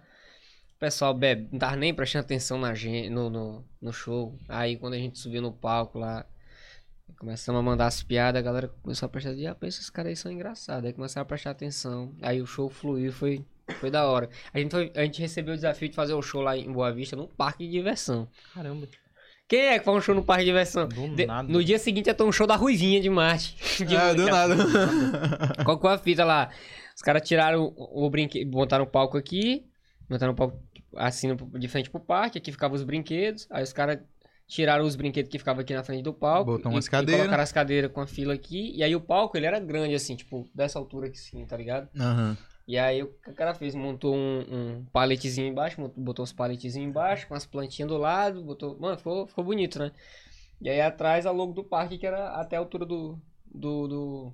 O 0.76 0.80
pessoal 0.80 1.14
bebe, 1.14 1.48
não 1.52 1.60
tava 1.60 1.76
nem 1.76 1.94
prestando 1.94 2.26
atenção 2.26 2.60
na 2.60 2.74
gente, 2.74 3.10
no, 3.10 3.30
no, 3.30 3.66
no 3.82 3.94
show. 3.94 4.38
Aí 4.48 4.78
quando 4.78 4.94
a 4.94 4.98
gente 4.98 5.18
subiu 5.18 5.42
no 5.42 5.52
palco 5.52 5.98
lá, 5.98 6.26
começamos 7.18 7.60
a 7.60 7.64
mandar 7.64 7.88
as 7.88 8.04
piadas, 8.04 8.40
a 8.40 8.44
galera 8.44 8.68
começou 8.82 9.06
a 9.06 9.10
prestar 9.10 9.32
atenção. 9.32 9.52
Ah, 9.52 9.56
pensa, 9.56 9.78
esses 9.78 9.90
caras 9.90 10.10
aí 10.10 10.16
são 10.16 10.32
engraçados. 10.32 10.86
Aí 10.86 10.94
começaram 10.94 11.24
a 11.24 11.26
prestar 11.26 11.52
atenção. 11.52 12.14
Aí 12.22 12.42
o 12.42 12.46
show 12.46 12.70
fluiu, 12.70 13.12
foi, 13.12 13.46
foi 13.76 13.90
da 13.92 14.06
hora. 14.06 14.30
A 14.54 14.60
gente, 14.60 14.72
foi- 14.72 14.92
a 14.96 15.04
gente 15.04 15.22
recebeu 15.22 15.54
o 15.54 15.58
desafio 15.58 15.90
de 15.90 15.96
fazer 15.96 16.14
o 16.14 16.22
show 16.22 16.42
lá 16.42 16.58
em 16.58 16.72
Boa 16.72 16.92
Vista, 16.92 17.16
num 17.16 17.28
parque 17.28 17.66
de 17.66 17.72
diversão. 17.72 18.28
Caramba. 18.54 18.88
Quem 19.48 19.60
é 19.68 19.80
que 19.80 19.84
faz 19.86 19.98
um 19.98 20.02
show 20.02 20.16
no 20.16 20.24
parque 20.24 20.44
de 20.44 20.50
diversão? 20.50 20.88
Do 20.88 21.14
De- 21.16 21.26
nada. 21.26 21.48
no 21.52 21.62
dia 21.64 21.78
seguinte 21.78 22.08
ia 22.08 22.14
ter 22.14 22.24
um 22.24 22.32
show 22.32 22.48
da 22.48 22.56
Ruivinha 22.56 23.02
de 23.02 23.10
Marte. 23.10 23.56
De 23.86 23.96
Ah, 23.98 24.14
do 24.14 24.22
música. 24.22 24.32
nada. 24.48 24.56
Qual 25.66 25.78
que 25.78 25.82
foi 25.82 25.94
a 25.94 25.98
fita 25.98 26.24
lá? 26.24 26.50
Os 26.96 27.02
caras 27.02 27.28
tiraram 27.28 27.74
o, 27.76 28.06
o 28.06 28.10
brinquedo, 28.10 28.50
botaram 28.50 28.84
o 28.86 28.88
palco 28.88 29.18
aqui, 29.18 29.66
botaram 30.10 30.32
o 30.34 30.36
palco 30.36 30.58
assim 30.96 31.28
no- 31.28 31.60
de 31.60 31.68
frente 31.68 31.90
pro 31.90 32.00
parque, 32.00 32.38
aqui 32.38 32.52
ficavam 32.52 32.76
os 32.76 32.84
brinquedos, 32.84 33.46
aí 33.50 33.64
os 33.64 33.74
caras 33.74 34.00
tiraram 34.48 34.86
os 34.86 34.96
brinquedos 34.96 35.30
que 35.32 35.40
ficavam 35.40 35.62
aqui 35.62 35.74
na 35.74 35.84
frente 35.84 36.04
do 36.04 36.14
palco. 36.14 36.52
Botou 36.52 36.72
umas 36.72 36.86
e 36.86 36.90
cadeiras. 36.92 37.22
colocaram 37.22 37.44
as 37.44 37.52
cadeiras 37.52 37.92
com 37.92 38.02
a 38.02 38.08
fila 38.08 38.34
aqui, 38.34 38.74
e 38.76 38.84
aí 38.84 38.96
o 38.96 39.02
palco 39.02 39.36
ele 39.38 39.46
era 39.46 39.60
grande 39.60 39.96
assim, 39.96 40.16
tipo, 40.16 40.50
dessa 40.56 40.78
altura 40.80 41.08
aqui 41.08 41.18
sim, 41.20 41.46
tá 41.46 41.58
ligado? 41.58 41.90
Aham. 42.00 42.38
E 42.68 42.78
aí 42.78 43.04
o 43.04 43.14
cara 43.36 43.54
fez? 43.54 43.76
Montou 43.76 44.16
um, 44.16 44.40
um 44.50 44.86
paletezinho 44.86 45.48
embaixo, 45.48 45.82
botou 45.96 46.24
os 46.24 46.32
paletezinhos 46.32 46.90
embaixo, 46.90 47.28
com 47.28 47.34
as 47.34 47.46
plantinhas 47.46 47.90
do 47.90 47.98
lado, 47.98 48.44
botou. 48.44 48.80
Mano, 48.80 48.98
ficou, 48.98 49.28
ficou 49.28 49.44
bonito, 49.44 49.80
né? 49.80 49.92
E 50.62 50.70
aí 50.70 50.80
atrás 50.82 51.26
a 51.26 51.32
logo 51.32 51.54
do 51.54 51.64
parque, 51.64 51.98
que 51.98 52.06
era 52.08 52.30
até 52.40 52.56
a 52.56 52.60
altura 52.60 52.86
do. 52.86 53.20
do, 53.46 53.88
do, 53.88 54.34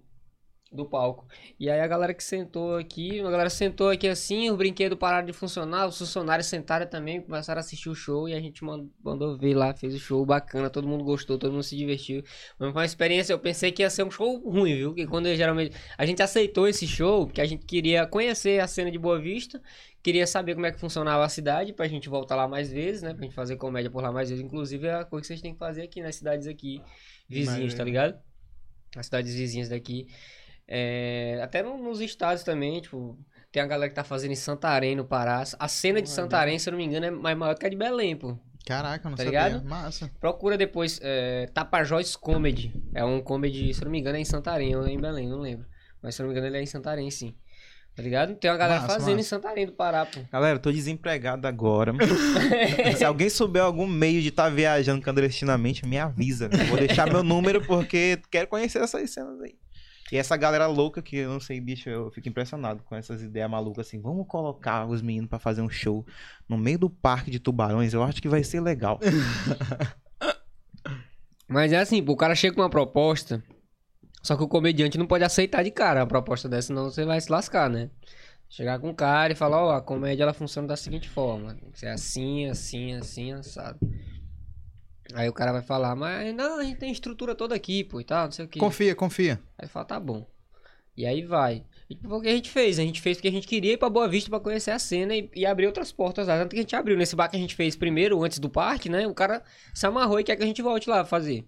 do 0.72 0.85
palco. 0.85 1.26
E 1.60 1.69
aí 1.69 1.80
a 1.80 1.88
galera 1.88 2.14
que 2.14 2.23
sentou 2.23 2.76
aqui, 2.76 3.19
a 3.19 3.30
galera 3.31 3.49
sentou 3.49 3.89
aqui 3.89 4.07
assim, 4.07 4.49
os 4.49 4.57
brinquedos 4.57 4.98
pararam 4.98 5.26
de 5.26 5.34
funcionar, 5.34 5.88
os 5.88 5.98
funcionários 5.98 6.48
sentaram 6.48 6.85
também, 6.85 7.22
começaram 7.22 7.60
a 7.60 7.61
assistir 7.61 7.89
o 7.89 7.95
show 7.95 8.27
e 8.27 8.34
a 8.34 8.39
gente 8.39 8.64
man- 8.64 8.88
mandou 9.03 9.38
ver 9.38 9.53
lá, 9.53 9.73
fez 9.73 9.95
o 9.95 9.99
show 9.99 10.26
bacana, 10.26 10.69
todo 10.69 10.88
mundo 10.88 11.03
gostou, 11.03 11.38
todo 11.38 11.52
mundo 11.52 11.64
se 11.64 11.76
divertiu. 11.76 12.22
Mas 12.60 12.72
foi 12.72 12.81
uma 12.81 12.85
experiência, 12.85 13.34
eu 13.34 13.39
pensei 13.39 13.72
que 13.72 13.81
ia 13.81 13.89
ser 13.89 14.03
um 14.03 14.11
show 14.11 14.39
ruim, 14.39 14.76
viu? 14.76 14.94
Que 14.94 15.07
quando 15.07 15.27
eu, 15.27 15.35
geralmente 15.35 15.76
a 15.98 16.06
gente 16.06 16.22
aceitou 16.22 16.68
esse 16.68 16.85
show, 16.85 17.26
porque 17.26 17.41
a 17.41 17.45
gente 17.45 17.65
queria 17.65 18.06
conhecer 18.06 18.60
a 18.60 18.68
cena 18.68 18.91
de 18.91 18.98
Boa 18.98 19.19
Vista, 19.19 19.61
queria 20.03 20.27
saber 20.27 20.53
como 20.53 20.65
é 20.65 20.72
que 20.72 20.80
funcionava 20.80 21.23
a 21.26 21.30
cidade 21.30 21.73
pra 21.73 21.88
gente 21.88 22.07
voltar 22.10 22.35
lá 22.35 22.48
mais 22.48 22.72
vezes, 22.72 23.02
né? 23.02 23.14
Pra 23.14 23.23
gente 23.23 23.35
fazer 23.35 23.56
comédia 23.57 23.89
por 23.89 24.02
lá 24.02 24.11
mais 24.11 24.30
vezes. 24.30 24.44
Inclusive 24.44 24.88
é 24.88 24.94
a 24.95 25.06
coisa 25.06 25.22
que 25.22 25.27
vocês 25.27 25.41
têm 25.41 25.53
que 25.53 25.60
fazer 25.60 25.84
aqui 25.84 26.02
nas 26.02 26.15
cidades 26.15 26.48
aqui 26.48 26.81
vizinhas, 27.27 27.73
tá 27.73 27.84
ligado? 27.84 28.18
As 28.95 29.06
cidades 29.06 29.34
vizinhas 29.35 29.69
daqui. 29.69 30.07
É, 30.68 31.39
até 31.41 31.64
no- 31.64 31.77
nos 31.77 32.02
estados 32.02 32.44
também, 32.44 32.81
tipo, 32.81 33.18
tem 33.52 33.61
a 33.61 33.65
galera 33.65 33.89
que 33.89 33.95
tá 33.95 34.03
fazendo 34.03 34.31
em 34.31 34.35
Santarém, 34.35 34.95
no 34.95 35.06
Pará. 35.06 35.44
A 35.60 35.68
cena 35.68 36.02
de 36.02 36.10
Santarém, 36.10 36.60
se 36.60 36.68
eu 36.69 36.72
não 36.72 36.77
me 36.77 36.85
engano, 36.85 37.06
é 37.06 37.11
mais 37.11 37.38
maior 37.38 37.56
que 37.56 37.65
a 37.65 37.69
de 37.69 37.77
Belém, 37.77 38.15
pô. 38.15 38.38
Caraca, 38.65 39.10
não 39.10 39.15
Tá 39.15 39.23
sabia. 39.23 39.48
ligado? 39.48 39.65
Massa. 39.65 40.11
Procura 40.19 40.57
depois, 40.57 40.99
é, 41.02 41.48
Tapajós 41.53 42.18
Comedy. 42.18 42.73
É 42.94 43.06
um 43.06 43.22
comedy, 43.22 43.73
se 43.73 43.81
eu 43.81 43.85
não 43.85 43.91
me 43.94 43.99
engano, 43.99 44.18
é 44.18 44.19
em 44.19 44.26
Santarém 44.26 44.76
ou 44.76 44.85
é 44.85 44.91
em 44.91 44.99
Belém, 44.99 45.30
não 45.30 45.39
lembro. 45.39 45.65
Mas 46.03 46.15
se 46.15 46.22
eu 46.22 46.26
não 46.26 46.34
me 46.34 46.38
engano, 46.38 46.52
ele 46.52 46.57
é 46.60 46.64
em 46.64 46.65
Santarém, 46.68 47.10
sim. 47.10 47.34
Tá 47.95 48.03
ligado? 48.03 48.35
Tem 48.35 48.52
uma 48.52 48.57
galera 48.57 48.81
Massa, 48.81 48.94
fazendo 48.94 49.14
em 49.14 49.18
massa. 49.18 49.30
Santarém 49.30 49.65
do 49.65 49.72
Pará, 49.72 50.06
pô. 50.06 50.19
Galera, 50.31 50.57
eu 50.57 50.61
tô 50.61 50.72
desempregado 50.72 51.48
agora. 51.48 51.94
Se 52.95 53.03
alguém 53.03 53.30
souber 53.30 53.64
algum 53.64 53.88
meio 53.88 54.22
de 54.22 54.27
estar 54.27 54.49
viajando 54.49 55.02
clandestinamente, 55.02 55.84
me 55.88 55.98
avisa. 55.98 56.48
Eu 56.52 56.65
vou 56.68 56.77
deixar 56.77 57.07
meu 57.11 57.23
número 57.23 57.65
porque 57.65 58.19
quero 58.30 58.48
conhecer 58.49 58.84
essas 58.84 59.10
cenas 59.10 59.41
aí. 59.41 59.56
E 60.12 60.18
essa 60.18 60.38
galera 60.38 60.68
louca 60.68 61.02
que 61.02 61.18
eu 61.18 61.30
não 61.30 61.40
sei, 61.40 61.60
bicho, 61.60 61.90
eu 61.90 62.10
fico 62.12 62.30
impressionado 62.30 62.82
com 62.84 62.96
essas 62.96 63.22
ideias 63.22 63.50
malucas 63.50 63.88
assim. 63.88 64.02
Vamos 64.02 64.26
colocar 64.28 64.86
os 64.86 65.02
meninos 65.02 65.30
pra 65.30 65.40
fazer 65.40 65.62
um 65.62 65.70
show 65.70 66.06
no 66.48 66.58
meio 66.58 66.80
do 66.80 66.90
parque 66.90 67.30
de 67.30 67.40
tubarões. 67.40 67.94
Eu 67.94 68.04
acho 68.04 68.22
que 68.22 68.30
vai 68.30 68.44
ser 68.44 68.62
legal. 68.62 69.00
Mas 71.48 71.72
é 71.72 71.78
assim, 71.78 72.04
o 72.06 72.16
cara 72.16 72.36
chega 72.36 72.56
com 72.56 72.62
uma 72.62 72.70
proposta, 72.70 73.42
só 74.22 74.36
que 74.36 74.44
o 74.44 74.48
comediante 74.48 74.98
não 74.98 75.08
pode 75.08 75.24
aceitar 75.24 75.64
de 75.64 75.72
cara 75.72 76.02
a 76.02 76.06
proposta 76.06 76.50
dessa, 76.50 76.68
senão 76.68 76.86
você 76.86 77.06
vai 77.06 77.22
se 77.22 77.32
lascar, 77.32 77.70
né? 77.70 77.90
Chegar 78.50 78.80
com 78.80 78.90
o 78.90 78.96
cara 78.96 79.32
e 79.32 79.36
falar, 79.36 79.64
ó, 79.64 79.72
a 79.72 79.82
comédia 79.82 80.24
ela 80.24 80.34
funciona 80.34 80.68
da 80.68 80.76
seguinte 80.76 81.08
forma, 81.10 81.54
tem 81.56 81.72
que 81.72 81.80
ser 81.80 81.88
assim, 81.88 82.48
assim, 82.48 82.94
assim, 82.94 83.32
assado. 83.32 83.80
Aí 85.14 85.30
o 85.30 85.34
cara 85.34 85.52
vai 85.52 85.62
falar, 85.62 85.96
mas 85.96 86.34
não, 86.36 86.60
a 86.60 86.64
gente 86.64 86.78
tem 86.78 86.92
estrutura 86.92 87.34
toda 87.34 87.56
aqui, 87.56 87.84
pô, 87.84 88.00
e 88.02 88.04
tal, 88.04 88.26
não 88.26 88.32
sei 88.32 88.46
o 88.46 88.48
que. 88.48 88.60
Confia, 88.60 88.96
confia. 88.96 89.42
Aí 89.58 89.68
fala, 89.68 89.86
tá 89.86 90.00
bom. 90.00 90.28
E 90.96 91.06
aí 91.06 91.24
vai. 91.24 91.64
E 91.90 91.98
o 92.04 92.22
que 92.22 92.28
a 92.28 92.32
gente 92.32 92.50
fez. 92.50 92.80
A 92.80 92.82
gente 92.82 93.00
fez 93.00 93.18
porque 93.18 93.28
a 93.28 93.32
gente 93.32 93.48
queria 93.48 93.74
ir 93.74 93.78
pra 93.78 93.90
Boa 93.90 94.08
Vista 94.08 94.30
pra 94.30 94.40
conhecer 94.40 94.72
a 94.72 94.80
cena 94.80 95.16
e, 95.16 95.30
e 95.36 95.46
abrir 95.46 95.68
outras 95.68 95.92
portas 95.92 96.28
lá. 96.28 96.38
Tanto 96.38 96.50
que 96.50 96.58
a 96.58 96.62
gente 96.62 96.76
abriu. 96.76 96.98
Nesse 96.98 97.16
bar 97.16 97.30
que 97.30 97.38
a 97.38 97.40
gente 97.40 97.56
fez 97.56 97.76
primeiro, 97.76 98.22
antes 98.24 98.40
do 98.40 98.50
parque, 98.50 98.90
né? 98.90 99.08
O 99.08 99.14
cara 99.14 99.44
se 99.74 99.86
amarrou 99.86 100.20
e 100.20 100.24
quer 100.24 100.36
que 100.36 100.44
a 100.44 100.46
gente 100.48 100.62
volte 100.62 100.90
lá 100.90 101.06
fazer. 101.06 101.48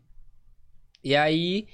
E 1.04 1.16
aí, 1.16 1.68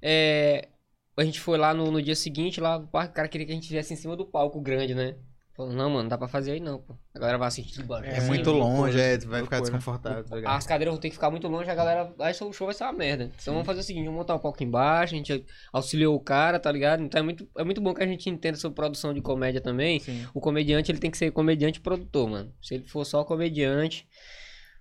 é, 0.00 0.68
a 1.16 1.24
gente 1.24 1.38
foi 1.38 1.58
lá 1.58 1.74
no, 1.74 1.90
no 1.90 2.02
dia 2.02 2.14
seguinte, 2.14 2.60
lá 2.60 2.78
no 2.78 2.88
parque, 2.88 3.10
o 3.10 3.14
cara 3.14 3.28
queria 3.28 3.46
que 3.46 3.52
a 3.52 3.54
gente 3.54 3.68
viesse 3.68 3.92
em 3.92 3.96
cima 3.96 4.16
do 4.16 4.24
palco 4.24 4.60
grande, 4.60 4.94
né? 4.94 5.16
Falou, 5.58 5.72
não, 5.72 5.90
mano, 5.90 6.02
não 6.02 6.08
dá 6.08 6.16
pra 6.16 6.28
fazer 6.28 6.52
aí 6.52 6.60
não, 6.60 6.78
pô. 6.78 6.94
A 7.12 7.18
galera 7.18 7.36
vai 7.36 7.48
assistir 7.48 7.82
baixo. 7.82 8.08
É, 8.08 8.18
assim, 8.18 8.28
muito 8.28 8.48
longe, 8.52 8.96
é, 8.96 9.18
tu 9.18 9.26
vai 9.28 9.42
ficar 9.42 9.58
desconfortável. 9.58 10.22
tá 10.22 10.36
ligado? 10.36 10.54
As 10.56 10.64
cadeiras 10.64 10.94
vão 10.94 11.00
ter 11.00 11.08
que 11.08 11.16
ficar 11.16 11.32
muito 11.32 11.48
longe, 11.48 11.68
a 11.68 11.74
galera. 11.74 12.14
Aí 12.20 12.32
o 12.32 12.52
show 12.52 12.64
vai 12.64 12.74
ser 12.76 12.84
uma 12.84 12.92
merda. 12.92 13.32
Então 13.42 13.54
vamos 13.54 13.66
fazer 13.66 13.80
o 13.80 13.82
seguinte: 13.82 14.04
vamos 14.04 14.18
montar 14.20 14.36
um 14.36 14.38
palco 14.38 14.62
embaixo, 14.62 15.14
a 15.14 15.16
gente 15.16 15.44
auxiliou 15.72 16.14
o 16.14 16.20
cara, 16.20 16.60
tá 16.60 16.70
ligado? 16.70 17.02
Então 17.02 17.18
é 17.18 17.24
muito, 17.24 17.48
é 17.58 17.64
muito 17.64 17.80
bom 17.80 17.92
que 17.92 18.00
a 18.00 18.06
gente 18.06 18.30
entenda 18.30 18.56
sobre 18.56 18.76
produção 18.76 19.12
de 19.12 19.20
comédia 19.20 19.60
também. 19.60 19.98
Sim. 19.98 20.28
O 20.32 20.40
comediante 20.40 20.92
ele 20.92 21.00
tem 21.00 21.10
que 21.10 21.18
ser 21.18 21.32
comediante 21.32 21.80
e 21.80 21.82
produtor, 21.82 22.28
mano. 22.28 22.54
Se 22.62 22.74
ele 22.74 22.86
for 22.86 23.04
só 23.04 23.24
comediante, 23.24 24.06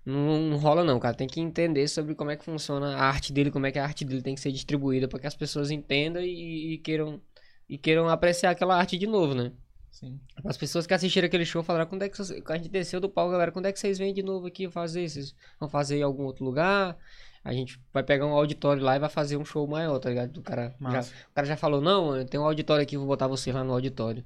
não, 0.05 0.39
não 0.41 0.57
rola 0.57 0.83
não, 0.83 0.99
cara. 0.99 1.15
Tem 1.15 1.27
que 1.27 1.41
entender 1.41 1.87
sobre 1.87 2.13
como 2.13 2.29
é 2.29 2.35
que 2.35 2.45
funciona 2.45 2.95
a 2.95 3.03
arte 3.03 3.33
dele, 3.33 3.49
como 3.49 3.65
é 3.65 3.71
que 3.71 3.79
a 3.79 3.83
arte 3.83 4.05
dele 4.05 4.21
tem 4.21 4.35
que 4.35 4.41
ser 4.41 4.51
distribuída 4.51 5.07
para 5.07 5.17
que 5.17 5.25
as 5.25 5.35
pessoas 5.35 5.71
entendam 5.71 6.21
e, 6.21 6.75
e 6.75 6.77
queiram 6.77 7.19
e 7.67 7.79
queiram 7.79 8.07
apreciar 8.07 8.51
aquela 8.51 8.77
arte 8.77 8.95
de 8.95 9.07
novo, 9.07 9.33
né? 9.33 9.51
Sim. 9.99 10.19
As 10.45 10.55
pessoas 10.55 10.85
que 10.85 10.93
assistiram 10.93 11.25
aquele 11.25 11.43
show 11.43 11.63
falaram, 11.63 11.87
quando 11.87 12.03
é 12.03 12.09
que 12.09 12.15
vocês... 12.15 12.39
a 12.45 12.55
gente 12.55 12.69
desceu 12.69 12.99
do 12.99 13.09
palco, 13.09 13.31
galera, 13.31 13.51
quando 13.51 13.65
é 13.65 13.71
que 13.71 13.79
vocês 13.79 13.97
vêm 13.97 14.13
de 14.13 14.21
novo 14.21 14.45
aqui 14.45 14.69
fazer? 14.69 15.09
Vocês 15.09 15.33
vão 15.59 15.67
fazer 15.67 15.97
em 15.97 16.03
algum 16.03 16.23
outro 16.23 16.45
lugar? 16.45 16.95
A 17.43 17.51
gente 17.51 17.81
vai 17.91 18.03
pegar 18.03 18.27
um 18.27 18.33
auditório 18.33 18.83
lá 18.83 18.95
e 18.95 18.99
vai 18.99 19.09
fazer 19.09 19.37
um 19.37 19.45
show 19.45 19.67
maior, 19.67 19.97
tá 19.97 20.09
ligado? 20.09 20.37
O 20.37 20.43
cara, 20.43 20.75
já, 20.79 21.01
o 21.01 21.33
cara 21.33 21.47
já 21.47 21.57
falou, 21.57 21.81
não, 21.81 22.23
tem 22.25 22.39
um 22.39 22.43
auditório 22.43 22.83
aqui, 22.83 22.95
vou 22.95 23.07
botar 23.07 23.27
você 23.27 23.51
lá 23.51 23.63
no 23.63 23.73
auditório. 23.73 24.23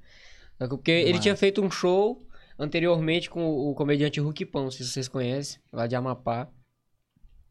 Porque 0.60 0.92
ele 0.92 1.12
Massa. 1.12 1.22
tinha 1.22 1.38
feito 1.38 1.62
um 1.62 1.72
show 1.72 2.22
anteriormente 2.60 3.30
com 3.30 3.42
o 3.50 3.74
comediante 3.74 4.20
Hulk 4.20 4.46
Pão, 4.48 4.70
se 4.70 4.84
vocês 4.84 5.08
conhecem, 5.08 5.62
lá 5.72 5.88
de 5.88 5.96
Amapá. 5.96 6.50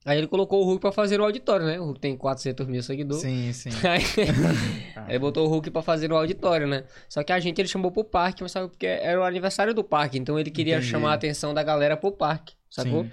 Aí 0.05 0.17
ele 0.17 0.27
colocou 0.27 0.63
o 0.63 0.65
Hulk 0.65 0.81
pra 0.81 0.93
fazer 0.93 1.21
o 1.21 1.25
auditório, 1.25 1.67
né? 1.67 1.79
O 1.79 1.85
Hulk 1.85 2.01
tem 2.01 2.17
400 2.17 2.67
mil 2.67 2.83
seguidores. 2.83 3.23
Sim, 3.23 3.53
sim. 3.53 3.69
Aí, 3.87 4.03
ele 5.09 5.19
botou 5.19 5.47
o 5.47 5.49
Hulk 5.51 5.71
pra 5.71 5.83
fazer 5.83 6.09
no 6.09 6.17
auditório, 6.17 6.67
né? 6.67 6.85
Só 7.09 7.23
que 7.23 7.33
a 7.33 7.39
gente 7.39 7.61
ele 7.61 7.69
chamou 7.69 7.91
pro 7.93 8.03
parque, 8.03 8.43
mas 8.43 8.53
sabe 8.53 8.69
porque 8.69 8.87
era 8.87 9.21
o 9.21 9.25
aniversário 9.25 9.75
do 9.75 9.85
parque, 9.85 10.19
então 10.19 10.39
ele 10.39 10.51
queria 10.51 10.77
Entendi. 10.77 10.91
chamar 10.91 11.11
a 11.11 11.15
atenção 11.15 11.53
da 11.53 11.63
galera 11.63 11.97
pro 11.99 12.11
parque, 12.13 12.55
sacou? 12.71 13.05
Sim. 13.05 13.11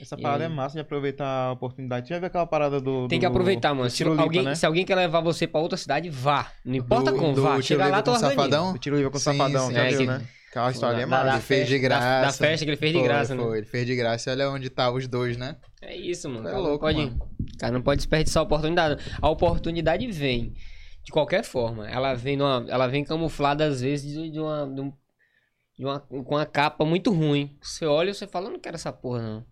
Essa 0.00 0.14
E 0.16 0.22
parada 0.22 0.44
aí? 0.44 0.50
é 0.52 0.54
massa 0.54 0.74
de 0.74 0.80
aproveitar 0.80 1.26
a 1.26 1.50
oportunidade. 1.52 2.08
Já 2.08 2.18
viu 2.18 2.28
aquela 2.28 2.46
parada 2.46 2.80
do. 2.80 3.08
Tem 3.08 3.18
que 3.18 3.26
do- 3.26 3.30
aproveitar, 3.30 3.74
mano. 3.74 3.90
Se 3.90 4.04
alguém, 4.04 4.44
né? 4.44 4.54
se 4.54 4.64
alguém 4.64 4.84
quer 4.84 4.94
levar 4.94 5.20
você 5.20 5.44
pra 5.44 5.60
outra 5.60 5.76
cidade, 5.76 6.08
vá. 6.08 6.52
Não 6.64 6.76
importa 6.76 7.10
Do- 7.10 7.18
como, 7.18 7.34
do 7.34 7.42
vá. 7.42 7.50
Tiro 7.54 7.62
Chega 7.64 7.80
lá, 7.80 7.86
Livre 7.96 8.02
tu 8.02 8.04
com 8.04 8.10
organiza. 8.12 8.36
Safadão? 8.36 8.72
O 8.74 8.78
Tirolipa 8.78 9.10
com 9.10 9.18
Sim, 9.18 9.24
Safadão, 9.24 9.66
sim. 9.66 9.74
já 9.74 9.80
É, 9.82 9.88
viu, 9.88 9.98
que- 9.98 10.06
né? 10.06 10.22
Aquela 10.50 10.70
história 10.70 10.96
é 11.00 11.02
Ele 11.02 11.40
fez 11.40 11.66
de 11.68 11.74
festa- 11.74 11.88
da- 11.88 11.98
graça. 12.00 12.38
Da, 12.42 12.46
festa 12.48 12.64
que 12.64 12.70
ele 12.70 12.76
fez 12.76 12.92
de 12.92 12.98
Foi, 12.98 13.08
graça, 13.08 13.34
né? 13.34 13.42
Foi, 13.42 13.58
ele 13.58 13.66
fez 13.66 13.86
de 13.86 13.96
graça. 13.96 14.30
Olha 14.30 14.50
onde 14.50 14.70
tá 14.70 14.90
os 14.90 15.06
dois, 15.06 15.36
né? 15.36 15.56
É 15.82 15.94
isso, 15.94 16.28
mano. 16.28 16.48
É 16.48 16.52
louco, 16.56 16.80
pode, 16.80 16.98
mano. 16.98 17.18
o 17.54 17.58
cara 17.58 17.72
não 17.72 17.82
pode 17.82 17.98
desperdiçar 17.98 18.40
a 18.42 18.44
oportunidade. 18.44 19.02
A 19.20 19.28
oportunidade 19.28 20.10
vem 20.10 20.54
de 21.04 21.12
qualquer 21.12 21.44
forma. 21.44 21.88
Ela 21.88 22.14
vem, 22.14 22.36
numa, 22.36 22.64
ela 22.68 22.86
vem 22.86 23.04
camuflada 23.04 23.64
às 23.66 23.80
vezes 23.82 24.12
de, 24.32 24.40
uma, 24.40 24.66
de 24.74 24.80
um- 24.80 24.92
de 25.78 25.84
uma- 25.84 26.00
com 26.00 26.34
uma 26.34 26.46
capa 26.46 26.84
muito 26.84 27.12
ruim. 27.12 27.56
Você 27.62 27.84
olha 27.86 28.10
e 28.10 28.14
você 28.14 28.26
fala, 28.26 28.46
eu 28.48 28.52
não 28.52 28.58
quero 28.60 28.74
essa 28.76 28.92
porra 28.92 29.20
não. 29.22 29.44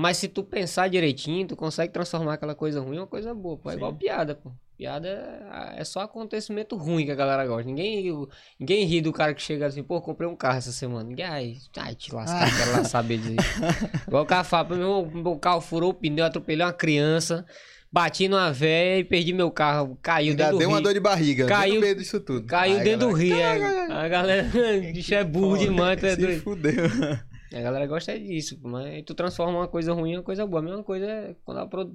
Mas 0.00 0.16
se 0.16 0.28
tu 0.28 0.42
pensar 0.42 0.88
direitinho, 0.88 1.46
tu 1.46 1.54
consegue 1.54 1.92
transformar 1.92 2.34
aquela 2.34 2.54
coisa 2.54 2.80
ruim 2.80 2.96
em 2.96 3.00
uma 3.00 3.06
coisa 3.06 3.34
boa. 3.34 3.56
Pô. 3.58 3.68
É 3.68 3.72
Sim. 3.72 3.78
igual 3.78 3.94
piada, 3.94 4.34
pô. 4.34 4.50
Piada 4.78 5.06
é, 5.08 5.80
é 5.80 5.84
só 5.84 6.00
acontecimento 6.00 6.74
ruim 6.74 7.04
que 7.04 7.10
a 7.10 7.14
galera 7.14 7.46
gosta. 7.46 7.64
Ninguém, 7.64 8.10
ninguém 8.58 8.84
ri 8.86 9.02
do 9.02 9.12
cara 9.12 9.34
que 9.34 9.42
chega 9.42 9.66
assim, 9.66 9.82
pô, 9.82 10.00
comprei 10.00 10.26
um 10.28 10.34
carro 10.34 10.56
essa 10.56 10.72
semana. 10.72 11.04
Ninguém, 11.06 11.26
ai, 11.26 11.56
ai 11.76 11.94
te 11.94 12.14
lascar, 12.14 12.48
Ah. 12.48 12.56
quero 12.56 12.72
lá 12.72 12.84
saber 12.84 13.18
disso. 13.18 13.36
Igual 14.08 14.22
o 14.22 14.26
cara 14.26 14.42
fala, 14.42 14.74
meu, 14.74 15.04
meu 15.12 15.36
carro 15.38 15.60
furou 15.60 15.90
o 15.90 15.94
pneu, 15.94 16.24
atropelei 16.24 16.64
uma 16.64 16.72
criança, 16.72 17.44
bati 17.92 18.26
numa 18.26 18.50
véia 18.50 19.00
e 19.00 19.04
perdi 19.04 19.34
meu 19.34 19.50
carro. 19.50 19.98
Caiu 20.00 20.30
Ainda 20.30 20.44
dentro 20.44 20.58
deu 20.58 20.68
do 20.68 20.70
uma 20.72 20.78
rio. 20.78 20.84
dor 20.84 20.94
de 20.94 21.00
barriga. 21.00 21.46
Caiu- 21.46 21.74
no 21.74 21.80
meio 21.82 21.94
disso 21.96 22.18
tudo. 22.18 22.46
Caiu 22.46 22.78
Ai, 22.78 22.84
dentro 22.84 23.08
do 23.08 23.12
galera, 23.18 23.54
rio. 23.54 23.92
é. 23.92 23.92
A 23.92 24.08
galera, 24.08 24.48
bicho 24.94 25.14
é 25.14 25.22
burro 25.24 25.58
demais, 25.58 26.02
é 26.02 26.10
Se 26.14 26.16
doido. 26.22 26.40
fudeu. 26.42 26.72
A 27.52 27.60
galera 27.60 27.86
gosta 27.86 28.16
disso, 28.18 28.58
mas 28.62 29.02
tu 29.04 29.12
transforma 29.12 29.58
uma 29.58 29.68
coisa 29.68 29.92
ruim 29.92 30.12
em 30.12 30.16
uma 30.18 30.22
coisa 30.22 30.46
boa. 30.46 30.60
A 30.60 30.62
mesma 30.62 30.84
coisa 30.84 31.04
é 31.04 31.36
quando 31.44 31.92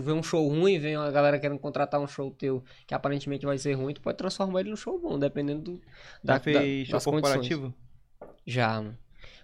vê 0.00 0.12
um 0.12 0.22
show 0.22 0.48
ruim, 0.48 0.78
vem 0.78 0.96
uma 0.96 1.10
galera 1.12 1.38
querendo 1.38 1.60
contratar 1.60 2.00
um 2.00 2.08
show 2.08 2.30
teu 2.32 2.64
que 2.86 2.94
aparentemente 2.94 3.46
vai 3.46 3.56
ser 3.56 3.74
ruim, 3.74 3.94
tu 3.94 4.00
pode 4.00 4.18
transformar 4.18 4.60
ele 4.60 4.70
num 4.70 4.76
show 4.76 4.98
bom, 5.00 5.16
dependendo 5.16 5.62
do, 5.62 5.80
da, 6.24 6.34
Já 6.34 6.40
fez 6.40 6.56
da, 6.56 6.84
show 6.84 6.92
das 6.92 7.04
condições. 7.04 7.48
corporativo? 7.48 7.74
Já, 8.44 8.82
mano. 8.82 8.98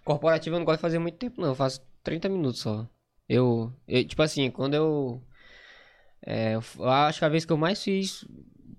Corporativo 0.04 0.56
eu 0.56 0.58
não 0.58 0.66
gosto 0.66 0.78
de 0.78 0.82
fazer 0.82 0.98
muito 0.98 1.16
tempo, 1.16 1.40
não. 1.40 1.48
Eu 1.48 1.54
faço 1.54 1.80
30 2.02 2.28
minutos 2.28 2.60
só. 2.60 2.88
Eu, 3.28 3.72
eu 3.86 4.04
tipo 4.04 4.22
assim, 4.22 4.50
quando 4.50 4.74
eu. 4.74 5.22
É, 6.24 6.54
eu 6.54 6.88
acho 6.88 7.20
que 7.20 7.24
a 7.24 7.28
vez 7.28 7.44
que 7.44 7.52
eu 7.52 7.56
mais 7.56 7.82
fiz 7.82 8.24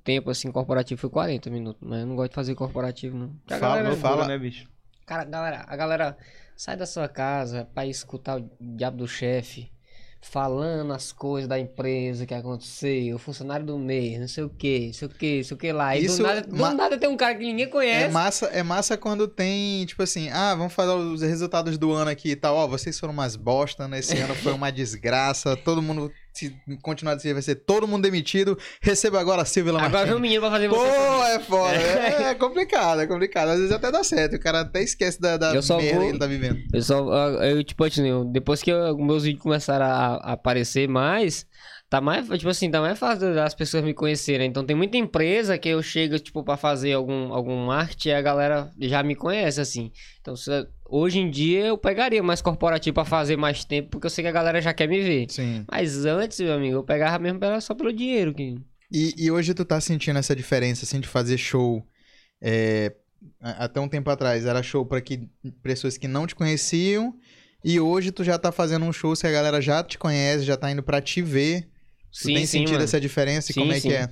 tempo 0.04 0.30
assim 0.30 0.52
corporativo 0.52 1.00
foi 1.00 1.10
40 1.10 1.50
minutos. 1.50 1.82
Mas 1.82 2.02
eu 2.02 2.08
não 2.08 2.16
gosto 2.16 2.32
de 2.32 2.36
fazer 2.36 2.56
corporativo, 2.56 3.18
não. 3.18 3.30
Porque 3.30 3.56
Fala, 3.56 3.78
galera, 3.78 3.96
fala. 3.96 4.16
Loucura, 4.16 4.38
né, 4.38 4.38
bicho? 4.38 4.70
Cara, 5.06 5.24
galera, 5.26 5.66
a 5.68 5.76
galera 5.76 6.18
sai 6.56 6.76
da 6.78 6.86
sua 6.86 7.08
casa 7.08 7.68
pra 7.74 7.86
escutar 7.86 8.40
o 8.40 8.50
diabo 8.60 8.98
do 8.98 9.08
chefe 9.08 9.72
falando 10.26 10.94
as 10.94 11.12
coisas 11.12 11.50
da 11.50 11.60
empresa 11.60 12.26
que 12.26 12.34
aconteceu, 12.34 13.16
o 13.16 13.20
funcionário 13.20 13.66
do 13.66 13.78
mês, 13.78 14.20
não 14.20 14.28
sei 14.28 14.44
o 14.46 14.50
que, 14.50 14.88
não 14.88 14.94
sei 14.94 15.08
o 15.08 15.12
que, 15.12 15.38
não 15.38 15.44
sei 15.44 15.56
o 15.56 15.58
que 15.60 15.72
lá. 15.74 15.98
E 15.98 16.06
Isso, 16.06 16.18
do 16.18 16.24
nada, 16.24 16.42
do 16.42 16.56
nada 16.76 16.98
tem 16.98 17.10
um 17.10 17.18
cara 17.18 17.36
que 17.36 17.44
ninguém 17.44 17.66
É 17.66 17.70
conhece. 17.70 18.14
massa, 18.14 18.46
é 18.48 18.64
massa 18.64 18.96
quando 18.98 19.28
tem, 19.28 19.86
tipo 19.86 20.02
assim, 20.02 20.30
ah, 20.30 20.56
vamos 20.56 20.74
falar 20.74 20.96
os 20.96 21.22
resultados 21.22 21.78
do 21.78 21.92
ano 21.92 22.10
aqui 22.10 22.30
e 22.32 22.36
tal. 22.38 22.56
Ó, 22.56 22.68
vocês 22.68 22.98
foram 22.98 23.14
umas 23.14 23.36
bosta, 23.36 23.86
né? 23.88 24.00
Esse 24.00 24.16
ano 24.18 24.34
foi 24.36 24.54
uma 24.54 24.72
desgraça. 24.72 25.58
Todo 25.58 25.82
mundo, 25.82 26.10
se 26.34 26.56
continuar 26.82 27.18
jeito, 27.20 27.36
vai 27.36 27.42
ser 27.44 27.56
todo 27.56 27.88
mundo 27.88 28.04
demitido. 28.04 28.58
Receba 28.82 29.20
agora 29.20 29.44
a 29.44 29.46
Silvia 29.46 29.72
Agora 29.72 29.84
vem 29.84 29.92
Lamartine. 29.94 30.18
um 30.18 30.20
menino 30.22 30.42
pra 30.42 30.52
fazer 30.52 30.70
Pô, 30.70 30.76
você. 30.76 31.32
é 31.36 31.40
foda. 31.40 31.76
É, 31.76 32.24
é 32.32 32.36
complicado, 32.36 33.02
é 33.02 33.08
complicado. 33.08 33.50
Às 33.50 33.58
vezes 33.60 33.72
até 33.72 33.92
dá 33.92 34.04
certo. 34.04 34.36
O 34.36 34.40
cara 34.40 34.62
até 34.62 34.82
esquece 34.82 35.22
da, 35.22 35.38
da 35.38 35.54
Eu 35.54 35.62
só 35.62 35.78
merda 35.78 35.94
vou- 35.96 36.04
que 36.06 36.10
ele 36.12 36.20
tá 36.20 36.28
vivendo. 36.28 36.60
Eu 36.74 36.82
só, 36.82 37.08
eu, 37.44 37.64
tipo 37.64 37.84
assim, 37.84 38.32
depois 38.32 38.62
que 38.64 38.72
eu- 38.72 38.98
meus 38.98 39.24
vídeos 39.24 39.44
começaram 39.44 39.86
a, 39.86 40.16
a 40.16 40.32
aparecer 40.34 40.88
mais, 40.88 41.46
Tá 41.90 42.02
mais, 42.02 42.28
tipo 42.28 42.50
assim, 42.50 42.72
tá 42.72 42.82
mais 42.82 42.98
fácil 42.98 43.36
das 43.36 43.54
pessoas 43.54 43.84
me 43.84 43.94
conhecerem. 43.94 44.50
Então 44.50 44.66
tem 44.66 44.76
muita 44.76 44.98
empresa 44.98 45.60
que 45.60 45.70
eu 45.70 45.84
chego, 45.84 46.18
tipo, 46.18 46.44
pra 46.44 46.58
fazer 46.58 46.94
algum, 46.94 47.32
algum 47.32 47.68
marketing 47.68 48.10
e 48.10 48.14
a 48.14 48.22
galera 48.22 48.72
já 48.80 49.04
me 49.04 49.14
conhece, 49.16 49.62
assim. 49.62 49.92
Então 50.20 50.36
se- 50.36 50.66
hoje 50.96 51.20
em 51.20 51.30
dia 51.30 51.66
eu 51.66 51.78
pegaria 51.78 52.22
mais 52.22 52.42
corporativo 52.42 52.94
pra 52.94 53.06
fazer 53.06 53.36
mais 53.36 53.64
tempo, 53.66 53.90
porque 53.90 54.06
eu 54.06 54.10
sei 54.10 54.24
que 54.24 54.28
a 54.28 54.32
galera 54.32 54.62
já 54.62 54.74
quer 54.74 54.88
me 54.88 55.02
ver. 55.02 55.28
Sim. 55.30 55.66
Mas 55.72 56.06
antes, 56.06 56.40
meu 56.40 56.54
amigo, 56.54 56.76
eu 56.78 56.84
pegava 56.84 57.18
mesmo 57.20 57.40
só 57.62 57.74
pelo 57.74 57.92
dinheiro. 57.92 58.34
Que... 58.34 58.56
E, 58.92 59.14
e 59.18 59.32
hoje 59.32 59.54
tu 59.54 59.66
tá 59.66 59.80
sentindo 59.82 60.20
essa 60.20 60.36
diferença, 60.36 60.86
assim, 60.86 61.00
de 61.00 61.08
fazer 61.08 61.38
show. 61.38 61.84
é, 62.42 62.94
até 63.42 63.80
um 63.80 63.88
tempo 63.88 64.10
atrás 64.10 64.46
era 64.46 64.62
show 64.62 64.86
pra 64.86 65.02
que, 65.02 65.30
pessoas 65.62 65.98
que 65.98 66.08
não 66.08 66.28
te 66.28 66.36
conheciam. 66.36 67.14
E 67.64 67.80
hoje 67.80 68.12
tu 68.12 68.24
já 68.24 68.38
tá 68.38 68.52
fazendo 68.52 68.86
um 68.86 68.92
show 68.92 69.14
que 69.16 69.26
a 69.26 69.32
galera 69.32 69.62
já 69.62 69.82
te 69.84 69.98
conhece, 69.98 70.44
já 70.44 70.58
tá 70.58 70.70
indo 70.70 70.84
pra 70.84 71.02
te 71.02 71.22
ver. 71.22 71.70
Tu 72.12 72.28
Sim, 72.28 72.34
tem 72.36 72.46
sim, 72.46 72.60
sentido 72.60 72.74
mano. 72.74 72.84
essa 72.84 73.00
diferença 73.00 73.52
e 73.52 73.54
Sim, 73.54 73.62
como 73.62 73.72
é 73.74 73.80
sim. 73.80 73.88
que 73.90 73.96
é? 73.96 74.10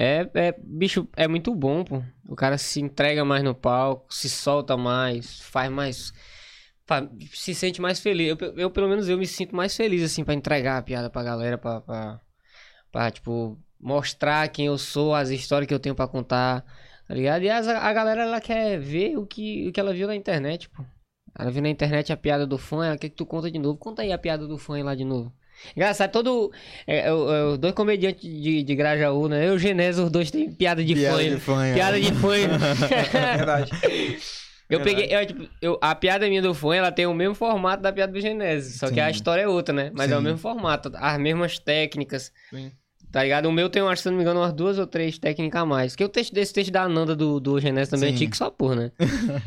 É, 0.00 0.30
é, 0.34 0.52
bicho, 0.62 1.08
é 1.16 1.26
muito 1.26 1.52
bom, 1.54 1.82
pô. 1.84 2.02
O 2.28 2.36
cara 2.36 2.56
se 2.56 2.80
entrega 2.80 3.24
mais 3.24 3.42
no 3.42 3.52
palco, 3.54 4.14
se 4.14 4.28
solta 4.28 4.76
mais, 4.76 5.40
faz 5.42 5.68
mais. 5.70 6.12
fa- 6.86 7.08
se 7.32 7.54
sente 7.54 7.80
mais 7.80 7.98
feliz. 8.00 8.28
Eu, 8.40 8.54
eu, 8.56 8.70
pelo 8.70 8.88
menos, 8.88 9.08
eu 9.08 9.18
me 9.18 9.26
sinto 9.26 9.56
mais 9.56 9.76
feliz, 9.76 10.02
assim, 10.04 10.24
pra 10.24 10.34
entregar 10.34 10.78
a 10.78 10.82
piada 10.82 11.10
pra 11.10 11.22
galera, 11.24 11.58
pra, 11.58 11.80
pra, 11.80 12.20
pra, 12.92 13.10
tipo, 13.10 13.58
mostrar 13.80 14.48
quem 14.50 14.66
eu 14.66 14.78
sou, 14.78 15.14
as 15.14 15.30
histórias 15.30 15.68
que 15.68 15.74
eu 15.74 15.80
tenho 15.80 15.94
pra 15.96 16.08
contar, 16.08 16.62
tá 17.08 17.14
ligado? 17.14 17.42
E 17.44 17.50
as- 17.50 17.68
a 17.68 17.92
galera, 17.92 18.22
ela 18.24 18.40
quer 18.40 18.78
ver 18.80 19.16
o 19.18 19.26
que, 19.26 19.68
o 19.68 19.72
que 19.72 19.80
ela 19.80 19.92
viu 19.94 20.06
na 20.08 20.14
internet, 20.16 20.68
pô. 20.70 20.84
Ela 21.38 21.50
viu 21.50 21.62
na 21.62 21.68
internet 21.70 22.12
a 22.12 22.16
piada 22.16 22.46
do 22.46 22.58
fã, 22.58 22.86
ela 22.86 22.98
quer 22.98 23.08
que 23.10 23.16
tu 23.16 23.26
conta 23.26 23.50
de 23.50 23.58
novo. 23.58 23.78
Conta 23.78 24.02
aí 24.02 24.12
a 24.12 24.18
piada 24.18 24.46
do 24.46 24.58
fã 24.58 24.82
lá 24.84 24.94
de 24.94 25.04
novo. 25.04 25.32
Engraçado, 25.76 26.10
todo. 26.12 26.52
É, 26.86 26.98
é, 27.00 27.06
é, 27.08 27.12
os 27.12 27.58
dois 27.58 27.74
comediantes 27.74 28.22
de, 28.22 28.62
de 28.62 28.74
Grajaú, 28.74 29.28
né? 29.28 29.46
Eu 29.46 29.52
e 29.52 29.56
o 29.56 29.58
Genésio, 29.58 30.04
os 30.04 30.10
dois 30.10 30.30
têm 30.30 30.50
piada 30.50 30.82
de 30.84 30.94
Piada 30.94 31.16
fã. 31.18 31.24
de 31.24 31.36
fã, 31.40 31.64
é. 31.66 31.74
Piada 31.74 32.00
de 32.00 32.12
fã. 32.14 32.28
Verdade. 33.36 33.70
Eu 34.70 34.80
Verdade. 34.80 34.96
peguei. 35.08 35.16
Eu, 35.18 35.26
tipo, 35.26 35.48
eu- 35.62 35.78
a 35.80 35.94
piada 35.94 36.28
minha 36.28 36.42
do 36.42 36.52
fã, 36.52 36.74
ela 36.74 36.92
tem 36.92 37.06
o 37.06 37.14
mesmo 37.14 37.34
formato 37.34 37.82
da 37.82 37.90
piada 37.90 38.12
do 38.12 38.20
Genésio. 38.20 38.78
Só 38.78 38.90
que 38.90 39.00
a 39.00 39.06
Sim. 39.06 39.12
história 39.12 39.40
é 39.40 39.48
outra, 39.48 39.74
né? 39.74 39.90
Mas 39.94 40.10
é 40.10 40.14
o 40.14 40.18
Sim. 40.18 40.24
mesmo 40.24 40.38
formato, 40.38 40.92
as 40.94 41.18
mesmas 41.18 41.58
técnicas. 41.58 42.30
Sim. 42.50 42.70
Tá 43.10 43.22
ligado? 43.22 43.46
O 43.46 43.52
meu 43.52 43.70
tem, 43.70 43.80
acho, 43.80 44.02
se 44.02 44.10
não 44.10 44.16
me 44.18 44.22
engano, 44.22 44.40
umas 44.40 44.52
duas 44.52 44.78
ou 44.78 44.86
três 44.86 45.18
técnicas 45.18 45.62
a 45.62 45.64
mais. 45.64 45.96
Que 45.96 46.04
o 46.04 46.08
texto 46.10 46.34
desse 46.34 46.52
texto 46.52 46.70
da 46.70 46.82
Ananda 46.82 47.16
do, 47.16 47.40
do 47.40 47.58
Genésio 47.58 47.92
também 47.92 48.12
é 48.12 48.16
Sim. 48.18 48.28
que 48.28 48.36
só 48.36 48.50
porra, 48.50 48.74
né? 48.76 48.92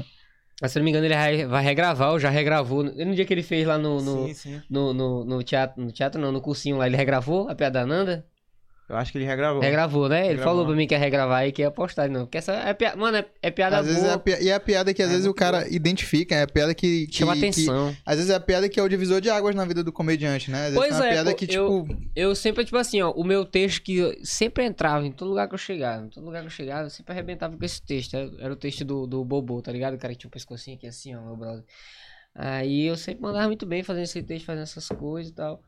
Mas 0.62 0.72
se 0.72 0.78
não 0.78 0.84
me 0.86 0.92
engano, 0.92 1.08
ele 1.08 1.48
vai, 1.48 1.64
regravar, 1.64 2.12
ou 2.12 2.20
já 2.20 2.30
regravou. 2.30 2.84
No 2.84 3.16
dia 3.16 3.26
que 3.26 3.34
ele 3.34 3.42
fez 3.42 3.66
lá 3.66 3.80
no, 3.80 4.00
no, 4.00 4.28
Sim, 4.28 4.34
sim. 4.36 4.62
no, 4.70 4.94
no, 4.94 5.26
no 5.26 5.44
teatro, 5.44 5.84
no 5.84 5.92
teatro 5.92 6.22
não, 6.22 6.32
no 6.32 6.40
cursinho 6.40 6.78
lá, 6.78 6.86
ele 6.86 6.96
regravou 6.96 7.50
a 7.50 7.56
piada 7.56 7.80
da 7.80 7.86
Nanda? 7.86 8.26
Eu 8.92 8.98
acho 8.98 9.12
que 9.12 9.18
ele 9.18 9.26
regravou. 9.26 9.62
Regravou, 9.62 10.10
né? 10.10 10.20
Ele 10.20 10.28
Regravou. 10.30 10.52
falou 10.54 10.66
pra 10.66 10.76
mim 10.76 10.86
que 10.86 10.94
ia 10.94 11.00
regravar 11.00 11.48
e 11.48 11.52
que 11.54 11.62
ia 11.62 11.72
postar 11.72 12.08
de 12.08 12.14
novo. 12.14 12.26
Porque 12.26 12.38
essa 12.40 12.52
é 12.52 12.74
piada, 12.74 12.98
mano, 12.98 13.16
é, 13.18 13.26
é 13.42 13.50
piada 13.50 13.78
Às 13.78 13.86
vezes 13.88 14.02
é 14.02 14.06
boa, 14.08 14.16
a 14.16 14.20
pi- 14.20 14.38
e 14.42 14.50
é 14.50 14.54
a 14.54 14.60
piada 14.60 14.94
que 14.94 15.02
às 15.02 15.08
É 15.10 15.12
vezes 15.14 15.26
o 15.28 15.34
cara 15.34 15.66
identifica, 15.70 16.36
é 16.36 16.42
a 16.44 16.48
piada 16.48 16.76
que, 16.76 17.08
que 17.08 17.16
chama 17.18 17.32
que- 17.34 17.40
atenção. 17.40 17.96
às 18.06 18.16
vezes 18.18 18.30
é 18.30 18.36
a 18.36 18.40
piada 18.42 18.68
que 18.68 18.78
é 18.80 18.84
o 18.84 18.90
divisor 18.90 19.22
de 19.22 19.30
águas 19.30 19.56
na 19.56 19.64
vida 19.64 19.82
do 19.84 19.94
comediante, 19.94 20.52
né? 20.52 20.58
Às 20.68 20.74
vezes 20.74 20.78
Pois 20.78 20.92
é 20.92 20.96
uma 20.98 21.06
é, 21.08 21.12
piada 21.12 21.30
pô, 21.32 21.36
que, 21.38 21.46
eu- 21.56 21.86
tipo, 21.88 21.98
Eu 22.16 22.36
sempre, 22.36 22.66
tipo 22.66 22.78
assim, 22.78 23.02
ó, 23.02 23.12
o 23.12 23.24
meu 23.24 23.46
texto 23.46 23.82
que 23.82 23.96
eu 23.98 24.14
sempre 24.26 24.66
entrava 24.66 25.06
em 25.08 25.12
todo 25.14 25.30
lugar 25.30 25.48
que 25.48 25.54
eu 25.54 25.58
chegava, 25.58 26.06
em 26.06 26.10
todo 26.10 26.26
lugar 26.26 26.42
que 26.42 26.48
eu 26.48 26.52
chegava, 26.52 26.88
eu 26.88 26.90
sempre 26.90 27.14
arrebentava 27.14 27.56
com 27.56 27.64
esse 27.64 27.82
texto. 27.82 28.14
Era, 28.18 28.30
era 28.40 28.54
o 28.54 28.58
texto 28.58 28.84
do, 28.84 29.08
do 29.08 29.24
Bobo, 29.24 29.62
tá 29.62 29.72
ligado? 29.72 29.94
O 29.94 29.98
cara 29.98 30.14
que 30.14 30.20
tinha 30.20 30.28
um 30.28 30.32
pescocinho 30.32 30.76
aqui 30.76 30.88
assim, 30.88 31.16
ó, 31.16 31.22
meu 31.22 31.38
brother. 31.38 31.64
Aí 32.36 32.86
eu 32.88 32.96
sempre 32.98 33.22
mandava 33.22 33.48
muito 33.48 33.66
bem 33.66 33.84
fazendo 33.84 34.04
esse 34.04 34.22
texto, 34.24 34.46
fazendo 34.46 34.64
essas 34.64 34.88
coisas 34.90 35.32
e 35.32 35.36
tal. 35.36 35.62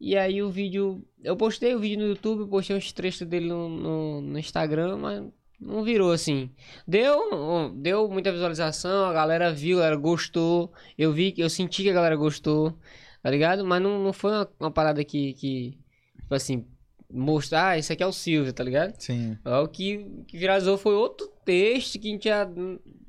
E 0.00 0.16
aí 0.16 0.42
o 0.42 0.50
vídeo. 0.50 1.02
Eu 1.22 1.36
postei 1.36 1.74
o 1.74 1.78
vídeo 1.78 1.98
no 1.98 2.06
YouTube, 2.08 2.48
postei 2.48 2.76
uns 2.76 2.92
trechos 2.92 3.26
dele 3.26 3.46
no, 3.48 3.68
no, 3.68 4.20
no 4.20 4.38
Instagram, 4.38 4.96
mas 4.98 5.24
não 5.60 5.82
virou 5.82 6.12
assim. 6.12 6.50
Deu, 6.86 7.70
deu 7.74 8.08
muita 8.08 8.30
visualização, 8.30 9.06
a 9.06 9.12
galera 9.12 9.52
viu, 9.52 9.78
a 9.78 9.82
galera 9.82 9.96
gostou. 9.96 10.72
Eu 10.98 11.12
vi, 11.12 11.34
eu 11.36 11.48
senti 11.48 11.82
que 11.82 11.90
a 11.90 11.94
galera 11.94 12.16
gostou, 12.16 12.78
tá 13.22 13.30
ligado? 13.30 13.64
Mas 13.64 13.82
não, 13.82 14.02
não 14.02 14.12
foi 14.12 14.32
uma, 14.32 14.48
uma 14.60 14.70
parada 14.70 15.02
que, 15.04 15.32
que, 15.34 15.78
tipo 16.20 16.34
assim, 16.34 16.66
mostrar, 17.10 17.70
ah, 17.70 17.78
esse 17.78 17.92
aqui 17.92 18.02
é 18.02 18.06
o 18.06 18.12
Silvio, 18.12 18.52
tá 18.52 18.62
ligado? 18.62 18.94
sim. 19.00 19.38
Ó, 19.44 19.64
O 19.64 19.68
que, 19.68 20.04
que 20.28 20.36
viralizou 20.36 20.76
foi 20.76 20.94
outro 20.94 21.28
texto 21.44 21.98
que 21.98 22.08
a 22.08 22.10
gente 22.10 22.24
já. 22.28 22.48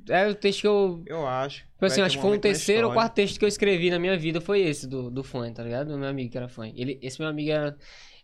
Era 0.09 0.29
o 0.29 0.35
texto 0.35 0.61
que 0.61 0.67
eu. 0.67 1.03
Eu 1.05 1.27
acho. 1.27 1.59
Tipo 1.73 1.85
assim, 1.85 2.01
acho 2.01 2.15
que 2.17 2.21
foi 2.21 2.38
um 2.38 2.39
terceiro 2.39 2.88
ou 2.88 2.93
quarto 2.93 3.13
texto 3.13 3.38
que 3.38 3.45
eu 3.45 3.49
escrevi 3.49 3.89
na 3.89 3.99
minha 3.99 4.17
vida, 4.17 4.41
foi 4.41 4.61
esse 4.61 4.88
do, 4.88 5.09
do 5.11 5.23
fã, 5.23 5.51
tá 5.51 5.63
ligado? 5.63 5.89
Do 5.89 5.97
meu 5.97 6.09
amigo 6.09 6.31
que 6.31 6.38
era 6.38 6.47
fã. 6.47 6.67
Ele, 6.67 6.97
esse 7.01 7.19
meu 7.19 7.29
amigo 7.29 7.51
era. 7.51 7.75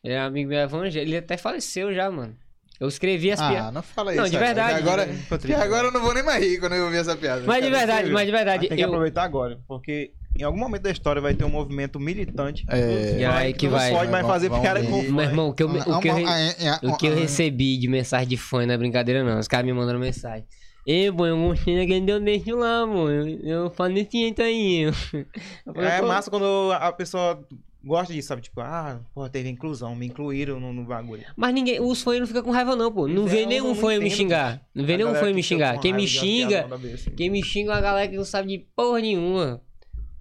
Ele 0.04 0.14
era 0.14 0.26
amigo 0.26 0.50
meu 0.50 0.60
evangélico. 0.60 1.10
Ele 1.10 1.18
até 1.18 1.38
faleceu 1.38 1.94
já, 1.94 2.10
mano. 2.12 2.36
Eu 2.80 2.88
escrevi 2.88 3.32
as 3.32 3.40
Ah, 3.40 3.50
piadas. 3.50 3.74
não 3.74 3.82
fala 3.84 4.14
Não, 4.14 4.24
isso. 4.24 4.32
de 4.32 4.38
cara. 4.38 4.46
verdade. 4.48 4.78
Agora, 4.80 5.06
triste, 5.40 5.54
agora 5.54 5.88
eu 5.88 5.92
não 5.92 6.02
vou 6.02 6.14
nem 6.14 6.24
mais 6.24 6.44
rir 6.44 6.60
quando 6.60 6.74
eu 6.74 6.84
ouvir 6.86 6.98
essa 6.98 7.16
piada. 7.16 7.44
Mas 7.46 7.64
de 7.64 7.70
verdade, 7.70 8.10
mas 8.12 8.26
de 8.26 8.32
verdade. 8.32 8.68
Tem 8.68 8.76
que 8.78 8.84
Eu, 8.84 8.88
aproveitar 8.90 9.24
agora, 9.24 9.60
porque 9.68 10.12
em 10.38 10.44
algum 10.44 10.58
momento 10.58 10.82
da 10.82 10.92
história 10.92 11.22
vai 11.22 11.34
ter 11.36 11.46
um 11.46 11.50
movimento 11.50 12.00
militante. 12.00 12.66
É. 12.68 13.20
E 13.20 13.24
aí 13.26 13.54
que 13.54 13.68
não 13.68 13.78
vai. 13.78 13.92
pode 13.92 14.12
mais 14.12 14.26
fazer 14.28 14.50
piada 14.50 14.82
ver. 14.82 14.90
com 14.90 15.02
meu 15.04 15.24
irmão, 15.24 15.50
o 15.50 15.54
que 15.54 15.64
eu, 15.64 15.70
o 15.70 16.00
que 16.00 16.08
eu, 16.10 16.18
é, 16.18 16.80
O 16.84 16.98
que 16.98 17.06
eu 17.06 17.16
recebi 17.16 17.78
de 17.78 17.88
mensagem 17.88 18.28
de 18.28 18.36
fã 18.38 18.66
não 18.66 18.74
é 18.74 18.78
brincadeira, 18.78 19.24
não. 19.24 19.40
Os 19.40 19.48
caras 19.48 19.66
me 19.66 19.72
mandando 19.72 20.00
mensagem. 20.00 20.44
Ei, 20.86 21.12
pô, 21.12 21.26
eu 21.26 21.38
gostei 21.38 21.78
daquele 21.78 22.02
deu 22.02 22.20
deixo 22.20 22.56
lá, 22.56 22.86
pô. 22.86 23.10
Eu, 23.10 23.40
eu 23.40 23.70
falo 23.70 23.94
desse 23.94 24.12
jeito 24.12 24.42
aí. 24.42 24.92
Falei, 25.66 25.90
É 25.90 26.02
massa 26.02 26.30
quando 26.30 26.72
a 26.74 26.92
pessoa 26.92 27.42
gosta 27.84 28.14
disso, 28.14 28.28
sabe? 28.28 28.42
Tipo, 28.42 28.62
ah, 28.62 29.00
pô, 29.14 29.28
teve 29.30 29.50
inclusão, 29.50 29.96
me 29.96 30.08
incluíram 30.08 30.60
no, 30.60 30.74
no 30.74 30.84
bagulho. 30.84 31.24
Mas 31.36 31.54
ninguém, 31.54 31.80
os 31.80 32.02
fãs 32.02 32.20
não 32.20 32.28
ficam 32.28 32.44
com 32.44 32.52
raiva, 32.52 32.76
não, 32.76 32.92
pô. 32.92 33.08
Não 33.08 33.26
vem 33.26 33.44
é, 33.44 33.46
nenhum 33.46 33.76
fã 33.76 33.98
me 33.98 34.10
xingar. 34.10 34.62
Não 34.74 34.84
A 34.84 34.88
nenhum 34.88 35.16
fã 35.16 35.34
me 35.34 35.44
xingar. 35.44 35.80
Quem 35.80 35.94
me 35.94 36.08
xinga, 36.08 36.68
assim. 36.94 37.12
quem 37.12 37.30
me 37.30 37.44
xinga 37.44 37.72
é 37.72 37.76
uma 37.76 37.82
galera 37.82 38.08
que 38.10 38.18
não 38.18 38.26
sabe 38.26 38.50
de 38.50 38.66
porra 38.76 39.00
nenhuma. 39.00 39.62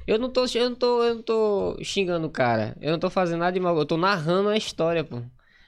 Eu 0.06 0.18
não 0.18 0.28
tô, 0.28 0.44
eu 0.54 0.70
não 0.70 0.76
tô, 0.76 1.02
eu 1.04 1.14
não 1.14 1.22
tô 1.22 1.76
xingando 1.82 2.26
o 2.26 2.30
cara. 2.30 2.76
Eu 2.80 2.92
não 2.92 2.98
tô 2.98 3.08
fazendo 3.08 3.40
nada 3.40 3.52
de 3.52 3.60
mal. 3.60 3.76
Eu 3.76 3.86
tô 3.86 3.96
narrando 3.96 4.48
a 4.48 4.56
história, 4.56 5.04
pô. 5.04 5.22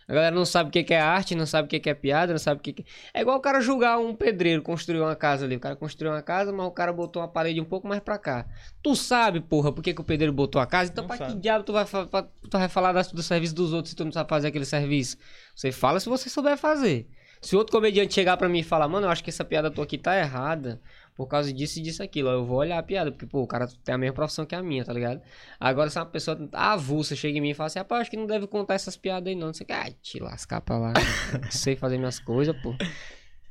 A 0.07 0.13
galera 0.13 0.35
não 0.35 0.45
sabe 0.45 0.69
o 0.69 0.73
que 0.73 0.85
que 0.85 0.93
é 0.95 1.01
arte, 1.01 1.35
não 1.35 1.47
sabe 1.47 1.67
o 1.67 1.69
que 1.69 1.81
que 1.81 1.89
é 1.89 1.95
piada, 1.95 2.33
não 2.33 2.39
sabe 2.39 2.61
o 2.61 2.63
que 2.63 2.73
que... 2.75 2.85
É 3.13 3.21
igual 3.23 3.39
o 3.39 3.41
cara 3.41 3.61
julgar 3.61 3.99
um 3.99 4.15
pedreiro 4.15 4.61
construir 4.63 5.01
uma 5.01 5.17
casa 5.17 5.45
ali. 5.45 5.57
O 5.57 5.61
cara 5.61 5.75
construiu 5.77 6.13
uma 6.13 6.21
casa, 6.23 6.53
mas 6.53 6.67
o 6.67 6.71
cara 6.71 6.93
botou 6.93 7.23
uma 7.23 7.29
parede 7.29 7.61
um 7.61 7.65
pouco 7.65 7.89
mais 7.89 8.01
pra 8.01 8.19
cá. 8.19 8.47
Tu 8.83 8.95
sabe, 8.95 9.41
porra, 9.41 9.73
por 9.73 9.83
que, 9.83 9.95
que 9.95 10.01
o 10.01 10.05
pedreiro 10.05 10.33
botou 10.33 10.61
a 10.61 10.67
casa? 10.67 10.91
Então 10.93 11.03
Não 11.03 11.09
pra 11.09 11.17
que 11.19 11.31
sabe. 11.31 11.41
diabo 11.41 11.65
tu 11.65 11.73
vai, 11.73 11.87
fa- 11.87 12.07
tu 12.07 12.59
vai 12.59 12.69
falar 12.69 12.93
do 12.93 13.23
serviço 13.23 13.55
dos 13.55 13.73
outros 13.73 13.91
se 13.91 13.97
tu 13.97 14.05
não 14.05 14.13
sabe 14.13 14.29
fazer 14.29 14.49
aquele 14.49 14.65
serviço? 14.67 15.17
Você 15.55 15.73
fala 15.73 15.99
se 16.01 16.09
você 16.09 16.29
souber 16.29 16.57
fazer. 16.59 17.09
Se 17.41 17.55
outro 17.57 17.73
comediante 17.77 18.15
chegar 18.15 18.39
pra 18.39 18.49
mim 18.49 18.61
e 18.61 18.63
falar, 18.63 18.89
mano, 18.89 19.07
eu 19.07 19.11
acho 19.11 19.23
que 19.23 19.29
essa 19.29 19.45
piada 19.45 19.71
tua 19.71 19.85
aqui 19.85 19.99
tá 19.99 20.17
errada 20.19 20.81
por 21.15 21.27
causa 21.29 21.53
disso 21.53 21.79
e 21.79 21.83
disso 21.83 22.03
e 22.03 22.05
aquilo, 22.05 22.29
eu 22.29 22.45
vou 22.45 22.59
olhar 22.59 22.79
a 22.79 22.83
piada, 22.83 23.11
porque, 23.13 23.27
pô, 23.27 23.43
o 23.43 23.47
cara 23.47 23.69
tem 23.85 23.95
a 23.95 23.99
mesma 23.99 24.15
profissão 24.15 24.45
que 24.45 24.55
a 24.55 24.63
minha, 24.63 24.85
tá 24.85 24.93
ligado? 24.93 25.23
Agora, 25.61 25.89
se 25.89 25.99
uma 25.99 26.07
pessoa 26.07 26.37
avulsa 26.53 27.15
chega 27.15 27.39
em 27.39 27.41
mim 27.41 27.51
e 27.51 27.55
fala 27.55 27.69
assim, 27.69 27.79
rapaz, 27.79 28.03
acho 28.03 28.11
que 28.11 28.17
não 28.17 28.27
deve 28.27 28.47
contar 28.47 28.75
essas 28.75 28.97
piadas 28.97 29.29
aí 29.29 29.35
não, 29.35 29.47
não 29.49 29.55
sei 29.55 29.65
o 29.65 29.67
que, 29.69 29.73
ah, 29.73 29.91
te 30.03 30.19
lascar 30.21 30.61
pra 30.61 30.77
lá, 30.79 30.93
não 30.93 31.51
sei 31.51 31.77
fazer 31.77 31.99
minhas 31.99 32.19
coisas, 32.19 32.55
pô, 32.61 32.75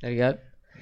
tá 0.00 0.08
ligado? 0.08 0.38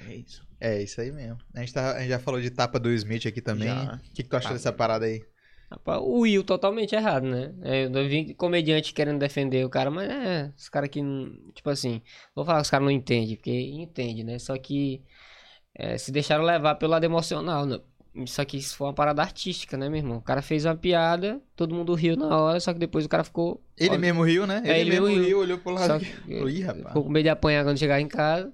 É 0.09 0.15
isso. 0.15 0.45
É 0.59 0.81
isso 0.81 1.01
aí 1.01 1.11
mesmo. 1.11 1.37
A 1.55 1.59
gente, 1.59 1.73
tá- 1.73 1.95
a 1.95 1.99
gente 1.99 2.09
já 2.09 2.19
falou 2.19 2.39
de 2.39 2.49
tapa 2.49 2.79
do 2.79 2.89
Smith 2.91 3.25
aqui 3.25 3.41
também. 3.41 3.69
O 3.69 3.99
que, 4.13 4.23
que 4.23 4.29
tu 4.29 4.35
acha 4.37 4.49
Ah, 4.49 4.53
dessa 4.53 4.71
parada 4.71 5.05
aí? 5.05 5.21
Rapaz, 5.69 5.99
o 6.01 6.19
Will 6.19 6.43
totalmente 6.43 6.93
errado, 6.95 7.25
né? 7.25 7.51
É, 7.63 7.85
Eu 7.85 8.07
vi 8.07 8.33
comediante 8.35 8.93
querendo 8.93 9.19
defender 9.19 9.65
o 9.65 9.69
cara, 9.69 9.89
mas 9.89 10.09
é, 10.09 10.53
os 10.55 10.69
caras 10.69 10.89
que, 10.89 11.01
não- 11.01 11.35
tipo 11.53 11.69
assim, 11.69 12.01
vou 12.35 12.45
falar 12.45 12.59
que 12.59 12.63
os 12.65 12.69
caras 12.69 12.85
não 12.85 12.91
entendem, 12.91 13.35
porque 13.35 13.51
entende, 13.51 14.23
né? 14.23 14.37
Só 14.39 14.57
que 14.57 15.01
é, 15.75 15.97
se 15.97 16.11
deixaram 16.11 16.43
levar 16.43 16.75
pelo 16.75 16.91
lado 16.91 17.03
emocional, 17.03 17.65
né? 17.65 17.79
Só 18.27 18.45
que 18.45 18.57
isso 18.57 18.75
foi 18.77 18.85
uma 18.87 18.93
parada 18.93 19.23
artística, 19.23 19.75
né, 19.75 19.89
meu 19.89 19.97
irmão? 19.97 20.17
O 20.17 20.21
cara 20.21 20.41
fez 20.43 20.65
uma 20.65 20.75
piada, 20.75 21.41
todo 21.55 21.73
mundo 21.73 21.95
riu 21.95 22.15
na 22.15 22.37
hora, 22.37 22.59
só 22.59 22.71
que 22.71 22.77
depois 22.77 23.05
o 23.05 23.09
cara 23.09 23.23
ficou. 23.23 23.59
Ele 23.75 23.89
Olha, 23.89 23.99
mesmo 23.99 24.21
riu, 24.23 24.45
né? 24.45 24.61
É, 24.65 24.79
ele 24.79 24.91
mesmo 24.91 25.07
riu. 25.07 25.39
olhou 25.39 25.57
pro 25.57 25.73
lado. 25.73 25.99
que- 25.99 26.05
Ih, 26.47 26.61
rapaz. 26.61 26.87
Ficou 26.89 27.03
com 27.05 27.09
medo 27.09 27.23
de 27.23 27.29
apanhar 27.29 27.63
quando 27.63 27.79
chegar 27.79 27.99
em 27.99 28.07
casa. 28.07 28.53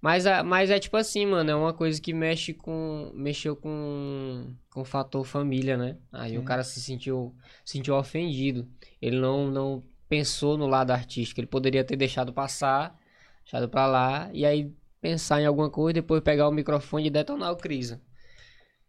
Mas, 0.00 0.24
mas 0.46 0.70
é 0.70 0.78
tipo 0.78 0.96
assim, 0.96 1.26
mano, 1.26 1.50
é 1.50 1.54
uma 1.54 1.74
coisa 1.74 2.00
que 2.00 2.14
mexe 2.14 2.54
com. 2.54 3.10
Mexeu 3.14 3.56
com. 3.56 4.54
Com 4.70 4.80
o 4.82 4.84
fator 4.84 5.24
família, 5.26 5.76
né? 5.76 5.96
Aí 6.12 6.36
o 6.36 6.40
Sim. 6.40 6.46
cara 6.46 6.62
se 6.62 6.80
sentiu, 6.80 7.34
sentiu 7.64 7.96
ofendido. 7.96 8.66
Ele 9.02 9.18
não, 9.18 9.50
não 9.50 9.82
pensou 10.08 10.56
no 10.56 10.66
lado 10.68 10.92
artístico. 10.92 11.40
Ele 11.40 11.46
poderia 11.48 11.82
ter 11.84 11.96
deixado 11.96 12.32
passar, 12.32 12.96
deixado 13.44 13.68
pra 13.68 13.86
lá, 13.86 14.30
e 14.32 14.46
aí 14.46 14.72
pensar 15.00 15.40
em 15.40 15.46
alguma 15.46 15.70
coisa, 15.70 15.94
depois 15.94 16.20
pegar 16.22 16.48
o 16.48 16.52
microfone 16.52 17.06
e 17.06 17.10
detonar 17.10 17.52
o 17.52 17.56
Crisa. 17.56 18.00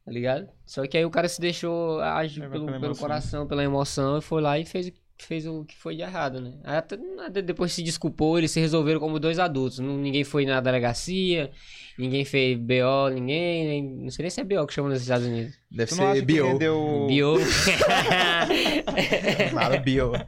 Tá 0.03 0.11
ligado? 0.11 0.49
Só 0.65 0.85
que 0.87 0.97
aí 0.97 1.05
o 1.05 1.11
cara 1.11 1.29
se 1.29 1.39
deixou 1.39 1.99
agir 2.01 2.49
pelo, 2.49 2.65
pelo 2.79 2.95
coração, 2.97 3.45
pela 3.47 3.63
emoção, 3.63 4.17
e 4.17 4.21
foi 4.21 4.41
lá 4.41 4.57
e 4.57 4.65
fez, 4.65 4.91
fez 5.19 5.45
o 5.45 5.63
que 5.63 5.77
foi 5.77 5.95
de 5.95 6.01
errado, 6.01 6.41
né? 6.41 6.53
Aí 6.63 6.75
até, 6.77 6.97
até 7.23 7.39
depois 7.41 7.71
se 7.71 7.83
desculpou, 7.83 8.35
eles 8.37 8.49
se 8.49 8.59
resolveram 8.59 8.99
como 8.99 9.19
dois 9.19 9.37
adultos. 9.37 9.77
Não, 9.77 9.95
ninguém 9.97 10.23
foi 10.23 10.43
na 10.43 10.59
delegacia, 10.59 11.51
ninguém 11.99 12.25
fez 12.25 12.57
BO, 12.57 13.09
ninguém. 13.13 13.67
nem- 13.67 13.83
não 14.03 14.09
sei 14.09 14.23
nem 14.23 14.29
se 14.31 14.41
é 14.41 14.43
BO 14.43 14.65
que 14.65 14.73
chama 14.73 14.89
nos 14.89 15.01
Estados 15.01 15.27
Unidos. 15.27 15.53
Deve 15.69 15.91
ser 15.93 16.25
bio. 16.25 16.47
rendeu... 16.47 17.07
BO. 17.07 17.37
Claro, 19.51 19.81
bio. 19.81 20.11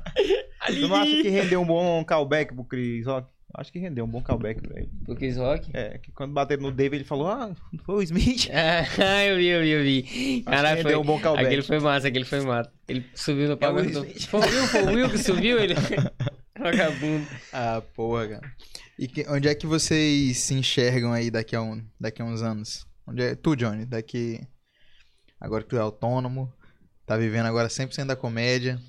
Tu 0.68 0.88
não 0.88 0.96
acha 0.96 1.12
que 1.22 1.30
rendeu 1.30 1.62
um 1.62 1.66
bom 1.66 2.04
callback 2.06 2.54
pro 2.54 2.64
Chris 2.64 3.06
Rock? 3.06 3.28
Acho 3.56 3.72
que 3.72 3.78
rendeu 3.78 4.04
um 4.04 4.08
bom 4.08 4.22
callback 4.22 4.62
pra 4.62 4.80
ele. 4.80 4.90
Pro 5.06 5.16
Chris 5.16 5.38
Rock. 5.38 5.70
É, 5.74 6.00
que 6.00 6.12
quando 6.12 6.34
bateram 6.34 6.64
no 6.64 6.72
Dave, 6.72 6.96
ele 6.98 7.04
falou, 7.04 7.28
ah, 7.28 7.56
foi 7.86 7.96
o 7.96 8.02
Smith. 8.02 8.50
Ah, 8.52 9.24
eu 9.26 9.38
vi, 9.38 9.46
eu 9.48 9.62
vi, 9.62 9.70
eu 9.70 9.84
vi. 9.84 10.42
Caralho, 10.44 10.78
rendeu 10.78 11.02
um 11.02 11.06
bom 11.06 11.20
callback. 11.20 11.46
Aquele 11.46 11.62
foi 11.62 11.80
massa, 11.80 12.08
aquele 12.08 12.26
foi 12.26 12.42
massa. 12.42 12.72
Ele 12.88 13.06
subiu 13.14 13.50
no 13.50 13.56
palco. 13.58 13.80
Will 13.80 13.90
e 13.90 13.94
falou, 13.94 14.06
Smith. 14.08 14.28
Foi 14.28 14.40
o 14.40 14.44
Will, 14.44 14.68
foi 14.68 14.82
o 14.84 14.88
Will 14.96 15.10
que 15.10 15.18
subiu 15.20 15.60
ele. 15.60 15.76
Vagabundo. 16.60 17.28
Ah, 17.52 17.82
porra, 17.96 18.28
cara. 18.28 18.52
E 18.98 19.08
que- 19.08 19.26
onde 19.30 19.48
é 19.48 19.56
que 19.56 19.68
vocês 19.68 20.38
se 20.38 20.54
enxergam 20.54 21.12
aí 21.14 21.30
daqui 21.30 21.56
a, 21.56 21.62
um, 21.62 21.84
daqui 22.00 22.22
a 22.22 22.26
uns 22.26 22.42
anos? 22.42 22.86
Onde 23.08 23.22
é, 23.22 23.36
tu, 23.36 23.56
Johnny, 23.56 23.86
daqui. 23.86 24.40
Agora 25.40 25.64
que 25.64 25.70
tu 25.70 25.76
é 25.76 25.80
autônomo, 25.80 26.52
tá 27.06 27.18
vivendo 27.18 27.46
agora 27.48 27.68
100% 27.68 28.06
da 28.06 28.16
comédia. 28.16 28.80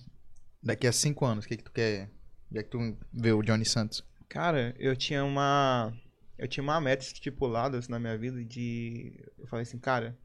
Daqui 0.62 0.86
a 0.86 0.92
cinco 0.92 1.26
anos, 1.26 1.44
o 1.44 1.48
que, 1.48 1.56
que 1.58 1.64
tu 1.64 1.72
quer? 1.72 2.08
Onde 2.50 2.60
é 2.60 2.62
que 2.62 2.70
tu 2.70 2.96
vê 3.12 3.32
o 3.32 3.42
Johnny 3.42 3.64
Santos? 3.66 4.02
Cara, 4.34 4.74
eu 4.80 4.96
tinha 4.96 5.24
uma. 5.24 5.92
Eu 6.36 6.48
tinha 6.48 6.64
uma 6.64 6.80
meta 6.80 7.04
estipulada 7.04 7.78
assim, 7.78 7.88
na 7.88 8.00
minha 8.00 8.18
vida 8.18 8.44
de. 8.44 9.16
Eu 9.38 9.46
falei 9.46 9.62
assim, 9.62 9.78
cara, 9.78 10.18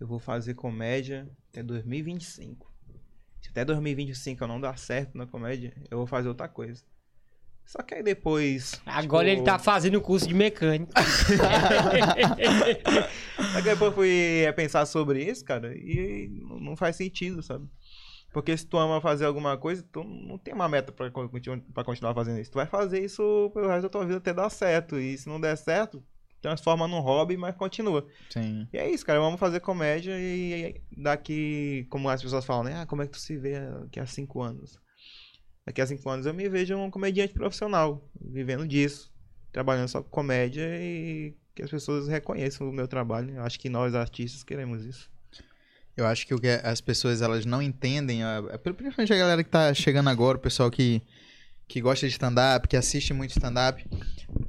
eu 0.00 0.06
vou 0.08 0.18
fazer 0.18 0.54
comédia 0.54 1.30
até 1.48 1.62
2025. 1.62 2.68
Se 3.40 3.50
até 3.50 3.64
2025 3.64 4.42
eu 4.42 4.48
não 4.48 4.60
dar 4.60 4.76
certo 4.76 5.16
na 5.16 5.28
comédia, 5.28 5.72
eu 5.88 5.98
vou 5.98 6.08
fazer 6.08 6.26
outra 6.26 6.48
coisa. 6.48 6.82
Só 7.64 7.82
que 7.82 7.94
aí 7.94 8.02
depois. 8.02 8.82
Agora 8.84 9.28
tipo, 9.28 9.38
ele 9.38 9.46
tá 9.46 9.60
fazendo 9.60 9.94
o 9.98 10.00
curso 10.00 10.26
de 10.26 10.34
mecânico. 10.34 10.90
Só 13.52 13.58
que 13.58 13.62
depois 13.62 13.90
eu 13.90 13.92
fui 13.92 14.52
pensar 14.56 14.84
sobre 14.86 15.22
isso, 15.22 15.44
cara, 15.44 15.72
e 15.76 16.28
não 16.60 16.74
faz 16.74 16.96
sentido, 16.96 17.44
sabe? 17.44 17.68
Porque 18.32 18.56
se 18.56 18.66
tu 18.66 18.78
ama 18.78 19.00
fazer 19.00 19.24
alguma 19.24 19.56
coisa, 19.56 19.84
tu 19.90 20.04
não 20.04 20.38
tem 20.38 20.54
uma 20.54 20.68
meta 20.68 20.92
pra, 20.92 21.10
pra 21.10 21.84
continuar 21.84 22.14
fazendo 22.14 22.38
isso. 22.40 22.50
Tu 22.50 22.54
vai 22.54 22.66
fazer 22.66 23.02
isso 23.04 23.50
pelo 23.52 23.68
resto 23.68 23.82
da 23.82 23.88
tua 23.88 24.04
vida 24.04 24.18
até 24.18 24.32
dar 24.32 24.48
certo. 24.50 24.98
E 24.98 25.18
se 25.18 25.28
não 25.28 25.40
der 25.40 25.56
certo, 25.56 26.02
transforma 26.40 26.86
num 26.86 27.00
hobby, 27.00 27.36
mas 27.36 27.56
continua. 27.56 28.06
Sim. 28.30 28.68
E 28.72 28.78
é 28.78 28.88
isso, 28.88 29.04
cara. 29.04 29.18
Eu 29.18 29.24
amo 29.24 29.36
fazer 29.36 29.60
comédia 29.60 30.12
e 30.16 30.80
daqui, 30.96 31.86
como 31.90 32.08
as 32.08 32.22
pessoas 32.22 32.44
falam, 32.44 32.64
né? 32.64 32.80
Ah, 32.80 32.86
como 32.86 33.02
é 33.02 33.06
que 33.06 33.12
tu 33.12 33.18
se 33.18 33.36
vê 33.36 33.60
daqui 33.60 33.98
a 33.98 34.06
cinco 34.06 34.42
anos? 34.42 34.78
Daqui 35.66 35.80
a 35.80 35.86
cinco 35.86 36.08
anos 36.08 36.24
eu 36.24 36.34
me 36.34 36.48
vejo 36.48 36.76
um 36.76 36.90
comediante 36.90 37.34
profissional, 37.34 38.08
vivendo 38.20 38.66
disso, 38.66 39.12
trabalhando 39.52 39.88
só 39.88 40.02
com 40.02 40.08
comédia 40.08 40.68
e 40.80 41.34
que 41.54 41.62
as 41.62 41.70
pessoas 41.70 42.08
reconheçam 42.08 42.68
o 42.68 42.72
meu 42.72 42.88
trabalho. 42.88 43.34
Eu 43.34 43.42
acho 43.42 43.58
que 43.58 43.68
nós 43.68 43.94
artistas 43.94 44.42
queremos 44.42 44.84
isso. 44.84 45.10
Eu 46.00 46.06
acho 46.06 46.26
que 46.26 46.34
o 46.34 46.38
que 46.38 46.48
as 46.48 46.80
pessoas 46.80 47.20
elas 47.20 47.44
não 47.44 47.60
entendem, 47.60 48.20
principalmente 48.62 49.12
a 49.12 49.16
galera 49.16 49.44
que 49.44 49.50
tá 49.50 49.72
chegando 49.74 50.08
agora, 50.08 50.38
o 50.38 50.40
pessoal 50.40 50.70
que, 50.70 51.02
que 51.68 51.80
gosta 51.80 52.06
de 52.06 52.12
stand-up, 52.12 52.66
que 52.66 52.76
assiste 52.76 53.12
muito 53.12 53.30
stand-up. 53.30 53.84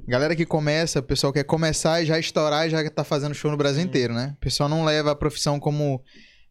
Galera 0.08 0.36
que 0.36 0.46
começa, 0.46 1.00
o 1.00 1.04
pessoal 1.04 1.34
quer 1.34 1.44
começar 1.44 2.02
e 2.02 2.06
já 2.06 2.18
estourar 2.18 2.68
e 2.68 2.70
já 2.70 2.90
tá 2.90 3.04
fazendo 3.04 3.36
show 3.36 3.52
no 3.52 3.58
Brasil 3.58 3.84
inteiro, 3.84 4.14
né? 4.14 4.34
O 4.38 4.40
pessoal 4.40 4.70
não 4.70 4.86
leva 4.86 5.12
a 5.12 5.16
profissão 5.16 5.60
como 5.60 6.02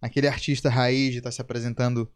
aquele 0.00 0.28
artista 0.28 0.68
raiz 0.68 1.12
de 1.12 1.18
estar 1.18 1.30
se 1.30 1.40
apresentando 1.40 2.10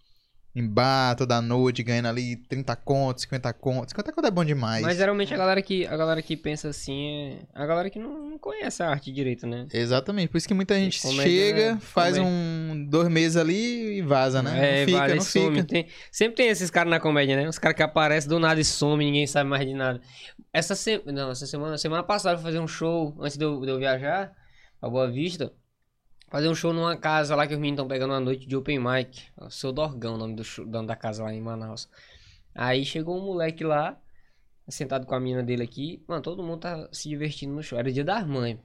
em 0.56 0.64
bar 0.66 1.16
toda 1.16 1.42
noite, 1.42 1.82
ganhando 1.82 2.06
ali 2.06 2.36
30 2.36 2.76
contos, 2.76 3.22
50 3.24 3.52
contos. 3.54 3.90
50 3.90 4.12
contos 4.12 4.28
é 4.28 4.30
bom 4.30 4.44
demais. 4.44 4.82
Mas 4.82 4.96
geralmente 4.96 5.34
a 5.34 5.36
galera 5.36 5.60
que, 5.60 5.84
a 5.84 5.96
galera 5.96 6.22
que 6.22 6.36
pensa 6.36 6.68
assim 6.68 7.08
é 7.08 7.38
a 7.52 7.66
galera 7.66 7.90
que 7.90 7.98
não, 7.98 8.30
não 8.30 8.38
conhece 8.38 8.80
a 8.82 8.88
arte 8.88 9.10
direito, 9.10 9.46
né? 9.48 9.66
Exatamente, 9.74 10.28
por 10.28 10.38
isso 10.38 10.46
que 10.46 10.54
muita 10.54 10.76
gente 10.76 11.02
comédia, 11.02 11.24
chega, 11.24 11.74
né? 11.74 11.80
faz 11.80 12.16
Comédia. 12.16 12.32
um 12.36 12.86
dois 12.88 13.08
meses 13.08 13.36
ali 13.36 13.98
e 13.98 14.02
vaza, 14.02 14.42
né? 14.42 14.52
É, 14.54 14.78
não 14.80 14.86
fica, 14.86 14.98
vale, 14.98 15.14
não 15.16 15.22
some. 15.22 15.56
fica. 15.56 15.64
Tem- 15.68 15.86
sempre 16.12 16.36
tem 16.36 16.48
esses 16.48 16.70
caras 16.70 16.88
na 16.90 17.00
comédia, 17.00 17.34
né? 17.36 17.48
Os 17.48 17.58
caras 17.58 17.76
que 17.76 17.82
aparecem 17.82 18.28
do 18.28 18.38
nada 18.38 18.60
e 18.60 18.64
somem, 18.64 19.08
ninguém 19.08 19.26
sabe 19.26 19.50
mais 19.50 19.66
de 19.66 19.74
nada. 19.74 20.00
Essa 20.52 20.76
semana, 20.76 21.10
não, 21.12 21.30
essa 21.32 21.46
semana, 21.48 21.76
semana 21.76 22.02
passada 22.04 22.34
eu 22.34 22.38
fui 22.38 22.46
fazer 22.46 22.60
um 22.60 22.68
show 22.68 23.12
antes 23.20 23.36
de 23.36 23.44
eu, 23.44 23.60
de 23.60 23.68
eu 23.72 23.78
viajar 23.78 24.30
pra 24.80 24.88
Boa 24.88 25.10
Vista. 25.10 25.52
Fazer 26.30 26.48
um 26.48 26.54
show 26.54 26.72
numa 26.72 26.96
casa 26.96 27.36
lá 27.36 27.46
que 27.46 27.54
os 27.54 27.58
meninos 27.60 27.76
estão 27.78 27.88
pegando 27.88 28.10
uma 28.12 28.20
noite 28.20 28.46
de 28.46 28.56
open 28.56 28.78
mic. 28.80 29.22
O 29.40 29.50
seu 29.50 29.72
Dorgão, 29.72 30.14
o 30.14 30.18
nome 30.18 30.34
do 30.34 30.42
show- 30.44 30.66
dono 30.66 30.86
da 30.86 30.96
casa 30.96 31.22
lá 31.22 31.32
em 31.32 31.40
Manaus. 31.40 31.88
Aí 32.54 32.84
chegou 32.84 33.16
um 33.16 33.24
moleque 33.24 33.62
lá, 33.62 33.96
sentado 34.68 35.06
com 35.06 35.14
a 35.14 35.20
mina 35.20 35.42
dele 35.42 35.62
aqui. 35.62 36.02
Mano, 36.08 36.22
todo 36.22 36.42
mundo 36.42 36.60
tá 36.60 36.88
se 36.92 37.08
divertindo 37.08 37.54
no 37.54 37.62
show. 37.62 37.78
Era 37.78 37.92
dia 37.92 38.04
das 38.04 38.26
mães. 38.26 38.58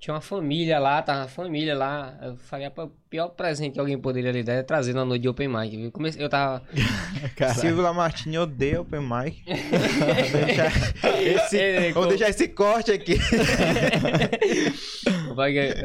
Tinha 0.00 0.12
uma 0.12 0.20
família 0.20 0.78
lá, 0.78 1.00
tava 1.00 1.20
uma 1.20 1.28
família 1.28 1.74
lá. 1.74 2.18
Eu 2.20 2.36
falei, 2.36 2.66
"Rapaz, 2.66 2.88
o 2.88 2.92
pior 3.08 3.28
presente 3.28 3.74
que 3.74 3.80
alguém 3.80 3.98
poderia 3.98 4.32
lhe 4.32 4.42
dar 4.42 4.54
é 4.54 4.62
trazer 4.62 4.92
na 4.92 5.04
noite 5.04 5.22
de 5.22 5.28
open 5.28 5.48
mic. 5.48 5.70
viu? 5.76 5.90
Comecei, 5.92 6.22
eu 6.22 6.28
tava. 6.28 6.62
Caralho. 7.36 7.58
Silvio 7.60 7.82
Lamartine 7.82 8.36
odeia 8.38 8.80
Open 8.82 9.00
Mic. 9.00 9.42
Vou 9.48 10.44
deixar 10.44 11.22
esse, 11.22 11.58
É, 11.58 11.92
vou 11.92 12.06
deixar 12.06 12.28
esse 12.28 12.48
corte 12.48 12.90
aqui. 12.92 13.14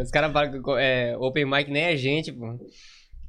Os 0.02 0.12
caras 0.12 0.32
falam 0.32 0.52
que 0.52 0.72
é, 0.80 1.18
open 1.18 1.46
mic 1.46 1.70
nem 1.70 1.84
é 1.84 1.98
gente, 1.98 2.32
pô. 2.32 2.60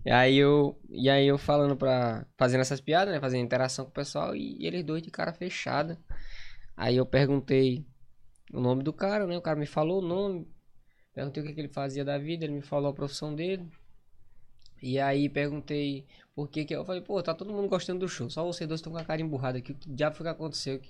E 0.04 0.10
aí 0.10 0.36
eu, 0.36 0.80
e 0.88 1.10
aí 1.10 1.26
eu 1.26 1.36
falando 1.38 1.76
pra. 1.76 2.26
Fazendo 2.36 2.60
essas 2.60 2.80
piadas, 2.80 3.12
né? 3.12 3.20
Fazendo 3.20 3.44
interação 3.44 3.84
com 3.84 3.90
o 3.90 3.94
pessoal 3.94 4.34
e 4.34 4.64
eles 4.64 4.84
dois 4.84 5.02
de 5.02 5.10
cara 5.10 5.32
fechada. 5.32 5.98
Aí 6.76 6.96
eu 6.96 7.04
perguntei 7.04 7.84
o 8.52 8.60
nome 8.60 8.82
do 8.82 8.92
cara, 8.92 9.26
né? 9.26 9.36
O 9.36 9.42
cara 9.42 9.58
me 9.58 9.66
falou 9.66 10.02
o 10.02 10.06
nome. 10.06 10.48
Perguntei 11.12 11.42
o 11.42 11.46
que, 11.46 11.52
que 11.52 11.60
ele 11.60 11.68
fazia 11.68 12.04
da 12.04 12.16
vida, 12.18 12.44
ele 12.44 12.54
me 12.54 12.62
falou 12.62 12.90
a 12.90 12.94
profissão 12.94 13.34
dele. 13.34 13.68
E 14.82 14.98
aí 14.98 15.28
perguntei 15.28 16.06
por 16.34 16.48
que 16.48 16.64
que 16.64 16.74
eu 16.74 16.84
falei, 16.84 17.02
pô, 17.02 17.22
tá 17.22 17.34
todo 17.34 17.52
mundo 17.52 17.68
gostando 17.68 18.00
do 18.00 18.08
show, 18.08 18.30
só 18.30 18.44
vocês 18.44 18.66
dois 18.66 18.80
estão 18.80 18.92
com 18.92 18.98
a 18.98 19.04
cara 19.04 19.20
emburrada 19.20 19.58
aqui, 19.58 19.72
o 19.72 19.74
que 19.74 19.90
diabo 19.90 20.16
foi 20.16 20.24
que 20.24 20.30
aconteceu? 20.30 20.80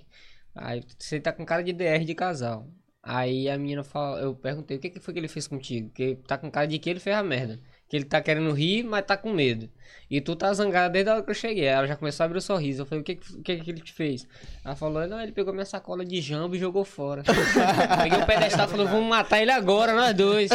Aí 0.55 0.81
você 0.97 1.19
tá 1.19 1.33
com 1.33 1.45
cara 1.45 1.63
de 1.63 1.73
DR 1.73 2.05
de 2.05 2.15
casal. 2.15 2.69
Aí 3.03 3.49
a 3.49 3.57
menina 3.57 3.83
falou, 3.83 4.19
eu 4.19 4.35
perguntei, 4.35 4.77
o 4.77 4.79
que, 4.79 4.89
que 4.89 4.99
foi 4.99 5.13
que 5.13 5.19
ele 5.19 5.27
fez 5.27 5.47
contigo? 5.47 5.89
Que 5.91 6.15
tá 6.27 6.37
com 6.37 6.51
cara 6.51 6.67
de 6.67 6.77
que 6.79 6.89
ele 6.89 6.99
fez 6.99 7.15
a 7.15 7.23
merda. 7.23 7.59
Que 7.87 7.97
ele 7.97 8.05
tá 8.05 8.21
querendo 8.21 8.51
rir, 8.53 8.83
mas 8.83 9.05
tá 9.05 9.17
com 9.17 9.33
medo. 9.33 9.69
E 10.11 10.19
tu 10.19 10.35
tá 10.35 10.51
zangada 10.53 10.89
desde 10.89 11.09
a 11.09 11.13
hora 11.15 11.23
que 11.23 11.29
eu 11.31 11.33
cheguei. 11.33 11.63
Ela 11.63 11.87
já 11.87 11.95
começou 11.95 12.23
a 12.23 12.25
abrir 12.25 12.37
o 12.39 12.41
sorriso. 12.41 12.81
Eu 12.81 12.85
falei, 12.85 13.01
o 13.01 13.03
que, 13.05 13.13
o 13.33 13.41
que, 13.41 13.55
que 13.55 13.71
ele 13.71 13.79
te 13.79 13.93
fez? 13.93 14.27
Ela 14.65 14.75
falou, 14.75 15.07
não, 15.07 15.21
ele 15.21 15.31
pegou 15.31 15.53
minha 15.53 15.65
sacola 15.65 16.03
de 16.05 16.19
jambo 16.19 16.53
e 16.53 16.59
jogou 16.59 16.83
fora. 16.83 17.23
Peguei 18.03 18.19
o 18.19 18.25
pedestal 18.25 18.65
e 18.67 18.69
falou, 18.69 18.87
vamos 18.87 19.07
matar 19.07 19.41
ele 19.41 19.51
agora, 19.51 19.93
nós 19.93 20.13
dois. 20.13 20.51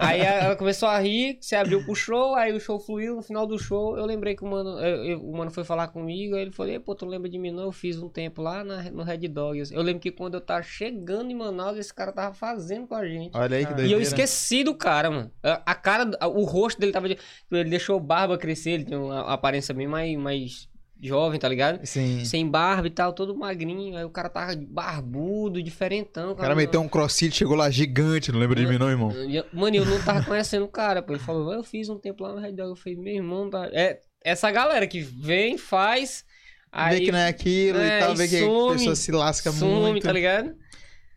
Aí 0.00 0.20
ela 0.20 0.54
começou 0.54 0.88
a 0.88 0.98
rir, 1.00 1.38
se 1.40 1.56
abriu 1.56 1.84
pro 1.84 1.94
show, 1.94 2.34
aí 2.36 2.52
o 2.52 2.60
show 2.60 2.78
fluiu. 2.78 3.16
No 3.16 3.22
final 3.22 3.46
do 3.46 3.58
show, 3.58 3.96
eu 3.98 4.06
lembrei 4.06 4.36
que 4.36 4.44
o 4.44 4.46
mano, 4.46 4.78
eu- 4.78 5.04
eu- 5.04 5.20
o 5.22 5.36
mano 5.36 5.50
foi 5.50 5.64
falar 5.64 5.88
comigo. 5.88 6.36
Aí 6.36 6.42
ele 6.42 6.50
falou, 6.52 6.70
"Ei, 6.70 6.78
pô, 6.78 6.94
tu 6.94 7.04
lembra 7.04 7.28
de 7.28 7.36
mim? 7.36 7.50
Não, 7.50 7.64
eu 7.64 7.72
fiz 7.72 7.98
um 8.00 8.08
tempo 8.08 8.40
lá 8.42 8.62
na- 8.62 8.82
no 8.90 9.02
Red 9.02 9.26
Dogs. 9.28 9.74
Eu 9.74 9.82
lembro 9.82 10.00
que 10.00 10.12
quando 10.12 10.34
eu 10.34 10.40
tava 10.40 10.62
chegando 10.62 11.30
em 11.30 11.34
Manaus, 11.34 11.76
esse 11.78 11.92
cara 11.92 12.12
tava 12.12 12.32
fazendo 12.34 12.86
com 12.86 12.94
a 12.94 13.04
gente. 13.06 13.36
Olha 13.36 13.56
aí 13.56 13.64
que 13.64 13.72
doideira. 13.74 13.90
E 13.90 13.92
eu 13.92 14.00
esqueci 14.00 14.62
do 14.62 14.74
cara, 14.74 15.10
mano. 15.10 15.30
A, 15.42 15.74
cara, 15.74 16.08
o 16.28 16.44
rosto 16.44 16.78
dele 16.80 16.92
tava. 16.92 17.08
de- 17.08 17.18
Ele 17.50 17.70
deixou 17.70 17.98
barba 17.98 18.38
crescer, 18.38 18.83
ele 18.84 18.86
tinha 18.86 19.00
uma 19.00 19.20
aparência 19.32 19.74
bem 19.74 19.86
mais, 19.86 20.16
mais 20.16 20.68
jovem, 21.00 21.38
tá 21.38 21.48
ligado? 21.48 21.84
Sim. 21.84 22.24
Sem 22.24 22.48
barba 22.48 22.86
e 22.86 22.90
tal, 22.90 23.12
todo 23.12 23.36
magrinho. 23.36 23.96
Aí 23.96 24.04
o 24.04 24.10
cara 24.10 24.28
tava 24.28 24.54
barbudo, 24.56 25.62
diferentão. 25.62 26.32
O 26.32 26.36
cara 26.36 26.54
meteu 26.54 26.80
um 26.80 26.88
crossfit, 26.88 27.34
chegou 27.34 27.56
lá 27.56 27.70
gigante, 27.70 28.32
não 28.32 28.38
lembra 28.38 28.60
de 28.60 28.66
mim 28.66 28.78
não, 28.78 28.88
irmão? 28.90 29.12
Eu- 29.12 29.44
Mano, 29.52 29.76
eu 29.76 29.84
não 29.84 30.02
tava 30.02 30.24
conhecendo 30.24 30.64
o 30.64 30.68
cara, 30.68 31.02
pô. 31.02 31.12
Ele 31.12 31.18
falou, 31.18 31.52
eu 31.52 31.62
fiz 31.64 31.88
um 31.88 31.98
tempo 31.98 32.22
lá 32.22 32.32
no 32.32 32.40
Red 32.40 32.52
Dog. 32.52 32.70
Eu 32.70 32.76
falei, 32.76 32.96
meu 32.96 33.14
irmão, 33.14 33.50
tá... 33.50 33.68
é 33.72 34.00
essa 34.24 34.50
galera 34.50 34.86
que 34.86 35.00
vem, 35.00 35.58
faz. 35.58 36.24
Aí 36.72 36.98
vê 36.98 37.04
que 37.04 37.12
não 37.12 37.18
é 37.18 37.28
aquilo 37.28 37.78
é, 37.78 37.98
e 37.98 38.00
tal, 38.00 38.14
vê 38.16 38.26
que 38.26 38.36
a 38.36 38.40
some, 38.40 38.72
pessoa 38.78 38.96
se 38.96 39.12
lasca 39.12 39.52
some, 39.52 39.72
muito. 39.90 40.02
tá 40.02 40.10
ligado? 40.10 40.54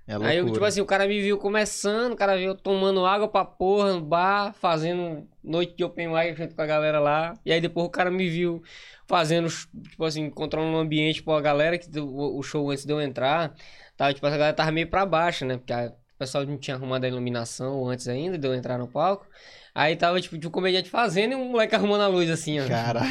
É 0.07 0.15
Aí, 0.25 0.37
eu, 0.37 0.45
tipo 0.49 0.63
assim, 0.63 0.79
o 0.81 0.85
cara 0.85 1.05
me 1.07 1.21
viu 1.21 1.37
começando, 1.37 2.13
o 2.13 2.15
cara 2.15 2.37
viu 2.37 2.55
tomando 2.55 3.05
água 3.05 3.27
pra 3.27 3.43
porra 3.43 3.93
no 3.93 4.01
bar, 4.01 4.53
fazendo 4.53 5.27
noite 5.43 5.75
de 5.75 5.83
open 5.83 6.07
mic 6.07 6.35
junto 6.37 6.55
com 6.55 6.61
a 6.61 6.65
galera 6.65 6.99
lá. 6.99 7.33
E 7.45 7.51
aí 7.51 7.59
depois 7.59 7.85
o 7.87 7.89
cara 7.89 8.09
me 8.09 8.29
viu 8.29 8.63
fazendo, 9.05 9.47
tipo 9.89 10.03
assim, 10.05 10.29
controlando 10.29 10.77
um 10.77 10.79
ambiente 10.79 11.21
pra 11.21 11.41
galera, 11.41 11.77
que 11.77 11.87
o 11.99 12.37
o 12.37 12.43
show 12.43 12.69
antes 12.71 12.85
de 12.85 12.93
eu 12.93 13.01
entrar, 13.01 13.53
tava, 13.97 14.13
tipo, 14.13 14.25
a 14.25 14.29
galera 14.29 14.53
tava 14.53 14.71
meio 14.71 14.89
pra 14.89 15.05
baixo, 15.05 15.45
né? 15.45 15.57
Porque 15.57 15.73
a- 15.73 15.93
o 16.15 16.17
pessoal 16.17 16.45
não 16.45 16.57
tinha 16.57 16.75
arrumado 16.75 17.03
a 17.05 17.07
iluminação 17.07 17.87
antes 17.87 18.07
ainda 18.07 18.37
de 18.37 18.47
eu 18.47 18.53
entrar 18.55 18.77
no 18.79 18.87
palco. 18.87 19.27
Aí 19.79 19.95
tava, 19.95 20.19
tipo, 20.19 20.35
de 20.39 20.47
um 20.47 20.49
comediante 20.49 20.89
fazendo 20.89 21.33
e 21.33 21.35
um 21.35 21.51
moleque 21.51 21.75
arrumando 21.75 22.01
a 22.01 22.07
luz, 22.07 22.31
assim, 22.31 22.59
ó. 22.59 22.67
Cara, 22.67 23.01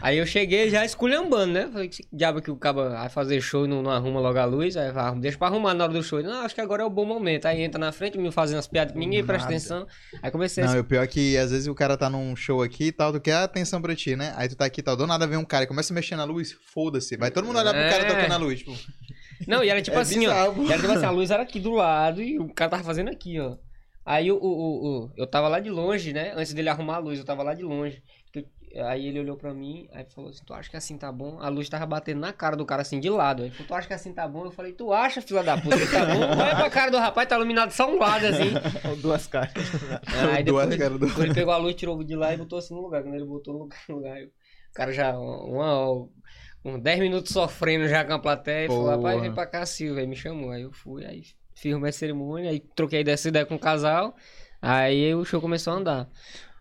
Aí 0.00 0.18
eu 0.18 0.24
cheguei 0.24 0.70
já 0.70 0.84
esculhambando, 0.84 1.52
né? 1.52 1.68
Falei, 1.72 1.88
que 1.88 2.04
diabo 2.12 2.40
que 2.40 2.48
o 2.48 2.54
cabo 2.54 2.88
vai 2.90 3.08
fazer 3.08 3.40
show 3.40 3.64
e 3.64 3.68
não, 3.68 3.82
não 3.82 3.90
arruma 3.90 4.20
logo 4.20 4.38
a 4.38 4.44
luz. 4.44 4.76
Aí 4.76 4.92
fala, 4.92 5.18
deixa 5.18 5.36
pra 5.36 5.48
arrumar 5.48 5.74
na 5.74 5.82
hora 5.82 5.92
do 5.92 6.00
show. 6.00 6.20
Ele, 6.20 6.28
Não, 6.28 6.42
acho 6.42 6.54
que 6.54 6.60
agora 6.60 6.84
é 6.84 6.86
o 6.86 6.90
bom 6.90 7.04
momento. 7.04 7.46
Aí 7.46 7.60
entra 7.62 7.76
na 7.80 7.90
frente, 7.90 8.16
me 8.18 8.30
fazendo 8.30 8.60
as 8.60 8.68
piadas 8.68 8.92
que 8.92 8.98
ninguém 9.00 9.24
presta 9.24 9.46
Nada. 9.50 9.56
atenção. 9.56 9.86
Aí 10.22 10.30
comecei 10.30 10.62
não, 10.62 10.74
a... 10.74 10.76
e 10.76 10.78
o 10.78 10.84
pior 10.84 11.02
é 11.02 11.06
que 11.08 11.36
às 11.36 11.50
vezes 11.50 11.66
o 11.66 11.74
cara 11.74 11.96
tá 11.96 12.08
num 12.08 12.36
show 12.36 12.62
aqui 12.62 12.84
e 12.84 12.92
tal, 12.92 13.12
tu 13.12 13.20
quer 13.20 13.34
atenção 13.34 13.82
pra 13.82 13.96
ti, 13.96 14.14
né? 14.14 14.32
Aí 14.36 14.48
tu 14.48 14.54
tá 14.54 14.64
aqui 14.66 14.80
e 14.80 14.84
tal, 14.84 14.96
do 14.96 15.08
nada 15.08 15.26
vem 15.26 15.36
um 15.38 15.44
cara 15.44 15.64
e 15.64 15.66
começa 15.66 15.92
a 15.92 15.96
mexer 15.96 16.14
na 16.14 16.22
luz, 16.22 16.56
foda-se. 16.72 17.16
Vai 17.16 17.32
todo 17.32 17.44
mundo 17.46 17.58
olhar 17.58 17.72
pro 17.74 17.82
cara 17.90 18.04
É. 18.04 18.14
tocando 18.14 18.32
a 18.32 18.36
luz, 18.36 18.60
tipo. 18.60 18.72
Não, 19.48 19.64
e 19.64 19.68
era 19.68 19.82
tipo 19.82 19.96
É 19.96 20.00
assim, 20.00 20.20
bizarro, 20.20 20.54
ó. 20.56 20.62
E 20.68 20.72
era 20.72 20.80
tipo 20.80 20.92
assim, 20.92 21.04
a 21.04 21.10
luz 21.10 21.32
era 21.32 21.42
aqui 21.42 21.58
do 21.58 21.72
lado 21.72 22.22
e 22.22 22.38
o 22.38 22.48
cara 22.54 22.70
tava 22.70 22.84
fazendo 22.84 23.10
aqui, 23.10 23.40
ó. 23.40 23.56
Aí 24.04 24.30
o, 24.32 24.36
o, 24.36 25.04
o- 25.04 25.10
eu 25.16 25.26
tava 25.26 25.48
lá 25.48 25.60
de 25.60 25.70
longe, 25.70 26.12
né? 26.12 26.32
Antes 26.34 26.52
dele 26.54 26.68
arrumar 26.68 26.96
a 26.96 26.98
luz, 26.98 27.18
eu 27.18 27.24
tava 27.24 27.42
lá 27.42 27.54
de 27.54 27.62
longe. 27.62 28.02
Aí 28.86 29.06
ele 29.06 29.20
olhou 29.20 29.36
pra 29.36 29.52
mim, 29.52 29.86
aí 29.92 30.02
falou 30.06 30.30
assim, 30.30 30.42
tu 30.46 30.54
acha 30.54 30.70
que 30.70 30.76
assim 30.78 30.96
tá 30.96 31.12
bom? 31.12 31.38
A 31.40 31.48
luz 31.50 31.68
tava 31.68 31.84
batendo 31.84 32.20
na 32.20 32.32
cara 32.32 32.56
do 32.56 32.64
cara 32.64 32.80
assim, 32.80 32.98
de 32.98 33.10
lado. 33.10 33.42
Aí 33.42 33.48
ele 33.48 33.54
falou, 33.54 33.68
tu 33.68 33.74
acha 33.74 33.86
que 33.86 33.92
assim 33.92 34.14
tá 34.14 34.26
bom? 34.26 34.46
Eu 34.46 34.50
falei, 34.50 34.72
tu 34.72 34.90
acha, 34.94 35.20
filha 35.20 35.42
da 35.42 35.58
puta, 35.60 35.76
que 35.78 35.86
tá 35.92 36.06
bom? 36.06 36.20
Olha 36.40 36.56
pra 36.56 36.70
cara 36.70 36.90
do 36.90 36.96
rapaz, 36.96 37.28
tá 37.28 37.36
iluminado 37.36 37.70
só 37.70 37.86
um 37.86 37.98
lado, 37.98 38.24
assim. 38.24 38.50
Duas 39.02 39.26
caras. 39.26 39.52
Aí 40.32 40.42
Duas 40.42 40.68
depois, 40.70 40.76
caras 40.80 40.98
do- 40.98 41.06
depois 41.06 41.24
ele 41.26 41.34
pegou 41.36 41.52
a 41.52 41.58
luz, 41.58 41.74
tirou 41.74 42.02
de 42.02 42.16
lá 42.16 42.32
e 42.32 42.38
botou 42.38 42.58
assim 42.58 42.72
no 42.74 42.80
lugar. 42.80 43.02
Quando 43.02 43.14
ele 43.14 43.26
botou 43.26 43.52
no 43.52 43.60
lugar, 43.60 43.78
no 43.90 43.96
lugar 43.96 44.18
eu- 44.22 44.28
o 44.28 44.72
cara 44.74 44.90
já, 44.90 45.18
uma, 45.18 46.08
uns 46.64 46.80
10 46.82 46.98
minutos 46.98 47.30
sofrendo 47.30 47.86
já 47.88 48.02
com 48.06 48.14
a 48.14 48.18
plateia, 48.18 48.64
e 48.64 48.68
falou, 48.68 48.86
rapaz, 48.88 49.20
vem 49.20 49.34
pra 49.34 49.46
cá, 49.46 49.66
Silvio. 49.66 50.00
Aí 50.00 50.06
me 50.06 50.16
chamou, 50.16 50.50
aí 50.50 50.62
eu 50.62 50.72
fui, 50.72 51.04
aí 51.04 51.20
fiz 51.54 51.74
uma 51.74 51.90
cerimônia, 51.92 52.50
aí 52.50 52.60
troquei 52.74 53.02
dessa 53.04 53.28
ideia 53.28 53.44
com 53.46 53.54
o 53.54 53.58
casal, 53.58 54.14
aí 54.60 55.14
o 55.14 55.24
show 55.24 55.40
começou 55.40 55.72
a 55.72 55.76
andar. 55.76 56.10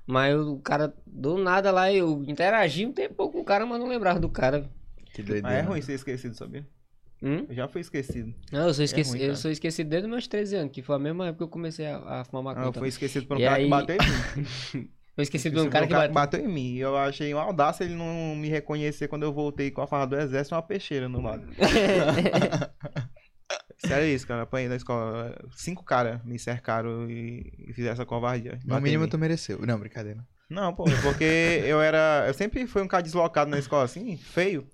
Mas 0.06 0.36
o 0.36 0.58
cara, 0.60 0.94
do 1.06 1.38
nada 1.38 1.72
lá, 1.72 1.92
eu 1.94 2.24
interagi 2.28 2.86
um 2.86 2.92
tempo 2.92 3.30
com 3.30 3.40
o 3.42 3.46
cara, 3.46 3.66
mas 3.66 3.80
não 3.80 3.88
lembrava 3.88 4.20
do 4.20 4.30
cara. 4.30 4.70
Que 5.14 5.22
Mas 5.22 5.28
doideira. 5.32 5.58
é 5.58 5.62
ruim 5.62 5.82
ser 5.82 5.94
esquecido, 5.94 6.36
sabia? 6.36 6.66
Hum? 7.24 7.46
Eu 7.50 7.56
já 7.56 7.68
fui 7.68 7.82
esquecido. 7.82 8.34
Não, 8.52 8.68
eu 8.68 8.74
sou, 8.74 8.84
esqueci, 8.84 9.12
ruim, 9.12 9.20
eu 9.20 9.26
cara. 9.28 9.36
sou 9.38 9.52
esquecido 9.52 9.90
desde 9.90 10.08
os 10.08 10.12
meus 10.12 10.28
13 10.28 10.56
anos, 10.56 10.72
que 10.74 10.82
foi 10.82 10.96
a 10.96 11.00
mesma 11.00 11.26
época 11.28 11.38
que 11.38 11.44
eu 11.44 11.48
comecei 11.50 11.86
a, 11.86 12.22
a 12.22 12.26
fumar 12.26 12.44
maconha. 12.44 12.62
Não, 12.62 12.64
eu 12.68 12.70
então. 12.72 12.82
fui 12.82 12.90
esquecido 12.90 13.28
por 13.28 13.38
um 13.38 13.40
E 13.40 13.44
cara 13.44 13.56
aí- 13.58 13.64
que 13.66 13.70
bateu 13.70 13.96
em 13.96 14.00
mim. 14.80 14.90
Eu 15.18 15.22
esqueci 15.24 15.50
de 15.50 15.56
um 15.58 15.60
Esquecido 15.66 15.72
cara 15.72 15.86
por 15.86 15.90
que 15.90 15.94
bateu. 15.94 16.14
bateu 16.14 16.40
em 16.40 16.48
mim. 16.48 16.74
E 16.76 16.80
eu 16.80 16.98
achei 16.98 17.34
uma 17.34 17.44
audácia 17.44 17.84
ele 17.84 17.94
não 17.96 18.34
me 18.36 18.48
reconhecer 18.48 19.08
quando 19.10 19.24
eu 19.24 19.32
voltei 19.34 19.70
com 19.70 19.82
a 19.82 19.88
farda 19.88 20.16
do 20.16 20.22
exército 20.22 20.56
e 20.56 20.58
uma 20.58 20.62
peixeira 20.64 21.08
no 21.10 21.22
lado. 21.22 21.46
Sério 23.86 24.08
isso, 24.08 24.28
cara. 24.28 24.44
Apanhei 24.44 24.68
na 24.70 24.76
escola. 24.76 25.36
Cinco 25.56 25.84
caras 25.84 26.24
me 26.24 26.38
cercaram 26.38 27.10
e, 27.10 27.52
e 27.68 27.74
fizeram 27.74 27.94
essa 27.94 28.06
covardia. 28.06 28.60
No 28.66 28.80
mínimo 28.80 29.08
tu 29.08 29.18
mereceu. 29.18 29.60
Não, 29.66 29.80
brincadeira. 29.80 30.26
Não, 30.50 30.74
pô, 30.74 30.84
porque 31.02 31.24
eu 31.66 31.82
era. 31.82 32.26
Eu 32.28 32.34
sempre 32.34 32.68
fui 32.68 32.82
um 32.82 32.88
cara 32.88 33.02
deslocado 33.04 33.50
na 33.50 33.58
escola, 33.58 33.84
assim, 33.86 34.18
feio. 34.18 34.68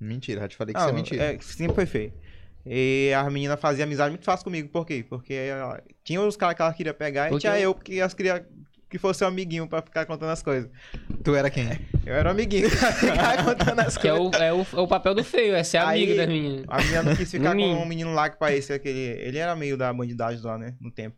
Mentira, 0.00 0.40
já 0.42 0.48
te 0.48 0.56
falei 0.56 0.74
que 0.74 0.80
Não, 0.80 0.86
isso 0.86 0.92
é 0.92 0.96
mentira. 0.96 1.24
é, 1.34 1.38
sempre 1.40 1.74
foi 1.74 1.86
feio. 1.86 2.12
E 2.66 3.12
as 3.16 3.32
meninas 3.32 3.60
faziam 3.60 3.84
amizade 3.86 4.10
muito 4.10 4.24
fácil 4.24 4.44
comigo. 4.44 4.68
Por 4.68 4.84
quê? 4.86 5.04
Porque 5.08 5.32
ela- 5.34 5.82
tinha 6.02 6.20
os 6.20 6.36
caras 6.36 6.56
que 6.56 6.62
ela 6.62 6.72
queria 6.72 6.94
pegar 6.94 7.28
Porque 7.28 7.46
e 7.46 7.50
tinha 7.50 7.60
eu- 7.60 7.74
que 7.74 8.00
elas 8.00 8.12
queria 8.14 8.46
que 8.94 8.98
fosse 8.98 9.24
um 9.24 9.26
amiguinho 9.26 9.66
pra 9.66 9.82
ficar 9.82 10.06
contando 10.06 10.30
as 10.30 10.40
coisas. 10.40 10.70
Tu 11.24 11.34
era 11.34 11.50
quem? 11.50 11.68
Eu 12.06 12.14
era 12.14 12.28
um 12.28 12.32
amiguinho 12.32 12.70
pra 12.70 12.92
ficar 12.94 13.44
contando 13.44 13.80
as 13.80 13.98
Que 13.98 14.06
é 14.06 14.12
coisas. 14.16 14.40
o, 14.40 14.42
é, 14.44 14.52
o, 14.52 14.60
é 14.72 14.80
o 14.80 14.86
papel 14.86 15.14
do 15.16 15.24
feio, 15.24 15.52
é 15.56 15.64
ser 15.64 15.78
Aí- 15.78 16.04
amigo 16.04 16.16
das 16.16 16.28
meninas. 16.28 16.64
A 16.68 16.78
menina 16.78 17.02
não 17.02 17.16
quis 17.16 17.28
ficar 17.30 17.56
com 17.56 17.60
um 17.74 17.84
menino 17.86 18.14
lá 18.14 18.30
que 18.30 18.38
parecia 18.38 18.76
aquele. 18.76 19.00
Ele 19.20 19.38
era 19.38 19.56
meio 19.56 19.76
da 19.76 19.92
bandidagem 19.92 20.40
lá, 20.44 20.56
né? 20.56 20.76
No 20.80 20.92
tempo. 20.92 21.16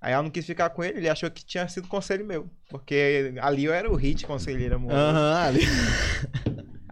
Aí 0.00 0.12
ela 0.12 0.22
não 0.22 0.30
quis 0.30 0.46
ficar 0.46 0.70
com 0.70 0.84
ele, 0.84 0.98
ele 0.98 1.08
achou 1.08 1.28
que 1.30 1.44
tinha 1.44 1.66
sido 1.66 1.88
conselho 1.88 2.24
meu. 2.24 2.48
Porque 2.68 3.32
ali 3.40 3.64
eu 3.64 3.74
era 3.74 3.90
o 3.90 3.96
hit 3.96 4.24
conselheiro, 4.24 4.76
amor. 4.76 4.92
Aham, 4.92 5.42
ali. 5.42 5.62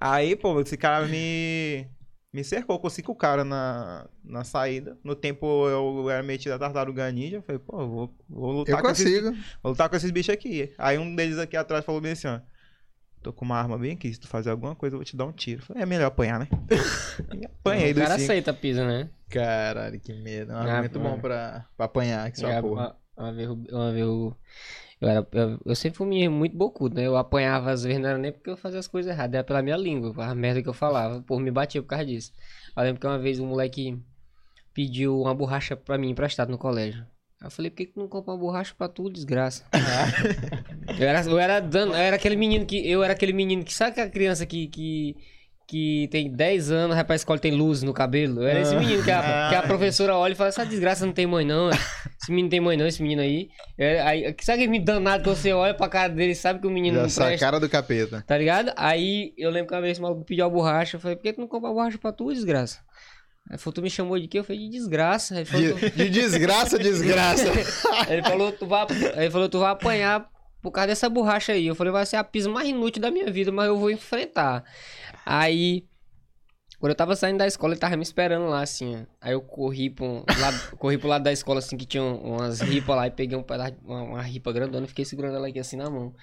Aí, 0.01 0.35
pô, 0.35 0.61
esse 0.61 0.77
cara 0.77 1.07
me. 1.07 1.87
Me 2.35 2.43
cercou 2.43 2.81
com 2.81 2.91
cinco 2.91 3.15
caras 3.15 3.47
na, 3.47 4.09
na 4.25 4.43
saída. 4.43 4.99
No 5.05 5.15
tempo 5.15 5.69
eu 5.69 6.11
era 6.11 6.21
metido 6.21 6.53
a 6.53 6.59
tartaruga 6.59 7.11
ninja. 7.13 7.37
Eu 7.37 7.43
falei, 7.43 7.61
pô, 7.61 7.87
vou, 7.87 8.15
vou 8.29 8.51
lutar 8.51 8.79
Eu 8.81 8.83
com 8.83 8.91
esses, 8.91 9.05
consigo. 9.05 9.37
vou 9.63 9.71
lutar 9.71 9.89
com 9.89 9.95
esses 9.95 10.11
bichos 10.11 10.35
aqui. 10.35 10.73
Aí 10.77 10.99
um 10.99 11.15
deles 11.15 11.39
aqui 11.39 11.57
atrás 11.57 11.85
falou 11.85 12.01
bem 12.01 12.11
assim, 12.13 12.27
ó. 12.27 12.41
Tô 13.23 13.33
com 13.33 13.45
uma 13.45 13.57
arma 13.57 13.79
bem 13.79 13.93
aqui, 13.93 14.13
se 14.13 14.19
tu 14.21 14.27
fazer 14.29 14.51
alguma 14.51 14.75
coisa 14.75 14.95
eu 14.97 14.99
vou 14.99 15.05
te 15.05 15.17
dar 15.17 15.25
um 15.27 15.33
tiro. 15.33 15.63
Eu 15.63 15.67
falei, 15.67 15.83
é 15.85 15.87
melhor 15.87 16.07
apanhar, 16.09 16.41
né? 16.41 16.49
E 17.41 17.47
apanhei 17.47 17.93
o 17.93 17.95
dos 17.95 18.03
cara 18.03 18.19
cinco. 18.19 18.25
aceita 18.25 18.51
a 18.51 18.55
pisa, 18.55 18.85
né? 18.87 19.09
Caralho, 19.31 20.01
que 20.01 20.13
medo. 20.13 20.51
É 20.53 20.55
um 20.57 20.59
Ah, 20.59 20.63
argumento 20.63 20.99
bom 20.99 21.15
é. 21.15 21.19
pra, 21.21 21.67
pra 21.77 21.87
apanhar, 21.87 22.31
que 22.33 22.39
sua 22.41 22.53
É, 22.53 22.61
porra. 22.61 22.97
Uma, 23.17 23.27
uma 23.29 23.33
vez, 23.33 23.49
uma 23.49 23.93
vez 23.93 24.07
eu, 25.05 25.11
era, 25.11 25.29
eu, 25.33 25.61
eu 25.67 25.77
sempre 25.77 25.99
fui 25.99 26.29
muito 26.29 26.57
bocudo, 26.57 26.97
né? 26.97 27.07
Eu 27.07 27.17
apanhava 27.17 27.71
às 27.71 27.85
vezes, 27.85 28.01
não 28.01 28.09
era 28.09 28.19
nem 28.19 28.33
porque 28.33 28.49
eu 28.49 28.57
fazia 28.57 28.81
as 28.81 28.89
coisas 28.89 29.13
erradas, 29.13 29.35
era 29.35 29.45
pela 29.45 29.63
minha 29.63 29.77
língua, 29.77 30.15
a 30.25 30.35
merda 30.35 30.63
que 30.63 30.69
eu 30.69 30.73
falava. 30.73 31.21
Pô, 31.23 31.39
me 31.39 31.51
batia 31.51 31.83
por 31.83 31.89
causa 31.89 32.07
disso. 32.07 32.33
Eu 32.75 32.83
lembro 32.83 33.01
que 33.01 33.07
uma 33.07 33.19
vez 33.19 33.39
um 33.39 33.47
moleque 33.47 34.01
pediu 34.73 35.21
uma 35.21 35.35
borracha 35.35 35.77
pra 35.77 35.99
mim 35.99 36.11
emprestado 36.11 36.51
no 36.51 36.57
colégio. 36.57 37.07
Eu 37.43 37.51
falei, 37.51 37.71
por 37.71 37.77
que, 37.77 37.87
que 37.87 37.93
tu 37.93 38.01
não 38.01 38.09
compra 38.09 38.33
uma 38.33 38.39
borracha 38.39 38.75
pra 38.77 38.89
tu, 38.89 39.11
desgraça? 39.11 39.67
eu, 40.99 41.07
era, 41.07 41.23
eu, 41.23 41.39
era 41.39 41.61
dando, 41.61 41.93
eu 41.93 41.99
era 41.99 42.17
aquele 42.17 42.37
menino 42.37 42.65
que. 42.65 42.77
Eu 42.89 43.05
era 43.05 43.13
aquele 43.13 43.35
menino 43.35 43.63
que. 43.63 43.75
Sabe 43.75 43.91
aquela 43.91 44.09
criança 44.09 44.47
que. 44.47 44.69
que 44.69 45.17
que 45.67 46.09
tem 46.11 46.31
10 46.31 46.71
anos, 46.71 47.03
pra 47.05 47.17
escola 47.17 47.39
tem 47.39 47.53
luz 47.53 47.83
no 47.83 47.93
cabelo. 47.95 48.43
Era 48.43 48.61
esse 48.61 48.77
menino 48.77 49.03
que 49.03 49.11
a, 49.11 49.49
que 49.49 49.55
a 49.55 49.63
professora 49.63 50.15
olha 50.17 50.33
e 50.33 50.37
fala, 50.37 50.49
essa 50.49 50.65
desgraça 50.67 51.07
não 51.07 51.13
tem 51.13 51.27
mãe 51.27 51.45
não. 51.45 51.71
Esse 51.71 52.31
menino 52.31 52.49
tem 52.51 52.61
mãe 52.61 52.77
não, 52.77 52.87
esse 52.87 53.03
menino 53.03 53.23
aí. 53.23 53.49
É, 53.79 54.01
aí 54.03 54.23
sabe 54.43 54.57
aquele 54.59 54.67
menino 54.69 54.85
danado 54.85 55.23
que 55.25 55.29
você 55.31 55.53
olha 55.53 55.75
pra 55.75 55.89
cara 55.89 56.09
dele 56.09 56.33
e 56.33 56.35
sabe 56.37 56.61
que 56.61 56.67
o 56.67 56.71
menino 56.71 56.99
não 56.99 57.07
Essa 57.07 57.23
é 57.23 57.25
a 57.25 57.29
presta, 57.29 57.47
cara 57.47 57.59
do 57.61 57.69
capeta. 57.69 58.23
tá 58.27 58.37
ligado? 58.37 58.73
Aí 58.77 59.33
eu 59.39 59.51
lembro 59.51 59.69
que 59.69 59.75
uma 59.75 59.81
vez 59.81 59.93
esse 59.93 60.01
maluco 60.03 60.25
pediu 60.25 60.45
a 60.45 60.49
borracha, 60.49 60.97
eu 60.97 61.01
falei, 61.01 61.17
por 61.17 61.23
que 61.23 61.33
tu 61.33 61.41
não 61.41 61.49
compra 61.49 61.71
a 61.71 61.73
borracha 61.73 61.99
pra 61.99 62.13
tu, 62.13 62.33
desgraça? 62.33 62.81
Aí 63.51 63.59
falou, 63.59 63.75
tu 63.75 63.83
me 63.83 63.91
chamou 63.91 64.19
de 64.19 64.27
quê? 64.27 64.39
Eu 64.39 64.45
falei, 64.45 64.63
de 64.63 64.71
desgraça. 64.71 65.35
Aí 65.37 65.45
falou, 65.45 65.75
De, 65.75 65.91
de 65.91 66.09
desgraça, 66.11 66.79
desgraça. 66.79 67.45
tu... 67.45 67.59
ele, 68.11 68.23
falou, 68.23 68.53
tu 68.53 68.67
vai... 68.67 68.87
ele 69.17 69.31
falou, 69.31 69.49
tu 69.49 69.59
vai 69.59 69.71
apanhar 69.71 70.27
por 70.63 70.71
causa 70.71 70.87
dessa 70.89 71.11
borracha 71.11 71.53
aí. 71.53 71.67
Eu 71.67 71.75
falei, 71.75 71.93
vai 71.93 72.07
ser 72.07 72.17
a 72.17 72.25
pisa 72.25 72.49
mais 72.49 72.67
inútil 72.67 73.03
da 73.03 73.11
minha 73.11 73.31
vida, 73.31 73.53
mas 73.53 73.67
eu 73.67 73.77
vou 73.79 73.91
enfrentar. 73.91 74.65
Aí, 75.25 75.85
quando 76.79 76.91
eu 76.91 76.97
tava 76.97 77.17
saindo 77.17 77.39
da 77.39 77.47
escola, 77.47 77.73
ele 77.73 77.81
tava 77.81 77.97
me 77.97 78.03
esperando 78.03 78.47
lá, 78.47 78.61
assim, 78.63 78.97
ó. 78.97 78.99
Aí 79.21 79.33
eu 79.33 79.41
corri 79.41 79.89
pro, 79.91 80.05
um 80.05 80.25
lado, 80.39 80.61
corri 80.77 80.99
pro 80.99 81.09
lado 81.09 81.23
da 81.25 81.33
escola, 81.33 81.59
assim, 81.61 81.77
que 81.77 81.87
tinha 81.87 82.03
umas 82.03 82.61
ripas 82.61 82.97
lá, 82.97 83.07
e 83.07 83.11
peguei 83.11 83.37
um 83.39 83.43
pedaço, 83.43 83.75
uma, 83.85 84.03
uma 84.03 84.23
ripa 84.23 84.53
grandona 84.53 84.85
e 84.85 84.89
fiquei 84.89 85.05
segurando 85.05 85.37
ela 85.37 85.49
aqui, 85.49 85.59
assim, 85.59 85.77
na 85.77 85.89
mão. 85.89 86.15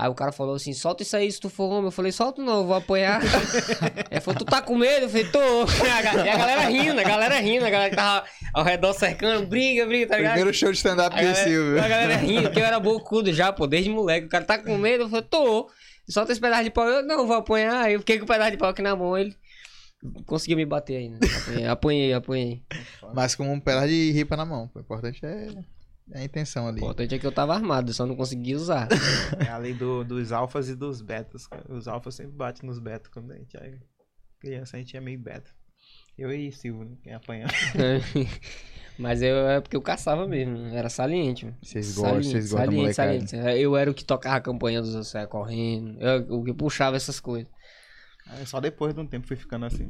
Aí 0.00 0.08
o 0.08 0.14
cara 0.14 0.30
falou 0.30 0.54
assim, 0.54 0.72
solta 0.72 1.02
isso 1.02 1.16
aí 1.16 1.30
se 1.32 1.40
tu 1.40 1.50
for 1.50 1.64
homem. 1.72 1.86
Eu 1.86 1.90
falei, 1.90 2.12
solta 2.12 2.40
não, 2.40 2.58
eu 2.58 2.66
vou 2.66 2.76
apanhar. 2.76 3.20
Ele 4.08 4.20
falou, 4.20 4.38
tu 4.38 4.44
tá 4.44 4.62
com 4.62 4.76
medo? 4.76 5.06
Eu 5.06 5.08
falei, 5.08 5.24
tô. 5.26 5.40
E 5.40 5.90
a 5.90 6.02
ga- 6.02 6.24
e 6.24 6.28
a 6.28 6.36
galera 6.36 6.60
rindo, 6.68 7.00
a 7.00 7.02
galera 7.02 7.40
rindo, 7.40 7.64
a 7.66 7.70
galera 7.70 7.90
que 7.90 7.96
tava 7.96 8.24
ao 8.54 8.62
redor 8.62 8.92
cercando, 8.92 9.44
briga, 9.48 9.84
briga, 9.86 10.06
tá 10.06 10.16
ligado? 10.16 10.34
Primeiro 10.34 10.56
show 10.56 10.70
de 10.70 10.76
stand-up 10.76 11.16
A 11.16 11.20
de 11.20 11.24
galera, 11.26 11.84
a 11.84 11.88
galera 11.88 12.16
rindo, 12.16 12.42
porque 12.42 12.60
eu 12.60 12.64
era 12.64 12.78
bocudo 12.78 13.32
já, 13.32 13.52
pô, 13.52 13.66
desde 13.66 13.90
moleque. 13.90 14.26
O 14.26 14.30
cara 14.30 14.44
tá 14.44 14.56
com 14.56 14.78
medo, 14.78 15.02
eu 15.04 15.08
falei, 15.08 15.24
tô. 15.28 15.68
Solta 16.08 16.32
esse 16.32 16.40
pedaço 16.40 16.64
de 16.64 16.70
pau. 16.70 16.86
Eu 16.88 17.02
não 17.04 17.26
vou 17.26 17.36
apanhar. 17.36 17.84
Aí 17.84 17.94
eu 17.94 18.00
fiquei 18.00 18.18
com 18.18 18.24
o 18.24 18.28
pedaço 18.28 18.50
de 18.52 18.56
pau 18.56 18.70
aqui 18.70 18.82
na 18.82 18.96
mão. 18.96 19.16
Ele 19.16 19.34
conseguiu 20.26 20.56
me 20.56 20.64
bater 20.64 20.96
ainda. 20.96 21.18
Apanhei, 21.26 21.68
apanhei. 22.12 22.12
apanhei. 22.14 22.62
Mas 23.14 23.34
com 23.34 23.52
um 23.52 23.60
pedaço 23.60 23.88
de 23.88 24.10
ripa 24.12 24.36
na 24.36 24.44
mão. 24.46 24.70
O 24.74 24.80
importante 24.80 25.24
é, 25.24 25.48
é 26.12 26.20
a 26.20 26.24
intenção 26.24 26.66
ali. 26.66 26.76
O 26.80 26.84
importante 26.84 27.14
é 27.14 27.18
que 27.18 27.26
eu 27.26 27.32
tava 27.32 27.54
armado, 27.54 27.92
só 27.92 28.06
não 28.06 28.16
consegui 28.16 28.54
usar. 28.54 28.88
É 29.44 29.48
a 29.50 29.58
lei 29.58 29.74
do- 29.74 30.04
dos 30.04 30.32
alfas 30.32 30.68
e 30.68 30.74
dos 30.74 31.02
betas, 31.02 31.46
cara. 31.46 31.64
Os 31.68 31.86
alfas 31.88 32.14
sempre 32.14 32.32
batem 32.32 32.66
nos 32.68 32.78
betas 32.78 33.10
quando 33.12 33.32
a 33.32 33.36
gente 33.36 33.56
é 33.56 33.78
criança, 34.40 34.76
a 34.76 34.80
gente 34.80 34.96
é 34.96 35.00
meio 35.00 35.18
beta. 35.18 35.50
Eu 36.16 36.32
e 36.32 36.50
Silvio, 36.52 36.84
né? 36.84 36.96
Quem 37.02 37.12
apanhar. 37.14 37.48
Mas 38.98 39.22
eu 39.22 39.48
é 39.48 39.60
porque 39.60 39.76
eu 39.76 39.82
caçava 39.82 40.26
mesmo. 40.26 40.66
Era 40.74 40.88
saliente. 40.88 41.44
mano. 41.44 41.56
Vocês 41.62 41.94
gostam, 41.94 42.10
Saliente, 42.10 42.30
vocês 42.30 42.50
gostam 42.50 42.92
saliente, 42.92 43.30
saliente. 43.30 43.60
Eu 43.60 43.76
era 43.76 43.90
o 43.90 43.94
que 43.94 44.04
tocava 44.04 44.36
a 44.36 44.40
campanha 44.40 44.82
dos 44.82 45.06
saia 45.06 45.26
correndo. 45.26 45.96
Eu, 46.00 46.38
o 46.40 46.44
que 46.44 46.52
puxava 46.52 46.96
essas 46.96 47.20
coisas. 47.20 47.48
Aí 48.26 48.44
Só 48.44 48.60
depois 48.60 48.92
de 48.94 49.00
um 49.00 49.06
tempo 49.06 49.26
fui 49.26 49.36
ficando 49.36 49.66
assim. 49.66 49.88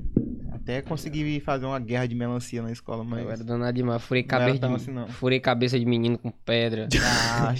Até 0.52 0.82
consegui 0.82 1.40
fazer 1.40 1.66
uma 1.66 1.78
guerra 1.78 2.06
de 2.06 2.14
melancia 2.14 2.62
na 2.62 2.70
escola, 2.70 3.02
mas. 3.02 3.24
Eu 3.24 3.30
era 3.30 3.43
danado 3.43 3.72
demais. 3.72 4.02
Furei 4.02 4.22
cabeça, 4.22 4.59
de, 4.68 4.74
assim, 4.74 4.93
não. 4.93 5.09
furei 5.09 5.40
cabeça 5.40 5.78
de 5.78 5.86
menino 5.86 6.18
com 6.18 6.30
pedra. 6.30 6.89
Ah, 7.40 7.55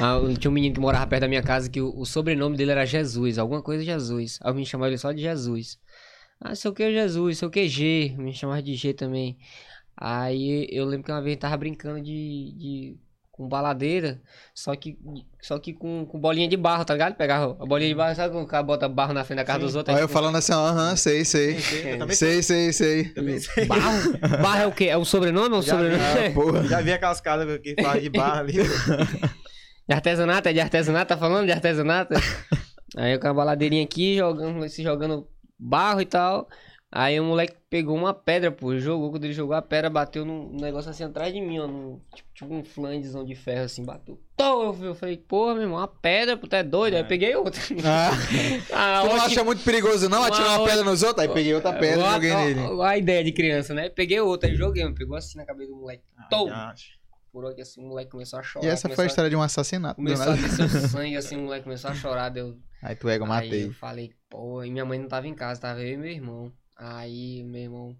Ah, 0.00 0.18
tinha 0.36 0.50
um 0.50 0.54
menino 0.54 0.74
que 0.74 0.80
morava 0.80 1.06
perto 1.06 1.20
da 1.20 1.28
minha 1.28 1.44
casa 1.44 1.70
que 1.70 1.80
o, 1.80 1.96
o 1.96 2.04
sobrenome 2.04 2.56
dele 2.56 2.72
era 2.72 2.84
Jesus, 2.84 3.38
alguma 3.38 3.62
coisa 3.62 3.84
Jesus. 3.84 4.36
Aí 4.42 4.50
eu 4.50 4.54
me 4.56 4.66
chamava 4.66 4.90
ele 4.90 4.98
só 4.98 5.12
de 5.12 5.22
Jesus. 5.22 5.78
Ah, 6.40 6.56
sei 6.56 6.70
o 6.70 6.74
que 6.74 6.92
Jesus, 6.92 7.38
sei 7.38 7.46
o 7.46 7.50
que 7.50 7.68
G, 7.68 8.14
me 8.18 8.32
chamava 8.32 8.60
de 8.60 8.74
G 8.74 8.92
também. 8.92 9.38
Aí 9.96 10.68
eu 10.70 10.84
lembro 10.84 11.04
que 11.06 11.12
uma 11.12 11.22
vez 11.22 11.32
ele 11.32 11.40
tava 11.40 11.56
brincando 11.56 12.00
de, 12.00 12.52
de 12.56 12.96
com 13.36 13.46
baladeira, 13.48 14.20
só 14.54 14.74
que 14.74 14.98
só 15.42 15.58
que 15.58 15.74
com, 15.74 16.06
com 16.06 16.18
bolinha 16.18 16.48
de 16.48 16.56
barro, 16.56 16.84
tá 16.84 16.94
ligado? 16.94 17.16
Pegava 17.16 17.52
a 17.60 17.66
bolinha 17.66 17.90
de 17.90 17.94
barro, 17.94 18.14
sabe 18.14 18.32
quando 18.32 18.44
o 18.44 18.48
cara 18.48 18.62
bota 18.62 18.88
barro 18.88 19.12
na 19.12 19.24
frente 19.24 19.38
da 19.38 19.44
casa 19.44 19.60
Sim. 19.60 19.64
dos 19.66 19.74
outros? 19.74 19.94
Olha 19.94 20.02
aí 20.02 20.04
eu 20.04 20.08
falando 20.08 20.36
assim, 20.36 20.52
aham, 20.52 20.96
sei, 20.96 21.24
sei. 21.24 21.56
eu 21.84 21.98
também 21.98 22.16
Sei, 22.16 22.42
sei, 22.42 22.72
sei. 22.72 23.12
sei. 23.38 23.66
Barro? 23.66 24.18
Barro 24.42 24.62
é 24.62 24.66
o 24.66 24.72
quê? 24.72 24.86
É 24.86 24.96
um 24.96 25.04
sobrenome 25.04 25.54
ou 25.54 25.60
um 25.60 25.62
Já 25.62 25.72
sobrenome? 25.72 26.02
Ah, 26.02 26.32
porra. 26.34 26.64
Já 26.64 26.80
vi 26.80 26.92
aquelas 26.92 27.20
casas 27.20 27.58
que 27.58 27.74
fazem 27.80 28.02
de 28.02 28.10
barra 28.10 28.40
ali. 28.40 28.54
De 28.54 29.94
artesanato, 29.94 30.48
é 30.48 30.52
de 30.52 30.60
artesanato, 30.60 31.08
tá 31.08 31.16
falando 31.16 31.46
de 31.46 31.52
artesanato? 31.52 32.14
Aí 32.96 33.18
com 33.18 33.28
a 33.28 33.34
baladeirinha 33.34 33.84
aqui, 33.84 34.16
jogando, 34.16 34.66
se 34.68 34.82
jogando 34.82 35.28
barro 35.58 36.00
e 36.00 36.06
tal. 36.06 36.48
Aí 36.98 37.20
o 37.20 37.24
moleque 37.24 37.54
pegou 37.68 37.94
uma 37.94 38.14
pedra, 38.14 38.50
pô, 38.50 38.74
jogou. 38.78 39.10
Quando 39.10 39.24
ele 39.24 39.34
jogou 39.34 39.54
a 39.54 39.60
pedra, 39.60 39.90
bateu 39.90 40.24
num 40.24 40.56
negócio 40.56 40.90
assim 40.90 41.04
atrás 41.04 41.30
de 41.30 41.42
mim, 41.42 41.58
ó. 41.58 41.66
Num, 41.66 42.00
tipo, 42.14 42.28
tipo 42.32 42.54
um 42.54 42.64
flandezão 42.64 43.22
de 43.22 43.34
ferro 43.34 43.64
assim, 43.64 43.84
bateu. 43.84 44.18
Tô, 44.34 44.72
eu, 44.82 44.94
falei, 44.94 45.18
porra, 45.18 45.52
meu 45.52 45.64
irmão, 45.64 45.76
uma 45.76 45.86
pedra, 45.88 46.38
pô, 46.38 46.46
tu 46.46 46.56
é 46.56 46.62
doido? 46.62 46.94
Aí 46.94 47.00
eu 47.00 47.06
peguei 47.06 47.36
outra. 47.36 47.60
Ah, 47.84 48.10
Ah, 48.72 49.02
tu 49.02 49.08
não 49.14 49.22
acha 49.22 49.44
muito 49.44 49.62
perigoso 49.62 50.08
não 50.08 50.24
atirar 50.24 50.48
uma 50.48 50.58
Uma 50.60 50.66
pedra 50.66 50.84
nos 50.84 51.02
outros? 51.02 51.26
Aí 51.26 51.34
peguei 51.34 51.54
outra 51.54 51.74
pedra 51.74 52.00
e 52.00 52.12
joguei 52.14 52.34
nele. 52.34 52.82
A 52.82 52.96
ideia 52.96 53.22
de 53.22 53.32
criança, 53.32 53.74
né? 53.74 53.90
Peguei 53.90 54.18
outra, 54.20 54.48
aí 54.48 54.56
joguei, 54.56 54.82
mano, 54.82 54.96
pegou 54.96 55.18
assim 55.18 55.36
na 55.36 55.44
cabeça 55.44 55.70
do 55.70 55.76
moleque. 55.76 56.02
Tô. 56.30 56.48
Ah, 56.48 56.70
acho. 56.70 56.92
furou 57.30 57.50
aqui 57.50 57.60
assim, 57.60 57.84
o 57.84 57.88
moleque 57.88 58.10
começou 58.10 58.38
a 58.38 58.42
chorar. 58.42 58.64
E 58.64 58.70
essa 58.70 58.88
foi 58.88 59.04
a 59.04 59.06
história 59.06 59.28
de 59.28 59.36
um 59.36 59.42
assassinato. 59.42 60.00
do 60.00 60.02
Começou 60.02 60.32
a 60.32 60.36
descer 60.36 60.64
o 60.64 60.88
sangue, 60.88 61.16
assim, 61.18 61.36
o 61.36 61.40
moleque 61.40 61.64
começou 61.64 61.90
a 61.90 61.94
chorar, 61.94 62.30
deu. 62.30 62.56
Aí 62.82 62.96
tu 62.96 63.06
ego, 63.10 63.24
Aí 63.24 63.28
matei. 63.28 63.66
eu 63.66 63.72
falei, 63.74 64.12
pô, 64.30 64.64
e 64.64 64.70
minha 64.70 64.86
mãe 64.86 64.98
não 64.98 65.08
tava 65.08 65.28
em 65.28 65.34
casa, 65.34 65.60
tava 65.60 65.82
eu 65.82 65.92
e 65.92 65.96
meu 65.98 66.10
irmão. 66.10 66.50
Aí, 66.76 67.42
meu 67.44 67.62
irmão, 67.62 67.98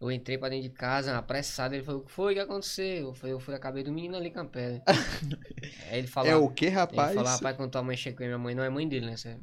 eu 0.00 0.10
entrei 0.10 0.38
pra 0.38 0.48
dentro 0.48 0.68
de 0.68 0.74
casa, 0.74 1.16
apressado, 1.16 1.74
ele 1.74 1.84
falou, 1.84 2.02
o 2.02 2.04
que 2.04 2.12
foi? 2.12 2.32
O 2.32 2.36
que 2.36 2.40
aconteceu? 2.40 3.08
Eu 3.08 3.14
falei, 3.14 3.34
eu 3.34 3.40
fui, 3.40 3.54
acabei 3.54 3.82
do 3.82 3.92
menino 3.92 4.16
ali 4.16 4.30
com 4.30 4.40
a 4.40 4.44
pedra. 4.44 4.82
Aí 5.90 5.98
ele 5.98 6.06
falou, 6.08 6.30
É 6.30 6.36
o 6.36 6.48
que, 6.50 6.66
ele 6.66 6.74
rapaz? 6.74 7.14
falou, 7.14 7.30
rapaz, 7.30 7.56
quando 7.56 7.70
tua 7.70 7.82
mãe 7.82 7.96
chegou, 7.96 8.26
minha 8.26 8.38
mãe 8.38 8.54
não 8.54 8.64
é 8.64 8.70
mãe 8.70 8.88
dele, 8.88 9.06
né? 9.06 9.16
Você... 9.16 9.38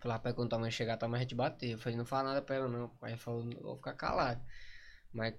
Falou, 0.00 0.12
rapaz, 0.16 0.34
quando 0.34 0.50
tua 0.50 0.58
mãe 0.58 0.70
chegar, 0.70 0.96
tua 0.96 1.08
mãe 1.08 1.20
vai 1.20 1.26
te 1.26 1.34
bater. 1.34 1.70
Eu 1.72 1.78
falei, 1.78 1.98
não 1.98 2.04
fala 2.04 2.28
nada 2.30 2.42
pra 2.42 2.56
ela 2.56 2.68
não. 2.68 2.90
Aí 3.02 3.12
ele 3.12 3.18
falou, 3.18 3.48
vou 3.60 3.76
ficar 3.76 3.94
calado. 3.94 4.40
Mas 5.12 5.34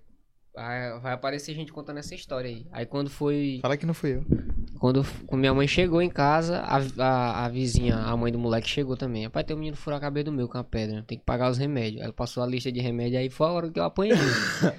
vai, 0.57 0.99
vai 0.99 1.13
aparecer 1.13 1.53
gente 1.53 1.71
contando 1.71 1.97
essa 1.97 2.15
história 2.15 2.49
aí. 2.49 2.65
Aí 2.71 2.85
quando 2.85 3.09
foi. 3.09 3.59
Fala 3.61 3.77
que 3.77 3.85
não 3.85 3.93
fui 3.93 4.15
eu. 4.15 4.25
Quando, 4.79 5.05
quando 5.25 5.39
minha 5.39 5.53
mãe 5.53 5.67
chegou 5.67 6.01
em 6.01 6.09
casa, 6.09 6.59
a, 6.59 6.77
a, 6.97 7.45
a 7.45 7.49
vizinha, 7.49 7.95
a 7.95 8.15
mãe 8.17 8.31
do 8.31 8.39
moleque 8.39 8.69
chegou 8.69 8.95
também. 8.97 9.25
Rapaz, 9.25 9.45
tem 9.45 9.55
um 9.55 9.59
menino 9.59 9.77
furou 9.77 9.97
a 9.97 10.01
cabeça 10.01 10.25
do 10.25 10.31
meu 10.31 10.47
com 10.47 10.57
a 10.57 10.63
pedra. 10.63 11.03
Tem 11.03 11.17
que 11.17 11.23
pagar 11.23 11.49
os 11.49 11.57
remédios. 11.57 12.01
Ela 12.01 12.13
passou 12.13 12.43
a 12.43 12.47
lista 12.47 12.71
de 12.71 12.79
remédios 12.79 13.21
aí 13.21 13.29
foi 13.29 13.47
a 13.47 13.51
hora 13.51 13.69
que 13.69 13.79
eu 13.79 13.83
apanhei. 13.83 14.15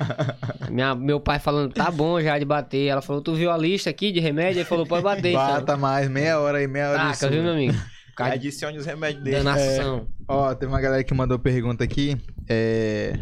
Minha, 0.70 0.94
meu 0.94 1.20
pai 1.20 1.38
falando, 1.38 1.72
tá 1.72 1.90
bom 1.90 2.20
já 2.20 2.38
de 2.38 2.44
bater. 2.44 2.86
Ela 2.86 3.02
falou, 3.02 3.22
tu 3.22 3.34
viu 3.34 3.50
a 3.50 3.56
lista 3.56 3.90
aqui 3.90 4.12
de 4.12 4.20
remédio? 4.20 4.60
Ele 4.60 4.68
falou, 4.68 4.86
pode 4.86 5.02
bater. 5.02 5.32
Bata 5.32 5.76
mais, 5.76 6.08
meia 6.08 6.38
hora 6.38 6.58
aí, 6.58 6.66
meia 6.66 6.90
hora 6.90 6.98
de 6.98 7.18
Taca, 7.18 7.28
viu, 7.28 7.40
surra. 7.40 7.42
meu 7.42 7.52
amigo? 7.52 7.74
Cara, 8.16 8.34
Adicione 8.34 8.78
os 8.78 8.86
remédios 8.86 9.22
dele. 9.22 9.36
danação. 9.36 10.08
Ó, 10.26 10.52
teve 10.52 10.70
uma 10.72 10.80
galera 10.80 11.04
que 11.04 11.14
mandou 11.14 11.38
pergunta 11.38 11.84
aqui. 11.84 12.16
É... 12.48 13.12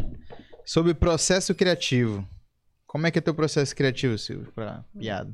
Sobre 0.65 0.93
processo 0.93 1.53
criativo. 1.53 2.27
Como 2.87 3.05
é 3.05 3.11
que 3.11 3.19
é 3.19 3.21
teu 3.21 3.35
processo 3.35 3.75
criativo, 3.75 4.17
Silvio, 4.17 4.51
pra 4.53 4.83
piada? 4.97 5.33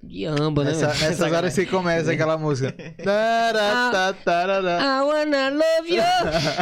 De 0.00 0.24
amba, 0.24 0.64
né? 0.64 0.70
Nessas 0.70 1.20
horas 1.20 1.54
que 1.54 1.66
começa 1.66 2.12
aquela 2.12 2.38
música. 2.38 2.72
Tará, 3.02 4.12
tarará. 4.24 4.78
I 4.78 5.02
wanna 5.02 5.50
love 5.50 5.92
you. 5.92 6.02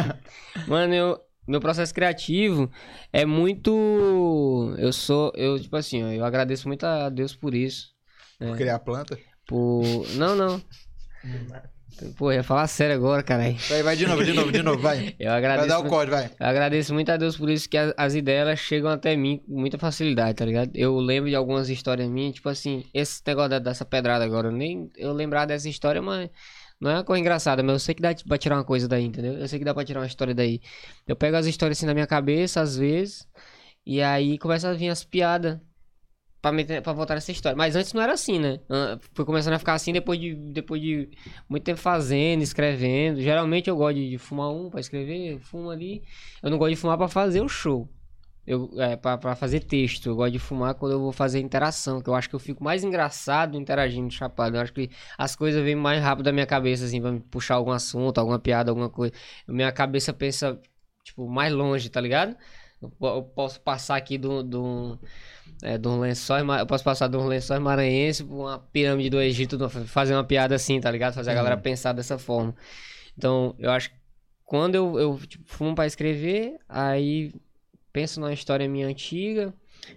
Mano, 0.67 0.93
eu, 0.93 1.19
meu 1.47 1.59
processo 1.59 1.93
criativo 1.93 2.71
é 3.11 3.25
muito. 3.25 4.73
Eu 4.77 4.91
sou. 4.91 5.31
Eu, 5.35 5.59
tipo 5.59 5.75
assim, 5.75 6.03
ó, 6.03 6.07
eu 6.07 6.25
agradeço 6.25 6.67
muito 6.67 6.85
a 6.85 7.09
Deus 7.09 7.35
por 7.35 7.53
isso. 7.53 7.93
Por 8.39 8.57
criar 8.57 8.79
planta? 8.79 9.17
Por. 9.45 9.83
Não, 10.15 10.35
não. 10.35 10.61
Pô, 12.17 12.31
ia 12.31 12.43
falar 12.43 12.67
sério 12.67 12.95
agora, 12.95 13.21
caralho. 13.23 13.55
Vai, 13.69 13.83
vai 13.83 13.95
de 13.95 14.05
novo, 14.05 14.23
de 14.23 14.33
novo, 14.33 14.51
de 14.51 14.61
novo, 14.63 14.81
vai. 14.81 15.15
Eu 15.19 15.29
Vai 15.29 15.37
agradeço. 15.37 15.67
dar 15.67 15.79
o 15.79 15.83
código, 15.87 16.15
vai. 16.15 16.25
Eu 16.39 16.45
agradeço 16.47 16.93
muito 16.93 17.09
a 17.11 17.17
Deus 17.17 17.37
por 17.37 17.49
isso 17.49 17.69
que 17.69 17.77
as, 17.77 17.93
as 17.97 18.15
ideias 18.15 18.59
chegam 18.59 18.89
até 18.89 19.15
mim 19.15 19.37
com 19.45 19.59
muita 19.59 19.77
facilidade, 19.77 20.35
tá 20.35 20.45
ligado? 20.45 20.71
Eu 20.75 20.97
lembro 20.97 21.29
de 21.29 21.35
algumas 21.35 21.69
histórias 21.69 22.09
minhas, 22.09 22.35
tipo 22.35 22.49
assim, 22.49 22.83
esse 22.93 23.21
negócio 23.25 23.49
da- 23.51 23.59
dessa 23.59 23.85
pedrada 23.85 24.23
agora, 24.25 24.47
eu 24.47 24.51
nem 24.51 24.91
eu 24.97 25.13
lembrar 25.13 25.45
dessa 25.45 25.69
história, 25.69 26.01
mas 26.01 26.29
não 26.81 26.91
é 26.91 26.95
uma 26.95 27.03
coisa 27.03 27.19
engraçada, 27.21 27.63
mas 27.63 27.73
eu 27.73 27.79
sei 27.79 27.95
que 27.95 28.01
dá 28.01 28.13
pra 28.27 28.37
tirar 28.37 28.55
uma 28.57 28.63
coisa 28.65 28.87
daí, 28.87 29.05
entendeu? 29.05 29.33
Eu 29.33 29.47
sei 29.47 29.59
que 29.59 29.65
dá 29.65 29.73
pra 29.73 29.85
tirar 29.85 30.01
uma 30.01 30.07
história 30.07 30.33
daí. 30.33 30.59
Eu 31.07 31.15
pego 31.15 31.37
as 31.37 31.45
histórias 31.45 31.77
assim 31.77 31.85
na 31.85 31.93
minha 31.93 32.07
cabeça, 32.07 32.59
às 32.61 32.75
vezes, 32.75 33.25
e 33.85 34.01
aí 34.01 34.37
começa 34.37 34.69
a 34.69 34.73
vir 34.73 34.89
as 34.89 35.03
piadas 35.03 35.59
pra, 36.43 36.51
meter, 36.51 36.81
pra 36.81 36.91
voltar 36.91 37.15
nessa 37.15 37.31
história. 37.31 37.55
Mas 37.55 37.73
antes 37.75 37.93
não 37.93 38.01
era 38.01 38.11
assim, 38.13 38.37
né? 38.37 38.59
Foi 39.13 39.23
começando 39.23 39.53
a 39.53 39.59
ficar 39.59 39.73
assim 39.75 39.93
depois 39.93 40.19
de, 40.19 40.35
depois 40.35 40.81
de 40.81 41.09
muito 41.47 41.63
tempo 41.63 41.79
fazendo, 41.79 42.43
escrevendo. 42.43 43.21
Geralmente 43.21 43.69
eu 43.69 43.77
gosto 43.77 43.95
de, 43.95 44.09
de 44.09 44.17
fumar 44.17 44.51
um 44.51 44.69
pra 44.69 44.81
escrever, 44.81 45.39
fumo 45.39 45.69
ali. 45.69 46.03
Eu 46.43 46.51
não 46.51 46.57
gosto 46.57 46.71
de 46.71 46.75
fumar 46.75 46.97
pra 46.97 47.07
fazer 47.07 47.41
o 47.41 47.47
show. 47.47 47.89
Eu, 48.45 48.69
é, 48.77 48.97
pra, 48.97 49.17
pra 49.17 49.35
fazer 49.37 49.61
texto. 49.61 50.07
Eu 50.07 50.17
gosto 50.17 50.33
de 50.33 50.39
fumar 50.39 50.75
quando 50.75 50.91
eu 50.91 50.99
vou 50.99 51.13
fazer 51.13 51.39
interação, 51.39 52.01
que 52.01 52.09
eu 52.09 52.13
acho 52.13 52.27
que 52.27 52.35
eu 52.35 52.39
fico 52.39 52.61
mais 52.61 52.83
engraçado 52.83 53.57
interagindo 53.57 54.11
chapado. 54.13 54.57
Eu 54.57 54.61
acho 54.61 54.73
que 54.73 54.89
as 55.17 55.37
coisas 55.37 55.63
vêm 55.63 55.75
mais 55.75 56.03
rápido 56.03 56.25
da 56.25 56.33
minha 56.33 56.45
cabeça, 56.45 56.83
assim, 56.83 57.01
pra 57.01 57.11
me 57.13 57.21
puxar 57.21 57.55
algum 57.55 57.71
assunto, 57.71 58.17
alguma 58.17 58.37
piada, 58.37 58.69
alguma 58.69 58.89
coisa. 58.89 59.13
Minha 59.47 59.71
cabeça 59.71 60.11
pensa, 60.11 60.59
tipo, 61.05 61.25
mais 61.29 61.53
longe, 61.53 61.89
tá 61.89 62.01
ligado? 62.01 62.35
Eu, 62.81 62.91
eu 63.01 63.23
posso 63.23 63.61
passar 63.61 63.95
aqui 63.95 64.17
do, 64.17 64.43
do, 64.43 64.99
é, 65.63 65.77
de 65.77 65.87
um 65.87 65.99
lençóis, 65.99 66.45
eu 66.59 66.67
posso 66.67 66.83
passar 66.83 67.07
de 67.07 67.15
um 67.15 67.25
lençóis 67.25 67.59
maranhense 67.61 68.23
pra 68.23 68.35
uma 68.35 68.59
pirâmide 68.59 69.09
do 69.09 69.21
Egito, 69.21 69.69
fazer 69.69 70.13
uma 70.13 70.23
piada 70.23 70.53
assim, 70.53 70.79
tá 70.79 70.91
ligado? 70.91 71.13
Fazer 71.13 71.31
a 71.31 71.33
galera 71.33 71.57
pensar 71.57 71.93
dessa 71.93 72.17
forma. 72.17 72.53
Então, 73.17 73.55
eu 73.57 73.71
acho 73.71 73.89
que 73.89 73.95
quando 74.43 74.75
eu, 74.75 74.99
eu 74.99 75.19
tipo, 75.25 75.45
fumo 75.47 75.73
pra 75.73 75.87
escrever, 75.87 76.57
aí 76.67 77.33
penso 77.93 78.19
numa 78.19 78.33
história 78.33 78.67
minha 78.67 78.87
antiga, 78.87 79.53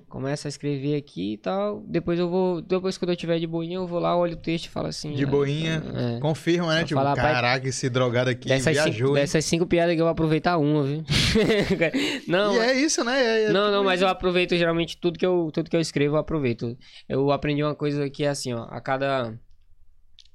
começo 0.08 0.46
a 0.46 0.48
escrever 0.48 0.96
aqui 0.96 1.34
e 1.34 1.38
tal. 1.38 1.82
Depois 1.86 2.18
eu 2.18 2.28
vou, 2.28 2.60
depois 2.62 2.96
quando 2.98 3.10
eu 3.10 3.16
tiver 3.16 3.38
de 3.38 3.46
boinha, 3.46 3.76
eu 3.76 3.86
vou 3.86 3.98
lá, 3.98 4.16
olho 4.16 4.34
o 4.34 4.36
texto 4.36 4.66
e 4.66 4.68
falo 4.70 4.86
assim. 4.88 5.12
De 5.14 5.24
ah, 5.24 5.26
boinha. 5.26 5.82
é. 6.16 6.20
Confirma, 6.20 6.68
né? 6.72 6.78
Vou 6.80 6.86
Tipo, 6.88 7.00
falar, 7.00 7.16
caraca, 7.16 7.68
esse 7.68 7.88
drogado 7.90 8.30
aqui 8.30 8.48
Dessas 8.48 8.72
viajou. 8.74 8.92
cinco, 9.08 9.14
dessas 9.14 9.44
cinco 9.44 9.66
piadas 9.66 9.94
que 9.94 10.00
eu 10.00 10.04
vou 10.04 10.12
aproveitar 10.12 10.58
uma, 10.58 10.82
viu? 10.84 11.04
não, 12.26 12.54
E 12.54 12.58
é 12.58 12.74
isso, 12.74 13.04
né? 13.04 13.20
É- 13.20 13.44
é 13.44 13.52
não, 13.52 13.70
não, 13.70 13.84
mas 13.84 14.00
eu 14.02 14.08
aproveito 14.08 14.56
geralmente 14.56 14.96
tudo 14.98 15.18
que 15.18 15.26
eu, 15.26 15.50
tudo 15.52 15.68
que 15.70 15.76
eu 15.76 15.80
escrevo, 15.80 16.16
eu 16.16 16.20
aproveito. 16.20 16.76
Eu 17.08 17.30
aprendi 17.30 17.62
uma 17.62 17.74
coisa 17.74 18.08
que 18.10 18.24
é 18.24 18.28
assim, 18.28 18.52
ó, 18.52 18.64
a 18.70 18.80
cada 18.80 19.38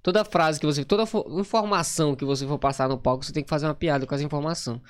toda 0.03 0.25
frase 0.25 0.59
que 0.59 0.65
você, 0.65 0.83
toda 0.83 1.05
fo- 1.05 1.39
informação 1.39 2.15
que 2.15 2.25
você 2.25 2.45
for 2.47 2.57
passar 2.57 2.89
no 2.89 2.97
palco, 2.97 3.23
você 3.23 3.31
tem 3.31 3.43
que 3.43 3.49
fazer 3.49 3.65
uma 3.67 3.75
piada 3.75 4.05
com 4.07 4.15
essa 4.15 4.23
informação. 4.23 4.81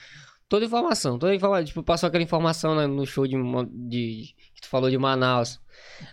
Toda 0.52 0.66
informação, 0.66 1.18
toda 1.18 1.34
informação, 1.34 1.64
tipo, 1.64 1.82
passou 1.82 2.08
aquela 2.08 2.22
informação 2.22 2.76
né, 2.76 2.86
no 2.86 3.06
show 3.06 3.26
de, 3.26 3.38
de 3.88 4.36
que 4.54 4.60
tu 4.62 4.68
falou 4.68 4.90
de 4.90 4.98
Manaus. 4.98 5.62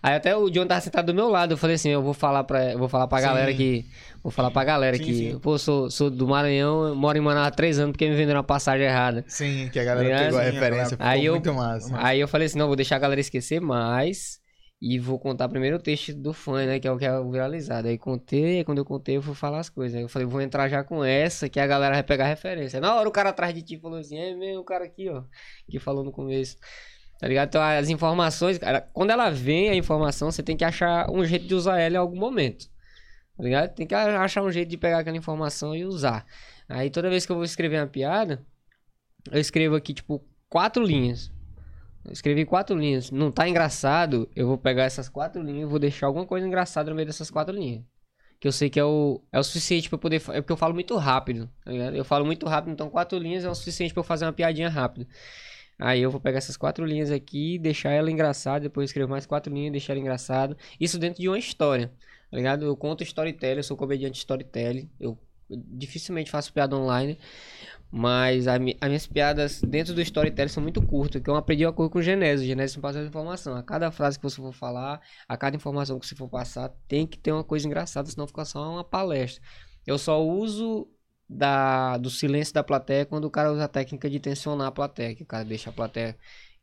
Aí 0.01 0.15
até 0.15 0.37
o 0.37 0.49
John 0.49 0.65
tava 0.65 0.81
sentado 0.81 1.07
do 1.07 1.15
meu 1.15 1.29
lado, 1.29 1.55
eu 1.55 1.57
falei 1.57 1.75
assim, 1.75 1.89
eu 1.89 2.01
vou 2.01 2.15
falar 2.15 2.45
pra, 2.45 2.71
eu 2.71 2.79
vou 2.79 2.89
falar 2.89 3.09
pra 3.09 3.19
Sim. 3.19 3.25
galera 3.25 3.53
que, 3.53 3.85
vou 4.23 4.31
falar 4.31 4.53
pra 4.53 4.63
galera 4.63 4.97
Sim, 4.97 5.03
que, 5.03 5.13
sim. 5.15 5.39
pô, 5.41 5.59
sou, 5.59 5.91
sou 5.91 6.09
do 6.09 6.29
Maranhão, 6.29 6.95
moro 6.95 7.19
em 7.19 7.21
Manaus 7.21 7.49
há 7.49 7.51
três 7.51 7.81
anos 7.81 7.91
porque 7.91 8.09
me 8.09 8.15
venderam 8.15 8.39
uma 8.39 8.45
passagem 8.45 8.87
errada. 8.87 9.25
Sim, 9.27 9.69
que 9.73 9.81
a 9.81 9.85
galera 9.85 10.05
Ligado? 10.07 10.25
pegou 10.27 10.39
a 10.39 10.43
referência. 10.45 10.91
Ficou 10.91 11.07
Aí 11.07 11.25
eu- 11.25 11.33
muito 11.35 11.53
massa. 11.53 11.91
Aí 11.99 12.21
eu 12.21 12.29
falei 12.29 12.47
assim, 12.47 12.59
não, 12.61 12.69
vou 12.69 12.77
deixar 12.77 12.95
a 12.95 13.01
galera 13.01 13.21
esquecer 13.21 13.61
mais 13.61 14.39
e 14.81 14.99
vou 14.99 15.19
contar 15.19 15.49
primeiro 15.49 15.77
o 15.77 15.81
texto 15.81 16.15
do 16.15 16.33
fã, 16.33 16.65
né, 16.65 16.79
que 16.79 16.87
é 16.87 16.93
o 16.93 16.97
que 16.97 17.05
é 17.05 17.19
o 17.19 17.31
viralizado. 17.31 17.89
Aí 17.89 17.99
contei, 17.99 18.59
aí 18.59 18.65
quando 18.65 18.79
eu 18.79 18.85
contei 18.85 19.17
eu 19.17 19.23
fui 19.23 19.35
falar 19.35 19.59
as 19.59 19.69
coisas. 19.69 19.97
Aí 19.97 20.03
eu 20.03 20.09
falei, 20.09 20.27
vou 20.27 20.41
entrar 20.41 20.69
já 20.69 20.85
com 20.85 21.05
essa, 21.05 21.49
que 21.49 21.59
a 21.59 21.67
galera 21.67 21.95
vai 21.95 22.03
pegar 22.05 22.27
referência. 22.27 22.81
Na 22.81 22.95
hora 22.95 23.09
o 23.09 23.13
cara 23.13 23.31
atrás 23.31 23.53
de 23.55 23.63
ti 23.63 23.77
falou 23.77 23.99
assim, 23.99 24.17
é 24.19 24.35
mesmo 24.35 24.61
o 24.61 24.65
cara 24.65 24.85
aqui, 24.85 25.09
ó, 25.09 25.25
que 25.69 25.79
falou 25.81 26.05
no 26.05 26.13
começo. 26.13 26.57
Tá 27.19 27.27
ligado? 27.27 27.49
Então 27.49 27.61
as 27.63 27.89
informações, 27.89 28.59
cara, 28.59 28.81
quando 28.93 29.11
ela 29.11 29.31
vem 29.31 29.69
a 29.71 29.75
informação, 29.75 30.31
você 30.31 30.43
tem 30.43 30.57
que 30.57 30.65
achar 30.65 31.11
um 31.11 31.25
jeito 31.25 31.47
de 31.47 31.55
usar 31.55 31.81
ela 31.81 31.97
em 31.97 31.99
algum 31.99 32.19
momento. 32.19 32.67
Tá 33.37 33.43
ligado? 33.43 33.75
Tem 33.75 33.87
que 33.87 33.95
achar 33.95 34.43
um 34.43 34.51
jeito 34.51 34.69
de 34.69 34.77
pegar 34.77 35.01
aquela 35.01 35.17
informação 35.17 35.75
e 35.75 35.85
usar. 35.85 36.25
Aí 36.69 36.91
toda 36.91 37.11
vez 37.11 37.27
que 37.27 37.33
eu 37.33 37.37
vou 37.37 37.45
escrever 37.45 37.81
uma 37.81 37.87
piada, 37.87 38.45
eu 39.31 39.41
escrevo 39.41 39.75
aqui, 39.75 39.95
tipo, 39.95 40.25
quatro 40.49 40.85
linhas. 40.85 41.33
Escrevi 42.11 42.45
quatro 42.45 42.77
linhas. 42.77 43.11
Não 43.11 43.31
tá 43.31 43.49
engraçado, 43.49 44.29
eu 44.35 44.47
vou 44.47 44.59
pegar 44.59 44.85
essas 44.85 45.09
quatro 45.09 45.43
linhas 45.43 45.63
e 45.63 45.71
vou 45.71 45.79
deixar 45.79 46.07
alguma 46.07 46.27
coisa 46.27 46.47
engraçada 46.47 46.91
no 46.91 46.97
meio 46.97 47.07
dessas 47.07 47.31
quatro 47.31 47.55
linhas. 47.55 47.83
Que 48.41 48.47
eu 48.47 48.53
sei 48.53 48.71
que 48.71 48.79
é 48.79 48.85
o, 48.85 49.21
é 49.33 49.39
o 49.39 49.43
suficiente 49.43 49.93
eu 49.93 49.99
poder. 49.99 50.23
É 50.31 50.41
porque 50.41 50.53
eu 50.53 50.57
falo 50.57 50.75
muito 50.75 50.97
rápido, 50.97 51.51
tá 51.65 51.73
ligado? 51.73 51.97
Eu 51.97 52.05
falo 52.05 52.25
muito 52.25 52.47
rápido, 52.47 52.73
então 52.73 52.89
quatro 52.89 53.19
linhas 53.19 53.45
é 53.45 53.51
o 53.51 53.55
suficiente 53.55 53.93
pra 53.93 54.01
eu 54.01 54.05
fazer 54.05 54.27
uma 54.27 54.33
piadinha 54.33 54.69
rápida. 54.69 55.07
Aí 55.79 56.01
eu 56.01 56.11
vou 56.11 56.21
pegar 56.21 56.39
essas 56.39 56.57
quatro 56.57 56.85
linhas 56.85 57.11
aqui, 57.11 57.59
deixar 57.59 57.91
ela 57.91 58.11
engraçada, 58.11 58.61
depois 58.61 58.91
escrevo 58.91 59.11
mais 59.11 59.27
quatro 59.27 59.53
linhas, 59.53 59.73
deixar 59.73 59.93
ela 59.93 60.01
engraçada. 60.01 60.57
Isso 60.81 60.99
dentro 60.99 61.21
de 61.23 61.29
uma 61.29 61.39
história, 61.39 61.93
tá 62.31 62.37
ligado? 62.37 62.65
Eu 62.65 62.77
conto 62.77 63.03
storytelling, 63.05 63.59
eu 63.59 63.65
sou 63.65 63.77
comediante 63.77 64.19
storytelling. 64.19 64.91
Eu 64.99 65.19
dificilmente 65.51 66.31
faço 66.31 66.53
piada 66.53 66.77
online. 66.77 67.19
Mas 67.91 68.47
a 68.47 68.55
as 68.55 68.89
minhas 68.89 69.07
piadas 69.07 69.63
dentro 69.63 69.95
do 69.95 70.01
storytelling 70.03 70.49
são 70.49 70.63
muito 70.63 70.83
curtas, 70.87 71.23
que 71.23 71.31
eu 71.31 71.37
aprendi 71.37 71.65
uma 71.65 71.73
coisa 71.73 71.91
com 71.91 71.99
o 71.99 72.03
Genésio. 72.03 72.45
O 72.45 72.49
Genésio 72.49 72.81
passa 72.81 72.99
essa 72.99 73.09
informação. 73.09 73.57
A 73.57 73.63
cada 73.63 73.91
frase 73.91 74.19
que 74.19 74.23
você 74.23 74.37
for 74.37 74.53
falar, 74.53 75.01
a 75.27 75.37
cada 75.37 75.57
informação 75.57 75.99
que 75.99 76.07
você 76.07 76.15
for 76.15 76.29
passar, 76.29 76.69
tem 76.87 77.07
que 77.07 77.19
ter 77.19 77.33
uma 77.33 77.45
coisa 77.45 77.67
engraçada, 77.67 78.09
senão 78.11 78.27
fica 78.27 78.45
só 78.45 78.71
uma 78.71 78.85
palestra. 78.85 79.43
Eu 79.87 79.97
só 79.99 80.23
uso 80.23 80.87
da, 81.29 81.97
do 81.99 82.11
silêncio 82.11 82.55
da 82.55 82.63
plateia 82.63 83.07
quando 83.07 83.25
o 83.25 83.31
cara 83.31 83.53
usa 83.53 83.65
a 83.65 83.69
técnica 83.69 84.09
de 84.11 84.21
tensionar 84.21 84.67
a 84.69 84.73
plateia, 84.73 85.15
que 85.15 85.23
o 85.23 85.27
cara 85.27 85.45
deixa 85.45 85.71
a 85.71 85.73
plateia 85.73 86.17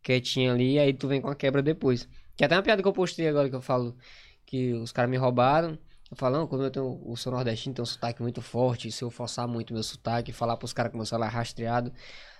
quietinha 0.03 0.53
ali 0.53 0.77
aí 0.77 0.93
tu 0.93 1.07
vem 1.07 1.21
com 1.21 1.29
a 1.29 1.35
quebra 1.35 1.61
depois. 1.63 2.07
Que 2.35 2.43
é 2.43 2.45
até 2.45 2.55
uma 2.55 2.63
piada 2.63 2.81
que 2.81 2.87
eu 2.87 2.93
postei 2.93 3.27
agora 3.27 3.49
que 3.49 3.55
eu 3.55 3.61
falo 3.61 3.97
que 4.45 4.73
os 4.73 4.91
caras 4.91 5.09
me 5.09 5.17
roubaram. 5.17 5.77
Não, 6.31 6.47
como 6.47 6.63
eu 6.63 6.71
tenho 6.71 7.01
o 7.03 7.15
sou 7.17 7.31
nordestino, 7.33 7.73
tem 7.75 7.83
um 7.83 7.85
sotaque 7.85 8.21
muito 8.21 8.41
forte, 8.41 8.91
se 8.91 9.03
eu 9.03 9.09
forçar 9.09 9.47
muito 9.47 9.73
meu 9.73 9.83
sotaque, 9.83 10.31
falar 10.31 10.55
pros 10.57 10.71
caras 10.71 10.91
que 10.91 10.97
meu 10.97 11.05
celular 11.05 11.27
é 11.27 11.29
rastreado, 11.31 11.91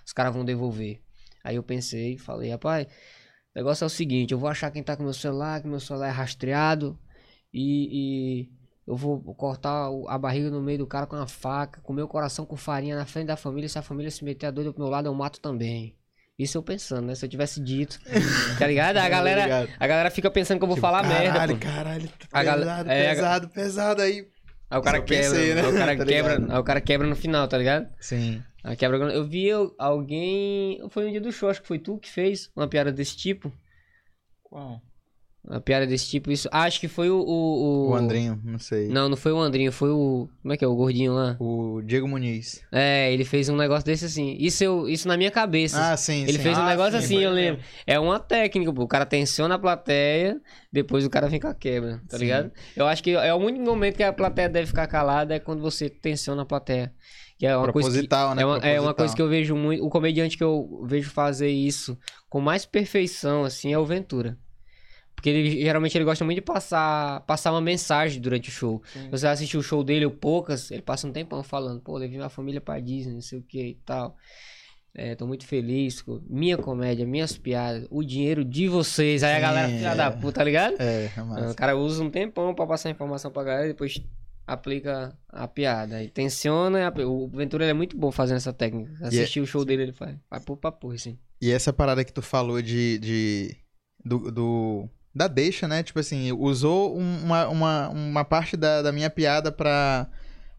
os 0.04 0.12
caras 0.12 0.32
vão 0.32 0.44
devolver. 0.44 1.02
Aí 1.42 1.56
eu 1.56 1.62
pensei 1.62 2.16
falei, 2.16 2.50
rapaz, 2.50 2.86
o 2.86 2.90
negócio 3.56 3.84
é 3.84 3.86
o 3.86 3.90
seguinte, 3.90 4.32
eu 4.32 4.38
vou 4.38 4.48
achar 4.48 4.70
quem 4.70 4.82
tá 4.82 4.96
com 4.96 5.02
meu 5.02 5.12
celular, 5.12 5.60
que 5.60 5.68
meu 5.68 5.80
celular 5.80 6.08
é 6.08 6.10
rastreado, 6.10 6.98
e, 7.52 8.44
e 8.44 8.52
eu 8.86 8.96
vou 8.96 9.20
cortar 9.34 9.88
a 10.08 10.18
barriga 10.18 10.50
no 10.50 10.62
meio 10.62 10.78
do 10.78 10.86
cara 10.86 11.06
com 11.06 11.16
uma 11.16 11.26
faca, 11.26 11.80
comer 11.80 12.02
o 12.02 12.08
coração 12.08 12.46
com 12.46 12.56
farinha 12.56 12.96
na 12.96 13.06
frente 13.06 13.26
da 13.26 13.36
família, 13.36 13.68
se 13.68 13.78
a 13.78 13.82
família 13.82 14.10
se 14.10 14.24
meter 14.24 14.46
a 14.46 14.50
doida 14.50 14.72
pro 14.72 14.82
meu 14.82 14.90
lado, 14.90 15.06
eu 15.06 15.14
mato 15.14 15.40
também. 15.40 15.96
Isso 16.38 16.58
eu 16.58 16.62
pensando, 16.62 17.06
né? 17.06 17.14
Se 17.14 17.24
eu 17.24 17.30
tivesse 17.30 17.60
dito. 17.62 17.98
Tá 18.58 18.66
ligado? 18.66 18.96
A 18.98 19.02
Tá 19.02 19.08
galera, 19.08 19.68
a 19.78 19.86
galera 19.86 20.10
fica 20.10 20.30
pensando 20.30 20.58
que 20.58 20.64
eu 20.64 20.68
vou 20.68 20.76
Tipo, 20.76 20.86
falar 20.86 21.02
merda. 21.02 21.32
Caralho, 21.32 21.54
pô. 21.54 21.60
caralho, 21.66 22.10
A 22.32 22.40
pesado, 22.40 22.64
gala- 22.64 22.92
é, 22.92 23.08
pesado, 23.14 23.48
pesado 23.48 24.02
aí. 24.02 24.26
Aí 24.68 24.78
o 24.78 24.82
cara 24.82 25.00
quebra. 25.00 25.30
pensei, 25.30 25.54
né? 25.54 25.60
aí 25.62 25.66
o 25.68 25.72
cara 25.78 25.96
Tá 25.96 26.04
quebra. 26.04 26.34
ligado? 26.34 26.52
Aí 26.52 26.58
o 26.58 26.64
cara 26.64 26.80
quebra 26.80 27.06
no 27.06 27.16
final, 27.16 27.48
tá 27.48 27.56
ligado? 27.56 27.88
Sim. 28.00 28.42
Aí 28.64 28.76
quebra. 28.76 28.96
Eu 29.12 29.26
vi 29.26 29.48
alguém. 29.78 30.80
Foi 30.90 31.06
um 31.06 31.10
dia 31.10 31.20
do 31.20 31.30
show, 31.32 31.48
acho 31.48 31.62
que 31.62 31.68
foi 31.68 31.78
tu 31.78 31.98
que 31.98 32.10
fez 32.10 32.50
uma 32.56 32.68
piada 32.68 32.92
desse 32.92 33.16
tipo. 33.16 33.52
Qual? 34.42 34.80
Uma 35.48 35.60
piada 35.60 35.86
desse 35.86 36.08
tipo. 36.08 36.30
Isso. 36.32 36.48
Acho 36.50 36.80
que 36.80 36.88
foi 36.88 37.08
o. 37.08 37.20
O, 37.20 37.90
O 37.90 37.94
Andrinho, 37.94 38.40
não 38.44 38.58
sei. 38.58 38.88
Não, 38.88 39.08
não 39.08 39.16
foi 39.16 39.30
o 39.32 39.38
Andrinho, 39.38 39.70
foi 39.70 39.90
o. 39.90 40.28
Como 40.42 40.52
é 40.52 40.56
que 40.56 40.64
é? 40.64 40.68
O 40.68 40.74
gordinho 40.74 41.12
lá. 41.14 41.36
O 41.38 41.80
Diego 41.82 42.08
Muniz. 42.08 42.62
É, 42.72 43.12
ele 43.12 43.24
fez 43.24 43.48
um 43.48 43.54
negócio 43.56 43.86
desse 43.86 44.06
assim. 44.06 44.36
Isso, 44.40 44.64
eu, 44.64 44.88
isso 44.88 45.06
na 45.06 45.16
minha 45.16 45.30
cabeça. 45.30 45.92
Ah, 45.92 45.96
sim, 45.96 46.22
ele 46.24 46.32
sim. 46.32 46.38
fez 46.40 46.58
um 46.58 46.62
Ah, 46.62 46.68
negócio 46.70 46.98
sim, 46.98 47.04
assim, 47.04 47.18
eu 47.22 47.30
lembro. 47.30 47.62
É 47.86 47.98
uma 48.00 48.18
técnica, 48.18 48.72
pô. 48.72 48.82
O 48.82 48.88
cara 48.88 49.06
tensiona 49.06 49.54
a 49.54 49.58
plateia, 49.58 50.40
depois 50.72 51.04
o 51.06 51.10
cara 51.10 51.28
vem 51.28 51.38
com 51.38 51.46
a 51.48 51.54
quebra, 51.54 52.02
tá 52.08 52.16
Sim. 52.18 52.24
ligado? 52.24 52.50
Eu 52.74 52.86
acho 52.88 53.02
que 53.02 53.12
é 53.12 53.32
o 53.32 53.36
único 53.38 53.64
momento 53.64 53.96
que 53.96 54.02
a 54.02 54.12
plateia 54.12 54.48
deve 54.48 54.66
ficar 54.66 54.86
calada 54.88 55.34
é 55.34 55.38
quando 55.38 55.60
você 55.62 55.88
tensiona 55.88 56.42
a 56.42 56.46
plateia. 56.46 56.92
Que 57.38 57.46
é 57.46 57.54
uma 57.56 57.70
coisa 57.70 57.88
que, 57.90 58.08
Proposital, 58.08 58.34
né? 58.34 58.42
é, 58.42 58.46
uma, 58.46 58.56
é 58.56 58.80
uma 58.80 58.94
Proposital. 58.94 58.94
coisa 58.94 59.14
que 59.16 59.22
eu 59.22 59.28
vejo 59.28 59.54
muito. 59.54 59.84
O 59.84 59.90
comediante 59.90 60.36
que 60.38 60.42
eu 60.42 60.82
vejo 60.88 61.10
fazer 61.10 61.50
isso 61.50 61.96
com 62.30 62.40
mais 62.40 62.64
perfeição, 62.64 63.44
assim, 63.44 63.72
é 63.72 63.78
o 63.78 63.84
Ventura. 63.84 64.38
Porque 65.16 65.30
ele 65.30 65.62
geralmente 65.62 65.96
ele 65.96 66.04
gosta 66.04 66.24
muito 66.24 66.36
de 66.36 66.42
passar, 66.42 67.20
passar 67.22 67.50
uma 67.50 67.60
mensagem 67.60 68.20
durante 68.20 68.48
o 68.50 68.52
show. 68.52 68.82
Sim. 68.92 69.08
Você 69.10 69.26
assistiu 69.26 69.58
o 69.58 69.62
show 69.62 69.82
dele, 69.82 70.06
o 70.06 70.10
Poucas, 70.10 70.70
ele 70.70 70.82
passa 70.82 71.08
um 71.08 71.12
tempão 71.12 71.42
falando, 71.42 71.80
pô, 71.80 71.96
levei 71.96 72.16
minha 72.18 72.28
família 72.28 72.60
pra 72.60 72.78
Disney, 72.78 73.14
não 73.14 73.20
sei 73.22 73.38
o 73.38 73.42
que 73.42 73.60
e 73.60 73.74
tal. 73.84 74.14
É, 74.94 75.14
tô 75.14 75.26
muito 75.26 75.46
feliz 75.46 76.00
com 76.00 76.22
minha 76.28 76.56
comédia, 76.56 77.04
minhas 77.06 77.36
piadas, 77.36 77.86
o 77.90 78.02
dinheiro 78.04 78.44
de 78.44 78.66
vocês. 78.68 79.22
Aí 79.22 79.34
a 79.34 79.40
galera, 79.40 79.68
filha 79.68 79.88
é. 79.90 79.94
da 79.94 80.10
puta, 80.10 80.32
tá 80.38 80.44
ligado? 80.44 80.76
É, 80.78 81.10
é 81.16 81.22
O 81.22 81.26
massa. 81.26 81.54
cara 81.54 81.76
usa 81.76 82.02
um 82.02 82.10
tempão 82.10 82.54
pra 82.54 82.66
passar 82.66 82.88
informação 82.90 83.30
pra 83.30 83.42
galera 83.44 83.64
e 83.66 83.68
depois 83.68 84.00
aplica 84.46 85.16
a 85.28 85.48
piada. 85.48 85.96
Aí 85.96 86.08
tensiona, 86.08 86.78
e 86.80 86.84
apli- 86.84 87.04
o 87.04 87.28
Ventura 87.28 87.64
ele 87.64 87.70
é 87.72 87.74
muito 87.74 87.96
bom 87.96 88.10
fazendo 88.12 88.36
essa 88.36 88.52
técnica. 88.52 88.92
é 89.02 89.08
Assistir 89.08 89.40
o 89.40 89.46
show 89.46 89.64
dele, 89.64 89.82
ele 89.84 89.92
faz. 89.92 90.16
Vai 90.30 90.40
pôr 90.40 90.56
pra 90.56 90.70
porra, 90.72 90.94
assim. 90.94 91.18
E 91.40 91.50
essa 91.50 91.72
parada 91.72 92.04
que 92.04 92.12
tu 92.12 92.22
falou 92.22 92.60
de. 92.62 92.98
de 92.98 93.56
do, 94.04 94.30
do- 94.30 94.88
da 95.16 95.26
deixa, 95.28 95.66
né? 95.66 95.82
Tipo 95.82 95.98
assim, 96.00 96.30
usou 96.32 96.96
um- 96.98 97.22
uma, 97.24 97.48
uma, 97.48 97.88
uma 97.88 98.24
parte 98.24 98.56
da, 98.56 98.82
da 98.82 98.92
minha 98.92 99.08
piada 99.08 99.50
pra, 99.50 100.06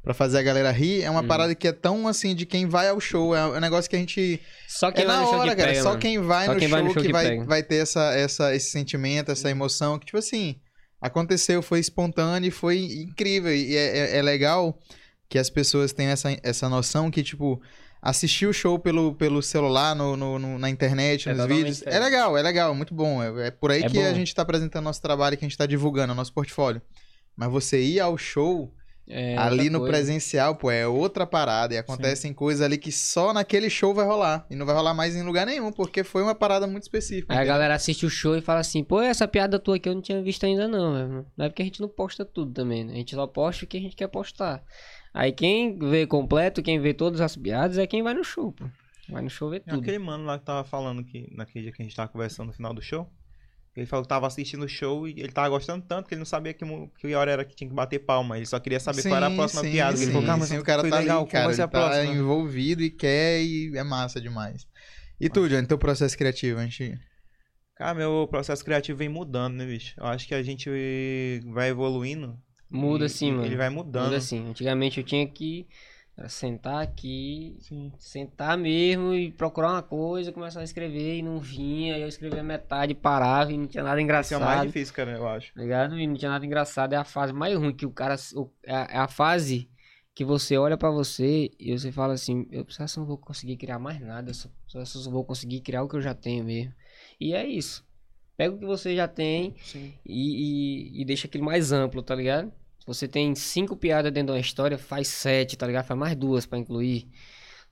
pra 0.03 0.13
fazer 0.13 0.39
a 0.39 0.41
galera 0.41 0.71
rir. 0.71 1.03
É 1.03 1.09
uma 1.11 1.21
Hum. 1.21 1.27
parada 1.27 1.53
que 1.53 1.67
é 1.67 1.71
tão 1.71 2.07
assim 2.07 2.33
de 2.35 2.45
quem 2.45 2.65
vai 2.67 2.89
ao 2.89 2.99
show. 2.99 3.35
É 3.35 3.45
um 3.45 3.59
negócio 3.59 3.89
que 3.89 3.95
a 3.95 3.99
gente. 3.99 4.41
Só 4.67 4.91
quem 4.91 5.03
é 5.03 5.07
vai 5.07 5.15
na 5.17 5.27
hora, 5.27 5.49
que 5.51 5.55
cara. 5.55 5.69
pega, 5.69 5.83
Só 5.83 5.89
mano. 5.89 6.01
quem 6.01 6.19
vai 6.19 6.45
Só 6.47 6.53
no 6.53 6.59
quem 6.59 6.67
show 6.69 6.77
vai 6.77 6.83
no 6.87 6.93
show 6.93 7.01
que, 7.01 7.07
que 7.07 7.13
vai, 7.13 7.37
vai 7.45 7.63
ter 7.63 7.75
essa, 7.77 8.13
essa, 8.13 8.55
esse 8.55 8.71
sentimento, 8.71 9.31
essa 9.31 9.49
emoção. 9.49 9.99
Que, 9.99 10.07
tipo 10.07 10.17
assim, 10.17 10.55
aconteceu, 10.99 11.61
foi 11.61 11.79
espontâneo 11.79 12.47
e 12.47 12.51
foi 12.51 12.79
incrível. 12.79 13.53
E 13.53 13.75
é, 13.75 13.97
é- 13.97 14.17
é 14.17 14.21
legal 14.21 14.77
que 15.29 15.37
as 15.37 15.49
pessoas 15.49 15.93
tenham 15.93 16.11
essa, 16.13 16.35
essa 16.41 16.67
noção 16.69 17.11
que, 17.11 17.21
tipo, 17.21 17.61
assistir 18.01 18.45
o 18.45 18.53
show 18.53 18.77
pelo, 18.79 19.13
pelo 19.15 19.41
celular, 19.41 19.95
no, 19.95 20.15
no- 20.15 20.39
no- 20.39 20.59
na 20.59 20.69
internet, 20.69 21.29
É 21.29 21.33
nos 21.33 21.45
vídeos. 21.45 21.81
É 21.81 21.85
diferente. 21.85 22.03
legal, 22.03 22.37
é 22.37 22.41
legal, 22.41 22.73
muito 22.75 22.93
bom. 22.93 23.21
É, 23.21 23.47
é 23.47 23.51
por 23.51 23.71
aí 23.71 23.83
É 23.83 23.89
que 23.89 23.99
a 23.99 24.09
bom. 24.09 24.15
gente 24.15 24.33
tá 24.33 24.41
apresentando 24.41 24.83
nosso 24.85 25.01
trabalho, 25.01 25.37
que 25.37 25.45
a 25.45 25.47
gente 25.47 25.57
tá 25.57 25.65
divulgando, 25.65 26.13
o 26.13 26.15
nosso 26.15 26.33
portfólio. 26.33 26.81
Mas 27.35 27.49
você 27.51 27.81
ir 27.81 27.99
ao 27.99 28.17
show 28.17 28.73
É, 29.09 29.37
ali 29.37 29.69
no 29.69 29.79
coisa. 29.79 29.93
presencial, 29.93 30.55
pô, 30.55 30.69
é 30.69 30.85
outra 30.87 31.25
parada. 31.25 31.73
E 31.73 31.77
acontecem 31.77 32.33
coisas 32.33 32.61
ali 32.61 32.77
que 32.77 32.91
só 32.91 33.31
naquele 33.31 33.69
show 33.69 33.93
vai 33.93 34.05
rolar. 34.05 34.45
E 34.49 34.55
não 34.55 34.65
vai 34.65 34.75
rolar 34.75 34.93
mais 34.93 35.15
em 35.15 35.21
lugar 35.23 35.45
nenhum, 35.45 35.71
porque 35.71 36.03
foi 36.03 36.21
uma 36.23 36.35
parada 36.35 36.67
muito 36.67 36.83
específica. 36.83 37.31
Aí 37.33 37.39
a 37.39 37.45
galera 37.45 37.75
assiste 37.75 38.05
o 38.05 38.09
show 38.09 38.35
e 38.35 38.41
fala 38.41 38.59
assim, 38.59 38.83
pô, 38.83 39.01
essa 39.01 39.25
piada 39.27 39.59
tua 39.59 39.77
aqui 39.77 39.87
eu 39.87 39.95
não 39.95 40.01
tinha 40.01 40.21
visto 40.21 40.45
ainda 40.45 40.67
não, 40.67 40.93
velho. 40.93 41.25
Não 41.37 41.45
é 41.45 41.49
porque 41.49 41.61
a 41.61 41.65
gente 41.65 41.79
não 41.79 41.87
posta 41.87 42.25
tudo 42.25 42.51
também, 42.51 42.83
né? 42.83 42.93
A 42.93 42.97
gente 42.97 43.15
só 43.15 43.25
posta 43.27 43.63
o 43.63 43.67
que 43.67 43.77
a 43.77 43.81
gente 43.81 43.95
quer 43.95 44.07
postar. 44.07 44.61
Aí 45.13 45.31
quem 45.31 45.77
vê 45.77 46.05
completo, 46.05 46.61
quem 46.61 46.79
vê 46.79 46.93
todas 46.93 47.21
as 47.21 47.35
piadas 47.35 47.77
é 47.77 47.87
quem 47.87 48.03
vai 48.03 48.13
no 48.13 48.23
show, 48.23 48.51
pô. 48.51 48.65
Vai 49.09 49.21
no 49.21 49.29
show 49.29 49.49
ver 49.49 49.61
tudo. 49.61 49.79
Aquele 49.79 49.99
mano 49.99 50.25
lá 50.25 50.37
que 50.37 50.45
tava 50.45 50.63
falando 50.63 51.03
que 51.03 51.33
naquele 51.33 51.63
dia 51.63 51.71
que 51.71 51.81
a 51.81 51.85
gente 51.85 51.95
tava 51.95 52.09
conversando 52.09 52.47
no 52.47 52.53
final 52.53 52.73
do 52.73 52.81
show. 52.81 53.09
Ele 53.75 53.85
falou 53.85 54.03
que 54.03 54.09
tava 54.09 54.25
assistindo 54.25 54.63
o 54.63 54.67
show 54.67 55.07
e 55.07 55.11
ele 55.11 55.31
tava 55.31 55.49
gostando 55.49 55.85
tanto 55.85 56.07
que 56.07 56.15
ele 56.15 56.19
não 56.19 56.25
sabia 56.25 56.51
que, 56.51 56.65
que 56.99 57.13
hora 57.13 57.31
era 57.31 57.45
que 57.45 57.55
tinha 57.55 57.69
que 57.69 57.75
bater 57.75 57.99
palma. 57.99 58.35
Ele 58.35 58.45
só 58.45 58.59
queria 58.59 58.79
saber 58.79 59.03
qual 59.03 59.15
era 59.15 59.27
a 59.27 59.35
próxima 59.35 59.61
sim, 59.61 59.71
piada. 59.71 59.95
Sim, 59.95 60.03
ele 60.03 60.11
falou, 60.13 60.37
mas 60.37 60.49
sim, 60.49 60.57
o 60.57 60.63
cara 60.63 60.89
tá 60.89 60.99
legal, 60.99 61.21
ali, 61.21 61.29
cara, 61.29 61.45
ele 61.45 61.57
tá 61.57 61.67
próxima? 61.67 62.15
envolvido 62.15 62.81
e 62.81 62.89
quer 62.89 63.39
e 63.43 63.77
é 63.77 63.83
massa 63.83 64.19
demais. 64.19 64.67
E 65.19 65.29
tu, 65.29 65.47
Johnny, 65.47 65.67
teu 65.67 65.77
processo 65.77 66.17
criativo, 66.17 66.59
a 66.59 66.63
gente... 66.63 66.99
Cara, 67.75 67.93
meu 67.93 68.27
processo 68.27 68.65
criativo 68.65 68.97
vem 68.97 69.09
mudando, 69.09 69.53
né, 69.53 69.65
bicho? 69.67 69.93
Eu 69.95 70.07
acho 70.07 70.27
que 70.27 70.33
a 70.33 70.41
gente 70.41 70.67
vai 71.45 71.69
evoluindo. 71.69 72.35
Muda 72.69 73.05
e- 73.05 73.09
sim, 73.09 73.29
e 73.29 73.31
mano. 73.31 73.45
Ele 73.45 73.55
vai 73.55 73.69
mudando. 73.69 74.05
Muda 74.05 74.17
assim. 74.17 74.49
Antigamente 74.49 74.99
eu 74.99 75.03
tinha 75.05 75.25
que 75.27 75.67
sentar 76.27 76.81
aqui, 76.81 77.55
Sim. 77.59 77.91
sentar 77.99 78.57
mesmo 78.57 79.13
e 79.13 79.31
procurar 79.31 79.73
uma 79.73 79.83
coisa, 79.83 80.31
começar 80.31 80.61
a 80.61 80.63
escrever 80.63 81.17
e 81.17 81.21
não 81.21 81.39
vinha. 81.39 81.93
Aí 81.95 82.01
eu 82.01 82.07
escrevia 82.07 82.41
metade, 82.43 82.95
parava 82.95 83.51
e 83.53 83.57
não 83.57 83.67
tinha 83.67 83.83
nada 83.83 83.95
Esse 83.97 84.01
é 84.01 84.03
engraçado. 84.03 84.41
o 84.41 84.45
mais 84.45 84.61
difícil, 84.63 84.95
cara, 84.95 85.11
eu 85.11 85.27
acho. 85.27 85.53
Tá 85.53 85.61
ligado? 85.61 85.99
E 85.99 86.07
não 86.07 86.15
tinha 86.15 86.31
nada 86.31 86.43
engraçado. 86.45 86.93
É 86.93 86.95
a 86.97 87.03
fase 87.03 87.31
mais 87.33 87.55
ruim 87.55 87.71
que 87.71 87.85
o 87.85 87.91
cara. 87.91 88.15
é, 88.63 88.73
a, 88.75 88.87
é 88.93 88.97
a 88.97 89.07
fase 89.07 89.69
que 90.15 90.25
você 90.25 90.57
olha 90.57 90.75
pra 90.75 90.89
você 90.89 91.51
e 91.59 91.77
você 91.77 91.91
fala 91.91 92.13
assim: 92.13 92.47
eu 92.51 92.65
só 92.67 92.99
não 92.99 93.05
vou 93.05 93.19
conseguir 93.19 93.55
criar 93.55 93.77
mais 93.77 94.01
nada. 94.01 94.31
Eu 94.31 94.33
só, 94.33 94.49
só 94.85 95.11
vou 95.11 95.23
conseguir 95.23 95.61
criar 95.61 95.83
o 95.83 95.87
que 95.87 95.95
eu 95.95 96.01
já 96.01 96.15
tenho 96.15 96.43
mesmo. 96.43 96.73
E 97.19 97.31
é 97.35 97.45
isso. 97.45 97.85
Pega 98.37 98.53
o 98.55 98.59
que 98.59 98.65
você 98.65 98.95
já 98.95 99.07
tem 99.07 99.55
e, 100.05 100.91
e, 100.95 101.01
e 101.01 101.05
deixa 101.05 101.27
aquilo 101.27 101.43
mais 101.43 101.71
amplo, 101.71 102.03
tá 102.03 102.13
ligado? 102.13 102.53
Se 102.79 102.85
você 102.85 103.07
tem 103.07 103.33
cinco 103.33 103.75
piadas 103.75 104.11
dentro 104.11 104.27
de 104.27 104.33
uma 104.33 104.39
história, 104.39 104.77
faz 104.77 105.07
sete, 105.07 105.57
tá 105.57 105.65
ligado? 105.65 105.85
Faz 105.85 105.99
mais 105.99 106.15
duas 106.15 106.45
pra 106.45 106.59
incluir. 106.59 107.07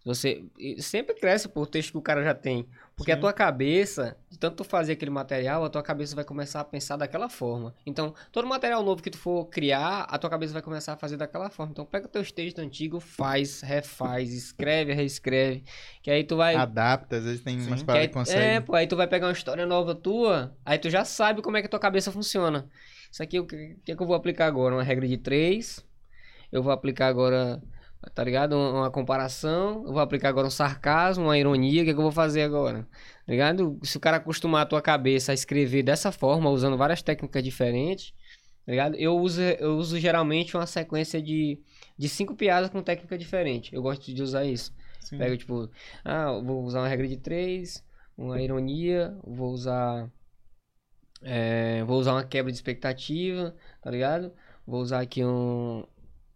Você 0.03 0.43
sempre 0.79 1.15
cresce 1.15 1.47
por 1.47 1.67
texto 1.67 1.91
que 1.91 1.97
o 1.97 2.01
cara 2.01 2.23
já 2.23 2.33
tem. 2.33 2.67
Porque 2.95 3.11
a 3.11 3.15
Sim. 3.15 3.21
tua 3.21 3.33
cabeça, 3.33 4.17
de 4.29 4.39
tanto 4.39 4.57
tu 4.57 4.63
fazer 4.63 4.93
aquele 4.93 5.11
material, 5.11 5.65
a 5.65 5.69
tua 5.69 5.83
cabeça 5.83 6.15
vai 6.15 6.23
começar 6.23 6.61
a 6.61 6.63
pensar 6.63 6.95
daquela 6.95 7.27
forma. 7.27 7.75
Então, 7.85 8.13
todo 8.31 8.47
material 8.47 8.81
novo 8.83 9.03
que 9.03 9.09
tu 9.09 9.17
for 9.17 9.45
criar, 9.47 10.03
a 10.03 10.17
tua 10.17 10.29
cabeça 10.29 10.53
vai 10.53 10.61
começar 10.61 10.93
a 10.93 10.97
fazer 10.97 11.17
daquela 11.17 11.49
forma. 11.49 11.71
Então, 11.71 11.85
pega 11.85 12.07
teus 12.07 12.31
textos 12.31 12.63
antigos, 12.63 13.03
faz, 13.03 13.59
refaz, 13.61 14.31
escreve, 14.33 14.93
reescreve. 14.93 15.63
Que 16.01 16.09
aí 16.09 16.23
tu 16.23 16.37
vai. 16.37 16.55
Adapta, 16.55 17.17
às 17.17 17.23
vezes 17.25 17.41
tem 17.43 17.59
Sim. 17.59 17.67
umas 17.67 17.81
Que 17.81 17.85
paradas 17.85 18.03
aí, 18.03 18.07
que 18.07 18.13
consegue. 18.13 18.41
é, 18.41 18.59
pô, 18.61 18.75
aí 18.75 18.87
tu 18.87 18.95
vai 18.95 19.07
pegar 19.07 19.27
uma 19.27 19.33
história 19.33 19.65
nova 19.65 19.93
tua, 19.93 20.55
aí 20.63 20.77
tu 20.77 20.89
já 20.89 21.03
sabe 21.03 21.41
como 21.41 21.57
é 21.57 21.61
que 21.61 21.67
a 21.67 21.69
tua 21.69 21.79
cabeça 21.79 22.11
funciona. 22.13 22.69
Isso 23.11 23.21
aqui, 23.21 23.39
o 23.39 23.45
que, 23.45 23.75
que 23.83 23.91
é 23.91 23.95
que 23.95 24.01
eu 24.01 24.07
vou 24.07 24.15
aplicar 24.15 24.45
agora? 24.47 24.73
Uma 24.75 24.83
regra 24.83 25.07
de 25.07 25.17
três. 25.17 25.85
Eu 26.51 26.63
vou 26.63 26.71
aplicar 26.71 27.07
agora, 27.07 27.61
tá 28.13 28.23
ligado? 28.23 28.53
Uma, 28.53 28.71
uma 28.71 28.91
comparação. 28.91 29.83
Eu 29.85 29.93
vou 29.93 29.99
aplicar 29.99 30.29
agora 30.29 30.47
um 30.47 30.49
sarcasmo, 30.49 31.25
uma 31.25 31.37
ironia. 31.37 31.81
O 31.81 31.85
que, 31.85 31.91
é 31.91 31.93
que 31.93 31.99
eu 31.99 32.03
vou 32.03 32.11
fazer 32.11 32.41
agora? 32.43 32.83
Tá 33.25 33.31
ligado? 33.31 33.79
Se 33.83 33.97
o 33.97 33.99
cara 33.99 34.17
acostumar 34.17 34.63
a 34.63 34.65
tua 34.65 34.81
cabeça 34.81 35.31
a 35.31 35.35
escrever 35.35 35.83
dessa 35.83 36.11
forma, 36.11 36.49
usando 36.49 36.77
várias 36.77 37.01
técnicas 37.01 37.43
diferentes, 37.43 38.13
tá 38.65 38.71
ligado? 38.71 38.95
Eu 38.95 39.17
uso, 39.17 39.41
eu 39.41 39.77
uso 39.77 39.99
geralmente 39.99 40.55
uma 40.55 40.65
sequência 40.67 41.21
de, 41.21 41.59
de 41.97 42.09
cinco 42.09 42.35
piadas 42.35 42.69
com 42.69 42.81
técnica 42.83 43.17
diferente. 43.17 43.73
Eu 43.73 43.81
gosto 43.81 44.13
de 44.13 44.21
usar 44.21 44.45
isso. 44.45 44.73
Sim. 44.99 45.17
Pega, 45.17 45.37
tipo, 45.37 45.69
ah, 46.03 46.31
vou 46.43 46.63
usar 46.63 46.79
uma 46.81 46.87
regra 46.87 47.07
de 47.07 47.17
três, 47.17 47.83
uma 48.17 48.41
ironia, 48.41 49.15
vou 49.23 49.51
usar. 49.51 50.09
é, 51.21 51.83
vou 51.85 51.99
usar 51.99 52.13
uma 52.13 52.23
quebra 52.23 52.51
de 52.51 52.57
expectativa, 52.57 53.55
tá 53.81 53.89
ligado? 53.91 54.31
Vou 54.65 54.81
usar 54.81 55.01
aqui 55.01 55.23
um, 55.23 55.85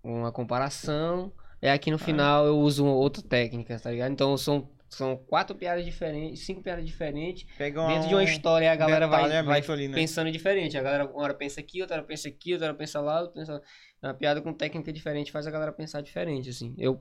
uma 0.03 0.31
comparação. 0.31 1.31
E 1.61 1.68
aqui 1.68 1.91
no 1.91 1.98
final 1.98 2.45
eu 2.45 2.57
uso 2.57 2.86
outra 2.86 3.22
técnica, 3.22 3.80
tá 3.80 3.91
ligado? 3.91 4.11
Então 4.11 4.38
são, 4.38 4.69
são 4.90 5.18
quatro 5.18 5.56
piadas 5.56 5.84
diferentes, 5.84 6.45
cinco 6.45 6.61
piadas 6.61 6.86
diferentes. 6.86 7.45
Pega 7.57 7.88
Dentro 7.88 8.07
de 8.07 8.15
uma 8.15 8.23
história 8.23 8.72
a 8.72 8.76
galera 8.76 9.07
vai, 9.07 9.44
vai 9.44 9.64
ali, 9.68 9.88
né? 9.88 9.95
pensando 9.95 10.31
diferente. 10.31 10.77
A 10.77 10.81
galera 10.81 11.06
uma 11.06 11.22
hora 11.22 11.34
pensa 11.34 11.60
aqui, 11.60 11.81
outra 11.81 11.98
hora 11.98 12.06
pensa 12.06 12.30
aqui, 12.30 12.53
outra 12.53 12.68
hora 12.68 12.77
pensa 12.77 12.99
lá, 12.99 13.22
outra 13.22 13.34
pensa... 13.34 13.61
Uma 14.02 14.14
piada 14.14 14.41
com 14.41 14.53
técnica 14.53 14.94
diferente 14.94 15.30
faz 15.30 15.45
a 15.45 15.52
galera 15.52 15.73
pensar 15.73 15.99
diferente, 15.99 16.49
assim. 16.49 16.73
Eu, 16.77 16.98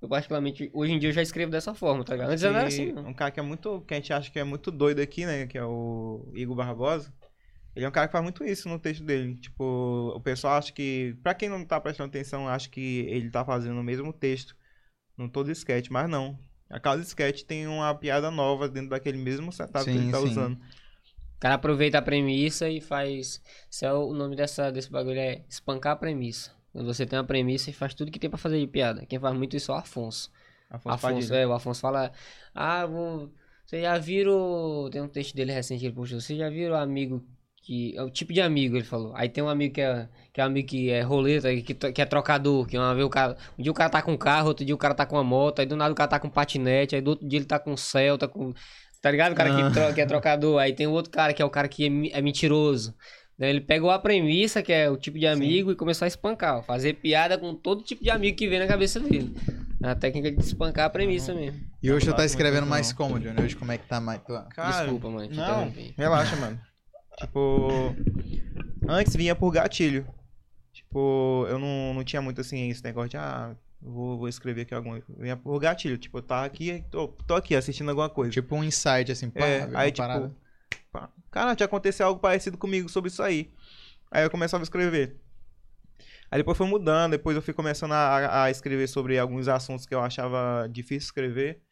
eu 0.00 0.08
particularmente, 0.08 0.70
hoje 0.72 0.92
em 0.92 0.98
dia 1.00 1.08
eu 1.08 1.12
já 1.12 1.20
escrevo 1.20 1.50
dessa 1.50 1.74
forma, 1.74 2.04
tá 2.04 2.12
ligado? 2.14 2.30
Antes 2.30 2.44
era 2.44 2.64
assim, 2.64 2.92
não. 2.92 3.08
Um 3.08 3.14
cara 3.14 3.32
que 3.32 3.40
é 3.40 3.42
muito. 3.42 3.80
que 3.80 3.92
a 3.92 3.96
gente 3.96 4.12
acha 4.12 4.30
que 4.30 4.38
é 4.38 4.44
muito 4.44 4.70
doido 4.70 5.00
aqui, 5.00 5.26
né? 5.26 5.48
Que 5.48 5.58
é 5.58 5.64
o 5.64 6.30
Igor 6.36 6.54
Barbosa. 6.54 7.12
Ele 7.76 7.84
é 7.84 7.88
um 7.88 7.92
cara 7.92 8.08
que 8.08 8.12
faz 8.12 8.24
muito 8.24 8.42
isso 8.42 8.70
no 8.70 8.78
texto 8.78 9.04
dele. 9.04 9.36
Tipo, 9.36 10.12
o 10.16 10.20
pessoal 10.20 10.54
acha 10.54 10.72
que. 10.72 11.14
Pra 11.22 11.34
quem 11.34 11.48
não 11.50 11.62
tá 11.62 11.78
prestando 11.78 12.08
atenção, 12.08 12.48
acha 12.48 12.70
que 12.70 13.00
ele 13.00 13.30
tá 13.30 13.44
fazendo 13.44 13.78
o 13.78 13.84
mesmo 13.84 14.14
texto 14.14 14.56
no 15.16 15.28
todo 15.28 15.52
sketch, 15.52 15.90
mas 15.90 16.08
não. 16.08 16.38
A 16.70 16.80
cada 16.80 17.02
sketch 17.02 17.42
tem 17.42 17.66
uma 17.66 17.94
piada 17.94 18.30
nova 18.30 18.66
dentro 18.66 18.90
daquele 18.90 19.18
mesmo 19.18 19.52
setup 19.52 19.84
que 19.84 19.92
Sim, 19.92 19.98
ele 19.98 20.10
tá 20.10 20.18
sim. 20.18 20.24
usando. 20.24 20.54
O 20.54 21.38
cara 21.38 21.54
aproveita 21.56 21.98
a 21.98 22.02
premissa 22.02 22.66
e 22.68 22.80
faz. 22.80 23.42
Isso 23.70 23.84
é 23.84 23.92
o 23.92 24.14
nome 24.14 24.34
dessa, 24.34 24.72
desse 24.72 24.90
bagulho 24.90 25.18
é 25.18 25.44
espancar 25.46 25.92
a 25.92 25.96
premissa. 25.96 26.52
Quando 26.72 26.86
você 26.86 27.04
tem 27.04 27.18
uma 27.18 27.24
premissa 27.26 27.68
e 27.68 27.74
faz 27.74 27.92
tudo 27.92 28.10
que 28.10 28.18
tem 28.18 28.30
pra 28.30 28.38
fazer 28.38 28.58
de 28.58 28.66
piada. 28.66 29.04
Quem 29.04 29.18
faz 29.18 29.36
muito 29.36 29.54
isso 29.54 29.70
é 29.70 29.74
o 29.74 29.78
Afonso. 29.78 30.32
Afonso, 30.70 30.94
Afonso, 30.94 31.34
é, 31.34 31.46
o 31.46 31.52
Afonso 31.52 31.80
fala, 31.80 32.10
ah, 32.54 32.86
vou, 32.86 33.30
Vocês 33.66 33.82
já 33.82 33.98
viram. 33.98 34.88
Tem 34.90 35.02
um 35.02 35.08
texto 35.08 35.34
dele 35.34 35.52
recente 35.52 35.80
que 35.80 35.86
ele 35.86 35.94
postou. 35.94 36.20
Vocês 36.20 36.38
já 36.38 36.48
viram 36.48 36.74
o 36.74 36.78
amigo 36.78 37.22
que. 37.66 37.96
É 37.96 38.02
o 38.02 38.10
tipo 38.10 38.32
de 38.32 38.40
amigo, 38.40 38.76
ele 38.76 38.84
falou. 38.84 39.12
Aí 39.16 39.28
tem 39.28 39.42
um 39.42 39.48
amigo 39.48 39.74
que 39.74 39.80
é, 39.80 40.08
que 40.32 40.40
é 40.40 40.44
um 40.44 40.46
amigo 40.46 40.68
que 40.68 40.90
é 40.90 41.00
roleta, 41.02 41.48
que, 41.56 41.74
que 41.74 42.00
é 42.02 42.04
trocador. 42.04 42.66
Que 42.66 42.78
uma 42.78 42.94
vez 42.94 43.06
o 43.06 43.10
cara. 43.10 43.36
Um 43.58 43.62
dia 43.62 43.72
o 43.72 43.74
cara 43.74 43.90
tá 43.90 44.00
com 44.02 44.12
um 44.12 44.16
carro, 44.16 44.48
outro 44.48 44.64
dia 44.64 44.74
o 44.74 44.78
cara 44.78 44.94
tá 44.94 45.04
com 45.04 45.16
uma 45.16 45.24
moto, 45.24 45.60
aí 45.60 45.66
do 45.66 45.76
nada 45.76 45.92
o 45.92 45.94
cara 45.96 46.08
tá 46.08 46.18
com 46.20 46.28
um 46.28 46.30
patinete, 46.30 46.94
aí 46.94 47.00
do 47.00 47.10
outro 47.10 47.28
dia 47.28 47.38
ele 47.38 47.46
tá 47.46 47.58
com 47.58 47.72
um 47.72 47.76
Celta, 47.76 48.26
com. 48.28 48.52
Tá 49.02 49.10
ligado? 49.10 49.32
O 49.32 49.34
cara 49.36 49.52
Ah. 49.54 49.68
que, 49.68 49.74
tro- 49.80 49.94
que 49.94 50.00
é 50.00 50.06
trocador. 50.06 50.58
Aí 50.60 50.72
tem 50.72 50.86
o 50.86 50.92
outro 50.92 51.10
cara 51.10 51.32
que 51.32 51.42
é 51.42 51.44
o 51.44 51.50
cara 51.50 51.68
que 51.68 51.84
é, 51.84 52.18
é 52.18 52.22
mentiroso. 52.22 52.94
Daí 53.38 53.50
ele 53.50 53.60
pegou 53.60 53.90
a 53.90 53.98
premissa, 53.98 54.62
que 54.62 54.72
é 54.72 54.88
o 54.90 54.96
tipo 54.96 55.18
de 55.18 55.26
amigo, 55.26 55.70
e 55.70 55.76
começou 55.76 56.06
a 56.06 56.08
espancar. 56.08 56.56
ó, 56.58 56.62
Fazer 56.62 56.94
piada 56.94 57.36
com 57.36 57.54
todo 57.54 57.82
tipo 57.84 58.02
de 58.02 58.08
amigo 58.10 58.34
que 58.36 58.48
vem 58.48 58.58
na 58.58 58.66
cabeça 58.66 58.98
dele. 58.98 59.36
A 59.82 59.94
técnica 59.94 60.32
de 60.32 60.40
espancar 60.40 60.86
a 60.86 60.90
premissa 60.90 61.34
mesmo. 61.34 61.60
E 61.82 61.92
hoje 61.92 62.06
tu 62.06 62.14
tá 62.16 62.24
escrevendo 62.24 62.60
muito 62.62 62.70
mais 62.70 62.92
como, 62.94 63.20
Johnny? 63.20 63.42
Hoje 63.42 63.54
como 63.54 63.70
é 63.72 63.76
que 63.76 63.86
tá 63.86 64.00
mais 64.00 64.22
tua... 64.22 64.44
Cara, 64.54 64.84
Desculpa, 64.84 65.10
mãe. 65.10 65.28
te 65.28 65.36
Não, 65.36 65.44
interrompi. 65.68 65.94
relaxa, 65.98 66.34
mano. 66.36 66.58
Tipo, 67.18 67.94
antes 68.88 69.14
vinha 69.16 69.34
por 69.34 69.50
gatilho. 69.50 70.06
Tipo, 70.72 71.46
eu 71.48 71.58
não, 71.58 71.94
não 71.94 72.04
tinha 72.04 72.20
muito 72.20 72.40
assim 72.40 72.68
esse 72.68 72.84
negócio 72.84 73.10
de, 73.10 73.16
ah, 73.16 73.56
vou, 73.80 74.18
vou 74.18 74.28
escrever 74.28 74.62
aqui 74.62 74.74
alguma 74.74 75.00
coisa. 75.00 75.22
Vinha 75.22 75.36
por 75.36 75.58
gatilho. 75.58 75.96
Tipo, 75.96 76.18
eu 76.18 76.22
tava 76.22 76.46
aqui, 76.46 76.84
tô, 76.90 77.08
tô 77.08 77.34
aqui 77.34 77.54
assistindo 77.56 77.88
alguma 77.88 78.10
coisa. 78.10 78.32
Tipo 78.32 78.54
um 78.56 78.64
insight, 78.64 79.10
assim, 79.10 79.30
pá, 79.30 79.46
É, 79.46 79.68
aí 79.74 79.90
tipo, 79.90 80.06
parada. 80.06 80.36
pá, 80.92 81.10
cara, 81.30 81.56
tinha 81.56 81.66
acontecido 81.66 82.02
algo 82.02 82.20
parecido 82.20 82.58
comigo 82.58 82.88
sobre 82.88 83.08
isso 83.08 83.22
aí. 83.22 83.50
Aí 84.10 84.24
eu 84.24 84.30
começava 84.30 84.62
a 84.62 84.64
escrever. 84.64 85.16
Aí 86.30 86.38
depois 86.40 86.58
foi 86.58 86.66
mudando, 86.66 87.12
depois 87.12 87.36
eu 87.36 87.42
fui 87.42 87.54
começando 87.54 87.92
a, 87.92 88.44
a 88.44 88.50
escrever 88.50 88.88
sobre 88.88 89.18
alguns 89.18 89.48
assuntos 89.48 89.86
que 89.86 89.94
eu 89.94 90.00
achava 90.00 90.68
difícil 90.70 91.06
escrever. 91.06 91.62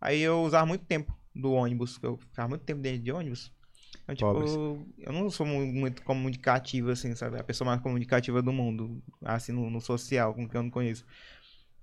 Aí 0.00 0.20
eu 0.20 0.42
usava 0.42 0.66
muito 0.66 0.84
tempo 0.84 1.16
do 1.34 1.52
ônibus, 1.52 1.98
eu 2.02 2.16
ficava 2.18 2.48
muito 2.48 2.64
tempo 2.64 2.80
dentro 2.82 3.00
de 3.02 3.12
ônibus. 3.12 3.52
Então, 4.12 4.28
tipo, 4.28 4.32
Pobres. 4.32 4.54
eu 4.98 5.12
não 5.12 5.30
sou 5.30 5.46
mu- 5.46 5.66
muito 5.66 6.02
comunicativa, 6.02 6.92
assim, 6.92 7.14
sabe? 7.14 7.38
A 7.38 7.44
pessoa 7.44 7.66
mais 7.68 7.80
comunicativa 7.80 8.42
do 8.42 8.52
mundo, 8.52 9.02
assim, 9.24 9.52
no, 9.52 9.70
no 9.70 9.80
social, 9.80 10.34
com 10.34 10.48
quem 10.48 10.58
eu 10.58 10.62
não 10.64 10.70
conheço. 10.70 11.04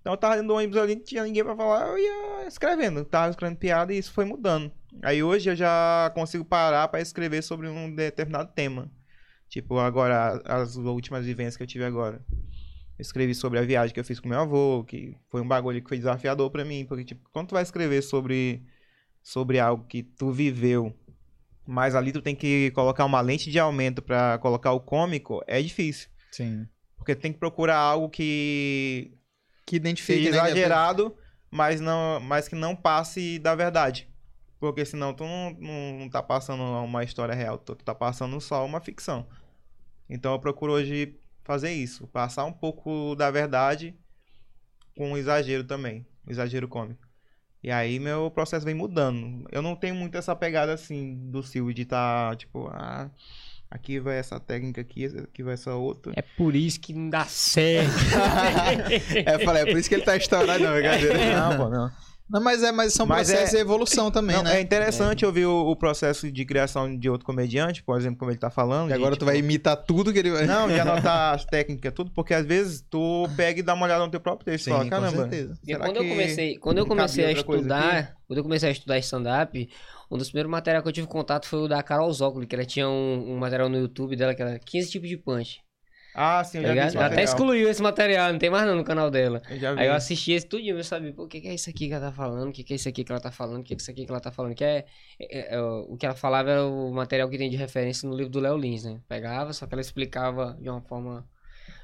Então 0.02 0.14
eu 0.14 0.18
tava 0.18 0.36
dentro 0.36 0.48
do 0.50 0.56
ônibus 0.56 0.78
ali, 0.78 0.96
não 0.96 1.04
tinha 1.04 1.24
ninguém 1.24 1.44
pra 1.44 1.56
falar, 1.56 1.88
eu 1.90 1.98
ia 1.98 2.48
escrevendo. 2.48 3.04
Tava 3.04 3.30
escrevendo 3.32 3.58
piada 3.58 3.94
e 3.94 3.98
isso 3.98 4.14
foi 4.14 4.24
mudando. 4.26 4.72
Aí 5.04 5.22
hoje 5.22 5.50
eu 5.50 5.56
já 5.56 6.10
consigo 6.16 6.46
parar 6.46 6.88
pra 6.88 7.02
escrever 7.02 7.42
sobre 7.44 7.68
um 7.68 7.94
determinado 7.94 8.52
tema. 8.54 8.90
Tipo, 9.50 9.78
agora, 9.80 10.42
as 10.46 10.76
últimas 10.78 11.26
vivências 11.26 11.58
que 11.58 11.64
eu 11.64 11.68
tive 11.68 11.84
agora. 11.84 12.24
Eu 12.32 13.02
escrevi 13.02 13.34
sobre 13.34 13.60
a 13.60 13.62
viagem 13.62 13.94
que 13.94 14.00
eu 14.00 14.04
fiz 14.04 14.20
com 14.20 14.30
meu 14.30 14.40
avô, 14.40 14.84
que 14.84 15.16
foi 15.30 15.42
um 15.42 15.48
bagulho 15.48 15.82
que 15.82 15.88
foi 15.90 15.98
desafiador 15.98 16.50
pra 16.52 16.64
mim. 16.64 16.86
Porque, 16.86 17.04
tipo, 17.04 17.28
quando 17.32 17.48
tu 17.50 17.54
vai 17.54 17.64
escrever 17.64 18.02
sobre, 18.02 18.64
sobre 19.24 19.60
algo 19.60 19.86
que 19.86 20.04
tu 20.04 20.32
viveu, 20.32 20.94
mas 21.70 21.94
ali 21.94 22.12
tu 22.12 22.20
tem 22.20 22.36
que 22.36 22.72
colocar 22.72 23.06
uma 23.06 23.22
lente 23.22 23.52
de 23.52 23.60
aumento 23.60 24.02
pra 24.02 24.40
colocar 24.40 24.72
o 24.72 24.80
cômico, 24.80 25.40
é 25.46 25.62
difícil. 25.62 26.10
Sim. 26.32 26.68
Porque 26.98 27.16
tu 27.16 27.22
tem 27.22 27.32
que 27.32 27.38
procurar 27.38 27.78
algo 27.78 28.10
que 28.10 29.14
Que 29.68 29.76
identifique, 29.76 30.24
seja 30.26 30.41
né? 30.41 30.50
exagerado, 30.50 31.16
mas, 31.52 31.80
não, 31.80 32.20
mas 32.22 32.48
que 32.48 32.56
não 32.56 32.76
passe 32.76 33.38
da 33.38 33.54
verdade. 33.54 34.10
Porque 34.60 34.84
senão 34.84 35.14
tu 35.14 35.24
não, 35.24 35.56
não, 35.60 36.00
não 36.00 36.10
tá 36.10 36.24
passando 36.24 36.64
uma 36.64 37.04
história 37.04 37.36
real, 37.36 37.60
tu 37.60 37.76
tá 37.76 37.94
passando 37.94 38.41
só 38.41 38.66
uma 38.66 38.82
ficção. 38.82 39.28
Então 40.10 40.34
eu 40.34 40.40
procuro 40.40 40.74
hoje 40.74 41.20
fazer 41.44 41.72
isso, 41.72 42.08
passar 42.08 42.46
um 42.46 42.52
pouco 42.52 43.14
da 43.14 43.30
verdade 43.30 43.96
com 44.98 45.16
exagero 45.16 45.64
também, 45.64 46.04
exagero 46.28 46.68
cômico. 46.68 47.08
E 47.64 47.72
aí 47.72 47.99
meu 47.99 48.31
processo 48.31 48.65
vem 48.65 48.76
mudando. 48.76 49.45
Eu 49.52 49.61
não 49.61 49.76
tenho 49.76 49.95
muito 49.95 50.18
essa 50.18 50.36
pegada 50.36 50.73
assim 50.73 51.15
do 51.30 51.44
Silvio 51.44 51.73
de 51.73 51.86
tá, 51.86 52.34
tipo, 52.36 52.68
ah, 52.68 53.10
aqui 53.69 53.99
vai 53.99 54.18
essa 54.18 54.40
técnica 54.40 54.81
aqui, 54.81 55.06
aqui 55.06 55.44
vai 55.44 55.53
essa 55.53 55.76
outra. 55.76 56.14
É 56.15 56.22
por 56.22 56.56
isso 56.56 56.80
que 56.80 56.94
não 56.94 57.10
dá 57.10 57.26
certo. 57.26 57.91
é, 59.26 59.36
eu 59.36 59.40
falei, 59.41 59.64
é 59.64 59.65
por 59.65 59.77
isso 59.77 59.90
que 59.90 59.95
ele 59.95 60.03
tá 60.03 60.15
estourado, 60.15 60.64
não, 60.64 60.73
brincadeira. 60.73 61.40
Não, 61.40 61.57
pô, 61.57 61.69
não. 61.69 61.91
Não, 62.30 62.40
mas 62.40 62.62
é, 62.62 62.72
mas 62.72 62.94
são 62.94 63.06
Mas 63.08 63.28
processos 63.28 63.54
é- 63.54 63.58
de 63.58 63.62
evolução 63.62 64.12
também, 64.12 64.36
Não, 64.36 64.44
né? 64.44 64.58
É 64.58 64.62
interessante 64.62 65.26
ouvir 65.26 65.46
o, 65.46 65.68
o 65.70 65.76
processo 65.76 66.32
de 66.32 66.46
criação 66.46 66.96
de 66.96 67.10
outro 67.10 67.26
comediante, 67.26 67.82
por 67.82 67.98
exemplo, 67.98 68.20
como 68.20 68.32
ele 68.32 68.38
tá 68.38 68.50
falando. 68.52 68.86
E 68.86 68.88
de, 68.90 68.94
agora 68.94 69.16
tu 69.16 69.20
tipo, 69.20 69.26
vai 69.26 69.38
imitar 69.38 69.76
tudo 69.76 70.14
que 70.14 70.20
ele 70.20 70.32
vai. 70.32 70.46
Não, 70.46 70.68
de 70.68 70.78
anotar 70.80 71.34
as 71.34 71.44
técnicas, 71.46 71.92
tudo, 71.94 72.12
porque 72.12 72.34
às 72.34 72.46
vezes 72.46 72.86
tu 72.88 73.28
pega 73.36 73.60
e 73.60 73.64
dá 73.64 73.74
uma 73.74 73.86
olhada 73.86 74.06
no 74.06 74.12
teu 74.12 74.20
próprio 74.20 74.46
texto 74.46 74.66
Sim, 74.66 74.72
e 74.72 74.74
fala, 74.74 74.84
com 74.84 74.90
caramba. 74.92 75.18
certeza. 75.18 75.58
E 75.64 75.66
será 75.66 75.86
quando 75.86 75.98
eu 75.98 76.08
comecei, 76.08 76.58
quando 76.58 76.78
eu 76.78 76.84
não 76.84 76.90
comecei 76.90 77.26
a 77.26 77.32
estudar, 77.32 78.16
quando 78.28 78.38
eu 78.38 78.44
comecei 78.44 78.70
a 78.70 78.72
estudar 78.72 79.00
stand-up, 79.00 79.70
um 80.12 80.18
dos 80.18 80.28
primeiros 80.28 80.52
materiais 80.52 80.84
que 80.84 80.90
eu 80.90 80.94
tive 80.94 81.08
contato 81.08 81.48
foi 81.48 81.60
o 81.60 81.68
da 81.68 81.82
Carol 81.82 82.12
Zócoli, 82.14 82.46
que 82.46 82.56
ela 82.56 82.66
tinha 82.66 82.88
um, 82.88 83.34
um 83.34 83.38
material 83.38 83.70
no 83.70 83.78
YouTube 83.78 84.16
dela 84.16 84.36
que 84.36 84.42
era 84.42 84.60
15 84.60 84.90
tipos 84.92 85.10
de 85.10 85.18
punch. 85.18 85.60
Ah, 86.14 86.44
sim, 86.44 86.57
eu 86.57 86.64
Tá 86.64 86.76
já 86.76 86.81
vi 86.81 86.88
esse 86.88 86.98
até 86.98 87.23
excluiu 87.23 87.69
esse 87.69 87.81
material, 87.81 88.31
não 88.31 88.40
tem 88.40 88.49
mais 88.49 88.65
não 88.65 88.76
no 88.76 88.84
canal 88.84 89.10
dela. 89.11 89.41
Eu. 89.49 89.77
Aí 89.77 89.88
eu 89.88 89.94
assisti 89.94 90.31
esse 90.31 90.48
tudinho, 90.48 90.77
eu 90.77 90.84
sabia, 90.84 91.14
pô, 91.14 91.23
o 91.23 91.27
que, 91.27 91.40
que 91.40 91.48
é 91.48 91.53
isso 91.53 91.69
aqui 91.69 91.88
que 91.88 91.94
ela 91.94 92.07
tá 92.07 92.11
falando, 92.11 92.49
o 92.49 92.52
que, 92.52 92.64
que 92.64 92.73
é 92.73 92.76
isso 92.76 92.90
aqui 92.90 93.03
que 93.03 93.11
ela 93.11 93.22
tá 93.22 93.31
falando, 93.31 93.61
o 93.61 93.64
que, 93.64 93.69
que 93.69 93.73
é 93.76 93.77
isso 93.77 93.91
aqui 93.91 94.06
que 94.06 94.11
ela 94.11 94.19
tá 94.19 94.31
falando, 94.31 94.56
que 94.56 94.64
é, 94.64 94.86
é- 95.19 95.56
é, 95.56 95.61
o 95.61 95.95
que 95.95 96.06
ela 96.06 96.15
falava 96.15 96.49
era 96.49 96.65
o 96.65 96.91
material 96.91 97.30
que 97.30 97.38
tem 97.38 97.49
de 97.49 97.56
referência 97.57 98.10
no 98.10 98.15
livro 98.15 98.31
do 98.31 98.40
Léo 98.40 98.57
Lins, 98.57 98.84
né? 98.84 98.99
Pegava, 99.07 99.53
só 99.53 99.65
que 99.68 99.73
ela 99.73 99.81
explicava 99.81 100.57
de 100.60 100.69
uma 100.69 100.81
forma, 100.81 101.27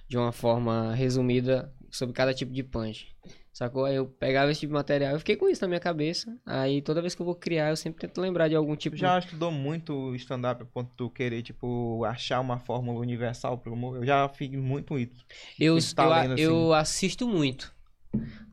de 0.07 0.17
uma 0.17 0.31
forma 0.31 0.93
resumida 0.95 1.71
sobre 1.91 2.13
cada 2.13 2.33
tipo 2.33 2.51
de 2.51 2.63
punch. 2.63 3.15
Sacou? 3.55 3.85
Aí 3.85 3.95
eu 3.95 4.05
pegava 4.05 4.51
esse 4.51 4.59
tipo 4.59 4.71
de 4.71 4.73
material, 4.73 5.13
eu 5.13 5.19
fiquei 5.19 5.37
com 5.37 5.47
isso 5.47 5.61
na 5.61 5.69
minha 5.69 5.79
cabeça. 5.79 6.37
Aí 6.45 6.81
toda 6.81 6.99
vez 6.99 7.15
que 7.15 7.21
eu 7.21 7.25
vou 7.25 7.35
criar, 7.35 7.69
eu 7.69 7.77
sempre 7.77 8.01
tento 8.05 8.19
lembrar 8.19 8.49
de 8.49 8.55
algum 8.55 8.75
tipo 8.75 8.97
Tu 8.97 8.99
já 8.99 9.17
estudou 9.17 9.49
muito 9.49 10.13
stand-up 10.15 10.61
a 10.61 10.65
ponto 10.65 10.89
de 10.89 10.95
tu 10.97 11.09
querer, 11.09 11.41
tipo, 11.41 12.03
achar 12.03 12.41
uma 12.41 12.59
fórmula 12.59 12.99
universal 12.99 13.57
pro 13.57 13.71
humor? 13.71 13.95
Eu 13.95 14.05
já 14.05 14.27
fiz 14.27 14.51
muito 14.51 14.99
isso. 14.99 15.25
Eu, 15.57 15.77
eu, 15.77 16.11
assim. 16.11 16.41
eu 16.43 16.73
assisto 16.73 17.25
muito. 17.29 17.73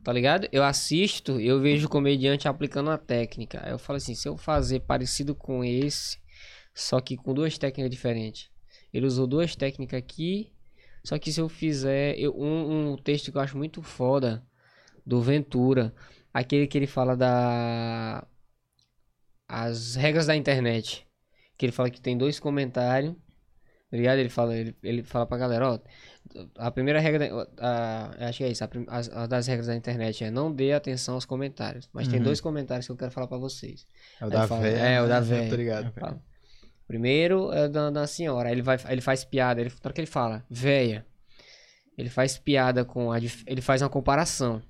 Tá 0.05 0.13
ligado? 0.13 0.47
Eu 0.53 0.63
assisto, 0.63 1.37
eu 1.37 1.59
vejo 1.59 1.87
o 1.87 1.89
comediante 1.89 2.47
aplicando 2.47 2.89
a 2.89 2.97
técnica. 2.97 3.61
Aí 3.61 3.73
eu 3.73 3.79
falo 3.79 3.97
assim, 3.97 4.15
se 4.15 4.29
eu 4.29 4.37
fazer 4.37 4.79
parecido 4.79 5.35
com 5.35 5.65
esse, 5.65 6.17
só 6.73 7.01
que 7.01 7.17
com 7.17 7.33
duas 7.33 7.57
técnicas 7.57 7.91
diferentes. 7.91 8.49
Ele 8.93 9.05
usou 9.05 9.27
duas 9.27 9.53
técnicas 9.53 9.97
aqui, 9.97 10.53
só 11.03 11.19
que 11.19 11.29
se 11.29 11.41
eu 11.41 11.49
fizer 11.49 12.17
eu- 12.17 12.33
um, 12.37 12.93
um 12.93 12.95
texto 12.97 13.33
que 13.33 13.37
eu 13.37 13.41
acho 13.41 13.57
muito 13.57 13.81
foda 13.81 14.41
do 15.05 15.21
Ventura, 15.21 15.93
aquele 16.33 16.67
que 16.67 16.77
ele 16.77 16.87
fala 16.87 17.15
da 17.15 18.25
as 19.47 19.95
regras 19.95 20.25
da 20.27 20.35
internet, 20.35 21.05
que 21.57 21.65
ele 21.65 21.71
fala 21.73 21.89
que 21.89 22.01
tem 22.01 22.17
dois 22.17 22.39
comentários, 22.39 23.13
tá 23.91 23.97
ligado? 23.97 24.17
Ele 24.17 24.29
fala, 24.29 24.55
ele, 24.55 24.75
ele 24.81 25.03
fala 25.03 25.25
pra 25.25 25.37
galera, 25.37 25.73
ó, 25.73 25.79
a 26.57 26.71
primeira 26.71 26.99
regra, 26.99 27.19
da- 27.29 27.47
a, 27.59 28.27
acho 28.29 28.39
que 28.39 28.43
é 28.45 28.49
isso, 28.49 28.63
a, 28.63 28.69
as- 28.87 29.09
a 29.09 29.27
das 29.27 29.45
regras 29.47 29.67
da 29.67 29.75
internet 29.75 30.23
é 30.23 30.31
não 30.31 30.51
dê 30.51 30.71
atenção 30.73 31.15
aos 31.15 31.25
comentários, 31.25 31.87
mas 31.93 32.07
tem 32.07 32.17
Uhum. 32.19 32.25
dois 32.25 32.41
comentários 32.41 32.85
que 32.87 32.91
eu 32.91 32.97
quero 32.97 33.11
falar 33.11 33.27
pra 33.27 33.37
vocês. 33.37 33.85
É 34.19 34.23
o 34.23 34.27
Aí 34.27 34.31
da 34.31 34.47
fala- 34.47 34.61
véia. 34.61 34.77
é, 34.77 35.01
o 35.01 35.07
da 35.07 35.19
né? 35.21 35.27
véia. 35.27 35.49
Tô 35.49 35.55
ligado. 35.55 35.93
Primeiro 36.87 37.51
é 37.51 37.67
da, 37.69 37.89
da 37.89 38.07
senhora, 38.07 38.49
aí 38.49 38.55
ele 38.55 38.61
vai, 38.61 38.77
ele 38.89 39.01
faz 39.01 39.23
piada, 39.23 39.61
ele, 39.61 39.69
na 39.69 39.75
hora 39.85 39.93
que 39.93 40.01
ele 40.01 40.07
fala, 40.07 40.45
véia, 40.49 41.05
ele 41.97 42.09
faz 42.09 42.37
piada 42.37 42.83
com 42.83 43.11
a, 43.11 43.17
ele 43.19 43.61
faz 43.61 43.81
uma 43.81 43.89
comparação. 43.89 44.61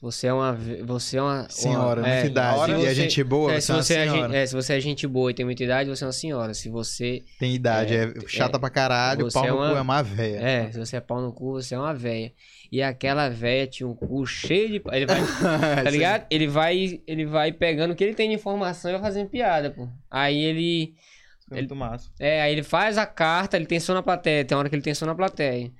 Você 0.00 0.28
é 0.28 0.32
uma, 0.32 0.54
ve- 0.54 0.82
você 0.82 1.18
é 1.18 1.22
uma 1.22 1.46
Senhora, 1.50 2.00
uma, 2.00 2.08
é, 2.08 2.24
idade. 2.24 2.64
se 2.64 2.70
E 2.70 2.74
a 2.74 2.78
você- 2.78 2.94
gente 2.94 3.22
boa, 3.22 3.52
é, 3.52 3.60
você 3.60 3.60
se 3.66 3.70
é 3.70 3.74
uma 3.74 3.82
você 3.82 3.94
é, 3.94 4.04
gen- 4.04 4.12
senhora. 4.14 4.36
é, 4.38 4.46
se 4.46 4.54
você 4.54 4.72
é 4.72 4.80
gente 4.80 5.06
boa 5.06 5.30
e 5.30 5.34
tem 5.34 5.44
muita 5.44 5.62
idade, 5.62 5.90
você 5.90 6.04
é 6.04 6.06
uma 6.06 6.12
senhora. 6.14 6.54
Se 6.54 6.70
você 6.70 7.22
Tem 7.38 7.54
idade, 7.54 7.94
é, 7.94 8.14
chata 8.26 8.58
pra 8.58 8.70
caralho, 8.70 9.30
pau 9.30 9.44
é 9.44 9.48
no 9.50 9.56
uma- 9.56 9.70
cu 9.72 9.76
é 9.76 9.80
uma 9.82 10.02
véia. 10.02 10.38
é, 10.40 10.72
se 10.72 10.78
você 10.78 10.96
é 10.96 11.00
pau 11.00 11.20
no 11.20 11.32
cu, 11.32 11.52
você 11.52 11.74
é 11.74 11.78
uma 11.78 11.92
véia. 11.92 12.32
E 12.72 12.82
aquela 12.82 13.28
véia 13.28 13.66
tinha 13.66 13.86
um 13.86 13.94
cu 13.94 14.24
cheio 14.24 14.68
de. 14.70 14.82
Ele 14.90 15.04
vai, 15.04 15.20
tá 15.84 15.90
ligado? 15.90 16.26
Ele 16.30 16.46
vai, 16.46 17.00
ele 17.06 17.26
vai 17.26 17.52
pegando 17.52 17.90
o 17.90 17.94
que 17.94 18.02
ele 18.02 18.14
tem 18.14 18.28
de 18.30 18.34
informação 18.36 18.90
e 18.90 18.94
vai 18.94 19.02
fazendo 19.02 19.28
piada, 19.28 19.70
pô. 19.70 19.86
Aí 20.10 20.38
ele. 20.42 20.94
Foi 21.46 21.58
muito 21.58 21.74
massa. 21.76 22.08
É, 22.18 22.40
aí 22.40 22.52
ele 22.52 22.62
faz 22.62 22.96
a 22.96 23.04
carta, 23.04 23.56
ele 23.56 23.66
tensiona 23.66 24.00
a 24.00 24.02
plateia. 24.02 24.44
Tem 24.44 24.54
uma 24.56 24.60
hora 24.60 24.68
que 24.70 24.76
ele 24.76 24.82
tensiona 24.82 25.12
a 25.12 25.16
plateia. 25.16 25.70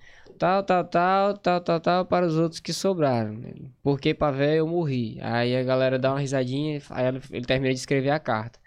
Tal, 0.40 0.64
tal, 0.64 0.84
tal, 0.88 1.34
tal, 1.38 1.60
tal, 1.60 1.80
tal, 1.80 2.06
para 2.06 2.26
os 2.26 2.36
outros 2.36 2.60
que 2.60 2.72
sobraram. 2.72 3.42
Porque 3.82 4.14
pra 4.14 4.30
véia 4.30 4.56
eu 4.58 4.66
morri. 4.66 5.18
Aí 5.20 5.54
a 5.56 5.62
galera 5.62 5.98
dá 5.98 6.12
uma 6.12 6.20
risadinha, 6.20 6.80
aí 6.90 7.06
ele, 7.06 7.20
termina 7.46 7.74
de 7.74 7.78
escrever 7.80 8.10
a 8.10 8.18
carta. 8.18 8.58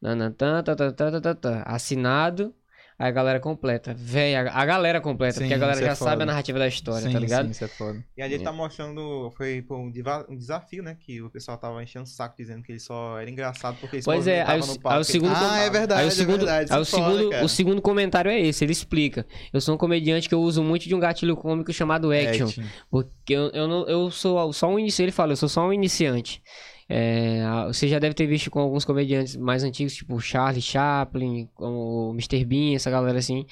Tá, 0.00 1.20
tá, 1.20 1.34
tá. 1.34 1.62
Assinado, 1.64 2.54
aí 2.98 3.08
a 3.08 3.10
galera 3.10 3.40
completa. 3.40 3.94
Véia, 3.96 4.50
a 4.50 4.64
galera 4.64 5.00
completa, 5.00 5.34
Sim, 5.34 5.40
porque 5.40 5.54
a 5.54 5.58
galera 5.58 5.78
isso 5.78 5.84
é 5.86 5.88
já 5.90 5.94
sabe 5.94 6.22
a 6.22 6.26
narrativa 6.26 6.58
da 6.58 6.66
história, 6.66 7.06
sim, 7.06 7.12
tá 7.12 7.18
ligado? 7.18 7.44
Sim, 7.46 7.50
isso 7.50 7.64
é 7.64 7.68
foda. 7.68 8.04
E 8.16 8.22
ali 8.22 8.34
ele 8.34 8.44
tá 8.44 8.52
mostrando, 8.52 9.30
foi 9.36 9.62
pô, 9.62 9.76
um, 9.76 9.90
diva- 9.90 10.26
um 10.28 10.36
desafio, 10.36 10.82
né? 10.82 10.96
Que 10.98 11.20
o 11.22 11.30
pessoal 11.30 11.58
tava 11.58 11.82
enchendo 11.82 12.04
o 12.04 12.08
saco 12.08 12.34
dizendo 12.38 12.62
que 12.62 12.72
ele 12.72 12.80
só 12.80 13.18
era 13.18 13.30
engraçado 13.30 13.76
porque 13.80 13.96
ele 13.96 14.02
Pois 14.04 14.26
é, 14.26 14.42
aí 14.42 14.60
o, 14.60 14.66
no 14.66 14.72
aí 14.72 14.78
palco, 14.78 15.00
o 15.02 15.04
que 15.04 15.12
ele 15.12 15.20
segundo. 15.26 15.34
Ah, 15.36 15.58
é 15.60 15.70
verdade, 15.70 16.00
Aí 16.00 16.06
o 16.06 16.08
é 16.08 16.10
segundo, 16.10 16.38
verdade, 16.38 16.72
aí 16.72 16.78
o, 16.78 16.82
é 16.82 16.84
foda, 16.84 17.04
segundo, 17.06 17.30
cara. 17.30 17.44
o 17.44 17.48
segundo 17.48 17.82
comentário 17.82 18.30
é 18.30 18.40
esse, 18.40 18.64
ele 18.64 18.72
explica. 18.72 19.26
Eu 19.52 19.60
sou 19.60 19.74
um 19.74 19.78
comediante 19.78 20.28
que 20.28 20.34
eu 20.34 20.40
uso 20.40 20.62
muito 20.62 20.88
de 20.88 20.94
um 20.94 21.00
gatilho 21.00 21.36
cômico 21.36 21.72
chamado 21.72 22.10
action. 22.12 22.46
Action. 22.46 22.64
Porque 22.90 23.32
eu, 23.34 23.50
eu, 23.50 23.68
não, 23.68 23.86
eu 23.88 24.10
sou 24.10 24.52
só 24.52 24.68
um 24.68 24.78
iniciante, 24.78 25.06
ele 25.06 25.12
fala, 25.12 25.32
eu 25.32 25.36
sou 25.36 25.48
só 25.48 25.66
um 25.66 25.72
iniciante. 25.72 26.42
É, 26.88 27.42
você 27.66 27.88
já 27.88 27.98
deve 27.98 28.14
ter 28.14 28.26
visto 28.26 28.50
com 28.50 28.60
alguns 28.60 28.84
comediantes 28.84 29.36
mais 29.36 29.64
antigos, 29.64 29.94
tipo 29.94 30.20
Charlie 30.20 30.62
Chaplin, 30.62 31.48
como 31.54 32.10
o 32.10 32.10
Mr. 32.12 32.44
Bean, 32.44 32.74
essa 32.74 32.90
galera 32.90 33.18
assim. 33.18 33.44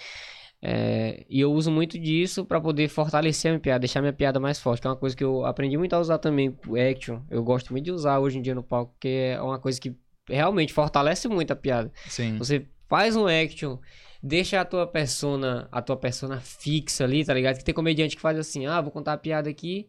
É, 0.67 1.27
e 1.29 1.41
eu 1.41 1.53
uso 1.53 1.71
muito 1.71 1.99
disso 1.99 2.43
pra 2.45 2.59
poder 2.59 2.89
fortalecer 2.89 3.51
a 3.51 3.53
minha 3.53 3.61
piada, 3.61 3.81
deixar 3.81 4.01
minha 4.01 4.15
piada 4.15 4.41
mais 4.41 4.59
forte, 4.59 4.81
que 4.81 4.87
é 4.87 4.91
uma 4.91 4.97
coisa 4.97 5.15
que 5.15 5.23
eu 5.23 5.45
aprendi 5.45 5.77
muito 5.77 5.93
a 5.95 5.99
usar 5.99 6.17
também, 6.17 6.57
o 6.67 6.77
action. 6.77 7.21
Eu 7.31 7.43
gosto 7.43 7.71
muito 7.71 7.85
de 7.85 7.93
usar 7.93 8.19
hoje 8.19 8.39
em 8.39 8.43
dia 8.43 8.55
no 8.55 8.63
palco, 8.63 8.93
porque 8.93 9.33
é 9.35 9.43
uma 9.43 9.59
coisa 9.59 9.79
que 9.79 9.95
realmente 10.27 10.73
fortalece 10.73 11.29
muito 11.29 11.53
a 11.53 11.57
piada. 11.57 11.93
Sim. 12.09 12.39
Você 12.39 12.67
faz 12.89 13.15
um 13.15 13.27
action, 13.27 13.77
deixa 14.23 14.59
a 14.59 14.65
tua 14.65 14.87
persona, 14.87 15.69
a 15.71 15.83
tua 15.83 15.99
persona 15.99 16.41
fixa 16.41 17.05
ali, 17.05 17.23
tá 17.23 17.35
ligado? 17.35 17.59
Que 17.59 17.65
tem 17.65 17.75
comediante 17.75 18.17
que 18.17 18.23
faz 18.23 18.39
assim, 18.39 18.65
ah, 18.65 18.81
vou 18.81 18.91
contar 18.91 19.13
a 19.13 19.19
piada 19.19 19.51
aqui, 19.51 19.87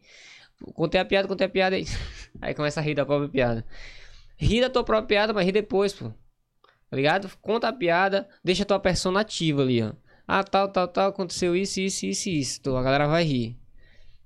contei 0.73 0.99
a 0.99 1.05
piada, 1.05 1.27
contei 1.27 1.47
a 1.47 1.49
piada, 1.49 1.75
aí, 1.75 1.85
aí 2.41 2.53
começa 2.53 2.79
a 2.79 2.83
rir 2.83 2.95
da 2.95 3.05
própria 3.05 3.29
piada. 3.29 3.65
Ri 4.37 4.61
da 4.61 4.69
tua 4.69 4.83
própria 4.83 5.07
piada, 5.07 5.33
mas 5.33 5.45
ri 5.45 5.51
depois, 5.51 5.93
pô. 5.93 6.09
Tá 6.89 6.95
ligado? 6.95 7.29
Conta 7.41 7.67
a 7.67 7.73
piada, 7.73 8.27
deixa 8.43 8.63
a 8.63 8.65
tua 8.65 8.79
persona 8.79 9.21
ativa 9.21 9.61
ali, 9.61 9.81
ó. 9.81 9.93
Ah, 10.27 10.43
tal, 10.43 10.69
tal, 10.69 10.87
tal, 10.87 11.09
aconteceu 11.09 11.55
isso, 11.55 11.79
isso, 11.79 12.05
isso, 12.05 12.29
isso. 12.29 12.75
A 12.75 12.81
galera 12.83 13.07
vai 13.07 13.23
rir. 13.23 13.57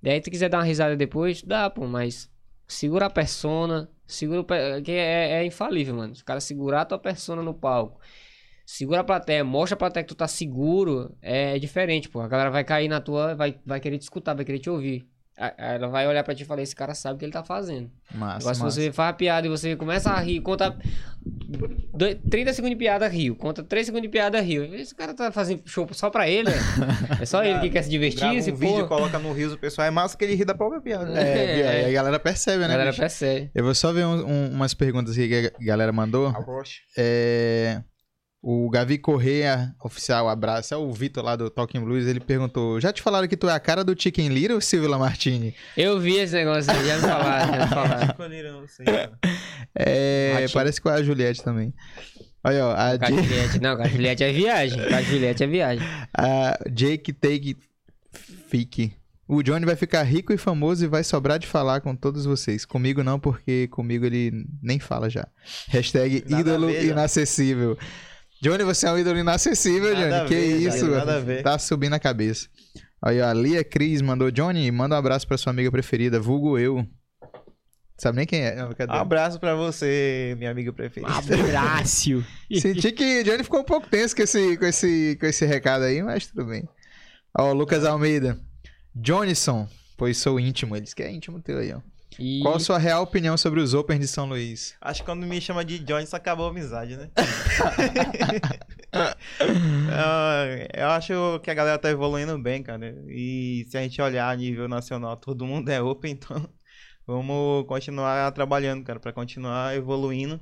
Daí, 0.01 0.21
tu 0.21 0.31
quiser 0.31 0.49
dar 0.49 0.59
uma 0.59 0.63
risada 0.63 0.95
depois, 0.95 1.43
dá, 1.43 1.69
pô, 1.69 1.85
mas 1.87 2.29
segura 2.67 3.07
a 3.07 3.09
persona, 3.09 3.89
segura 4.07 4.41
o 4.41 4.43
pe- 4.43 4.81
que 4.83 4.91
é, 4.91 5.41
é 5.41 5.45
infalível, 5.45 5.95
mano. 5.95 6.15
Se 6.15 6.21
o 6.21 6.25
cara 6.25 6.39
segurar 6.39 6.81
a 6.81 6.85
tua 6.85 6.99
persona 6.99 7.41
no 7.41 7.53
palco, 7.53 7.99
segura 8.65 9.01
a 9.01 9.03
plateia, 9.03 9.43
mostra 9.43 9.75
a 9.75 9.77
plateia 9.79 10.03
que 10.03 10.09
tu 10.09 10.15
tá 10.15 10.27
seguro, 10.27 11.15
é 11.21 11.59
diferente, 11.59 12.09
pô. 12.09 12.21
A 12.21 12.27
galera 12.27 12.49
vai 12.49 12.63
cair 12.63 12.87
na 12.87 13.01
tua, 13.01 13.35
vai, 13.35 13.59
vai 13.65 13.79
querer 13.79 13.97
te 13.97 14.03
escutar, 14.03 14.33
vai 14.35 14.45
querer 14.45 14.59
te 14.59 14.69
ouvir. 14.69 15.07
A- 15.39 15.53
Ela 15.75 15.87
vai 15.87 16.05
olhar 16.07 16.23
pra 16.23 16.35
ti 16.35 16.43
e 16.43 16.45
falar, 16.45 16.61
esse 16.61 16.75
cara 16.75 16.93
sabe 16.93 17.15
o 17.15 17.17
que 17.17 17.23
ele 17.25 17.31
tá 17.31 17.43
fazendo. 17.43 17.89
Massa, 18.13 18.37
Agora, 18.39 18.55
se 18.55 18.61
massa. 18.61 18.81
você 18.81 18.91
faz 18.91 19.09
a 19.11 19.13
piada 19.13 19.47
e 19.47 19.49
você 19.49 19.75
começa 19.75 20.09
a 20.11 20.19
rir, 20.19 20.41
conta 20.41 20.77
dois- 21.93 22.17
30 22.29 22.53
segundos 22.53 22.75
de 22.75 22.79
piada, 22.79 23.07
riu. 23.07 23.35
Conta 23.35 23.63
3 23.63 23.85
segundos 23.85 24.03
de 24.03 24.09
piada, 24.09 24.39
riu. 24.41 24.73
Esse 24.75 24.93
cara 24.95 25.13
tá 25.13 25.31
fazendo 25.31 25.61
show 25.65 25.87
só 25.93 26.09
pra 26.09 26.27
ele, 26.29 26.49
né? 26.49 26.55
É 27.21 27.25
só 27.25 27.43
ele 27.43 27.59
que 27.59 27.69
quer 27.69 27.83
se 27.83 27.89
divertir, 27.89 28.19
Grava 28.19 28.35
esse 28.35 28.51
um 28.51 28.55
vídeo, 28.55 28.75
porra. 28.87 28.87
coloca 28.87 29.19
no 29.19 29.31
riso, 29.33 29.55
o 29.55 29.57
pessoal 29.57 29.87
é 29.87 29.91
massa 29.91 30.17
que 30.17 30.23
ele 30.25 30.35
ri 30.35 30.43
da 30.45 30.53
própria 30.55 30.81
piada. 30.81 31.19
É, 31.19 31.59
É. 31.61 31.69
aí 31.85 31.85
a 31.85 31.91
galera 31.93 32.19
percebe, 32.19 32.63
A 32.63 32.67
né? 32.67 32.73
galera 32.73 32.89
bicho? 32.91 33.01
percebe. 33.01 33.51
Eu 33.55 33.63
vou 33.63 33.73
só 33.75 33.91
ver 33.93 34.05
um- 34.05 34.25
um- 34.27 34.51
umas 34.51 34.73
perguntas 34.73 35.13
aqui 35.13 35.27
que 35.29 35.47
a 35.63 35.65
galera 35.65 35.91
mandou. 35.91 36.27
Arrocha. 36.27 36.79
É, 36.97 37.81
O 38.41 38.69
Gavi 38.69 38.97
Correia, 38.97 39.75
oficial, 39.83 40.29
abraço. 40.29 40.73
É 40.73 40.77
o 40.77 40.89
Vitor 40.93 41.23
lá 41.23 41.35
do 41.35 41.49
Talking 41.49 41.81
Blues. 41.81 42.05
Ele 42.07 42.21
perguntou: 42.21 42.79
Já 42.79 42.93
te 42.93 43.01
falaram 43.01 43.27
que 43.27 43.35
tu 43.35 43.49
é 43.49 43.53
a 43.53 43.59
cara 43.59 43.83
do 43.83 43.93
Chicken 44.01 44.29
Little, 44.29 44.61
Silvio 44.61 44.89
Lamartine? 44.89 45.53
Eu 45.75 45.99
vi 45.99 46.15
esse 46.15 46.33
negócio 46.35 46.71
aí, 46.71 46.87
já 46.87 46.95
me 46.95 47.01
falaram, 47.01 47.53
já 47.53 47.65
me 47.65 47.67
falaram. 47.73 49.11
É, 49.75 50.45
parece 50.53 50.79
com 50.81 50.89
a 50.89 51.01
Juliette 51.03 51.43
também. 51.43 51.73
Olha, 52.43 52.65
ó, 52.67 52.71
a, 52.71 52.97
Com 52.97 53.05
a 53.05 53.09
J- 53.11 53.23
Juliette, 53.23 53.59
não, 53.61 53.75
com 53.75 53.83
a 53.83 53.87
Juliette 53.87 54.23
é 54.23 54.31
viagem. 54.31 54.87
Com 54.87 54.95
a 54.95 55.01
Juliette 55.01 55.43
é 55.43 55.47
viagem. 55.47 55.87
a 56.17 56.57
Jake 56.71 57.11
Take 57.13 57.57
Fique. 58.49 58.93
O 59.27 59.43
Johnny 59.43 59.63
vai 59.65 59.75
ficar 59.75 60.01
rico 60.03 60.33
e 60.33 60.37
famoso 60.37 60.83
e 60.83 60.87
vai 60.87 61.03
sobrar 61.03 61.37
de 61.37 61.45
falar 61.45 61.81
com 61.81 61.95
todos 61.95 62.25
vocês. 62.25 62.65
Comigo 62.65 63.03
não, 63.03 63.19
porque 63.19 63.67
comigo 63.67 64.05
ele 64.05 64.31
nem 64.63 64.79
fala 64.79 65.07
já. 65.09 65.27
Hashtag 65.67 66.23
Nada 66.27 66.41
ídolo 66.41 66.71
já. 66.73 66.81
inacessível. 66.81 67.77
Johnny, 68.41 68.63
você 68.63 68.87
é 68.87 68.91
um 68.91 68.97
ídolo 68.97 69.17
inacessível, 69.19 69.93
Nada 69.93 70.19
Johnny. 70.19 70.27
que 70.29 70.35
ver, 70.35 70.57
isso, 70.67 70.87
nada 70.87 71.17
a 71.17 71.19
ver. 71.19 71.43
tá 71.43 71.59
subindo 71.59 71.93
a 71.93 71.99
cabeça. 71.99 72.47
Aí, 73.03 73.19
ó, 73.21 73.27
a 73.29 73.33
Lia 73.33 73.63
Cris 73.63 74.01
mandou, 74.01 74.31
Johnny, 74.31 74.69
manda 74.71 74.95
um 74.95 74.97
abraço 74.99 75.27
pra 75.27 75.37
sua 75.37 75.51
amiga 75.51 75.71
preferida, 75.71 76.19
vulgo 76.19 76.57
eu. 76.57 76.85
Sabe 77.97 78.15
nem 78.17 78.25
quem 78.25 78.41
é? 78.45 78.55
Não, 78.55 78.69
Um 78.69 78.93
abraço 78.93 79.39
pra 79.41 79.55
você, 79.55 80.33
minha 80.37 80.49
amiga 80.51 80.71
preferida. 80.71 81.11
Abraço. 81.11 82.25
Senti 82.61 82.93
que 82.93 83.23
Johnny 83.23 83.43
ficou 83.43 83.59
um 83.59 83.65
pouco 83.65 83.89
tenso 83.89 84.15
com 84.15 84.21
esse, 84.21 84.55
com 84.55 84.65
esse, 84.65 85.17
com 85.19 85.25
esse 85.25 85.45
recado 85.45 85.83
aí, 85.83 86.01
mas 86.01 86.27
tudo 86.27 86.45
bem. 86.45 86.67
Ó, 87.37 87.51
o 87.51 87.53
Lucas 87.53 87.83
Almeida. 87.83 88.39
Johnnyson, 88.95 89.67
pois 89.97 90.17
sou 90.17 90.39
íntimo. 90.39 90.77
Eles 90.77 90.93
que 90.93 91.03
é 91.03 91.11
íntimo 91.11 91.41
teu 91.41 91.57
aí, 91.57 91.73
ó. 91.73 91.81
E... 92.19 92.41
Qual 92.41 92.55
a 92.55 92.59
sua 92.59 92.77
real 92.77 93.01
opinião 93.01 93.37
sobre 93.37 93.61
os 93.61 93.73
Opens 93.73 94.01
de 94.01 94.07
São 94.07 94.27
Luís? 94.27 94.75
Acho 94.81 95.01
que 95.01 95.05
quando 95.05 95.25
me 95.25 95.39
chama 95.39 95.63
de 95.63 95.79
Johnny, 95.79 96.03
isso 96.03 96.17
acabou 96.17 96.47
a 96.47 96.49
amizade, 96.49 96.97
né? 96.97 97.09
Eu 100.73 100.89
acho 100.89 101.39
que 101.41 101.49
a 101.49 101.53
galera 101.53 101.79
tá 101.79 101.89
evoluindo 101.89 102.37
bem, 102.37 102.61
cara. 102.61 102.93
E 103.07 103.65
se 103.69 103.77
a 103.77 103.81
gente 103.81 104.01
olhar 104.01 104.29
a 104.29 104.35
nível 104.35 104.67
nacional, 104.67 105.15
todo 105.15 105.45
mundo 105.45 105.69
é 105.69 105.81
open, 105.81 106.11
então 106.11 106.49
vamos 107.07 107.65
continuar 107.67 108.29
trabalhando, 108.33 108.83
cara, 108.83 108.99
pra 108.99 109.13
continuar 109.13 109.73
evoluindo. 109.75 110.41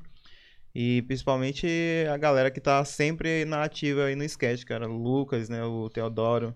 E 0.73 1.03
principalmente 1.03 1.67
a 2.11 2.17
galera 2.17 2.49
que 2.49 2.59
tá 2.59 2.83
sempre 2.85 3.45
na 3.45 3.63
ativa 3.63 4.05
aí 4.05 4.15
no 4.15 4.23
sketch, 4.23 4.63
cara. 4.63 4.89
O 4.89 4.97
Lucas, 4.97 5.47
né? 5.47 5.63
O 5.63 5.89
Teodoro, 5.89 6.55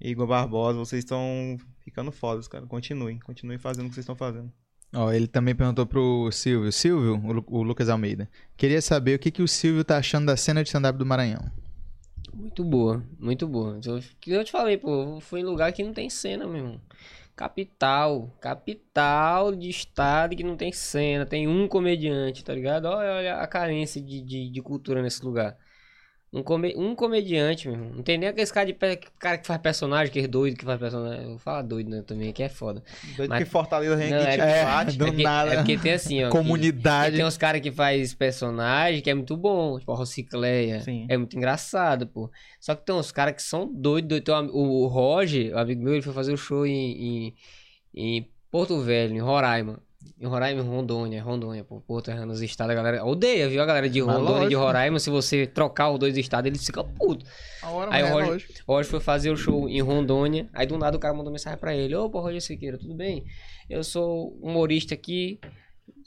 Igor 0.00 0.26
Barbosa, 0.26 0.78
vocês 0.78 1.04
estão 1.04 1.58
ficando 1.90 2.10
fodas, 2.12 2.48
cara. 2.48 2.66
Continuem, 2.66 3.18
continuem 3.20 3.58
fazendo 3.58 3.86
o 3.86 3.88
que 3.88 3.94
vocês 3.94 4.04
estão 4.04 4.16
fazendo. 4.16 4.50
Ó, 4.94 5.12
ele 5.12 5.26
também 5.28 5.54
perguntou 5.54 5.86
pro 5.86 6.30
Silvio. 6.32 6.72
Silvio, 6.72 7.14
o, 7.24 7.32
Lu- 7.32 7.44
o 7.48 7.62
Lucas 7.62 7.88
Almeida. 7.88 8.28
Queria 8.56 8.82
saber 8.82 9.16
o 9.16 9.18
que, 9.18 9.30
que 9.30 9.42
o 9.42 9.48
Silvio 9.48 9.84
tá 9.84 9.98
achando 9.98 10.26
da 10.26 10.36
cena 10.36 10.62
de 10.62 10.68
stand-up 10.68 10.98
do 10.98 11.06
Maranhão. 11.06 11.50
Muito 12.32 12.64
boa, 12.64 13.04
muito 13.18 13.46
boa. 13.46 13.78
Eu, 13.84 14.00
que 14.20 14.30
eu 14.30 14.44
te 14.44 14.52
falei, 14.52 14.76
pô, 14.78 15.16
eu 15.16 15.20
fui 15.20 15.40
em 15.40 15.44
lugar 15.44 15.72
que 15.72 15.82
não 15.82 15.92
tem 15.92 16.08
cena, 16.10 16.46
meu 16.46 16.56
irmão. 16.56 16.80
Capital, 17.36 18.36
capital 18.40 19.54
de 19.54 19.68
estado 19.68 20.36
que 20.36 20.44
não 20.44 20.56
tem 20.56 20.72
cena, 20.72 21.24
tem 21.26 21.48
um 21.48 21.66
comediante, 21.68 22.44
tá 22.44 22.54
ligado? 22.54 22.86
Olha, 22.86 23.12
olha 23.14 23.36
a 23.38 23.46
carência 23.46 24.00
de, 24.00 24.20
de, 24.22 24.50
de 24.50 24.62
cultura 24.62 25.02
nesse 25.02 25.24
lugar. 25.24 25.56
Um, 26.32 26.44
come, 26.44 26.72
um 26.76 26.94
comediante, 26.94 27.66
meu 27.68 27.76
irmão. 27.76 27.90
Não 27.96 28.02
tem 28.04 28.16
nem 28.16 28.28
aquele 28.28 28.46
cara, 28.50 28.66
de, 28.66 28.72
cara 29.18 29.36
que 29.36 29.46
faz 29.48 29.60
personagem, 29.60 30.12
que 30.12 30.20
é 30.20 30.28
doido 30.28 30.56
que 30.56 30.64
faz 30.64 30.78
personagem. 30.78 31.24
Eu 31.24 31.28
vou 31.30 31.38
falar 31.38 31.62
doido, 31.62 31.90
né, 31.90 32.02
também, 32.06 32.32
que 32.32 32.40
é 32.40 32.48
foda. 32.48 32.84
Doido 33.16 33.30
Mas- 33.30 33.42
que 33.42 33.50
Fortaleza 33.50 33.94
a 33.96 33.98
gente 33.98 34.10
Não, 34.12 34.18
é- 34.18 34.60
é, 34.60 34.64
bate. 34.64 34.96
do 34.96 35.04
é 35.04 35.08
porque, 35.08 35.22
nada. 35.24 35.52
É 35.52 35.56
porque 35.56 35.76
tem 35.78 35.92
assim, 35.92 36.22
ó. 36.22 36.30
que- 36.30 36.36
Comunidade. 36.36 37.16
tem 37.16 37.24
uns 37.24 37.36
caras 37.36 37.60
que 37.60 37.72
faz 37.72 38.14
personagem 38.14 39.02
que 39.02 39.10
é 39.10 39.14
muito 39.14 39.36
bom, 39.36 39.76
tipo 39.80 39.90
a 39.90 39.96
Rocicleia. 39.96 40.80
Sim. 40.82 41.04
É 41.08 41.16
muito 41.16 41.36
engraçado, 41.36 42.06
pô. 42.06 42.30
Só 42.60 42.76
que 42.76 42.86
tem 42.86 42.94
uns 42.94 43.10
caras 43.10 43.34
que 43.34 43.42
são 43.42 43.66
doidos. 43.66 44.20
um 44.28 44.46
o, 44.52 44.84
o 44.84 44.86
Roger, 44.86 45.52
o 45.52 45.58
amigo 45.58 45.82
meu, 45.82 45.94
ele 45.94 46.02
foi 46.02 46.12
fazer 46.14 46.32
o 46.32 46.36
show 46.36 46.64
em, 46.64 47.32
em, 47.32 47.34
em 47.92 48.30
Porto 48.52 48.80
Velho, 48.80 49.16
em 49.16 49.20
Roraima. 49.20 49.82
Em 50.20 50.26
Roraima, 50.26 50.60
em 50.60 50.66
Rondônia, 50.66 51.22
Rondônia, 51.22 51.64
pô, 51.64 51.80
Porto 51.80 52.10
é 52.10 52.24
nos 52.26 52.42
estados, 52.42 52.72
a 52.72 52.74
galera 52.74 53.04
odeia, 53.04 53.48
viu? 53.48 53.62
A 53.62 53.66
galera 53.66 53.88
de 53.88 54.00
Rondônia 54.00 54.46
e 54.46 54.48
de. 54.50 54.54
Roraima, 54.54 54.98
se 54.98 55.08
você 55.08 55.46
trocar 55.46 55.90
os 55.90 55.98
dois 55.98 56.16
estados, 56.16 56.46
eles 56.46 56.64
ficam 56.64 56.84
putos. 56.84 57.26
Hora, 57.62 57.90
Aí 57.90 58.02
o 58.02 58.12
Roger-. 58.12 58.46
O 58.66 58.72
Roger 58.74 58.90
foi 58.90 59.00
fazer 59.00 59.30
o 59.30 59.36
show 59.36 59.68
em 59.68 59.80
Rondônia. 59.80 60.48
Aí 60.52 60.66
do 60.66 60.76
nada 60.76 60.96
o 60.96 61.00
cara 61.00 61.14
mandou 61.14 61.32
mensagem 61.32 61.58
pra 61.58 61.74
ele: 61.74 61.94
Opa, 61.94 62.20
Roger 62.20 62.42
Siqueira, 62.42 62.78
tudo 62.78 62.94
bem? 62.94 63.24
Eu 63.68 63.82
sou 63.82 64.36
humorista 64.42 64.94
aqui. 64.94 65.38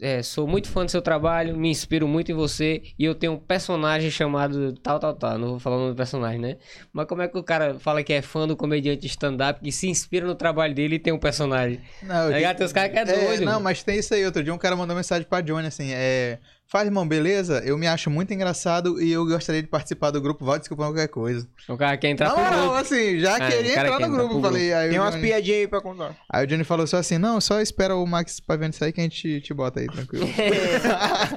É, 0.02 0.22
sou 0.24 0.48
muito 0.48 0.68
fã 0.70 0.86
do 0.86 0.92
seu 0.92 1.02
trabalho, 1.02 1.56
me 1.58 1.70
inspiro 1.70 2.08
muito 2.08 2.32
em 2.32 2.36
você 2.36 2.82
e 2.98 3.06
eu 3.06 3.16
tenho 3.16 3.34
um 3.34 3.38
personagem 3.38 4.10
chamado 4.12 4.74
tal, 4.74 5.00
tal, 5.00 5.14
tal. 5.14 5.38
Não 5.38 5.50
vou 5.50 5.60
falar 5.60 5.76
o 5.78 5.80
nome 5.80 5.92
do 5.94 5.98
personagem, 5.98 6.40
né? 6.40 6.58
Mas 6.92 7.06
como 7.08 7.22
é 7.22 7.28
que 7.28 7.38
o 7.38 7.44
cara 7.44 7.80
fala 7.80 8.04
que 8.04 8.14
é 8.14 8.22
fã 8.22 8.48
do 8.48 8.56
comediante 8.56 9.06
stand-up 9.08 9.62
que 9.62 9.72
se 9.72 9.88
inspira 9.88 10.26
no 10.26 10.36
trabalho 10.36 10.74
dele 10.74 10.96
e 10.96 11.00
tem 11.00 11.14
um 11.14 11.20
personagem? 11.20 11.80
Não, 12.02 12.30
Tá 12.30 12.36
ligado? 12.36 12.58
Tem 12.58 12.66
uns 12.66 12.74
caras 12.74 12.92
que 12.92 12.98
é 13.00 13.06
doido. 13.06 13.46
não, 13.46 13.60
mas 13.60 13.84
tem 13.84 14.00
isso 14.00 14.14
aí. 14.14 14.26
Outro 14.26 14.44
dia 14.44 14.54
um 14.54 14.58
cara 14.58 14.76
mandou 14.76 14.96
mensagem 14.96 15.28
pra 15.28 15.42
Johnny 15.42 15.68
assim: 15.68 15.92
é. 15.92 16.40
Fala, 16.74 16.86
irmão, 16.86 17.08
beleza? 17.08 17.62
Eu 17.64 17.78
me 17.78 17.86
acho 17.86 18.10
muito 18.10 18.34
engraçado 18.34 19.00
e 19.00 19.12
eu 19.12 19.24
gostaria 19.28 19.62
de 19.62 19.68
participar 19.68 20.10
do 20.10 20.20
grupo. 20.20 20.44
Vai 20.44 20.58
desculpar 20.58 20.88
qualquer 20.88 21.08
coisa. 21.08 21.48
O 21.70 21.78
cara 21.78 21.96
quer 21.98 22.10
entrar 22.10 22.30
Não, 22.30 22.34
pro 22.34 22.44
não, 22.46 22.62
grupo. 22.62 22.74
assim, 22.78 23.20
já 23.20 23.36
Ah, 23.36 23.48
queria 23.52 23.72
entrar 23.74 23.84
quer 23.84 23.90
no 23.92 23.96
entrar 23.96 24.08
grupo. 24.10 24.30
pro 24.34 24.42
Falei, 24.42 24.74
aí, 24.74 24.90
Tem 24.90 24.98
umas 25.00 25.14
Johnny, 25.14 25.28
piadinhas 25.28 25.60
aí 25.60 25.68
pra 25.68 25.82
contar. 25.82 26.18
aí 26.28 26.44
o 26.44 26.48
Johnny 26.48 26.64
falou 26.64 26.88
só 26.88 26.98
assim: 26.98 27.20
não, 27.20 27.40
só 27.40 27.62
espera 27.62 27.96
o 27.96 28.04
Max 28.08 28.42
isso 28.72 28.84
aí 28.84 28.92
que 28.92 29.00
a 29.00 29.04
gente 29.04 29.40
te 29.42 29.54
bota 29.54 29.82
aí, 29.82 29.86
tranquilo. 29.86 30.26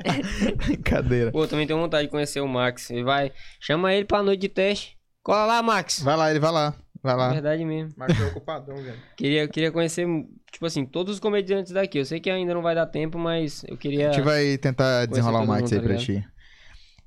Brincadeira. 0.57 1.31
Pô, 1.31 1.47
também 1.47 1.67
tenho 1.67 1.81
vontade 1.81 2.05
de 2.07 2.11
conhecer 2.11 2.41
o 2.41 2.49
Max. 2.49 2.89
Ele 2.91 3.05
vai, 3.05 3.31
chama 3.61 3.93
ele 3.93 4.07
pra 4.07 4.23
noite 4.23 4.41
de 4.41 4.49
teste. 4.49 4.97
Cola 5.23 5.45
lá, 5.45 5.63
Max. 5.63 6.01
Vai 6.01 6.17
lá, 6.17 6.31
ele 6.31 6.41
vai 6.41 6.51
lá. 6.51 6.75
Vai 7.07 7.17
lá. 7.17 7.33
Verdade 7.33 7.65
mesmo. 7.65 7.95
Mas 7.97 8.17
preocupadão, 8.17 8.77
velho. 8.77 8.99
Queria, 9.17 9.47
queria 9.49 9.71
conhecer, 9.73 10.07
tipo 10.51 10.67
assim, 10.67 10.85
todos 10.85 11.15
os 11.15 11.21
comediantes 11.21 11.73
daqui. 11.73 11.99
Eu 11.99 12.05
sei 12.05 12.19
que 12.21 12.29
ainda 12.29 12.53
não 12.53 12.63
vai 12.63 12.75
dar 12.75 12.87
tempo, 12.87 13.17
mas 13.19 13.65
eu 13.69 13.77
queria. 13.77 14.11
A 14.11 14.13
gente 14.13 14.25
vai 14.25 14.59
tentar 14.59 15.07
desenrolar 15.07 15.41
o 15.41 15.47
Max 15.47 15.63
mundo, 15.71 15.73
aí 15.75 15.81
tá 15.81 15.87
pra 15.87 15.97
ti. 15.97 16.25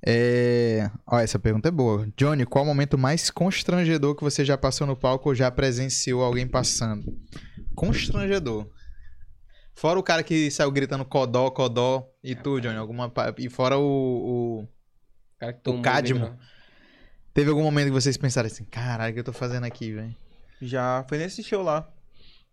É... 0.06 0.90
Ó, 1.06 1.20
essa 1.20 1.38
pergunta 1.38 1.68
é 1.68 1.72
boa. 1.72 2.08
Johnny, 2.16 2.46
qual 2.46 2.64
o 2.64 2.68
momento 2.68 2.98
mais 2.98 3.30
constrangedor 3.30 4.16
que 4.16 4.24
você 4.24 4.46
já 4.46 4.58
passou 4.58 4.88
no 4.88 4.96
palco 4.96 5.28
ou 5.30 5.36
já 5.36 5.52
presenciou 5.52 6.24
alguém 6.24 6.48
passando? 6.48 7.04
Constrangedor. 7.76 8.70
Fora 9.76 10.00
o 10.00 10.04
cara 10.04 10.24
que 10.24 10.50
saiu 10.52 10.72
gritando 10.72 11.06
codó, 11.06 11.50
codó 11.52 12.08
e 12.24 12.36
tu, 12.36 12.60
Johnny, 12.60 12.78
alguma 12.78 13.12
e 13.38 13.50
fora 13.50 13.78
o, 13.78 13.84
o- 14.62 14.68
cara 15.38 15.54
que 15.54 15.62
tomou 15.62 15.82
Cadmo. 15.82 16.38
Teve 17.34 17.50
algum 17.50 17.64
momento 17.64 17.88
que 17.88 17.92
vocês 17.92 18.18
pensaram 18.18 18.48
assim, 18.48 18.66
caralho, 18.66 19.12
o 19.12 19.14
que 19.14 19.20
eu 19.20 19.24
tô 19.24 19.34
fazendo 19.34 19.64
aqui, 19.66 19.92
velho? 19.94 20.16
Já 20.62 21.06
foi 21.08 21.18
nesse 21.18 21.42
show 21.44 21.62
lá. 21.64 21.88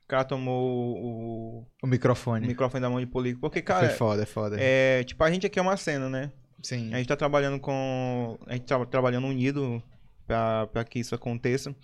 o 0.04 0.08
cara 0.08 0.24
tomou 0.24 0.96
o, 0.96 1.58
O 1.60 1.66
o 1.82 1.86
microfone. 1.86 2.46
microfone 2.46 2.80
da 2.82 2.88
mão 2.90 3.00
de 3.00 3.06
político. 3.06 3.40
Porque, 3.40 3.58
Foi 3.58 3.62
cara, 3.62 3.88
foda, 3.90 4.22
é 4.22 4.26
foda. 4.26 4.56
é, 4.60 5.02
tipo, 5.04 5.22
a 5.24 5.30
gente 5.30 5.46
aqui 5.46 5.58
é 5.58 5.62
uma 5.62 5.76
cena, 5.76 6.08
né? 6.08 6.30
Sim. 6.62 6.92
A 6.94 6.98
gente 6.98 7.06
tá 7.08 7.16
trabalhando 7.16 7.58
com. 7.60 8.38
A 8.46 8.52
gente 8.54 8.64
tá 8.66 8.84
trabalhando 8.86 9.26
unido 9.26 9.82
pra, 10.26 10.66
pra 10.68 10.84
que 10.84 10.98
isso 10.98 11.14
aconteça. 11.14 11.74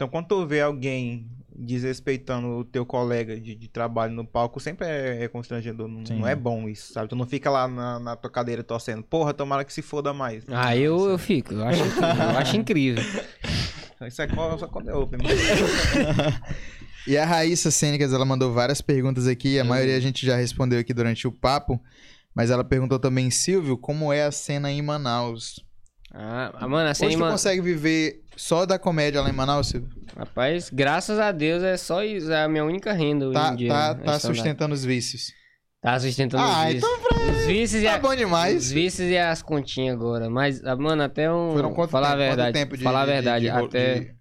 Então, 0.00 0.08
quando 0.08 0.28
tu 0.28 0.46
vê 0.46 0.62
alguém 0.62 1.26
desrespeitando 1.54 2.48
o 2.48 2.64
teu 2.64 2.86
colega 2.86 3.38
de, 3.38 3.54
de 3.54 3.68
trabalho 3.68 4.14
no 4.14 4.26
palco, 4.26 4.58
sempre 4.58 4.86
é, 4.86 5.24
é 5.24 5.28
constrangedor. 5.28 5.88
Não, 5.88 6.02
não 6.16 6.26
é 6.26 6.34
bom 6.34 6.66
isso, 6.70 6.94
sabe? 6.94 7.10
Tu 7.10 7.14
não 7.14 7.26
fica 7.26 7.50
lá 7.50 7.68
na, 7.68 8.00
na 8.00 8.16
tua 8.16 8.30
cadeira 8.30 8.64
torcendo. 8.64 9.02
Porra, 9.02 9.34
tomara 9.34 9.62
que 9.62 9.70
se 9.70 9.82
foda 9.82 10.14
mais. 10.14 10.42
Ah, 10.48 10.74
eu, 10.74 11.10
eu 11.10 11.18
fico. 11.18 11.52
Eu 11.52 11.66
acho 11.66 11.84
incrível. 11.84 12.24
Eu 12.24 12.38
acho 12.38 12.56
incrível. 12.56 13.04
Isso 14.08 14.22
é 14.22 14.28
só 14.58 14.66
quando 14.68 14.88
é 14.88 14.94
open. 14.94 15.20
E 17.06 17.16
a 17.16 17.24
Raíssa 17.26 17.70
Cênicas, 17.70 18.12
ela 18.12 18.24
mandou 18.24 18.52
várias 18.52 18.80
perguntas 18.80 19.26
aqui, 19.26 19.58
a 19.58 19.64
maioria 19.64 19.96
a 19.96 20.00
gente 20.00 20.24
já 20.24 20.36
respondeu 20.36 20.78
aqui 20.78 20.92
durante 20.92 21.26
o 21.26 21.32
papo, 21.32 21.80
mas 22.34 22.50
ela 22.50 22.62
perguntou 22.62 22.98
também, 22.98 23.30
Silvio, 23.30 23.76
como 23.76 24.12
é 24.12 24.24
a 24.24 24.30
cena 24.30 24.70
em 24.70 24.82
Manaus? 24.82 25.64
Ah, 26.12 26.66
mano, 26.68 26.90
assim, 26.90 27.06
Hoje 27.06 27.16
tu 27.16 27.20
mano, 27.20 27.32
consegue 27.32 27.60
viver 27.62 28.22
só 28.40 28.64
da 28.66 28.78
comédia 28.78 29.20
lá 29.20 29.28
em 29.28 29.32
Manaus, 29.32 29.68
Silvio? 29.68 29.88
rapaz, 30.16 30.70
graças 30.70 31.18
a 31.18 31.30
Deus 31.32 31.62
é 31.62 31.76
só 31.76 32.02
isso, 32.02 32.30
é 32.32 32.42
a 32.44 32.48
minha 32.48 32.64
única 32.64 32.92
renda 32.92 33.26
hoje 33.26 33.34
Tá, 33.34 33.52
em 33.52 33.56
dia. 33.56 33.68
tá, 33.68 33.94
né? 33.94 34.04
tá 34.04 34.12
É 34.14 34.18
sustentando 34.18 34.74
os 34.74 34.84
vícios. 34.84 35.32
Tá 35.82 35.98
sustentando 35.98 36.42
Ah, 36.42 36.66
os 36.66 36.72
vícios. 36.74 36.90
Os 37.40 37.46
vícios 37.46 37.82
e 37.82 37.84
Tá 37.86 37.94
a- 37.94 37.98
bom 37.98 38.08
Os 38.10 38.16
demais. 38.16 38.70
vícios 38.72 39.08
e 39.08 39.16
as 39.16 39.40
continhas 39.42 39.94
agora. 39.96 40.28
Mas, 40.28 40.62
ah, 40.64 40.76
mano, 40.76 41.02
até 41.02 41.32
um. 41.32 41.52
Foram 41.52 41.72
quanto 41.74 41.90
falar 41.90 42.08
tempo? 42.10 42.22
a 42.22 42.26
verdade. 42.26 42.52
tempo 42.52 42.76
de, 42.76 42.82
falar 42.84 43.02
a 43.02 43.06
de- 43.06 43.12
verdade. 43.12 43.44
de- 43.46 43.50
de- 43.50 43.56
até, 43.56 44.00
de- 44.00 44.14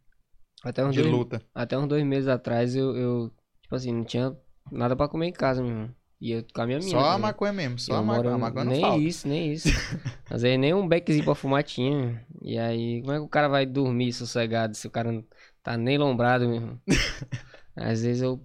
até, 0.63 0.85
uns 0.85 0.93
de 0.95 1.01
dois, 1.01 1.11
luta? 1.13 1.41
até 1.53 1.77
uns 1.77 1.87
dois 1.87 2.03
meses 2.05 2.27
atrás 2.29 2.75
eu, 2.75 2.95
eu, 2.95 3.31
tipo 3.61 3.75
assim, 3.75 3.91
não 3.93 4.03
tinha 4.05 4.33
nada 4.71 4.95
pra 4.95 5.07
comer 5.09 5.27
em 5.27 5.33
casa, 5.33 5.61
meu 5.61 5.71
irmão. 5.71 5.89
E 6.21 6.31
eu 6.31 6.45
com 6.53 6.61
a 6.61 6.65
minha 6.65 6.79
mina. 6.79 6.91
Só 6.91 6.99
a 7.11 7.17
maconha 7.17 7.53
mesmo, 7.53 7.79
só 7.79 7.93
Eu 7.93 7.97
a 7.99 8.03
maconha. 8.03 8.35
A 8.35 8.37
maconha 8.37 8.65
não 8.65 8.71
nem 8.73 8.81
falta. 8.81 8.97
isso, 9.01 9.27
nem 9.27 9.53
isso. 9.53 9.69
Às 10.29 10.41
vezes 10.41 10.59
nem 10.59 10.73
um 10.73 10.87
beckzinho 10.87 11.23
pra 11.23 11.33
fumar 11.33 11.63
tinha. 11.63 12.25
E 12.41 12.57
aí, 12.57 13.01
como 13.01 13.13
é 13.13 13.15
que 13.17 13.23
o 13.23 13.27
cara 13.27 13.47
vai 13.47 13.65
dormir 13.65 14.11
sossegado 14.11 14.75
se 14.75 14.85
o 14.85 14.91
cara 14.91 15.11
não 15.11 15.23
tá 15.63 15.77
nem 15.77 15.97
lombrado, 15.97 16.45
meu 16.45 16.55
irmão? 16.55 16.81
Às 17.75 18.03
vezes 18.03 18.21
eu. 18.21 18.39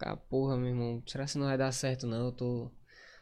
Ah, 0.00 0.16
porra, 0.16 0.56
meu 0.56 0.70
irmão, 0.70 1.00
será 1.06 1.24
que 1.24 1.38
não 1.38 1.46
vai 1.46 1.56
dar 1.56 1.70
certo 1.70 2.06
não? 2.06 2.26
Eu 2.26 2.32
tô. 2.32 2.70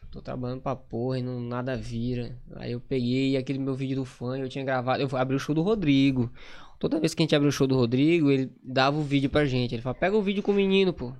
Tô 0.09 0.21
trabalhando 0.21 0.61
pra 0.61 0.75
porra 0.75 1.19
e 1.19 1.21
não, 1.21 1.39
nada 1.39 1.77
vira. 1.77 2.37
Aí 2.57 2.73
eu 2.73 2.81
peguei 2.81 3.37
aquele 3.37 3.59
meu 3.59 3.73
vídeo 3.73 3.95
do 3.95 4.03
fã, 4.03 4.37
eu 4.37 4.49
tinha 4.49 4.65
gravado. 4.65 5.01
Eu 5.01 5.15
abri 5.15 5.35
o 5.37 5.39
show 5.39 5.55
do 5.55 5.61
Rodrigo. 5.61 6.29
Toda 6.77 6.99
vez 6.99 7.13
que 7.13 7.21
a 7.21 7.23
gente 7.23 7.35
abre 7.35 7.47
o 7.47 7.51
show 7.51 7.65
do 7.65 7.77
Rodrigo, 7.77 8.29
ele 8.29 8.51
dava 8.61 8.97
o 8.97 9.03
vídeo 9.03 9.29
pra 9.29 9.45
gente. 9.45 9.73
Ele 9.73 9.81
fala, 9.81 9.95
pega 9.95 10.17
o 10.17 10.21
vídeo 10.21 10.43
com 10.43 10.51
o 10.51 10.55
menino, 10.55 10.91
pô. 10.91 11.13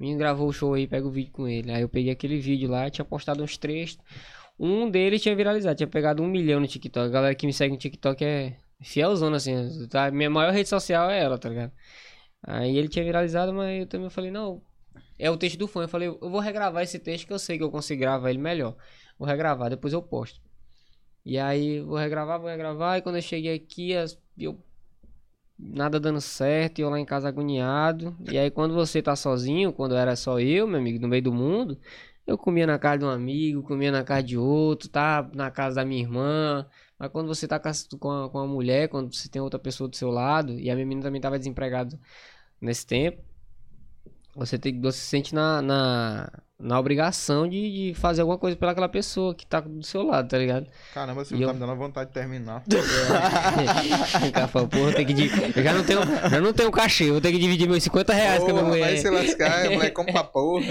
Menino 0.00 0.18
gravou 0.18 0.48
o 0.48 0.52
show 0.52 0.72
aí, 0.72 0.86
pega 0.86 1.06
o 1.06 1.10
vídeo 1.10 1.30
com 1.30 1.46
ele. 1.46 1.70
Aí 1.70 1.82
eu 1.82 1.88
peguei 1.88 2.10
aquele 2.10 2.38
vídeo 2.40 2.70
lá, 2.70 2.88
tinha 2.88 3.04
postado 3.04 3.44
uns 3.44 3.58
três. 3.58 3.98
Um 4.58 4.90
deles 4.90 5.20
tinha 5.22 5.36
viralizado, 5.36 5.76
tinha 5.76 5.86
pegado 5.86 6.22
um 6.22 6.26
milhão 6.26 6.58
no 6.58 6.66
TikTok. 6.66 7.06
A 7.06 7.10
galera 7.10 7.34
que 7.34 7.46
me 7.46 7.52
segue 7.52 7.72
no 7.72 7.78
TikTok 7.78 8.24
é 8.24 8.56
fielzona, 8.80 9.36
assim. 9.36 9.86
Tá? 9.88 10.10
Minha 10.10 10.30
maior 10.30 10.52
rede 10.52 10.70
social 10.70 11.10
é 11.10 11.20
ela, 11.20 11.38
tá 11.38 11.50
ligado? 11.50 11.72
Aí 12.42 12.76
ele 12.78 12.88
tinha 12.88 13.04
viralizado, 13.04 13.52
mas 13.52 13.80
eu 13.80 13.86
também 13.86 14.08
falei, 14.08 14.30
não. 14.30 14.62
É 15.18 15.30
o 15.30 15.36
texto 15.36 15.58
do 15.58 15.68
fã. 15.68 15.82
Eu 15.82 15.88
falei, 15.88 16.08
eu 16.08 16.30
vou 16.30 16.40
regravar 16.40 16.82
esse 16.82 16.98
texto 16.98 17.26
que 17.26 17.32
eu 17.32 17.38
sei 17.38 17.58
que 17.58 17.64
eu 17.64 17.70
consigo 17.70 18.00
gravar 18.00 18.30
ele 18.30 18.38
melhor. 18.38 18.74
Vou 19.18 19.28
regravar, 19.28 19.68
depois 19.68 19.92
eu 19.92 20.02
posto. 20.02 20.40
E 21.24 21.38
aí, 21.38 21.80
vou 21.80 21.98
regravar, 21.98 22.40
vou 22.40 22.48
regravar. 22.48 22.98
E 22.98 23.02
quando 23.02 23.16
eu 23.16 23.22
cheguei 23.22 23.54
aqui, 23.54 23.92
eu. 24.38 24.58
Nada 25.62 26.00
dando 26.00 26.20
certo, 26.20 26.78
e 26.78 26.82
eu 26.82 26.90
lá 26.90 26.98
em 26.98 27.04
casa 27.04 27.28
agoniado. 27.28 28.16
E 28.30 28.38
aí, 28.38 28.50
quando 28.50 28.74
você 28.74 29.02
tá 29.02 29.14
sozinho, 29.14 29.72
quando 29.72 29.94
era 29.94 30.16
só 30.16 30.40
eu, 30.40 30.66
meu 30.66 30.78
amigo, 30.80 30.98
no 30.98 31.06
meio 31.08 31.22
do 31.22 31.32
mundo, 31.32 31.78
eu 32.26 32.38
comia 32.38 32.66
na 32.66 32.78
casa 32.78 32.98
de 32.98 33.04
um 33.04 33.10
amigo, 33.10 33.62
comia 33.62 33.92
na 33.92 34.02
casa 34.02 34.22
de 34.22 34.38
outro, 34.38 34.88
tá 34.88 35.28
na 35.34 35.50
casa 35.50 35.76
da 35.76 35.84
minha 35.84 36.00
irmã. 36.00 36.66
Mas 36.98 37.10
quando 37.10 37.28
você 37.28 37.46
tá 37.46 37.58
com 37.58 38.10
a, 38.10 38.30
com 38.30 38.38
a, 38.38 38.46
mulher, 38.46 38.88
quando 38.88 39.14
você 39.14 39.28
tem 39.28 39.42
outra 39.42 39.58
pessoa 39.58 39.88
do 39.88 39.96
seu 39.96 40.10
lado, 40.10 40.52
e 40.58 40.70
a 40.70 40.74
minha 40.74 40.86
menina 40.86 41.02
também 41.06 41.20
tava 41.20 41.38
desempregada 41.38 41.98
nesse 42.60 42.86
tempo, 42.86 43.22
você, 44.34 44.58
tem, 44.58 44.80
você 44.80 44.98
se 44.98 45.04
sente 45.06 45.34
na, 45.34 45.60
na, 45.60 46.32
na 46.58 46.78
obrigação 46.78 47.48
de, 47.48 47.88
de 47.92 47.94
fazer 47.94 48.20
alguma 48.22 48.38
coisa 48.38 48.56
pelaquela 48.56 48.88
pessoa 48.88 49.34
que 49.34 49.46
tá 49.46 49.60
do 49.60 49.82
seu 49.84 50.02
lado, 50.02 50.28
tá 50.28 50.38
ligado? 50.38 50.66
Caramba, 50.94 51.24
você 51.24 51.34
tá 51.34 51.40
eu- 51.40 51.52
me 51.52 51.58
dando 51.60 51.76
vontade 51.76 52.08
de 52.08 52.14
terminar. 52.14 52.62
Cara 54.32 54.48
fala, 54.48 54.68
porra, 54.68 54.92
tem 54.94 55.06
que 55.06 55.12
di- 55.12 55.30
eu 55.56 55.62
já 55.62 55.72
não 55.74 55.84
tenho, 55.84 56.00
já 56.30 56.40
não 56.40 56.52
tenho 56.52 56.70
cachê, 56.70 57.10
vou 57.10 57.20
ter 57.20 57.32
que 57.32 57.38
dividir 57.38 57.68
meus 57.68 57.82
50 57.82 58.12
reais 58.12 58.42
com 58.42 58.50
a 58.50 58.52
minha 58.52 58.64
Porra, 58.64 58.78
vai 58.78 58.88
mulher. 58.90 58.96
se 59.00 59.10
lascar, 59.10 59.66
a 59.66 59.70
mulher 59.70 59.90
come 59.90 60.12
pra 60.12 60.24
porra. 60.24 60.64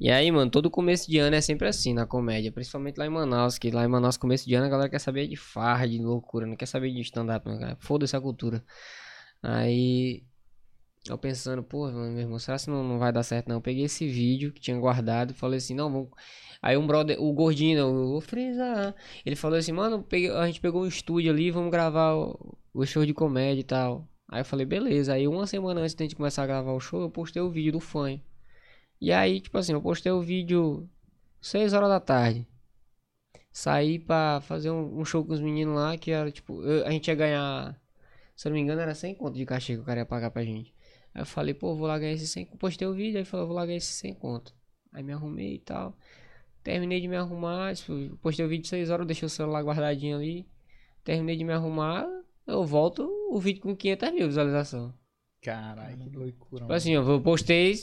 E 0.00 0.10
aí, 0.10 0.30
mano, 0.30 0.50
todo 0.50 0.68
começo 0.70 1.08
de 1.10 1.18
ano 1.18 1.36
é 1.36 1.40
sempre 1.40 1.68
assim 1.68 1.94
na 1.94 2.04
comédia, 2.04 2.50
principalmente 2.52 2.96
lá 2.98 3.06
em 3.06 3.10
Manaus, 3.10 3.56
que 3.58 3.70
lá 3.70 3.84
em 3.84 3.88
Manaus, 3.88 4.16
começo 4.16 4.44
de 4.46 4.54
ano, 4.54 4.66
a 4.66 4.68
galera 4.68 4.88
quer 4.90 4.98
saber 4.98 5.26
de 5.28 5.36
farra, 5.36 5.86
de 5.88 5.98
loucura, 5.98 6.46
não 6.46 6.56
quer 6.56 6.66
saber 6.66 6.92
de 6.92 7.00
stand-up, 7.00 7.44
cara. 7.58 7.76
Foda-se 7.80 8.14
a 8.16 8.20
cultura. 8.20 8.62
Aí, 9.42 10.24
eu 11.08 11.18
pensando, 11.18 11.62
pô, 11.62 11.90
meu 11.90 12.18
irmão, 12.20 12.38
será 12.38 12.58
que 12.58 12.68
não, 12.70 12.82
não 12.84 12.98
vai 12.98 13.12
dar 13.12 13.22
certo 13.22 13.48
não? 13.48 13.56
Eu 13.56 13.60
peguei 13.60 13.84
esse 13.84 14.06
vídeo 14.06 14.52
que 14.52 14.60
tinha 14.60 14.78
guardado 14.78 15.32
e 15.32 15.34
falei 15.34 15.58
assim, 15.58 15.74
não, 15.74 15.90
vamos... 15.92 16.08
Aí 16.62 16.76
um 16.78 16.86
brother, 16.86 17.20
o 17.20 17.32
gordinho, 17.32 17.86
o 18.16 18.20
Frisa, 18.22 18.94
ele 19.24 19.36
falou 19.36 19.58
assim, 19.58 19.72
mano, 19.72 20.02
peguei- 20.02 20.30
a 20.30 20.46
gente 20.46 20.60
pegou 20.60 20.82
um 20.82 20.86
estúdio 20.86 21.30
ali, 21.30 21.50
vamos 21.50 21.70
gravar 21.70 22.14
o, 22.14 22.56
o 22.72 22.86
show 22.86 23.04
de 23.04 23.12
comédia 23.14 23.60
e 23.60 23.64
tal. 23.64 24.08
Aí 24.28 24.40
eu 24.40 24.44
falei, 24.46 24.64
beleza. 24.66 25.12
Aí 25.14 25.28
uma 25.28 25.46
semana 25.46 25.80
antes 25.82 25.94
da 25.94 26.04
gente 26.04 26.16
começar 26.16 26.42
a 26.44 26.46
gravar 26.46 26.72
o 26.72 26.80
show, 26.80 27.02
eu 27.02 27.10
postei 27.10 27.42
o 27.42 27.50
vídeo 27.50 27.72
do 27.72 27.80
fã. 27.80 28.18
E 29.00 29.12
aí, 29.12 29.40
tipo 29.40 29.58
assim, 29.58 29.72
eu 29.72 29.82
postei 29.82 30.12
o 30.12 30.22
vídeo 30.22 30.88
6 31.42 31.72
horas 31.74 31.88
da 31.90 32.00
tarde. 32.00 32.46
Saí 33.52 33.98
pra 33.98 34.42
fazer 34.42 34.70
um, 34.70 35.00
um 35.00 35.04
show 35.04 35.24
com 35.24 35.32
os 35.32 35.40
meninos 35.40 35.74
lá, 35.76 35.96
que 35.96 36.10
era 36.10 36.30
tipo, 36.30 36.62
eu- 36.62 36.86
a 36.86 36.90
gente 36.90 37.08
ia 37.08 37.14
ganhar, 37.14 37.80
se 38.36 38.48
eu 38.48 38.50
não 38.50 38.56
me 38.56 38.62
engano, 38.62 38.80
era 38.82 38.94
100 38.96 39.14
conto 39.14 39.36
de 39.36 39.46
cachê 39.46 39.74
que 39.76 39.80
o 39.82 39.84
cara 39.84 40.00
ia 40.00 40.06
pagar 40.06 40.30
pra 40.32 40.44
gente. 40.44 40.73
Aí 41.14 41.22
eu 41.22 41.26
falei, 41.26 41.54
pô, 41.54 41.76
vou 41.76 41.86
lá 41.86 41.98
ganhar 41.98 42.12
esse 42.12 42.26
100 42.26 42.46
Postei 42.58 42.88
o 42.88 42.92
vídeo, 42.92 43.18
aí 43.18 43.24
falou, 43.24 43.46
vou 43.46 43.54
lá 43.54 43.64
ganhar 43.64 43.78
esse 43.78 43.92
100 43.92 44.14
conto. 44.14 44.52
Aí 44.92 45.02
me 45.02 45.12
arrumei 45.12 45.54
e 45.54 45.58
tal. 45.60 45.96
Terminei 46.62 47.00
de 47.00 47.06
me 47.06 47.16
arrumar, 47.16 47.74
tipo, 47.74 48.16
postei 48.22 48.44
o 48.44 48.48
vídeo 48.48 48.62
de 48.62 48.68
6 48.68 48.90
horas, 48.90 49.06
deixei 49.06 49.26
o 49.26 49.30
celular 49.30 49.62
guardadinho 49.62 50.16
ali. 50.16 50.46
Terminei 51.04 51.36
de 51.36 51.44
me 51.44 51.52
arrumar, 51.52 52.06
eu 52.46 52.64
volto 52.64 53.08
o 53.30 53.38
vídeo 53.38 53.62
com 53.62 53.76
500 53.76 54.12
mil 54.12 54.26
visualizações. 54.26 54.92
Caralho, 55.42 56.10
que 56.10 56.16
loucura. 56.16 56.62
Tipo 56.62 56.72
assim, 56.72 56.92
eu 56.92 57.20
postei, 57.20 57.74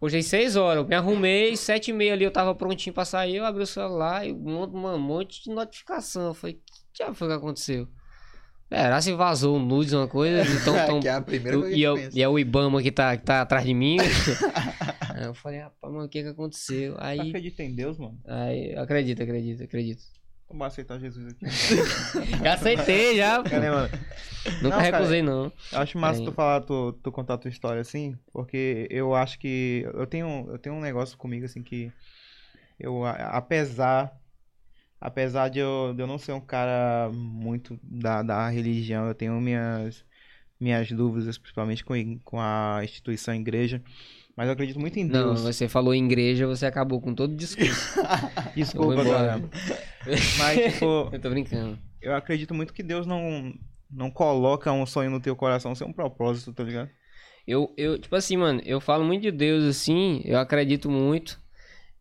postei 0.00 0.22
6 0.22 0.56
horas, 0.56 0.82
eu 0.82 0.88
me 0.88 0.94
arrumei, 0.94 1.56
7 1.56 1.90
e 1.90 1.92
meia 1.92 2.14
ali 2.14 2.24
eu 2.24 2.32
tava 2.32 2.54
prontinho 2.54 2.94
pra 2.94 3.04
sair, 3.04 3.36
eu 3.36 3.44
abri 3.44 3.62
o 3.62 3.66
celular 3.66 4.26
e 4.26 4.32
um 4.32 4.36
monte, 4.36 4.74
um 4.74 4.98
monte 4.98 5.44
de 5.44 5.50
notificação. 5.50 6.28
Eu 6.28 6.34
falei, 6.34 6.54
que 6.54 6.82
diabo 6.94 7.14
foi 7.14 7.28
que 7.28 7.34
aconteceu? 7.34 7.86
Será 8.68 9.00
se 9.00 9.12
vazou 9.12 9.58
nudes, 9.58 9.92
uma 9.92 10.08
coisa? 10.08 10.42
Então, 10.42 10.74
tão, 10.86 11.00
que 11.00 11.08
é 11.08 11.12
a 11.12 11.20
primeira 11.20 11.58
coisa 11.58 11.72
e, 11.72 11.78
que 11.78 11.86
é, 11.86 11.94
pensa. 11.94 12.18
e 12.18 12.22
é 12.22 12.28
o 12.28 12.38
Ibama 12.38 12.82
que 12.82 12.90
tá, 12.90 13.16
que 13.16 13.24
tá 13.24 13.42
atrás 13.42 13.64
de 13.64 13.72
mim. 13.72 13.96
aí 15.14 15.24
eu 15.24 15.34
falei, 15.34 15.60
rapaz, 15.60 15.92
mano, 15.92 16.06
o 16.06 16.08
que 16.08 16.22
que 16.22 16.28
aconteceu? 16.28 16.96
Aí, 16.98 17.20
acredita 17.20 17.62
em 17.62 17.74
Deus, 17.74 17.96
mano? 17.98 18.18
aí 18.26 18.74
acredito, 18.76 19.22
acredito, 19.22 19.62
acredito. 19.62 20.02
Vamos 20.48 20.66
aceitar 20.68 20.98
Jesus 20.98 21.32
aqui. 21.32 21.44
Já 22.42 22.54
aceitei, 22.54 23.16
já. 23.16 23.42
Cadê, 23.42 23.68
mano? 23.68 23.88
Nunca 24.62 24.62
Não, 24.62 24.70
cara, 24.70 24.98
recusei, 24.98 25.20
não. 25.20 25.52
Eu 25.72 25.78
acho 25.80 25.98
massa 25.98 26.22
tu 26.22 26.30
falar, 26.30 26.60
tu, 26.60 26.92
tu 27.02 27.10
contar 27.10 27.34
a 27.34 27.38
tua 27.38 27.48
história 27.48 27.80
assim, 27.80 28.16
porque 28.32 28.86
eu 28.88 29.12
acho 29.12 29.40
que 29.40 29.84
eu 29.92 30.06
tenho, 30.06 30.46
eu 30.48 30.58
tenho 30.58 30.76
um 30.76 30.80
negócio 30.80 31.18
comigo 31.18 31.44
assim 31.44 31.64
que 31.64 31.90
eu, 32.78 33.04
apesar, 33.04 34.12
apesar 35.00 35.48
de 35.48 35.58
eu, 35.58 35.92
de 35.94 36.02
eu 36.02 36.06
não 36.06 36.18
ser 36.18 36.32
um 36.32 36.40
cara 36.40 37.10
muito 37.12 37.78
da, 37.82 38.22
da 38.22 38.48
religião, 38.48 39.06
eu 39.06 39.14
tenho 39.14 39.40
minhas, 39.40 40.04
minhas 40.60 40.90
dúvidas, 40.90 41.38
principalmente 41.38 41.84
com, 41.84 42.18
com 42.24 42.40
a 42.40 42.80
instituição 42.82 43.34
igreja, 43.34 43.82
mas 44.36 44.46
eu 44.46 44.52
acredito 44.52 44.78
muito 44.80 44.98
em 44.98 45.04
Não, 45.04 45.34
Deus. 45.34 45.40
você 45.42 45.68
falou 45.68 45.94
em 45.94 46.04
igreja, 46.04 46.46
você 46.46 46.66
acabou 46.66 47.00
com 47.00 47.14
todo 47.14 47.32
o 47.32 47.36
discurso. 47.36 47.98
Desculpa, 48.54 49.02
galera. 49.02 49.42
Mas, 50.38 50.74
tipo, 50.74 51.08
Eu 51.12 51.20
tô 51.20 51.30
brincando. 51.30 51.78
eu 52.02 52.14
acredito 52.14 52.54
muito 52.54 52.72
que 52.74 52.82
Deus 52.82 53.06
não, 53.06 53.54
não 53.90 54.10
coloca 54.10 54.70
um 54.72 54.84
sonho 54.86 55.10
no 55.10 55.20
teu 55.20 55.34
coração 55.34 55.74
sem 55.74 55.86
um 55.86 55.92
propósito, 55.92 56.52
tá 56.52 56.62
ligado? 56.62 56.90
Eu, 57.46 57.72
eu, 57.76 57.98
tipo 57.98 58.14
assim, 58.16 58.36
mano, 58.36 58.60
eu 58.64 58.80
falo 58.80 59.04
muito 59.04 59.22
de 59.22 59.30
Deus 59.30 59.64
assim, 59.64 60.20
eu 60.24 60.38
acredito 60.38 60.90
muito. 60.90 61.40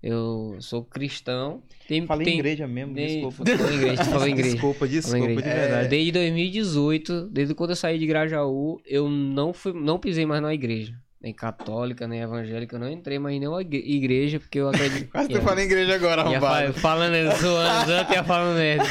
Eu 0.03 0.57
sou 0.59 0.83
cristão. 0.83 1.63
Tem, 1.87 2.05
Falei 2.05 2.25
tem, 2.25 2.35
igreja 2.35 2.67
mesmo, 2.67 2.93
tem- 2.93 3.07
desculpa. 3.23 3.43
Falou 3.57 3.73
igreja, 3.73 4.03
falou 4.05 4.27
igreja. 4.29 4.51
Desculpa, 4.51 4.87
desculpa, 4.87 5.17
igreja. 5.25 5.41
de 5.41 5.55
verdade. 5.59 5.87
Desde 5.89 6.11
2018, 6.11 7.29
desde 7.31 7.55
quando 7.55 7.71
eu 7.71 7.75
saí 7.75 7.97
de 7.97 8.05
Grajaú, 8.05 8.79
eu 8.85 9.09
não 9.09 9.53
fui, 9.53 9.73
não 9.73 9.97
pisei 9.97 10.25
mais 10.25 10.41
na 10.41 10.53
igreja. 10.53 10.93
Nem 11.21 11.33
católica, 11.33 12.07
nem 12.07 12.21
evangélica, 12.21 12.75
eu 12.75 12.79
não 12.79 12.87
entrei 12.91 13.17
mais 13.17 13.35
em 13.35 13.39
nenhuma 13.39 13.61
igre- 13.61 13.83
igreja, 13.83 14.39
porque 14.39 14.59
eu 14.59 14.69
acredito. 14.69 15.09
Quase 15.11 15.27
tu 15.27 15.31
Yeah. 15.31 15.49
fala 15.49 15.61
em 15.61 15.65
igreja 15.65 15.95
agora, 15.95 16.21
arrombado. 16.21 16.73
fa- 16.73 16.79
falando, 16.81 17.13
zoando, 17.37 17.87
zoando, 17.87 18.13
ia 18.13 18.23
falando 18.23 18.57
merda. 18.57 18.83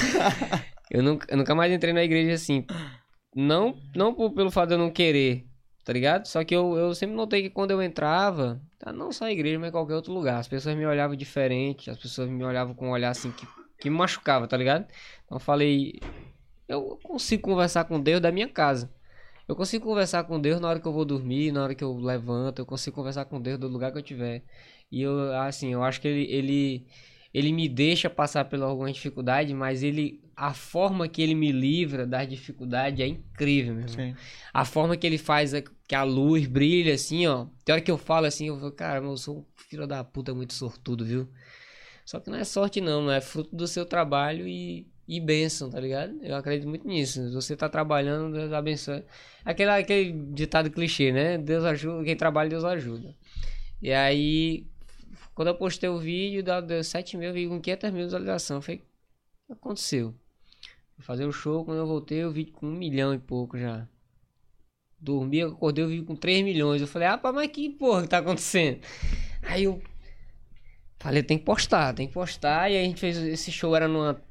Eu 0.91 1.03
nunca, 1.03 1.27
eu 1.31 1.37
nunca 1.37 1.55
mais 1.55 1.73
entrei 1.73 1.93
na 1.93 2.03
igreja 2.03 2.33
assim. 2.33 2.65
Não, 3.37 3.77
não 3.95 4.13
por- 4.15 4.33
pelo 4.33 4.51
fato 4.51 4.69
de 4.71 4.75
eu 4.75 4.79
não 4.79 4.91
querer. 4.91 5.45
Tá 5.85 5.93
ligado? 5.93 6.27
Só 6.27 6.43
que 6.43 6.55
eu, 6.55 6.77
eu 6.77 6.95
sempre 6.95 7.15
notei 7.15 7.43
que 7.43 7.51
quando 7.51 7.73
eu 7.73 7.83
entrava, 7.83 8.61
tá, 8.79 8.93
não 8.93 9.13
só 9.13 9.27
a 9.27 9.33
igreja, 9.33 9.59
mas 9.59 9.69
em 9.69 9.73
qualquer 9.73 9.95
outro 9.95 10.13
lugar, 10.13 10.39
as 10.39 10.49
pessoas 10.49 10.77
me 10.77 10.87
olhavam 10.87 11.15
diferente, 11.15 11.91
as 11.91 11.99
pessoas 11.99 12.29
me 12.29 12.43
olhavam 12.43 12.75
com 12.75 12.89
um 12.89 12.93
olhar 12.93 13.11
assim 13.11 13.31
que, 13.33 13.47
que 13.79 13.91
me 13.91 13.97
machucava, 13.97 14.49
tá 14.49 14.57
ligado? 14.57 14.87
Então 15.25 15.37
eu 15.37 15.41
falei, 15.41 16.01
eu 16.69 16.99
consigo 17.03 17.43
conversar 17.43 17.85
com 17.85 18.01
Deus 18.01 18.21
da 18.21 18.33
minha 18.33 18.49
casa. 18.49 18.91
Eu 19.47 19.55
consigo 19.55 19.85
conversar 19.85 20.25
com 20.25 20.41
Deus 20.41 20.59
na 20.59 20.69
hora 20.69 20.81
que 20.81 20.89
eu 20.89 20.93
vou 20.93 21.05
dormir, 21.05 21.53
na 21.53 21.63
hora 21.63 21.75
que 21.75 21.85
eu 21.85 21.95
levanto, 21.99 22.61
eu 22.61 22.67
consigo 22.67 22.97
conversar 22.97 23.27
com 23.27 23.41
Deus 23.41 23.59
do 23.59 23.69
lugar 23.69 23.93
que 23.93 23.99
eu 23.99 24.03
tiver. 24.03 24.43
E 24.91 25.03
eu, 25.03 25.35
assim, 25.37 25.73
eu 25.73 25.83
acho 25.83 26.01
que 26.01 26.09
ele, 26.09 26.33
ele, 26.33 26.87
ele 27.33 27.53
me 27.53 27.69
deixa 27.69 28.09
passar 28.09 28.47
por 28.47 28.61
alguma 28.63 28.91
dificuldade, 28.91 29.53
mas 29.53 29.83
ele, 29.83 30.24
a 30.37 30.53
forma 30.53 31.09
que 31.09 31.23
ele 31.23 31.35
me 31.35 31.53
livra 31.53 32.07
das 32.07 32.29
dificuldades 32.29 33.01
é 33.01 33.07
incrível, 33.07 33.75
meu 33.75 33.85
irmão. 33.85 33.97
Sim. 33.97 34.17
A 34.53 34.65
forma 34.65 34.97
que 34.97 35.07
ele 35.07 35.19
faz 35.19 35.55
é 35.55 35.63
que 35.87 35.95
a 35.95 36.03
luz 36.03 36.47
brilha, 36.47 36.95
assim, 36.95 37.27
ó. 37.27 37.47
Tem 37.65 37.73
hora 37.73 37.83
que 37.83 37.91
eu 37.91 37.99
falo 37.99 38.27
assim, 38.27 38.49
eu 38.49 38.59
falo, 38.59 38.73
cara, 38.73 39.05
eu 39.05 39.17
sou 39.17 39.39
um 39.39 39.45
filho 39.57 39.87
da 39.87 40.03
puta 40.03 40.35
muito 40.35 40.55
sortudo, 40.55 41.05
viu? 41.05 41.29
Só 42.05 42.21
que 42.21 42.31
não 42.31 42.39
é 42.39 42.45
sorte, 42.45 42.81
não, 42.81 43.03
não 43.03 43.13
é 43.13 43.21
fruto 43.21 43.55
do 43.55 43.67
seu 43.67 43.87
trabalho 43.87 44.47
e, 44.47 44.87
e 45.07 45.21
bênção, 45.21 45.71
tá 45.71 45.81
ligado? 45.81 46.19
Eu 46.23 46.37
acredito 46.37 46.69
muito 46.69 46.87
nisso. 46.87 47.33
Você 47.33 47.57
tá 47.57 47.69
trabalhando, 47.69 48.35
Deus 48.35 48.53
abençoe. 48.53 49.05
Aquele, 49.45 49.71
aquele 49.71 50.13
ditado 50.33 50.71
clichê, 50.71 51.13
né? 51.13 51.39
Deus 51.39 51.65
ajuda, 51.65 52.05
quem 52.05 52.17
trabalha, 52.17 52.51
Deus 52.51 52.65
ajuda. 52.65 53.15
E 53.81 53.93
aí, 53.93 54.67
quando 55.35 55.49
eu 55.49 55.55
postei 55.55 55.89
o 55.89 55.99
vídeo, 55.99 56.43
deu, 56.43 56.61
deu 56.61 56.85
7 56.85 57.17
mil, 57.17 57.29
eu 57.29 57.35
vi 57.35 57.49
com 57.49 57.61
500 57.61 57.91
mil 57.91 58.05
visualizações. 58.05 58.57
Eu 58.57 58.63
falei, 58.63 58.81
o 58.81 59.47
que 59.47 59.53
aconteceu? 59.53 60.15
Fui 60.95 61.05
fazer 61.05 61.27
o 61.27 61.33
show, 61.33 61.65
quando 61.65 61.79
eu 61.79 61.87
voltei, 61.87 62.25
o 62.25 62.31
vídeo 62.31 62.53
com 62.53 62.67
um 62.67 62.75
milhão 62.75 63.13
e 63.13 63.19
pouco 63.19 63.59
já. 63.59 63.89
Dormi, 65.01 65.39
eu 65.39 65.51
acordei, 65.51 65.85
eu 65.85 65.89
vi 65.89 66.03
com 66.03 66.17
3 66.17 66.43
milhões. 66.43 66.81
Eu 66.81 66.87
falei, 66.87 67.09
ah, 67.09 67.19
pá, 67.19 67.33
mas 67.33 67.49
que 67.49 67.69
porra 67.71 68.03
que 68.03 68.09
tá 68.09 68.19
acontecendo? 68.19 68.81
Aí 69.43 69.65
eu 69.65 69.83
falei, 70.99 71.23
tem 71.23 71.37
que 71.37 71.45
postar, 71.45 71.93
tem 71.93 72.07
que 72.07 72.15
postar. 72.15 72.71
E 72.71 72.77
aí 72.77 72.83
a 72.83 72.87
gente 72.87 73.01
fez, 73.01 73.17
esse 73.19 73.53
show 73.53 73.77
era 73.77 73.87
numa... 73.87 74.23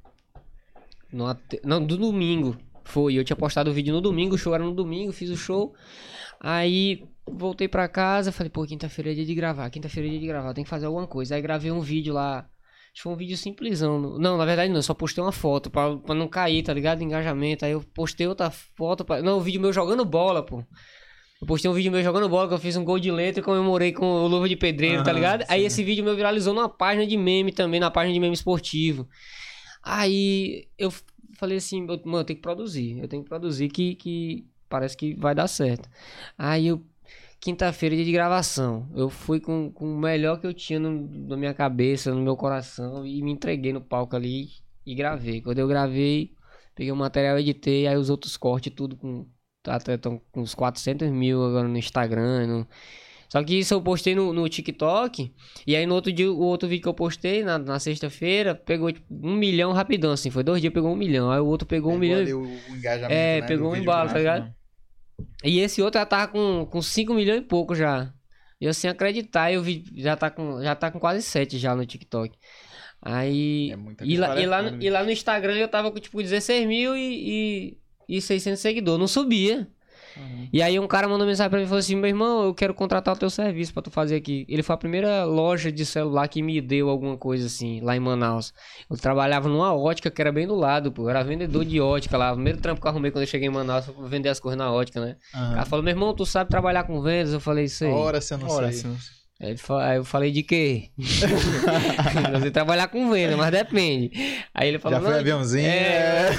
numa 1.11 1.39
não, 1.63 1.85
do 1.85 1.97
domingo. 1.97 2.57
Foi, 2.83 3.13
eu 3.13 3.23
tinha 3.23 3.37
postado 3.37 3.69
o 3.69 3.73
vídeo 3.73 3.93
no 3.93 4.01
domingo, 4.01 4.35
o 4.35 4.37
show 4.37 4.53
era 4.55 4.63
no 4.63 4.73
domingo, 4.73 5.11
fiz 5.11 5.29
o 5.29 5.37
show. 5.37 5.75
Aí 6.39 7.07
voltei 7.25 7.67
pra 7.67 7.87
casa, 7.87 8.31
falei, 8.31 8.49
pô, 8.49 8.65
quinta-feira 8.65 9.11
é 9.11 9.13
dia 9.13 9.25
de 9.25 9.35
gravar, 9.35 9.69
quinta-feira 9.69 10.07
é 10.07 10.11
dia 10.11 10.19
de 10.19 10.27
gravar, 10.27 10.53
tem 10.53 10.63
que 10.63 10.69
fazer 10.69 10.87
alguma 10.87 11.07
coisa. 11.07 11.35
Aí 11.35 11.41
gravei 11.41 11.71
um 11.71 11.81
vídeo 11.81 12.13
lá, 12.13 12.49
acho 12.93 13.01
que 13.01 13.01
foi 13.01 13.11
um 13.11 13.17
vídeo 13.17 13.35
simplesão. 13.35 13.99
Não, 14.19 14.37
na 14.37 14.45
verdade 14.45 14.69
não, 14.69 14.77
eu 14.77 14.83
só 14.83 14.93
postei 14.93 15.23
uma 15.23 15.31
foto 15.31 15.69
pra, 15.69 15.97
pra 15.97 16.13
não 16.13 16.27
cair, 16.27 16.61
tá 16.61 16.71
ligado? 16.73 17.01
Engajamento. 17.01 17.65
Aí 17.65 17.71
eu 17.71 17.81
postei 17.93 18.27
outra 18.27 18.51
foto, 18.51 19.03
pra... 19.03 19.21
não, 19.21 19.39
o 19.39 19.41
vídeo 19.41 19.59
meu 19.59 19.73
jogando 19.73 20.05
bola, 20.05 20.43
pô. 20.45 20.63
Eu 21.41 21.47
postei 21.47 21.69
um 21.69 21.73
vídeo 21.73 21.91
meu 21.91 22.03
jogando 22.03 22.29
bola, 22.29 22.47
que 22.47 22.53
eu 22.53 22.59
fiz 22.59 22.77
um 22.77 22.85
gol 22.85 22.99
de 22.99 23.11
letra 23.11 23.41
e 23.41 23.43
comemorei 23.43 23.91
com 23.91 24.05
o 24.05 24.27
Luva 24.27 24.47
de 24.47 24.55
Pedreiro, 24.55 25.03
tá 25.03 25.09
Aham, 25.09 25.15
ligado? 25.19 25.45
Aí 25.49 25.61
sim. 25.61 25.65
esse 25.65 25.83
vídeo 25.83 26.03
meu 26.03 26.15
viralizou 26.15 26.53
numa 26.53 26.69
página 26.69 27.05
de 27.05 27.17
meme 27.17 27.51
também, 27.51 27.79
na 27.79 27.91
página 27.91 28.13
de 28.13 28.19
meme 28.19 28.33
esportivo. 28.33 29.07
Aí 29.83 30.67
eu 30.77 30.93
falei 31.37 31.57
assim, 31.57 31.81
mano, 31.81 32.19
eu 32.19 32.23
tenho 32.23 32.37
que 32.37 32.43
produzir. 32.43 32.99
Eu 32.99 33.07
tenho 33.07 33.23
que 33.23 33.29
produzir 33.29 33.67
que, 33.69 33.95
que 33.95 34.45
parece 34.69 34.95
que 34.95 35.15
vai 35.15 35.35
dar 35.35 35.47
certo. 35.47 35.89
Aí 36.37 36.67
eu, 36.67 36.81
quinta-feira, 37.43 37.95
dia 37.95 38.05
de 38.05 38.11
gravação. 38.11 38.89
Eu 38.95 39.09
fui 39.09 39.39
com, 39.39 39.69
com 39.71 39.85
o 39.93 39.99
melhor 39.99 40.39
que 40.39 40.47
eu 40.47 40.53
tinha 40.53 40.79
no- 40.79 41.27
na 41.27 41.35
minha 41.35 41.53
cabeça, 41.53 42.13
no 42.13 42.21
meu 42.21 42.37
coração, 42.37 43.05
e 43.05 43.21
me 43.21 43.31
entreguei 43.31 43.73
no 43.73 43.81
palco 43.81 44.15
ali 44.15 44.47
e 44.85 44.95
gravei. 44.95 45.41
Quando 45.41 45.59
eu 45.59 45.67
gravei, 45.67 46.31
peguei 46.73 46.91
o 46.91 46.95
material, 46.95 47.37
editei, 47.37 47.85
aí 47.87 47.97
os 47.97 48.09
outros 48.09 48.37
cortes, 48.37 48.71
tudo 48.73 48.95
com. 48.95 49.27
Até 49.65 49.95
estão 49.95 50.21
com 50.31 50.41
uns 50.41 50.53
400 50.55 51.09
mil 51.09 51.43
agora 51.45 51.67
no 51.67 51.77
Instagram. 51.77 52.47
no- 52.47 52.67
Só 53.29 53.43
que 53.43 53.55
isso 53.59 53.73
eu 53.73 53.81
postei 53.81 54.13
no, 54.15 54.31
no 54.33 54.47
TikTok. 54.47 55.33
E 55.67 55.75
aí 55.75 55.85
no 55.85 55.95
outro 55.95 56.11
dia, 56.13 56.31
o 56.31 56.39
outro 56.39 56.67
vídeo 56.69 56.83
que 56.83 56.89
eu 56.89 56.93
postei, 56.93 57.43
na, 57.43 57.57
na 57.57 57.79
sexta-feira, 57.79 58.53
pegou 58.55 58.91
tipo, 58.91 59.05
um 59.11 59.35
milhão 59.35 59.71
rapidão, 59.73 60.11
assim. 60.11 60.29
Foi 60.29 60.43
dois 60.43 60.61
dias, 60.61 60.73
pegou 60.73 60.91
um 60.91 60.95
milhão. 60.95 61.31
Aí 61.31 61.39
o 61.39 61.45
outro 61.47 61.67
pegou 61.67 61.93
um 61.93 61.97
milhão. 61.97 62.19
ali 62.19 62.33
o, 62.33 62.45
engajamento, 62.75 63.13
É, 63.13 63.41
né, 63.41 63.47
pegou 63.47 63.71
um 63.71 63.75
embalo, 63.75 64.09
tá 64.09 64.17
ligado? 64.19 64.43
né? 64.45 64.53
E 65.43 65.59
esse 65.59 65.81
outro 65.81 65.99
já 65.99 66.05
tava 66.05 66.31
com, 66.31 66.65
com 66.65 66.81
5 66.81 67.13
milhões 67.13 67.39
e 67.39 67.43
pouco 67.45 67.75
já. 67.75 68.13
E 68.59 68.65
eu 68.65 68.73
sem 68.73 68.89
acreditar, 68.89 69.51
eu 69.51 69.61
vi, 69.61 69.83
já 69.95 70.15
tá 70.15 70.29
com, 70.29 70.61
já 70.63 70.75
tá 70.75 70.89
com 70.91 70.99
quase 70.99 71.21
7 71.21 71.57
já 71.57 71.75
no 71.75 71.85
TikTok. 71.85 72.37
Aí. 73.01 73.71
É 73.71 74.05
e, 74.05 74.17
lá, 74.17 74.27
e, 74.41 74.45
lá, 74.45 74.61
no- 74.61 74.81
e 74.81 74.89
lá 74.89 75.03
no 75.03 75.11
Instagram 75.11 75.55
eu 75.57 75.67
tava 75.67 75.91
com 75.91 75.99
tipo 75.99 76.21
16 76.21 76.65
mil 76.67 76.95
e, 76.95 77.77
e, 78.09 78.17
e 78.17 78.21
600 78.21 78.59
seguidores. 78.61 78.99
Não 78.99 79.07
subia. 79.07 79.67
Uhum. 80.17 80.47
E 80.53 80.61
aí 80.61 80.79
um 80.79 80.87
cara 80.87 81.07
mandou 81.07 81.25
mensagem 81.25 81.49
pra 81.49 81.57
mim 81.59 81.65
e 81.65 81.67
falou 81.67 81.79
assim: 81.79 81.95
meu 81.95 82.07
irmão, 82.07 82.43
eu 82.43 82.53
quero 82.53 82.73
contratar 82.73 83.15
o 83.15 83.17
teu 83.17 83.29
serviço 83.29 83.73
pra 83.73 83.81
tu 83.81 83.89
fazer 83.91 84.15
aqui. 84.15 84.45
Ele 84.47 84.61
foi 84.63 84.73
a 84.73 84.77
primeira 84.77 85.23
loja 85.25 85.71
de 85.71 85.85
celular 85.85 86.27
que 86.27 86.41
me 86.41 86.59
deu 86.61 86.89
alguma 86.89 87.17
coisa 87.17 87.47
assim, 87.47 87.79
lá 87.81 87.95
em 87.95 87.99
Manaus. 87.99 88.53
Eu 88.89 88.97
trabalhava 88.97 89.49
numa 89.49 89.73
ótica 89.75 90.11
que 90.11 90.21
era 90.21 90.31
bem 90.31 90.45
do 90.47 90.55
lado, 90.55 90.91
pô. 90.91 91.03
Eu 91.03 91.09
era 91.09 91.23
vendedor 91.23 91.65
de 91.65 91.79
ótica 91.81 92.17
lá. 92.17 92.31
O 92.31 92.35
primeiro 92.35 92.59
trampo 92.59 92.79
que 92.81 92.87
eu 92.87 92.91
arrumei 92.91 93.11
quando 93.11 93.23
eu 93.23 93.27
cheguei 93.27 93.47
em 93.47 93.51
Manaus 93.51 93.85
foi 93.85 93.93
pra 93.93 94.07
vender 94.07 94.29
as 94.29 94.39
coisas 94.39 94.57
na 94.57 94.71
ótica, 94.71 94.99
né? 94.99 95.15
O 95.33 95.37
Aham. 95.37 95.53
cara 95.55 95.65
falou: 95.65 95.83
meu 95.83 95.91
irmão, 95.91 96.13
tu 96.13 96.25
sabe 96.25 96.49
trabalhar 96.49 96.83
com 96.83 97.01
vendas? 97.01 97.33
Eu 97.33 97.39
falei: 97.39 97.65
isso 97.65 97.83
aí. 97.83 97.91
Ora, 97.91 98.21
se 98.21 98.33
eu 98.33 98.37
não 98.37 98.47
Ora, 98.49 98.71
sei. 98.71 98.81
ele 98.91 98.95
fa- 98.97 99.22
aí 99.81 99.97
eu 99.97 100.05
falei: 100.05 100.31
de 100.31 100.41
quê? 100.41 100.89
sei 102.41 102.51
trabalhar 102.51 102.87
com 102.87 103.11
venda, 103.11 103.35
mas 103.35 103.51
depende. 103.51 104.11
Aí 104.53 104.69
ele 104.69 104.79
falou: 104.79 104.99
Já 104.99 105.03
foi 105.03 105.13
"Não, 105.13 105.19
aviãozinho, 105.19 105.67
é. 105.67 106.29
é. 106.29 106.33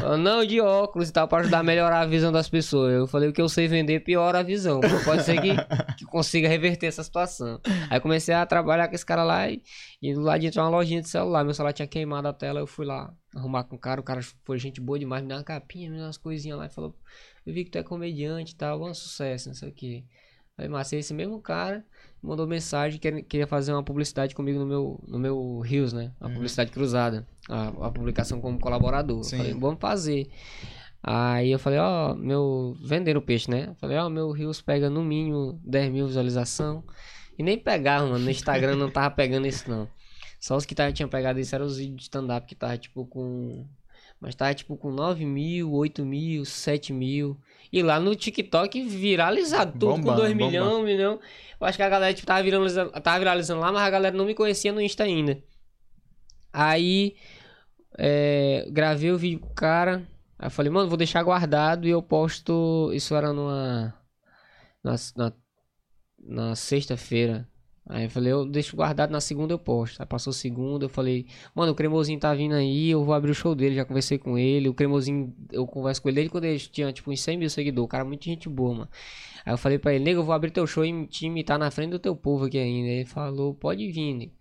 Falou, 0.00 0.16
Não, 0.16 0.44
de 0.44 0.60
óculos 0.60 1.08
e 1.08 1.12
tal, 1.12 1.26
pra 1.26 1.38
ajudar 1.38 1.58
a 1.58 1.62
melhorar 1.64 2.00
a 2.00 2.06
visão 2.06 2.30
das 2.30 2.48
pessoas. 2.48 2.92
Eu 2.92 3.06
falei 3.08 3.28
o 3.28 3.32
que 3.32 3.42
eu 3.42 3.48
sei 3.48 3.66
vender 3.66 4.00
piora 4.00 4.38
a 4.38 4.42
visão. 4.42 4.80
Pode 5.04 5.24
ser 5.24 5.40
que, 5.40 5.50
que 5.98 6.04
consiga 6.04 6.48
reverter 6.48 6.86
essa 6.86 7.02
situação. 7.02 7.60
Aí 7.90 7.98
comecei 7.98 8.34
a 8.34 8.46
trabalhar 8.46 8.86
com 8.88 8.94
esse 8.94 9.04
cara 9.04 9.24
lá 9.24 9.50
e, 9.50 9.60
e 10.00 10.14
do 10.14 10.20
lado 10.20 10.40
de 10.40 10.46
entrar 10.46 10.62
uma 10.62 10.70
lojinha 10.70 11.00
de 11.02 11.08
celular. 11.08 11.44
Meu 11.44 11.54
celular 11.54 11.72
tinha 11.72 11.88
queimado 11.88 12.28
a 12.28 12.32
tela, 12.32 12.60
eu 12.60 12.66
fui 12.66 12.86
lá 12.86 13.12
arrumar 13.34 13.64
com 13.64 13.74
o 13.74 13.78
cara. 13.78 14.00
O 14.00 14.04
cara 14.04 14.20
foi 14.44 14.58
gente 14.58 14.80
boa 14.80 14.98
demais, 14.98 15.22
me 15.22 15.28
deu 15.28 15.38
uma 15.38 15.44
capinha, 15.44 15.90
me 15.90 15.96
deu 15.96 16.06
umas 16.06 16.18
coisinhas 16.18 16.56
lá 16.56 16.66
e 16.66 16.70
falou: 16.70 16.94
Eu 17.44 17.52
vi 17.52 17.64
que 17.64 17.70
tu 17.70 17.78
é 17.78 17.82
comediante 17.82 18.52
e 18.52 18.56
tal, 18.56 18.78
bom 18.78 18.94
sucesso, 18.94 19.48
não 19.48 19.56
sei 19.56 19.68
o 19.68 19.72
que. 19.72 20.04
Aí, 20.56 20.68
mas 20.68 20.92
esse 20.92 21.12
mesmo 21.12 21.40
cara 21.40 21.84
mandou 22.24 22.46
mensagem 22.46 22.98
que 22.98 23.22
queria 23.22 23.46
fazer 23.46 23.72
uma 23.72 23.82
publicidade 23.82 24.34
comigo 24.34 24.58
no 24.58 24.66
meu, 24.66 25.00
no 25.06 25.18
meu 25.18 25.60
Rios, 25.60 25.92
né? 25.92 26.10
Uma 26.20 26.30
publicidade 26.30 26.70
cruzada. 26.70 27.26
A, 27.48 27.68
a 27.86 27.90
publicação 27.90 28.40
como 28.40 28.58
colaborador. 28.58 29.22
Sim. 29.22 29.36
Eu 29.36 29.42
falei, 29.42 29.60
vamos 29.60 29.80
fazer. 29.80 30.28
Aí 31.02 31.52
eu 31.52 31.58
falei, 31.58 31.78
ó, 31.78 32.14
meu. 32.14 32.74
Vender 32.82 33.16
o 33.16 33.22
peixe, 33.22 33.50
né? 33.50 33.66
Eu 33.68 33.74
falei, 33.74 33.98
ó, 33.98 34.08
meu 34.08 34.30
Rios 34.30 34.62
pega 34.62 34.88
no 34.88 35.04
mínimo 35.04 35.60
10 35.62 35.92
mil 35.92 36.06
visualização. 36.06 36.82
E 37.38 37.42
nem 37.42 37.58
pegava, 37.58 38.06
mano. 38.06 38.24
No 38.24 38.30
Instagram 38.30 38.76
não 38.76 38.90
tava 38.90 39.14
pegando 39.14 39.46
isso, 39.46 39.68
não. 39.70 39.86
Só 40.40 40.56
os 40.56 40.64
que 40.64 40.74
tava, 40.74 40.92
tinham 40.92 41.08
pegado 41.08 41.38
isso 41.38 41.54
eram 41.54 41.66
os 41.66 41.76
vídeos 41.76 41.96
de 41.96 42.02
stand-up 42.04 42.46
que 42.46 42.54
tava 42.54 42.78
tipo 42.78 43.04
com. 43.06 43.66
Mas 44.18 44.34
tava 44.34 44.54
tipo 44.54 44.76
com 44.76 44.90
9 44.90 45.26
mil, 45.26 45.72
8 45.72 46.04
mil, 46.04 46.44
7 46.44 46.92
mil. 46.92 47.38
E 47.74 47.82
lá 47.82 47.98
no 47.98 48.14
TikTok 48.14 48.82
viralizado, 48.82 49.72
tudo 49.72 49.94
com 49.94 50.00
Bombando, 50.02 50.20
2 50.20 50.32
bombando. 50.32 50.50
milhões, 50.52 50.74
1 50.74 50.82
milhão. 50.84 51.20
Eu 51.60 51.66
acho 51.66 51.76
que 51.76 51.82
a 51.82 51.88
galera 51.88 52.14
tipo, 52.14 52.24
tava, 52.24 52.40
viralizando, 52.40 52.92
tava 53.00 53.18
viralizando 53.18 53.60
lá, 53.60 53.72
mas 53.72 53.82
a 53.82 53.90
galera 53.90 54.16
não 54.16 54.24
me 54.24 54.32
conhecia 54.32 54.72
no 54.72 54.80
Insta 54.80 55.02
ainda. 55.02 55.42
Aí 56.52 57.16
é, 57.98 58.64
gravei 58.70 59.10
o 59.10 59.18
vídeo 59.18 59.40
com 59.40 59.48
o 59.48 59.54
cara. 59.54 60.06
Aí 60.38 60.46
eu 60.46 60.52
falei, 60.52 60.70
mano, 60.70 60.88
vou 60.88 60.96
deixar 60.96 61.20
guardado 61.24 61.88
e 61.88 61.90
eu 61.90 62.00
posto. 62.00 62.92
Isso 62.94 63.12
era 63.12 63.32
numa. 63.32 63.92
Na, 64.80 64.94
na, 65.16 65.32
na 66.22 66.54
sexta-feira. 66.54 67.44
Aí 67.86 68.04
eu 68.04 68.10
falei, 68.10 68.32
eu 68.32 68.46
deixo 68.46 68.74
guardado 68.74 69.10
na 69.10 69.20
segunda 69.20 69.52
eu 69.52 69.58
posto. 69.58 70.00
Aí 70.00 70.06
passou 70.06 70.32
segunda, 70.32 70.86
eu 70.86 70.88
falei, 70.88 71.26
mano, 71.54 71.72
o 71.72 71.74
Cremosinho 71.74 72.18
tá 72.18 72.32
vindo 72.34 72.54
aí, 72.54 72.90
eu 72.90 73.04
vou 73.04 73.14
abrir 73.14 73.30
o 73.30 73.34
show 73.34 73.54
dele, 73.54 73.74
já 73.74 73.84
conversei 73.84 74.16
com 74.16 74.38
ele. 74.38 74.68
O 74.70 74.74
Cremosinho, 74.74 75.34
eu 75.52 75.66
converso 75.66 76.00
com 76.00 76.08
ele 76.08 76.16
desde 76.16 76.30
quando 76.30 76.44
ele 76.44 76.58
tinha 76.58 76.90
tipo 76.92 77.10
uns 77.10 77.20
100 77.20 77.36
mil 77.36 77.50
seguidores. 77.50 77.84
O 77.84 77.88
cara, 77.88 78.02
é 78.04 78.06
muito 78.06 78.24
gente 78.24 78.48
boa, 78.48 78.74
mano. 78.74 78.88
Aí 79.44 79.52
eu 79.52 79.58
falei 79.58 79.78
pra 79.78 79.92
ele, 79.94 80.02
nego, 80.02 80.20
eu 80.20 80.24
vou 80.24 80.34
abrir 80.34 80.50
teu 80.50 80.66
show 80.66 80.84
e 80.84 81.06
te 81.06 81.26
imitar 81.26 81.58
na 81.58 81.70
frente 81.70 81.90
do 81.90 81.98
teu 81.98 82.16
povo 82.16 82.46
aqui 82.46 82.58
ainda. 82.58 82.88
Ele 82.88 83.04
falou, 83.04 83.54
pode 83.54 83.86
vir, 83.90 84.14
nego. 84.14 84.32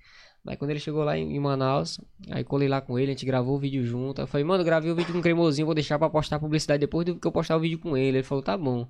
Aí 0.48 0.58
quando 0.58 0.72
ele 0.72 0.80
chegou 0.80 1.04
lá 1.04 1.18
em, 1.18 1.40
Manaus, 1.40 2.00
aí 2.30 2.44
colei 2.44 2.68
lá 2.68 2.82
com 2.82 3.00
ele, 3.00 3.12
a 3.12 3.14
gente 3.14 3.26
gravou 3.26 3.56
o 3.56 3.60
vídeo 3.60 3.86
junto. 3.86 4.20
Aí 4.20 4.24
eu 4.24 4.28
falei, 4.28 4.44
mano, 4.46 4.64
gravei 4.64 4.92
o 4.92 4.96
vídeo 4.96 5.14
com 5.14 5.20
o 5.20 5.22
Cremosinho, 5.22 5.66
vou 5.66 5.76
deixar 5.76 5.98
pra 5.98 6.10
postar 6.10 6.36
a 6.36 6.40
publicidade 6.40 6.82
depois 6.82 7.06
do 7.06 7.18
que 7.18 7.26
eu 7.26 7.32
postar 7.32 7.56
o 7.58 7.60
vídeo 7.60 7.80
com 7.80 7.96
ele. 7.96 8.18
Ele 8.18 8.24
falou, 8.24 8.44
tá 8.44 8.58
bom. 8.58 8.88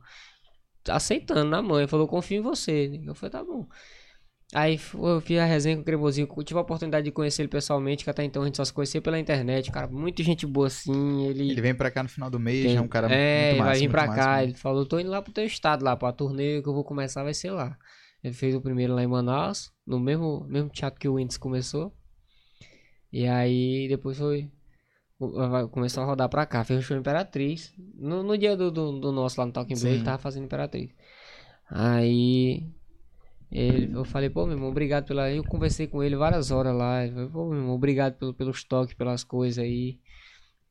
Aceitando 0.87 1.49
na 1.49 1.61
mãe, 1.61 1.87
falou, 1.87 2.07
confio 2.07 2.39
em 2.39 2.41
você. 2.41 3.01
Eu 3.05 3.15
falei, 3.15 3.31
tá 3.31 3.43
bom. 3.43 3.67
Aí 4.53 4.79
eu 4.93 5.21
fiz 5.21 5.39
a 5.39 5.45
resenha 5.45 5.75
com 5.75 5.81
o 5.81 5.85
Cremosinho, 5.85 6.27
eu 6.37 6.43
tive 6.43 6.57
a 6.57 6.61
oportunidade 6.61 7.05
de 7.05 7.11
conhecer 7.11 7.41
ele 7.41 7.49
pessoalmente, 7.49 8.03
que 8.03 8.09
até 8.09 8.23
então 8.23 8.43
a 8.43 8.45
gente 8.45 8.57
só 8.57 8.65
se 8.65 8.71
conhecia 8.73 9.01
pela 9.01 9.19
internet, 9.19 9.71
cara, 9.71 9.87
muito 9.87 10.21
gente 10.23 10.45
boa 10.45 10.67
assim, 10.67 11.25
ele... 11.27 11.51
Ele 11.51 11.61
vem 11.61 11.73
pra 11.73 11.89
cá 11.89 12.03
no 12.03 12.09
final 12.09 12.29
do 12.29 12.39
mês, 12.39 12.65
Tem- 12.65 12.75
é 12.75 12.81
um 12.81 12.87
cara 12.87 13.07
é, 13.07 13.09
muito 13.09 13.49
ele 13.51 13.59
massa, 13.59 13.71
vai 13.71 13.79
vir 13.79 13.89
pra 13.89 14.07
massa 14.07 14.21
cá. 14.21 14.43
Ele 14.43 14.53
falou, 14.53 14.85
tô 14.85 14.99
indo 14.99 15.09
lá 15.09 15.21
pro 15.21 15.33
teu 15.33 15.45
estado, 15.45 15.83
lá, 15.83 15.95
pra 15.95 16.11
turnê 16.11 16.61
que 16.61 16.69
eu 16.69 16.73
vou 16.73 16.83
começar 16.83 17.23
vai 17.23 17.33
ser 17.33 17.51
lá. 17.51 17.77
Ele 18.23 18.33
fez 18.33 18.55
o 18.55 18.61
primeiro 18.61 18.93
lá 18.93 19.03
em 19.03 19.07
Manaus, 19.07 19.71
no 19.85 19.99
mesmo, 19.99 20.45
mesmo 20.47 20.69
teatro 20.69 20.99
que 20.99 21.09
o 21.09 21.15
Whindersson 21.15 21.39
começou. 21.41 21.93
E 23.11 23.27
aí 23.27 23.87
depois 23.89 24.17
foi. 24.17 24.49
Começou 25.71 26.03
a 26.03 26.05
rodar 26.05 26.29
pra 26.29 26.45
cá, 26.45 26.63
fez 26.63 26.79
o 26.79 26.83
show 26.83 26.97
Imperatriz. 26.97 27.73
No, 27.95 28.23
no 28.23 28.37
dia 28.37 28.55
do, 28.57 28.71
do, 28.71 28.99
do 28.99 29.11
nosso 29.11 29.39
lá 29.39 29.45
no 29.45 29.51
Talking 29.51 29.75
Blade, 29.75 29.95
ele 29.95 30.03
tava 30.03 30.17
fazendo 30.17 30.45
Imperatriz. 30.45 30.89
Aí 31.69 32.63
ele, 33.53 33.95
eu 33.95 34.03
falei, 34.03 34.31
pô, 34.31 34.45
meu 34.45 34.55
irmão, 34.55 34.69
obrigado 34.69 35.05
pela. 35.05 35.29
Eu 35.31 35.43
conversei 35.43 35.85
com 35.85 36.01
ele 36.01 36.15
várias 36.15 36.49
horas 36.49 36.75
lá. 36.75 37.07
Falei, 37.07 37.29
pô, 37.29 37.49
meu 37.49 37.59
irmão, 37.59 37.75
obrigado 37.75 38.15
pelo, 38.15 38.33
pelos 38.33 38.63
toques, 38.63 38.95
pelas 38.95 39.23
coisas 39.23 39.63
aí. 39.63 39.99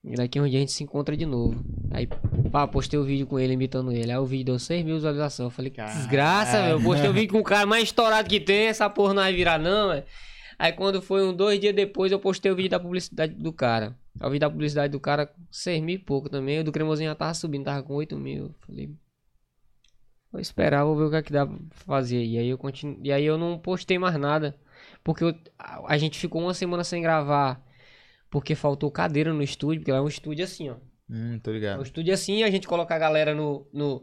E 0.04 0.16
daqui 0.16 0.40
um 0.40 0.48
dia 0.48 0.58
a 0.58 0.60
gente 0.60 0.72
se 0.72 0.82
encontra 0.82 1.16
de 1.16 1.24
novo. 1.24 1.64
Aí, 1.92 2.08
pá, 2.50 2.66
postei 2.66 2.98
o 2.98 3.04
vídeo 3.04 3.24
com 3.24 3.38
ele, 3.38 3.52
imitando 3.52 3.92
ele. 3.92 4.10
Aí 4.10 4.18
o 4.18 4.26
vídeo 4.26 4.46
deu 4.46 4.58
6 4.58 4.84
mil 4.84 4.96
visualizações. 4.96 5.46
Eu 5.46 5.50
falei, 5.50 5.70
Caralho. 5.70 5.96
desgraça, 5.96 6.60
meu. 6.60 6.70
Eu 6.78 6.82
postei 6.82 7.08
o 7.08 7.12
vídeo 7.12 7.32
com 7.32 7.38
o 7.38 7.44
cara 7.44 7.66
mais 7.66 7.84
estourado 7.84 8.28
que 8.28 8.40
tem. 8.40 8.66
Essa 8.66 8.90
porra 8.90 9.14
não 9.14 9.22
vai 9.22 9.32
virar, 9.32 9.60
não, 9.60 9.90
velho. 9.90 10.04
Aí 10.58 10.72
quando 10.72 11.00
foi 11.00 11.24
um 11.24 11.32
dois 11.32 11.60
dias 11.60 11.74
depois, 11.74 12.10
eu 12.10 12.18
postei 12.18 12.50
o 12.50 12.56
vídeo 12.56 12.70
da 12.70 12.80
publicidade 12.80 13.32
do 13.34 13.52
cara. 13.52 13.96
O 14.20 14.26
vídeo 14.26 14.40
da 14.40 14.50
publicidade 14.50 14.90
do 14.90 14.98
cara 14.98 15.26
com 15.26 15.40
6 15.52 15.80
mil 15.82 15.94
e 15.94 15.98
pouco 15.98 16.28
também. 16.28 16.58
O 16.58 16.64
do 16.64 16.72
cremosinho 16.72 17.10
já 17.10 17.14
tava 17.14 17.34
subindo, 17.34 17.64
tava 17.64 17.82
com 17.84 17.94
8 17.94 18.16
mil. 18.18 18.52
Falei, 18.66 18.90
vou 20.32 20.40
esperar, 20.40 20.84
vou 20.84 20.96
ver 20.96 21.04
o 21.04 21.10
que 21.10 21.16
é 21.16 21.22
que 21.22 21.32
dá 21.32 21.46
pra 21.46 21.56
fazer. 21.72 22.24
E 22.24 22.38
aí 22.38 22.48
eu 22.48 22.58
continuo. 22.58 22.98
E 23.02 23.12
aí 23.12 23.24
eu 23.24 23.38
não 23.38 23.58
postei 23.58 23.98
mais 23.98 24.16
nada. 24.16 24.56
Porque 25.04 25.22
eu- 25.24 25.34
a, 25.58 25.98
gente 25.98 26.18
ficou 26.18 26.42
uma 26.42 26.54
semana 26.54 26.82
sem 26.84 27.02
gravar. 27.02 27.62
Porque 28.30 28.54
faltou 28.54 28.90
cadeira 28.90 29.32
no 29.32 29.42
estúdio, 29.42 29.80
porque 29.80 29.92
lá 29.92 29.98
é 29.98 30.00
um 30.00 30.08
estúdio 30.08 30.44
assim, 30.44 30.70
ó. 30.70 30.76
Hum, 31.10 31.38
tô 31.42 31.50
É 31.50 31.52
um 31.52 31.56
ligado. 31.56 31.82
estúdio 31.82 32.14
assim, 32.14 32.42
a 32.42 32.50
gente 32.50 32.66
coloca 32.66 32.94
a 32.94 32.98
galera 32.98 33.34
no. 33.34 33.66
no 33.72 34.02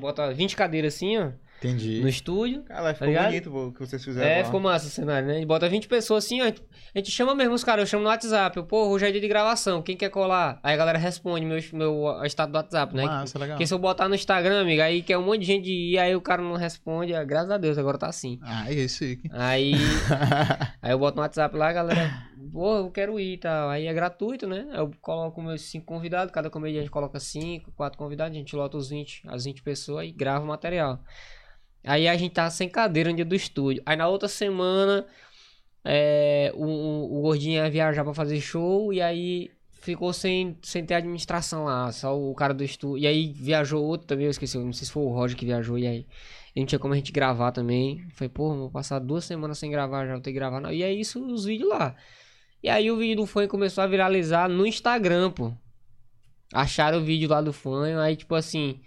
bota 0.00 0.32
20 0.34 0.56
cadeiras 0.56 0.94
assim, 0.96 1.16
ó. 1.18 1.30
Entendi. 1.58 2.00
No 2.00 2.08
estúdio. 2.08 2.62
Cara, 2.62 2.94
ficou 2.94 3.08
ligado? 3.08 3.26
bonito 3.26 3.56
o 3.56 3.72
que 3.72 3.80
vocês 3.80 4.02
fizeram. 4.04 4.28
É, 4.28 4.38
lá. 4.38 4.44
ficou 4.44 4.60
massa 4.60 4.86
o 4.86 4.90
cenário, 4.90 5.26
né? 5.26 5.34
A 5.34 5.36
gente 5.38 5.46
bota 5.46 5.68
20 5.68 5.88
pessoas 5.88 6.24
assim, 6.24 6.40
ó. 6.40 6.44
A 6.44 6.98
gente, 6.98 7.10
chama 7.10 7.34
mesmo 7.34 7.54
os 7.54 7.64
caras, 7.64 7.82
eu 7.82 7.86
chamo 7.86 8.04
no 8.04 8.08
WhatsApp. 8.08 8.56
Eu, 8.56 8.64
pô, 8.64 8.88
hoje 8.88 9.06
é 9.06 9.10
dia 9.10 9.20
de 9.20 9.26
gravação, 9.26 9.82
quem 9.82 9.96
quer 9.96 10.08
colar? 10.08 10.60
Aí 10.62 10.74
a 10.74 10.76
galera 10.76 10.98
responde 10.98 11.44
meu, 11.44 11.58
meu 11.72 12.24
estado 12.24 12.52
do 12.52 12.56
WhatsApp, 12.56 12.94
né? 12.94 13.04
Massa, 13.04 13.38
legal. 13.38 13.56
Porque 13.56 13.66
se 13.66 13.74
eu 13.74 13.78
botar 13.78 14.08
no 14.08 14.14
Instagram, 14.14 14.60
amigo, 14.60 14.80
aí 14.80 15.02
quer 15.02 15.18
um 15.18 15.24
monte 15.24 15.40
de 15.40 15.46
gente 15.46 15.68
ir, 15.68 15.98
aí 15.98 16.14
o 16.14 16.20
cara 16.20 16.40
não 16.42 16.54
responde. 16.54 17.12
ah, 17.12 17.24
Graças 17.24 17.50
a 17.50 17.58
Deus, 17.58 17.76
agora 17.76 17.98
tá 17.98 18.06
assim. 18.06 18.38
Ah, 18.40 18.70
isso 18.70 19.02
aí. 19.02 19.18
Aí, 19.32 19.72
aí 20.80 20.92
eu 20.92 20.98
boto 20.98 21.16
no 21.16 21.22
WhatsApp 21.22 21.56
lá, 21.56 21.70
a 21.70 21.72
galera, 21.72 22.28
pô, 22.52 22.76
eu 22.76 22.90
quero 22.92 23.18
ir 23.18 23.34
e 23.34 23.38
tal. 23.38 23.68
Aí 23.68 23.86
é 23.86 23.92
gratuito, 23.92 24.46
né? 24.46 24.68
Eu 24.74 24.92
coloco 25.00 25.42
meus 25.42 25.62
cinco 25.62 25.86
convidados, 25.86 26.32
cada 26.32 26.48
comediante 26.48 26.88
coloca 26.88 27.18
cinco, 27.18 27.72
quatro 27.72 27.98
convidados, 27.98 28.36
a 28.36 28.38
gente 28.38 28.54
lota 28.54 28.76
os 28.76 28.90
20, 28.90 29.22
as 29.26 29.44
20 29.44 29.60
pessoas 29.62 30.06
e 30.06 30.12
grava 30.12 30.44
o 30.44 30.46
material. 30.46 31.00
Aí 31.88 32.06
a 32.06 32.16
gente 32.16 32.32
tá 32.32 32.50
sem 32.50 32.68
cadeira 32.68 33.10
no 33.10 33.16
dia 33.16 33.24
do 33.24 33.34
estúdio. 33.34 33.82
Aí 33.86 33.96
na 33.96 34.08
outra 34.08 34.28
semana, 34.28 35.06
é, 35.84 36.52
o, 36.54 36.64
o, 36.64 37.18
o 37.18 37.22
Gordinho 37.22 37.54
ia 37.54 37.70
viajar 37.70 38.04
pra 38.04 38.12
fazer 38.12 38.40
show 38.40 38.92
e 38.92 39.00
aí 39.00 39.50
ficou 39.72 40.12
sem, 40.12 40.56
sem 40.62 40.84
ter 40.84 40.94
administração 40.94 41.64
lá, 41.64 41.90
só 41.92 42.18
o 42.18 42.34
cara 42.34 42.52
do 42.52 42.62
estúdio. 42.62 42.98
E 43.02 43.06
aí 43.06 43.32
viajou 43.32 43.82
outro 43.82 44.06
também, 44.06 44.26
eu 44.26 44.30
esqueci, 44.30 44.58
não 44.58 44.72
sei 44.72 44.86
se 44.86 44.92
foi 44.92 45.02
o 45.02 45.08
Roger 45.08 45.36
que 45.36 45.46
viajou, 45.46 45.78
e 45.78 45.86
aí 45.86 46.06
e 46.54 46.60
não 46.60 46.66
tinha 46.66 46.78
como 46.78 46.92
a 46.92 46.96
gente 46.96 47.12
gravar 47.12 47.52
também. 47.52 48.04
Falei, 48.10 48.28
pô, 48.28 48.54
vou 48.54 48.70
passar 48.70 48.98
duas 48.98 49.24
semanas 49.24 49.58
sem 49.58 49.70
gravar 49.70 50.06
já, 50.06 50.12
vou 50.14 50.20
ter 50.20 50.32
que 50.32 50.38
gravar. 50.38 50.60
Não. 50.60 50.72
E 50.72 50.82
é 50.82 50.92
isso, 50.92 51.24
os 51.24 51.44
vídeos 51.44 51.70
lá. 51.70 51.94
E 52.62 52.68
aí 52.68 52.90
o 52.90 52.96
vídeo 52.96 53.16
do 53.16 53.26
fã 53.26 53.46
começou 53.46 53.84
a 53.84 53.86
viralizar 53.86 54.48
no 54.48 54.66
Instagram, 54.66 55.30
pô. 55.30 55.52
Acharam 56.52 56.98
o 56.98 57.04
vídeo 57.04 57.28
lá 57.28 57.40
do 57.40 57.52
fã, 57.52 58.02
aí 58.02 58.16
tipo 58.16 58.34
assim. 58.34 58.80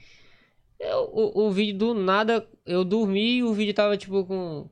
Eu- 0.82 1.10
o, 1.14 1.48
o 1.48 1.51
vídeo 1.51 1.77
do 1.77 1.93
nada, 1.93 2.48
eu 2.66 2.84
dormi 2.84 3.38
e 3.38 3.43
o 3.43 3.53
vídeo 3.53 3.74
tava 3.74 3.95
tipo 3.98 4.26
com 4.26 4.69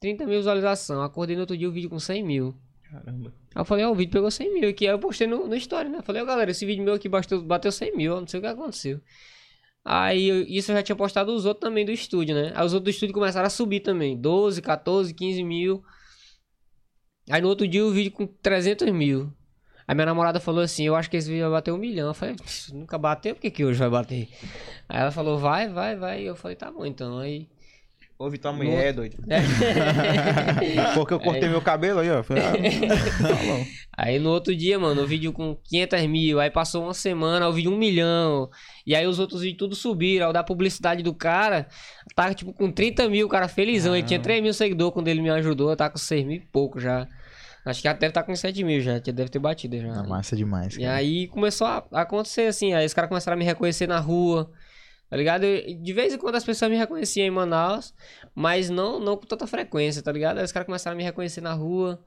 30 0.00 0.26
mil 0.26 0.38
visualizações. 0.38 1.00
Acordei 1.00 1.36
no 1.36 1.42
outro 1.42 1.56
dia 1.56 1.68
o 1.68 1.72
vídeo 1.72 1.90
com 1.90 1.98
100 1.98 2.22
mil. 2.24 2.54
Caramba. 2.90 3.32
Aí 3.54 3.60
eu 3.60 3.64
falei, 3.64 3.84
ó, 3.84 3.90
o 3.90 3.94
vídeo 3.94 4.12
pegou 4.12 4.30
100 4.30 4.54
mil 4.54 4.68
aqui. 4.68 4.86
Aí 4.86 4.92
eu 4.94 4.98
postei 4.98 5.26
no, 5.26 5.46
no 5.46 5.54
story, 5.56 5.88
né? 5.88 6.00
Falei, 6.02 6.22
ó, 6.22 6.24
galera, 6.24 6.50
esse 6.50 6.64
vídeo 6.64 6.82
meu 6.84 6.94
aqui 6.94 7.08
bateu, 7.08 7.42
bateu 7.42 7.70
100 7.72 7.96
mil, 7.96 8.18
não 8.20 8.26
sei 8.26 8.38
o 8.38 8.42
que 8.42 8.46
aconteceu. 8.48 9.00
Aí 9.84 10.28
eu- 10.28 10.42
isso 10.42 10.70
eu 10.72 10.76
já 10.76 10.82
tinha 10.82 10.96
postado 10.96 11.34
os 11.34 11.44
outros 11.44 11.60
também 11.68 11.84
do 11.84 11.92
estúdio, 11.92 12.34
né? 12.34 12.52
Aí 12.54 12.64
os 12.64 12.72
outros 12.74 12.84
do 12.92 12.94
estúdio 12.96 13.14
começaram 13.14 13.46
a 13.46 13.50
subir 13.50 13.80
também. 13.80 14.16
12, 14.18 14.60
14, 14.62 15.12
15 15.14 15.42
mil. 15.42 15.82
Aí 17.30 17.40
no 17.42 17.48
outro 17.48 17.66
dia 17.68 17.84
o 17.84 17.90
vídeo 17.90 18.10
com 18.12 18.26
300 18.26 18.90
mil. 18.90 19.32
Aí 19.88 19.94
minha 19.94 20.04
namorada 20.04 20.38
falou 20.38 20.62
assim, 20.62 20.84
eu 20.84 20.94
acho 20.94 21.08
que 21.08 21.16
esse 21.16 21.30
vídeo 21.30 21.44
vai 21.44 21.52
bater 21.58 21.72
um 21.72 21.78
milhão. 21.78 22.08
Eu 22.08 22.14
falei, 22.14 22.34
"Pss, 22.34 22.74
nunca 22.74 22.98
bateu, 22.98 23.34
por 23.34 23.40
que, 23.40 23.50
que 23.50 23.64
hoje 23.64 23.78
vai 23.78 23.88
bater? 23.88 24.28
Aí 24.86 25.00
ela 25.00 25.10
falou, 25.10 25.38
vai, 25.38 25.66
vai, 25.66 25.96
vai. 25.96 26.22
E 26.22 26.26
eu 26.26 26.36
falei, 26.36 26.54
tá 26.54 26.70
bom 26.70 26.84
então. 26.84 27.18
Aí. 27.18 27.48
Ouve 28.18 28.36
tua 28.36 28.52
mulher, 28.52 28.92
doido. 28.92 29.16
É. 29.30 29.40
Porque 30.94 31.14
eu 31.14 31.20
cortei 31.20 31.48
meu 31.48 31.62
cabelo 31.62 32.00
aí, 32.00 32.10
ó. 32.10 32.22
Falei, 32.22 32.42
ah, 32.42 32.52
tá. 32.52 33.66
Aí 33.96 34.18
no 34.18 34.28
outro 34.30 34.54
dia, 34.54 34.78
mano, 34.78 35.02
o 35.02 35.06
vídeo 35.06 35.32
com 35.32 35.56
500 35.64 36.06
mil. 36.06 36.38
Aí 36.40 36.50
passou 36.50 36.82
uma 36.84 36.92
semana, 36.92 37.48
o 37.48 37.52
vídeo 37.52 37.72
um 37.72 37.78
milhão. 37.78 38.50
E 38.86 38.94
aí 38.94 39.06
os 39.06 39.18
outros 39.18 39.40
vídeos 39.40 39.58
tudo 39.58 39.74
subiram. 39.74 40.26
Aí 40.26 40.30
o 40.30 40.32
da 40.34 40.42
publicidade 40.44 41.02
do 41.02 41.14
cara 41.14 41.66
tá 42.14 42.34
tipo 42.34 42.52
com 42.52 42.70
30 42.70 43.08
mil, 43.08 43.26
o 43.26 43.30
cara 43.30 43.48
felizão. 43.48 43.96
Ele 43.96 44.06
tinha 44.06 44.20
3 44.20 44.42
mil 44.42 44.52
seguidores 44.52 44.92
quando 44.92 45.08
ele 45.08 45.22
me 45.22 45.30
ajudou. 45.30 45.74
Tá 45.76 45.88
com 45.88 45.96
6 45.98 46.26
mil 46.26 46.36
e 46.36 46.40
pouco 46.40 46.78
já. 46.78 47.06
Acho 47.70 47.82
que 47.82 47.88
até 47.88 48.00
deve 48.00 48.12
tá 48.12 48.22
com 48.22 48.34
7 48.34 48.64
mil 48.64 48.80
já. 48.80 48.94
Já 48.94 49.12
deve 49.12 49.28
ter 49.28 49.38
batido 49.38 49.78
já. 49.78 49.92
Ah, 49.92 50.02
massa 50.02 50.34
demais. 50.34 50.74
E 50.74 50.80
cara. 50.80 50.94
aí 50.94 51.28
começou 51.28 51.66
a 51.66 51.84
acontecer 51.92 52.46
assim, 52.46 52.72
aí 52.72 52.86
os 52.86 52.94
caras 52.94 53.08
começaram 53.08 53.34
a 53.34 53.38
me 53.38 53.44
reconhecer 53.44 53.86
na 53.86 54.00
rua, 54.00 54.50
tá 55.10 55.16
ligado? 55.16 55.44
E 55.44 55.74
De 55.74 55.92
vez 55.92 56.14
em 56.14 56.18
quando 56.18 56.36
as 56.36 56.44
pessoas 56.44 56.70
me 56.70 56.76
reconheciam 56.76 57.26
em 57.26 57.30
Manaus, 57.30 57.94
mas 58.34 58.70
não, 58.70 58.98
não 58.98 59.16
com 59.16 59.26
tanta 59.26 59.46
frequência, 59.46 60.02
tá 60.02 60.10
ligado? 60.10 60.38
Aí 60.38 60.44
os 60.44 60.52
caras 60.52 60.66
começaram 60.66 60.94
a 60.94 60.98
me 60.98 61.04
reconhecer 61.04 61.40
na 61.40 61.52
rua. 61.52 62.02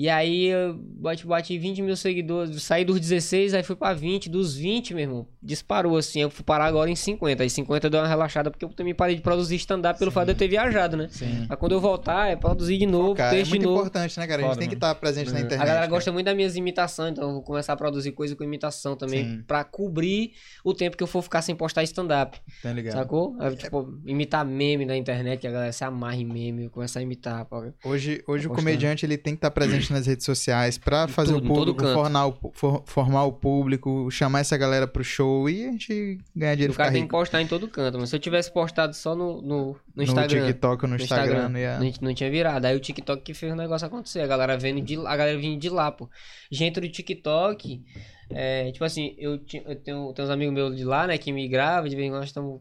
E 0.00 0.08
aí 0.08 0.44
eu 0.46 0.74
bati, 0.78 1.26
bati 1.26 1.58
20 1.58 1.82
mil 1.82 1.96
seguidores, 1.96 2.62
saí 2.62 2.84
dos 2.84 3.00
16, 3.00 3.52
aí 3.52 3.64
fui 3.64 3.74
pra 3.74 3.92
20, 3.92 4.30
dos 4.30 4.54
20, 4.54 4.94
meu 4.94 5.02
irmão, 5.02 5.26
disparou 5.42 5.96
assim, 5.96 6.20
eu 6.20 6.30
fui 6.30 6.44
parar 6.44 6.66
agora 6.66 6.88
em 6.88 6.94
50, 6.94 7.42
aí 7.42 7.50
50 7.50 7.90
deu 7.90 7.98
uma 8.00 8.06
relaxada 8.06 8.48
porque 8.48 8.64
eu 8.64 8.68
também 8.68 8.94
parei 8.94 9.16
de 9.16 9.22
produzir 9.22 9.56
stand-up 9.56 9.98
pelo 9.98 10.12
fato 10.12 10.26
de 10.26 10.30
eu 10.32 10.36
ter 10.36 10.46
viajado, 10.46 10.96
né? 10.96 11.08
Sim. 11.10 11.46
Aí 11.50 11.56
quando 11.56 11.72
eu 11.72 11.80
voltar, 11.80 12.28
é 12.30 12.36
produzir 12.36 12.78
de 12.78 12.86
novo, 12.86 13.16
Cara, 13.16 13.34
é 13.34 13.38
texto 13.38 13.50
de 13.50 13.58
muito 13.58 13.64
novo. 13.68 13.80
importante, 13.80 14.20
né, 14.20 14.26
cara? 14.28 14.38
A 14.40 14.44
gente 14.44 14.48
Foda, 14.50 14.60
tem 14.60 14.68
que 14.68 14.74
estar 14.76 14.94
presente 14.94 15.32
na 15.32 15.40
internet. 15.40 15.54
A 15.62 15.66
galera 15.66 15.80
cara. 15.80 15.90
gosta 15.90 16.12
muito 16.12 16.26
das 16.26 16.36
minhas 16.36 16.54
imitações, 16.54 17.10
então 17.10 17.24
eu 17.26 17.32
vou 17.32 17.42
começar 17.42 17.72
a 17.72 17.76
produzir 17.76 18.12
coisa 18.12 18.36
com 18.36 18.44
imitação 18.44 18.94
também, 18.94 19.24
Sim. 19.24 19.42
pra 19.48 19.64
cobrir 19.64 20.30
o 20.64 20.72
tempo 20.72 20.96
que 20.96 21.02
eu 21.02 21.08
for 21.08 21.22
ficar 21.22 21.42
sem 21.42 21.56
postar 21.56 21.82
stand-up, 21.82 22.38
Tá 22.62 22.72
ligado? 22.72 22.94
sacou? 22.94 23.36
Aí, 23.40 23.56
tipo, 23.56 23.98
imitar 24.06 24.44
meme 24.46 24.86
na 24.86 24.96
internet, 24.96 25.40
que 25.40 25.46
a 25.48 25.50
galera 25.50 25.72
se 25.72 25.82
amarra 25.82 26.14
em 26.16 26.24
meme, 26.24 26.64
eu 26.64 26.70
começar 26.70 27.00
a 27.00 27.02
imitar. 27.02 27.44
pô. 27.46 27.56
Hoje, 27.56 27.72
hoje 27.84 28.46
o 28.46 28.52
Apostando. 28.52 28.54
comediante 28.54 29.04
ele 29.04 29.18
tem 29.18 29.34
que 29.34 29.38
estar 29.38 29.50
presente 29.50 29.87
nas 29.92 30.06
redes 30.06 30.24
sociais 30.24 30.76
pra 30.78 31.06
fazer 31.08 31.32
tudo, 31.34 31.44
o 31.44 31.54
público, 31.54 31.82
formar 31.82 32.26
o, 32.26 32.52
for- 32.52 32.82
formar 32.86 33.24
o 33.24 33.32
público, 33.32 34.10
chamar 34.10 34.40
essa 34.40 34.56
galera 34.56 34.86
pro 34.86 35.02
show 35.04 35.48
e 35.48 35.66
a 35.66 35.70
gente 35.72 36.18
ganhar 36.34 36.54
dinheiro 36.54 36.72
O 36.72 36.76
cara 36.76 36.92
tem 36.92 37.02
que 37.04 37.08
postar 37.10 37.42
em 37.42 37.46
todo 37.46 37.68
canto, 37.68 37.98
mas 37.98 38.10
se 38.10 38.16
eu 38.16 38.20
tivesse 38.20 38.52
postado 38.52 38.94
só 38.94 39.14
no, 39.14 39.40
no, 39.42 39.76
no 39.94 40.02
Instagram. 40.02 40.40
No 40.40 40.46
TikTok 40.48 40.84
ou 40.84 40.90
no, 40.90 40.96
no 40.96 41.02
Instagram, 41.02 41.48
não 41.48 41.58
ia- 41.60 41.78
não, 41.78 41.92
não 42.02 42.14
tinha 42.14 42.30
virado. 42.30 42.64
Aí 42.64 42.76
o 42.76 42.80
TikTok 42.80 43.22
que 43.22 43.34
fez 43.34 43.52
o 43.52 43.56
negócio 43.56 43.86
acontecer. 43.86 44.20
A 44.20 44.26
galera 44.26 44.56
vendo 44.56 44.80
de 44.80 44.96
a 44.96 45.16
galera 45.16 45.38
vindo 45.38 45.60
de 45.60 45.68
lá, 45.68 45.90
pô. 45.92 46.08
Gente 46.50 46.80
do 46.80 46.88
TikTok, 46.88 47.82
é, 48.30 48.70
tipo 48.72 48.84
assim, 48.84 49.14
eu, 49.18 49.32
eu 49.32 49.38
tenho, 49.76 50.12
tenho 50.12 50.12
uns 50.26 50.30
amigos 50.30 50.54
meus 50.54 50.76
de 50.76 50.84
lá, 50.84 51.06
né, 51.06 51.16
que 51.18 51.32
me 51.32 51.46
gravam, 51.48 51.88
de 51.88 51.96
vez 51.96 52.06
em 52.06 52.10
quando 52.10 52.20
nós 52.20 52.28
estamos. 52.28 52.60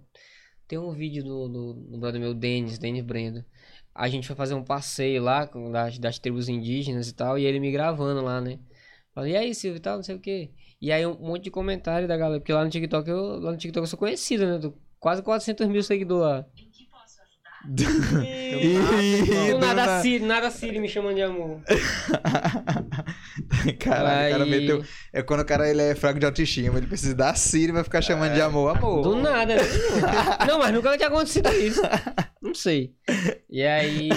Tem 0.67 0.77
um 0.77 0.91
vídeo 0.91 1.23
do, 1.23 1.47
do, 1.47 1.73
do 1.91 1.97
brother 1.97 2.19
meu, 2.19 2.33
Denis, 2.33 2.77
Denis 2.77 3.01
Brenda. 3.03 3.45
A 3.97 4.07
gente 4.09 4.27
foi 4.27 4.35
fazer 4.35 4.53
um 4.53 4.63
passeio 4.63 5.23
lá 5.23 5.45
das, 5.45 5.97
das 5.99 6.19
tribos 6.19 6.49
indígenas 6.49 7.09
e 7.09 7.13
tal, 7.15 7.37
e 7.39 7.45
ele 7.45 7.59
me 7.59 7.71
gravando 7.71 8.21
lá, 8.21 8.39
né? 8.41 8.59
Falei, 9.13 9.33
e 9.33 9.37
aí, 9.37 9.55
Silvio 9.55 9.77
e 9.77 9.81
tal, 9.81 9.97
não 9.97 10.03
sei 10.03 10.15
o 10.15 10.19
quê. 10.19 10.51
E 10.79 10.91
aí 10.91 11.05
um 11.05 11.15
monte 11.19 11.45
de 11.45 11.51
comentário 11.51 12.07
da 12.07 12.15
galera, 12.17 12.39
porque 12.39 12.53
lá 12.53 12.63
no 12.63 12.69
TikTok 12.69 13.09
eu, 13.09 13.39
lá 13.39 13.51
no 13.51 13.57
TikTok 13.57 13.83
eu 13.83 13.87
sou 13.87 13.97
conhecido, 13.99 14.45
né? 14.45 14.59
Tô 14.59 14.73
quase 14.99 15.23
400 15.23 15.67
mil 15.67 15.81
seguidores 15.83 16.23
lá. 16.23 16.45
Do 17.65 17.83
do 17.83 19.59
nada 19.59 19.73
nada. 19.85 20.01
Siri, 20.01 20.23
nada 20.25 20.49
Siri 20.51 20.79
me 20.79 20.87
chamando 20.87 21.15
de 21.15 21.21
amor. 21.23 21.61
Caralho, 23.79 24.27
o 24.27 24.31
cara 24.31 24.43
Aí- 24.43 24.49
meteu. 24.49 24.83
É 25.13 25.21
quando 25.21 25.41
o 25.41 25.45
cara 25.45 25.69
ele 25.69 25.81
é 25.81 25.95
fraco 25.95 26.19
de 26.19 26.25
autoestima, 26.25 26.77
ele 26.77 26.87
precisa 26.87 27.13
dar 27.15 27.35
Siri 27.35 27.69
e 27.69 27.73
vai 27.73 27.83
ficar 27.83 28.01
chamando 28.01 28.33
de 28.33 28.41
amor. 28.41 28.75
Amor. 28.77 29.01
Do 29.01 29.15
nada, 29.15 29.55
né? 29.55 29.61
Não, 30.47 30.59
mas 30.59 30.73
nunca 30.73 30.95
tinha 30.97 31.09
acontecido 31.09 31.49
isso. 31.51 31.81
Não 32.41 32.53
sei. 32.53 32.93
E 33.49 33.63
aí. 33.63 34.09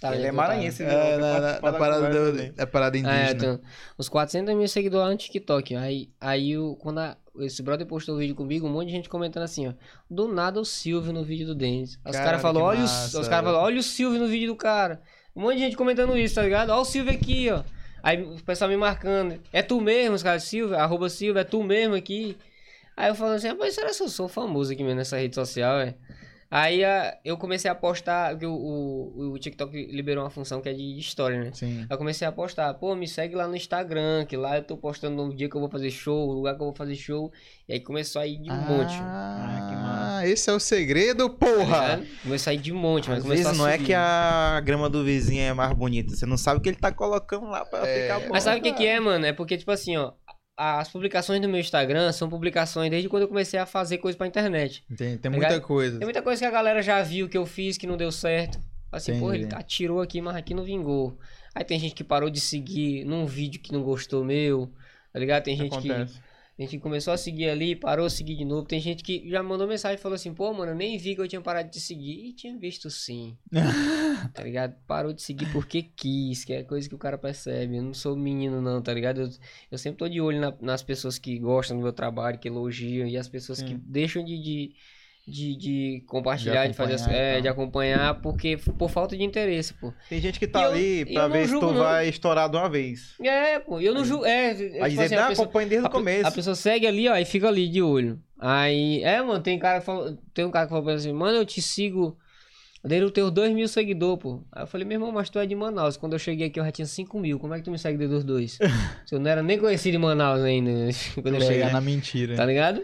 Tá, 0.00 0.16
Ele 0.16 0.26
é 0.26 0.32
maranhense, 0.32 0.82
tava? 0.84 0.96
viu? 0.96 1.00
É, 1.00 1.16
na, 1.18 1.40
na- 1.40 1.60
na 1.60 1.72
parada, 1.78 2.10
do, 2.32 2.40
é 2.60 2.66
parada 2.66 2.96
É, 2.96 3.00
indígena. 3.00 3.34
tem 3.38 3.60
uns 3.96 4.08
400 4.08 4.52
mil 4.56 4.66
seguidores 4.66 5.04
lá 5.06 5.12
no 5.12 5.16
TikTok. 5.16 5.76
Aí, 5.76 6.10
aí 6.20 6.58
o, 6.58 6.74
quando 6.74 6.98
a- 6.98 7.16
esse 7.40 7.62
brother 7.62 7.86
postou 7.86 8.14
o 8.14 8.18
vídeo 8.18 8.34
comigo, 8.34 8.66
um 8.66 8.70
monte 8.70 8.86
de 8.88 8.92
gente 8.92 9.08
comentando 9.08 9.44
assim, 9.44 9.68
ó. 9.68 9.72
Do 10.10 10.28
nada 10.28 10.60
o 10.60 10.64
Silvio 10.64 11.12
no 11.12 11.24
vídeo 11.24 11.46
do 11.46 11.54
Denis. 11.54 11.98
Os 12.04 12.12
Cara, 12.12 12.24
caras 12.24 12.42
falaram, 12.42 12.60
que 12.60 12.66
olha 12.66 12.80
o, 12.80 12.84
os 12.84 13.12
velho. 13.12 13.24
falaram, 13.24 13.58
olha 13.58 13.80
o 13.80 13.82
Silvio 13.82 14.20
no 14.20 14.26
vídeo 14.26 14.48
do 14.48 14.56
cara. 14.56 15.00
Um 15.34 15.42
monte 15.42 15.54
de 15.54 15.60
gente 15.60 15.76
comentando 15.76 16.16
isso, 16.16 16.34
tá 16.34 16.42
ligado? 16.42 16.70
Olha 16.70 16.80
o 16.80 16.84
Silvio 16.84 17.12
aqui, 17.12 17.50
ó. 17.50 17.62
Aí 18.02 18.22
o 18.22 18.42
pessoal 18.42 18.68
me 18.68 18.76
marcando. 18.76 19.40
É 19.52 19.62
tu 19.62 19.80
mesmo, 19.80 20.14
os 20.16 20.22
caras, 20.22 20.44
Silvio, 20.44 20.76
arroba 20.76 21.08
Silvio, 21.08 21.40
é 21.40 21.44
tu 21.44 21.62
mesmo 21.62 21.94
aqui. 21.94 22.36
Aí 22.96 23.08
eu 23.08 23.14
falando 23.14 23.36
assim, 23.36 23.48
rapaz, 23.48 23.74
será 23.74 23.90
que 23.90 24.02
eu 24.02 24.08
sou 24.08 24.28
famoso 24.28 24.72
aqui 24.72 24.82
mesmo 24.82 24.98
nessa 24.98 25.16
rede 25.16 25.34
social, 25.34 25.78
é? 25.78 25.94
Aí 26.54 26.84
a- 26.84 27.16
eu 27.24 27.38
comecei 27.38 27.70
a 27.70 27.74
postar, 27.74 28.34
o, 28.44 28.46
o, 28.46 29.30
o 29.32 29.38
TikTok 29.38 29.86
liberou 29.90 30.22
uma 30.22 30.28
função 30.28 30.60
que 30.60 30.68
é 30.68 30.74
de 30.74 30.98
história, 30.98 31.44
né? 31.44 31.50
Sim. 31.54 31.78
Aí 31.80 31.86
eu 31.90 31.96
comecei 31.96 32.28
a 32.28 32.30
postar, 32.32 32.74
pô, 32.74 32.94
me 32.94 33.08
segue 33.08 33.34
lá 33.34 33.48
no 33.48 33.56
Instagram, 33.56 34.26
que 34.26 34.36
lá 34.36 34.58
eu 34.58 34.62
tô 34.62 34.76
postando 34.76 35.16
no 35.26 35.34
dia 35.34 35.48
que 35.48 35.56
eu 35.56 35.60
vou 35.60 35.70
fazer 35.70 35.90
show, 35.90 36.28
o 36.28 36.32
lugar 36.34 36.54
que 36.54 36.60
eu 36.60 36.66
vou 36.66 36.74
fazer 36.74 36.94
show. 36.94 37.32
E 37.66 37.72
aí 37.72 37.80
começou 37.80 38.20
a 38.20 38.26
ir 38.26 38.36
de 38.36 38.50
um 38.50 38.54
monte. 38.54 38.94
Ah, 39.00 39.46
Ah, 39.48 39.68
que 39.70 39.74
massa. 39.76 40.16
Ah, 40.18 40.28
esse 40.28 40.50
é 40.50 40.52
o 40.52 40.60
segredo, 40.60 41.30
porra! 41.30 41.80
Tá 41.80 41.96
Começou 42.22 42.34
a 42.34 42.38
sair 42.38 42.58
de 42.58 42.72
monte, 42.72 43.08
mas 43.08 43.18
Às 43.20 43.24
começou 43.24 43.44
vezes 43.50 43.60
a 43.60 43.62
não 43.64 43.68
é 43.70 43.78
que 43.78 43.94
a 43.94 44.60
grama 44.62 44.90
do 44.90 45.02
vizinho 45.02 45.42
é 45.42 45.52
mais 45.54 45.72
bonita. 45.72 46.14
Você 46.14 46.26
não 46.26 46.36
sabe 46.36 46.58
o 46.58 46.60
que 46.62 46.68
ele 46.68 46.76
tá 46.76 46.92
colocando 46.92 47.46
lá 47.46 47.64
pra 47.64 47.86
É. 47.88 48.02
ficar 48.02 48.20
bom. 48.20 48.26
Mas 48.30 48.42
sabe 48.44 48.60
o 48.60 48.62
que, 48.62 48.72
que 48.72 48.86
é, 48.86 49.00
mano? 49.00 49.24
É 49.24 49.32
porque, 49.32 49.56
tipo 49.56 49.70
assim, 49.70 49.96
ó. 49.96 50.12
As 50.64 50.88
publicações 50.88 51.40
do 51.40 51.48
meu 51.48 51.58
Instagram 51.58 52.12
são 52.12 52.28
publicações 52.28 52.88
desde 52.88 53.08
quando 53.08 53.22
eu 53.22 53.28
comecei 53.28 53.58
a 53.58 53.66
fazer 53.66 53.98
coisa 53.98 54.16
pra 54.16 54.28
internet. 54.28 54.84
Tem, 54.96 55.18
tem 55.18 55.18
Tá 55.18 55.30
muita 55.30 55.60
coisa. 55.60 55.98
Tem 55.98 56.06
muita 56.06 56.22
coisa 56.22 56.40
que 56.40 56.46
a 56.46 56.50
galera 56.52 56.80
já 56.80 57.02
viu 57.02 57.28
que 57.28 57.36
eu 57.36 57.44
fiz 57.44 57.76
que 57.76 57.84
não 57.84 57.96
deu 57.96 58.12
certo. 58.12 58.60
Assim, 58.92 59.18
pô, 59.18 59.32
ele 59.34 59.48
atirou 59.52 60.00
aqui, 60.00 60.20
mas 60.20 60.36
aqui 60.36 60.54
não 60.54 60.62
vingou. 60.62 61.18
Aí 61.52 61.64
tem 61.64 61.80
gente 61.80 61.96
que 61.96 62.04
parou 62.04 62.30
de 62.30 62.38
seguir 62.38 63.04
num 63.04 63.26
vídeo 63.26 63.60
que 63.60 63.72
não 63.72 63.82
gostou 63.82 64.24
meu, 64.24 64.70
tá 65.12 65.18
ligado? 65.18 65.42
Tem 65.42 65.56
gente 65.56 65.76
que, 65.78 65.88
Tem 66.62 66.68
gente 66.68 66.80
começou 66.80 67.12
a 67.12 67.16
seguir 67.16 67.48
ali, 67.50 67.74
parou 67.74 68.06
a 68.06 68.10
seguir 68.10 68.36
de 68.36 68.44
novo. 68.44 68.64
Tem 68.64 68.78
gente 68.78 69.02
que 69.02 69.28
já 69.28 69.42
mandou 69.42 69.66
mensagem 69.66 69.98
e 69.98 70.00
falou 70.00 70.14
assim, 70.14 70.32
pô, 70.32 70.52
mano, 70.54 70.70
eu 70.70 70.76
nem 70.76 70.96
vi 70.96 71.16
que 71.16 71.20
eu 71.20 71.26
tinha 71.26 71.40
parado 71.40 71.68
de 71.68 71.80
seguir. 71.80 72.28
E 72.28 72.32
tinha 72.32 72.56
visto 72.56 72.88
sim. 72.88 73.36
tá 74.32 74.44
ligado? 74.44 74.76
Parou 74.86 75.12
de 75.12 75.20
seguir 75.22 75.50
porque 75.52 75.82
quis, 75.82 76.44
que 76.44 76.52
é 76.52 76.62
coisa 76.62 76.88
que 76.88 76.94
o 76.94 76.98
cara 76.98 77.18
percebe. 77.18 77.78
Eu 77.78 77.82
não 77.82 77.92
sou 77.92 78.16
menino, 78.16 78.62
não, 78.62 78.80
tá 78.80 78.94
ligado? 78.94 79.22
Eu, 79.22 79.30
eu 79.72 79.76
sempre 79.76 79.98
tô 79.98 80.08
de 80.08 80.20
olho 80.20 80.40
na- 80.40 80.54
nas 80.60 80.84
pessoas 80.84 81.18
que 81.18 81.36
gostam 81.36 81.76
do 81.76 81.82
meu 81.82 81.92
trabalho, 81.92 82.38
que 82.38 82.46
elogiam, 82.46 83.08
e 83.08 83.16
as 83.16 83.28
pessoas 83.28 83.60
que 83.60 83.74
deixam 83.74 84.24
de, 84.24 84.38
de, 84.40 84.74
de, 85.26 85.56
de 85.56 86.04
compartilhar, 86.08 86.66
de, 86.66 86.74
fazer 86.74 86.94
as, 86.94 87.02
acompanhar 87.02 87.34
e 87.34 87.38
é, 87.38 87.40
de 87.40 87.48
acompanhar, 87.48 88.20
porque 88.20 88.56
por 88.56 88.90
falta 88.90 89.16
de 89.16 89.22
interesse, 89.22 89.72
pô. 89.74 89.92
Tem 90.08 90.20
gente 90.20 90.38
que 90.38 90.46
tá 90.46 90.62
eu- 90.62 90.70
ali 90.72 91.04
pra 91.06 91.22
eu 91.24 91.30
ver 91.30 91.46
se 91.48 91.54
tu 91.60 91.66
não. 91.66 91.74
vai 91.74 92.08
estourar 92.08 92.48
de 92.50 92.56
uma 92.56 92.68
vez. 92.68 93.14
É, 93.22 93.58
pô, 93.60 93.80
eu 93.80 93.94
não 93.94 94.04
julgo. 94.04 94.24
É, 94.24 94.50
é, 94.50 94.54
tipo 94.54 94.88
dizer, 94.88 95.02
assim, 95.04 95.14
a 95.14 95.20
não, 95.22 95.28
pessoa- 95.28 95.44
acompanha 95.44 95.68
desde 95.68 95.86
o 95.86 95.90
começo. 95.90 96.26
a 96.26 96.30
pessoa 96.32 96.56
segue 96.56 96.86
ali, 96.86 97.08
ó, 97.08 97.16
e 97.16 97.24
fica 97.24 97.46
ali 97.48 97.68
de 97.68 97.80
olho. 97.80 98.20
Aí, 98.38 99.02
é, 99.04 99.22
mano, 99.22 99.40
tem 99.42 99.58
cara 99.58 99.78
que 99.78 99.86
fala, 99.86 100.18
tem 100.34 100.44
um 100.44 100.50
cara 100.50 100.66
que 100.66 100.70
falou 100.70 100.84
pra 100.84 100.92
mim 100.94 100.98
assim, 100.98 101.12
mano, 101.12 101.38
eu 101.38 101.46
te 101.46 101.62
sigo 101.62 102.18
desde 102.84 103.06
os 103.06 103.12
teus 103.12 103.30
2 103.30 103.52
mil 103.54 103.68
seguidores, 103.68 104.20
pô. 104.20 104.42
Aí 104.50 104.64
eu 104.64 104.66
falei, 104.66 104.84
meu 104.84 104.96
irmão, 104.96 105.12
mas 105.12 105.30
tu 105.30 105.38
é 105.38 105.46
de 105.46 105.54
Manaus. 105.54 105.96
Quando 105.96 106.14
eu 106.14 106.18
cheguei 106.18 106.48
aqui 106.48 106.58
eu 106.58 106.64
já 106.64 106.72
tinha 106.72 106.86
5 106.86 107.20
mil. 107.20 107.38
Como 107.38 107.54
é 107.54 107.58
que 107.58 107.62
tu 107.64 107.70
me 107.70 107.78
segue 107.78 107.96
desde 107.96 108.16
os 108.16 108.24
dois? 108.24 108.58
Se 109.06 109.14
eu 109.14 109.20
não 109.20 109.30
era 109.30 109.40
nem 109.40 109.56
conhecido 109.56 109.94
em 109.96 110.00
Manaus 110.00 110.40
ainda, 110.40 110.70
quando 111.22 111.34
eu 111.36 111.40
Chegar 111.40 111.52
cheguei. 111.52 111.72
na 111.72 111.80
mentira. 111.80 112.34
Tá 112.34 112.44
ligado? 112.44 112.82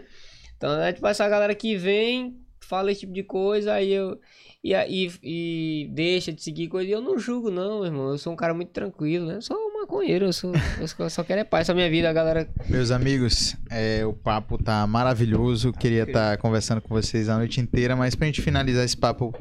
Então 0.59 0.81
é 0.81 0.91
tipo 0.91 1.07
essa 1.07 1.27
galera 1.29 1.55
que 1.55 1.77
vem, 1.77 2.35
fala 2.59 2.91
esse 2.91 2.99
tipo 2.99 3.13
de 3.13 3.23
coisa, 3.23 3.73
aí 3.73 3.91
eu. 3.93 4.19
E, 4.61 4.73
e, 4.73 5.09
e 5.23 5.87
deixa 5.93 6.33
de 6.33 6.43
seguir 6.43 6.67
coisa. 6.67 6.89
E 6.89 6.91
eu 6.91 6.99
não 6.99 7.17
julgo, 7.17 7.49
não, 7.49 7.77
meu 7.77 7.85
irmão. 7.85 8.09
Eu 8.09 8.17
sou 8.17 8.33
um 8.33 8.35
cara 8.35 8.53
muito 8.53 8.71
tranquilo, 8.71 9.25
né? 9.25 9.35
Eu 9.37 9.41
sou 9.41 9.55
um 9.55 9.79
maconheiro, 9.79 10.25
eu, 10.25 10.33
sou, 10.33 10.51
eu 10.99 11.09
só- 11.09 11.23
quero 11.23 11.39
é 11.39 11.43
paz. 11.45 11.61
Essa 11.61 11.73
minha 11.73 11.89
vida, 11.89 12.09
a 12.09 12.13
galera. 12.13 12.45
Meus 12.67 12.91
amigos, 12.91 13.55
é, 13.71 14.05
o 14.05 14.11
papo 14.11 14.61
tá 14.61 14.85
maravilhoso. 14.85 15.71
Queria 15.71 16.03
estar 16.03 16.37
conversando 16.39 16.81
com 16.81 16.89
vocês 16.89 17.29
a 17.29 17.37
noite 17.37 17.61
inteira, 17.61 17.95
mas 17.95 18.15
pra 18.15 18.25
gente 18.27 18.41
finalizar 18.41 18.83
esse 18.83 18.97
papo 18.97 19.33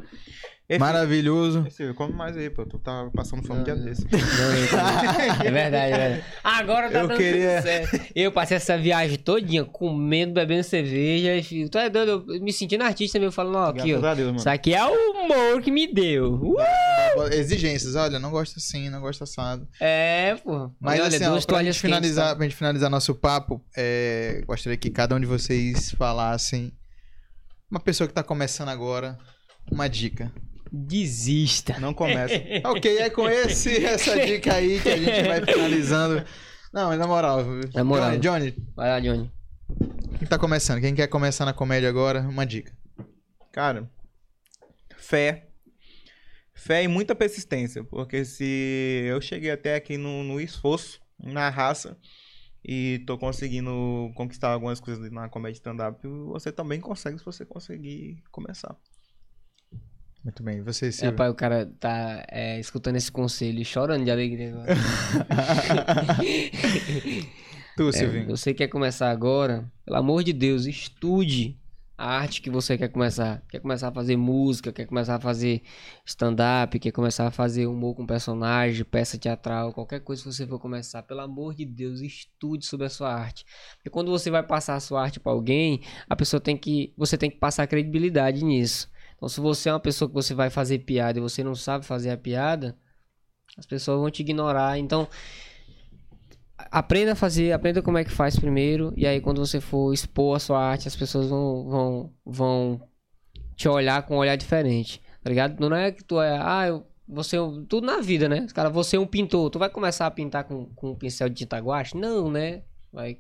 Ei, 0.71 0.79
maravilhoso. 0.79 1.61
filho, 1.63 1.71
Silvio, 1.73 1.95
come 1.95 2.13
mais 2.13 2.37
aí, 2.37 2.51
pô. 2.51 2.67
Tu 2.67 2.79
tá 2.79 3.09
passando 3.15 3.43
fome 3.47 3.61
um 3.61 3.65
dia 3.65 3.75
Não, 3.75 3.85
desse. 3.87 4.05
Não, 4.05 4.19
é 5.47 5.51
verdade, 5.51 5.93
é 5.95 5.99
verdade. 5.99 6.25
Agora 6.45 6.91
tá 6.91 6.99
Eu 7.01 7.09
dando 7.09 7.17
queria- 7.17 7.57
tudo 7.57 7.63
certo. 7.63 8.13
Eu 8.15 8.31
passei 8.33 8.57
essa 8.59 8.77
viagem 8.77 9.17
todinha 9.17 9.65
comendo, 9.65 10.35
bebendo 10.35 10.63
cerveja. 10.63 11.31
Tu 11.71 11.79
é 11.79 11.89
doido? 11.89 12.25
Eu 12.35 12.43
me 12.43 12.53
sentindo 12.53 12.85
artista 12.85 13.19
mesmo, 13.19 13.33
falando, 13.33 13.57
ó, 13.57 13.69
aqui, 13.71 13.89
Graças 13.93 14.05
ó. 14.05 14.07
a 14.09 14.15
Deus, 14.15 14.27
mano. 14.27 14.39
Isso 14.41 14.51
aqui 14.51 14.75
é 14.75 14.85
o 14.85 14.93
humor 15.23 15.63
que 15.63 15.71
me 15.71 15.87
deu. 15.91 16.35
Uh! 16.35 16.57
Exigências, 17.33 17.95
olha, 17.95 18.19
não 18.19 18.31
gosto 18.31 18.59
assim, 18.59 18.91
não 18.91 19.01
gosto 19.01 19.25
assado. 19.25 19.67
É, 19.81 20.35
pô. 20.45 20.71
Mas 20.79 21.01
olha, 21.01 21.09
assim, 21.09 21.25
ó, 21.25 21.41
pra 21.47 21.65
gente, 21.65 21.81
finalizar, 21.81 22.25
quentes, 22.25 22.33
tá? 22.33 22.37
pra 22.37 22.45
gente 22.45 22.57
finalizar 22.57 22.91
nosso 22.91 23.15
papo, 23.15 23.65
é, 23.75 24.43
gostaria 24.47 24.77
que 24.77 24.91
cada 24.91 25.17
um 25.17 25.21
de 25.21 25.25
vocês 25.27 25.93
falassem 25.93 26.73
uma 27.71 27.81
pessoa 27.81 28.07
que 28.07 28.13
tá 28.13 28.23
começando 28.23 28.69
agora, 28.69 29.19
uma 29.73 29.89
dica. 29.89 30.31
Desista. 30.73 31.79
Não 31.79 31.95
começa. 31.95 32.35
Ok, 32.65 32.99
é 32.99 33.11
com 33.11 33.29
esse, 33.29 33.85
essa 33.85 34.19
dica 34.25 34.55
aí 34.55 34.81
que 34.81 34.89
a 34.89 34.97
gente 34.97 35.29
vai 35.29 35.45
finalizando. 35.45 36.25
Não, 36.73 36.89
mas 36.89 36.99
na 36.99 37.07
moral. 37.07 37.45
Na 37.75 37.85
moral. 37.85 38.11
Johnny, 38.19 38.51
Johnny, 38.53 38.67
Vai 38.75 38.89
lá, 38.91 39.01
Johnny. 39.01 39.31
quem 40.19 40.29
tá 40.29 40.39
começando? 40.39 40.81
Quem 40.81 40.95
quer 40.95 41.07
começar 41.07 41.45
na 41.45 41.53
comédia 41.53 41.89
agora, 41.89 42.21
uma 42.21 42.45
dica. 42.45 42.73
Cara, 43.53 43.91
fé. 44.97 45.49
Fé 46.55 46.83
e 46.83 46.89
muita 46.89 47.15
persistência. 47.15 47.85
Porque 47.85 48.25
se 48.25 49.05
eu 49.09 49.21
cheguei 49.21 49.51
até 49.51 49.77
aqui 49.77 49.97
no, 49.97 50.23
no 50.25 50.41
esforço, 50.41 51.01
na 51.19 51.49
raça, 51.49 51.97
e 52.65 53.03
tô 53.07 53.17
conseguindo 53.17 54.11
conquistar 54.15 54.51
algumas 54.53 54.81
coisas 54.81 55.11
na 55.11 55.29
comédia 55.29 55.59
stand-up, 55.59 56.07
você 56.27 56.53
também 56.53 56.81
consegue 56.81 57.19
se 57.19 57.25
você 57.25 57.47
conseguir 57.47 58.23
começar. 58.31 58.77
Muito 60.29 60.43
bem, 60.43 60.61
você, 60.63 60.89
É, 60.89 60.93
Silvio. 60.93 61.17
pai, 61.17 61.31
o 61.31 61.35
cara 61.35 61.65
tá 61.81 62.23
é, 62.31 62.61
escutando 62.61 62.97
esse 62.97 63.11
conselho 63.11 63.61
e 63.61 63.65
chorando 63.65 64.05
de 64.05 64.11
alegria 64.11 64.51
agora. 64.51 64.75
tu, 67.75 67.89
É, 67.89 67.93
Silvinho. 67.93 68.27
você 68.27 68.53
quer 68.53 68.69
começar 68.69 69.11
agora, 69.11 69.65
pelo 69.87 69.97
amor 69.97 70.23
de 70.23 70.35
Deus, 70.35 70.67
estude 70.67 71.57
a 71.97 72.19
arte 72.19 72.43
que 72.43 72.51
você 72.51 72.77
quer 72.77 72.89
começar. 72.89 73.43
Quer 73.49 73.61
começar 73.61 73.89
a 73.89 73.91
fazer 73.91 74.19
música, 74.19 74.71
quer 74.71 74.85
começar 74.85 75.15
a 75.15 75.21
fazer 75.21 75.63
stand-up, 76.05 76.79
quer 76.79 76.93
começar 76.93 77.27
a 77.27 77.31
fazer 77.31 77.67
humor 77.67 77.95
com 77.97 78.05
personagem, 78.07 78.85
peça 78.85 79.17
teatral, 79.17 79.73
qualquer 79.73 80.01
coisa 80.01 80.23
que 80.23 80.31
você 80.31 80.47
for 80.47 80.59
começar, 80.59 81.03
pelo 81.05 81.21
amor 81.23 81.55
de 81.55 81.65
Deus, 81.65 82.03
estude 82.03 82.67
sobre 82.67 82.85
a 82.87 82.91
sua 82.91 83.15
arte. 83.15 83.47
Porque 83.77 83.89
quando 83.89 84.11
você 84.11 84.31
vai 84.31 84.43
passar 84.43 84.75
a 84.77 84.81
sua 84.81 85.01
arte 85.03 85.19
pra 85.19 85.33
alguém, 85.33 85.81
a 86.07 86.15
pessoa 86.15 86.39
tem 86.39 86.55
que, 86.55 86.93
você 86.99 87.17
tem 87.17 87.31
que 87.31 87.39
passar 87.39 87.67
credibilidade 87.67 88.45
nisso. 88.45 88.91
Então, 89.19 89.29
se 89.29 89.41
você 89.41 89.69
é 89.69 89.73
uma 89.73 89.81
pessoa 89.81 90.09
que 90.09 90.15
você 90.15 90.33
vai 90.33 90.49
fazer 90.49 90.79
piada 90.79 91.19
e 91.19 91.21
você 91.21 91.43
não 91.43 91.55
sabe 91.55 91.85
fazer 91.85 92.11
a 92.11 92.17
piada, 92.17 92.79
as 93.57 93.67
pessoas 93.67 94.01
vão 94.01 94.11
te 94.11 94.21
ignorar. 94.21 94.79
Então, 94.79 95.09
aprenda 96.57 97.13
a 97.13 97.17
fazer, 97.17 97.53
aprenda 97.53 97.83
como 97.83 97.99
é 97.99 98.05
que 98.05 98.13
faz 98.13 98.39
primeiro, 98.39 98.93
e 98.97 99.07
aí 99.07 99.21
quando 99.21 99.45
você 99.45 99.61
for 99.61 99.93
expor 99.93 100.37
a 100.37 100.39
sua 100.39 100.61
arte, 100.65 100.87
as 100.87 100.95
pessoas 100.95 101.29
vão, 101.29 101.69
vão, 101.69 102.13
vão 102.25 102.89
te 103.57 103.69
olhar 103.69 104.03
com 104.03 104.15
um 104.15 104.19
olhar 104.19 104.37
diferente, 104.37 105.03
tá 105.21 105.29
ligado? 105.29 105.59
Não 105.69 105.77
é 105.77 105.91
que 105.91 106.05
tu 106.05 106.21
é, 106.21 106.39
ah, 106.41 106.69
eu, 106.69 106.87
você, 107.09 107.37
é 107.37 107.41
tudo 107.69 107.87
na 107.87 108.01
vida, 108.01 108.29
né? 108.29 108.47
Cara, 108.55 108.71
você 108.71 108.97
é 108.97 109.01
um 109.01 109.07
pintor, 109.07 109.51
tu 109.51 109.59
vai 109.59 109.69
começar 109.69 110.07
a 110.07 110.11
pintar 110.13 110.45
com, 110.45 110.67
com 110.77 110.91
um 110.93 110.95
pincel 110.95 111.29
de 111.29 111.35
tinta 111.35 111.59
guache? 111.59 111.97
Não, 111.97 112.31
né? 112.31 112.63
Vai 112.93 113.19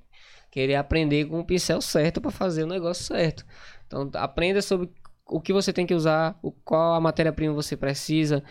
querer 0.50 0.76
aprender 0.76 1.24
com 1.26 1.40
o 1.40 1.44
pincel 1.44 1.80
certo 1.80 2.20
pra 2.20 2.30
fazer 2.30 2.62
o 2.62 2.68
negócio 2.68 3.04
certo. 3.04 3.44
Então, 3.86 4.10
aprenda 4.14 4.62
sobre 4.62 4.90
o 5.28 5.40
que 5.40 5.52
você 5.52 5.73
tem 5.73 5.86
que 5.86 5.94
usar, 5.94 6.39
o, 6.42 6.50
qual 6.50 6.94
a 6.94 7.00
matéria-prima 7.00 7.55
você 7.55 7.76
precisa, 7.76 8.42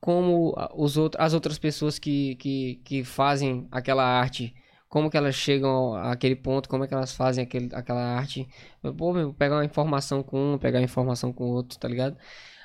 como 0.00 0.54
os 0.74 0.96
outros, 0.96 1.24
as 1.24 1.34
outras 1.34 1.58
pessoas 1.58 1.98
que, 1.98 2.36
que, 2.36 2.80
que 2.84 3.04
fazem 3.04 3.66
aquela 3.70 4.04
arte, 4.04 4.54
como 4.88 5.10
que 5.10 5.16
elas 5.16 5.34
chegam 5.34 5.94
àquele 5.94 6.36
ponto, 6.36 6.68
como 6.68 6.84
é 6.84 6.86
que 6.86 6.94
elas 6.94 7.12
fazem 7.12 7.44
aquele, 7.44 7.68
aquela 7.74 8.00
arte. 8.00 8.48
Pô, 8.96 9.12
meu, 9.12 9.34
pegar 9.34 9.56
uma 9.56 9.64
informação 9.64 10.22
com 10.22 10.54
um, 10.54 10.58
pegar 10.58 10.78
uma 10.78 10.84
informação 10.84 11.32
com 11.32 11.44
outro, 11.44 11.78
tá 11.78 11.88
ligado? 11.88 12.16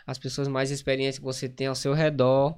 As 0.06 0.18
pessoas 0.20 0.48
mais 0.48 0.72
experientes 0.72 1.20
que 1.20 1.26
você 1.26 1.50
tem 1.50 1.68
ao 1.68 1.76
seu 1.76 1.94
redor, 1.94 2.58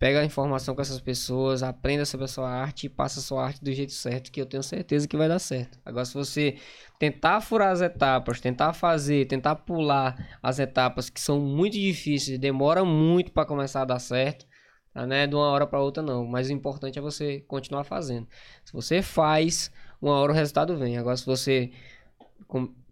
pega 0.00 0.20
a 0.20 0.24
informação 0.24 0.74
com 0.74 0.80
essas 0.80 0.98
pessoas, 0.98 1.62
aprenda 1.62 2.06
sobre 2.06 2.24
a 2.24 2.28
sua 2.28 2.48
arte 2.48 2.86
e 2.86 2.88
passa 2.88 3.20
a 3.20 3.22
sua 3.22 3.44
arte 3.44 3.62
do 3.62 3.70
jeito 3.70 3.92
certo, 3.92 4.32
que 4.32 4.40
eu 4.40 4.46
tenho 4.46 4.62
certeza 4.62 5.06
que 5.06 5.14
vai 5.14 5.28
dar 5.28 5.38
certo. 5.38 5.78
Agora, 5.84 6.06
se 6.06 6.14
você 6.14 6.56
tentar 6.98 7.42
furar 7.42 7.70
as 7.70 7.82
etapas, 7.82 8.40
tentar 8.40 8.72
fazer, 8.72 9.26
tentar 9.26 9.56
pular 9.56 10.38
as 10.42 10.58
etapas 10.58 11.10
que 11.10 11.20
são 11.20 11.38
muito 11.38 11.74
difíceis, 11.74 12.38
demora 12.38 12.82
muito 12.82 13.30
para 13.30 13.44
começar 13.44 13.82
a 13.82 13.84
dar 13.84 13.98
certo, 13.98 14.46
tá, 14.94 15.06
né? 15.06 15.26
De 15.26 15.34
uma 15.34 15.48
hora 15.48 15.66
para 15.66 15.80
outra 15.80 16.02
não, 16.02 16.26
mas 16.26 16.48
o 16.48 16.52
importante 16.54 16.98
é 16.98 17.02
você 17.02 17.40
continuar 17.40 17.84
fazendo. 17.84 18.26
Se 18.64 18.72
você 18.72 19.02
faz, 19.02 19.70
uma 20.00 20.14
hora 20.14 20.32
o 20.32 20.34
resultado 20.34 20.78
vem. 20.78 20.96
Agora 20.96 21.16
se 21.18 21.26
você 21.26 21.72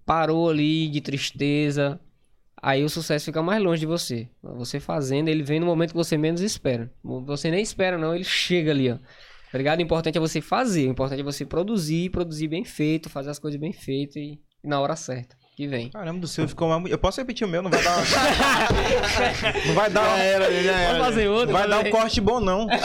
parou 0.05 0.51
ali 0.51 0.91
de 0.91 1.01
tristeza, 1.01 1.99
aí 2.63 2.85
o 2.85 2.89
sucesso 2.89 3.27
fica 3.27 3.43
mais 3.43 3.63
longe 3.63 3.81
de 3.81 3.87
você. 3.87 4.29
Você 4.43 4.81
fazendo, 4.81 5.29
ele 5.29 5.43
vem 5.43 5.61
no 5.61 5.67
momento 5.67 5.91
que 5.91 5.97
você 5.97 6.17
menos 6.17 6.41
espera. 6.41 6.93
Você 7.03 7.51
nem 7.51 7.63
espera 7.63 7.99
não, 7.99 8.15
ele 8.15 8.25
chega 8.25 8.71
ali, 8.71 8.91
ó. 8.91 8.99
Tá 9.51 9.57
ligado? 9.57 9.79
O 9.79 9.83
importante 9.83 10.19
é 10.19 10.21
você 10.21 10.41
fazer, 10.41 10.89
o 10.89 10.91
importante 10.91 11.21
é 11.21 11.25
você 11.25 11.47
produzir, 11.47 12.11
produzir 12.11 12.49
bem 12.49 12.65
feito, 12.65 13.09
fazer 13.09 13.31
as 13.31 13.39
coisas 13.39 13.59
bem 13.59 13.73
feitas 13.73 14.17
e 14.17 14.39
e 14.63 14.69
na 14.69 14.81
hora 14.81 14.97
certa, 14.97 15.37
que 15.57 15.69
vem. 15.69 15.91
Caramba, 15.91 16.19
do 16.21 16.27
Silvio 16.27 16.49
ficou 16.49 16.69
uma... 16.69 16.89
Eu 16.89 16.99
posso 16.99 17.21
repetir 17.21 17.47
o 17.47 17.51
meu, 17.51 17.63
não 17.63 17.71
vai 17.71 17.83
dar... 17.83 17.97
não 19.67 19.75
vai 19.75 19.91
dar... 19.91 20.05
Já 20.05 20.23
era, 20.25 20.63
já 20.63 20.73
era. 20.73 20.93
Vamos 20.93 21.07
fazer 21.07 21.29
outro? 21.29 21.53
Vai 21.53 21.69
dar 21.69 21.79
um 21.79 21.91
corte 21.91 22.21
bom, 22.21 22.41
não. 22.41 22.67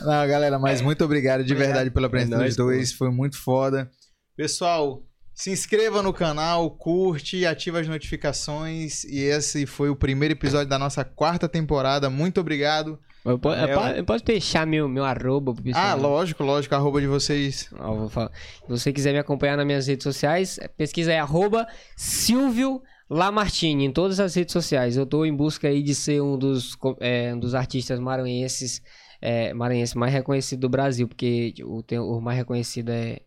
Não, 0.00 0.26
galera, 0.26 0.58
mas 0.58 0.80
muito 0.80 1.04
obrigado 1.04 1.44
de 1.44 1.54
verdade 1.54 1.90
pela 1.90 2.08
presença 2.08 2.36
É 2.36 2.46
dos 2.46 2.56
nóis, 2.56 2.56
dois. 2.56 2.92
Foi 2.92 3.10
muito 3.10 3.36
foda. 3.36 3.90
Pessoal, 4.36 5.02
se 5.40 5.52
inscreva 5.52 6.02
no 6.02 6.12
canal, 6.12 6.68
curte, 6.68 7.46
ativa 7.46 7.78
as 7.78 7.86
notificações. 7.86 9.04
E 9.04 9.20
esse 9.20 9.66
foi 9.66 9.88
o 9.88 9.94
primeiro 9.94 10.34
episódio 10.34 10.66
da 10.68 10.80
nossa 10.80 11.04
quarta 11.04 11.48
temporada. 11.48 12.10
Muito 12.10 12.40
obrigado. 12.40 12.98
Eu 13.24 13.38
po- 13.38 13.52
eu 13.52 13.96
eu 13.96 14.04
posso 14.04 14.24
deixar 14.24 14.66
meu, 14.66 14.88
meu 14.88 15.04
arroba 15.04 15.54
pro 15.54 15.62
pessoal? 15.62 15.84
Ah, 15.86 15.94
lógico, 15.94 16.42
lógico. 16.42 16.74
Arroba 16.74 17.00
de 17.00 17.06
vocês. 17.06 17.68
Ó, 17.78 17.94
vou 17.94 18.08
falar. 18.08 18.32
Se 18.32 18.68
você 18.68 18.92
quiser 18.92 19.12
me 19.12 19.18
acompanhar 19.20 19.56
nas 19.56 19.64
minhas 19.64 19.86
redes 19.86 20.02
sociais, 20.02 20.58
pesquisa 20.76 21.12
aí, 21.12 21.18
arroba 21.18 21.68
Silvio 21.96 22.82
Lamartine, 23.08 23.84
em 23.84 23.92
todas 23.92 24.18
as 24.18 24.34
redes 24.34 24.52
sociais. 24.52 24.96
Eu 24.96 25.06
tô 25.06 25.24
em 25.24 25.34
busca 25.34 25.68
aí 25.68 25.84
de 25.84 25.94
ser 25.94 26.20
um 26.20 26.36
dos, 26.36 26.76
é, 26.98 27.32
um 27.32 27.38
dos 27.38 27.54
artistas 27.54 28.00
maranhenses, 28.00 28.82
é, 29.22 29.54
maranhenses 29.54 29.94
mais 29.94 30.12
reconhecido 30.12 30.60
do 30.60 30.68
Brasil, 30.68 31.06
porque 31.06 31.54
o, 31.62 31.84
o 32.16 32.20
mais 32.20 32.38
reconhecido 32.38 32.90
é, 32.90 33.20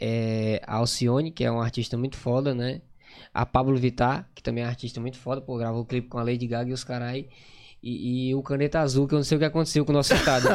é 0.00 0.60
a 0.66 0.76
Alcione, 0.76 1.30
que 1.30 1.44
é 1.44 1.50
um 1.50 1.60
artista 1.60 1.96
muito 1.96 2.16
foda, 2.16 2.54
né? 2.54 2.80
A 3.32 3.44
Pablo 3.44 3.76
Vittar, 3.76 4.28
que 4.34 4.42
também 4.42 4.62
é 4.64 4.66
um 4.66 4.70
artista 4.70 5.00
muito 5.00 5.18
foda, 5.18 5.40
pô, 5.40 5.56
gravou 5.56 5.82
o 5.82 5.84
clipe 5.84 6.08
com 6.08 6.18
a 6.18 6.22
Lady 6.22 6.46
Gaga 6.46 6.70
e 6.70 6.72
os 6.72 6.84
carai. 6.84 7.28
E, 7.82 8.30
e 8.30 8.34
o 8.34 8.42
Caneta 8.42 8.80
Azul, 8.80 9.06
que 9.06 9.14
eu 9.14 9.18
não 9.18 9.24
sei 9.24 9.36
o 9.36 9.38
que 9.38 9.44
aconteceu 9.44 9.84
com 9.84 9.92
o 9.92 9.94
nosso 9.94 10.12
estado. 10.12 10.48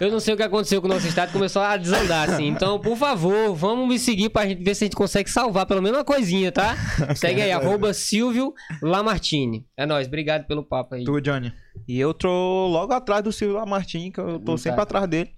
Eu 0.00 0.10
não 0.10 0.18
sei 0.18 0.34
o 0.34 0.36
que 0.36 0.42
aconteceu 0.42 0.80
com 0.80 0.88
o 0.88 0.90
nosso 0.90 1.06
estado, 1.06 1.30
começou 1.30 1.62
a 1.62 1.76
desandar, 1.76 2.28
assim. 2.28 2.46
Então, 2.48 2.80
por 2.80 2.96
favor, 2.96 3.54
vamos 3.54 3.86
me 3.86 3.98
seguir 3.98 4.30
pra 4.30 4.46
gente 4.46 4.64
ver 4.64 4.74
se 4.74 4.84
a 4.84 4.86
gente 4.86 4.96
consegue 4.96 5.30
salvar 5.30 5.64
pelo 5.66 5.80
menos 5.80 5.98
uma 5.98 6.04
coisinha, 6.04 6.50
tá? 6.50 6.74
Segue 7.14 7.40
aí, 7.40 7.52
arroba 7.52 7.94
Silvio 7.94 8.52
Lamartine. 8.82 9.64
É 9.76 9.86
nóis, 9.86 10.08
obrigado 10.08 10.46
pelo 10.46 10.64
papo 10.64 10.96
aí. 10.96 11.04
Tu, 11.04 11.20
Johnny. 11.20 11.52
E 11.86 11.98
eu 11.98 12.14
tô 12.14 12.66
logo 12.68 12.92
atrás 12.92 13.22
do 13.22 13.32
Silvio 13.32 13.56
Lamartine, 13.56 14.10
que 14.12 14.20
eu 14.20 14.38
tô 14.38 14.56
sempre 14.56 14.80
atrás 14.80 15.08
dele. 15.08 15.30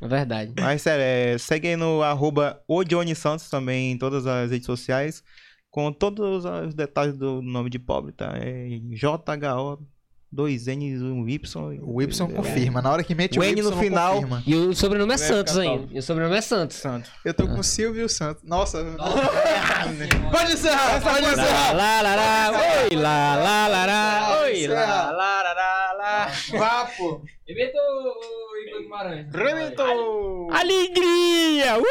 É 0.00 0.06
verdade. 0.06 0.52
Mas 0.58 0.82
sério, 0.82 1.02
é, 1.02 1.38
segue 1.38 1.68
aí 1.68 1.76
no 1.76 2.02
arroba 2.02 2.62
o 2.68 2.84
Johnny 2.84 3.14
Santos 3.14 3.48
também 3.48 3.92
em 3.92 3.98
todas 3.98 4.26
as 4.26 4.50
redes 4.50 4.66
sociais. 4.66 5.22
Com 5.70 5.92
todos 5.92 6.44
os 6.44 6.74
detalhes 6.74 7.16
do 7.16 7.42
nome 7.42 7.68
de 7.68 7.80
pobre, 7.80 8.12
tá? 8.12 8.32
É 8.36 8.68
JHO, 8.92 9.84
dois 10.34 10.66
N's, 10.66 11.00
um 11.00 11.26
Y. 11.28 11.80
O 11.82 12.02
Y 12.02 12.06
confirma. 12.34 12.82
Na 12.82 12.90
hora 12.90 13.04
que 13.04 13.14
mete 13.14 13.38
O 13.38 13.42
o, 13.42 13.44
N 13.44 13.60
Y 13.60 13.62
no 13.62 13.76
final. 13.76 14.14
confirma. 14.14 14.42
E 14.46 14.54
o 14.54 14.74
sobrenome 14.74 15.14
é 15.14 15.16
Santos 15.16 15.56
ainda. 15.56 15.88
E 15.92 15.98
o 15.98 16.02
sobrenome 16.02 16.36
é 16.36 16.40
Santos. 16.40 16.76
Santo. 16.76 17.10
Eu 17.24 17.32
tô 17.32 17.46
com 17.46 17.60
o 17.60 17.64
Silvio 17.64 18.08
Santos. 18.08 18.42
Nossa. 18.42 18.84
pode 20.32 20.52
encerrar, 20.52 21.00
pode 21.00 21.22
Lá, 21.24 21.32
encerrar. 21.32 21.72
lá, 21.72 22.00
lá, 22.02 22.16
lá, 22.16 22.50
oi, 22.50 22.96
lá, 22.96 23.36
lá, 23.36 23.68
lá, 23.68 23.86
lá, 23.86 24.40
oi, 24.42 24.66
lá, 24.66 25.10
lá, 25.12 25.42
lá, 25.42 25.54
lá, 25.54 25.92
lá. 25.96 26.30
Vapo. 26.58 27.22
Inventa 27.48 27.76
o 27.78 28.56
Igor 28.66 28.82
Guimarães. 28.82 29.26
Reventou! 29.32 30.50
Alegria! 30.50 31.78
Uh! 31.78 31.84